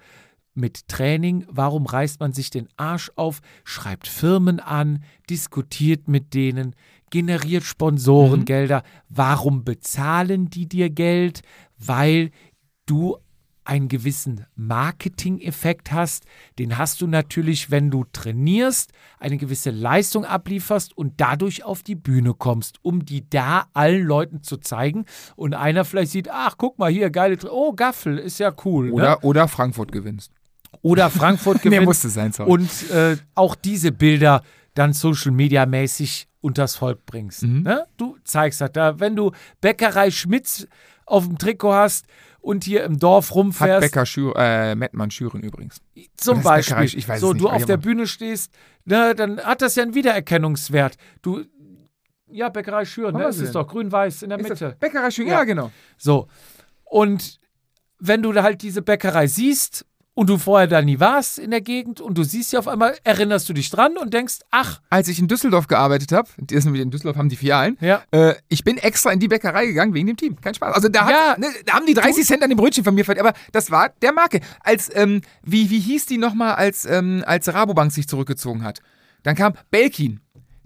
mit 0.54 0.88
Training? 0.88 1.46
Warum 1.48 1.86
reißt 1.86 2.20
man 2.20 2.32
sich 2.32 2.50
den 2.50 2.68
Arsch 2.76 3.10
auf, 3.16 3.40
schreibt 3.64 4.08
Firmen 4.08 4.60
an, 4.60 5.04
diskutiert 5.28 6.08
mit 6.08 6.34
denen, 6.34 6.74
generiert 7.10 7.64
Sponsorengelder? 7.64 8.82
Warum 9.08 9.64
bezahlen 9.64 10.48
die 10.48 10.68
dir 10.68 10.90
Geld? 10.90 11.42
Weil 11.78 12.30
du 12.86 13.18
einen 13.66 13.88
gewissen 13.88 14.46
Marketing-Effekt 14.54 15.92
hast. 15.92 16.24
Den 16.58 16.78
hast 16.78 17.00
du 17.00 17.06
natürlich, 17.06 17.70
wenn 17.70 17.90
du 17.90 18.04
trainierst, 18.12 18.92
eine 19.18 19.36
gewisse 19.36 19.70
Leistung 19.70 20.24
ablieferst 20.24 20.96
und 20.96 21.14
dadurch 21.18 21.64
auf 21.64 21.82
die 21.82 21.94
Bühne 21.94 22.34
kommst, 22.34 22.78
um 22.82 23.04
die 23.04 23.28
da 23.28 23.66
allen 23.74 24.04
Leuten 24.04 24.42
zu 24.42 24.56
zeigen. 24.58 25.04
Und 25.34 25.54
einer 25.54 25.84
vielleicht 25.84 26.12
sieht, 26.12 26.28
ach, 26.30 26.54
guck 26.56 26.78
mal 26.78 26.90
hier, 26.90 27.10
geile, 27.10 27.36
Tra 27.36 27.50
oh, 27.50 27.72
Gaffel, 27.72 28.18
ist 28.18 28.38
ja 28.38 28.52
cool. 28.64 28.90
Oder, 28.90 29.10
ne? 29.10 29.18
oder 29.20 29.48
Frankfurt 29.48 29.92
gewinnst. 29.92 30.32
oder 30.82 31.10
Frankfurt 31.10 31.56
Nee, 31.64 31.70
gewinnt. 31.70 31.86
musste 31.86 32.08
sein, 32.08 32.32
sorry. 32.32 32.50
Und 32.50 32.90
äh, 32.90 33.16
auch 33.34 33.54
diese 33.54 33.92
Bilder 33.92 34.42
dann 34.74 34.92
Social 34.92 35.32
Media 35.32 35.66
mäßig 35.66 36.28
unters 36.40 36.76
Volk 36.76 37.04
bringst. 37.06 37.42
Mhm. 37.42 37.62
Ne? 37.62 37.86
Du 37.96 38.16
zeigst 38.22 38.60
das 38.60 38.70
da. 38.72 39.00
Wenn 39.00 39.16
du 39.16 39.32
Bäckerei 39.60 40.10
Schmitz 40.10 40.66
auf 41.06 41.26
dem 41.26 41.38
Trikot 41.38 41.72
hast 41.72 42.06
und 42.46 42.62
hier 42.64 42.84
im 42.84 42.98
Dorf 42.98 43.30
Hat 43.30 43.34
rumfährst, 43.36 43.80
Becker 43.80 44.06
Schür, 44.06 44.34
äh, 44.36 44.74
Mettmann 44.76 45.10
Schüren 45.10 45.42
übrigens. 45.42 45.80
zum 46.16 46.42
Beispiel, 46.42 46.76
Bäckerei- 46.76 46.96
ich 46.96 47.08
weiß 47.08 47.20
so 47.20 47.32
nicht, 47.32 47.42
du 47.44 47.48
auf 47.48 47.64
der 47.64 47.76
Bühne 47.76 48.06
stehst, 48.06 48.52
ne, 48.84 49.14
dann 49.16 49.40
hat 49.40 49.62
das 49.62 49.74
ja 49.74 49.82
einen 49.82 49.94
Wiedererkennungswert. 49.94 50.96
Du, 51.22 51.42
ja, 52.28 52.48
Bäckerei 52.48 52.84
Schüren, 52.84 53.16
ne? 53.16 53.32
sie 53.32 53.44
ist 53.44 53.54
doch 53.54 53.66
grün-weiß 53.66 54.22
in 54.22 54.30
der 54.30 54.38
Ist 54.38 54.50
das 54.50 54.60
Mitte. 54.60 54.76
Bäckerei 54.78 55.10
Schüren, 55.10 55.28
Ja. 55.28 55.34
ja, 55.38 55.44
genau. 55.44 55.72
So. 55.98 56.28
Und 56.84 57.40
wenn 57.98 58.22
du 58.22 58.32
da 58.32 58.42
halt 58.44 58.62
diese 58.62 58.82
Bäckerei 58.82 59.26
siehst 59.26 59.84
und 60.16 60.30
du 60.30 60.38
vorher 60.38 60.66
da 60.66 60.80
nie 60.80 60.98
warst 60.98 61.38
in 61.38 61.50
der 61.50 61.60
Gegend 61.60 62.00
und 62.00 62.16
du 62.16 62.24
siehst 62.24 62.50
sie 62.50 62.56
auf 62.56 62.66
einmal, 62.66 62.96
erinnerst 63.04 63.48
du 63.50 63.52
dich 63.52 63.68
dran 63.70 63.98
und 63.98 64.14
denkst, 64.14 64.36
ach, 64.50 64.80
Als 64.88 65.08
ich 65.08 65.18
in 65.18 65.28
Düsseldorf 65.28 65.66
gearbeitet 65.68 66.10
habe, 66.10 66.26
in 66.38 66.46
Düsseldorf 66.90 67.16
haben 67.18 67.28
die 67.28 67.36
Filialen, 67.36 67.76
ja, 67.82 68.02
äh, 68.12 68.34
ich 68.48 68.64
bin 68.64 68.78
extra 68.78 69.12
in 69.12 69.20
die 69.20 69.28
Bäckerei 69.28 69.66
gegangen 69.66 69.92
wegen 69.92 70.06
dem 70.06 70.16
Team. 70.16 70.40
Kein 70.40 70.54
Spaß. 70.54 70.74
Also 70.74 70.88
da, 70.88 71.04
hat, 71.04 71.10
Ja. 71.10 71.36
ne, 71.38 71.48
da 71.66 71.74
haben 71.74 71.84
die 71.84 71.92
30 71.92 72.24
Cent 72.26 72.42
an 72.42 72.48
dem 72.48 72.56
Brötchen 72.56 72.82
von 72.82 72.94
mir 72.94 73.04
verdient, 73.04 73.26
aber 73.26 73.36
das 73.52 73.70
war 73.70 73.90
der 74.00 74.12
Marke. 74.14 74.40
Als, 74.60 74.90
ähm, 74.94 75.20
wie, 75.42 75.68
wie 75.68 75.80
hieß 75.80 76.06
die 76.06 76.16
nochmal, 76.16 76.54
als, 76.54 76.86
ähm, 76.86 77.22
als 77.26 77.52
Rabobank 77.52 77.92
sich 77.92 78.08
zurückgezogen 78.08 78.64
hat? 78.64 78.80
Dann 79.22 79.36
kam 79.36 79.52
Belkin. 79.70 80.20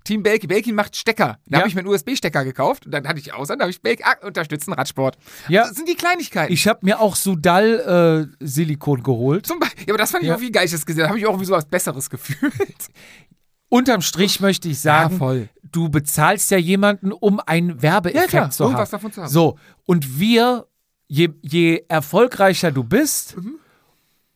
Team 0.04 0.22
Belkin. 0.22 0.48
Belkin 0.48 0.74
macht 0.74 0.96
Stecker. 0.96 1.38
Da 1.46 1.56
Ja. 1.56 1.58
habe 1.58 1.68
ich 1.68 1.74
mir 1.74 1.80
einen 1.80 1.88
USB-Stecker 1.88 2.44
gekauft 2.44 2.86
und 2.86 2.92
dann 2.92 3.06
hatte 3.06 3.18
ich 3.20 3.32
aus, 3.34 3.48
dann 3.48 3.60
habe 3.60 3.70
ich 3.70 3.82
Belkin, 3.82 4.06
ah, 4.06 4.26
unterstützen 4.26 4.72
Radsport. 4.72 5.18
Ja. 5.48 5.66
Das 5.66 5.76
sind 5.76 5.88
die 5.88 5.94
Kleinigkeiten. 5.94 6.52
ich 6.52 6.66
habe 6.66 6.80
mir 6.82 7.00
auch 7.00 7.16
Sudal 7.16 8.28
äh, 8.40 8.44
Silikon 8.44 9.02
geholt. 9.02 9.46
Zum 9.46 9.58
Beispiel, 9.58 9.86
ja, 9.86 9.92
aber 9.94 9.98
das 9.98 10.10
fand 10.10 10.22
ich 10.24 10.28
Ja. 10.30 10.36
auch 10.36 10.40
wie 10.40 10.50
geil 10.52 10.64
ich 10.64 10.70
das 10.72 10.84
gesehen. 10.86 11.02
Da 11.02 11.08
habe 11.08 11.18
ich 11.18 11.26
auch 11.26 11.38
wie 11.40 11.44
so 11.44 11.52
was 11.52 11.64
Besseres 11.66 12.08
gefühlt. 12.10 12.52
Unterm 13.68 14.02
Strich 14.02 14.40
möchte 14.40 14.68
ich 14.68 14.80
sagen, 14.80 15.18
voll. 15.18 15.48
du 15.70 15.88
bezahlst 15.88 16.50
ja 16.50 16.58
jemanden, 16.58 17.12
um 17.12 17.38
einen 17.40 17.80
Werbeeffekt 17.82 18.32
Ja, 18.32 18.50
zu 18.50 18.72
haben. 18.72 18.90
davon 18.90 19.12
zu 19.12 19.22
haben. 19.22 19.28
So, 19.30 19.58
und 19.84 20.18
wir, 20.18 20.66
je, 21.06 21.28
je 21.42 21.84
erfolgreicher 21.88 22.72
du 22.72 22.82
bist, 22.82 23.36
Mhm. 23.36 23.56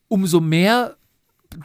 umso 0.07 0.39
mehr 0.41 0.97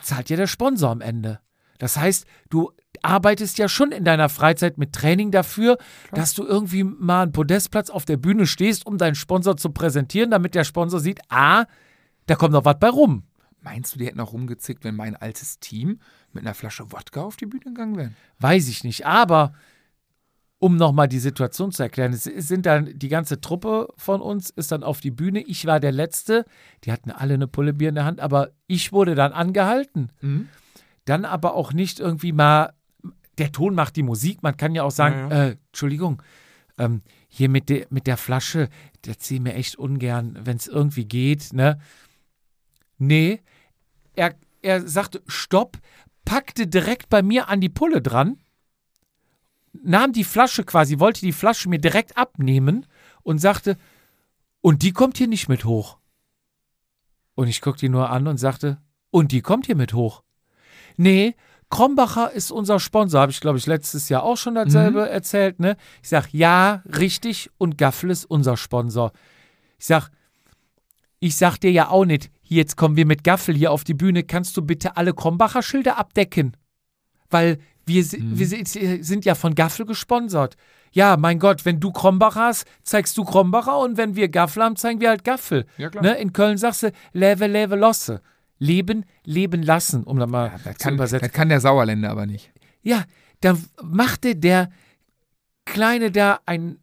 zahlt 0.01 0.30
ja 0.31 0.38
der 0.38 0.47
Sponsor 0.47 0.89
am 0.89 1.01
Ende. 1.01 1.41
Das 1.77 1.95
heißt, 1.97 2.26
du 2.49 2.71
arbeitest 3.03 3.57
ja 3.57 3.67
schon 3.69 3.91
in 3.91 4.03
deiner 4.03 4.30
Freizeit 4.30 4.77
mit 4.77 4.93
Training 4.93 5.31
dafür, 5.31 5.77
dass 6.11 6.34
du 6.34 6.45
irgendwie 6.45 6.84
mal 6.84 7.23
einen 7.23 7.31
Podestplatz 7.31 7.89
auf 7.89 8.05
der 8.05 8.17
Bühne 8.17 8.45
stehst, 8.45 8.85
um 8.85 8.97
deinen 8.97 9.15
Sponsor 9.15 9.57
zu 9.57 9.69
präsentieren, 9.69 10.31
damit 10.31 10.55
der 10.55 10.63
Sponsor 10.63 10.99
sieht, 10.99 11.19
ah, 11.30 11.65
da 12.26 12.35
kommt 12.35 12.53
noch 12.53 12.65
was 12.65 12.80
bei 12.80 12.89
rum. 12.89 13.23
Meinst 13.61 13.93
du, 13.93 13.99
die 13.99 14.05
hätten 14.05 14.19
auch 14.19 14.34
rumgezickt, 14.34 14.84
wenn 14.84 14.95
mein 14.95 15.15
altes 15.15 15.59
Team 15.59 15.99
mit 16.31 16.43
einer 16.43 16.53
Flasche 16.53 16.91
Wodka 16.91 17.21
auf 17.21 17.35
die 17.35 17.45
Bühne 17.45 17.65
gegangen 17.65 17.97
wäre? 17.97 18.11
Weiß 18.39 18.69
ich 18.69 18.84
nicht. 18.84 19.05
Aber 19.05 19.53
um 20.59 20.76
nochmal 20.76 21.07
die 21.07 21.19
Situation 21.19 21.71
zu 21.71 21.84
erklären, 21.84 22.13
es 22.13 22.23
sind 22.23 22.65
dann 22.65 22.91
die 22.93 23.07
ganze 23.07 23.39
Truppe 23.41 23.88
von 23.95 24.21
uns 24.21 24.49
ist 24.49 24.71
dann 24.71 24.84
auf 24.84 24.99
die 24.99 25.11
Bühne. 25.11 25.41
Ich 25.41 25.65
war 25.65 25.80
der 25.80 25.93
Letzte. 25.93 26.45
Die 26.84 26.91
hatten 26.91 27.11
alle 27.11 27.34
eine 27.34 27.47
Pulle 27.47 27.73
Bier 27.73 27.89
in 27.89 27.95
der 27.95 28.05
Hand, 28.05 28.19
aber 28.19 28.51
ich 28.67 28.91
wurde 28.91 29.15
dann 29.15 29.31
angehalten. 29.31 30.11
Mhm. 30.21 30.49
Dann 31.05 31.26
aber 31.26 31.55
auch 31.55 31.73
nicht 31.73 31.99
irgendwie 31.99 32.34
mal, 32.34 32.73
der 33.39 33.51
Ton 33.51 33.75
macht 33.75 33.95
die 33.95 34.03
Musik. 34.03 34.43
Man 34.43 34.57
kann 34.57 34.75
ja 34.75 34.83
auch 34.83 34.91
sagen, 34.91 35.31
Ja, 35.31 35.45
Äh, 35.45 35.57
Entschuldigung, 35.67 36.21
ähm, 36.77 37.01
hier 37.27 37.49
mit, 37.49 37.69
de, 37.69 37.85
mit 37.89 38.07
der 38.07 38.17
Flasche, 38.17 38.69
der 39.05 39.17
ziehe 39.17 39.39
mir 39.39 39.53
echt 39.53 39.75
ungern, 39.75 40.37
wenn 40.43 40.57
es 40.57 40.67
irgendwie 40.67 41.05
geht, 41.05 41.53
ne? 41.53 41.79
Nee, 42.97 43.41
er, 44.15 44.35
er 44.61 44.87
sagte, 44.87 45.21
stopp, 45.27 45.77
packte 46.25 46.67
direkt 46.67 47.09
bei 47.09 47.21
mir 47.21 47.47
an 47.47 47.61
die 47.61 47.69
Pulle 47.69 48.01
dran, 48.01 48.37
nahm 49.71 50.11
die 50.11 50.23
Flasche 50.23 50.63
quasi, 50.63 50.99
wollte 50.99 51.21
die 51.21 51.31
Flasche 51.31 51.69
mir 51.69 51.79
direkt 51.79 52.17
abnehmen 52.17 52.85
und 53.23 53.39
sagte, 53.39 53.77
und 54.61 54.83
die 54.83 54.91
kommt 54.91 55.17
hier 55.17 55.27
nicht 55.27 55.47
mit 55.47 55.63
hoch. 55.63 55.97
Und 57.35 57.47
ich 57.47 57.61
guckte 57.61 57.85
ihn 57.85 57.93
nur 57.93 58.09
an 58.09 58.27
und 58.27 58.37
sagte, 58.37 58.81
und 59.11 59.31
die 59.31 59.41
kommt 59.41 59.67
hier 59.67 59.77
mit 59.77 59.93
hoch. 59.93 60.23
Nee, 60.97 61.35
Krombacher 61.69 62.31
ist 62.31 62.51
unser 62.51 62.79
Sponsor, 62.79 63.21
habe 63.21 63.31
ich 63.31 63.41
glaube 63.41 63.57
ich 63.59 63.67
letztes 63.67 64.09
Jahr 64.09 64.23
auch 64.23 64.37
schon 64.37 64.55
dasselbe 64.55 65.07
erzählt, 65.07 65.59
ne? 65.59 65.77
Ich 66.01 66.09
sag, 66.09 66.33
ja, 66.33 66.81
richtig, 66.97 67.49
und 67.57 67.77
Gaffel 67.77 68.09
ist 68.09 68.25
unser 68.25 68.57
Sponsor. 68.57 69.11
Ich 69.77 69.85
sag, 69.85 70.09
ich 71.19 71.35
sag 71.37 71.57
dir 71.57 71.71
ja 71.71 71.89
auch 71.89 72.05
nicht, 72.05 72.31
jetzt 72.41 72.75
kommen 72.75 72.95
wir 72.95 73.05
mit 73.05 73.23
Gaffel 73.23 73.55
hier 73.55 73.71
auf 73.71 73.83
die 73.83 73.93
Bühne, 73.93 74.23
kannst 74.23 74.57
du 74.57 74.61
bitte 74.63 74.97
alle 74.97 75.13
Krombacher 75.13 75.61
Schilder 75.61 75.97
abdecken? 75.97 76.57
Weil 77.29 77.59
wir, 77.85 78.03
si- 78.03 78.19
wir 78.23 78.47
si- 78.47 79.03
sind 79.03 79.25
ja 79.25 79.35
von 79.35 79.53
Gaffel 79.53 79.85
gesponsert. 79.85 80.55
Ja, 80.91 81.17
mein 81.17 81.37
Gott, 81.37 81.65
wenn 81.65 81.79
du 81.79 81.91
Krombacher 81.91 82.41
hast, 82.45 82.65
zeigst 82.81 83.15
du 83.17 83.23
Krombacher 83.23 83.77
und 83.79 83.95
wenn 83.97 84.15
wir 84.15 84.29
Gaffel 84.29 84.63
haben, 84.63 84.75
zeigen 84.75 85.01
wir 85.01 85.09
halt 85.09 85.23
Gaffel. 85.23 85.67
Ja. 85.77 85.89
Ne? 86.01 86.15
In 86.15 86.33
Köln 86.33 86.57
sagst 86.57 86.81
du, 86.83 86.91
leve, 87.13 87.45
leve, 87.45 87.75
losse. 87.75 88.21
Leben, 88.60 89.06
leben 89.23 89.64
lassen, 89.64 90.03
um 90.03 90.19
das 90.19 90.30
mal 90.30 90.52
Das 90.64 90.77
zu 90.77 90.84
kann, 90.84 90.94
übersetzen. 90.95 91.27
das 91.27 91.36
kann 91.36 91.49
der 91.49 91.61
Sauerländer 91.61 92.11
aber 92.11 92.26
nicht. 92.26 92.52
Ja, 92.81 93.06
da 93.41 93.57
machte 93.81 94.36
der 94.36 94.69
Kleine 95.65 96.11
da 96.11 96.40
ein, 96.45 96.80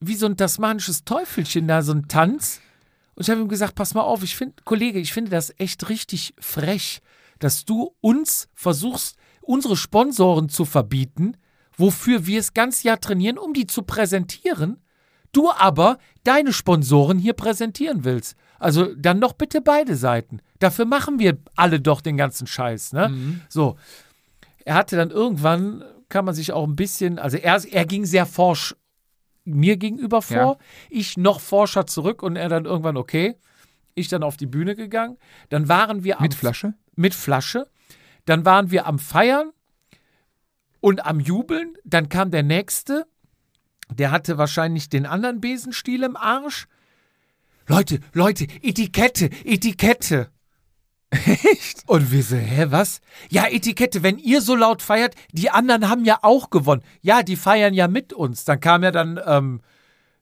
wie 0.00 0.14
so 0.14 0.26
ein 0.26 0.36
tasmanisches 0.36 1.04
Teufelchen 1.04 1.68
da, 1.68 1.82
so 1.82 1.92
ein 1.92 2.08
Tanz. 2.08 2.60
Und 3.14 3.24
ich 3.24 3.30
habe 3.30 3.40
ihm 3.40 3.48
gesagt, 3.48 3.74
pass 3.74 3.94
mal 3.94 4.02
auf, 4.02 4.22
ich 4.22 4.36
finde, 4.36 4.54
Kollege, 4.64 4.98
ich 4.98 5.12
finde 5.12 5.30
das 5.30 5.52
echt 5.58 5.88
richtig 5.88 6.34
frech, 6.38 7.00
dass 7.40 7.64
du 7.64 7.94
uns 8.00 8.48
versuchst, 8.54 9.16
unsere 9.40 9.76
Sponsoren 9.76 10.48
zu 10.48 10.64
verbieten, 10.64 11.36
wofür 11.76 12.26
wir 12.26 12.38
es 12.38 12.54
ganz 12.54 12.82
Jahr 12.82 13.00
trainieren, 13.00 13.38
um 13.38 13.54
die 13.54 13.66
zu 13.66 13.82
präsentieren. 13.82 14.82
Du 15.32 15.50
aber 15.50 15.98
deine 16.24 16.52
Sponsoren 16.52 17.18
hier 17.18 17.34
präsentieren 17.34 18.04
willst. 18.04 18.36
Also 18.58 18.94
dann 18.94 19.20
doch 19.20 19.32
bitte 19.34 19.60
beide 19.60 19.94
Seiten. 19.96 20.40
Dafür 20.58 20.84
machen 20.84 21.18
wir 21.18 21.38
alle 21.56 21.80
doch 21.80 22.00
den 22.00 22.16
ganzen 22.16 22.46
Scheiß, 22.46 22.92
ne? 22.92 23.08
So. 23.48 23.76
Er 24.64 24.74
hatte 24.74 24.96
dann 24.96 25.10
irgendwann, 25.10 25.84
kann 26.08 26.24
man 26.24 26.34
sich 26.34 26.52
auch 26.52 26.66
ein 26.66 26.76
bisschen, 26.76 27.18
also 27.18 27.36
er, 27.36 27.62
er 27.70 27.86
ging 27.86 28.04
sehr 28.04 28.26
forsch 28.26 28.74
mir 29.44 29.76
gegenüber 29.78 30.20
vor, 30.20 30.58
ich 30.90 31.16
noch 31.16 31.40
forscher 31.40 31.86
zurück 31.86 32.22
und 32.22 32.36
er 32.36 32.48
dann 32.50 32.66
irgendwann, 32.66 32.96
okay, 32.98 33.36
ich 33.94 34.08
dann 34.08 34.22
auf 34.22 34.36
die 34.36 34.46
Bühne 34.46 34.74
gegangen. 34.74 35.16
Dann 35.48 35.68
waren 35.68 36.04
wir 36.04 36.20
Mit 36.20 36.34
am, 36.34 36.38
Flasche? 36.38 36.74
mit 36.96 37.14
Flasche. 37.14 37.66
Dann 38.26 38.44
waren 38.44 38.70
wir 38.70 38.86
am 38.86 38.98
Feiern 38.98 39.52
und 40.80 41.06
am 41.06 41.18
Jubeln. 41.20 41.74
Dann 41.84 42.08
kam 42.08 42.30
der 42.30 42.42
Nächste. 42.42 43.06
Der 43.90 44.10
hatte 44.10 44.36
wahrscheinlich 44.36 44.90
den 44.90 45.06
anderen 45.06 45.40
Besenstiel 45.40 46.02
im 46.02 46.16
Arsch. 46.16 46.66
Leute, 47.68 48.00
Leute, 48.12 48.46
Etikette, 48.62 49.30
Etikette. 49.44 50.28
Echt? 51.10 51.84
Und 51.86 52.10
wir 52.12 52.22
so, 52.22 52.36
hä, 52.36 52.66
was? 52.68 53.00
Ja, 53.30 53.46
Etikette, 53.48 54.02
wenn 54.02 54.18
ihr 54.18 54.42
so 54.42 54.54
laut 54.54 54.82
feiert, 54.82 55.14
die 55.32 55.48
anderen 55.50 55.88
haben 55.88 56.04
ja 56.04 56.18
auch 56.22 56.50
gewonnen. 56.50 56.82
Ja, 57.00 57.22
die 57.22 57.36
feiern 57.36 57.72
ja 57.72 57.88
mit 57.88 58.12
uns. 58.12 58.44
Dann 58.44 58.60
kam 58.60 58.82
ja 58.82 58.90
dann 58.90 59.18
ähm, 59.24 59.60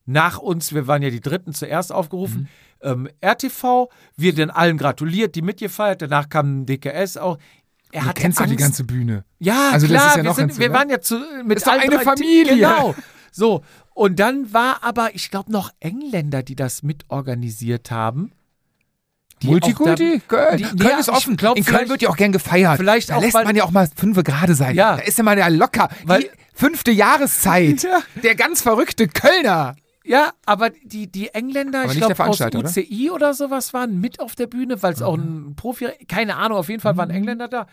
nach 0.05 0.39
uns, 0.39 0.73
wir 0.75 0.87
waren 0.87 1.03
ja 1.03 1.11
die 1.11 1.21
Dritten 1.21 1.53
zuerst 1.55 1.91
aufgerufen, 1.93 2.49
ähm, 2.83 3.09
RTV, 3.25 3.89
wir 4.17 4.33
den 4.35 4.51
allen 4.51 4.77
gratuliert, 4.79 5.35
die 5.35 5.43
mitgefeiert, 5.43 6.03
danach 6.03 6.29
kam 6.29 6.67
DKS 6.67 7.17
auch. 7.17 7.39
Er 7.91 8.03
Du 8.03 8.13
kennst 8.13 8.39
doch 8.39 8.47
die 8.47 8.57
ganze 8.57 8.85
Bühne. 8.85 9.25
Ja, 9.39 9.71
Also 9.73 9.87
das 9.87 9.97
klar, 9.97 10.09
ist 10.11 10.17
ja 10.19 10.23
wir, 10.23 10.29
noch 10.31 10.37
sind, 10.37 10.49
ganz- 10.49 10.59
wir 10.59 10.67
ja. 10.67 10.73
waren 10.73 10.91
ja 10.91 11.01
zu, 11.01 11.19
mit 11.45 11.57
Ist 11.59 11.69
allen 11.69 11.81
eine 11.83 12.01
Familie. 12.01 12.55
Genau. 12.57 12.95
So, 13.37 13.63
und 13.95 14.19
dann 14.19 14.53
war 14.53 14.83
aber, 14.83 15.15
ich 15.15 15.31
glaube, 15.31 15.53
noch 15.53 15.71
Engländer, 15.81 16.43
die 16.43 16.57
das 16.57 16.83
mitorganisiert 16.83 17.91
haben. 17.91 18.33
die 19.43 19.49
Multikulti? 19.49 20.23
Köln, 20.27 20.57
die- 20.57 20.63
Köln 20.65 20.81
ja, 20.91 20.99
ist 20.99 21.09
ich 21.09 21.15
offen. 21.15 21.37
glaub, 21.37 21.59
In 21.59 21.65
Köln 21.67 21.91
wird 21.91 22.01
ja 22.01 22.09
auch 22.09 22.17
gern 22.17 22.33
gefeiert. 22.33 22.79
Vielleicht 22.79 23.11
da 23.11 23.17
auch, 23.17 23.21
lässt 23.21 23.35
man 23.35 23.55
ja 23.55 23.65
auch 23.65 23.71
mal 23.71 23.87
fünf 23.95 24.23
gerade 24.25 24.55
sein. 24.55 24.75
Ja. 24.75 24.97
Da 24.97 25.03
ist 25.03 25.19
ja 25.19 25.25
mal 25.25 25.37
ja 25.39 25.49
locker. 25.49 25.91
Weil- 26.05 26.23
die 26.23 26.31
fünfte 26.55 26.91
Jahreszeit. 26.91 27.83
Ja. 27.83 28.01
Der 28.23 28.35
ganz 28.35 28.63
verrückte 28.63 29.07
Kölner. 29.09 29.77
Ja, 30.05 30.31
aber 30.47 30.71
die, 30.71 31.07
die 31.13 31.29
Engländer, 31.35 31.83
Aber 31.83 31.91
ich 31.93 31.99
glaube 31.99 32.13
aus 32.13 32.17
Veranstalter, 32.17 32.61
oder? 32.61 32.69
UCI 32.71 33.11
oder? 33.11 33.35
sowas 33.35 33.75
waren 33.75 34.01
mit 34.01 34.21
auf 34.21 34.37
der 34.37 34.47
Bühne, 34.47 34.83
weil 34.83 34.95
es 34.95 35.03
auch 35.03 35.17
ein 35.19 35.55
Profi, 35.57 35.89
keine 36.09 36.37
Ahnung, 36.37 36.57
auf 36.57 36.69
jeden 36.71 36.81
Fall 36.81 36.95
Mhm. 36.95 36.97
waren 36.99 37.11
Engländer 37.11 37.49
da. 37.49 37.67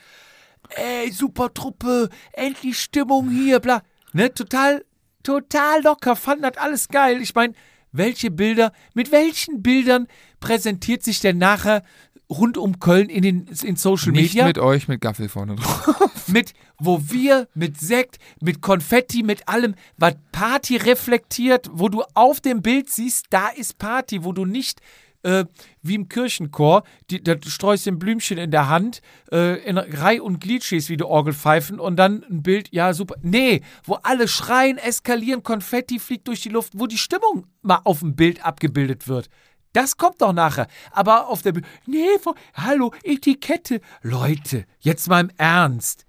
Ey, 0.75 1.11
super 1.11 1.53
Truppe, 1.53 2.09
endlich 2.33 2.77
Stimmung 2.81 3.29
hier, 3.29 3.59
bla. 3.61 3.83
Ne, 4.13 4.33
total, 4.33 4.83
total 5.23 5.81
locker, 5.83 6.15
fanden 6.15 6.43
das 6.43 6.57
alles 6.57 6.87
geil. 6.89 7.21
Ich 7.21 7.33
meine, 7.35 7.53
welche 7.91 8.31
Bilder, 8.31 8.73
mit 8.93 9.11
welchen 9.11 9.61
Bildern 9.61 10.07
präsentiert 10.39 11.03
sich 11.03 11.19
denn 11.19 11.37
nachher 11.37 11.83
rund 12.29 12.57
um 12.57 12.79
Köln 12.79 13.09
in 13.09 13.21
den 13.21 13.47
in 13.61 13.75
Social 13.75 14.11
Nicht 14.11 14.33
Media? 14.33 14.45
mit 14.45 14.57
euch 14.57 14.87
mit 14.87 15.01
Gaffel 15.01 15.29
vorne 15.29 15.55
drauf. 15.55 16.27
mit, 16.27 16.53
wo 16.79 17.01
wir 17.09 17.47
mit 17.53 17.79
Sekt, 17.79 18.17
mit 18.41 18.61
Konfetti, 18.61 19.23
mit 19.23 19.47
allem, 19.47 19.75
was 19.97 20.15
Party 20.31 20.77
reflektiert, 20.77 21.69
wo 21.71 21.89
du 21.89 22.03
auf 22.13 22.41
dem 22.41 22.61
Bild 22.61 22.89
siehst, 22.89 23.27
da 23.29 23.49
ist 23.49 23.77
Party, 23.77 24.23
wo 24.23 24.31
du 24.31 24.45
nicht 24.45 24.81
äh, 25.23 25.45
wie 25.81 25.95
im 25.95 26.07
Kirchenchor, 26.07 26.83
die, 27.09 27.23
da 27.23 27.35
streust 27.45 27.85
du 27.85 27.91
ein 27.91 27.99
Blümchen 27.99 28.37
in 28.37 28.51
der 28.51 28.69
Hand, 28.69 29.01
äh, 29.31 29.63
in 29.63 29.77
Reih 29.77 30.21
und 30.21 30.39
Glied 30.39 30.63
stehst 30.63 30.89
wie 30.89 30.97
die 30.97 31.03
Orgelpfeifen 31.03 31.79
und 31.79 31.97
dann 31.97 32.23
ein 32.29 32.43
Bild, 32.43 32.69
ja 32.71 32.93
super. 32.93 33.15
Nee, 33.21 33.61
wo 33.83 33.95
alle 33.95 34.27
schreien, 34.27 34.77
eskalieren, 34.77 35.43
Konfetti 35.43 35.99
fliegt 35.99 36.27
durch 36.27 36.41
die 36.41 36.49
Luft, 36.49 36.73
wo 36.75 36.87
die 36.87 36.97
Stimmung 36.97 37.47
mal 37.61 37.81
auf 37.83 37.99
dem 37.99 38.15
Bild 38.15 38.45
abgebildet 38.45 39.07
wird. 39.07 39.29
Das 39.73 39.97
kommt 39.97 40.21
doch 40.21 40.33
nachher. 40.33 40.67
Aber 40.91 41.27
auf 41.27 41.41
der 41.41 41.51
Bühne, 41.51 41.67
nee, 41.87 42.05
wo, 42.23 42.35
hallo, 42.53 42.93
Etikette. 43.03 43.81
Leute, 44.03 44.65
jetzt 44.79 45.09
mal 45.09 45.21
im 45.21 45.31
Ernst. 45.37 46.05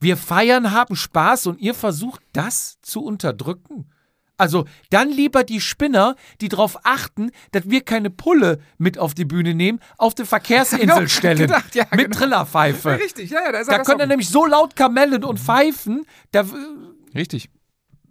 Wir 0.00 0.16
feiern, 0.16 0.72
haben 0.72 0.96
Spaß 0.96 1.46
und 1.46 1.60
ihr 1.60 1.74
versucht 1.74 2.22
das 2.32 2.78
zu 2.82 3.02
unterdrücken. 3.02 3.90
Also 4.40 4.64
dann 4.90 5.10
lieber 5.10 5.44
die 5.44 5.60
Spinner, 5.60 6.16
die 6.40 6.48
darauf 6.48 6.78
achten, 6.84 7.30
dass 7.52 7.68
wir 7.70 7.82
keine 7.82 8.10
Pulle 8.10 8.60
mit 8.78 8.98
auf 8.98 9.14
die 9.14 9.24
Bühne 9.24 9.54
nehmen, 9.54 9.78
auf 9.98 10.14
die 10.14 10.24
Verkehrsinsel 10.24 10.86
Genau, 10.96 11.06
stellen. 11.06 11.38
gedacht, 11.38 11.74
ja, 11.74 11.84
mit 11.92 12.06
genau. 12.06 12.18
Trillerpfeife. 12.18 12.98
Richtig, 12.98 13.30
ja, 13.30 13.42
ja, 13.44 13.52
da 13.52 13.58
ist 13.60 13.70
Da 13.70 13.82
können 13.82 13.98
dann 13.98 14.08
nämlich 14.08 14.28
so 14.28 14.46
laut 14.46 14.74
kamellen 14.76 15.22
und 15.24 15.38
pfeifen, 15.38 16.06
da 16.32 16.40
äh, 16.40 16.46
Richtig. 17.14 17.50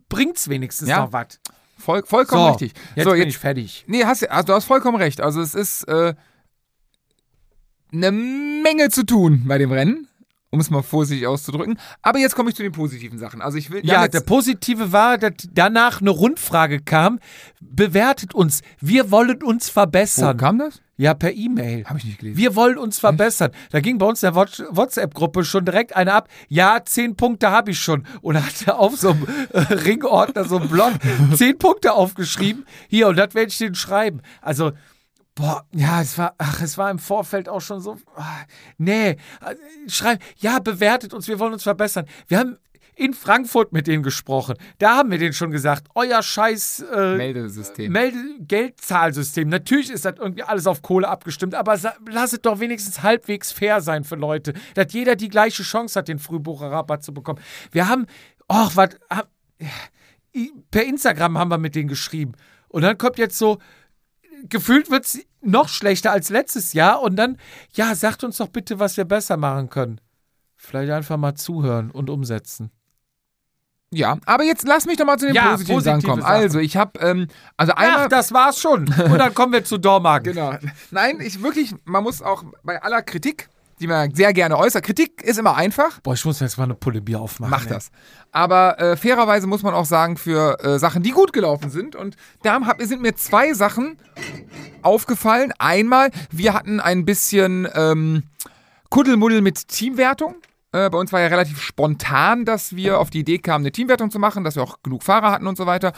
bringt's 0.09 0.47
wenigstens 0.49 0.87
Ja. 0.89 1.01
noch 1.01 1.13
was. 1.13 1.39
Voll, 1.77 2.03
vollkommen 2.05 2.41
So, 2.43 2.49
richtig. 2.49 2.73
Jetzt 2.95 3.05
so, 3.05 3.11
bin 3.11 3.19
jetzt, 3.21 3.29
ich 3.29 3.37
fertig. 3.37 3.85
Nee, 3.87 4.03
hast, 4.03 4.21
du- 4.21 4.29
also 4.29 4.47
du 4.47 4.53
hast 4.53 4.65
vollkommen 4.65 4.97
recht. 4.97 5.21
Also 5.21 5.39
es 5.41 5.55
ist 5.55 5.83
äh, 5.87 6.13
eine 7.93 8.11
Menge 8.11 8.89
zu 8.89 9.05
tun 9.05 9.45
bei 9.47 9.57
dem 9.57 9.71
Rennen, 9.71 10.08
um 10.51 10.59
es 10.59 10.69
mal 10.69 10.81
vorsichtig 10.81 11.27
auszudrücken. 11.27 11.79
Aber 12.01 12.19
jetzt 12.19 12.35
komme 12.35 12.49
ich 12.49 12.55
zu 12.55 12.63
den 12.63 12.71
positiven 12.71 13.19
Sachen. 13.19 13.41
Also 13.41 13.57
ich 13.57 13.69
will 13.69 13.81
Ja, 13.85 14.07
der 14.07 14.21
Positive 14.21 14.91
war, 14.91 15.17
dass 15.17 15.33
danach 15.53 16.01
eine 16.01 16.09
Rundfrage 16.09 16.79
kam. 16.81 17.19
Bewertet 17.61 18.33
uns. 18.33 18.61
Wir 18.79 19.11
wollen 19.11 19.43
uns 19.43 19.67
wo 19.69 19.73
verbessern. 19.73 20.37
kam 20.37 20.57
das? 20.59 20.81
Ja, 20.97 21.13
per 21.13 21.31
E-Mail. 21.33 21.85
Habe 21.85 21.99
ich 21.99 22.03
nicht 22.05 22.19
gelesen. 22.19 22.37
Wir 22.37 22.55
wollen 22.55 22.77
uns 22.77 22.99
verbessern. 22.99 23.51
Da 23.71 23.79
ging 23.79 23.97
bei 23.99 24.05
uns 24.05 24.21
in 24.21 24.27
der 24.27 24.35
What- 24.35 24.65
WhatsApp-Gruppe 24.69 25.45
schon 25.45 25.63
direkt 25.63 25.95
eine 25.95 26.13
ab. 26.13 26.27
Ja, 26.49 26.81
zehn 26.83 27.15
Punkte 27.15 27.51
habe 27.51 27.71
ich 27.71 27.79
schon. 27.79 28.05
Und 28.21 28.35
hatte 28.43 28.75
auf 28.77 28.97
so 28.97 29.11
einem 29.11 29.25
äh, 29.53 29.59
Ringordner, 29.59 30.43
so 30.43 30.57
einem 30.57 30.67
Block, 30.67 30.91
zehn 31.35 31.57
Punkte 31.57 31.93
aufgeschrieben. 31.93 32.65
Hier, 32.89 33.07
und 33.07 33.17
das 33.17 33.33
werde 33.33 33.49
ich 33.49 33.57
denen 33.57 33.75
schreiben. 33.75 34.21
Also, 34.41 34.71
boah, 35.35 35.65
ja, 35.73 36.01
es 36.01 36.17
war, 36.17 36.35
ach, 36.37 36.61
es 36.61 36.77
war 36.77 36.91
im 36.91 36.99
Vorfeld 36.99 37.47
auch 37.47 37.61
schon 37.61 37.81
so, 37.81 37.97
ah, 38.15 38.43
nee, 38.77 39.11
äh, 39.11 39.17
schreiben, 39.87 40.21
ja, 40.37 40.59
bewertet 40.59 41.13
uns, 41.13 41.27
wir 41.27 41.39
wollen 41.39 41.53
uns 41.53 41.63
verbessern. 41.63 42.05
Wir 42.27 42.39
haben 42.39 42.57
in 42.99 43.13
Frankfurt 43.13 43.71
mit 43.71 43.87
denen 43.87 44.03
gesprochen. 44.03 44.55
Da 44.77 44.97
haben 44.97 45.09
wir 45.09 45.17
denen 45.17 45.31
schon 45.31 45.51
gesagt, 45.51 45.87
euer 45.95 46.21
scheiß 46.21 46.85
äh, 46.93 47.15
Meldesystem. 47.15 47.91
Melde 47.91 48.17
Geldzahlsystem. 48.41 49.47
Natürlich 49.47 49.89
ist 49.89 50.03
das 50.03 50.15
irgendwie 50.19 50.43
alles 50.43 50.67
auf 50.67 50.81
Kohle 50.81 51.07
abgestimmt, 51.07 51.55
aber 51.55 51.79
lass 52.09 52.33
es 52.33 52.41
doch 52.41 52.59
wenigstens 52.59 53.01
halbwegs 53.01 53.53
fair 53.53 53.79
sein 53.79 54.03
für 54.03 54.15
Leute, 54.15 54.53
dass 54.73 54.91
jeder 54.91 55.15
die 55.15 55.29
gleiche 55.29 55.63
Chance 55.63 55.97
hat, 55.97 56.09
den 56.09 56.19
Frühbucherrabatt 56.19 57.01
zu 57.01 57.13
bekommen. 57.13 57.39
Wir 57.71 57.87
haben, 57.87 58.05
ach, 58.49 58.75
was, 58.75 58.89
per 60.69 60.83
Instagram 60.83 61.37
haben 61.37 61.51
wir 61.51 61.57
mit 61.57 61.75
denen 61.75 61.87
geschrieben. 61.87 62.33
Und 62.67 62.81
dann 62.81 62.97
kommt 62.97 63.17
jetzt 63.17 63.37
so, 63.37 63.59
gefühlt 64.47 64.89
wird 64.91 65.05
es 65.05 65.19
noch 65.41 65.69
schlechter 65.69 66.11
als 66.11 66.29
letztes 66.29 66.73
Jahr. 66.73 67.01
Und 67.01 67.15
dann, 67.15 67.37
ja, 67.73 67.95
sagt 67.95 68.23
uns 68.23 68.37
doch 68.37 68.49
bitte, 68.49 68.79
was 68.79 68.97
wir 68.97 69.05
besser 69.05 69.37
machen 69.37 69.69
können. 69.69 70.01
Vielleicht 70.55 70.91
einfach 70.91 71.17
mal 71.17 71.35
zuhören 71.35 71.91
und 71.91 72.09
umsetzen. 72.09 72.71
Ja, 73.91 74.17
aber 74.25 74.43
jetzt 74.43 74.67
lass 74.67 74.85
mich 74.85 74.97
doch 74.97 75.05
mal 75.05 75.17
zu 75.17 75.25
den 75.25 75.35
Ja, 75.35 75.51
positiven 75.51 75.81
Sachen 75.81 76.03
kommen. 76.03 76.21
Sachen. 76.21 76.31
Also, 76.31 76.59
ich 76.59 76.77
habe, 76.77 76.99
ähm, 76.99 77.27
also 77.57 77.73
einmal. 77.73 78.05
Ach, 78.05 78.09
das 78.09 78.31
war's 78.31 78.59
schon. 78.59 78.81
Und 78.83 79.17
dann 79.17 79.33
kommen 79.33 79.51
wir 79.53 79.63
zu 79.63 79.77
Dormagen. 79.77 80.33
Genau. 80.33 80.53
Nein, 80.91 81.19
ich 81.21 81.41
wirklich, 81.41 81.73
man 81.85 82.03
muss 82.03 82.21
auch 82.21 82.43
bei 82.63 82.81
aller 82.81 83.01
Kritik, 83.01 83.49
die 83.79 83.87
man 83.87 84.13
sehr 84.13 84.33
gerne 84.33 84.57
äußert, 84.57 84.83
Kritik 84.83 85.21
ist 85.23 85.39
immer 85.39 85.55
einfach, 85.55 85.99
Boah, 86.01 86.13
ich 86.13 86.25
muss 86.25 86.39
jetzt 86.39 86.57
mal 86.57 86.65
eine 86.65 86.75
Pulle 86.75 87.01
Bier 87.01 87.19
aufmachen. 87.21 87.51
mach 87.51 87.63
ey. 87.63 87.69
das. 87.69 87.91
Aber 88.31 88.79
äh, 88.79 88.97
fairerweise 88.97 89.47
muss 89.47 89.63
man 89.63 89.73
auch 89.73 89.85
sagen, 89.85 90.17
für 90.17 90.57
äh, 90.63 90.79
Sachen, 90.79 91.03
die 91.03 91.11
gut 91.11 91.33
gelaufen 91.33 91.69
sind. 91.69 91.95
Und 91.95 92.15
da 92.43 92.59
hab, 92.65 92.81
sind 92.81 93.01
mir 93.01 93.15
zwei 93.15 93.53
Sachen 93.53 93.97
aufgefallen. 94.81 95.53
Einmal, 95.57 96.11
wir 96.31 96.53
hatten 96.53 96.79
ein 96.79 97.05
bisschen 97.05 97.67
ähm, 97.73 98.23
Kuddelmuddel 98.89 99.41
mit 99.41 99.67
Teamwertung. 99.67 100.35
Äh, 100.71 100.89
bei 100.89 100.97
uns 100.97 101.11
war 101.11 101.19
ja 101.19 101.27
relativ 101.27 101.61
spontan, 101.61 102.45
dass 102.45 102.75
wir 102.75 102.99
auf 102.99 103.09
die 103.09 103.19
Idee 103.19 103.39
kamen, 103.39 103.63
eine 103.63 103.71
Teamwertung 103.71 104.11
zu 104.11 104.19
machen, 104.19 104.43
dass 104.43 104.55
wir 104.55 104.63
auch 104.63 104.77
genug 104.83 105.03
Fahrer 105.03 105.31
hatten 105.31 105.47
und 105.47 105.57
so 105.57 105.65
weiter. 105.65 105.93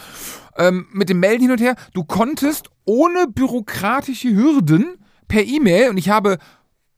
Ähm, 0.58 0.88
mit 0.92 1.10
dem 1.10 1.20
Melden 1.20 1.42
hin 1.42 1.52
und 1.52 1.62
her. 1.62 1.76
Du 1.94 2.04
konntest 2.04 2.70
ohne 2.86 3.28
bürokratische 3.28 4.30
Hürden 4.30 4.98
per 5.28 5.44
E-Mail, 5.44 5.90
und 5.90 5.98
ich 5.98 6.10
habe 6.10 6.38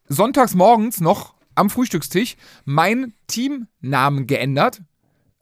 sonntags 0.07 0.55
morgens 0.55 1.01
noch 1.01 1.33
am 1.55 1.69
Frühstückstisch 1.69 2.35
meinen 2.65 3.13
Teamnamen 3.27 4.27
geändert. 4.27 4.81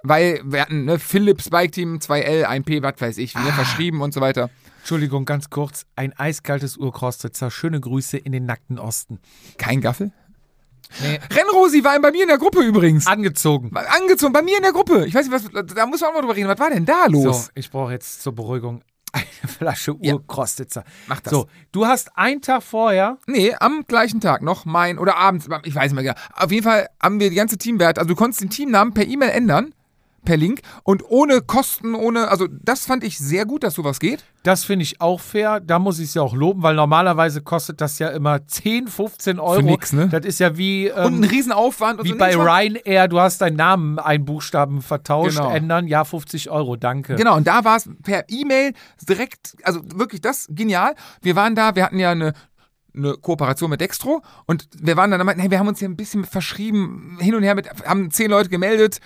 Weil 0.03 0.41
wir 0.43 0.61
hatten 0.61 0.85
ne, 0.85 0.97
Philips 0.97 1.51
Bike 1.51 1.71
Team 1.73 1.99
2L, 1.99 2.45
1P, 2.45 2.81
was 2.81 2.99
weiß 2.99 3.17
ich, 3.19 3.35
ne, 3.35 3.51
verschrieben 3.51 4.01
und 4.01 4.15
so 4.15 4.19
weiter. 4.19 4.49
Entschuldigung, 4.79 5.25
ganz 5.25 5.51
kurz. 5.51 5.85
Ein 5.95 6.13
eiskaltes 6.13 6.75
Urkrostitzer. 6.75 7.51
Schöne 7.51 7.79
Grüße 7.79 8.17
in 8.17 8.31
den 8.31 8.45
nackten 8.45 8.79
Osten. 8.79 9.19
Kein 9.59 9.79
Gaffel? 9.79 10.11
Nee. 11.01 11.19
Rennrosi 11.31 11.83
war 11.83 11.99
bei 12.01 12.11
mir 12.11 12.23
in 12.23 12.27
der 12.27 12.39
Gruppe 12.39 12.61
übrigens. 12.61 13.05
Angezogen. 13.05 13.71
Angezogen, 13.75 14.33
bei 14.33 14.41
mir 14.41 14.57
in 14.57 14.63
der 14.63 14.73
Gruppe. 14.73 15.05
Ich 15.05 15.13
weiß 15.13 15.29
nicht, 15.29 15.53
was, 15.53 15.75
da 15.75 15.85
muss 15.85 16.01
man 16.01 16.09
auch 16.09 16.13
mal 16.15 16.21
drüber 16.21 16.35
reden. 16.35 16.49
Was 16.49 16.59
war 16.59 16.71
denn 16.71 16.85
da 16.85 17.05
los? 17.05 17.45
So, 17.45 17.51
ich 17.55 17.69
brauche 17.69 17.91
jetzt 17.91 18.23
zur 18.23 18.33
Beruhigung 18.33 18.81
eine 19.11 19.25
Flasche 19.47 19.95
Ja. 20.01 20.13
Urkrostitzer. 20.13 20.83
Mach 21.07 21.19
das. 21.19 21.31
So, 21.31 21.47
du 21.71 21.85
hast 21.85 22.17
einen 22.17 22.41
Tag 22.41 22.63
vorher. 22.63 23.17
Nee, 23.27 23.53
am 23.59 23.83
gleichen 23.87 24.21
Tag 24.21 24.41
noch 24.41 24.65
mein, 24.65 24.97
oder 24.97 25.17
abends, 25.17 25.47
ich 25.63 25.75
weiß 25.75 25.91
nicht 25.91 26.01
mehr 26.01 26.13
genau. 26.13 26.25
Auf 26.35 26.51
jeden 26.51 26.63
Fall 26.63 26.87
haben 27.01 27.19
wir 27.19 27.29
die 27.29 27.35
ganze 27.35 27.57
Teamwert, 27.57 27.97
also 27.99 28.07
du 28.09 28.15
konntest 28.15 28.41
den 28.41 28.49
Teamnamen 28.49 28.93
per 28.93 29.05
E-Mail 29.07 29.29
ändern, 29.29 29.73
per 30.23 30.37
Link 30.37 30.61
und 30.83 31.03
ohne 31.09 31.41
Kosten, 31.41 31.95
ohne, 31.95 32.27
also 32.29 32.47
das 32.49 32.85
fand 32.85 33.03
ich 33.03 33.17
sehr 33.17 33.45
gut, 33.45 33.63
dass 33.63 33.73
sowas 33.73 33.99
geht. 33.99 34.23
Das 34.43 34.63
finde 34.63 34.83
ich 34.83 35.01
auch 35.01 35.19
fair. 35.19 35.59
Da 35.59 35.79
muss 35.79 35.99
ich 35.99 36.09
es 36.09 36.13
ja 36.13 36.21
auch 36.21 36.35
loben, 36.35 36.63
weil 36.63 36.75
normalerweise 36.75 37.41
kostet 37.41 37.81
das 37.81 37.99
ja 37.99 38.09
immer 38.09 38.45
10, 38.47 38.87
15 38.87 39.39
Euro. 39.39 39.61
nix, 39.61 39.93
ne? 39.93 40.07
Das 40.09 40.25
ist 40.25 40.39
ja 40.39 40.57
wie, 40.57 40.87
ähm, 40.87 41.05
Und 41.05 41.19
ein 41.21 41.23
Riesenaufwand. 41.25 41.99
und 41.99 42.05
wie 42.05 42.09
so 42.11 42.17
bei 42.17 42.35
Ryanair. 42.35 43.07
Du 43.07 43.19
hast 43.19 43.41
deinen 43.41 43.55
Namen, 43.55 43.99
einen 43.99 44.25
Buchstaben 44.25 44.81
vertauscht, 44.81 45.37
Genau. 45.37 45.51
ändern. 45.51 45.87
Ja, 45.87 46.03
50 46.03 46.49
Euro, 46.49 46.75
danke. 46.75 47.15
Genau, 47.15 47.35
und 47.37 47.47
da 47.47 47.63
war 47.65 47.77
es 47.77 47.89
per 48.03 48.25
E-Mail 48.29 48.73
direkt, 49.07 49.55
also 49.63 49.81
wirklich 49.95 50.21
das, 50.21 50.47
genial. 50.49 50.95
Wir 51.21 51.35
waren 51.35 51.55
da, 51.55 51.75
wir 51.75 51.83
hatten 51.83 51.99
ja 51.99 52.11
eine, 52.11 52.33
eine 52.95 53.13
Kooperation 53.13 53.69
mit 53.69 53.81
Dextro 53.81 54.21
und 54.47 54.67
wir 54.77 54.97
waren 54.97 55.11
dann, 55.11 55.27
hey, 55.39 55.49
wir 55.51 55.59
haben 55.59 55.67
uns 55.67 55.79
hier 55.79 55.87
ein 55.89 55.95
bisschen 55.95 56.25
verschrieben, 56.25 57.17
hin 57.21 57.35
und 57.35 57.43
her 57.43 57.55
mit, 57.55 57.67
haben 57.85 58.11
zehn 58.11 58.29
Leute 58.29 58.49
gemeldet, 58.49 58.99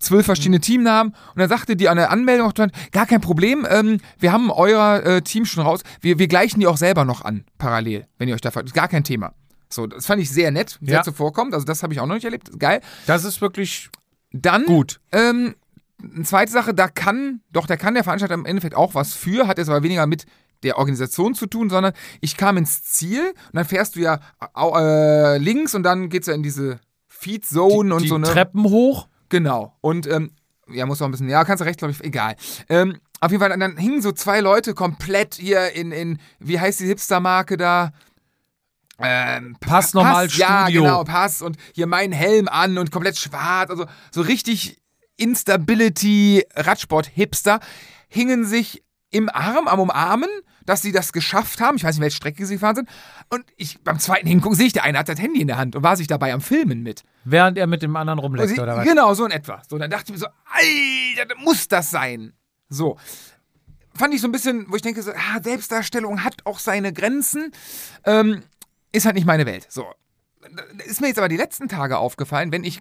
zwölf 0.00 0.26
verschiedene 0.26 0.56
Mhm. 0.56 0.62
Teamnamen 0.62 1.12
und 1.34 1.38
dann 1.38 1.48
sagte 1.48 1.76
die 1.76 1.88
an 1.88 1.96
der 1.96 2.10
Anmeldung 2.10 2.52
gar 2.90 3.06
kein 3.06 3.20
Problem, 3.20 3.66
ähm, 3.70 4.00
wir 4.18 4.32
haben 4.32 4.50
euer 4.50 5.02
äh, 5.04 5.22
Team 5.22 5.44
schon 5.44 5.62
raus, 5.64 5.82
wir, 6.00 6.18
wir 6.18 6.26
gleichen 6.26 6.58
die 6.58 6.66
auch 6.66 6.76
selber 6.78 7.04
noch 7.04 7.22
an, 7.24 7.44
parallel, 7.58 8.06
wenn 8.18 8.28
ihr 8.28 8.34
euch 8.34 8.40
da, 8.40 8.50
gar 8.50 8.88
kein 8.88 9.04
Thema. 9.04 9.32
So, 9.72 9.86
das 9.86 10.06
fand 10.06 10.20
ich 10.20 10.30
sehr 10.30 10.50
nett, 10.50 10.78
sehr 10.82 10.94
Ja. 10.96 11.02
zuvorkommend, 11.04 11.54
also 11.54 11.64
das 11.64 11.82
habe 11.84 11.92
ich 11.92 12.00
auch 12.00 12.06
noch 12.06 12.14
nicht 12.16 12.24
erlebt, 12.24 12.58
geil. 12.58 12.80
Das 13.06 13.22
ist 13.24 13.40
wirklich 13.40 13.88
Dann 14.32 14.64
gut. 14.66 15.00
ähm, 15.12 15.54
eine 16.02 16.24
zweite 16.24 16.50
Sache, 16.50 16.72
da 16.74 16.88
kann, 16.88 17.42
doch, 17.52 17.66
da 17.66 17.76
kann 17.76 17.94
der 17.94 18.02
Veranstalter 18.02 18.34
im 18.34 18.46
Endeffekt 18.46 18.74
auch 18.74 18.94
was 18.94 19.14
für, 19.14 19.46
hat 19.46 19.58
jetzt 19.58 19.68
aber 19.68 19.82
weniger 19.82 20.06
mit 20.06 20.24
der 20.62 20.78
Organisation 20.78 21.34
zu 21.34 21.46
tun, 21.46 21.70
sondern 21.70 21.92
ich 22.20 22.36
kam 22.36 22.56
ins 22.56 22.82
Ziel 22.82 23.20
und 23.28 23.54
dann 23.54 23.64
fährst 23.64 23.96
du 23.96 24.00
ja 24.00 24.18
äh, 24.56 25.38
links 25.38 25.74
und 25.74 25.82
dann 25.82 26.08
geht's 26.08 26.26
ja 26.26 26.34
in 26.34 26.42
diese 26.42 26.80
Feed 27.08 27.44
Zone 27.46 27.94
und 27.94 28.02
die 28.02 28.08
so 28.08 28.18
ne. 28.18 28.26
Treppen 28.26 28.64
hoch. 28.64 29.08
Genau. 29.30 29.74
Und 29.80 30.06
ähm, 30.06 30.32
ja, 30.68 30.86
muss 30.86 31.00
auch 31.00 31.06
ein 31.06 31.10
bisschen, 31.10 31.28
ja, 31.28 31.44
kannst 31.44 31.62
du 31.62 31.64
recht, 31.64 31.78
glaube 31.78 31.92
ich, 31.92 32.04
egal. 32.04 32.36
Ähm, 32.68 32.98
auf 33.20 33.30
jeden 33.30 33.40
Fall, 33.42 33.58
dann, 33.58 33.76
hingen 33.76 34.02
so 34.02 34.12
zwei 34.12 34.40
Leute 34.40 34.74
komplett 34.74 35.34
hier 35.34 35.72
in, 35.72 35.92
in 35.92 36.18
wie 36.38 36.60
heißt 36.60 36.80
die 36.80 36.86
Hipster-Marke 36.86 37.56
da? 37.56 37.92
Ähm, 38.98 39.56
Pass 39.60 39.94
nochmal 39.94 40.26
Ja, 40.28 40.64
Studio. 40.64 40.82
genau, 40.82 41.04
Pass 41.04 41.40
und 41.42 41.56
hier 41.74 41.86
meinen 41.86 42.12
Helm 42.12 42.48
an 42.48 42.76
und 42.76 42.90
komplett 42.90 43.16
schwarz, 43.16 43.70
also 43.70 43.86
so 44.10 44.20
richtig 44.20 44.76
Instability 45.16 46.44
Radsport-Hipster 46.54 47.60
hingen 48.08 48.44
sich 48.44 48.82
im 49.10 49.28
Arm, 49.28 49.68
am 49.68 49.80
Umarmen, 49.80 50.28
dass 50.66 50.82
sie 50.82 50.92
das 50.92 51.12
geschafft 51.12 51.60
haben. 51.60 51.76
Ich 51.76 51.84
weiß 51.84 51.96
nicht, 51.96 52.02
welche 52.02 52.16
Strecke 52.16 52.46
sie 52.46 52.54
gefahren 52.54 52.76
sind. 52.76 52.88
Und 53.28 53.44
ich 53.56 53.80
beim 53.82 53.98
zweiten 53.98 54.26
Hingucken 54.26 54.56
sehe 54.56 54.66
ich, 54.66 54.72
der 54.72 54.84
eine 54.84 54.98
hat 54.98 55.08
das 55.08 55.20
Handy 55.20 55.40
in 55.40 55.46
der 55.46 55.58
Hand 55.58 55.76
und 55.76 55.82
war 55.82 55.96
sich 55.96 56.06
dabei 56.06 56.32
am 56.32 56.40
Filmen 56.40 56.82
mit. 56.82 57.02
Während 57.24 57.58
er 57.58 57.66
mit 57.66 57.82
dem 57.82 57.96
anderen 57.96 58.18
rumleckt, 58.18 58.58
oder 58.58 58.76
was? 58.76 58.86
Genau, 58.86 59.14
so 59.14 59.24
in 59.24 59.30
etwa. 59.30 59.62
So, 59.68 59.78
dann 59.78 59.90
dachte 59.90 60.06
ich 60.06 60.12
mir 60.12 60.18
so, 60.18 60.26
Alter, 60.26 61.34
muss 61.38 61.68
das 61.68 61.90
sein? 61.90 62.32
So. 62.68 62.98
Fand 63.94 64.14
ich 64.14 64.20
so 64.20 64.28
ein 64.28 64.32
bisschen, 64.32 64.66
wo 64.68 64.76
ich 64.76 64.82
denke, 64.82 65.02
so, 65.02 65.10
ah, 65.12 65.42
Selbstdarstellung 65.42 66.24
hat 66.24 66.46
auch 66.46 66.58
seine 66.58 66.92
Grenzen. 66.92 67.52
Ähm, 68.04 68.42
ist 68.92 69.06
halt 69.06 69.16
nicht 69.16 69.26
meine 69.26 69.46
Welt. 69.46 69.66
So. 69.68 69.86
Ist 70.86 71.00
mir 71.00 71.08
jetzt 71.08 71.18
aber 71.18 71.28
die 71.28 71.36
letzten 71.36 71.68
Tage 71.68 71.98
aufgefallen, 71.98 72.50
wenn 72.52 72.64
ich 72.64 72.80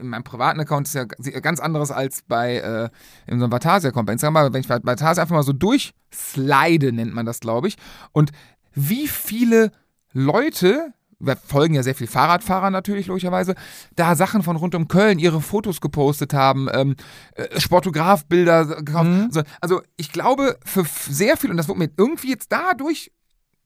in 0.00 0.08
meinem 0.08 0.24
privaten 0.24 0.60
Account 0.60 0.86
ist 0.86 0.94
ja 0.94 1.04
ganz 1.04 1.60
anderes 1.60 1.90
als 1.90 2.22
bei 2.22 2.56
äh, 2.56 2.88
in 3.26 3.38
so 3.38 3.44
einem 3.44 3.52
Vatasia-Account 3.52 4.06
bei 4.06 4.12
Instagram, 4.14 4.36
aber 4.36 4.52
wenn 4.52 4.60
ich 4.60 4.68
bei 4.68 4.80
Vatasia 4.82 5.22
einfach 5.22 5.36
mal 5.36 5.42
so 5.42 5.52
durchslide, 5.52 6.92
nennt 6.92 7.14
man 7.14 7.26
das, 7.26 7.40
glaube 7.40 7.68
ich. 7.68 7.76
Und 8.12 8.32
wie 8.74 9.08
viele 9.08 9.72
Leute, 10.12 10.92
wir 11.18 11.36
folgen 11.36 11.74
ja 11.74 11.82
sehr 11.82 11.94
viel 11.94 12.06
Fahrradfahrer 12.06 12.70
natürlich, 12.70 13.06
logischerweise, 13.06 13.54
da 13.94 14.14
Sachen 14.14 14.42
von 14.42 14.56
rund 14.56 14.74
um 14.74 14.88
Köln, 14.88 15.18
ihre 15.18 15.40
Fotos 15.40 15.80
gepostet 15.80 16.32
haben, 16.34 16.68
ähm, 16.72 16.96
äh, 17.34 17.60
Sportografbilder 17.60 18.82
gekauft. 18.82 19.08
Mhm. 19.08 19.30
Also, 19.60 19.82
ich 19.96 20.12
glaube, 20.12 20.58
für 20.64 20.84
sehr 20.84 21.36
viel, 21.36 21.50
und 21.50 21.56
das 21.56 21.68
wurde 21.68 21.80
mir 21.80 21.90
irgendwie 21.96 22.30
jetzt 22.30 22.50
dadurch, 22.50 23.12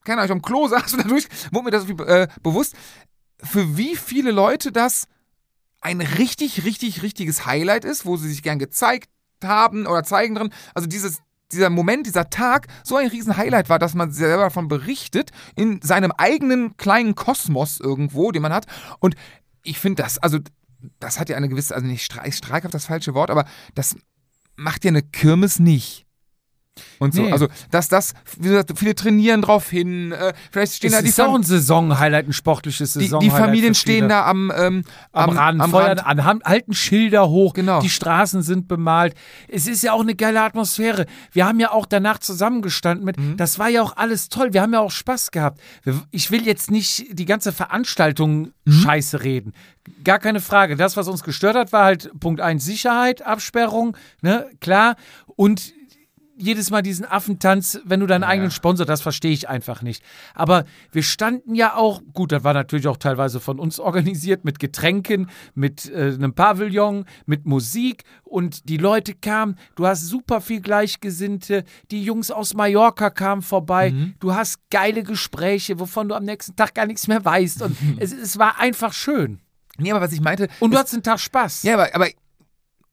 keine 0.05 0.21
Ahnung, 0.21 0.27
ich 0.27 0.33
am 0.33 0.43
Klo 0.43 0.69
saß 0.69 0.95
und 0.95 1.05
dadurch 1.05 1.29
wurde 1.51 1.65
mir 1.65 1.71
das 1.71 1.89
äh, 1.89 2.29
bewusst, 2.43 2.75
für 3.43 3.77
wie 3.77 3.97
viele 3.97 4.31
Leute 4.31 4.73
das 4.73 5.07
ein 5.85 6.01
richtig, 6.01 6.65
richtig, 6.65 7.03
richtiges 7.03 7.47
Highlight 7.47 7.85
ist, 7.85 8.07
wo 8.07 8.17
sie 8.17 8.29
sich 8.29 8.43
gern 8.43 8.59
gezeigt 8.59 9.11
haben 9.43 9.87
oder 9.87 10.03
zeigen 10.03 10.35
drin. 10.35 10.51
Also 10.75 10.89
dieses, 10.89 11.19
dieser 11.53 11.69
Moment, 11.69 12.07
dieser 12.07 12.31
Tag 12.31 12.69
so 12.83 12.97
ein 12.97 13.09
riesen 13.09 13.37
Highlight 13.37 13.69
war, 13.69 13.79
dass 13.79 13.95
man 13.95 14.11
selber 14.11 14.45
davon 14.45 14.67
berichtet, 14.67 15.31
in 15.57 15.83
seinem 15.83 16.11
eigenen 16.13 16.79
kleinen 16.79 17.15
Kosmos 17.15 17.81
irgendwo, 17.81 18.33
den 18.33 18.41
man 18.41 18.53
hat. 18.53 18.67
Und 18.99 19.15
ich 19.63 19.79
finde 19.79 20.03
das, 20.03 20.19
also 20.19 20.39
das 21.01 21.21
hat 21.21 21.29
ja 21.29 21.37
eine 21.37 21.51
gewisse, 21.51 21.75
also 21.75 21.87
nicht 21.87 22.05
streikhaft 22.05 22.75
das 22.75 22.87
falsche 22.87 23.13
Wort, 23.13 23.31
aber 23.31 23.45
das 23.75 23.95
macht 24.57 24.85
ja 24.85 24.89
eine 24.89 25.03
Kirmes 25.03 25.59
nicht. 25.59 26.04
Und 26.99 27.15
so, 27.15 27.23
Nee. 27.23 27.31
also, 27.33 27.47
dass 27.71 27.89
das, 27.89 28.15
wie 28.39 28.49
gesagt, 28.49 28.73
viele 28.77 28.95
trainieren 28.97 29.43
drauf 29.43 29.71
hin, 29.71 30.11
äh, 30.13 30.33
vielleicht 30.51 30.75
stehen 30.75 30.89
Es 30.91 30.97
da 30.97 31.03
die, 31.03 31.09
ist 31.09 31.21
auch 31.21 31.27
Fam 31.27 31.37
ein 31.37 31.43
Saisonhighlight, 31.45 32.27
ein 32.29 32.33
sportliches 32.33 32.95
die, 32.95 32.99
die 33.01 33.05
Saisonhighlight. 33.07 33.41
Familien 33.41 33.75
stehen 33.75 34.09
da 34.09 34.27
am, 34.27 34.53
ähm, 34.57 34.85
am, 35.13 35.31
Rand, 35.31 35.65
feuern 35.71 35.99
an, 36.01 36.25
haben, 36.25 36.41
halten 36.45 36.75
Schilder 36.75 37.29
hoch, 37.29 37.53
Genau. 37.55 37.81
die 37.81 37.89
Straßen 37.91 38.43
sind 38.43 38.67
bemalt. 38.67 39.15
Es 39.49 39.69
ist 39.69 39.83
ja 39.83 39.93
auch 39.93 40.01
eine 40.01 40.17
geile 40.17 40.43
Atmosphäre. 40.43 41.07
Wir 41.33 41.47
haben 41.47 41.61
ja 41.61 41.71
auch 41.71 41.87
danach 41.87 42.19
zusammengestanden 42.19 43.05
mit, 43.05 43.19
Mhm. 43.19 43.37
das 43.37 43.59
war 43.61 43.69
ja 43.69 43.81
auch 43.83 43.97
alles 43.97 44.29
toll, 44.29 44.53
wir 44.53 44.61
haben 44.63 44.73
ja 44.73 44.81
auch 44.81 44.91
Spaß 44.91 45.31
gehabt. 45.31 45.61
Ich 46.11 46.31
will 46.33 46.45
jetzt 46.45 46.71
nicht 46.73 47.07
die 47.19 47.25
ganze 47.25 47.53
Veranstaltung 47.53 48.49
Mhm. 48.65 48.73
scheiße 48.73 49.23
reden. 49.23 49.53
Gar 50.03 50.19
keine 50.19 50.41
Frage. 50.41 50.77
Das, 50.77 50.97
was 50.97 51.07
uns 51.09 51.23
gestört 51.23 51.55
hat, 51.57 51.73
war 51.73 51.85
halt 51.85 52.11
Punkt 52.19 52.41
1 52.41 52.65
Sicherheit, 52.65 53.23
Absperrung, 53.23 53.97
ne, 54.23 54.47
klar. 54.61 54.97
Und 55.37 55.73
jedes 56.37 56.71
Mal 56.71 56.83
diesen 56.83 57.05
Affentanz, 57.07 57.81
wenn 57.85 58.01
du 58.01 58.07
deinen 58.07 58.25
eigenen 58.25 58.51
Sponsor, 58.51 58.85
das 58.87 59.01
verstehe 59.03 59.31
ich 59.33 59.49
einfach 59.49 59.83
nicht. 59.83 60.03
Aber 60.35 60.65
wir 60.93 61.03
standen 61.03 61.55
ja 61.55 61.77
auch, 61.77 62.03
gut, 62.13 62.33
das 62.33 62.43
war 62.45 62.55
natürlich 62.55 62.89
auch 62.89 62.97
teilweise 62.97 63.41
von 63.41 63.59
uns 63.61 63.79
organisiert, 63.79 64.45
mit 64.45 64.59
Getränken, 64.59 65.31
mit 65.55 65.91
äh, 65.91 66.13
einem 66.15 66.35
Pavillon, 66.35 67.05
mit 67.27 67.47
Musik 67.47 68.05
und 68.25 68.69
die 68.69 68.77
Leute 68.79 69.15
kamen, 69.15 69.57
du 69.77 69.87
hast 69.87 70.07
super 70.09 70.41
viel 70.41 70.61
Gleichgesinnte, 70.61 71.65
die 71.91 72.03
Jungs 72.03 72.31
aus 72.31 72.55
Mallorca 72.55 73.11
kamen 73.11 73.43
vorbei, 73.43 73.93
Mhm. 73.93 74.15
du 74.21 74.35
hast 74.35 74.59
geile 74.71 75.03
Gespräche, 75.03 75.79
wovon 75.79 76.09
du 76.09 76.15
am 76.15 76.25
nächsten 76.25 76.57
Tag 76.57 76.75
gar 76.75 76.87
nichts 76.87 77.07
mehr 77.07 77.25
weißt 77.25 77.63
und 77.63 77.77
es, 77.99 78.13
es 78.13 78.39
war 78.39 78.59
einfach 78.59 78.93
schön. 78.93 79.41
Nee, 79.79 79.91
aber 79.93 80.01
was 80.01 80.13
ich 80.13 80.21
meinte. 80.21 80.49
Und 80.61 80.71
du 80.71 80.75
ist- 80.75 80.81
hattest 80.81 80.95
einen 80.95 81.03
Tag 81.03 81.21
Spaß. 81.21 81.63
Ja, 81.65 81.75
aber, 81.75 81.95
aber 81.95 82.09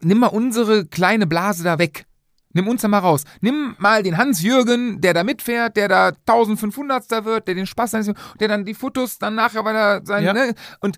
nimm 0.02 0.20
mal 0.20 0.28
unsere 0.28 0.86
kleine 0.86 1.28
Blase 1.28 1.64
da 1.64 1.78
weg. 1.80 2.06
Nimm 2.54 2.68
uns 2.68 2.82
da 2.82 2.88
mal 2.88 3.00
raus. 3.00 3.24
Nimm 3.42 3.76
mal 3.80 4.04
den 4.04 4.18
Hans-Jürgen, 4.18 5.02
der 5.02 5.14
da 5.14 5.24
mitfährt, 5.24 5.78
der 5.78 5.88
da 5.88 6.08
1500. 6.26 7.26
wird, 7.26 7.48
der 7.48 7.56
den 7.56 7.66
Spaß 7.68 7.94
hat, 7.94 8.16
der 8.40 8.48
dann 8.48 8.66
die 8.66 8.74
Fotos 8.74 9.18
dann 9.20 9.36
nachher 9.36 9.64
weiter 9.66 10.02
sein, 10.06 10.24
Ja. 10.24 10.34
ne? 10.34 10.54
Und 10.80 10.98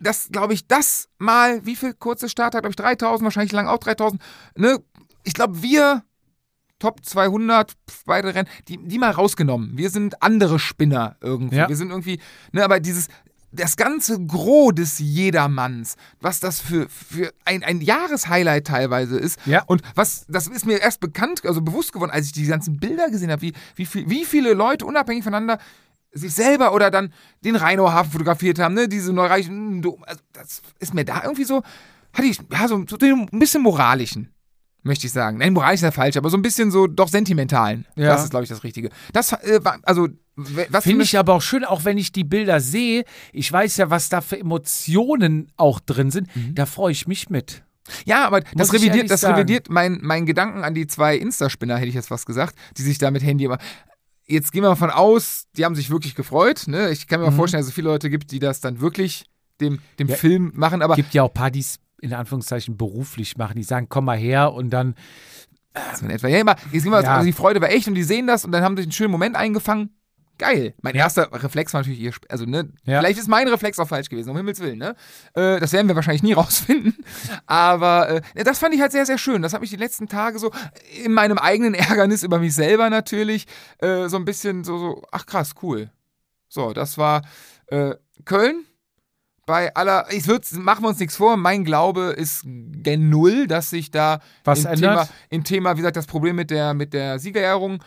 das, 0.00 0.28
glaube 0.30 0.54
ich, 0.54 0.66
das 0.66 1.08
mal, 1.18 1.64
wie 1.64 1.76
viel 1.76 1.94
kurze 1.94 2.28
Start 2.28 2.54
hat, 2.54 2.62
glaube 2.62 2.70
ich, 2.70 2.76
3000, 2.76 3.24
wahrscheinlich 3.24 3.52
lang 3.52 3.66
auch 3.68 3.78
3000, 3.78 4.20
ne? 4.56 4.78
Ich 5.22 5.34
glaube, 5.34 5.62
wir, 5.62 6.02
Top 6.78 7.04
200, 7.04 7.72
pf, 7.88 8.04
beide 8.04 8.34
Rennen, 8.34 8.48
die, 8.68 8.76
die 8.76 8.98
mal 8.98 9.10
rausgenommen. 9.10 9.78
Wir 9.78 9.88
sind 9.90 10.22
andere 10.22 10.58
Spinner 10.58 11.16
irgendwie. 11.20 11.56
Ja. 11.56 11.68
Wir 11.68 11.76
sind 11.76 11.90
irgendwie, 11.90 12.20
ne, 12.52 12.62
aber 12.64 12.80
dieses, 12.80 13.08
das 13.54 13.76
ganze 13.76 14.24
Gros 14.24 14.74
des 14.74 14.98
Jedermanns, 14.98 15.96
was 16.20 16.40
das 16.40 16.60
für, 16.60 16.88
für 16.88 17.32
ein, 17.44 17.62
ein 17.62 17.80
Jahreshighlight 17.80 18.66
teilweise 18.66 19.18
ist. 19.18 19.38
Ja. 19.46 19.62
Und 19.66 19.82
was, 19.94 20.26
das 20.28 20.48
ist 20.48 20.66
mir 20.66 20.78
erst 20.80 21.00
bekannt, 21.00 21.44
also 21.44 21.62
bewusst 21.62 21.92
geworden, 21.92 22.10
als 22.10 22.26
ich 22.26 22.32
die 22.32 22.46
ganzen 22.46 22.78
Bilder 22.78 23.10
gesehen 23.10 23.30
habe, 23.30 23.42
wie, 23.42 23.52
wie, 23.76 23.86
viel, 23.86 24.08
wie 24.08 24.24
viele 24.24 24.54
Leute 24.54 24.84
unabhängig 24.86 25.24
voneinander 25.24 25.58
sich 26.12 26.34
selber 26.34 26.72
oder 26.72 26.90
dann 26.90 27.12
den 27.44 27.56
Rheinauhafen 27.56 28.12
fotografiert 28.12 28.58
haben, 28.58 28.74
ne, 28.74 28.88
diese 28.88 29.12
neureichen, 29.12 29.84
also 30.06 30.20
das 30.32 30.62
ist 30.78 30.94
mir 30.94 31.04
da 31.04 31.22
irgendwie 31.24 31.44
so, 31.44 31.62
hatte 32.12 32.26
ich, 32.26 32.38
ja, 32.50 32.68
so, 32.68 32.84
so 32.88 32.96
den, 32.96 33.28
ein 33.32 33.38
bisschen 33.38 33.62
moralischen, 33.62 34.32
möchte 34.84 35.06
ich 35.06 35.12
sagen. 35.12 35.38
Nein, 35.38 35.52
moralisch 35.52 35.78
ist 35.78 35.82
ja 35.82 35.90
falsch, 35.90 36.16
aber 36.16 36.30
so 36.30 36.36
ein 36.36 36.42
bisschen 36.42 36.70
so 36.70 36.86
doch 36.86 37.08
sentimentalen. 37.08 37.86
Ja. 37.96 38.08
Das 38.14 38.22
ist, 38.24 38.30
glaube 38.30 38.44
ich, 38.44 38.48
das 38.48 38.62
Richtige. 38.62 38.90
Das 39.12 39.32
äh, 39.32 39.58
war, 39.64 39.78
also, 39.82 40.08
Finde 40.80 41.04
ich 41.04 41.16
aber 41.16 41.34
auch 41.34 41.42
schön, 41.42 41.64
auch 41.64 41.84
wenn 41.84 41.96
ich 41.96 42.10
die 42.10 42.24
Bilder 42.24 42.58
sehe. 42.60 43.04
Ich 43.32 43.52
weiß 43.52 43.76
ja, 43.76 43.90
was 43.90 44.08
da 44.08 44.20
für 44.20 44.36
Emotionen 44.38 45.52
auch 45.56 45.78
drin 45.78 46.10
sind. 46.10 46.28
Da 46.54 46.66
freue 46.66 46.90
ich 46.92 47.06
mich 47.06 47.30
mit. 47.30 47.62
Ja, 48.04 48.26
aber 48.26 48.40
das 48.54 48.72
revidiert, 48.72 49.10
das 49.10 49.20
sagen. 49.20 49.34
revidiert 49.34 49.68
mein, 49.70 50.00
mein 50.02 50.26
Gedanken 50.26 50.64
an 50.64 50.74
die 50.74 50.86
zwei 50.88 51.16
Insta-Spinner, 51.16 51.76
hätte 51.76 51.86
ich 51.88 51.94
jetzt 51.94 52.10
was 52.10 52.26
gesagt, 52.26 52.56
die 52.76 52.82
sich 52.82 52.98
da 52.98 53.10
mit 53.10 53.22
Handy 53.22 53.44
immer. 53.44 53.58
Jetzt 54.26 54.52
gehen 54.52 54.62
wir 54.62 54.70
mal 54.70 54.74
von 54.76 54.90
aus, 54.90 55.44
die 55.56 55.64
haben 55.64 55.74
sich 55.74 55.90
wirklich 55.90 56.14
gefreut. 56.14 56.64
Ne? 56.66 56.90
Ich 56.90 57.06
kann 57.06 57.20
mir 57.20 57.26
mal 57.26 57.32
Mhm. 57.32 57.36
vorstellen, 57.36 57.60
dass 57.60 57.68
es 57.68 57.74
viele 57.74 57.88
Leute 57.90 58.08
gibt, 58.10 58.30
die 58.32 58.38
das 58.38 58.60
dann 58.60 58.80
wirklich 58.80 59.26
dem, 59.60 59.80
dem 59.98 60.08
Ja. 60.08 60.16
Film 60.16 60.50
machen, 60.54 60.82
aber 60.82 60.96
gibt 60.96 61.14
ja 61.14 61.22
auch 61.22 61.30
es 61.54 61.78
in 62.04 62.14
Anführungszeichen 62.14 62.76
beruflich 62.76 63.36
machen. 63.36 63.56
Die 63.56 63.62
sagen, 63.64 63.86
komm 63.88 64.04
mal 64.04 64.16
her 64.18 64.52
und 64.52 64.70
dann. 64.70 64.94
so 65.96 66.04
in 66.04 66.10
etwa. 66.10 66.28
Ja, 66.28 66.38
immer, 66.38 66.54
jetzt 66.72 66.84
wir, 66.84 67.02
Ja. 67.02 67.14
also 67.14 67.26
die 67.26 67.32
Freude 67.32 67.60
war 67.60 67.70
echt 67.70 67.88
und 67.88 67.94
die 67.94 68.04
sehen 68.04 68.26
das 68.26 68.44
und 68.44 68.52
dann 68.52 68.62
haben 68.62 68.76
sie 68.76 68.84
einen 68.84 68.92
schönen 68.92 69.10
Moment 69.10 69.34
eingefangen. 69.36 69.90
Geil. 70.36 70.74
Mein 70.82 70.96
erster 70.96 71.32
Reflex 71.32 71.72
war 71.74 71.80
natürlich 71.82 72.00
ihr, 72.00 72.10
Sp- 72.10 72.26
also 72.28 72.44
ne, 72.44 72.68
Ja. 72.84 72.98
vielleicht 72.98 73.20
ist 73.20 73.28
mein 73.28 73.46
Reflex 73.46 73.78
auch 73.78 73.86
falsch 73.86 74.08
gewesen, 74.08 74.30
um 74.30 74.36
Himmels 74.36 74.58
Willen, 74.58 74.78
ne? 74.78 74.96
Äh, 75.34 75.60
das 75.60 75.72
werden 75.72 75.86
wir 75.86 75.94
wahrscheinlich 75.94 76.24
nie 76.24 76.32
rausfinden. 76.40 76.96
Aber 77.46 78.08
äh, 78.34 78.42
das 78.44 78.58
fand 78.58 78.74
ich 78.74 78.80
halt 78.80 78.90
sehr, 78.90 79.06
sehr 79.06 79.16
schön. 79.18 79.42
Das 79.42 79.52
hat 79.54 79.60
mich 79.60 79.70
die 79.70 79.76
letzten 79.76 80.08
Tage 80.08 80.40
so 80.40 80.50
in 81.04 81.12
meinem 81.12 81.38
eigenen 81.38 81.74
Ärgernis 81.74 82.24
über 82.24 82.40
mich 82.40 82.52
selber 82.54 82.90
natürlich 82.90 83.46
äh, 83.78 84.08
so 84.08 84.16
ein 84.16 84.24
bisschen 84.24 84.64
so, 84.64 84.76
so, 84.78 85.02
ach 85.12 85.24
krass, 85.26 85.54
cool. 85.62 85.90
So, 86.48 86.72
das 86.72 86.98
war 86.98 87.22
äh, 87.68 87.94
Köln. 88.24 88.64
Bei 89.46 89.74
aller, 89.74 90.06
ich 90.10 90.26
würde, 90.26 90.46
machen 90.58 90.84
wir 90.84 90.88
uns 90.88 90.98
nichts 90.98 91.16
vor, 91.16 91.36
mein 91.36 91.64
Glaube 91.64 92.14
ist 92.16 92.42
gen 92.44 93.10
Null, 93.10 93.46
dass 93.46 93.70
sich 93.70 93.90
da 93.90 94.20
Was 94.44 94.60
im 94.60 94.72
ändert? 94.72 94.80
Thema, 94.80 95.08
im 95.30 95.44
Thema, 95.44 95.72
wie 95.74 95.78
gesagt, 95.78 95.96
das 95.96 96.06
Problem 96.06 96.36
mit 96.36 96.50
der, 96.50 96.74
mit 96.74 96.92
der 96.94 97.18
Siegerehrung 97.18 97.82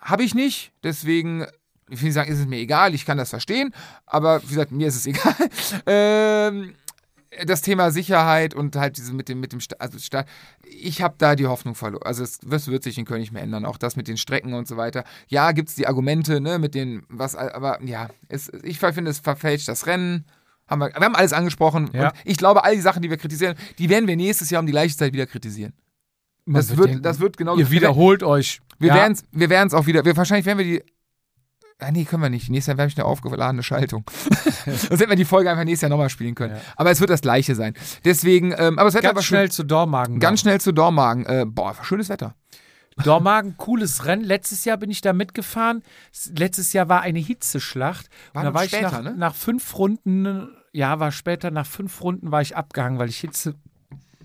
habe 0.00 0.22
ich 0.22 0.34
nicht. 0.34 0.72
Deswegen, 0.82 1.46
ich 1.88 2.02
will 2.02 2.12
sagen, 2.12 2.30
ist 2.30 2.38
es 2.38 2.46
mir 2.46 2.58
egal, 2.58 2.94
ich 2.94 3.04
kann 3.04 3.18
das 3.18 3.30
verstehen. 3.30 3.74
Aber 4.06 4.42
wie 4.42 4.48
gesagt, 4.48 4.72
mir 4.72 4.88
ist 4.88 4.96
es 4.96 5.06
egal. 5.06 5.34
ähm, 5.86 6.74
das 7.46 7.62
Thema 7.62 7.90
Sicherheit 7.90 8.54
und 8.54 8.76
halt 8.76 8.96
diese 8.96 9.12
mit 9.12 9.28
dem, 9.28 9.40
mit 9.40 9.52
dem 9.52 9.60
Sta 9.60 9.76
also 9.78 9.98
Sta 9.98 10.24
ich 10.64 11.02
habe 11.02 11.16
da 11.18 11.34
die 11.34 11.46
Hoffnung 11.46 11.74
verloren. 11.74 12.04
Also 12.04 12.22
es, 12.22 12.38
das 12.38 12.68
wird 12.68 12.84
sich 12.84 12.98
in 12.98 13.04
Köln 13.04 13.20
nicht 13.20 13.32
mehr 13.32 13.42
ändern. 13.42 13.64
Auch 13.64 13.76
das 13.76 13.96
mit 13.96 14.08
den 14.08 14.16
Strecken 14.16 14.54
und 14.54 14.68
so 14.68 14.76
weiter. 14.76 15.04
Ja, 15.28 15.52
gibt 15.52 15.68
es 15.70 15.74
die 15.74 15.86
Argumente, 15.86 16.40
ne, 16.40 16.58
mit 16.58 16.74
den, 16.74 17.04
was, 17.08 17.34
aber 17.34 17.82
ja, 17.82 18.08
es, 18.28 18.50
ich 18.62 18.78
finde, 18.78 19.10
es 19.10 19.18
verfälscht 19.18 19.68
das 19.68 19.86
Rennen. 19.86 20.26
Haben 20.66 20.80
wir, 20.80 20.88
wir 20.88 21.00
haben 21.00 21.14
alles 21.14 21.32
angesprochen. 21.32 21.90
Ja. 21.92 22.08
Und 22.08 22.12
ich 22.24 22.36
glaube, 22.38 22.64
all 22.64 22.74
die 22.74 22.80
Sachen, 22.80 23.02
die 23.02 23.10
wir 23.10 23.16
kritisieren, 23.18 23.54
die 23.78 23.88
werden 23.88 24.06
wir 24.08 24.16
nächstes 24.16 24.50
Jahr 24.50 24.60
um 24.60 24.66
die 24.66 24.72
gleiche 24.72 24.96
Zeit 24.96 25.12
wieder 25.12 25.26
kritisieren. 25.26 25.72
Man 26.46 26.56
Das 26.60 26.68
wird 26.70 26.78
wird, 26.78 26.88
denken, 26.90 27.02
das 27.02 27.20
wird 27.20 27.36
genau 27.36 27.56
Ihr 27.56 27.70
wiederholt 27.70 28.22
euch. 28.22 28.60
wir 28.78 28.88
Ja. 28.88 28.94
werden's, 28.94 29.24
wir 29.32 29.48
werden 29.50 29.68
es 29.68 29.74
auch 29.74 29.86
wieder. 29.86 30.04
Wir, 30.04 30.16
wahrscheinlich 30.16 30.46
werden 30.46 30.58
wir 30.58 30.64
die. 30.64 30.82
Ah, 31.80 31.90
nee, 31.90 32.04
können 32.04 32.22
wir 32.22 32.30
nicht. 32.30 32.48
Nächstes 32.50 32.68
Jahr 32.68 32.78
habe 32.78 32.88
ich 32.88 32.96
eine 32.96 33.04
aufgeladene 33.04 33.62
Schaltung. 33.62 34.04
Sonst 34.64 35.00
hätten 35.00 35.08
wir 35.10 35.16
die 35.16 35.24
Folge 35.24 35.50
einfach 35.50 35.64
nächstes 35.64 35.82
Jahr 35.82 35.90
nochmal 35.90 36.08
spielen 36.08 36.34
können. 36.34 36.54
Ja. 36.54 36.60
Aber 36.76 36.90
es 36.90 37.00
wird 37.00 37.10
das 37.10 37.20
gleiche 37.20 37.54
sein. 37.56 37.74
Deswegen, 38.04 38.54
ähm, 38.56 38.78
aber 38.78 38.88
es 38.88 38.94
wird 38.94 39.02
Ganz 39.02 39.10
aber 39.12 39.22
schnell 39.22 39.50
zu 39.50 39.64
Dormagen. 39.64 40.20
Ganz 40.20 40.40
schnell 40.40 40.60
zu 40.60 40.72
Dormagen. 40.72 41.26
Äh, 41.26 41.46
boah, 41.46 41.74
schönes 41.82 42.08
Wetter. 42.08 42.36
Dormagen, 43.02 43.56
cooles 43.56 44.04
Rennen. 44.04 44.24
Letztes 44.24 44.64
Jahr 44.64 44.76
bin 44.76 44.90
ich 44.90 45.00
da 45.00 45.12
mitgefahren. 45.12 45.82
Letztes 46.36 46.72
Jahr 46.72 46.88
war 46.88 47.00
eine 47.00 47.18
Hitzeschlacht. 47.18 48.08
War 48.32 48.42
und 48.42 48.46
da 48.46 48.54
war 48.54 48.64
später, 48.66 48.86
ich 48.86 48.92
nach, 48.92 49.02
ne? 49.02 49.14
nach 49.16 49.34
fünf 49.34 49.76
Runden, 49.76 50.48
ja, 50.72 51.00
war 51.00 51.12
später, 51.12 51.50
nach 51.50 51.66
fünf 51.66 52.02
Runden 52.02 52.30
war 52.30 52.40
ich 52.40 52.56
abgehangen, 52.56 52.98
weil 52.98 53.08
ich 53.08 53.18
Hitze 53.18 53.54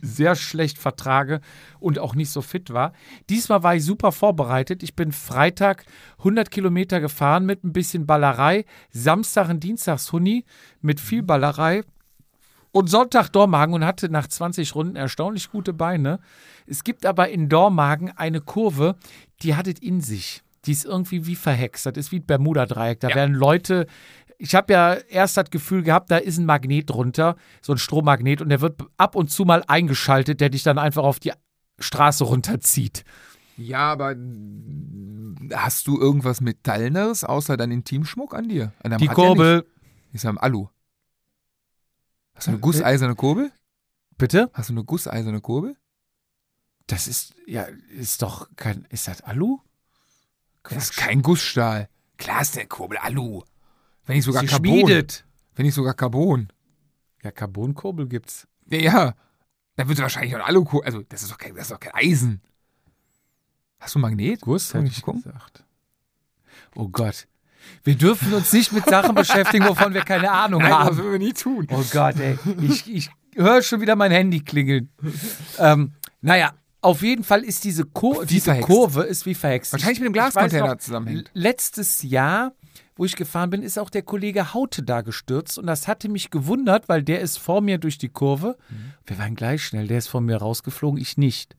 sehr 0.01 0.35
schlecht 0.35 0.77
vertrage 0.77 1.41
und 1.79 1.99
auch 1.99 2.15
nicht 2.15 2.29
so 2.29 2.41
fit 2.41 2.71
war. 2.71 2.93
Diesmal 3.29 3.63
war 3.63 3.75
ich 3.75 3.83
super 3.83 4.11
vorbereitet. 4.11 4.83
Ich 4.83 4.95
bin 4.95 5.11
Freitag 5.11 5.85
100 6.19 6.51
Kilometer 6.51 6.99
gefahren 6.99 7.45
mit 7.45 7.63
ein 7.63 7.73
bisschen 7.73 8.05
Ballerei. 8.05 8.65
Samstag 8.91 9.49
und 9.49 9.63
Dienstags 9.63 10.11
Huni 10.11 10.45
mit 10.81 10.99
viel 10.99 11.23
Ballerei. 11.23 11.83
Und 12.71 12.89
Sonntag 12.89 13.29
Dormagen 13.29 13.73
und 13.73 13.83
hatte 13.85 14.09
nach 14.09 14.27
20 14.27 14.75
Runden 14.75 14.95
erstaunlich 14.95 15.49
gute 15.51 15.73
Beine. 15.73 16.19
Es 16.67 16.83
gibt 16.83 17.05
aber 17.05 17.29
in 17.29 17.49
Dormagen 17.49 18.11
eine 18.15 18.41
Kurve, 18.41 18.95
die 19.41 19.55
hat 19.55 19.67
es 19.67 19.79
in 19.79 20.01
sich. 20.01 20.43
Die 20.65 20.71
ist 20.71 20.85
irgendwie 20.85 21.25
wie 21.25 21.35
verhext. 21.35 21.85
Das 21.85 21.97
ist 21.97 22.11
wie 22.11 22.17
ein 22.19 22.25
Bermuda-Dreieck. 22.25 22.99
Da 22.99 23.09
werden 23.15 23.33
Leute. 23.33 23.87
Ich 24.37 24.55
habe 24.55 24.73
ja 24.73 24.93
erst 24.93 25.37
das 25.37 25.49
Gefühl 25.49 25.83
gehabt, 25.83 26.11
da 26.11 26.17
ist 26.17 26.37
ein 26.37 26.45
Magnet 26.45 26.89
drunter, 26.89 27.35
so 27.61 27.73
ein 27.73 27.77
Strommagnet, 27.77 28.41
und 28.41 28.49
der 28.49 28.61
wird 28.61 28.79
ab 28.97 29.15
und 29.15 29.29
zu 29.29 29.43
mal 29.45 29.63
eingeschaltet, 29.67 30.39
der 30.39 30.49
dich 30.49 30.63
dann 30.63 30.77
einfach 30.77 31.03
auf 31.03 31.19
die 31.19 31.33
Straße 31.79 32.23
runterzieht. 32.23 33.03
Ja, 33.57 33.91
aber 33.91 34.15
hast 35.53 35.87
du 35.87 35.99
irgendwas 35.99 36.39
Metalleres 36.39 37.23
außer 37.25 37.57
deinen 37.57 37.73
Intimschmuck 37.73 38.33
an 38.33 38.47
dir? 38.47 38.71
An 38.81 38.97
Die 38.97 39.05
ja 39.05 39.13
Kurbel. 39.13 39.57
nicht. 39.57 39.67
Ist 40.13 40.23
ja 40.23 40.29
im 40.29 40.37
Alu. 40.37 40.67
Hast 42.39 42.47
du 42.47 42.51
eine 42.51 42.59
gusseiserne 42.61 43.15
Kurbel? 43.15 43.51
Bitte? 44.17 44.49
Hast 44.53 44.69
du 44.69 44.73
eine 44.73 44.85
gusseiserne 44.85 45.41
Kurbel? 45.41 45.75
Das 46.87 47.05
ist, 47.05 47.35
ja, 47.45 47.63
ist 47.89 48.21
doch 48.21 48.47
kein. 48.55 48.85
Ist 48.89 49.09
das 49.09 49.19
Alu? 49.19 49.59
Das 50.63 50.85
ist 50.85 50.95
kein 50.95 51.21
Gussstahl. 51.21 51.89
Klar 52.17 52.41
ist 52.41 52.55
der 52.55 52.65
Kurbel 52.65 52.97
Alu. 52.97 53.43
Wenn 54.05 54.15
nicht 54.15 54.23
sogar 54.23 54.39
Sie 54.43 54.47
Carbon. 54.47 54.71
schmiedet. 54.71 55.25
Wenn 55.55 55.65
nicht 55.65 55.75
sogar 55.75 55.93
Carbon. 55.93 56.47
Ja, 57.23 57.31
Carbonkurbel 57.31 58.07
gibt's. 58.07 58.47
Ja, 58.69 58.77
ja. 58.77 59.15
Dann 59.75 59.89
wird 59.89 59.97
es 59.97 60.01
wahrscheinlich 60.01 60.33
auch 60.37 60.47
Alu. 60.47 60.65
Also, 60.79 61.01
das 61.03 61.21
ist 61.23 61.31
doch 61.33 61.37
kein, 61.37 61.53
das 61.55 61.63
ist 61.63 61.71
doch 61.71 61.79
kein 61.81 61.93
Eisen. 61.93 62.41
Hast 63.81 63.95
du 63.95 63.99
Magnet? 63.99 64.39
Guss, 64.39 64.73
hätte 64.73 64.85
ich 64.85 64.99
ich 64.99 65.01
gucken? 65.03 65.23
gesagt. 65.23 65.65
Oh 66.73 66.87
Gott. 66.87 67.27
Wir 67.83 67.95
dürfen 67.95 68.33
uns 68.33 68.51
nicht 68.53 68.71
mit 68.71 68.85
Sachen 68.85 69.15
beschäftigen, 69.15 69.67
wovon 69.67 69.93
wir 69.93 70.01
keine 70.01 70.31
Ahnung 70.31 70.61
Nein, 70.61 70.71
das 70.71 70.79
haben. 70.79 70.97
würden 70.97 71.11
wir 71.13 71.19
nie 71.19 71.33
tun. 71.33 71.67
Oh 71.71 71.83
Gott, 71.91 72.19
ey. 72.19 72.37
Ich, 72.61 72.93
ich 72.93 73.09
höre 73.35 73.61
schon 73.61 73.81
wieder 73.81 73.95
mein 73.95 74.11
Handy 74.11 74.41
klingeln. 74.41 74.89
ähm, 75.57 75.93
naja, 76.21 76.53
auf 76.81 77.01
jeden 77.01 77.23
Fall 77.23 77.43
ist 77.43 77.63
diese, 77.63 77.85
Kur 77.85 78.25
diese 78.25 78.45
verhext. 78.45 78.67
Kurve 78.67 79.03
ist 79.03 79.25
wie 79.25 79.35
verhext. 79.35 79.71
Wahrscheinlich 79.73 79.99
mit 79.99 80.07
dem 80.07 80.13
Glascontainer 80.13 80.77
zusammenhängt. 80.77 81.29
Letztes 81.33 82.03
Jahr, 82.03 82.53
wo 82.95 83.05
ich 83.05 83.15
gefahren 83.15 83.49
bin, 83.49 83.63
ist 83.63 83.77
auch 83.77 83.89
der 83.89 84.01
Kollege 84.01 84.53
Haute 84.53 84.83
da 84.83 85.01
gestürzt 85.01 85.57
und 85.57 85.67
das 85.67 85.87
hatte 85.87 86.09
mich 86.09 86.31
gewundert, 86.31 86.87
weil 86.89 87.03
der 87.03 87.21
ist 87.21 87.37
vor 87.37 87.61
mir 87.61 87.77
durch 87.77 87.97
die 87.97 88.09
Kurve. 88.09 88.57
Mhm. 88.69 88.93
Wir 89.05 89.17
waren 89.19 89.35
gleich 89.35 89.63
schnell, 89.65 89.87
der 89.87 89.97
ist 89.97 90.07
vor 90.07 90.21
mir 90.21 90.37
rausgeflogen, 90.37 90.99
ich 90.99 91.17
nicht. 91.17 91.55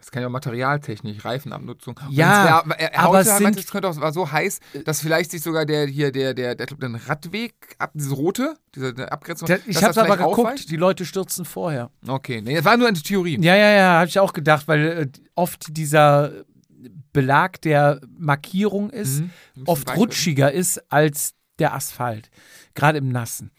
Das 0.00 0.10
kann 0.10 0.22
ja 0.22 0.28
auch 0.28 0.32
Materialtechnik, 0.32 1.22
Reifenabnutzung. 1.24 2.00
Ja, 2.08 2.62
wär- 2.64 2.80
er- 2.80 2.98
aber 3.00 3.20
es 3.20 3.36
sind- 3.36 3.66
könnte 3.70 3.86
auch, 3.88 3.96
war 4.00 4.12
so 4.12 4.32
heiß, 4.32 4.58
dass 4.86 5.02
vielleicht 5.02 5.30
sich 5.30 5.42
sogar 5.42 5.66
der 5.66 5.86
hier, 5.86 6.10
der, 6.10 6.32
der, 6.34 6.54
der, 6.54 6.66
den 6.66 6.94
Radweg, 6.96 7.52
ab, 7.78 7.90
diese 7.94 8.14
rote, 8.14 8.56
diese 8.74 8.94
der 8.94 9.12
Abgrenzung. 9.12 9.46
Dass 9.46 9.60
ich 9.66 9.84
habe 9.84 10.00
aber 10.00 10.16
geguckt, 10.16 10.38
aufweicht? 10.38 10.70
die 10.70 10.76
Leute 10.76 11.04
stürzen 11.04 11.44
vorher. 11.44 11.90
Okay, 12.08 12.40
nee, 12.40 12.54
das 12.56 12.64
war 12.64 12.76
nur 12.78 12.88
eine 12.88 12.98
Theorie. 12.98 13.38
Ja, 13.42 13.54
ja, 13.54 13.70
ja, 13.72 13.92
habe 13.98 14.08
ich 14.08 14.18
auch 14.18 14.32
gedacht, 14.32 14.66
weil 14.68 14.86
äh, 14.86 15.08
oft 15.34 15.66
dieser 15.76 16.32
Belag 17.12 17.60
der 17.60 18.00
Markierung 18.18 18.88
ist, 18.90 19.20
Mhm. 19.20 19.30
Oft 19.66 19.94
rutschiger 19.96 20.50
ist 20.50 20.78
als 20.90 21.34
der 21.58 21.74
Asphalt. 21.74 22.30
Gerade 22.74 22.98
im 22.98 23.10
Nassen. 23.10 23.50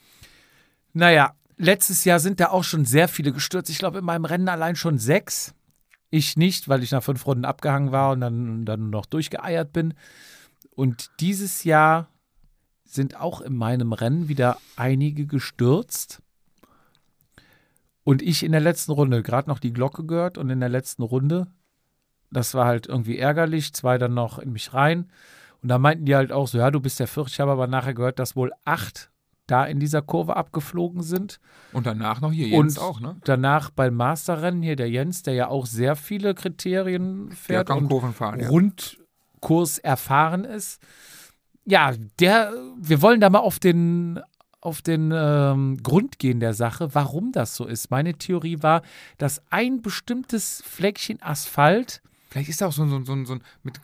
Naja, 0.93 1.33
letztes 1.57 2.03
Jahr 2.05 2.19
sind 2.19 2.39
da 2.39 2.49
auch 2.49 2.63
schon 2.63 2.85
sehr 2.85 3.07
viele 3.07 3.31
gestürzt. 3.31 3.69
Ich 3.69 3.77
glaube, 3.77 3.99
in 3.99 4.05
meinem 4.05 4.25
Rennen 4.25 4.49
allein 4.49 4.75
schon 4.75 4.97
sechs. 4.97 5.53
Ich 6.11 6.37
nicht, 6.37 6.69
weil 6.69 6.83
ich 6.83 6.91
nach 6.91 7.01
fünf 7.01 7.25
Runden 7.25 7.45
abgehangen 7.45 7.91
war 7.91 8.11
und 8.11 8.21
dann, 8.21 8.65
dann 8.65 8.89
noch 8.89 9.05
durchgeeiert 9.07 9.73
bin. 9.73 9.95
Und 10.75 11.09
dieses 11.19 11.63
Jahr 11.63 12.09
sind 12.83 13.19
auch 13.19 13.41
in 13.41 13.55
meinem 13.55 13.93
Rennen 13.93 14.27
wieder 14.27 14.57
einige 14.75 15.25
gestürzt. 15.25 16.21
Und 18.03 18.21
ich 18.21 18.43
in 18.43 18.51
der 18.51 18.61
letzten 18.61 18.91
Runde, 18.91 19.23
gerade 19.23 19.49
noch 19.49 19.59
die 19.59 19.73
Glocke 19.73 20.05
gehört 20.05 20.37
und 20.37 20.49
in 20.49 20.59
der 20.59 20.69
letzten 20.69 21.03
Runde, 21.03 21.47
das 22.29 22.53
war 22.53 22.65
halt 22.65 22.87
irgendwie 22.87 23.17
ärgerlich, 23.17 23.73
zwei 23.73 23.97
dann 23.97 24.13
noch 24.13 24.39
in 24.39 24.51
mich 24.51 24.73
rein. 24.73 25.09
Und 25.61 25.69
da 25.69 25.77
meinten 25.77 26.05
die 26.05 26.15
halt 26.15 26.31
auch 26.31 26.47
so, 26.47 26.57
ja, 26.57 26.71
du 26.71 26.79
bist 26.79 26.99
der 26.99 27.07
Vierte. 27.07 27.31
Ich 27.31 27.39
habe 27.39 27.51
aber 27.51 27.67
nachher 27.67 27.93
gehört, 27.93 28.19
dass 28.19 28.35
wohl 28.35 28.51
acht 28.65 29.11
da 29.51 29.65
in 29.65 29.79
dieser 29.79 30.01
Kurve 30.01 30.35
abgeflogen 30.37 31.03
sind. 31.03 31.39
Und 31.73 31.85
danach 31.85 32.21
noch 32.21 32.31
hier 32.31 32.47
Jens 32.47 32.77
und 32.77 32.83
auch, 32.83 32.99
ne? 32.99 33.17
danach 33.25 33.69
beim 33.69 33.95
Masterrennen 33.95 34.61
hier 34.61 34.75
der 34.75 34.89
Jens, 34.89 35.23
der 35.23 35.33
ja 35.33 35.47
auch 35.49 35.65
sehr 35.65 35.95
viele 35.95 36.33
Kriterien 36.33 37.27
Der 37.27 37.37
fährt 37.37 37.67
kann 37.67 37.79
und 37.79 37.89
Kurven 37.89 38.13
fahren, 38.13 38.39
ja. 38.39 38.47
Rundkurs 38.47 39.77
erfahren 39.77 40.45
ist. 40.45 40.81
Ja, 41.65 41.93
der, 42.19 42.53
wir 42.77 43.01
wollen 43.01 43.19
da 43.19 43.29
mal 43.29 43.39
auf 43.39 43.59
den, 43.59 44.19
auf 44.61 44.81
den 44.81 45.11
ähm, 45.13 45.77
Grund 45.83 46.17
gehen 46.17 46.39
der 46.39 46.53
Sache, 46.53 46.95
warum 46.95 47.31
das 47.31 47.55
so 47.55 47.65
ist. 47.65 47.91
Meine 47.91 48.13
Theorie 48.13 48.61
war, 48.61 48.81
dass 49.17 49.41
ein 49.51 49.81
bestimmtes 49.81 50.63
Fleckchen 50.65 51.21
Asphalt 51.21 52.01
Vielleicht 52.31 52.47
ist 52.49 52.61
da 52.61 52.67
auch 52.67 52.71
so 52.71 52.83
ein, 52.83 52.89
so 52.89 52.95
ein, 52.95 53.05
so 53.05 53.11
ein, 53.13 53.25
so 53.25 53.37
mit 53.63 53.77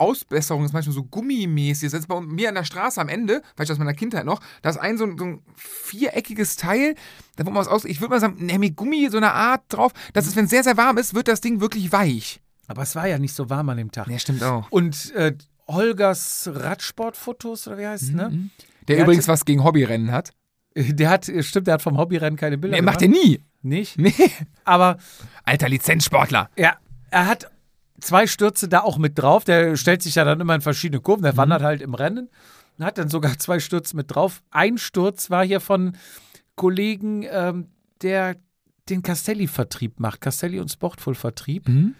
Ausbesserung 0.00 0.64
ist 0.64 0.72
manchmal 0.72 0.94
so 0.94 1.02
gummimäßig. 1.02 1.90
Das 1.90 2.00
ist 2.00 2.06
bei 2.06 2.20
mir 2.20 2.48
an 2.48 2.54
der 2.54 2.62
Straße 2.64 3.00
am 3.00 3.08
Ende, 3.08 3.42
vielleicht 3.56 3.72
aus 3.72 3.78
meiner 3.78 3.92
Kindheit 3.92 4.24
noch, 4.24 4.40
da 4.62 4.70
ist 4.70 4.76
ein 4.76 4.96
so 4.96 5.04
ein, 5.04 5.18
so 5.18 5.24
ein 5.24 5.42
viereckiges 5.56 6.54
Teil, 6.56 6.94
da 7.36 7.44
wo 7.44 7.50
man 7.50 7.60
was 7.60 7.66
aus, 7.68 7.84
ich 7.84 8.00
würde 8.00 8.10
mal 8.14 8.20
sagen, 8.20 8.46
ne, 8.46 8.56
mit 8.58 8.76
Gummi 8.76 9.08
so 9.10 9.16
eine 9.16 9.32
Art 9.32 9.62
drauf, 9.68 9.92
dass 10.12 10.26
es, 10.28 10.36
wenn 10.36 10.44
es 10.44 10.50
sehr, 10.50 10.62
sehr 10.62 10.76
warm 10.76 10.96
ist, 10.96 11.14
wird 11.14 11.26
das 11.28 11.40
Ding 11.40 11.60
wirklich 11.60 11.90
weich. 11.92 12.40
Aber 12.68 12.82
es 12.82 12.94
war 12.94 13.08
ja 13.08 13.18
nicht 13.18 13.34
so 13.34 13.50
warm 13.50 13.68
an 13.70 13.78
dem 13.78 13.90
Tag. 13.90 14.06
Ja, 14.08 14.18
stimmt 14.20 14.42
auch. 14.44 14.70
Und 14.70 15.12
äh, 15.14 15.34
Holgers 15.66 16.48
Radsportfotos, 16.52 17.66
oder 17.66 17.78
wie 17.78 17.86
heißt 17.86 18.02
es, 18.04 18.10
ne? 18.10 18.30
Mhm. 18.30 18.50
Der 18.86 18.96
Der 18.96 19.04
übrigens 19.04 19.24
hatte- 19.24 19.32
was 19.32 19.44
gegen 19.44 19.64
Hobbyrennen 19.64 20.12
hat. 20.12 20.32
Der 20.76 21.10
hat, 21.10 21.24
stimmt, 21.40 21.66
der 21.66 21.74
hat 21.74 21.82
vom 21.82 21.98
Hobbyrennen 21.98 22.36
keine 22.38 22.56
Bilder 22.58 22.76
Nee, 22.76 22.82
macht 22.82 23.02
er 23.02 23.08
nie. 23.08 23.40
Nicht. 23.62 23.98
Nee. 23.98 24.14
Aber 24.64 24.98
Alter 25.44 25.68
Lizenzsportler. 25.68 26.48
ja, 26.56 26.76
er 27.10 27.26
hat 27.26 27.50
zwei 28.00 28.26
Stürze 28.26 28.68
da 28.68 28.80
auch 28.80 28.98
mit 28.98 29.18
drauf. 29.18 29.44
Der 29.44 29.76
stellt 29.76 30.02
sich 30.02 30.16
ja 30.16 30.24
dann 30.24 30.40
immer 30.40 30.54
in 30.54 30.60
verschiedene 30.60 31.00
Kurven. 31.00 31.22
Der 31.22 31.36
wandert 31.36 31.62
halt 31.62 31.82
im 31.82 31.94
Rennen. 31.94 32.28
Und 32.78 32.84
Hat 32.84 32.98
dann 32.98 33.08
sogar 33.08 33.38
zwei 33.38 33.60
Stürze 33.60 33.96
mit 33.96 34.14
drauf. 34.14 34.42
Ein 34.50 34.78
Sturz 34.78 35.30
war 35.30 35.44
hier 35.44 35.60
von 35.60 35.96
Kollegen, 36.54 37.24
ähm, 37.30 37.68
der 38.02 38.36
den 38.88 39.02
Castelli-Vertrieb 39.02 40.00
macht. 40.00 40.20
Castelli 40.20 40.60
und 40.60 40.70
Sportful-Vertrieb. 40.70 41.68
Mhm. 41.68 41.94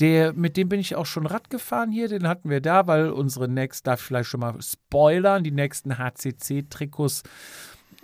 Der, 0.00 0.32
mit 0.32 0.56
dem 0.56 0.68
bin 0.68 0.78
ich 0.78 0.94
auch 0.94 1.06
schon 1.06 1.26
Rad 1.26 1.50
gefahren 1.50 1.90
hier. 1.90 2.08
Den 2.08 2.28
hatten 2.28 2.50
wir 2.50 2.60
da, 2.60 2.86
weil 2.86 3.10
unsere 3.10 3.48
nächsten, 3.48 3.86
darf 3.86 4.00
ich 4.00 4.06
vielleicht 4.06 4.28
schon 4.28 4.40
mal 4.40 4.54
spoilern, 4.62 5.42
die 5.42 5.50
nächsten 5.50 5.98
HCC-Trikots 5.98 7.24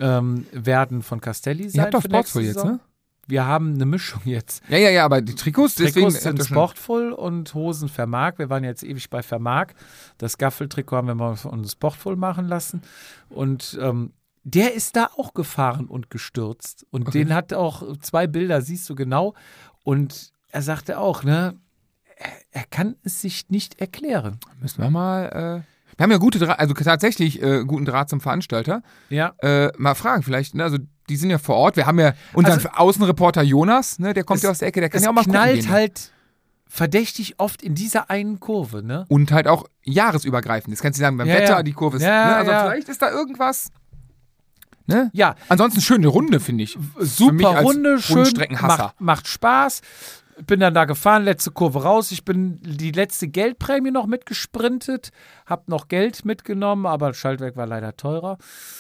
ähm, 0.00 0.46
werden 0.50 1.02
von 1.02 1.20
Castelli 1.20 1.68
sein. 1.68 1.78
Ihr 1.78 1.82
habt 1.82 1.94
doch 1.94 2.02
Sportful 2.02 2.42
jetzt, 2.42 2.64
ne? 2.64 2.80
Wir 3.26 3.46
haben 3.46 3.74
eine 3.74 3.86
Mischung 3.86 4.20
jetzt. 4.24 4.62
Ja, 4.68 4.76
ja, 4.78 4.90
ja, 4.90 5.04
aber 5.04 5.20
die 5.22 5.34
Trikots, 5.34 5.74
deswegen. 5.76 6.08
Trikots 6.08 6.22
sind 6.22 6.44
Sportful 6.44 7.12
und 7.12 7.54
Hosen 7.54 7.88
Vermark. 7.88 8.38
Wir 8.38 8.50
waren 8.50 8.64
jetzt 8.64 8.82
ewig 8.82 9.08
bei 9.10 9.22
Vermark. 9.22 9.74
Das 10.18 10.38
Gaffeltrikot 10.38 10.96
haben 10.96 11.08
wir 11.08 11.14
mal 11.14 11.36
von 11.36 11.52
uns 11.52 11.72
Sportful 11.72 12.16
machen 12.16 12.46
lassen. 12.48 12.82
Und 13.28 13.78
ähm, 13.80 14.12
der 14.42 14.74
ist 14.74 14.94
da 14.96 15.08
auch 15.16 15.32
gefahren 15.32 15.86
und 15.86 16.10
gestürzt. 16.10 16.86
Und 16.90 17.08
Okay. 17.08 17.18
den 17.24 17.34
hat 17.34 17.52
auch 17.54 17.96
zwei 17.98 18.26
Bilder, 18.26 18.60
siehst 18.60 18.88
du 18.90 18.94
genau. 18.94 19.34
Und 19.82 20.32
er 20.50 20.62
sagte 20.62 20.98
auch, 20.98 21.24
ne, 21.24 21.54
er, 22.16 22.30
er 22.52 22.64
kann 22.64 22.96
es 23.04 23.20
sich 23.22 23.48
nicht 23.48 23.80
erklären. 23.80 24.38
Müssen 24.60 24.82
wir 24.82 24.90
mal. 24.90 25.26
Äh, 25.64 25.96
wir 25.96 26.02
haben 26.02 26.10
ja 26.10 26.18
gute 26.18 26.40
Draht, 26.40 26.58
also 26.58 26.74
tatsächlich 26.74 27.40
äh, 27.40 27.64
guten 27.64 27.84
Draht 27.84 28.08
zum 28.10 28.20
Veranstalter. 28.20 28.82
Ja. 29.10 29.32
Äh, 29.38 29.70
mal 29.78 29.94
fragen, 29.94 30.22
vielleicht, 30.24 30.54
ne, 30.56 30.64
also 30.64 30.78
die 31.08 31.16
sind 31.16 31.30
ja 31.30 31.38
vor 31.38 31.56
Ort. 31.56 31.76
Wir 31.76 31.86
haben 31.86 31.98
ja 32.00 32.14
unseren 32.32 32.54
Also- 32.58 32.68
Außenreporter 32.70 33.42
Jonas, 33.42 33.98
ne, 33.98 34.14
der 34.14 34.24
kommt 34.24 34.38
Es- 34.38 34.42
ja 34.44 34.50
aus 34.50 34.58
der 34.58 34.68
Ecke, 34.68 34.80
der 34.80 34.88
kann 34.90 35.02
ja 35.02 35.10
auch 35.10 35.14
mal 35.14 35.24
knallt 35.24 35.50
gucken 35.56 35.60
gehen. 35.66 35.70
halt 35.72 36.10
verdächtig 36.66 37.34
oft 37.38 37.62
in 37.62 37.74
dieser 37.74 38.10
einen 38.10 38.40
Kurve, 38.40 38.82
ne? 38.82 39.04
Und 39.08 39.30
halt 39.32 39.46
auch 39.46 39.64
jahresübergreifend. 39.84 40.72
Das 40.74 40.82
kannst 40.82 40.98
du 40.98 41.02
sagen, 41.02 41.16
beim 41.16 41.28
Ja, 41.28 41.34
Wetter, 41.34 41.56
ja. 41.58 41.62
die 41.62 41.72
Kurve 41.72 41.98
ist. 41.98 42.02
Ja, 42.02 42.26
ne, 42.28 42.36
also 42.36 42.50
vielleicht 42.50 42.88
ist 42.88 43.00
da 43.02 43.10
irgendwas. 43.10 43.70
Ne? 44.86 45.08
Ja, 45.14 45.34
Ansonsten 45.48 45.80
schöne 45.80 46.08
Runde, 46.08 46.40
finde 46.40 46.64
ich. 46.64 46.76
Super 46.98 47.62
Runde, 47.62 47.98
schön, 48.02 48.28
macht, 48.60 49.00
macht 49.00 49.28
Spaß. 49.28 49.80
Bin 50.46 50.58
dann 50.60 50.74
da 50.74 50.84
gefahren, 50.84 51.22
letzte 51.24 51.52
Kurve 51.52 51.84
raus. 51.84 52.10
Ich 52.10 52.24
bin 52.24 52.58
die 52.60 52.90
letzte 52.90 53.28
Geldprämie 53.28 53.92
noch 53.92 54.06
mitgesprintet, 54.06 55.10
hab 55.46 55.68
noch 55.68 55.86
Geld 55.88 56.24
mitgenommen, 56.24 56.86
aber 56.86 57.14
Schaltwerk 57.14 57.56
war 57.56 57.66
leider 57.66 57.96
teurer. 57.96 58.36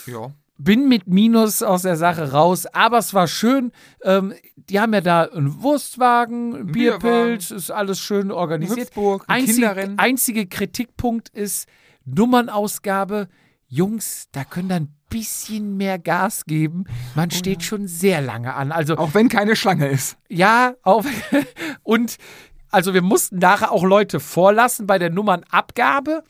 Ja. 0.06 0.32
Bin 0.56 0.88
mit 0.88 1.08
Minus 1.08 1.62
aus 1.62 1.82
der 1.82 1.96
Sache 1.96 2.30
raus, 2.30 2.66
aber 2.66 2.98
es 2.98 3.12
war 3.12 3.26
schön. 3.26 3.72
Ähm, 4.02 4.34
die 4.56 4.78
haben 4.78 4.94
ja 4.94 5.00
da 5.00 5.22
einen 5.22 5.62
Wurstwagen, 5.62 6.54
ein 6.54 6.66
Bierwagen. 6.66 7.02
Bierpilz, 7.02 7.50
ist 7.50 7.70
alles 7.70 7.98
schön 7.98 8.30
organisiert. 8.30 8.88
Hüpfburg, 8.88 9.24
ein 9.26 9.42
Einzig, 9.42 9.64
einzige 9.96 10.46
Kritikpunkt 10.46 11.28
ist 11.30 11.68
Nummernausgabe. 12.04 13.28
Jungs, 13.66 14.28
da 14.30 14.44
können 14.44 14.68
dann 14.68 14.82
ein 14.84 14.94
bisschen 15.10 15.76
mehr 15.76 15.98
Gas 15.98 16.44
geben. 16.44 16.84
Man 17.14 17.30
steht 17.30 17.62
schon 17.64 17.88
sehr 17.88 18.20
lange 18.20 18.54
an. 18.54 18.70
Also 18.70 18.96
Auch 18.96 19.14
wenn 19.14 19.28
keine 19.28 19.56
Schlange 19.56 19.88
ist. 19.88 20.16
ja, 20.28 20.74
auf 20.82 21.06
und 21.82 22.16
also 22.70 22.94
wir 22.94 23.02
mussten 23.02 23.38
nachher 23.38 23.72
auch 23.72 23.84
Leute 23.84 24.20
vorlassen 24.20 24.86
bei 24.86 24.98
der 24.98 25.10
Nummernabgabe, 25.10 26.24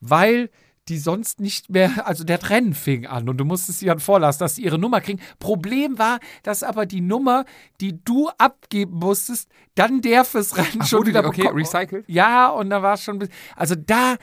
weil 0.00 0.50
die 0.88 0.98
sonst 0.98 1.40
nicht 1.40 1.70
mehr, 1.70 2.06
also 2.06 2.24
der 2.24 2.50
Rennen 2.50 2.74
fing 2.74 3.06
an 3.06 3.28
und 3.28 3.38
du 3.38 3.44
musstest 3.44 3.78
sie 3.78 3.86
dann 3.86 4.00
vorlassen, 4.00 4.40
dass 4.40 4.56
sie 4.56 4.62
ihre 4.64 4.78
Nummer 4.78 5.00
kriegen. 5.00 5.20
Problem 5.38 5.98
war, 5.98 6.18
dass 6.42 6.62
aber 6.62 6.84
die 6.86 7.00
Nummer, 7.00 7.44
die 7.80 7.98
du 8.04 8.28
abgeben 8.38 8.98
musstest, 8.98 9.48
dann 9.74 10.02
der 10.02 10.24
fürs 10.24 10.56
Rennen 10.56 10.80
Ach, 10.82 10.86
schon 10.86 10.98
wurde 11.00 11.10
wieder 11.10 11.24
okay, 11.26 11.48
recycelt? 11.48 12.04
Ja, 12.08 12.48
und 12.48 12.70
da 12.70 12.82
war 12.82 12.94
es 12.94 13.02
schon, 13.02 13.16
ein 13.16 13.18
bisschen- 13.20 13.34
also 13.56 13.74
da 13.74 14.16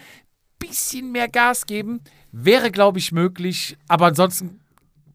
bisschen 0.60 1.12
mehr 1.12 1.28
Gas 1.28 1.66
geben 1.66 2.02
wäre, 2.32 2.72
glaube 2.72 3.00
ich, 3.00 3.12
möglich, 3.12 3.78
aber 3.88 4.06
ansonsten 4.06 4.61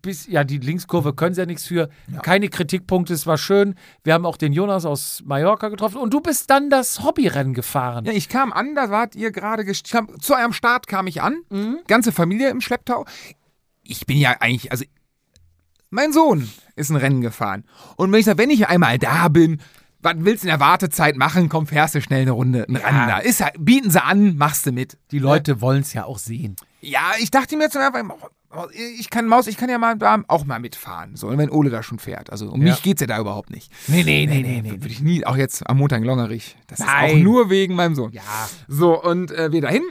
bis, 0.06 0.26
ja, 0.26 0.42
die 0.44 0.58
Linkskurve 0.58 1.12
können 1.12 1.34
sie 1.34 1.42
ja 1.42 1.46
nichts 1.46 1.66
für. 1.66 1.90
Keine 2.22 2.48
Kritikpunkte, 2.48 3.12
es 3.12 3.26
war 3.26 3.36
schön. 3.36 3.74
Wir 4.04 4.14
haben 4.14 4.24
auch 4.24 4.36
den 4.38 4.52
Jonas 4.52 4.86
aus 4.86 5.22
Mallorca 5.26 5.68
getroffen 5.68 5.98
und 5.98 6.14
du 6.14 6.20
bist 6.20 6.48
dann 6.48 6.70
das 6.70 7.02
Hobbyrennen 7.04 7.52
gefahren. 7.52 8.04
Ja, 8.06 8.12
ich 8.12 8.28
kam 8.28 8.52
an, 8.52 8.74
da 8.74 8.90
wart 8.90 9.14
ihr 9.14 9.30
gerade 9.32 9.64
gest- 9.64 9.86
Zu 10.20 10.34
eurem 10.34 10.52
Start 10.52 10.86
kam 10.86 11.06
ich 11.06 11.20
an. 11.22 11.36
Mhm. 11.50 11.78
Ganze 11.86 12.12
Familie 12.12 12.48
im 12.50 12.60
Schlepptau. 12.60 13.04
Ich 13.82 14.06
bin 14.06 14.16
ja 14.18 14.36
eigentlich, 14.40 14.72
also 14.72 14.84
mein 15.90 16.12
Sohn 16.12 16.48
ist 16.74 16.90
ein 16.90 16.96
Rennen 16.96 17.20
gefahren. 17.20 17.64
Und 17.96 18.10
wenn 18.12 18.20
ich 18.20 18.26
sag, 18.26 18.38
wenn 18.38 18.50
ich 18.50 18.66
einmal 18.68 18.98
da 18.98 19.28
bin, 19.28 19.60
was 20.02 20.14
willst 20.18 20.44
du 20.44 20.48
in 20.48 20.50
der 20.50 20.60
Wartezeit 20.60 21.16
machen? 21.16 21.48
Komm, 21.48 21.66
fährst 21.66 21.94
du 21.94 22.00
schnell 22.00 22.22
eine 22.22 22.30
Runde, 22.32 22.64
ein 22.68 22.76
Rennen 22.76 23.08
da. 23.08 23.18
Ist, 23.18 23.42
bieten 23.58 23.90
sie 23.90 24.02
an, 24.02 24.36
machst 24.36 24.66
du 24.66 24.72
mit. 24.72 24.98
Die 25.10 25.18
Leute 25.18 25.60
wollen 25.60 25.80
es 25.82 25.92
ja 25.92 26.04
auch 26.04 26.18
sehen. 26.18 26.56
Ja, 26.80 27.12
ich 27.18 27.30
dachte 27.30 27.56
mir 27.56 27.64
jetzt 27.64 27.76
einfach, 27.76 28.00
ich 28.98 29.10
kann 29.10 29.26
Maus, 29.26 29.46
ich 29.48 29.56
kann 29.56 29.68
ja 29.68 29.78
mal 29.78 29.96
da 29.96 30.22
auch 30.28 30.44
mal 30.44 30.60
mitfahren, 30.60 31.16
so, 31.16 31.36
wenn 31.36 31.50
Ole 31.50 31.70
da 31.70 31.82
schon 31.82 31.98
fährt. 31.98 32.30
Also 32.30 32.50
um 32.50 32.60
Ja. 32.64 32.72
mich 32.72 32.82
geht's 32.82 33.00
ja 33.00 33.06
da 33.06 33.18
überhaupt 33.18 33.50
nicht. 33.50 33.70
Nee, 33.88 34.02
nee, 34.04 34.26
nee, 34.26 34.42
nee, 34.42 34.62
nee. 34.62 34.70
Würde 34.70 34.88
ich 34.88 35.00
nie, 35.00 35.24
auch 35.26 35.36
jetzt 35.36 35.68
am 35.68 35.78
Montag 35.78 35.98
in 35.98 36.04
Longerich. 36.04 36.56
Das 36.68 36.78
ist 36.80 36.86
auch 36.86 36.92
Nein. 36.92 37.22
nur 37.22 37.50
wegen 37.50 37.74
meinem 37.74 37.94
Sohn. 37.94 38.12
Ja. 38.12 38.22
So, 38.68 39.02
und 39.02 39.30
äh, 39.32 39.50
wir 39.52 39.60
dahin 39.62 39.82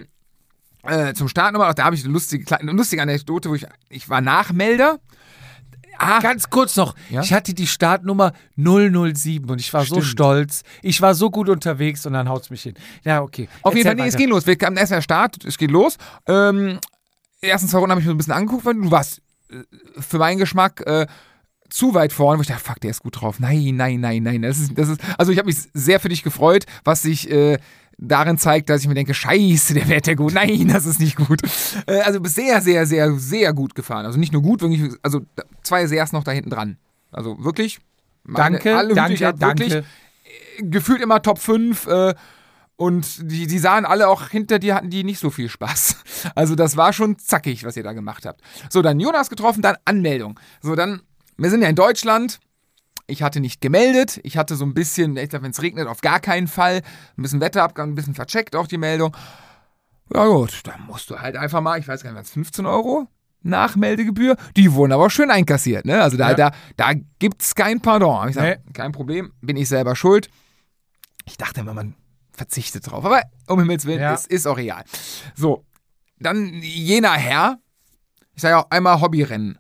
äh, 0.84 1.14
zum 1.14 1.28
Start 1.28 1.54
nochmal. 1.54 1.70
Auch 1.70 1.74
da 1.76 1.84
habe 1.86 1.96
ich 1.96 2.04
eine 2.04 2.14
lustige, 2.14 2.60
eine 2.60 2.72
lustige 2.72 3.02
Anekdote, 3.02 3.50
wo 3.50 3.56
ich, 3.56 3.66
ich 3.90 4.08
war 4.10 4.22
Nachmelder. 4.22 5.00
Ah, 5.98 6.20
Ganz 6.20 6.50
kurz 6.50 6.76
noch, 6.76 6.96
Ja? 7.10 7.22
ich 7.22 7.34
hatte 7.34 7.54
die 7.54 7.68
Startnummer 7.68 8.34
007 8.56 9.50
und 9.50 9.60
ich 9.60 9.74
war 9.74 9.82
so 9.86 9.96
Stimmt. 9.96 10.06
stolz. 10.08 10.64
Ich 10.82 11.02
war 11.02 11.16
so 11.16 11.30
gut 11.30 11.50
unterwegs 11.50 12.06
und 12.06 12.14
dann 12.14 12.30
haut's 12.30 12.50
mich 12.50 12.64
hin. 12.64 12.74
Ja, 13.04 13.22
okay. 13.22 13.48
auf 13.62 13.74
jeden 13.76 13.86
Fall, 13.86 13.94
Erzähl 13.94 14.04
nee, 14.04 14.10
es 14.10 14.18
geht 14.18 14.30
los. 14.30 14.46
Wir 14.48 14.56
kamen 14.58 14.78
erst 14.78 14.92
der 14.92 15.02
Start, 15.02 15.44
es 15.46 15.58
geht 15.58 15.72
los. 15.72 15.98
Ähm, 16.28 16.80
die 17.44 17.48
ersten 17.48 17.68
zwei 17.68 17.80
Runden 17.80 17.92
habe 17.92 18.02
ich 18.02 18.06
mir 18.06 18.12
so 18.12 18.16
ein 18.16 18.18
bisschen 18.18 18.34
angeguckt, 18.34 18.66
weil 18.66 18.76
du 18.76 18.92
warst 18.92 19.22
äh, 19.52 19.56
für 20.02 20.18
meinen 20.18 20.38
Geschmack 20.40 20.82
äh, 20.86 21.06
zu 21.70 21.94
weit 21.94 22.14
vorne, 22.14 22.38
wo 22.38 22.42
ich 22.42 22.48
dachte, 22.48 22.64
fuck, 22.64 22.80
der 22.80 22.92
ist 22.92 23.02
gut 23.02 23.20
drauf. 23.22 23.40
Nein, 23.40 23.76
nein, 23.76 24.00
nein, 24.00 24.24
nein. 24.24 24.42
Das 24.44 24.60
ist, 24.60 24.78
das 24.78 24.90
ist, 24.90 25.02
also 25.18 25.32
ich 25.32 25.38
habe 25.38 25.48
mich 25.48 25.58
sehr 25.74 26.00
für 26.00 26.10
dich 26.10 26.24
gefreut, 26.24 26.66
was 26.84 27.02
sich 27.02 27.30
äh, 27.30 27.58
darin 27.98 28.38
zeigt, 28.38 28.70
dass 28.70 28.82
ich 28.82 28.88
mir 28.88 28.94
denke, 28.94 29.14
scheiße, 29.14 29.74
der 29.74 29.88
Wert 29.88 30.08
der 30.08 30.16
gut. 30.16 30.34
Nein, 30.34 30.68
das 30.68 30.86
ist 30.86 31.00
nicht 31.00 31.16
gut. 31.18 31.42
Äh, 31.88 32.00
also 32.02 32.20
sehr, 32.24 32.62
sehr, 32.62 32.86
sehr, 32.86 33.14
sehr 33.14 33.54
gut 33.54 33.76
gefahren. 33.76 34.06
Also 34.06 34.20
nicht 34.20 34.34
nur 34.34 34.42
gut, 34.42 34.62
wirklich, 34.62 34.92
also 35.02 35.22
zwei 35.64 35.86
Seers 35.88 36.12
noch 36.12 36.24
da 36.24 36.32
hinten 36.32 36.50
dran. 36.50 36.78
Also 37.12 37.44
wirklich. 37.44 37.80
meine- 38.24 38.56
Danke, 38.58 38.76
alle 38.78 38.94
danke, 38.94 39.20
wirklich 39.20 39.72
danke. 39.74 39.86
gefühlt 40.60 41.02
immer 41.02 41.22
Top 41.22 41.40
5. 41.40 41.88
Äh, 41.88 42.16
Und 42.78 43.32
die, 43.32 43.48
die 43.48 43.58
sahen 43.60 43.86
alle 43.86 44.10
auch 44.10 44.28
hinter 44.28 44.60
dir, 44.60 44.76
hatten 44.76 44.90
die 44.90 45.06
nicht 45.06 45.20
so 45.20 45.30
viel 45.30 45.48
Spaß. 45.50 45.96
Also 46.36 46.56
das 46.56 46.76
war 46.76 46.92
schon 46.92 47.18
zackig, 47.20 47.64
was 47.64 47.78
ihr 47.78 47.84
da 47.84 47.94
gemacht 47.94 48.26
habt. 48.26 48.42
So, 48.70 48.82
dann 48.82 49.00
Jonas 49.00 49.30
getroffen, 49.30 49.62
dann 49.62 49.76
Anmeldung. 49.86 50.40
So, 50.62 50.76
dann, 50.76 51.02
wir 51.38 51.50
sind 51.52 51.62
ja 51.62 51.70
in 51.70 51.76
Deutschland. 51.76 52.40
Ich 53.08 53.22
hatte 53.22 53.40
nicht 53.40 53.62
gemeldet. 53.62 54.20
Ich 54.24 54.36
hatte 54.38 54.56
so 54.56 54.66
ein 54.66 54.74
bisschen, 54.74 55.16
ich 55.18 55.30
glaube, 55.30 55.44
wenn 55.44 55.52
es 55.52 55.62
regnet, 55.62 55.88
auf 55.88 56.02
gar 56.02 56.20
keinen 56.20 56.48
Fall. 56.48 56.82
Ein 57.18 57.22
bisschen 57.22 57.40
Wetterabgang, 57.42 57.92
ein 57.92 57.96
bisschen 57.96 58.16
vercheckt 58.16 58.56
auch 58.56 58.68
die 58.68 58.78
Meldung. 58.80 59.16
Ja 60.14 60.26
gut, 60.28 60.62
dann 60.64 60.86
musst 60.88 61.10
du 61.10 61.20
halt 61.20 61.36
einfach 61.36 61.62
mal, 61.62 61.80
ich 61.80 61.88
weiß 61.88 62.04
gar 62.04 62.12
nicht, 62.12 62.20
was 62.22 62.32
15 62.32 62.66
Euro 62.66 63.08
Nachmeldegebühr. 63.42 64.38
Die 64.58 64.74
wurden 64.74 64.92
aber 64.92 65.10
schön 65.12 65.30
einkassiert, 65.30 65.86
ne? 65.86 66.02
Also 66.02 66.18
da, 66.18 66.30
Ja. 66.30 66.36
da, 66.36 66.52
da 66.78 66.94
gibt's 67.20 67.54
kein 67.54 67.80
Pardon. 67.80 68.22
Hab 68.22 68.30
Ich 68.30 68.36
sag, 68.36 68.44
Nee. 68.66 68.72
kein 68.74 68.92
Problem, 68.92 69.34
bin 69.42 69.56
ich 69.58 69.70
selber 69.70 69.96
schuld. 69.96 70.30
Ich 71.26 71.38
dachte 71.38 71.62
immer, 71.62 71.74
man 71.76 71.94
verzichtet 72.32 72.90
drauf. 72.90 73.06
Aber 73.06 73.22
um 73.48 73.60
Himmels 73.60 73.86
Willen, 73.86 74.02
Ja. 74.02 74.14
es 74.14 74.26
ist 74.26 74.48
auch 74.48 74.58
egal. 74.58 74.84
So, 75.36 75.64
dann 76.20 76.54
jener 76.62 77.14
Herr, 77.14 77.60
ich 78.34 78.42
sage 78.42 78.58
auch 78.58 78.70
einmal 78.72 79.00
Hobbyrennen. 79.00 79.60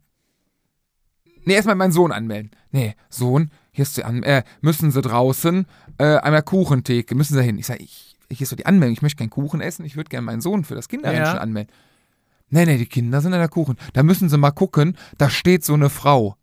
Nee, 1.45 1.53
erstmal 1.53 1.75
meinen 1.75 1.91
Sohn 1.91 2.11
anmelden. 2.11 2.51
Nee, 2.71 2.95
Sohn, 3.09 3.51
hier 3.71 3.83
ist 3.83 3.97
die 3.97 4.03
An 4.03 4.23
äh, 4.23 4.43
müssen 4.61 4.91
Sie 4.91 5.01
draußen, 5.01 5.65
äh, 5.97 6.17
einmal 6.17 6.43
Kuchentheke, 6.43 7.15
müssen 7.15 7.35
Sie 7.35 7.43
hin. 7.43 7.57
Ich 7.57 7.67
sage, 7.67 7.83
ich, 7.83 8.15
hier 8.29 8.41
ist 8.41 8.49
so 8.49 8.55
die 8.55 8.65
Anmeldung, 8.65 8.93
ich 8.93 9.01
möchte 9.01 9.17
keinen 9.19 9.29
Kuchen 9.29 9.61
essen, 9.61 9.85
ich 9.85 9.95
würde 9.95 10.09
gerne 10.09 10.25
meinen 10.25 10.41
Sohn 10.41 10.63
für 10.63 10.75
das 10.75 10.87
Kinderrennen 10.89 11.23
Ja. 11.23 11.37
anmelden. 11.37 11.71
Nee, 12.49 12.65
nee, 12.65 12.77
die 12.77 12.85
Kinder 12.85 13.21
sind 13.21 13.33
in 13.33 13.39
der 13.39 13.49
Kuchen. 13.49 13.75
Da 13.93 14.03
müssen 14.03 14.29
Sie 14.29 14.37
mal 14.37 14.51
gucken, 14.51 14.97
da 15.17 15.29
steht 15.29 15.63
so 15.65 15.73
eine 15.73 15.89
Frau. 15.89 16.35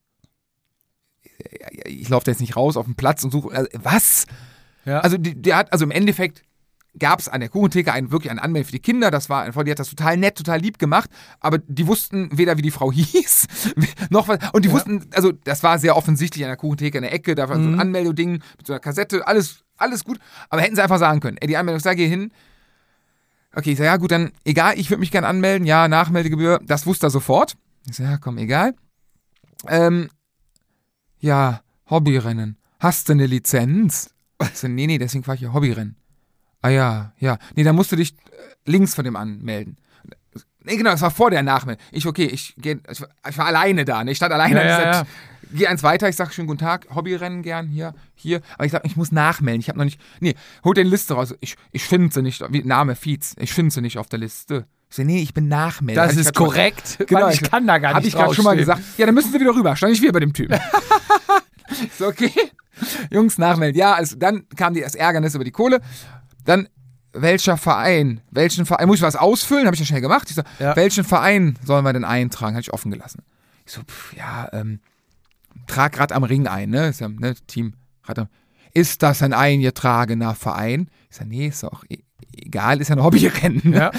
Ich 1.86 2.08
laufe 2.08 2.24
da 2.24 2.30
jetzt 2.32 2.40
nicht 2.40 2.56
raus 2.56 2.76
auf 2.76 2.86
den 2.86 2.94
Platz 2.96 3.24
und 3.24 3.30
suche, 3.30 3.54
äh, 3.54 3.66
was? 3.74 4.26
Ja. 4.84 5.00
Also 5.00 5.16
die, 5.16 5.40
der 5.40 5.56
hat, 5.56 5.72
also 5.72 5.84
im 5.84 5.90
Endeffekt 5.90 6.42
gab 6.98 7.20
es 7.20 7.28
an 7.28 7.40
der 7.40 7.48
Kuchentheke 7.48 7.92
einen, 7.92 8.10
wirklich 8.10 8.30
eine 8.30 8.42
Anmeldung 8.42 8.66
für 8.66 8.72
die 8.72 8.80
Kinder. 8.80 9.10
Das 9.10 9.30
war 9.30 9.42
eine 9.42 9.52
Frau, 9.54 9.62
die 9.62 9.70
hat 9.70 9.78
das 9.78 9.88
total 9.88 10.16
nett, 10.18 10.36
total 10.36 10.60
lieb 10.60 10.78
gemacht. 10.78 11.08
Aber 11.40 11.58
die 11.58 11.86
wussten 11.86 12.28
weder, 12.36 12.58
wie 12.58 12.62
die 12.62 12.70
Frau 12.70 12.92
hieß, 12.92 13.46
noch 14.10 14.28
was. 14.28 14.38
Und 14.52 14.64
die 14.64 14.68
Ja. 14.68 14.74
wussten, 14.74 15.06
also 15.14 15.32
das 15.32 15.62
war 15.62 15.78
sehr 15.78 15.96
offensichtlich 15.96 16.44
an 16.44 16.50
der 16.50 16.56
Kuchentheke 16.58 16.98
in 16.98 17.02
der 17.02 17.12
Ecke. 17.14 17.34
Da 17.34 17.48
war 17.48 17.56
so 17.56 17.62
ein 17.62 17.72
Mhm. 17.74 17.80
Anmeldeding 17.80 18.32
mit 18.32 18.66
so 18.66 18.72
einer 18.74 18.80
Kassette. 18.80 19.26
Alles, 19.26 19.64
alles 19.78 20.04
gut. 20.04 20.18
Aber 20.50 20.60
hätten 20.62 20.74
sie 20.76 20.82
einfach 20.82 20.98
sagen 20.98 21.20
können. 21.20 21.38
Ey, 21.38 21.48
die 21.48 21.56
Anmeldung, 21.56 21.80
sage, 21.80 21.96
geh 21.96 22.08
hin. 22.08 22.30
Okay, 23.54 23.72
ich 23.72 23.78
sage, 23.78 23.86
ja 23.88 23.96
gut, 23.96 24.10
dann 24.10 24.32
egal, 24.44 24.78
ich 24.78 24.90
würde 24.90 25.00
mich 25.00 25.10
gerne 25.10 25.26
anmelden. 25.28 25.66
Ja, 25.66 25.88
Nachmeldegebühr, 25.88 26.60
das 26.64 26.86
wusste 26.86 27.06
er 27.06 27.10
sofort. 27.10 27.56
Ich 27.88 27.96
sage, 27.96 28.10
ja, 28.10 28.16
komm, 28.18 28.38
egal. 28.38 28.74
Ähm, 29.68 30.08
ja, 31.20 31.62
Hobbyrennen. 31.88 32.56
Hast 32.80 33.08
du 33.08 33.12
eine 33.12 33.26
Lizenz? 33.26 34.10
Ich 34.42 34.58
so, 34.58 34.68
nee, 34.68 34.86
nee, 34.86 34.98
deswegen 34.98 35.22
fahre 35.24 35.36
ich 35.36 35.42
ja 35.42 35.52
Hobbyrennen. 35.52 35.96
Ah 36.62 36.68
ja, 36.68 37.12
ja. 37.18 37.38
Nee, 37.56 37.64
dann 37.64 37.74
musst 37.76 37.92
du 37.92 37.96
dich 37.96 38.12
äh, 38.14 38.70
links 38.70 38.94
von 38.94 39.04
dem 39.04 39.16
anmelden. 39.16 39.76
Nee, 40.64 40.76
genau, 40.76 40.90
das 40.92 41.00
war 41.00 41.10
vor 41.10 41.30
der 41.30 41.42
Nachmeldung. 41.42 41.84
Ich, 41.90 42.06
okay, 42.06 42.24
ich, 42.26 42.54
geh, 42.56 42.76
ich, 42.90 43.00
war- 43.00 43.08
ich 43.28 43.36
war 43.36 43.46
alleine 43.46 43.84
da, 43.84 44.04
ne? 44.04 44.12
Ich 44.12 44.16
stand 44.18 44.32
alleine. 44.32 44.60
Ja, 44.60 44.66
ja, 44.66 44.90
ich 44.90 44.96
sag, 44.98 45.06
Geh 45.54 45.66
eins 45.66 45.82
weiter, 45.82 46.08
ich 46.08 46.16
sag 46.16 46.32
schönen 46.32 46.46
guten 46.46 46.60
Tag, 46.60 46.86
Hobbyrennen 46.94 47.42
gern, 47.42 47.66
hier, 47.66 47.94
hier. 48.14 48.40
Aber 48.54 48.64
ich 48.64 48.72
sag, 48.72 48.86
ich 48.86 48.96
muss 48.96 49.12
nachmelden. 49.12 49.60
Ich 49.60 49.68
habe 49.68 49.76
noch 49.78 49.84
nicht. 49.84 50.00
Nee, 50.20 50.34
hol 50.64 50.72
dir 50.72 50.80
eine 50.82 50.88
Liste 50.90 51.12
raus. 51.14 51.34
Ich, 51.40 51.56
ich 51.72 51.84
finde 51.84 52.14
sie 52.14 52.22
nicht. 52.22 52.42
Wie, 52.52 52.62
Name 52.62 52.94
Fietz. 52.96 53.34
Ich 53.38 53.52
finde 53.52 53.70
sie 53.74 53.82
nicht 53.82 53.98
auf 53.98 54.08
der 54.08 54.18
Liste. 54.20 54.66
Ich 54.88 54.96
so, 54.96 55.02
nee, 55.02 55.20
ich 55.20 55.34
bin 55.34 55.48
Nachmelder. 55.48 56.04
das 56.04 56.12
ich 56.12 56.20
ist 56.20 56.34
schon 56.36 56.46
mal- 56.46 56.52
korrekt. 56.52 56.98
Genau, 57.06 57.28
ich 57.28 57.42
kann 57.42 57.66
da 57.66 57.76
gar 57.78 57.96
nicht 57.98 58.06
ich 58.06 58.14
gerade 58.14 58.32
schon 58.34 58.44
mal 58.44 58.56
gesagt. 58.56 58.80
Ja, 58.96 59.04
dann 59.04 59.14
müssen 59.14 59.30
sie 59.32 59.40
wieder 59.40 59.54
rüber. 59.54 59.74
Stand 59.76 59.92
ich 59.92 60.00
wieder 60.00 60.12
bei 60.12 60.20
dem 60.20 60.32
Typen. 60.32 60.58
Ich 61.84 61.94
so, 61.98 62.06
okay. 62.06 62.30
Jungs, 63.10 63.38
nachmelden. 63.38 63.78
Ja, 63.78 63.94
also 63.94 64.16
dann 64.16 64.46
kam 64.56 64.74
die, 64.74 64.80
das 64.82 64.94
Ärgernis 64.94 65.34
über 65.34 65.44
die 65.44 65.50
Kohle. 65.52 65.80
Dann, 66.44 66.68
welcher 67.12 67.56
Verein? 67.56 68.20
Welchen 68.30 68.66
Verein? 68.66 68.86
Muss 68.86 68.96
ich 68.96 69.02
was 69.02 69.16
ausfüllen? 69.16 69.66
Habe 69.66 69.74
ich 69.74 69.80
ja 69.80 69.86
schnell 69.86 70.00
gemacht. 70.00 70.28
Ich 70.30 70.36
so, 70.36 70.42
Ja. 70.58 70.74
welchen 70.76 71.04
Verein 71.04 71.58
sollen 71.64 71.84
wir 71.84 71.92
denn 71.92 72.04
eintragen? 72.04 72.54
Habe 72.54 72.62
ich 72.62 72.72
offen 72.72 72.90
gelassen. 72.90 73.22
Ich 73.66 73.72
so, 73.72 73.82
pff, 73.82 74.14
ja, 74.16 74.48
ähm, 74.52 74.80
trag 75.66 75.98
Rad 75.98 76.12
am 76.12 76.24
Ring 76.24 76.46
ein, 76.46 76.70
ne? 76.70 76.88
Ist 76.88 77.00
ja, 77.00 77.08
ne, 77.08 77.34
Team 77.46 77.74
Rad 78.04 78.18
am 78.18 78.28
Ist 78.74 79.02
das 79.02 79.22
ein 79.22 79.32
eingetragener 79.34 80.34
Verein? 80.34 80.88
Ich 81.10 81.16
sag, 81.16 81.26
nee, 81.28 81.48
ist 81.48 81.62
doch 81.62 81.84
e 81.88 81.98
egal, 82.34 82.80
ist 82.80 82.88
ja 82.88 82.96
ein 82.96 83.02
Hobbyrennen. 83.02 83.60
Ne? 83.64 83.76
Ja. 83.76 83.90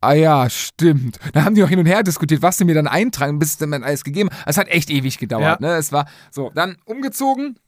Ah 0.00 0.12
ja, 0.12 0.50
stimmt. 0.50 1.18
Da 1.32 1.44
haben 1.44 1.54
die 1.54 1.62
noch 1.62 1.70
hin 1.70 1.78
und 1.78 1.86
her 1.86 2.02
diskutiert, 2.02 2.42
was 2.42 2.58
sie 2.58 2.66
mir 2.66 2.74
dann 2.74 2.86
eintragen, 2.86 3.38
bis 3.38 3.50
es 3.50 3.56
dann 3.56 3.72
alles 3.82 4.04
gegeben 4.04 4.28
hat. 4.30 4.38
Es 4.44 4.58
hat 4.58 4.68
echt 4.68 4.90
ewig 4.90 5.16
gedauert. 5.16 5.62
Ja. 5.62 5.66
Ne? 5.66 5.76
Es 5.76 5.92
war 5.92 6.06
so, 6.30 6.50
dann 6.54 6.76
umgezogen, 6.84 7.58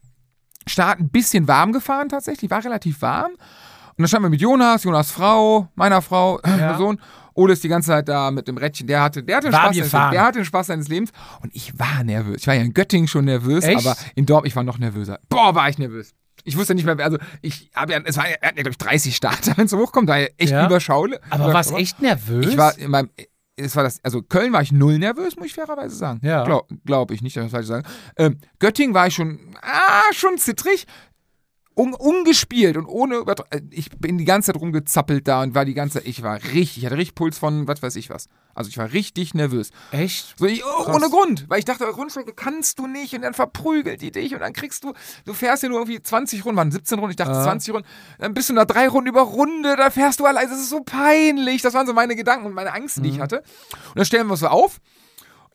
Start 0.68 1.00
ein 1.00 1.08
bisschen 1.10 1.46
warm 1.48 1.72
gefahren 1.72 2.08
tatsächlich, 2.08 2.50
war 2.50 2.64
relativ 2.64 3.00
warm. 3.02 3.32
Und 3.32 4.02
dann 4.02 4.08
standen 4.08 4.24
wir 4.26 4.30
mit 4.30 4.40
Jonas, 4.40 4.84
Jonas 4.84 5.10
Frau, 5.10 5.68
meiner 5.74 6.02
Frau, 6.02 6.40
Ja. 6.46 6.76
Sohn. 6.76 7.00
Ole 7.34 7.52
ist 7.52 7.62
die 7.64 7.68
ganze 7.68 7.88
Zeit 7.88 8.08
da 8.08 8.30
mit 8.30 8.48
dem 8.48 8.56
Rädchen. 8.56 8.86
Der 8.86 9.02
hatte, 9.02 9.22
der 9.22 9.36
hatte 9.36 9.48
den 9.48 9.52
Warm 9.52 9.74
Spaß 9.74 9.90
seines. 9.90 10.10
Der 10.12 10.22
hatte 10.24 10.38
den 10.38 10.44
Spaß 10.46 10.66
seines 10.68 10.88
Lebens. 10.88 11.10
Und 11.42 11.54
ich 11.54 11.78
war 11.78 12.02
nervös. 12.02 12.36
Ich 12.42 12.46
war 12.46 12.54
ja 12.54 12.62
in 12.62 12.72
Göttingen 12.72 13.08
schon 13.08 13.26
nervös, 13.26 13.64
Echt? 13.64 13.86
aber 13.86 13.94
in 14.14 14.24
Dortmund, 14.26 14.48
ich 14.48 14.56
war 14.56 14.62
noch 14.64 14.78
nervöser. 14.78 15.18
Boah, 15.28 15.54
war 15.54 15.68
ich 15.68 15.76
nervös. 15.78 16.14
Ich 16.44 16.56
wusste 16.56 16.74
nicht 16.74 16.84
mehr, 16.84 16.98
also 17.00 17.18
ich 17.42 17.70
habe 17.74 17.92
ja, 17.92 18.00
es 18.04 18.16
war 18.16 18.28
ja, 18.28 18.36
er 18.40 18.52
glaube 18.52 18.70
ich, 18.70 18.78
30 18.78 19.16
Starter, 19.16 19.52
wenn 19.56 19.64
es 19.66 19.70
so 19.70 19.78
hochkommt, 19.78 20.08
da 20.08 20.16
ja 20.16 20.28
echt 20.38 20.52
Ja. 20.52 20.64
überschaulich. 20.66 21.18
Aber 21.28 21.52
warst 21.52 21.72
echt 21.72 22.00
nervös? 22.00 22.46
Ich 22.46 22.56
war 22.56 22.76
in 22.78 22.90
meinem, 22.90 23.10
es 23.56 23.74
war 23.74 23.82
das, 23.82 24.04
also 24.04 24.22
Köln 24.22 24.52
war 24.52 24.62
ich 24.62 24.72
null 24.72 24.98
nervös, 24.98 25.36
muss 25.36 25.46
ich 25.46 25.54
fairerweise 25.54 25.96
sagen. 25.96 26.20
Ja. 26.22 26.44
Glaub, 26.44 26.68
glaub 26.84 27.10
ich 27.10 27.22
nicht, 27.22 27.36
dass 27.36 27.46
ich 27.46 27.50
das 27.50 27.56
falsch 27.56 27.66
sagen. 27.66 27.86
Ähm, 28.16 28.38
Göttingen 28.58 28.94
war 28.94 29.06
ich 29.06 29.14
schon, 29.14 29.38
ah, 29.62 30.12
schon 30.12 30.38
zittrig. 30.38 30.86
Un, 31.78 31.92
ungespielt 31.92 32.78
und 32.78 32.86
ohne, 32.86 33.16
äh, 33.50 33.60
ich 33.70 33.90
bin 33.90 34.16
die 34.16 34.24
ganze 34.24 34.50
Zeit 34.50 34.62
rumgezappelt 34.62 35.28
da 35.28 35.42
und 35.42 35.54
war 35.54 35.66
die 35.66 35.74
ganze 35.74 35.98
Zeit, 35.98 36.08
ich 36.08 36.22
war 36.22 36.36
richtig, 36.42 36.78
ich 36.78 36.86
hatte 36.86 36.96
richtig 36.96 37.14
Puls 37.14 37.36
von, 37.36 37.68
was 37.68 37.82
weiß 37.82 37.96
ich 37.96 38.08
was. 38.08 38.30
Also 38.54 38.68
ich 38.70 38.78
war 38.78 38.94
richtig 38.94 39.34
nervös. 39.34 39.72
echt? 39.90 40.38
So, 40.38 40.46
ich, 40.46 40.64
oh, 40.64 40.90
ohne 40.90 41.10
Grund, 41.10 41.44
weil 41.48 41.58
ich 41.58 41.66
dachte, 41.66 41.84
Grundstrecke 41.84 42.32
kannst 42.32 42.78
du 42.78 42.86
nicht 42.86 43.14
und 43.14 43.20
dann 43.20 43.34
verprügelt 43.34 44.00
die 44.00 44.10
dich 44.10 44.32
und 44.32 44.40
dann 44.40 44.54
kriegst 44.54 44.84
du, 44.84 44.94
du 45.26 45.34
fährst 45.34 45.64
ja 45.64 45.68
nur 45.68 45.80
irgendwie 45.80 46.02
20 46.02 46.46
Runden, 46.46 46.56
waren 46.56 46.72
17 46.72 46.98
Runden, 46.98 47.10
ich 47.10 47.16
dachte 47.16 47.32
Ah. 47.32 47.42
20 47.44 47.74
Runden, 47.74 47.86
dann 48.18 48.32
bist 48.32 48.48
du 48.48 48.54
nach 48.54 48.64
drei 48.64 48.88
Runden 48.88 49.10
über 49.10 49.20
Runde, 49.20 49.76
da 49.76 49.90
fährst 49.90 50.18
du 50.20 50.24
allein, 50.24 50.48
das 50.48 50.58
ist 50.58 50.70
so 50.70 50.80
peinlich, 50.80 51.60
das 51.60 51.74
waren 51.74 51.86
so 51.86 51.92
meine 51.92 52.16
Gedanken 52.16 52.46
und 52.46 52.54
meine 52.54 52.72
Angst, 52.72 53.04
die 53.04 53.10
ich 53.10 53.20
hatte. 53.20 53.40
Und 53.90 53.96
dann 53.96 54.06
stellen 54.06 54.26
wir 54.28 54.30
uns 54.32 54.40
so 54.40 54.48
auf, 54.48 54.80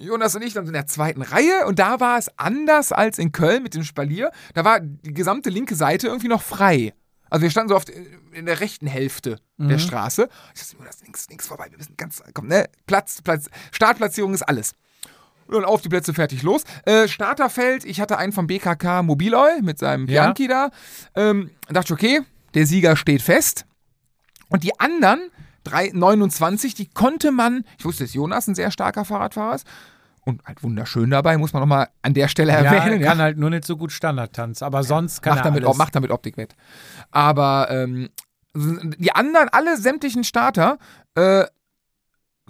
Jonas 0.02 0.36
und 0.36 0.42
ich 0.42 0.54
dann 0.54 0.66
in 0.68 0.74
der 0.74 0.88
zweiten 0.88 1.22
Reihe 1.22 1.66
und 1.68 1.80
da 1.80 2.00
war 2.00 2.18
es 2.18 2.30
anders 2.38 2.92
als 2.92 3.18
in 3.20 3.32
Köln 3.32 3.64
mit 3.64 3.76
dem 3.76 3.84
Spalier, 3.84 4.32
da 4.54 4.66
war 4.66 4.80
die 4.80 5.14
gesamte 5.14 5.50
linke 5.50 5.76
Seite 5.76 6.08
irgendwie 6.08 6.28
noch 6.28 6.42
frei. 6.42 6.94
Also 7.30 7.44
wir 7.44 7.50
standen 7.50 7.70
so 7.70 7.76
oft 7.76 7.90
in 7.90 8.46
der 8.46 8.60
rechten 8.60 8.88
Hälfte 8.88 9.40
der 9.58 9.78
Straße. 9.80 10.28
Ich 10.54 10.62
dachte, 10.62 10.76
Jonas, 10.78 11.02
links, 11.02 11.30
links 11.30 11.48
vorbei, 11.48 11.68
wir 11.70 11.78
müssen 11.78 11.96
ganz, 11.96 12.22
komm, 12.34 12.48
ne, 12.48 12.68
Platz, 12.88 13.22
Platz, 13.22 13.46
Startplatzierung 13.72 14.34
ist 14.34 14.42
alles. 14.42 14.74
Und 15.48 15.66
auf 15.66 15.82
die 15.82 15.90
Plätze 15.90 16.14
fertig 16.14 16.44
los. 16.44 16.64
Äh, 16.86 17.08
Starterfeld, 17.08 17.84
ich 17.86 18.00
hatte 18.00 18.18
einen 18.18 18.32
vom 18.32 18.48
BKK 18.48 19.04
Mobiloil 19.04 19.62
mit 19.62 19.80
seinem 19.80 20.08
Ja. 20.08 20.24
Bianchi 20.24 20.48
da. 20.48 20.72
Ähm, 21.16 21.52
dachte 21.70 21.88
ich, 21.88 21.92
okay, 21.92 22.22
der 22.54 22.66
Sieger 22.66 22.96
steht 22.96 23.22
fest. 23.22 23.66
Und 24.50 24.64
die 24.64 24.78
anderen, 24.80 25.30
drei, 25.64 25.92
29, 25.94 26.74
die 26.74 26.90
konnte 26.90 27.32
man, 27.32 27.66
ich 27.78 27.86
wusste, 27.86 28.04
dass 28.04 28.14
Jonas 28.14 28.48
ein 28.48 28.56
sehr 28.56 28.72
starker 28.72 29.06
Fahrradfahrer 29.06 29.56
ist. 29.56 29.68
Und 30.24 30.44
halt 30.46 30.62
wunderschön 30.62 31.10
dabei, 31.10 31.38
muss 31.38 31.52
man 31.54 31.62
nochmal 31.62 31.90
an 32.04 32.14
der 32.14 32.28
Stelle 32.28 32.52
Ja, 32.52 32.62
erwähnen. 32.64 33.02
er 33.02 33.08
kann 33.08 33.20
halt 33.20 33.38
nur 33.38 33.50
nicht 33.50 33.66
so 33.66 33.76
gut 33.76 33.92
Standardtanz, 33.92 34.62
aber 34.62 34.84
sonst 34.84 35.22
kann 35.24 35.32
macht, 35.34 35.40
er 35.46 35.50
damit, 35.52 35.66
alles. 35.66 35.78
macht 35.78 35.96
damit 35.96 36.12
Optik 36.12 36.38
wett. 36.38 36.56
Aber 37.10 37.68
ähm, 37.72 38.10
die 38.54 39.12
anderen, 39.14 39.50
alle 39.50 39.78
sämtlichen 39.78 40.24
Starter, 40.24 40.78
äh, 41.16 41.46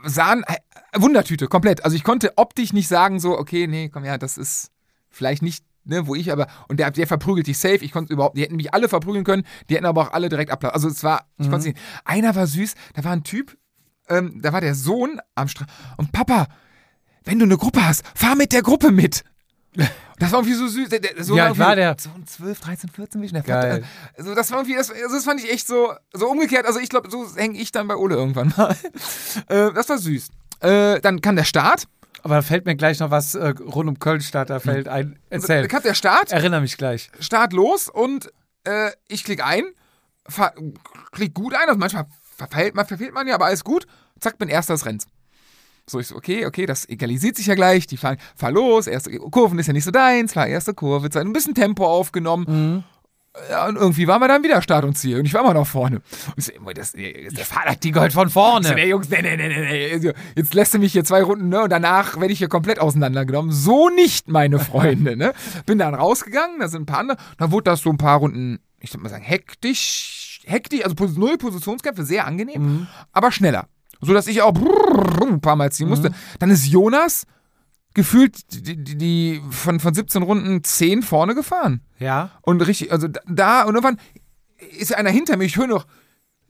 sahen 0.03 0.43
äh, 0.47 0.55
Wundertüte, 0.99 1.47
komplett. 1.47 1.85
Also 1.85 1.95
ich 1.95 2.03
konnte 2.03 2.33
optisch 2.37 2.73
nicht 2.73 2.87
sagen, 2.87 3.19
so, 3.19 3.37
okay, 3.37 3.67
nee, 3.67 3.89
komm 3.89 4.03
ja, 4.03 4.17
das 4.17 4.37
ist 4.37 4.71
vielleicht 5.09 5.41
nicht, 5.41 5.63
ne, 5.85 6.07
wo 6.07 6.15
ich 6.15 6.31
aber, 6.31 6.47
und 6.67 6.79
der, 6.79 6.91
der 6.91 7.07
verprügelt 7.07 7.47
dich 7.47 7.57
safe, 7.57 7.77
ich 7.85 7.91
konnte 7.91 8.11
überhaupt, 8.13 8.37
die 8.37 8.41
hätten 8.41 8.55
mich 8.55 8.73
alle 8.73 8.89
verprügeln 8.89 9.23
können, 9.23 9.43
die 9.69 9.75
hätten 9.75 9.85
aber 9.85 10.01
auch 10.01 10.11
alle 10.13 10.27
direkt 10.29 10.51
Applaus. 10.51 10.73
Also 10.73 10.87
es 10.89 11.03
war, 11.03 11.27
ich 11.37 11.47
Mhm. 11.47 11.51
konnte 11.51 11.63
sehen. 11.63 11.77
Einer 12.03 12.35
war 12.35 12.47
süß, 12.47 12.73
da 12.95 13.03
war 13.03 13.11
ein 13.13 13.23
Typ, 13.23 13.57
ähm, 14.09 14.41
da 14.41 14.51
war 14.53 14.61
der 14.61 14.75
Sohn 14.75 15.19
am 15.35 15.47
Strand, 15.47 15.69
und 15.97 16.11
Papa, 16.11 16.47
wenn 17.23 17.39
du 17.39 17.45
eine 17.45 17.57
Gruppe 17.57 17.85
hast, 17.85 18.03
fahr 18.15 18.35
mit 18.35 18.51
der 18.51 18.61
Gruppe 18.61 18.91
mit. 18.91 19.23
Das 20.19 20.31
war 20.31 20.39
irgendwie 20.39 20.55
so 20.55 20.67
süß. 20.67 20.89
So 21.19 21.35
alt 21.35 21.57
war 21.57 21.75
der? 21.75 21.95
So 21.99 22.09
ein 22.13 22.27
12, 22.27 22.59
13, 22.59 22.89
14 22.89 23.21
Mädchen. 23.21 23.41
Der 23.41 23.43
Geil. 23.43 23.71
Vater, 23.81 24.17
also 24.17 24.35
das 24.35 24.51
war 24.51 24.59
irgendwie, 24.59 24.75
das, 24.75 24.91
also 24.91 25.15
das 25.15 25.23
fand 25.23 25.43
ich 25.43 25.51
echt 25.51 25.65
so, 25.65 25.93
so 26.13 26.29
umgekehrt. 26.29 26.65
Also 26.65 26.79
ich 26.79 26.89
glaube, 26.89 27.09
so 27.09 27.25
hänge 27.35 27.57
ich 27.57 27.71
dann 27.71 27.87
bei 27.87 27.95
Ole 27.95 28.15
irgendwann 28.15 28.53
mal. 28.55 28.75
äh, 29.47 29.73
das 29.73 29.89
war 29.89 29.97
süß. 29.97 30.27
Äh, 30.59 30.99
dann 31.01 31.21
kam 31.21 31.35
der 31.35 31.43
Start. 31.43 31.87
Aber 32.23 32.35
da 32.35 32.41
fällt 32.43 32.65
mir 32.65 32.75
gleich 32.75 32.99
noch 32.99 33.09
was 33.09 33.33
äh, 33.33 33.47
rund 33.47 33.89
um 33.89 33.97
Köln-Starterfeld 33.97 34.87
ein. 34.87 35.17
Erzähl. 35.31 35.61
Dann 35.61 35.69
kam 35.69 35.81
der 35.81 35.95
Start. 35.95 36.31
Erinnere 36.31 36.61
mich 36.61 36.77
gleich. 36.77 37.09
Start 37.19 37.53
los 37.53 37.89
und 37.89 38.31
äh, 38.63 38.91
ich 39.07 39.23
klicke 39.23 39.43
ein. 39.43 39.63
Fahr, 40.27 40.53
klick 41.11 41.33
gut 41.33 41.55
ein. 41.55 41.67
Also 41.67 41.79
manchmal 41.79 42.05
verfehlt 42.37 42.75
man, 42.75 42.85
verfehlt 42.85 43.13
man 43.13 43.27
ja, 43.27 43.33
aber 43.35 43.45
alles 43.45 43.63
gut. 43.63 43.87
Zack, 44.19 44.37
bin 44.37 44.49
erster 44.49 44.75
des 44.75 44.85
Rennens. 44.85 45.07
So, 45.91 45.99
ich 45.99 46.07
so, 46.07 46.15
okay, 46.15 46.45
okay, 46.45 46.65
das 46.65 46.87
egalisiert 46.87 47.35
sich 47.35 47.47
ja 47.47 47.55
gleich. 47.55 47.85
Die 47.87 47.97
fahren, 47.97 48.17
fahr 48.35 48.51
los, 48.51 48.87
erste 48.87 49.11
Kurven 49.17 49.59
ist 49.59 49.67
ja 49.67 49.73
nicht 49.73 49.83
so 49.83 49.91
deins, 49.91 50.33
fahr 50.33 50.47
erste 50.47 50.73
Kurve, 50.73 51.09
ein 51.19 51.33
bisschen 51.33 51.53
Tempo 51.53 51.85
aufgenommen. 51.85 52.83
Ja, 53.49 53.65
und 53.67 53.77
irgendwie 53.77 54.07
waren 54.07 54.19
wir 54.21 54.27
dann 54.27 54.43
wieder 54.43 54.61
Start 54.61 54.83
und 54.83 54.97
Ziel 54.97 55.17
und 55.17 55.25
ich 55.25 55.33
war 55.33 55.41
immer 55.41 55.53
noch 55.53 55.67
vorne. 55.67 56.01
Und 56.27 56.37
ich 56.37 56.45
so, 56.45 56.51
das, 56.73 56.93
das, 57.33 57.47
Vater 57.47 57.75
die 57.77 57.91
Gold 57.91 58.11
von 58.11 58.29
vorne. 58.29 58.67
so, 58.67 58.73
nee, 58.73 58.89
Jungs, 58.89 59.09
nee, 59.09 59.21
nee, 59.21 59.37
nee, 59.37 59.47
nee, 59.47 59.61
nee. 59.61 59.93
Also, 59.93 60.11
Jetzt 60.35 60.53
lässt 60.53 60.73
du 60.73 60.79
mich 60.79 60.91
hier 60.91 61.05
zwei 61.05 61.23
Runden, 61.23 61.47
ne? 61.47 61.61
Und 61.63 61.69
danach 61.69 62.19
werde 62.19 62.33
ich 62.33 62.39
hier 62.39 62.49
komplett 62.49 62.79
auseinandergenommen. 62.79 63.53
So 63.53 63.89
nicht, 63.89 64.27
meine 64.27 64.59
Freunde, 64.71 65.15
ne? 65.15 65.33
Bin 65.65 65.77
dann 65.77 65.93
rausgegangen, 65.93 66.59
da 66.59 66.67
sind 66.67 66.83
ein 66.83 66.85
paar 66.85 66.99
andere. 66.99 67.17
Dann 67.37 67.51
wurde 67.51 67.65
das 67.65 67.81
so 67.81 67.89
ein 67.89 67.97
paar 67.97 68.19
Runden, 68.19 68.59
ich 68.79 68.91
würde 68.93 69.03
mal 69.03 69.09
sagen, 69.09 69.23
hektisch, 69.23 70.41
hektisch, 70.45 70.83
also 70.83 70.95
null 71.17 71.37
Positionskämpfe, 71.37 72.03
sehr 72.03 72.27
angenehm, 72.27 72.87
aber 73.13 73.31
schneller. 73.31 73.67
So 74.01 74.13
dass 74.13 74.27
ich 74.27 74.41
auch 74.41 74.55
ein 75.21 75.41
paar 75.41 75.55
Mal 75.55 75.71
ziehen 75.71 75.87
musste. 75.89 76.11
Dann 76.39 76.49
ist 76.49 76.65
Jonas 76.67 77.25
gefühlt 77.93 78.51
die, 78.53 78.77
die, 78.83 78.97
die 78.97 79.41
von, 79.49 79.79
von 79.79 79.93
17 79.93 80.23
Runden 80.23 80.63
10 80.63 81.03
vorne 81.03 81.35
gefahren. 81.35 81.81
Ja. 81.99 82.31
Und 82.41 82.61
richtig, 82.61 82.91
also 82.91 83.07
da- 83.07 83.21
da, 83.27 83.63
und 83.63 83.75
irgendwann 83.75 83.99
ist 84.77 84.93
einer 84.95 85.09
hinter 85.09 85.37
mir, 85.37 85.43
ich 85.45 85.57
höre 85.57 85.67
noch, 85.67 85.85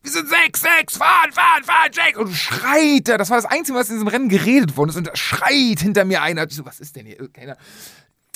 wir 0.04 0.12
sind 0.12 0.30
sechs, 0.30 0.62
sechs, 0.62 0.98
fahren, 0.98 1.32
fahren, 1.32 1.64
fahren, 1.64 1.92
Jack. 1.94 2.18
Und 2.18 2.32
schreit 2.34 3.08
er. 3.08 3.18
Das 3.20 3.30
war 3.30 3.38
das 3.38 3.46
Einzige, 3.46 3.78
was 3.78 3.90
in 3.90 3.96
diesem 3.96 4.08
Rennen 4.08 4.30
geredet 4.30 4.76
worden 4.76 4.90
ist. 4.90 4.96
Und 4.96 5.06
da 5.08 5.16
schreit 5.16 5.80
hinter 5.80 6.06
mir 6.06 6.22
einer. 6.24 6.48
Ich 6.48 6.56
so, 6.56 6.66
was 6.66 6.80
ist 6.80 6.96
denn 6.96 7.06
hier? 7.06 7.30
Keiner. 7.32 7.56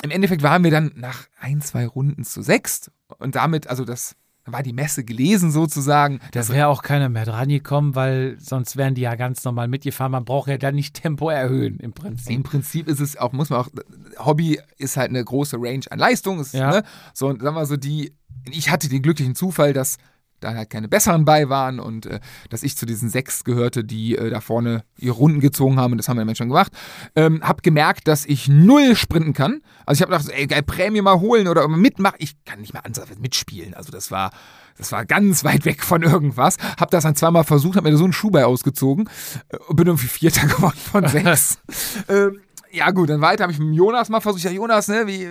Im 0.03 0.11
Endeffekt 0.11 0.43
waren 0.43 0.63
wir 0.63 0.69
dann 0.69 0.91
nach 0.95 1.25
ein, 1.39 1.61
zwei 1.61 1.87
Runden 1.87 2.23
zu 2.23 2.43
sechst. 2.43 2.91
Und 3.17 3.33
damit, 3.35 3.65
also 3.67 3.83
das 3.83 4.15
war 4.45 4.61
die 4.63 4.73
Messe 4.73 5.03
gelesen 5.03 5.51
sozusagen. 5.51 6.19
Da 6.31 6.47
wäre 6.49 6.67
auch 6.67 6.83
keiner 6.83 7.09
mehr 7.09 7.25
dran 7.25 7.49
gekommen, 7.49 7.95
weil 7.95 8.37
sonst 8.39 8.77
wären 8.77 8.93
die 8.95 9.01
ja 9.01 9.15
ganz 9.15 9.43
normal 9.43 9.67
mitgefahren. 9.67 10.11
Man 10.11 10.25
braucht 10.25 10.49
ja 10.49 10.57
dann 10.57 10.75
nicht 10.75 10.93
Tempo 10.93 11.29
erhöhen 11.29 11.79
im 11.79 11.93
Prinzip. 11.93 12.31
Im 12.31 12.43
Prinzip 12.43 12.87
ist 12.87 12.99
es 12.99 13.17
auch, 13.17 13.31
muss 13.33 13.49
man 13.49 13.59
auch, 13.61 13.69
Hobby 14.19 14.59
ist 14.77 14.97
halt 14.97 15.09
eine 15.09 15.23
große 15.23 15.57
Range 15.59 15.85
an 15.89 15.99
Leistung. 15.99 16.39
Ist, 16.39 16.53
Ja. 16.53 16.69
ne, 16.69 16.83
so, 17.13 17.27
und 17.27 17.41
sagen 17.41 17.55
wir 17.55 17.65
so, 17.65 17.75
die, 17.75 18.13
ich 18.51 18.69
hatte 18.69 18.87
den 18.87 19.01
glücklichen 19.01 19.33
Zufall, 19.35 19.73
dass 19.73 19.97
da 20.39 20.53
halt 20.53 20.69
keine 20.69 20.87
besseren 20.87 21.25
bei 21.25 21.49
waren 21.49 21.79
und 21.79 22.05
äh, 22.05 22.19
dass 22.49 22.63
ich 22.63 22.77
zu 22.77 22.85
diesen 22.85 23.09
sechs 23.09 23.43
gehörte, 23.43 23.83
die 23.83 24.15
äh, 24.15 24.29
da 24.29 24.41
vorne 24.41 24.83
ihre 24.97 25.15
Runden 25.15 25.39
gezogen 25.39 25.79
haben 25.79 25.93
und 25.93 25.97
das 25.97 26.07
haben 26.07 26.17
wir 26.17 26.25
Moment 26.25 26.37
schon 26.37 26.49
gemacht. 26.49 26.71
Ähm, 27.15 27.41
hab 27.41 27.63
gemerkt, 27.63 28.07
dass 28.07 28.25
ich 28.25 28.47
null 28.47 28.95
sprinten 28.95 29.33
kann. 29.33 29.61
Also 29.85 29.99
ich 29.99 30.01
habe 30.07 30.17
gedacht, 30.17 30.37
ey, 30.37 30.47
geil, 30.47 30.63
Prämie 30.63 31.01
mal 31.01 31.19
holen 31.19 31.47
oder 31.47 31.67
mitmachen. 31.67 32.17
Ich 32.19 32.43
kann 32.45 32.59
nicht 32.59 32.73
mal 32.73 32.81
ansatzweise 32.81 33.19
mitspielen. 33.19 33.73
Also 33.73 33.91
das 33.91 34.11
war, 34.11 34.31
das 34.77 34.91
war 34.91 35.05
ganz 35.05 35.43
weit 35.43 35.65
weg 35.65 35.83
von 35.83 36.03
irgendwas. 36.03 36.57
Hab 36.79 36.91
das 36.91 37.03
dann 37.03 37.15
zweimal 37.15 37.43
versucht, 37.43 37.77
hab 37.77 37.83
mir 37.83 37.91
da 37.91 37.97
so 37.97 38.03
einen 38.03 38.13
Schuh 38.13 38.31
bei 38.31 38.45
ausgezogen. 38.45 39.09
Äh, 39.49 39.57
bin 39.73 39.87
irgendwie 39.87 40.07
Vierter 40.07 40.47
geworden 40.47 40.77
von 40.77 41.07
sechs. 41.07 41.59
ähm, 42.09 42.41
ja 42.75 42.91
gut, 42.91 43.09
dann 43.09 43.21
weiter 43.21 43.43
habe 43.43 43.53
ich 43.53 43.59
mit 43.59 43.73
Jonas 43.75 44.09
mal 44.09 44.19
versucht. 44.21 44.43
Ja, 44.43 44.51
Jonas, 44.51 44.87
ne, 44.87 45.07
wie, 45.07 45.27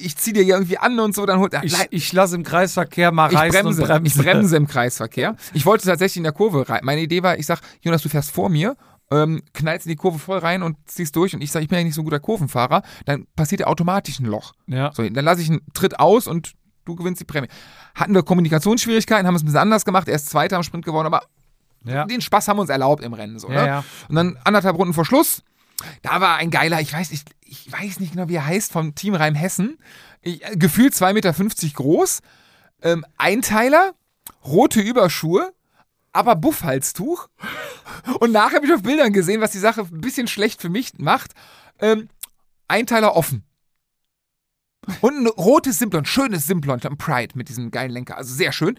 ich 0.00 0.16
zieh 0.16 0.32
dir 0.32 0.42
irgendwie 0.42 0.78
an 0.78 0.98
und 0.98 1.14
so. 1.14 1.26
Dann 1.26 1.38
holt 1.38 1.54
er. 1.54 1.64
Ich, 1.64 1.76
ich 1.90 2.12
lasse 2.12 2.34
im 2.36 2.42
Kreisverkehr 2.42 3.12
mal 3.12 3.30
Ich 3.32 3.38
reißen 3.38 3.62
bremse, 3.62 3.82
und 3.82 3.88
bremse. 3.88 4.06
ich 4.20 4.24
bremse 4.24 4.56
im 4.56 4.66
Kreisverkehr. 4.68 5.36
Ich 5.54 5.66
wollte 5.66 5.86
tatsächlich 5.86 6.16
in 6.18 6.22
der 6.24 6.32
Kurve 6.32 6.68
rein. 6.68 6.80
Meine 6.84 7.00
Idee 7.00 7.22
war, 7.22 7.38
ich 7.38 7.46
sag, 7.46 7.60
Jonas, 7.82 8.02
du 8.02 8.08
fährst 8.08 8.30
vor 8.30 8.48
mir, 8.48 8.76
ähm, 9.10 9.42
knallst 9.52 9.86
in 9.86 9.90
die 9.90 9.96
Kurve 9.96 10.18
voll 10.18 10.38
rein 10.38 10.62
und 10.62 10.76
ziehst 10.86 11.14
durch. 11.16 11.34
Und 11.34 11.42
ich 11.42 11.52
sage, 11.52 11.64
ich 11.64 11.68
bin 11.68 11.78
ja 11.78 11.84
nicht 11.84 11.94
so 11.94 12.00
ein 12.00 12.04
guter 12.04 12.20
Kurvenfahrer. 12.20 12.82
Dann 13.04 13.26
passiert 13.36 13.60
ja 13.60 13.66
automatisch 13.66 14.18
ein 14.20 14.26
Loch. 14.26 14.52
Ja. 14.66 14.90
So, 14.94 15.08
dann 15.08 15.24
lasse 15.24 15.42
ich 15.42 15.50
einen 15.50 15.60
Tritt 15.74 16.00
aus 16.00 16.26
und 16.26 16.52
du 16.84 16.96
gewinnst 16.96 17.20
die 17.20 17.24
Prämie. 17.26 17.48
Hatten 17.94 18.14
wir 18.14 18.22
Kommunikationsschwierigkeiten, 18.22 19.26
haben 19.26 19.34
es 19.36 19.42
ein 19.42 19.46
bisschen 19.46 19.60
anders 19.60 19.84
gemacht. 19.84 20.08
Er 20.08 20.14
ist 20.16 20.30
Zweiter 20.30 20.56
am 20.56 20.62
Sprint 20.62 20.84
geworden, 20.84 21.06
aber 21.06 21.22
Ja. 21.84 22.06
den 22.06 22.20
Spaß 22.20 22.48
haben 22.48 22.56
wir 22.56 22.62
uns 22.62 22.70
erlaubt 22.70 23.04
im 23.04 23.12
Rennen. 23.12 23.38
So, 23.38 23.48
Ja, 23.50 23.60
ne? 23.62 23.66
ja. 23.66 23.84
Und 24.08 24.14
dann 24.16 24.38
anderthalb 24.44 24.76
Runden 24.76 24.94
vor 24.94 25.04
Schluss. 25.04 25.42
Da 26.02 26.20
war 26.20 26.36
ein 26.36 26.50
geiler, 26.50 26.80
ich 26.80 26.92
weiß, 26.92 27.10
ich, 27.10 27.24
ich 27.40 27.70
weiß 27.70 28.00
nicht 28.00 28.12
genau, 28.12 28.28
wie 28.28 28.36
er 28.36 28.46
heißt, 28.46 28.72
vom 28.72 28.94
Team 28.94 29.14
Reim 29.14 29.34
Hessen. 29.34 29.78
Äh, 30.22 30.38
gefühlt 30.56 30.94
2,50 30.94 31.12
Meter 31.12 31.74
groß. 31.74 32.20
Ähm, 32.82 33.04
Einteiler, 33.16 33.94
rote 34.44 34.80
Überschuhe, 34.80 35.52
aber 36.12 36.36
Buffhalstuch. 36.36 37.28
Und 38.20 38.32
nachher 38.32 38.56
habe 38.56 38.66
ich 38.66 38.72
auf 38.72 38.82
Bildern 38.82 39.12
gesehen, 39.12 39.40
was 39.40 39.52
die 39.52 39.58
Sache 39.58 39.82
ein 39.82 40.00
bisschen 40.00 40.26
schlecht 40.26 40.60
für 40.60 40.68
mich 40.68 40.92
macht. 40.98 41.32
Ähm, 41.80 42.08
Einteiler 42.68 43.16
offen. 43.16 43.44
Und 45.00 45.16
ein 45.16 45.26
rotes 45.26 45.78
Simplon, 45.78 46.04
schönes 46.04 46.46
Simplon, 46.46 46.80
ein 46.82 46.96
Pride 46.96 47.36
mit 47.36 47.48
diesem 47.48 47.70
geilen 47.70 47.92
Lenker. 47.92 48.16
Also 48.16 48.34
sehr 48.34 48.52
schön. 48.52 48.78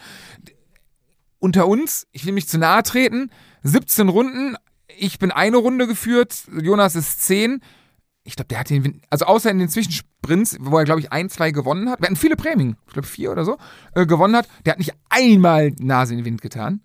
Unter 1.40 1.68
uns, 1.68 2.08
ich 2.12 2.26
will 2.26 2.34
mich 2.34 2.48
zu 2.48 2.58
nahe 2.58 2.84
treten, 2.84 3.32
17 3.64 4.10
Runden, 4.10 4.58
ich 4.98 5.20
bin 5.20 5.32
eine 5.32 5.57
Runde 5.57 5.88
geführt, 5.88 6.44
Jonas 6.61 6.95
ist 6.95 7.22
10. 7.26 7.61
Ich 8.24 8.36
glaube, 8.36 8.48
der 8.48 8.60
hat 8.60 8.70
den, 8.70 8.84
Win- 8.84 9.02
also 9.10 9.26
außer 9.26 9.52
in 9.52 9.60
den 9.60 9.68
Zwischensprints, 9.70 10.57
wo 10.61 10.78
er, 10.78 10.86
glaube 10.86 11.02
ich, 11.02 11.11
ein, 11.11 11.30
zwei 11.30 11.52
gewonnen 11.52 11.90
hat, 11.90 11.99
wir 11.99 12.06
hatten 12.06 12.15
viele 12.15 12.36
Prämien, 12.38 12.78
ich 12.88 12.94
glaube 12.94 13.07
vier 13.07 13.32
oder 13.32 13.44
so, 13.44 13.57
äh, 13.95 14.06
gewonnen 14.06 14.36
hat, 14.36 14.48
der 14.65 14.72
hat 14.72 14.80
nicht 14.80 14.94
einmal 15.10 15.74
Nase 15.80 16.14
in 16.14 16.20
den 16.20 16.26
Wind 16.26 16.41
getan. 16.41 16.82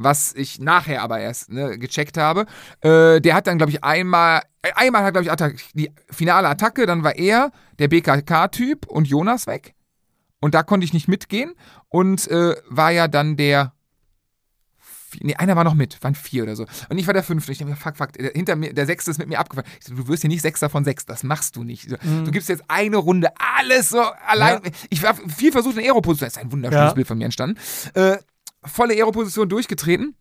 Was 0.00 0.32
ich 0.34 0.60
nachher 0.60 1.02
aber 1.02 1.18
erst 1.18 1.50
ne, 1.50 1.76
gecheckt 1.76 2.16
habe. 2.16 2.46
Äh, 2.82 3.20
der 3.20 3.34
hat 3.34 3.48
dann, 3.48 3.58
glaube 3.58 3.72
ich, 3.72 3.82
einmal, 3.82 4.42
äh, 4.62 4.70
einmal 4.76 5.02
hat, 5.02 5.12
glaube 5.14 5.24
ich, 5.24 5.32
Attack, 5.32 5.56
die 5.74 5.90
finale 6.08 6.46
Attacke, 6.48 6.86
dann 6.86 7.02
war 7.02 7.16
er 7.16 7.50
der 7.80 7.88
BKK-Typ 7.88 8.86
und 8.86 9.08
Jonas 9.08 9.48
weg. 9.48 9.74
Und 10.40 10.54
da 10.54 10.62
konnte 10.62 10.84
ich 10.84 10.92
nicht 10.92 11.08
mitgehen. 11.08 11.54
Und 11.88 12.28
äh, 12.28 12.54
war 12.68 12.92
ja 12.92 13.08
dann 13.08 13.36
der. 13.36 13.72
Nee, 15.20 15.34
einer 15.36 15.56
war 15.56 15.64
noch 15.64 15.74
mit, 15.74 16.02
waren 16.02 16.14
vier 16.14 16.42
oder 16.42 16.56
so. 16.56 16.66
Und 16.88 16.98
ich 16.98 17.06
war 17.06 17.14
der 17.14 17.22
fünfte. 17.22 17.52
Ich 17.52 17.58
dachte 17.58 17.70
mir, 17.70 17.76
fuck, 17.76 17.96
fuck, 17.96 18.12
der, 18.12 18.32
hinter 18.32 18.56
mir, 18.56 18.72
der 18.72 18.86
sechste 18.86 19.10
ist 19.10 19.18
mit 19.18 19.28
mir 19.28 19.38
abgefahren. 19.38 19.68
Ich 19.80 19.86
so, 19.86 19.94
du 19.94 20.08
wirst 20.08 20.22
hier 20.22 20.28
nicht 20.28 20.42
Sechster 20.42 20.68
von 20.68 20.84
sechs, 20.84 21.06
das 21.06 21.22
machst 21.22 21.56
du 21.56 21.64
nicht. 21.64 21.88
So, 21.88 21.96
Du 22.24 22.30
gibst 22.30 22.48
jetzt 22.48 22.64
eine 22.68 22.96
Runde 22.98 23.28
alles 23.58 23.90
so 23.90 24.00
allein. 24.00 24.60
Ja. 24.64 24.70
Ich 24.90 25.02
war 25.02 25.14
viel 25.14 25.52
versucht 25.52 25.76
in 25.76 25.84
Aeroposition. 25.84 26.26
Das 26.26 26.36
ist 26.36 26.42
ein 26.42 26.52
wunderschönes 26.52 26.90
Ja. 26.90 26.94
Bild 26.94 27.06
von 27.06 27.18
mir 27.18 27.24
entstanden. 27.24 27.58
Äh, 27.94 28.18
volle 28.64 28.94
Aeroposition 28.94 29.48
durchgetreten. 29.48 30.14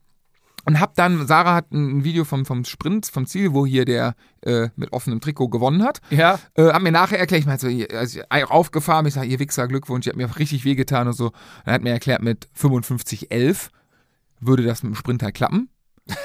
Und 0.66 0.82
hab 0.82 0.96
dann, 0.96 1.26
Sarah 1.28 1.56
hat 1.56 1.72
ein 1.72 2.04
Video 2.04 2.26
vom, 2.26 2.46
vom 2.46 2.66
Sprint, 2.66 3.06
vom 3.06 3.26
Ziel, 3.26 3.54
wo 3.54 3.66
hier 3.66 3.86
der 3.86 4.16
äh, 4.42 4.68
mit 4.76 4.92
offenem 4.92 5.22
Trikot 5.22 5.48
gewonnen 5.48 5.82
hat. 5.82 6.02
Ja. 6.10 6.40
Äh, 6.56 6.64
hab 6.74 6.82
mir 6.82 6.92
nachher 6.92 7.18
erklärt, 7.18 7.40
ich 7.40 7.48
meinte 7.48 7.70
so, 7.70 7.96
also 7.96 8.20
ich 8.20 8.46
aufgefahren, 8.50 9.06
ich 9.06 9.14
sage, 9.14 9.28
ihr 9.28 9.40
Wichser, 9.40 9.66
Glückwunsch, 9.70 10.08
ihr 10.08 10.12
habt 10.12 10.18
mir 10.18 10.38
richtig 10.38 10.66
wehgetan 10.66 11.08
und 11.08 11.14
so. 11.14 11.32
Dann 11.64 11.74
hat 11.74 11.84
mir 11.84 11.92
erklärt, 11.92 12.22
mit 12.22 12.50
55,11 12.60 13.70
würde 14.40 14.64
das 14.64 14.84
mit 14.84 14.94
dem 14.94 14.96
Sprint 14.96 15.24
halt 15.24 15.36
klappen. 15.36 15.70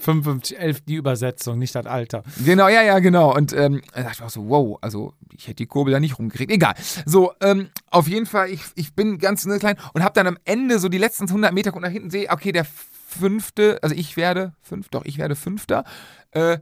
55, 0.00 0.58
11 0.58 0.80
die 0.82 0.94
Übersetzung, 0.94 1.58
nicht 1.58 1.74
das 1.74 1.86
Alter. 1.86 2.22
Genau, 2.44 2.68
ja, 2.68 2.82
ja, 2.82 3.00
genau. 3.00 3.34
Und 3.34 3.52
ähm, 3.52 3.82
da 3.92 4.02
dachte 4.02 4.18
ich 4.18 4.22
auch 4.22 4.30
so, 4.30 4.48
wow, 4.48 4.78
also 4.80 5.12
ich 5.36 5.48
hätte 5.48 5.56
die 5.56 5.66
Kurbel 5.66 5.92
da 5.92 5.98
nicht 5.98 6.18
rumgekriegt. 6.18 6.52
Egal. 6.52 6.74
So, 7.04 7.32
ähm, 7.40 7.70
auf 7.90 8.06
jeden 8.06 8.26
Fall, 8.26 8.48
ich, 8.48 8.62
ich 8.76 8.94
bin 8.94 9.18
ganz 9.18 9.42
klein 9.58 9.76
und 9.92 10.04
habe 10.04 10.14
dann 10.14 10.28
am 10.28 10.38
Ende 10.44 10.78
so 10.78 10.88
die 10.88 10.98
letzten 10.98 11.24
100 11.24 11.52
Meter 11.52 11.72
guck 11.72 11.82
nach 11.82 11.90
hinten 11.90 12.10
sehe, 12.10 12.30
okay, 12.30 12.52
der 12.52 12.64
fünfte, 12.64 13.78
also 13.82 13.94
ich 13.94 14.16
werde 14.16 14.52
fünf, 14.62 14.88
doch, 14.88 15.04
ich 15.04 15.18
werde 15.18 15.34
fünfter. 15.34 15.84
Äh, 16.30 16.58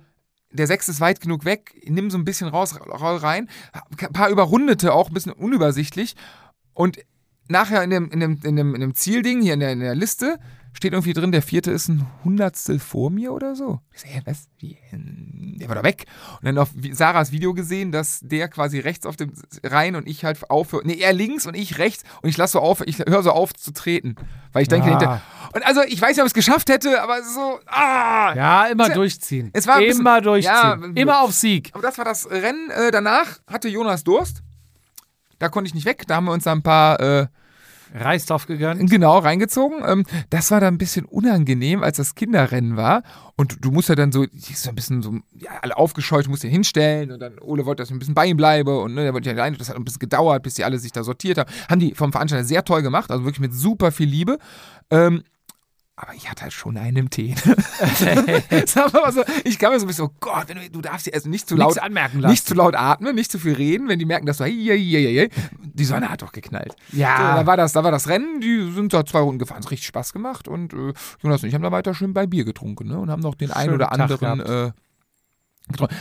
der 0.51 0.67
sechste 0.67 0.93
ist 0.93 1.01
weit 1.01 1.21
genug 1.21 1.45
weg, 1.45 1.75
nimm 1.87 2.11
so 2.11 2.17
ein 2.17 2.25
bisschen 2.25 2.49
raus, 2.49 2.79
roll 2.81 3.17
rein. 3.17 3.51
Ein 4.01 4.13
paar 4.13 4.31
Überrundete 4.31 4.95
auch, 4.95 5.09
ein 5.09 5.15
bisschen 5.15 5.33
unübersichtlich. 5.33 6.15
Und 6.73 6.99
nachher 7.49 7.83
in 7.83 7.91
dem, 7.91 8.11
in 8.11 8.21
dem, 8.21 8.41
in 8.43 8.57
dem, 8.57 8.75
in 8.75 8.81
dem 8.81 8.95
Zielding, 8.95 9.43
hier 9.43 9.55
in 9.55 9.61
der, 9.61 9.73
in 9.73 9.81
der 9.81 9.95
Liste, 9.95 10.39
steht 10.77 10.93
irgendwie 10.93 11.13
drin, 11.15 11.33
der 11.33 11.43
vierte 11.43 11.71
ist 11.71 11.89
ein 11.89 12.07
Hundertstel 12.25 12.79
vor 12.79 13.11
mir 13.11 13.33
oder 13.33 13.57
so. 13.57 13.81
Ich 13.95 14.03
so, 14.03 14.07
hä, 14.09 14.21
was? 14.27 14.49
Wie? 14.59 14.77
Ähm, 14.93 15.57
Der 15.59 15.69
war 15.69 15.75
da 15.77 15.83
weg. 15.83 16.05
Und 16.41 16.45
dann 16.45 16.59
auf 16.59 16.71
Sarahs 16.93 17.33
Video 17.33 17.55
gesehen, 17.55 17.93
dass 17.93 18.21
der 18.23 18.49
quasi 18.49 18.79
rechts 18.79 19.07
auf 19.07 19.17
dem 19.17 19.33
rein 19.65 19.97
und 19.97 20.07
ich 20.07 20.25
halt 20.25 20.51
aufhöre. 20.51 20.83
Nee, 20.87 20.99
er 21.01 21.13
links 21.13 21.47
und 21.47 21.55
ich 21.57 21.79
rechts 21.79 22.05
und 22.23 22.29
ich 22.29 22.37
lasse 22.37 22.53
so 22.55 22.61
auf, 22.61 22.83
ich 22.87 22.99
höre 22.99 23.23
so 23.23 23.31
auf 23.33 23.55
zu 23.55 23.73
treten. 23.73 24.17
Weil 24.53 24.63
ich 24.63 24.69
denke, 24.69 24.87
Ah. 24.89 24.91
hinter. 24.91 25.23
Und 25.55 25.65
also, 25.67 25.83
ich 25.83 26.01
weiß 26.01 26.11
nicht, 26.11 26.21
ob 26.21 26.27
ich 26.27 26.31
es 26.31 26.35
geschafft 26.35 26.69
hätte, 26.69 27.01
aber 27.03 27.23
so, 27.23 27.59
ah! 27.67 28.35
Ja, 28.35 28.67
immer 28.67 28.85
Tja, 28.87 28.95
durchziehen. 28.95 29.51
es 29.55 29.67
war 29.67 29.79
bisschen- 29.79 30.01
immer 30.01 30.21
durchziehen. 30.21 30.53
Ja, 30.53 30.79
immer 30.95 31.21
auf 31.23 31.33
Sieg. 31.33 31.71
Aber 31.73 31.83
das 31.83 31.97
war 31.99 32.05
das 32.05 32.29
Rennen. 32.31 32.71
Äh, 32.71 32.91
danach 32.91 33.39
hatte 33.47 33.69
Jonas 33.69 34.05
Durst. 34.05 34.43
Da 35.39 35.49
konnte 35.49 35.69
ich 35.69 35.75
nicht 35.75 35.87
weg. 35.87 36.05
Da 36.07 36.17
haben 36.17 36.25
wir 36.27 36.33
uns 36.33 36.47
ein 36.47 36.63
paar 36.63 37.01
äh, 37.01 37.27
Reisdorf 37.95 38.47
gegönnt. 38.47 38.91
genau 38.91 39.19
reingezogen. 39.19 39.83
Ähm, 39.87 40.05
das 40.31 40.51
war 40.51 40.61
dann 40.61 40.75
ein 40.75 40.79
bisschen 40.79 41.05
unangenehm, 41.05 41.83
als 41.83 41.97
das 41.99 42.15
Kinderrennen 42.15 42.77
war. 42.77 43.03
Und 43.37 43.65
du 43.65 43.71
musst 43.71 43.89
ja 43.89 43.95
dann 43.95 44.13
so, 44.13 44.25
so 44.33 44.69
ein 44.69 44.75
bisschen 44.75 45.03
so, 45.03 45.15
ja, 45.35 45.51
alle 45.63 45.77
aufgescheucht, 45.77 46.29
musst 46.29 46.43
dir 46.43 46.49
hinstellen. 46.51 47.11
Und 47.13 47.21
dann 47.21 47.39
Ole 47.39 47.67
wollte, 47.67 47.83
dass 47.83 47.91
ich 47.91 47.95
ein 47.95 47.99
bisschen 47.99 48.15
bei 48.15 48.27
ihm 48.27 48.37
bleibe. 48.37 48.79
Und 48.79 48.95
ne, 48.95 49.03
der 49.03 49.15
wollte 49.15 49.29
ja 49.31 49.35
alleine. 49.35 49.57
Das 49.57 49.69
hat 49.69 49.77
ein 49.77 49.85
bisschen 49.85 50.01
gedauert, 50.01 50.43
bis 50.43 50.55
die 50.55 50.65
alle 50.65 50.79
sich 50.79 50.93
da 50.93 51.05
sortiert 51.05 51.39
haben. 51.39 51.51
Haben 51.69 51.81
die 51.81 51.95
vom 51.95 52.13
Veranstalter 52.13 52.45
sehr 52.45 52.65
toll 52.65 52.83
gemacht. 52.83 53.11
Also 53.11 53.25
wirklich 53.25 53.41
mit 53.41 53.55
super 53.55 53.93
viel 53.93 54.09
Liebe. 54.09 54.39
Ähm, 54.91 55.23
aber 55.99 56.13
ich 56.15 56.31
hatte 56.31 56.43
halt 56.43 56.53
schon 56.53 56.77
einen 56.77 56.97
im 56.99 57.11
Tee. 57.11 57.35
Wir 57.45 59.01
mal 59.01 59.13
so, 59.13 59.23
ich 59.45 59.59
kam 59.59 59.73
mir 59.73 59.81
so 59.81 59.87
ein 59.87 59.89
bisschen, 59.89 60.05
oh 60.05 60.13
Gott, 60.21 60.45
wenn 60.49 60.59
du, 60.59 60.71
du 60.71 60.81
darfst 60.83 61.07
dir 61.07 61.15
also 61.15 61.31
nicht 61.31 61.49
zu 61.49 61.57
laut 61.57 61.71
Nichts 61.71 61.83
anmerken 61.83 62.21
lassen. 62.21 62.33
nicht 62.33 62.47
zu 62.47 62.55
laut 62.55 62.75
atmen, 62.75 63.15
nicht 63.15 63.33
zu 63.33 63.39
viel 63.39 63.55
reden, 63.55 63.89
wenn 63.89 63.99
die 63.99 64.05
merken, 64.05 64.27
dass 64.27 64.37
du, 64.37 64.45
hey, 64.45 64.65
hey, 64.67 64.79
hey, 64.79 65.31
die 65.63 65.85
Sonne 65.85 66.11
hat 66.11 66.21
doch 66.21 66.33
geknallt. 66.33 66.77
Ja. 66.93 67.17
So, 67.17 67.23
da 67.41 67.47
war 67.47 67.57
das, 67.57 67.73
da 67.73 67.83
war 67.83 67.91
das 67.91 68.09
Rennen, 68.09 68.41
die 68.41 68.73
sind 68.73 68.93
da 68.93 69.07
zwei 69.07 69.21
Runden 69.21 69.39
gefahren, 69.39 69.61
es 69.61 69.67
hat 69.67 69.73
richtig 69.73 69.87
Spaß 69.89 70.13
gemacht 70.13 70.49
und 70.49 70.75
äh, 70.75 70.93
Jonas 71.23 71.43
und 71.43 71.49
ich 71.49 71.55
haben 71.55 71.63
da 71.63 71.73
weiter 71.73 71.95
schön 71.95 72.13
bei 72.13 72.27
Bier 72.27 72.45
getrunken 72.45 72.89
ne, 72.89 72.99
und 72.99 73.11
haben 73.11 73.23
noch 73.23 73.35
den 73.35 73.51
einen 73.51 73.71
Schönen 73.71 73.77
oder 73.77 73.89
Tag 73.89 74.23
anderen 74.23 74.41
äh, 74.41 74.73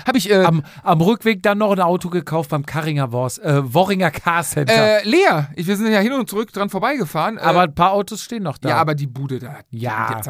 Habe 0.08 0.18
ich, 0.18 0.30
äh, 0.30 0.44
Am, 0.44 0.64
am 0.84 1.02
Rückweg 1.02 1.42
dann 1.42 1.58
noch 1.58 1.72
ein 1.72 1.80
Auto 1.80 2.10
gekauft 2.10 2.52
beim 2.52 2.66
Karringer 2.66 3.12
Wors, 3.12 3.40
äh, 3.40 3.62
Worringer 3.74 4.12
Car 4.12 4.44
Center. 4.44 5.02
äh, 5.02 5.08
leer. 5.08 5.50
Ich, 5.56 5.66
wir 5.66 5.76
sind 5.76 5.92
ja 5.92 6.00
hin 6.00 6.14
und 6.14 6.30
zurück 6.30 6.54
dran 6.54 6.70
vorbeigefahren. 6.70 7.38
aber 7.40 7.62
äh, 7.62 7.64
ein 7.64 7.76
paar 7.76 7.92
Autos 7.94 8.22
stehen 8.22 8.44
noch 8.44 8.58
da. 8.60 8.70
Ja, 8.70 8.78
aber 8.78 8.94
die 8.94 9.08
Bude 9.08 9.40
da. 9.40 9.58
Ja. 9.72 10.22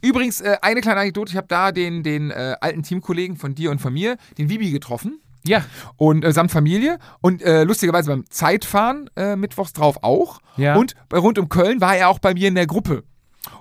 Übrigens, 0.00 0.40
äh, 0.40 0.56
eine 0.62 0.80
kleine 0.80 1.00
Anekdote. 1.00 1.30
Ich 1.30 1.36
habe 1.36 1.46
da 1.46 1.72
den, 1.72 2.02
den 2.02 2.30
äh, 2.30 2.56
alten 2.60 2.82
Teamkollegen 2.82 3.36
von 3.36 3.54
dir 3.54 3.70
und 3.70 3.80
von 3.80 3.92
mir, 3.92 4.16
den 4.38 4.48
Vibi, 4.48 4.70
getroffen. 4.70 5.20
ja. 5.44 5.62
Und 5.96 6.24
äh, 6.24 6.32
samt 6.32 6.50
Familie. 6.50 6.98
Und 7.20 7.42
äh, 7.42 7.64
lustigerweise 7.64 8.10
beim 8.10 8.24
Zeitfahren 8.30 9.10
äh, 9.16 9.36
mittwochs 9.36 9.74
drauf 9.74 10.02
auch. 10.02 10.40
Ja. 10.56 10.74
Und 10.76 10.94
bei 11.10 11.18
rund 11.18 11.38
um 11.38 11.48
Köln 11.50 11.80
war 11.82 11.96
er 11.96 12.08
auch 12.08 12.18
bei 12.18 12.32
mir 12.34 12.48
in 12.48 12.54
der 12.54 12.66
Gruppe. 12.66 13.04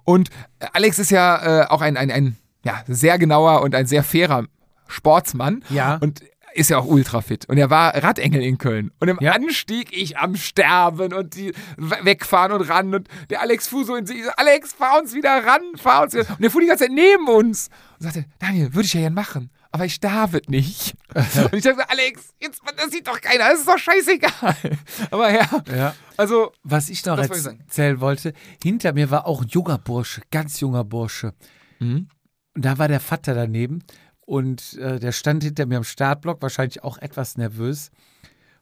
Und 0.05 0.29
Alex 0.73 0.97
ist 0.99 1.11
ja 1.11 1.69
auch 1.69 1.81
ein, 1.81 1.97
ein, 1.97 2.09
ein 2.11 2.37
ja, 2.65 2.83
sehr 2.87 3.17
genauer 3.19 3.61
und 3.61 3.75
ein 3.75 3.85
sehr 3.85 4.03
fairer 4.03 4.45
Sportsmann. 4.87 5.63
Ja. 5.69 5.95
Und 6.01 6.21
ist 6.53 6.69
ja 6.71 6.79
auch 6.79 6.85
ultra 6.85 7.21
fit. 7.21 7.47
Und 7.47 7.57
er 7.59 7.69
war 7.69 7.93
Radengel 8.01 8.41
in 8.41 8.57
Köln. 8.57 8.91
Und 8.99 9.09
im 9.09 9.17
Ja. 9.21 9.33
Anstieg 9.33 9.95
ich 9.95 10.17
am 10.17 10.35
Sterben 10.35 11.13
und 11.13 11.35
die 11.35 11.53
we- 11.77 11.99
wegfahren 12.01 12.51
und 12.51 12.61
ran. 12.67 12.95
Und 12.95 13.07
der 13.29 13.41
Alex 13.41 13.67
fuhr 13.67 13.85
so 13.85 13.95
in 13.95 14.07
sich, 14.07 14.23
so, 14.23 14.31
Alex, 14.37 14.73
fahr 14.73 14.99
uns 14.99 15.13
wieder 15.13 15.45
ran, 15.45 15.61
fahr 15.75 16.03
uns 16.03 16.13
wieder. 16.13 16.27
Und 16.29 16.41
der 16.41 16.49
fuhr 16.49 16.61
die 16.61 16.67
ganze 16.67 16.85
Zeit 16.85 16.93
neben 16.93 17.27
uns. 17.27 17.69
Und 17.99 18.03
sagte, 18.05 18.25
Daniel, 18.39 18.73
würde 18.73 18.85
ich 18.87 18.93
ja 18.93 19.01
gern 19.01 19.13
machen. 19.13 19.51
Aber 19.71 19.85
ich 19.85 19.99
darf 19.99 20.33
es 20.33 20.47
nicht. 20.47 20.95
und 21.13 21.53
ich 21.53 21.63
dachte, 21.63 21.87
Alex, 21.89 22.33
jetzt, 22.41 22.61
das 22.75 22.89
sieht 22.89 23.07
doch 23.07 23.21
keiner, 23.21 23.49
das 23.49 23.59
ist 23.59 23.67
doch 23.67 23.77
scheißegal. 23.77 24.55
Aber 25.11 25.31
ja, 25.31 25.47
ja. 25.75 25.93
also, 26.15 26.53
Was 26.63 26.89
ich 26.89 27.05
noch 27.05 27.19
erzählen 27.19 27.99
wollte, 27.99 28.33
hinter 28.63 28.93
mir 28.93 29.11
war 29.11 29.27
auch 29.27 29.41
ein 29.43 29.47
junger 29.49 29.77
Bursche, 29.77 30.21
ganz 30.31 30.59
junger 30.59 30.83
Bursche. 30.85 31.33
Mhm. 31.79 32.07
Und 32.55 32.65
da 32.65 32.79
war 32.79 32.87
der 32.87 33.01
Vater 33.01 33.35
daneben 33.35 33.83
und 34.27 34.73
äh, 34.73 34.99
der 34.99 35.13
stand 35.13 35.41
hinter 35.41 35.65
mir 35.65 35.77
am 35.77 35.85
Startblock, 35.85 36.41
wahrscheinlich 36.41 36.83
auch 36.83 36.97
etwas 36.97 37.37
nervös. 37.37 37.91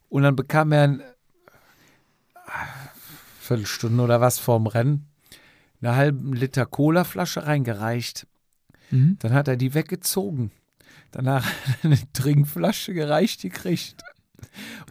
Und 0.09 0.21
dann 0.21 0.35
bekam 0.35 0.71
er 0.71 0.83
ein 0.83 0.99
äh, 0.99 1.03
Viertelstunde 3.39 4.03
oder 4.03 4.21
was 4.21 4.37
vorm 4.37 4.67
Rennen 4.67 5.07
eine 5.81 5.95
halbe 5.95 6.35
Liter 6.35 6.67
Colaflasche 6.67 7.47
reingereicht. 7.47 8.27
Mhm. 8.91 9.17
Dann 9.19 9.33
hat 9.33 9.47
er 9.47 9.57
die 9.57 9.73
weggezogen. 9.73 10.51
Danach 11.09 11.43
hat 11.45 11.77
er 11.81 11.85
eine 11.85 12.13
Trinkflasche 12.13 12.93
gereicht 12.93 13.41
gekriegt. 13.41 14.03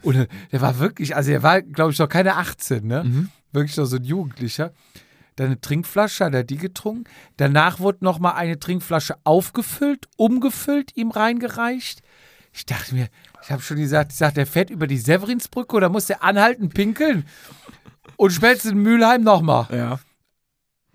Und 0.01 0.15
äh, 0.15 0.27
der 0.51 0.59
war 0.59 0.79
wirklich, 0.79 1.15
also 1.15 1.31
er 1.31 1.41
war, 1.41 1.61
glaube 1.61 1.93
ich, 1.93 1.99
noch 1.99 2.09
keine 2.09 2.35
18, 2.35 2.85
ne? 2.85 3.05
Mhm. 3.05 3.29
Wirklich 3.53 3.77
noch 3.77 3.85
so 3.85 3.95
ein 3.95 4.03
Jugendlicher. 4.03 4.73
Dann 5.35 5.47
eine 5.47 5.61
Trinkflasche, 5.61 6.25
hat 6.25 6.33
er 6.33 6.43
die 6.43 6.57
getrunken. 6.57 7.05
Danach 7.37 7.79
wurde 7.79 8.03
noch 8.05 8.19
mal 8.19 8.31
eine 8.31 8.59
Trinkflasche 8.59 9.15
aufgefüllt, 9.23 10.07
umgefüllt, 10.17 10.95
ihm 10.95 11.11
reingereicht. 11.11 12.01
Ich 12.53 12.65
dachte 12.65 12.95
mir, 12.95 13.09
ich 13.43 13.51
habe 13.51 13.61
schon 13.61 13.77
gesagt, 13.77 14.13
ich 14.13 14.17
sag, 14.17 14.33
der 14.35 14.47
fährt 14.47 14.69
über 14.69 14.87
die 14.87 14.97
Severinsbrücke 14.97 15.75
oder 15.75 15.89
muss 15.89 16.05
der 16.05 16.23
anhalten, 16.23 16.69
pinkeln? 16.69 17.25
Und 18.15 18.31
spätestens 18.31 18.71
in 18.71 18.77
Mülheim 18.77 19.23
nochmal. 19.23 19.67
ja. 19.71 19.99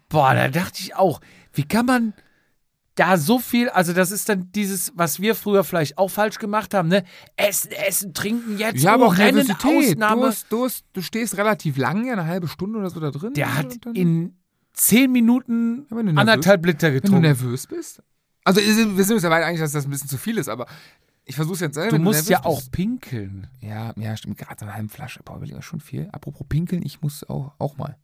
Boah, 0.08 0.34
da 0.34 0.48
dachte 0.48 0.80
ich 0.80 0.96
auch, 0.96 1.20
wie 1.52 1.62
kann 1.62 1.86
man 1.86 2.14
da 3.00 3.16
so 3.16 3.38
viel, 3.38 3.68
also 3.70 3.92
das 3.94 4.10
ist 4.10 4.28
dann 4.28 4.52
dieses, 4.52 4.92
was 4.94 5.20
wir 5.20 5.34
früher 5.34 5.64
vielleicht 5.64 5.96
auch 5.96 6.08
falsch 6.10 6.38
gemacht 6.38 6.74
haben, 6.74 6.88
ne? 6.88 7.02
Essen, 7.36 7.72
essen, 7.72 8.12
trinken 8.14 8.58
jetzt, 8.58 8.82
Ja, 8.82 8.92
aber 8.94 9.06
oh, 9.06 9.08
auch 9.08 9.18
Rennen. 9.18 9.46
Du, 9.46 9.78
Ausnahme. 9.78 10.26
hast, 10.26 10.46
du, 10.52 10.64
hast, 10.64 10.84
du 10.92 11.00
stehst 11.00 11.36
relativ 11.38 11.76
lange, 11.78 12.12
eine 12.12 12.26
halbe 12.26 12.46
Stunde 12.46 12.78
oder 12.78 12.90
so 12.90 13.00
da 13.00 13.10
drin. 13.10 13.32
Der 13.34 13.56
hat 13.56 13.74
in 13.94 14.36
zehn 14.74 15.10
Minuten 15.10 15.86
du 15.88 15.94
nervös- 15.96 16.18
anderthalb 16.18 16.66
Liter 16.66 16.88
Wenn 16.88 16.94
du 16.96 17.00
getrunken. 17.00 17.22
nervös 17.22 17.66
bist? 17.66 18.02
Also 18.44 18.60
wir 18.60 19.04
sind 19.04 19.14
uns 19.14 19.22
ja 19.22 19.30
weit 19.30 19.44
eigentlich, 19.44 19.60
dass 19.60 19.72
das 19.72 19.84
ein 19.86 19.90
bisschen 19.90 20.08
zu 20.08 20.18
viel 20.18 20.36
ist, 20.38 20.48
aber 20.48 20.66
ich 21.24 21.36
versuche 21.36 21.54
es 21.54 21.60
jetzt 21.60 21.74
selber. 21.74 21.96
Du 21.96 22.02
musst 22.02 22.28
ja 22.28 22.38
nervös 22.38 22.52
auch 22.52 22.58
bist. 22.58 22.72
pinkeln. 22.72 23.46
Ja, 23.60 23.92
ja, 23.96 24.16
stimmt. 24.16 24.36
Gerade 24.38 24.56
so 24.58 24.66
eine 24.66 24.74
halbe 24.74 24.88
Flasche. 24.88 25.20
Boah, 25.24 25.36
überleg 25.36 25.54
mal, 25.54 25.62
schon 25.62 25.80
viel. 25.80 26.08
Apropos 26.12 26.46
Pinkeln, 26.48 26.82
ich 26.84 27.00
muss 27.02 27.22
auch, 27.28 27.52
auch 27.58 27.76
mal. 27.76 27.96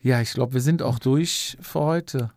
Ja, 0.00 0.20
ich 0.20 0.32
glaube, 0.32 0.54
wir 0.54 0.60
sind 0.60 0.80
auch 0.82 0.98
durch 0.98 1.56
für 1.60 1.80
heute. 1.80 2.30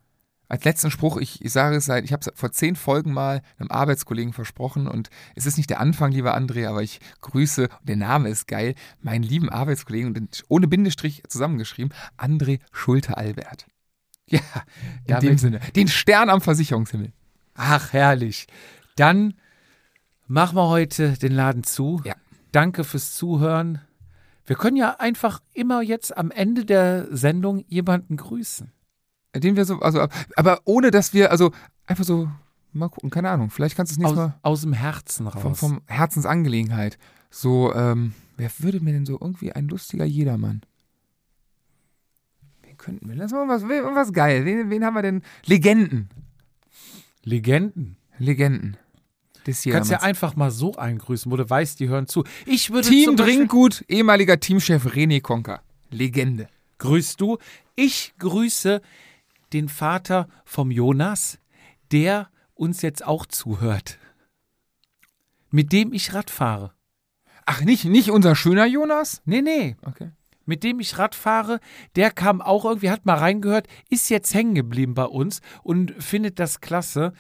Als 0.50 0.66
letzten 0.66 0.90
Spruch, 0.90 1.18
ich, 1.18 1.46
ich 1.46 1.52
sage 1.52 1.76
es 1.76 1.86
seit, 1.86 2.04
ich 2.04 2.12
habe 2.12 2.22
es 2.26 2.32
vor 2.38 2.52
zehn 2.52 2.76
Folgen 2.76 3.14
mal 3.14 3.44
einem 3.60 3.70
Arbeitskollegen 3.70 4.34
versprochen 4.34 4.88
und 4.88 5.12
es 5.36 5.46
ist 5.46 5.58
nicht 5.58 5.70
der 5.70 5.80
Anfang, 5.80 6.12
lieber 6.12 6.36
André, 6.36 6.68
aber 6.68 6.82
ich 6.82 7.00
grüße, 7.22 7.70
und 7.70 7.88
der 7.88 7.98
Name 7.98 8.30
ist 8.30 8.48
geil, 8.48 8.74
meinen 9.00 9.22
lieben 9.22 9.50
Arbeitskollegen 9.50 10.18
und 10.18 10.44
ohne 10.48 10.68
Bindestrich 10.68 11.22
zusammengeschrieben, 11.28 11.94
André 12.18 12.60
Schulte-Albert. 12.72 13.68
Ja, 14.28 14.42
In 15.06 15.20
dem 15.20 15.38
Sinne. 15.38 15.60
Den 15.76 15.88
Stern 15.88 16.30
am 16.30 16.42
Versicherungshimmel. 16.42 17.14
ach, 17.56 17.94
herrlich. 17.94 18.48
Dann 18.96 19.36
machen 20.28 20.56
wir 20.58 20.68
heute 20.68 21.14
den 21.14 21.32
Laden 21.32 21.64
zu. 21.64 22.02
Ja. 22.06 22.16
Danke 22.52 22.84
fürs 22.84 23.14
Zuhören. 23.14 23.82
Wir 24.46 24.56
können 24.56 24.78
ja 24.78 24.96
einfach 25.00 25.42
immer 25.54 25.82
jetzt 25.84 26.18
am 26.18 26.32
Ende 26.32 26.66
der 26.66 27.08
Sendung 27.16 27.66
jemanden 27.68 28.18
grüßen. 28.18 28.72
Den 29.36 29.56
wir 29.56 29.66
so, 29.66 29.80
also, 29.80 30.08
aber 30.36 30.62
ohne 30.66 30.92
dass 30.92 31.14
wir, 31.14 31.32
also 31.32 31.52
einfach 31.86 32.04
so, 32.04 32.30
mal 32.74 32.90
gucken, 32.90 33.10
keine 33.10 33.30
Ahnung, 33.30 33.50
vielleicht 33.50 33.76
kannst 33.76 33.96
du 33.96 34.02
es 34.02 34.06
Aus, 34.06 34.16
Mal 34.16 34.40
aus 34.42 34.62
dem 34.62 34.74
Herzen 34.74 35.28
raus. 35.28 35.42
vom, 35.42 35.56
vom 35.56 35.82
Herzensangelegenheit. 35.86 36.98
So, 37.30 37.74
ähm, 37.76 38.14
wer 38.38 38.50
würde 38.60 38.80
mir 38.80 38.94
denn 38.94 39.06
so 39.06 39.18
irgendwie 39.20 39.52
ein 39.52 39.68
lustiger 39.68 40.06
Jedermann? 40.06 40.62
Wen 42.64 42.78
könnten 42.78 43.08
wir? 43.08 43.16
Lass 43.16 43.32
mal 43.32 43.48
was, 43.48 43.64
was 43.64 44.14
geil. 44.14 44.46
Wen, 44.46 44.70
wen 44.72 44.84
haben 44.84 44.96
wir 44.96 45.04
denn? 45.04 45.22
Legenden. 45.46 46.10
Legenden. 47.24 47.98
Legenden. 48.18 48.78
Des 49.46 49.62
Du 49.62 49.70
kannst 49.70 49.92
ja 49.92 50.02
einfach 50.02 50.36
mal 50.36 50.52
so 50.52 50.76
eingrüßen, 50.76 51.32
wo 51.32 51.38
du 51.38 51.50
weißt, 51.50 51.80
die 51.80 51.88
hören 51.88 52.08
zu. 52.08 52.24
Ich 52.46 52.72
würde 52.72 52.90
Team 52.90 53.16
Drinkgut, 53.16 53.86
ehemaliger 53.88 54.40
Teamchef 54.40 54.86
René 54.86 55.22
Konker. 55.22 55.62
Legende. 55.92 56.50
grüßt 56.80 57.22
du. 57.22 57.38
Ich 57.76 58.14
grüße 58.20 58.82
den 59.54 59.70
Vater 59.70 60.28
vom 60.46 60.72
Jonas, 60.72 61.40
der 61.92 62.30
uns 62.54 62.82
jetzt 62.82 63.06
auch 63.06 63.26
zuhört. 63.26 64.00
Mit 65.50 65.72
dem 65.72 65.94
ich 65.94 66.14
Rad 66.14 66.30
fahre. 66.30 66.74
Ach, 67.46 67.62
nicht, 67.62 67.86
nicht 67.86 68.12
unser 68.12 68.36
schöner 68.36 68.66
Jonas? 68.66 69.22
Nee, 69.26 69.42
nee. 69.42 69.76
Okay. 69.84 70.12
Mit 70.46 70.64
dem 70.64 70.80
ich 70.80 70.98
Rad 70.98 71.16
fahre, 71.16 71.60
der 71.96 72.12
kam 72.12 72.42
auch 72.42 72.66
irgendwie, 72.66 72.90
hat 72.90 73.06
mal 73.06 73.18
reingehört, 73.18 73.68
ist 73.90 74.10
jetzt 74.10 74.34
hängen 74.34 74.56
geblieben 74.56 74.94
bei 74.94 75.06
uns 75.06 75.42
und 75.64 75.94
findet 76.04 76.40
das 76.40 76.62
klasse. 76.62 77.14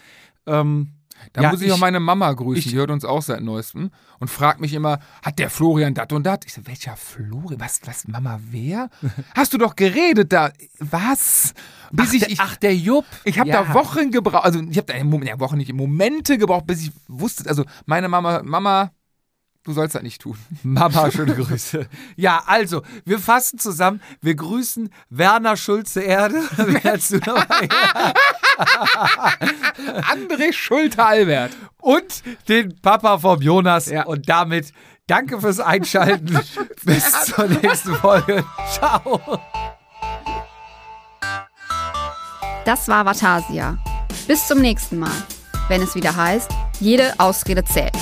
Ähm, 0.45 0.98
Da 1.33 1.41
Ja, 1.41 1.51
muss 1.51 1.61
ich, 1.61 1.71
auch 1.71 1.75
ich- 1.75 1.81
meine 1.81 1.99
Mama 1.99 2.31
grüßen, 2.33 2.59
ich- 2.59 2.69
die 2.69 2.75
hört 2.77 2.91
uns 2.91 3.05
auch 3.05 3.21
seit 3.21 3.41
neuestem 3.41 3.91
und 4.19 4.29
fragt 4.29 4.59
mich 4.61 4.73
immer, 4.73 4.99
hat 5.23 5.39
der 5.39 5.49
Florian 5.49 5.93
dat 5.93 6.11
und 6.13 6.23
dat? 6.25 6.45
Ich 6.45 6.53
so, 6.53 6.61
welcher 6.65 6.95
Florian? 6.95 7.59
Was, 7.59 7.81
was, 7.85 8.07
Mama, 8.07 8.39
wer? 8.49 8.89
Hast 9.35 9.53
du 9.53 9.57
doch 9.57 9.75
geredet 9.75 10.31
da? 10.33 10.51
Was? 10.79 11.53
Bis 11.91 12.09
ach, 12.09 12.13
ich, 12.13 12.25
der, 12.37 12.45
ach, 12.45 12.55
der 12.57 12.75
Jupp. 12.75 13.05
ich 13.23 13.39
habe 13.39 13.49
Ja. 13.49 13.63
da 13.63 13.73
Wochen 13.73 14.11
gebraucht, 14.11 14.45
also 14.45 14.59
ich 14.61 14.77
habe 14.77 14.85
da 14.91 14.95
ja, 14.97 15.39
Wochen 15.39 15.57
nicht, 15.57 15.71
Momente 15.73 16.37
gebraucht, 16.37 16.67
bis 16.67 16.81
ich 16.83 16.91
wusste, 17.07 17.47
also 17.49 17.63
meine 17.85 18.07
Mama, 18.09 18.41
Mama, 18.43 18.91
du 19.69 19.73
sollst 19.75 19.95
das 19.95 20.01
nicht 20.03 20.21
tun. 20.21 20.37
Mama, 20.63 21.11
schöne 21.11 21.35
Grüße. 21.35 21.87
Ja, 22.15 22.43
also, 22.47 22.81
wir 23.05 23.19
fassen 23.19 23.59
zusammen. 23.59 24.01
Wir 24.21 24.35
grüßen 24.35 24.89
Werner 25.09 25.55
Schulze 25.55 26.01
Erde. 26.01 26.41
Mal- 26.57 26.69
André 30.11 30.51
Schulte-Albert. 30.51 31.51
und 31.81 32.23
den 32.47 32.79
Papa 32.81 33.19
vom 33.19 33.41
Jonas. 33.41 33.85
Ja. 33.87 34.05
Und 34.05 34.27
damit 34.27 34.73
danke 35.07 35.39
fürs 35.39 35.59
Einschalten. 35.59 36.37
Bis 36.83 37.11
zur 37.25 37.45
nächsten 37.47 37.95
Folge. 37.95 38.43
Ciao. 38.73 39.21
Das 42.65 42.87
war 42.87 43.05
Vatasia. 43.05 43.77
Bis 44.27 44.45
zum 44.47 44.59
nächsten 44.59 44.99
Mal, 44.99 45.11
wenn 45.69 45.81
es 45.81 45.95
wieder 45.95 46.15
heißt, 46.15 46.49
jede 46.79 47.13
Ausrede 47.19 47.63
zählt. 47.63 47.93